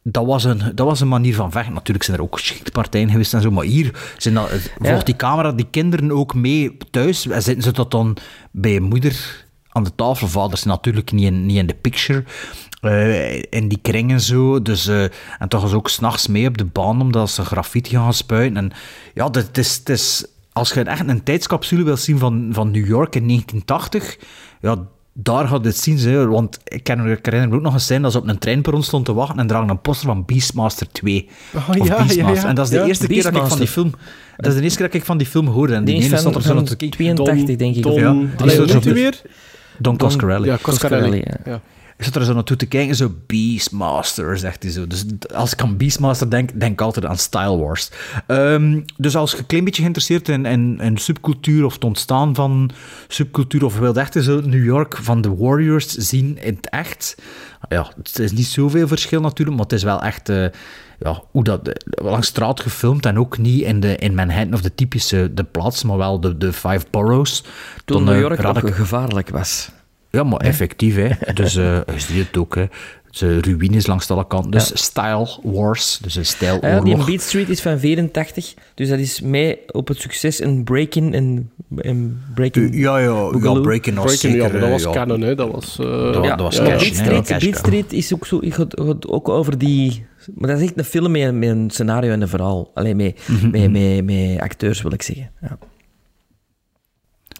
dat 0.07 0.25
was, 0.25 0.43
een, 0.43 0.61
dat 0.75 0.87
was 0.87 0.99
een 0.99 1.07
manier 1.07 1.35
van 1.35 1.51
vechten. 1.51 1.73
Natuurlijk 1.73 2.05
zijn 2.05 2.17
er 2.17 2.23
ook 2.23 2.39
schietpartijen 2.39 3.09
geweest 3.09 3.33
en 3.33 3.41
zo, 3.41 3.51
maar 3.51 3.63
hier 3.65 4.13
zijn 4.17 4.33
dat, 4.33 4.49
volgt 4.79 5.05
die 5.05 5.15
camera 5.15 5.51
die 5.51 5.67
kinderen 5.71 6.11
ook 6.11 6.33
mee 6.33 6.77
thuis. 6.91 7.27
En 7.27 7.41
zitten 7.41 7.63
ze 7.63 7.71
tot 7.71 7.91
dan 7.91 8.17
bij 8.51 8.71
je 8.71 8.81
moeder 8.81 9.45
aan 9.69 9.83
de 9.83 9.95
tafel. 9.95 10.27
Vaders 10.27 10.61
zijn 10.61 10.73
natuurlijk 10.73 11.11
niet 11.11 11.25
in, 11.25 11.45
niet 11.45 11.57
in 11.57 11.67
de 11.67 11.73
picture. 11.73 12.23
Eh, 12.85 13.35
in 13.49 13.67
die 13.67 13.79
kringen 13.81 14.21
zo. 14.21 14.61
Dus, 14.61 14.87
eh, 14.87 15.03
en 15.39 15.47
toch 15.47 15.65
is 15.65 15.73
ook 15.73 15.89
s'nachts 15.89 16.27
mee 16.27 16.47
op 16.47 16.57
de 16.57 16.65
baan 16.65 17.01
omdat 17.01 17.29
ze 17.29 17.45
graffiti 17.45 17.89
gaan 17.95 18.13
spuiten. 18.13 18.57
En 18.57 18.71
ja, 19.13 19.29
het 19.31 19.57
is, 19.57 19.75
het 19.75 19.89
is, 19.89 20.25
als 20.53 20.73
je 20.73 20.81
echt 20.81 21.07
een 21.09 21.23
tijdscapsule 21.23 21.83
wil 21.83 21.97
zien 21.97 22.17
van, 22.17 22.49
van 22.51 22.71
New 22.71 22.87
York 22.87 23.15
in 23.15 23.27
1980, 23.27 24.17
ja, 24.61 24.75
daar 25.13 25.47
gaat 25.47 25.65
het 25.65 25.77
zien. 25.77 25.97
Hè, 25.99 26.27
want 26.27 26.59
ik, 26.63 26.83
ken, 26.83 27.05
ik 27.05 27.25
herinner 27.25 27.49
me 27.49 27.55
ook 27.55 27.61
nog 27.61 27.73
eens 27.73 27.85
zijn 27.87 28.01
dat 28.01 28.11
ze 28.11 28.17
op 28.17 28.27
een 28.27 28.37
treinperron 28.37 28.83
stond 28.83 29.05
te 29.05 29.13
wachten 29.13 29.39
en 29.39 29.47
dragen 29.47 29.69
een 29.69 29.81
poster 29.81 30.07
van 30.07 30.25
Beastmaster 30.25 30.87
2. 30.91 31.29
Oh, 31.55 31.69
of 31.69 31.87
ja, 31.87 31.95
Beastmaster. 31.97 32.35
ja. 32.35 32.45
En 32.47 32.55
dat 32.55 32.65
is 32.65 32.71
de 32.71 32.77
Ja, 32.77 32.85
eerste 32.85 33.07
keer 33.07 33.23
dat 33.23 33.35
ik 33.35 33.43
van 33.45 33.57
die 33.57 33.67
film... 33.67 33.91
Dat 34.37 34.45
is 34.51 34.55
de 34.57 34.61
eerste 34.63 34.77
keer 34.77 34.87
dat 34.87 34.95
ik 34.95 35.05
van 35.05 35.17
die 35.17 35.27
film 35.27 35.47
hoorde. 35.47 35.73
En 35.73 35.85
Die 35.85 35.95
ene 35.95 36.09
van- 36.09 36.17
stond 36.17 36.35
op 36.35 36.41
van 36.41 36.67
zo'n... 36.67 36.89
82, 36.89 37.55
denk 37.55 37.75
ik. 37.75 37.83
Don- 37.83 37.91
of- 37.91 37.99
Ja, 37.99 38.07
Allee, 38.37 38.65
de- 38.79 38.93
weer? 38.93 39.21
Don 39.79 39.97
Coscarelli. 39.97 40.45
Ja, 40.47 40.57
Coscarelli. 40.61 41.23
ja. 41.45 41.61
Ik 41.97 42.03
zat 42.05 42.15
er 42.15 42.25
zo 42.25 42.33
naartoe 42.33 42.57
te 42.57 42.65
kijken, 42.65 42.95
zo 42.95 43.11
Beastmaster, 43.27 44.37
zegt 44.37 44.63
hij 44.63 44.71
zo. 44.71 44.87
Dus 44.87 45.05
als 45.33 45.53
ik 45.53 45.61
aan 45.61 45.77
Beastmaster 45.77 46.29
denk, 46.29 46.59
denk 46.59 46.71
ik 46.71 46.81
altijd 46.81 47.05
aan 47.05 47.17
Style 47.17 47.57
Wars. 47.57 47.89
Ehm, 48.27 48.81
dus 48.97 49.15
als 49.15 49.31
je 49.31 49.37
een 49.37 49.45
klein 49.45 49.63
beetje 49.63 49.81
geïnteresseerd 49.81 50.29
in, 50.29 50.45
in, 50.45 50.79
in 50.81 50.97
subcultuur 50.97 51.65
of 51.65 51.73
het 51.73 51.83
ontstaan 51.83 52.35
van 52.35 52.69
subcultuur, 53.07 53.65
of 53.65 53.73
je 53.73 53.79
wilt 53.79 53.97
echt 53.97 54.13
zo 54.19 54.41
New 54.41 54.63
York 54.65 54.97
van 54.97 55.21
de 55.21 55.35
Warriors 55.35 55.87
zien 55.87 56.37
in 56.41 56.55
het 56.55 56.69
echt, 56.69 57.15
ja, 57.69 57.91
het 57.97 58.19
is 58.19 58.31
niet 58.31 58.47
zoveel 58.47 58.87
verschil 58.87 59.21
natuurlijk, 59.21 59.57
maar 59.57 59.65
het 59.65 59.75
is 59.75 59.83
wel 59.83 60.01
echt... 60.01 60.29
eh, 60.29 60.45
ja, 60.99 61.23
hoe 61.31 61.43
dat 61.43 61.67
eh, 61.67 62.05
langs 62.05 62.27
straat 62.27 62.59
gefilmd 62.59 63.05
en 63.05 63.19
ook 63.19 63.37
niet 63.37 63.61
in, 63.61 63.79
de, 63.79 63.95
in 63.95 64.15
Manhattan 64.15 64.53
of 64.53 64.61
de 64.61 64.75
typische 64.75 65.31
de 65.33 65.43
plaats, 65.43 65.83
maar 65.83 65.97
wel 65.97 66.19
de, 66.19 66.37
de 66.37 66.53
Five 66.53 66.85
Boroughs. 66.89 67.43
Toen 67.85 68.03
New 68.03 68.13
eh, 68.13 68.19
York 68.19 68.45
ook 68.45 68.57
ik- 68.57 68.73
gevaarlijk 68.73 69.29
was. 69.29 69.69
Ja, 70.15 70.23
maar 70.23 70.39
effectief, 70.39 70.95
hè. 70.95 71.09
Dus, 71.33 71.55
eh 71.55 71.79
je 71.93 71.99
ziet 71.99 72.27
het 72.27 72.37
ook, 72.37 72.55
hè. 72.55 72.65
Dus, 73.19 73.21
ruïnes 73.45 73.87
langs 73.87 74.09
alle 74.11 74.27
kanten. 74.27 74.51
Dus 74.51 74.71
Style 74.73 75.27
Wars, 75.43 75.97
dus 76.01 76.15
een 76.15 76.21
Ja, 76.39 76.51
die 76.51 76.59
stijloorlog. 76.61 77.05
Beat 77.05 77.21
Street 77.21 77.49
is 77.49 77.61
van 77.61 77.79
84, 77.79 78.53
dus 78.73 78.89
dat 78.89 78.99
is 78.99 79.21
mee 79.21 79.57
op 79.71 79.87
het 79.87 79.97
succes 80.01 80.41
een 80.41 80.63
break-in 80.63 81.13
en, 81.13 81.51
en 81.77 82.21
breaking 82.33 82.75
Ja, 82.75 82.97
ja, 82.97 83.05
ja 83.05 83.29
was 83.93 84.21
ja, 84.21 84.29
zeker... 84.29 84.41
maar 84.51 84.51
dat 84.51 84.61
eh, 84.63 84.71
was 84.71 84.83
ja. 84.83 84.91
canon, 84.91 85.21
hè. 85.21 85.35
Dat 85.35 85.51
was... 85.51 85.79
eh, 85.79 85.85
Dat 85.85 86.15
wa- 86.15 86.27
dat 86.35 86.39
was 86.39 86.55
Ja, 86.57 86.63
cash, 86.63 86.81
Beat 86.81 86.95
Street, 86.95 87.27
cash, 87.27 87.43
Beat. 87.43 87.57
Street 87.57 87.93
is 87.93 88.13
ook 88.13 88.25
zo... 88.25 88.39
gaat, 88.41 88.81
gaat 88.85 89.07
ook 89.07 89.29
over 89.29 89.57
die... 89.57 90.05
Maar 90.35 90.49
dat 90.49 90.59
is 90.59 90.63
echt 90.65 90.77
een 90.77 90.83
film 90.83 91.11
met, 91.11 91.33
met 91.33 91.49
een 91.49 91.69
scenario 91.69 92.11
en 92.11 92.21
een 92.21 92.27
verhaal. 92.27 92.71
Alleen 92.73 92.95
met, 92.95 93.19
Mhm, 93.27 93.49
met, 93.49 93.71
met, 93.71 94.05
met 94.05 94.39
acteurs, 94.39 94.81
wil 94.81 94.93
ik 94.93 95.01
zeggen. 95.01 95.31
Ja. 95.41 95.57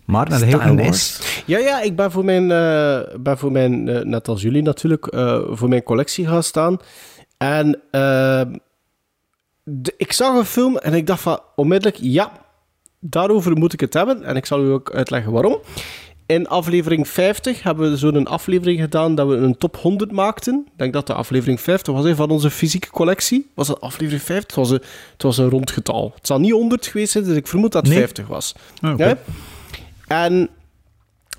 Maar 0.05 0.29
naar 0.29 0.39
de 0.39 0.45
hele. 0.45 0.57
Ja, 1.45 1.57
ja, 1.57 1.81
ik 1.81 1.95
ben 1.95 2.11
voor 2.11 2.25
mijn, 2.25 2.51
eh, 2.51 2.99
ben 3.19 3.37
voor 3.37 3.51
mijn 3.51 3.87
eh, 3.89 4.01
net 4.03 4.27
als 4.27 4.41
jullie 4.41 4.61
natuurlijk, 4.61 5.05
eh, 5.07 5.41
voor 5.49 5.69
mijn 5.69 5.83
collectie 5.83 6.27
gaan 6.27 6.43
staan. 6.43 6.77
En 7.37 7.79
eh, 7.91 8.41
de- 9.63 9.93
ik 9.97 10.11
zag 10.11 10.35
een 10.37 10.45
film 10.45 10.77
en 10.77 10.93
ik 10.93 11.07
dacht 11.07 11.21
van 11.21 11.39
onmiddellijk, 11.55 11.97
ja, 12.01 12.31
daarover 12.99 13.57
moet 13.57 13.73
ik 13.73 13.79
het 13.79 13.93
hebben. 13.93 14.23
En 14.23 14.35
ik 14.35 14.45
zal 14.45 14.63
u 14.63 14.69
ook 14.71 14.91
uitleggen 14.93 15.31
waarom. 15.31 15.59
In 16.27 16.47
aflevering 16.47 17.07
50 17.07 17.63
hebben 17.63 17.89
we 17.91 17.97
zo'n 17.97 18.27
aflevering 18.27 18.79
gedaan 18.81 19.15
dat 19.15 19.27
we 19.27 19.35
een 19.35 19.57
top 19.57 19.75
100 19.77 20.11
maakten. 20.11 20.63
Ik 20.65 20.77
denk 20.77 20.93
dat 20.93 21.07
de 21.07 21.13
aflevering 21.13 21.61
50 21.61 21.93
was 21.93 22.11
van 22.15 22.29
onze 22.29 22.49
fysieke 22.49 22.89
collectie. 22.89 23.51
Was 23.55 23.67
dat 23.67 23.81
aflevering 23.81 24.21
50? 24.23 24.55
Het 24.55 24.55
was 24.55 24.69
een, 24.69 24.81
het 25.13 25.23
was 25.23 25.37
een 25.37 25.49
rond 25.49 25.71
getal. 25.71 26.11
Het 26.15 26.27
zal 26.27 26.39
niet 26.39 26.51
100 26.51 26.87
geweest 26.87 27.11
zijn, 27.11 27.23
dus 27.23 27.35
ik 27.35 27.47
vermoed 27.47 27.71
dat 27.71 27.81
het 27.81 27.91
Nee. 27.91 27.99
50 28.01 28.27
was. 28.27 28.55
Oké. 28.83 29.05
Ja? 29.07 29.17
En 30.07 30.49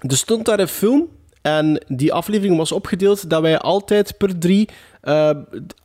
er 0.01 0.16
stond 0.16 0.44
daar 0.44 0.59
een 0.60 0.68
film 0.68 1.09
en 1.43 1.84
die 1.88 2.12
aflevering 2.12 2.56
was 2.56 2.72
opgedeeld 2.72 3.30
dat 3.30 3.40
wij 3.43 3.59
altijd 3.59 4.16
per 4.16 4.38
drie, 4.38 4.68
eh, 5.01 5.30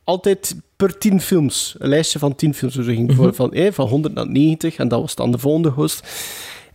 altijd 0.04 0.56
per 0.76 0.98
tien 0.98 1.22
films, 1.22 1.76
een 1.78 1.90
lijstje 1.90 2.20
van 2.20 2.36
tien 2.36 2.54
films, 2.54 2.74
dus 2.76 2.86
we 2.86 2.94
gingen 2.94 3.16
voor- 3.16 3.34
van, 3.34 3.54
eh, 3.54 3.72
van 3.72 3.88
100 3.88 4.14
naar 4.14 4.28
90 4.30 4.76
en 4.78 4.88
dat 4.88 5.00
was 5.02 5.16
dan 5.16 5.32
de 5.32 5.38
volgende 5.38 5.70
host. 5.70 6.08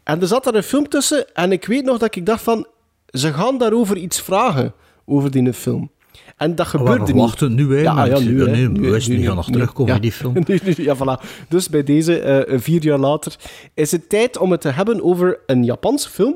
En 0.03 0.21
er 0.21 0.27
zat 0.27 0.45
daar 0.45 0.55
een 0.55 0.63
film 0.63 0.89
tussen 0.89 1.35
en 1.35 1.53
ik 1.53 1.65
weet 1.67 1.85
nog 1.85 1.99
dat 1.99 2.17
ik 2.17 2.27
dacht 2.27 2.43
van, 2.43 2.67
ze 3.07 3.33
gaan 3.33 3.59
daarover 3.59 3.97
iets 3.97 4.21
vragen, 4.21 4.73
over 5.05 5.31
die 5.31 5.53
film. 5.53 5.91
En 6.37 6.55
dat 6.55 6.71
we 6.73 6.79
gebeurde 6.79 7.13
niet. 7.13 7.23
wachten 7.23 7.55
nu, 7.55 7.75
hè, 7.75 7.81
Ja, 7.81 8.05
ja, 8.05 8.19
nu, 8.19 8.41
hè. 8.45 8.51
nee, 8.51 8.69
Nu, 8.69 8.79
nu, 8.81 8.91
niet, 8.91 9.09
nu, 9.09 9.27
gaan 9.27 9.37
nog 9.37 9.51
terugkomen, 9.51 9.95
Ja. 9.95 10.01
die 10.01 10.13
film. 10.13 10.35
Nu, 10.47 10.59
nu, 10.65 10.75
ja, 10.77 10.97
voilà. 10.97 11.47
Dus 11.49 11.69
bij 11.69 11.83
deze, 11.83 12.19
eh, 12.21 12.59
vier 12.61 12.83
jaar 12.83 12.99
later, 12.99 13.37
is 13.75 13.93
het 13.93 14.09
tijd 14.09 14.39
om 14.39 14.51
het 14.51 14.61
te 14.61 14.69
hebben 14.69 15.03
over 15.03 15.39
een 15.47 15.65
Japanse 15.65 16.09
film. 16.11 16.35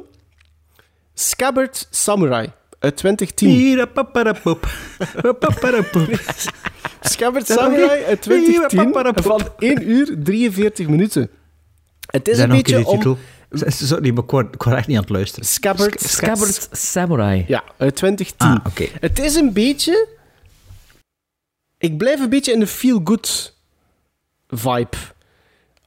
Scabbard 1.14 1.86
Samurai 1.90 2.52
uit 2.78 2.96
2010. 2.96 3.50
Scabbard 7.00 7.46
Samurai 7.46 8.02
uit 8.04 8.22
2010 8.22 8.92
van 9.22 9.40
1 9.58 9.90
uur 9.90 10.16
43 10.22 10.88
minuten. 10.88 11.30
Het 12.10 12.28
is 12.28 12.36
Zijn 12.36 12.50
een 12.50 12.56
beetje 12.56 12.86
om... 12.86 12.96
titel? 12.96 13.18
Sorry, 13.50 14.10
maar 14.10 14.24
ik 14.24 14.30
word, 14.30 14.54
ik 14.54 14.62
word 14.62 14.76
echt 14.76 14.86
niet 14.86 14.96
aan 14.96 15.02
het 15.02 15.12
luisteren. 15.12 15.46
Scabbard, 15.46 16.00
Scabbard 16.00 16.68
Samurai. 16.72 17.44
Ja, 17.48 17.64
uit 17.76 17.96
2010. 17.96 18.48
Ah, 18.48 18.56
oké. 18.66 18.86
Het 19.00 19.18
is 19.18 19.34
een 19.34 19.52
beetje... 19.52 20.08
Ik 21.78 21.98
blijf 21.98 22.20
een 22.20 22.28
beetje 22.28 22.52
in 22.52 22.60
de 22.60 22.66
feel-good 22.66 23.56
vibe. 24.48 24.96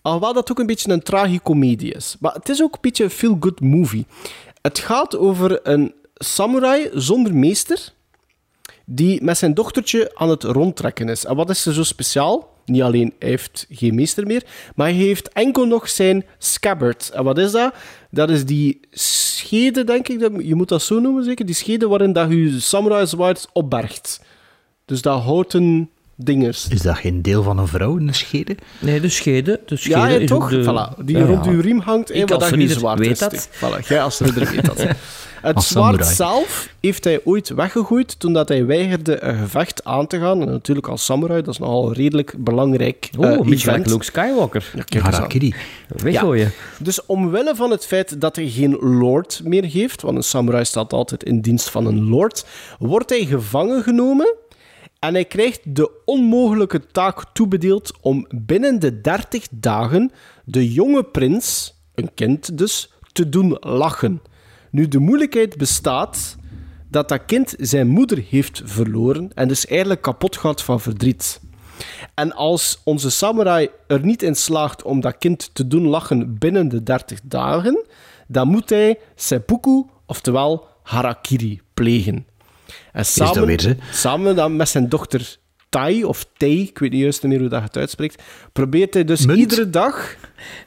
Alhoewel 0.02 0.34
dat 0.34 0.52
ook 0.52 0.60
een 0.60 0.66
beetje 0.66 0.92
een 0.92 1.04
tragicomedie 1.04 1.94
is. 1.94 2.16
Maar 2.20 2.34
het 2.34 2.50
is 2.50 2.62
ook 2.62 2.74
een 2.74 2.82
beetje 2.82 3.04
een 3.04 3.10
feel-good 3.10 3.60
movie. 3.60 4.06
Het 4.62 4.80
gaat 4.80 5.18
over 5.18 5.68
een 5.68 5.94
samurai 6.16 6.90
zonder 6.94 7.36
meester 7.36 7.94
die 8.86 9.24
met 9.24 9.38
zijn 9.38 9.54
dochtertje 9.54 10.12
aan 10.14 10.30
het 10.30 10.44
rondtrekken 10.44 11.10
is. 11.10 11.26
En 11.26 11.36
wat 11.36 11.50
is 11.50 11.66
er 11.66 11.74
zo 11.74 11.84
speciaal? 11.84 12.53
Niet 12.66 12.82
alleen, 12.82 13.14
hij 13.20 13.30
heeft 13.30 13.66
geen 13.70 13.96
meester 13.96 14.26
meer, 14.28 14.44
maar 14.76 14.88
hij 14.88 14.96
heeft 14.96 15.30
enkel 15.30 15.66
nog 15.66 15.90
zijn 15.90 16.26
scabbard. 16.38 17.10
En 17.14 17.24
wat 17.24 17.38
is 17.38 17.52
dat? 17.52 17.74
Dat 18.10 18.30
is 18.30 18.46
die 18.46 18.80
schede, 18.92 19.84
denk 19.84 20.08
ik, 20.08 20.20
dat- 20.20 20.32
je 20.40 20.56
moet 20.56 20.70
dat 20.70 20.82
zo 20.82 21.00
noemen 21.00 21.24
zeker, 21.24 21.46
die 21.46 21.56
schede 21.56 21.88
waarin 21.88 22.14
dat 22.14 22.30
je 22.30 22.60
samurai 22.60 23.08
zwaard 23.08 23.48
opbergt. 23.54 24.22
Dus 24.86 25.02
dat 25.02 25.22
houten 25.22 25.90
dingers. 26.16 26.68
Is 26.68 26.82
dat 26.82 26.98
geen 26.98 27.22
deel 27.22 27.44
van 27.44 27.58
een 27.58 27.68
vrouw 27.68 27.98
in 27.98 28.08
de 28.08 28.14
schede? 28.14 28.56
Nee, 28.80 29.00
de 29.00 29.10
schede. 29.10 29.60
De 29.66 29.76
schede 29.76 29.96
Ja, 30.00 30.08
ja, 30.08 30.26
toch? 30.26 30.50
de... 30.50 30.62
Voilà, 30.64 31.04
die 31.06 31.18
Ja, 31.18 31.26
rond 31.26 31.46
ja. 31.46 31.52
uw 31.52 31.62
riem 31.62 31.80
hangt 31.80 32.10
en 32.12 32.22
Ik 32.22 32.30
wat 32.30 32.42
als 32.42 32.50
dat 32.50 32.60
je 32.62 32.68
zwaard 32.70 33.00
weet 33.00 33.12
is. 33.12 33.18
dat. 33.20 33.50
Voilà, 33.52 33.88
jij 33.88 34.02
als 34.02 34.20
ridder 34.20 34.52
weet 34.52 34.66
dat. 34.66 34.86
Het 35.44 35.56
Als 35.56 35.68
zwaard 35.68 36.06
samurai. 36.06 36.16
zelf 36.16 36.70
heeft 36.80 37.04
hij 37.04 37.22
ooit 37.24 37.50
weggegooid 37.50 38.20
toen 38.20 38.34
dat 38.34 38.48
hij 38.48 38.66
weigerde 38.66 39.24
een 39.24 39.38
gevecht 39.38 39.84
aan 39.84 40.08
te 40.08 40.20
gaan. 40.20 40.42
En 40.42 40.48
natuurlijk 40.48 40.88
als 40.88 41.06
samurai, 41.06 41.42
dat 41.42 41.54
is 41.54 41.60
nogal 41.60 41.94
redelijk 41.94 42.34
belangrijk 42.38 43.10
Oh, 43.18 43.26
eh, 43.26 43.32
event. 43.32 43.66
like 43.66 43.90
Luke 43.90 44.04
Skywalker. 44.04 44.72
Ja, 44.76 44.84
kijk. 44.84 45.04
Harakiri. 45.04 45.54
Weggooien. 45.88 46.52
Dus 46.80 47.06
omwille 47.06 47.56
van 47.56 47.72
het 47.72 47.86
feit 47.86 48.22
dat 48.22 48.36
hij 48.36 48.48
geen 48.50 48.78
lord 48.80 49.42
meer 49.44 49.64
heeft, 49.64 50.02
want 50.02 50.18
een 50.18 50.24
samurai 50.24 50.66
staat 50.66 50.94
altijd 50.94 51.24
in 51.24 51.42
dienst 51.42 51.70
van 51.70 51.86
een 51.86 52.10
lord, 52.10 52.46
wordt 52.80 53.10
hij 53.10 53.26
gevangen 53.26 53.84
genomen 53.84 54.36
en 55.00 55.14
hij 55.14 55.26
krijgt 55.26 55.60
de 55.76 55.92
onmogelijke 56.06 56.88
taak 56.92 57.24
toebedeeld 57.34 57.92
om 58.02 58.28
binnen 58.30 58.80
de 58.80 59.02
30 59.02 59.48
dagen 59.52 60.12
de 60.46 60.72
jonge 60.72 61.04
prins, 61.04 61.74
een 61.96 62.14
kind 62.14 62.58
dus, 62.58 62.94
te 63.12 63.30
doen 63.30 63.58
lachen. 63.60 64.22
Nu, 64.74 64.88
de 64.88 65.00
moeilijkheid 65.00 65.58
bestaat 65.58 66.36
dat 66.90 67.10
dat 67.10 67.26
kind 67.26 67.56
zijn 67.58 67.88
moeder 67.88 68.24
heeft 68.30 68.62
verloren 68.66 69.32
en 69.34 69.48
dus 69.48 69.66
eigenlijk 69.66 70.02
kapot 70.02 70.38
gaat 70.38 70.62
van 70.62 70.80
verdriet. 70.80 71.42
En 72.14 72.34
als 72.34 72.82
onze 72.84 73.10
samurai 73.10 73.70
er 73.88 74.06
niet 74.06 74.24
in 74.24 74.36
slaagt 74.36 74.84
om 74.84 75.02
dat 75.02 75.18
kind 75.18 75.50
te 75.54 75.68
doen 75.68 75.88
lachen 75.88 76.38
binnen 76.38 76.70
de 76.70 76.84
30 76.84 77.20
dagen, 77.24 77.86
dan 78.28 78.48
moet 78.48 78.70
hij 78.70 79.00
seppuku, 79.16 79.84
oftewel 80.06 80.68
harakiri, 80.84 81.62
plegen. 81.74 82.28
En 82.92 83.06
samen, 83.06 83.48
dat 83.48 83.64
weer, 83.64 83.78
samen 83.92 84.36
dan 84.36 84.56
met 84.56 84.70
zijn 84.70 84.90
dochter 84.90 85.38
Tai, 85.74 86.04
of 86.04 86.26
Tei, 86.38 86.62
ik 86.62 86.80
weet 86.80 86.92
niet 86.92 87.02
juist 87.02 87.24
meer 87.24 87.40
hoe 87.40 87.50
dat 87.50 87.60
je 87.60 87.66
het 87.66 87.78
uitspreekt, 87.78 88.24
probeert 88.52 88.94
hij 88.94 89.04
dus 89.04 89.26
Munt? 89.26 89.40
iedere 89.40 89.70
dag... 89.70 90.16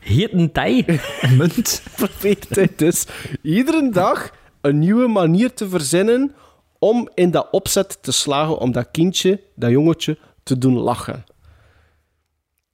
Heet 0.00 0.32
een 0.32 0.52
tij. 0.52 1.00
Munt. 1.38 1.82
probeert 1.96 2.56
hij 2.56 2.68
dus 2.76 3.06
iedere 3.42 3.90
dag 3.90 4.30
een 4.60 4.78
nieuwe 4.78 5.06
manier 5.06 5.54
te 5.54 5.68
verzinnen 5.68 6.34
om 6.78 7.08
in 7.14 7.30
dat 7.30 7.48
opzet 7.50 7.98
te 8.02 8.12
slagen 8.12 8.58
om 8.58 8.72
dat 8.72 8.88
kindje, 8.90 9.40
dat 9.54 9.70
jongetje, 9.70 10.18
te 10.42 10.58
doen 10.58 10.78
lachen. 10.78 11.24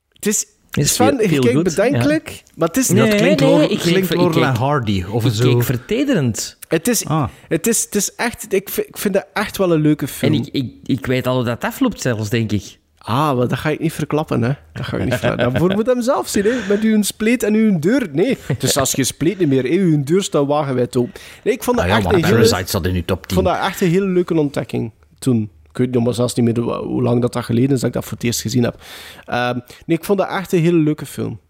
Het 0.08 0.26
is, 0.26 0.46
Is 0.72 0.94
Sven, 0.94 1.16
je 1.30 1.38
kijkt 1.38 1.62
bedenkelijk, 1.62 2.42
maar 2.54 2.68
het 2.68 2.76
is... 2.76 2.88
Nee, 2.88 3.10
dat 3.10 3.20
klinkt, 3.20 3.40
nee, 3.40 3.68
ik 3.68 3.78
klinkt 3.78 4.06
ver- 4.06 4.20
ik 4.26 4.30
keek- 4.30 4.42
Hardy. 4.56 5.04
Of 5.10 5.24
Ik 5.24 5.32
zo. 5.32 5.54
keek 5.54 5.62
vertederend. 5.62 6.56
Het 6.68 6.88
is, 6.88 7.06
Ah. 7.06 7.28
het 7.48 7.66
is, 7.66 7.82
het 7.84 7.94
is 7.94 8.14
echt... 8.14 8.52
Ik 8.54 8.68
vind, 8.68 8.86
ik 8.88 8.98
vind 8.98 9.14
dat 9.14 9.26
echt 9.32 9.56
wel 9.56 9.72
een 9.72 9.80
leuke 9.80 10.08
film. 10.08 10.32
En 10.34 10.38
ik, 10.40 10.48
ik, 10.52 10.72
ik 10.84 11.06
weet 11.06 11.26
al 11.26 11.34
hoe 11.34 11.44
dat 11.44 11.64
afloopt 11.64 12.00
zelfs, 12.00 12.28
denk 12.30 12.52
ik. 12.52 12.78
Ah, 12.98 13.36
maar 13.36 13.48
dat 13.48 13.58
ga 13.58 13.68
ik 13.70 13.80
niet 13.80 13.92
verklappen, 13.92 14.42
hè. 14.42 14.52
Dat 14.72 14.84
ga 14.86 14.96
ik 14.96 15.04
niet 15.04 15.12
verklappen. 15.14 15.50
Daarvoor 15.50 15.70
moet 15.74 15.86
hem 15.86 16.02
zelf 16.02 16.28
zien, 16.28 16.44
hè. 16.44 16.52
Met 16.68 16.80
uw 16.82 17.02
spleet 17.02 17.42
en 17.42 17.54
uw 17.54 17.78
deur. 17.78 18.08
Nee, 18.12 18.38
dus 18.58 18.76
als 18.76 18.92
je 18.92 19.04
spleet 19.04 19.38
niet 19.38 19.48
meer, 19.48 19.62
hè. 19.62 19.68
Uw 19.68 20.02
deur 20.04 20.22
staat 20.22 20.46
wagenwijd 20.46 20.96
open. 20.96 21.12
Nee, 21.44 21.54
ik 21.54 21.62
vond 21.62 21.76
dat 21.76 21.84
Ah 21.86 21.90
ja, 21.92 21.96
echt 21.98 22.06
maar 22.06 22.14
een 22.14 22.24
hele... 22.24 22.36
Parasite 22.36 22.70
zat 22.70 22.86
in 22.86 22.94
uw 22.94 23.02
top 23.04 23.18
Ik 23.22 23.26
10. 23.26 23.36
vond 23.36 23.48
dat 23.48 23.66
echt 23.66 23.80
een 23.80 23.88
hele 23.90 24.06
leuke 24.06 24.34
ontdekking 24.34 24.90
toen. 25.18 25.50
Ik 25.72 25.78
weet 25.78 25.90
nog 25.90 26.04
maar 26.04 26.14
zelfs 26.14 26.34
niet 26.34 26.44
meer 26.56 26.64
hoe 26.74 27.02
lang 27.02 27.20
dat, 27.20 27.32
dat 27.32 27.44
geleden 27.44 27.70
is 27.70 27.78
dat 27.80 27.88
ik 27.88 27.92
dat 27.94 28.04
voor 28.04 28.12
het 28.12 28.22
eerst 28.24 28.40
gezien 28.40 28.62
heb. 28.62 28.82
Ehm, 29.24 29.58
nee, 29.86 29.96
ik 29.98 30.04
vond 30.04 30.18
dat 30.18 30.28
echt 30.28 30.52
een 30.52 30.60
hele 30.60 30.78
leuke 30.78 31.06
film. 31.06 31.40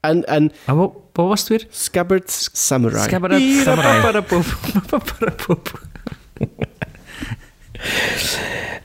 En, 0.00 0.26
en 0.26 0.52
En 0.66 0.76
wat, 0.76 0.92
wat 1.12 1.26
was 1.26 1.40
het 1.40 1.48
weer? 1.48 1.66
Scabbard 1.70 2.48
Samurai. 2.52 3.02
Scabbard 3.02 3.32
Samurai. 3.64 4.00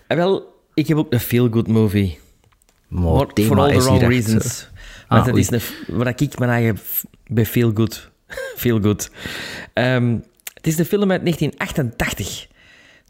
En 0.08 0.18
wel, 0.18 0.54
ik 0.74 0.88
heb 0.88 0.98
ook 0.98 1.14
een 1.14 1.20
feel-good 1.20 1.68
movie. 1.68 2.20
Maar 2.88 3.02
For, 3.04 3.26
het 3.26 3.36
thema 3.36 3.48
for 3.48 3.60
all 3.60 3.70
the 3.70 3.76
is 3.76 3.84
wrong 3.84 4.02
echt, 4.02 4.12
reasons. 4.12 4.64
eh, 4.64 5.10
Want 5.10 5.22
ah, 5.22 5.28
het 5.28 5.38
is 5.38 5.52
een, 5.52 5.96
waar 5.96 6.14
ik 6.22 6.40
mijn 6.40 6.52
eigen 6.52 6.80
bij 7.28 7.46
feel 7.46 7.72
good. 7.74 8.10
feel 8.58 8.82
good. 8.82 9.10
Ehm, 9.74 10.18
het 10.54 10.68
is 10.68 10.76
de 10.76 10.86
film 10.86 11.12
uit 11.12 11.22
1988. 11.22 12.48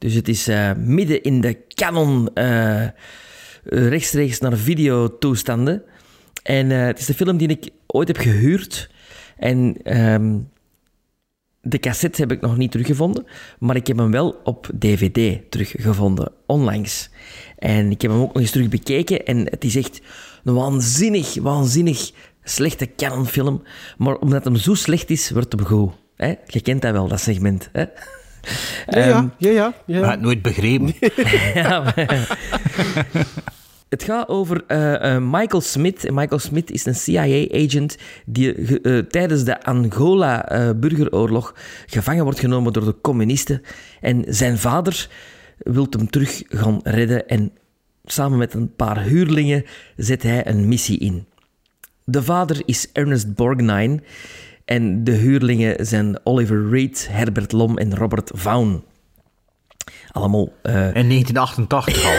Dus 0.04 0.14
het 0.14 0.28
is 0.28 0.48
eh, 0.48 0.72
midden 0.78 1.22
in 1.22 1.42
de 1.42 1.58
canon 1.68 2.30
eh, 2.34 2.88
rechtstreeks 3.64 4.40
naar 4.40 4.58
videotoestanden. 4.58 5.84
En 6.44 6.72
eh, 6.72 6.86
het 6.86 7.00
is 7.00 7.06
de 7.06 7.14
film 7.14 7.38
die 7.38 7.48
ik 7.48 7.70
ooit 7.88 8.08
heb 8.08 8.18
gehuurd. 8.18 8.90
En 9.38 9.76
ehm, 9.84 10.40
de 11.62 11.80
cassette 11.80 12.22
heb 12.22 12.32
ik 12.32 12.42
nog 12.42 12.58
niet 12.58 12.72
teruggevonden, 12.72 13.26
maar 13.60 13.76
ik 13.76 13.88
heb 13.88 13.98
hem 13.98 14.12
wel 14.12 14.40
op 14.44 14.70
DVD 14.80 15.52
teruggevonden, 15.52 16.32
onlangs. 16.46 17.10
En 17.58 17.92
ik 17.92 18.02
heb 18.02 18.12
hem 18.12 18.20
ook 18.20 18.34
nog 18.34 18.42
eens 18.42 18.52
terug 18.52 18.70
bekeken 18.70 19.26
en 19.26 19.38
het 19.50 19.64
is 19.64 19.76
echt 19.76 20.02
een 20.44 20.54
waanzinnig, 20.54 21.36
waanzinnig 21.42 22.12
slechte 22.44 22.90
Canon-film. 22.96 23.64
Maar 23.98 24.16
omdat 24.16 24.44
hem 24.44 24.56
zo 24.56 24.74
slecht 24.74 25.10
is, 25.10 25.30
wordt 25.30 25.52
hem 25.52 25.66
goed. 25.66 25.92
Je 26.48 26.62
kent 26.62 26.82
dat 26.82 26.92
wel, 26.92 27.08
dat 27.08 27.20
segment. 27.20 27.70
Hè? 27.72 27.86
Ja, 28.88 29.00
ja, 29.06 29.16
Ehm, 29.18 29.28
ja, 29.38 29.50
ja. 29.50 29.74
ja. 29.86 30.10
Het 30.10 30.22
nooit 30.22 30.42
begrepen. 30.42 30.94
ja, 31.62 31.80
maar- 31.80 32.38
Het 33.90 34.04
gaat 34.04 34.28
over 34.28 34.64
eh, 34.68 35.16
eh, 35.16 35.22
Michael 35.32 35.62
Smith. 35.62 36.12
Michael 36.12 36.40
Smith 36.40 36.72
is 36.72 36.86
een 36.86 36.96
CIA-agent 36.96 37.98
die 38.26 38.82
eh, 38.82 38.98
tijdens 38.98 39.44
de 39.44 39.64
Angola-burgeroorlog 39.64 41.56
gevangen 41.86 42.24
wordt 42.24 42.40
genomen 42.40 42.74
door 42.74 42.86
de 42.86 42.96
communisten. 43.02 43.62
En 44.02 44.24
zijn 44.28 44.58
vader 44.58 45.10
wil 45.58 45.88
hem 45.90 46.10
terug 46.10 46.42
gaan 46.48 46.80
redden 46.84 47.28
en 47.28 47.52
samen 48.06 48.38
met 48.38 48.54
een 48.54 48.76
paar 48.76 49.02
huurlingen 49.02 49.66
zet 49.96 50.24
hij 50.24 50.48
een 50.48 50.68
missie 50.68 51.00
in. 51.00 51.26
De 52.06 52.24
vader 52.24 52.62
is 52.66 52.90
Ernest 52.94 53.36
Borgnine 53.36 54.00
En 54.66 55.04
de 55.04 55.12
huurlingen 55.12 55.86
zijn 55.86 56.20
Oliver 56.24 56.70
Reed, 56.70 57.08
Herbert 57.12 57.52
Lom 57.52 57.78
en 57.78 57.96
Robert 57.96 58.32
Vaughan. 58.34 58.84
Allemaal... 60.14 60.50
eh, 60.62 60.74
In 60.96 61.10
1988 61.10 62.06
al. 62.06 62.12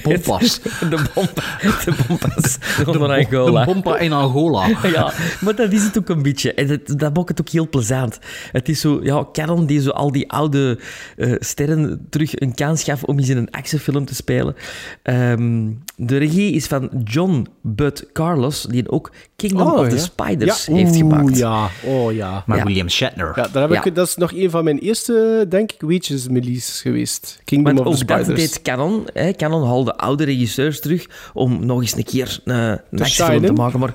Bompas. 0.02 0.60
De 0.90 1.04
bompa, 1.14 1.42
de 1.84 1.92
bompas 2.08 2.58
onder 2.86 3.10
Angola. 3.18 3.64
De 3.64 3.72
bompa 3.72 3.98
in 3.98 4.12
Angola. 4.12 4.66
Ja, 4.82 5.12
maar 5.40 5.54
dat 5.54 5.72
is 5.72 5.82
het 5.84 5.98
ook 5.98 6.08
een 6.08 6.22
beetje. 6.22 6.54
En 6.54 6.66
dat, 6.66 6.80
dat 6.98 7.14
maakt 7.14 7.28
het 7.28 7.40
ook 7.40 7.48
heel 7.48 7.68
plezant. 7.68 8.18
Het 8.52 8.68
is 8.68 8.80
zo, 8.80 9.00
ja, 9.02 9.24
Canon 9.32 9.66
die 9.66 9.80
zo 9.80 9.90
al 9.90 10.12
die 10.12 10.30
oude 10.30 10.78
eh, 11.16 11.32
sterren 11.38 12.06
terug 12.10 12.40
een 12.40 12.54
kans 12.54 12.82
gaf 12.84 13.02
om 13.02 13.18
eens 13.18 13.28
in 13.28 13.36
een 13.36 13.50
actiefilm 13.50 14.04
te 14.04 14.14
spelen. 14.14 14.54
Ehm, 15.02 15.70
de 15.96 16.16
regie 16.16 16.52
is 16.52 16.66
van 16.66 16.90
John 17.04 17.46
Bud 17.62 18.06
Carlos, 18.12 18.62
die 18.70 18.90
ook 18.90 19.12
Kingdom 19.36 19.66
Oh, 19.66 19.78
of 19.78 19.88
the 19.88 19.94
ja. 19.94 20.00
Spiders 20.02 20.66
Ja, 20.66 20.74
heeft 20.74 20.90
oeh, 21.02 21.14
gemaakt. 21.16 21.36
ja, 21.38 21.68
oh 21.84 22.12
ja. 22.12 22.42
Maar 22.46 22.58
Ja. 22.58 22.64
William 22.64 22.88
Shatner. 22.88 23.32
Ja, 23.36 23.48
daar 23.52 23.62
heb 23.62 23.72
ik, 23.78 23.84
Ja. 23.84 23.90
dat 23.90 24.06
is 24.08 24.16
nog 24.16 24.32
een 24.32 24.50
van 24.50 24.64
mijn 24.64 24.78
eerste, 24.78 25.46
denk 25.48 25.72
ik, 25.72 25.80
Weeches 26.24 26.42
release 26.44 26.80
geweest. 26.80 27.40
Kingdom 27.44 27.74
Want 27.74 27.86
of 27.86 27.96
the 27.96 28.02
ook 28.02 28.08
dat 28.08 28.24
Spiders. 28.24 28.52
deed 28.52 28.62
Canon. 28.62 29.06
Hè. 29.12 29.32
Canon 29.32 29.64
haalde 29.64 29.96
oude 29.96 30.24
regisseurs 30.24 30.80
terug 30.80 31.06
om 31.34 31.66
nog 31.66 31.80
eens 31.80 31.96
een 31.96 32.04
keer 32.04 32.40
een, 32.44 32.54
een 32.54 32.78
actiefilm 32.90 33.28
shinen. 33.28 33.44
te 33.44 33.52
maken. 33.52 33.78
Maar 33.78 33.94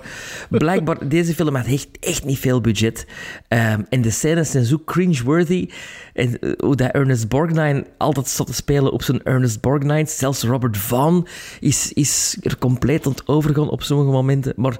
blijkbaar, 0.49 1.07
deze 1.09 1.33
film 1.33 1.55
had 1.55 1.65
echt, 1.65 1.87
echt 1.99 2.25
niet 2.25 2.39
veel 2.39 2.61
budget. 2.61 3.05
Ehm, 3.47 3.81
en 3.89 4.01
de 4.01 4.09
scènes 4.09 4.51
zijn 4.51 4.65
zo 4.65 4.81
cringe-worthy. 4.85 5.69
En 6.13 6.39
eh, 6.39 6.51
hoe 6.57 6.75
dat 6.75 6.91
Ernest 6.91 7.27
Borgnine 7.27 7.85
altijd 7.97 8.27
zat 8.27 8.47
te 8.47 8.53
spelen 8.53 8.91
op 8.91 9.03
zijn 9.03 9.23
Ernest 9.23 9.61
Borgnine. 9.61 10.05
Zelfs 10.07 10.43
Robert 10.43 10.77
Vaughn 10.77 11.27
is, 11.59 11.93
is 11.93 12.37
er 12.41 12.57
compleet 12.57 13.05
aan 13.05 13.11
het 13.11 13.27
overgaan 13.27 13.69
op 13.69 13.83
sommige 13.83 14.11
momenten. 14.11 14.53
Maar 14.55 14.79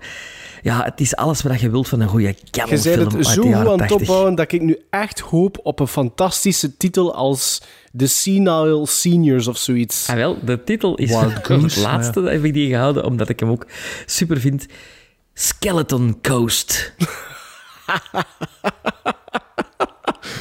ja, 0.62 0.84
het 0.84 1.02
is 1.02 1.16
alles 1.16 1.42
wat 1.42 1.60
je 1.60 1.70
wilt 1.70 1.88
van 1.88 2.00
een 2.00 2.08
goede 2.08 2.28
Je 2.28 2.36
Canon-film 2.52 2.82
zei 2.82 3.18
het 3.18 3.28
zo 3.28 3.42
goed 3.42 3.54
aan 3.54 3.68
het 3.68 3.78
80. 3.78 4.00
opbouwen 4.00 4.36
dat 4.36 4.52
ik 4.52 4.62
nu 4.62 4.78
echt 4.90 5.20
hoop 5.20 5.60
op 5.64 5.80
een 5.80 5.88
fantastische 5.88 6.78
titel 6.78 7.16
als 7.16 7.31
The 7.98 8.08
Senile 8.08 8.86
Seniors 8.88 9.48
of 9.48 9.58
zoiets. 9.58 10.10
Ah, 10.10 10.16
wel, 10.16 10.38
de 10.46 10.64
titel 10.64 10.96
is 10.96 11.10
Wild 11.10 11.48
het 11.64 11.76
laatste, 11.78 12.22
heb 12.22 12.44
ik 12.44 12.54
die 12.54 12.70
gehouden, 12.70 13.04
omdat 13.06 13.30
ik 13.30 13.40
hem 13.40 13.50
ook 13.50 13.66
super 14.06 14.40
vind. 14.40 14.66
Skeleton 15.34 16.18
Coast. 16.22 16.94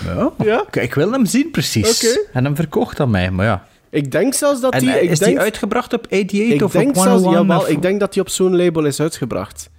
Ja. 0.05 0.33
Ja? 0.45 0.65
Ik, 0.71 0.77
ik 0.77 0.95
wil 0.95 1.13
hem 1.13 1.27
zien, 1.27 1.51
precies. 1.51 2.05
Oké. 2.05 2.21
En 2.33 2.45
hem 2.45 2.57
verkocht 2.57 3.01
aan 3.01 3.11
mij, 3.11 3.31
maar 3.31 3.47
ja. 3.47 3.67
Ik 3.91 4.11
denk 4.11 4.35
zelfs 4.35 4.61
dat 4.61 4.73
die... 4.73 4.91
eh, 4.91 5.03
ik 5.03 5.11
is 5.11 5.19
denk, 5.19 5.31
die 5.31 5.41
uitgebracht 5.41 5.93
op 5.93 6.05
88 6.05 6.39
ik 6.55 6.63
of 6.63 6.73
denk 6.73 6.89
op 6.89 6.95
zelfs, 6.95 7.23
101? 7.23 7.47
jawel, 7.47 7.61
of- 7.61 7.69
ik 7.69 7.83
denk 7.83 8.01
dat 8.01 8.13
die 8.13 8.23
op 8.23 8.29
zo'n 8.29 8.57
label 8.57 8.85
is 8.85 9.01
uitgebracht. 9.01 9.71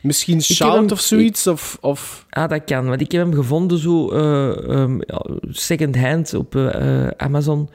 Misschien 0.00 0.42
Shout 0.42 0.74
hem- 0.74 0.90
of 0.90 1.00
zoiets, 1.00 1.46
of... 1.46 1.78
of... 1.80 2.26
Ah, 2.30 2.48
dat 2.48 2.64
kan, 2.64 2.86
want 2.86 3.00
ik 3.00 3.12
heb 3.12 3.22
hem 3.22 3.34
gevonden 3.34 3.78
zo 3.78 4.10
eh, 4.10 4.68
ehm, 4.70 4.94
ja, 5.06 5.24
second-hand 5.50 6.34
op 6.34 6.56
eh, 6.56 7.04
eh, 7.06 7.10
Amazon. 7.16 7.70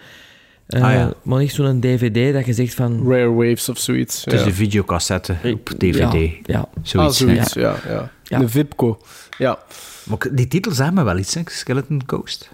Eh, 0.67 0.83
Ah, 0.83 0.93
ja. 0.93 1.13
Maar 1.23 1.39
niet 1.39 1.51
zo'n 1.51 1.79
DVD 1.79 2.33
dat 2.33 2.45
je 2.45 2.53
zegt 2.53 2.73
van... 2.73 3.07
Rare 3.11 3.29
Waves 3.33 3.69
of 3.69 3.77
zoiets. 3.77 4.25
Het 4.25 4.33
is 4.33 4.39
ja. 4.39 4.45
een 4.45 4.53
videocassette 4.53 5.35
op 5.43 5.69
DVD. 5.77 6.13
Ja, 6.13 6.43
ja. 6.43 6.67
Zoiets. 6.81 7.21
ah, 7.21 7.27
zoiets, 7.27 7.53
ja. 7.53 7.75
ja, 7.87 8.11
Ja. 8.23 8.39
Een 8.39 8.49
Vipco. 8.49 8.99
Ja. 9.37 9.59
Maar 10.03 10.17
die 10.31 10.47
titel 10.47 10.71
zei 10.71 10.91
me 10.91 11.03
wel 11.03 11.17
iets, 11.17 11.33
hè? 11.33 11.41
Skeleton 11.45 12.05
Coast. 12.05 12.49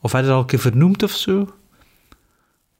Of 0.00 0.12
had 0.12 0.20
je 0.20 0.26
het 0.26 0.34
al 0.34 0.40
een 0.40 0.46
keer 0.46 0.58
vernoemd 0.58 1.02
of 1.02 1.10
zo? 1.10 1.38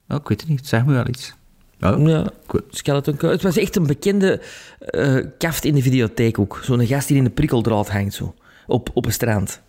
Oh, 0.08 0.16
ik 0.20 0.28
weet 0.28 0.40
het 0.40 0.50
niet, 0.50 0.66
zeg 0.68 0.84
me 0.86 0.92
wel 0.92 1.08
iets. 1.08 1.34
Ja, 1.78 1.96
Ja, 1.96 2.30
goed. 2.46 2.62
Skeleton 2.70 3.16
Coast. 3.16 3.32
Het 3.32 3.42
was 3.42 3.56
echt 3.56 3.76
een 3.76 3.86
bekende 3.86 4.40
eh, 4.78 5.16
kaft 5.38 5.64
in 5.64 5.74
de 5.74 5.82
videotheek 5.82 6.38
ook. 6.38 6.60
Zo'n 6.62 6.86
gast 6.86 7.08
die 7.08 7.16
in 7.16 7.24
een 7.24 7.34
prikkeldraad 7.34 7.90
hangt, 7.90 8.14
zo. 8.14 8.34
Op, 8.66 8.90
op 8.94 9.06
een 9.06 9.12
strand. 9.12 9.60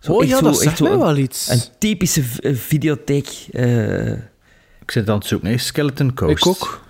Zo, 0.00 0.12
Oh 0.12 0.20
echt 0.22 0.30
ja, 0.30 0.36
zo- 0.38 0.44
dat 0.44 0.52
echt 0.54 0.62
zegt 0.62 0.76
zo 0.76 0.84
mij 0.84 0.92
een- 0.92 0.98
wel 0.98 1.16
iets. 1.16 1.48
Een 1.48 1.60
typische 1.78 2.22
eh, 2.40 2.54
videotheek. 2.54 3.46
eh, 3.52 4.10
Ik 4.82 4.90
zit 4.90 5.08
aan 5.08 5.18
het 5.18 5.26
zoeken, 5.26 5.48
hè? 5.48 5.56
Skeleton 5.58 6.14
Coast. 6.14 6.36
Ik 6.38 6.46
ook. 6.46 6.80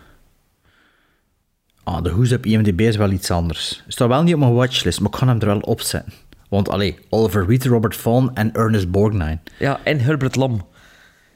Ah, 1.84 2.02
de 2.02 2.10
hoes 2.10 2.32
op 2.32 2.46
IMDb 2.46 2.80
is 2.80 2.96
wel 2.96 3.10
iets 3.10 3.30
anders. 3.30 3.82
Staat 3.88 4.08
wel 4.08 4.22
niet 4.22 4.34
op 4.34 4.40
mijn 4.40 4.52
watchlist, 4.54 5.00
maar 5.00 5.10
ik 5.12 5.16
ga 5.16 5.26
hem 5.26 5.40
er 5.40 5.46
wel 5.46 5.58
op 5.60 5.80
zetten. 5.80 6.12
Want, 6.48 6.68
allee, 6.68 6.98
Oliver 7.08 7.46
Reed, 7.46 7.64
Robert 7.64 7.96
Vaughn 7.96 8.30
en 8.34 8.52
Ernest 8.52 8.90
Borgnine. 8.90 9.38
ja, 9.58 9.80
en 9.84 10.00
Herbert 10.00 10.36
Lom. 10.36 10.66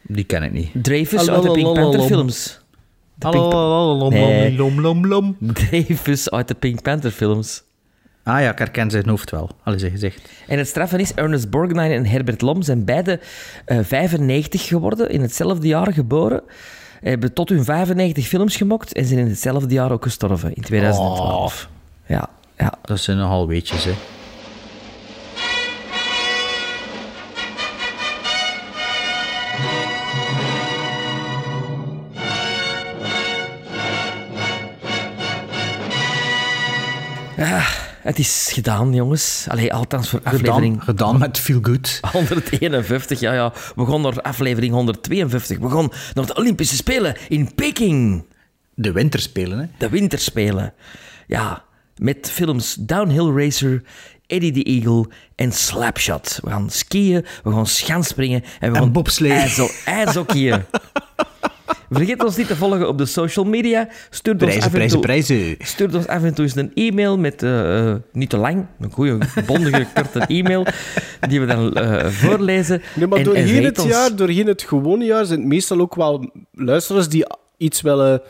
Die 0.03 0.25
ken 0.25 0.43
ik 0.43 0.53
niet. 0.53 0.71
Dreyfus 0.83 1.29
uit 1.31 1.43
de 1.43 1.51
Pink 1.51 1.75
Panther 1.75 2.03
films. 2.03 2.61
De 3.25 3.39
Pink 3.39 3.51
Pa- 3.51 4.09
Nee. 4.09 4.57
lom, 4.57 4.81
lom, 4.81 5.07
lom. 5.07 5.37
Dreyfus 5.41 6.31
uit 6.31 6.49
de 6.49 6.55
Pink 6.55 6.83
Panther 6.83 7.11
films. 7.11 7.63
Ah 8.23 8.41
ja, 8.41 8.51
ik 8.51 8.59
herken 8.59 8.91
zijn 8.91 9.09
hoofd 9.09 9.31
wel. 9.31 9.51
Allee, 9.63 9.79
zeg 9.79 9.91
gezegd. 9.91 10.21
En 10.47 10.59
het 10.59 10.67
straffen 10.69 10.99
is, 11.01 11.15
Ernest 11.15 11.51
Borgnine 11.51 11.95
en 11.95 12.07
Herbert 12.07 12.41
Lom 12.41 12.63
zijn 12.63 12.85
beide 12.85 13.21
eh 13.65 13.79
95 13.83 14.67
geworden, 14.67 15.11
in 15.11 15.21
hetzelfde 15.21 15.67
jaar 15.67 15.93
geboren. 15.93 16.43
Hebben 17.01 17.33
tot 17.33 17.49
hun 17.49 17.65
95 17.65 18.27
films 18.27 18.57
gemokt 18.57 18.93
en 18.93 19.05
zijn 19.05 19.19
in 19.19 19.27
hetzelfde 19.29 19.75
jaar 19.75 19.93
ook 19.93 20.03
gestorven, 20.03 20.55
in 20.55 20.63
2012. 20.63 21.69
Ja, 22.07 22.29
ja. 22.59 22.73
Dat 22.83 22.99
zijn 23.01 23.17
nogal 23.17 23.47
weetjes, 23.47 23.85
hè. 23.85 23.93
Ah, 37.39 37.69
het 38.03 38.19
is 38.19 38.51
gedaan, 38.53 38.95
jongens. 38.95 39.47
Allee, 39.49 39.73
althans 39.75 40.09
voor 40.09 40.21
aflevering... 40.23 40.75
Gedaan, 40.79 40.85
gedaan 40.85 41.19
met 41.19 41.39
Feel 41.39 41.59
Good. 41.63 41.99
151, 42.13 43.21
ja, 43.21 43.33
ja. 43.33 43.53
We 43.77 43.87
gaan 43.87 44.01
naar 44.01 44.21
aflevering 44.23 44.73
152. 44.73 45.59
We 45.59 45.71
gaan 45.71 45.91
naar 46.15 46.27
de 46.27 46.35
Olympische 46.35 46.77
Spelen 46.77 47.17
in 47.29 47.55
Peking. 47.55 48.25
De 48.75 48.93
winterspelen, 48.93 49.59
hè. 49.59 49.67
De 49.79 49.89
winterspelen. 49.89 50.73
Ja, 51.27 51.63
met 51.97 52.31
films 52.33 52.75
Downhill 52.81 53.45
Racer, 53.45 53.83
Eddie 54.27 54.53
the 54.53 54.63
Eagle 54.63 55.09
en 55.35 55.53
Slapshot. 55.53 56.39
We 56.43 56.51
gaan 56.51 56.71
skiën, 56.71 57.25
we 57.43 57.51
gaan 57.53 57.67
schansspringen 57.67 58.43
en 58.61 58.71
we 58.71 58.77
En 58.77 58.83
gaan 58.83 58.93
bobslee. 58.93 59.33
ijshockeyen. 59.85 60.67
Vergeet 61.91 62.25
ons 62.25 62.37
niet 62.37 62.47
te 62.47 62.57
volgen 62.57 62.89
op 62.89 62.99
de 62.99 63.07
social 63.07 63.45
media. 63.45 63.89
Stuur 64.11 64.33
ons 64.33 64.43
Prijzen, 64.43 64.63
af 64.63 64.67
en 64.67 64.73
prijzen, 64.73 64.93
toe, 64.93 65.01
prijzen. 65.07 65.57
Stuur 65.59 65.95
ons 65.97 66.07
af 66.07 66.23
en 66.23 66.35
toe 66.35 66.45
eens 66.45 66.57
een 66.57 66.71
e-mail 66.75 67.19
met, 67.19 67.43
eh, 67.43 67.89
eh, 67.91 67.97
niet 68.13 68.31
te 68.31 68.37
lang, 68.37 68.67
een 68.81 68.91
goede, 68.93 69.19
bondige, 69.47 69.87
korte 69.95 70.19
e-mail, 70.27 70.67
die 71.29 71.41
we 71.41 71.47
dan 71.47 71.73
eh, 71.75 72.07
voorlezen. 72.07 72.83
Nee, 72.95 73.07
maar 73.07 73.19
En- 73.19 73.25
doorheen 73.25 73.57
en 73.57 73.65
het 73.65 73.79
ons- 73.79 73.89
jaar, 73.89 74.17
doorheen 74.17 74.47
het 74.47 74.63
gewone 74.63 75.05
jaar, 75.05 75.25
zijn 75.25 75.39
het 75.39 75.49
meestal 75.49 75.81
ook 75.81 75.95
wel 75.95 76.31
luisteraars 76.53 77.09
die 77.09 77.27
iets 77.57 77.81
willen 77.81 78.23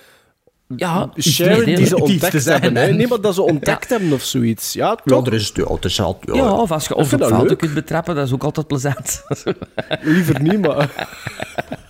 ja, 0.77 1.11
die 1.15 1.87
ze 1.87 2.01
ontdekt 2.01 2.43
zeggen, 2.43 2.63
hebben. 2.63 2.83
hè. 2.83 2.89
hè. 2.89 2.95
Nee, 2.95 3.07
maar 3.09 3.21
dat 3.21 3.35
ze 3.35 3.43
ontdekt 3.43 3.89
hebben 3.89 4.13
of 4.13 4.23
zoiets. 4.23 4.73
Ja, 4.73 4.89
Ja, 4.89 4.97
toch? 5.05 5.27
er 5.27 5.35
is, 5.35 5.51
ja, 5.55 5.73
het 5.73 5.85
is 5.85 6.01
al, 6.01 6.19
ja. 6.21 6.35
Ja, 6.35 6.53
of 6.53 6.71
als 6.71 6.87
je 6.87 6.95
op 6.95 7.11
dat 7.11 7.29
fouten 7.29 7.57
kunt 7.57 7.75
betrappen, 7.75 8.15
dat 8.15 8.27
is 8.27 8.33
ook 8.33 8.45
altijd 8.45 8.67
plezant. 8.67 9.23
Liever 10.03 10.41
niet, 10.43 10.61
maar... 10.61 10.91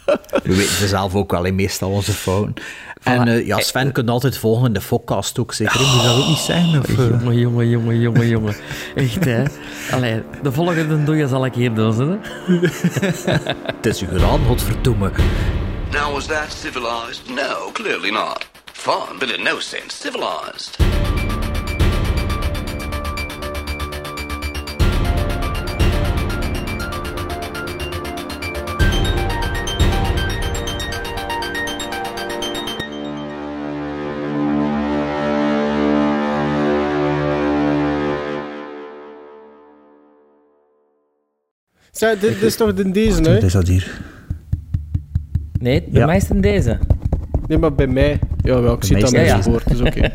We 0.42 0.56
weten 0.56 0.74
ze 0.74 0.88
zelf 0.88 1.14
ook 1.14 1.30
wel, 1.30 1.44
hè, 1.44 1.50
meestal 1.50 1.90
onze 1.90 2.12
fouten. 2.12 2.54
En 3.02 3.28
eh, 3.28 3.46
ja, 3.46 3.60
Sven 3.60 3.92
kunt 3.92 4.10
altijd 4.10 4.38
volgen 4.38 4.66
in 4.66 4.72
de 4.72 4.80
podcast 4.88 5.38
ook, 5.38 5.52
zeker. 5.52 5.80
Moet 5.80 6.02
je 6.02 6.08
dat 6.08 6.18
ook 6.18 6.26
niet 6.28 6.38
zeggen? 6.38 6.78
Of, 6.80 6.88
eh? 6.88 6.96
Jongen, 6.96 7.38
jongen, 7.38 7.68
jongen, 7.68 8.00
jongen, 8.00 8.28
jongen. 8.28 8.54
Echt, 8.94 9.24
hè. 9.24 9.42
Allee, 9.90 10.22
de 10.42 10.52
volgende 10.52 11.04
doe 11.04 11.16
je 11.16 11.28
zal 11.28 11.44
ik 11.44 11.54
hier 11.54 11.74
doen, 11.74 12.00
hè. 12.00 12.16
Het 13.76 13.86
is 13.86 14.02
u 14.02 14.06
gedaan, 14.06 14.40
godverdomme. 14.46 15.10
Now, 15.92 16.12
was 16.12 16.26
that 16.26 16.52
civilized? 16.52 17.28
No, 17.28 17.70
clearly 17.72 18.10
not. 18.10 18.53
Fun, 18.84 19.18
but 19.18 19.30
in 19.30 19.42
no 19.42 19.60
sense 19.60 19.94
civilized. 19.94 20.76
Zeg, 41.90 42.18
dit, 42.18 42.20
dit 42.20 42.42
is 42.42 42.56
toch 42.56 42.74
de 42.74 42.90
deze, 42.90 43.22
hè? 43.22 43.34
Wat 43.34 43.42
is 43.42 43.52
dat 43.52 43.68
hier? 43.68 44.00
Nee, 45.60 45.82
bij 45.82 46.00
Ja. 46.00 46.06
mij 46.06 46.16
is 46.16 46.22
het 46.22 46.30
in 46.30 46.40
deze. 46.40 46.78
Nee, 47.46 47.58
maar 47.58 47.74
bij 47.74 47.86
mij... 47.86 48.18
Ja, 48.42 48.60
wel, 48.60 48.74
ik 48.74 48.84
bij 48.84 48.84
zie 48.88 48.96
het 48.96 49.04
aan 49.04 49.12
mijn 49.12 49.26
ja, 49.26 49.36
dat 49.36 49.62
dus 49.68 49.80
oké. 49.80 50.12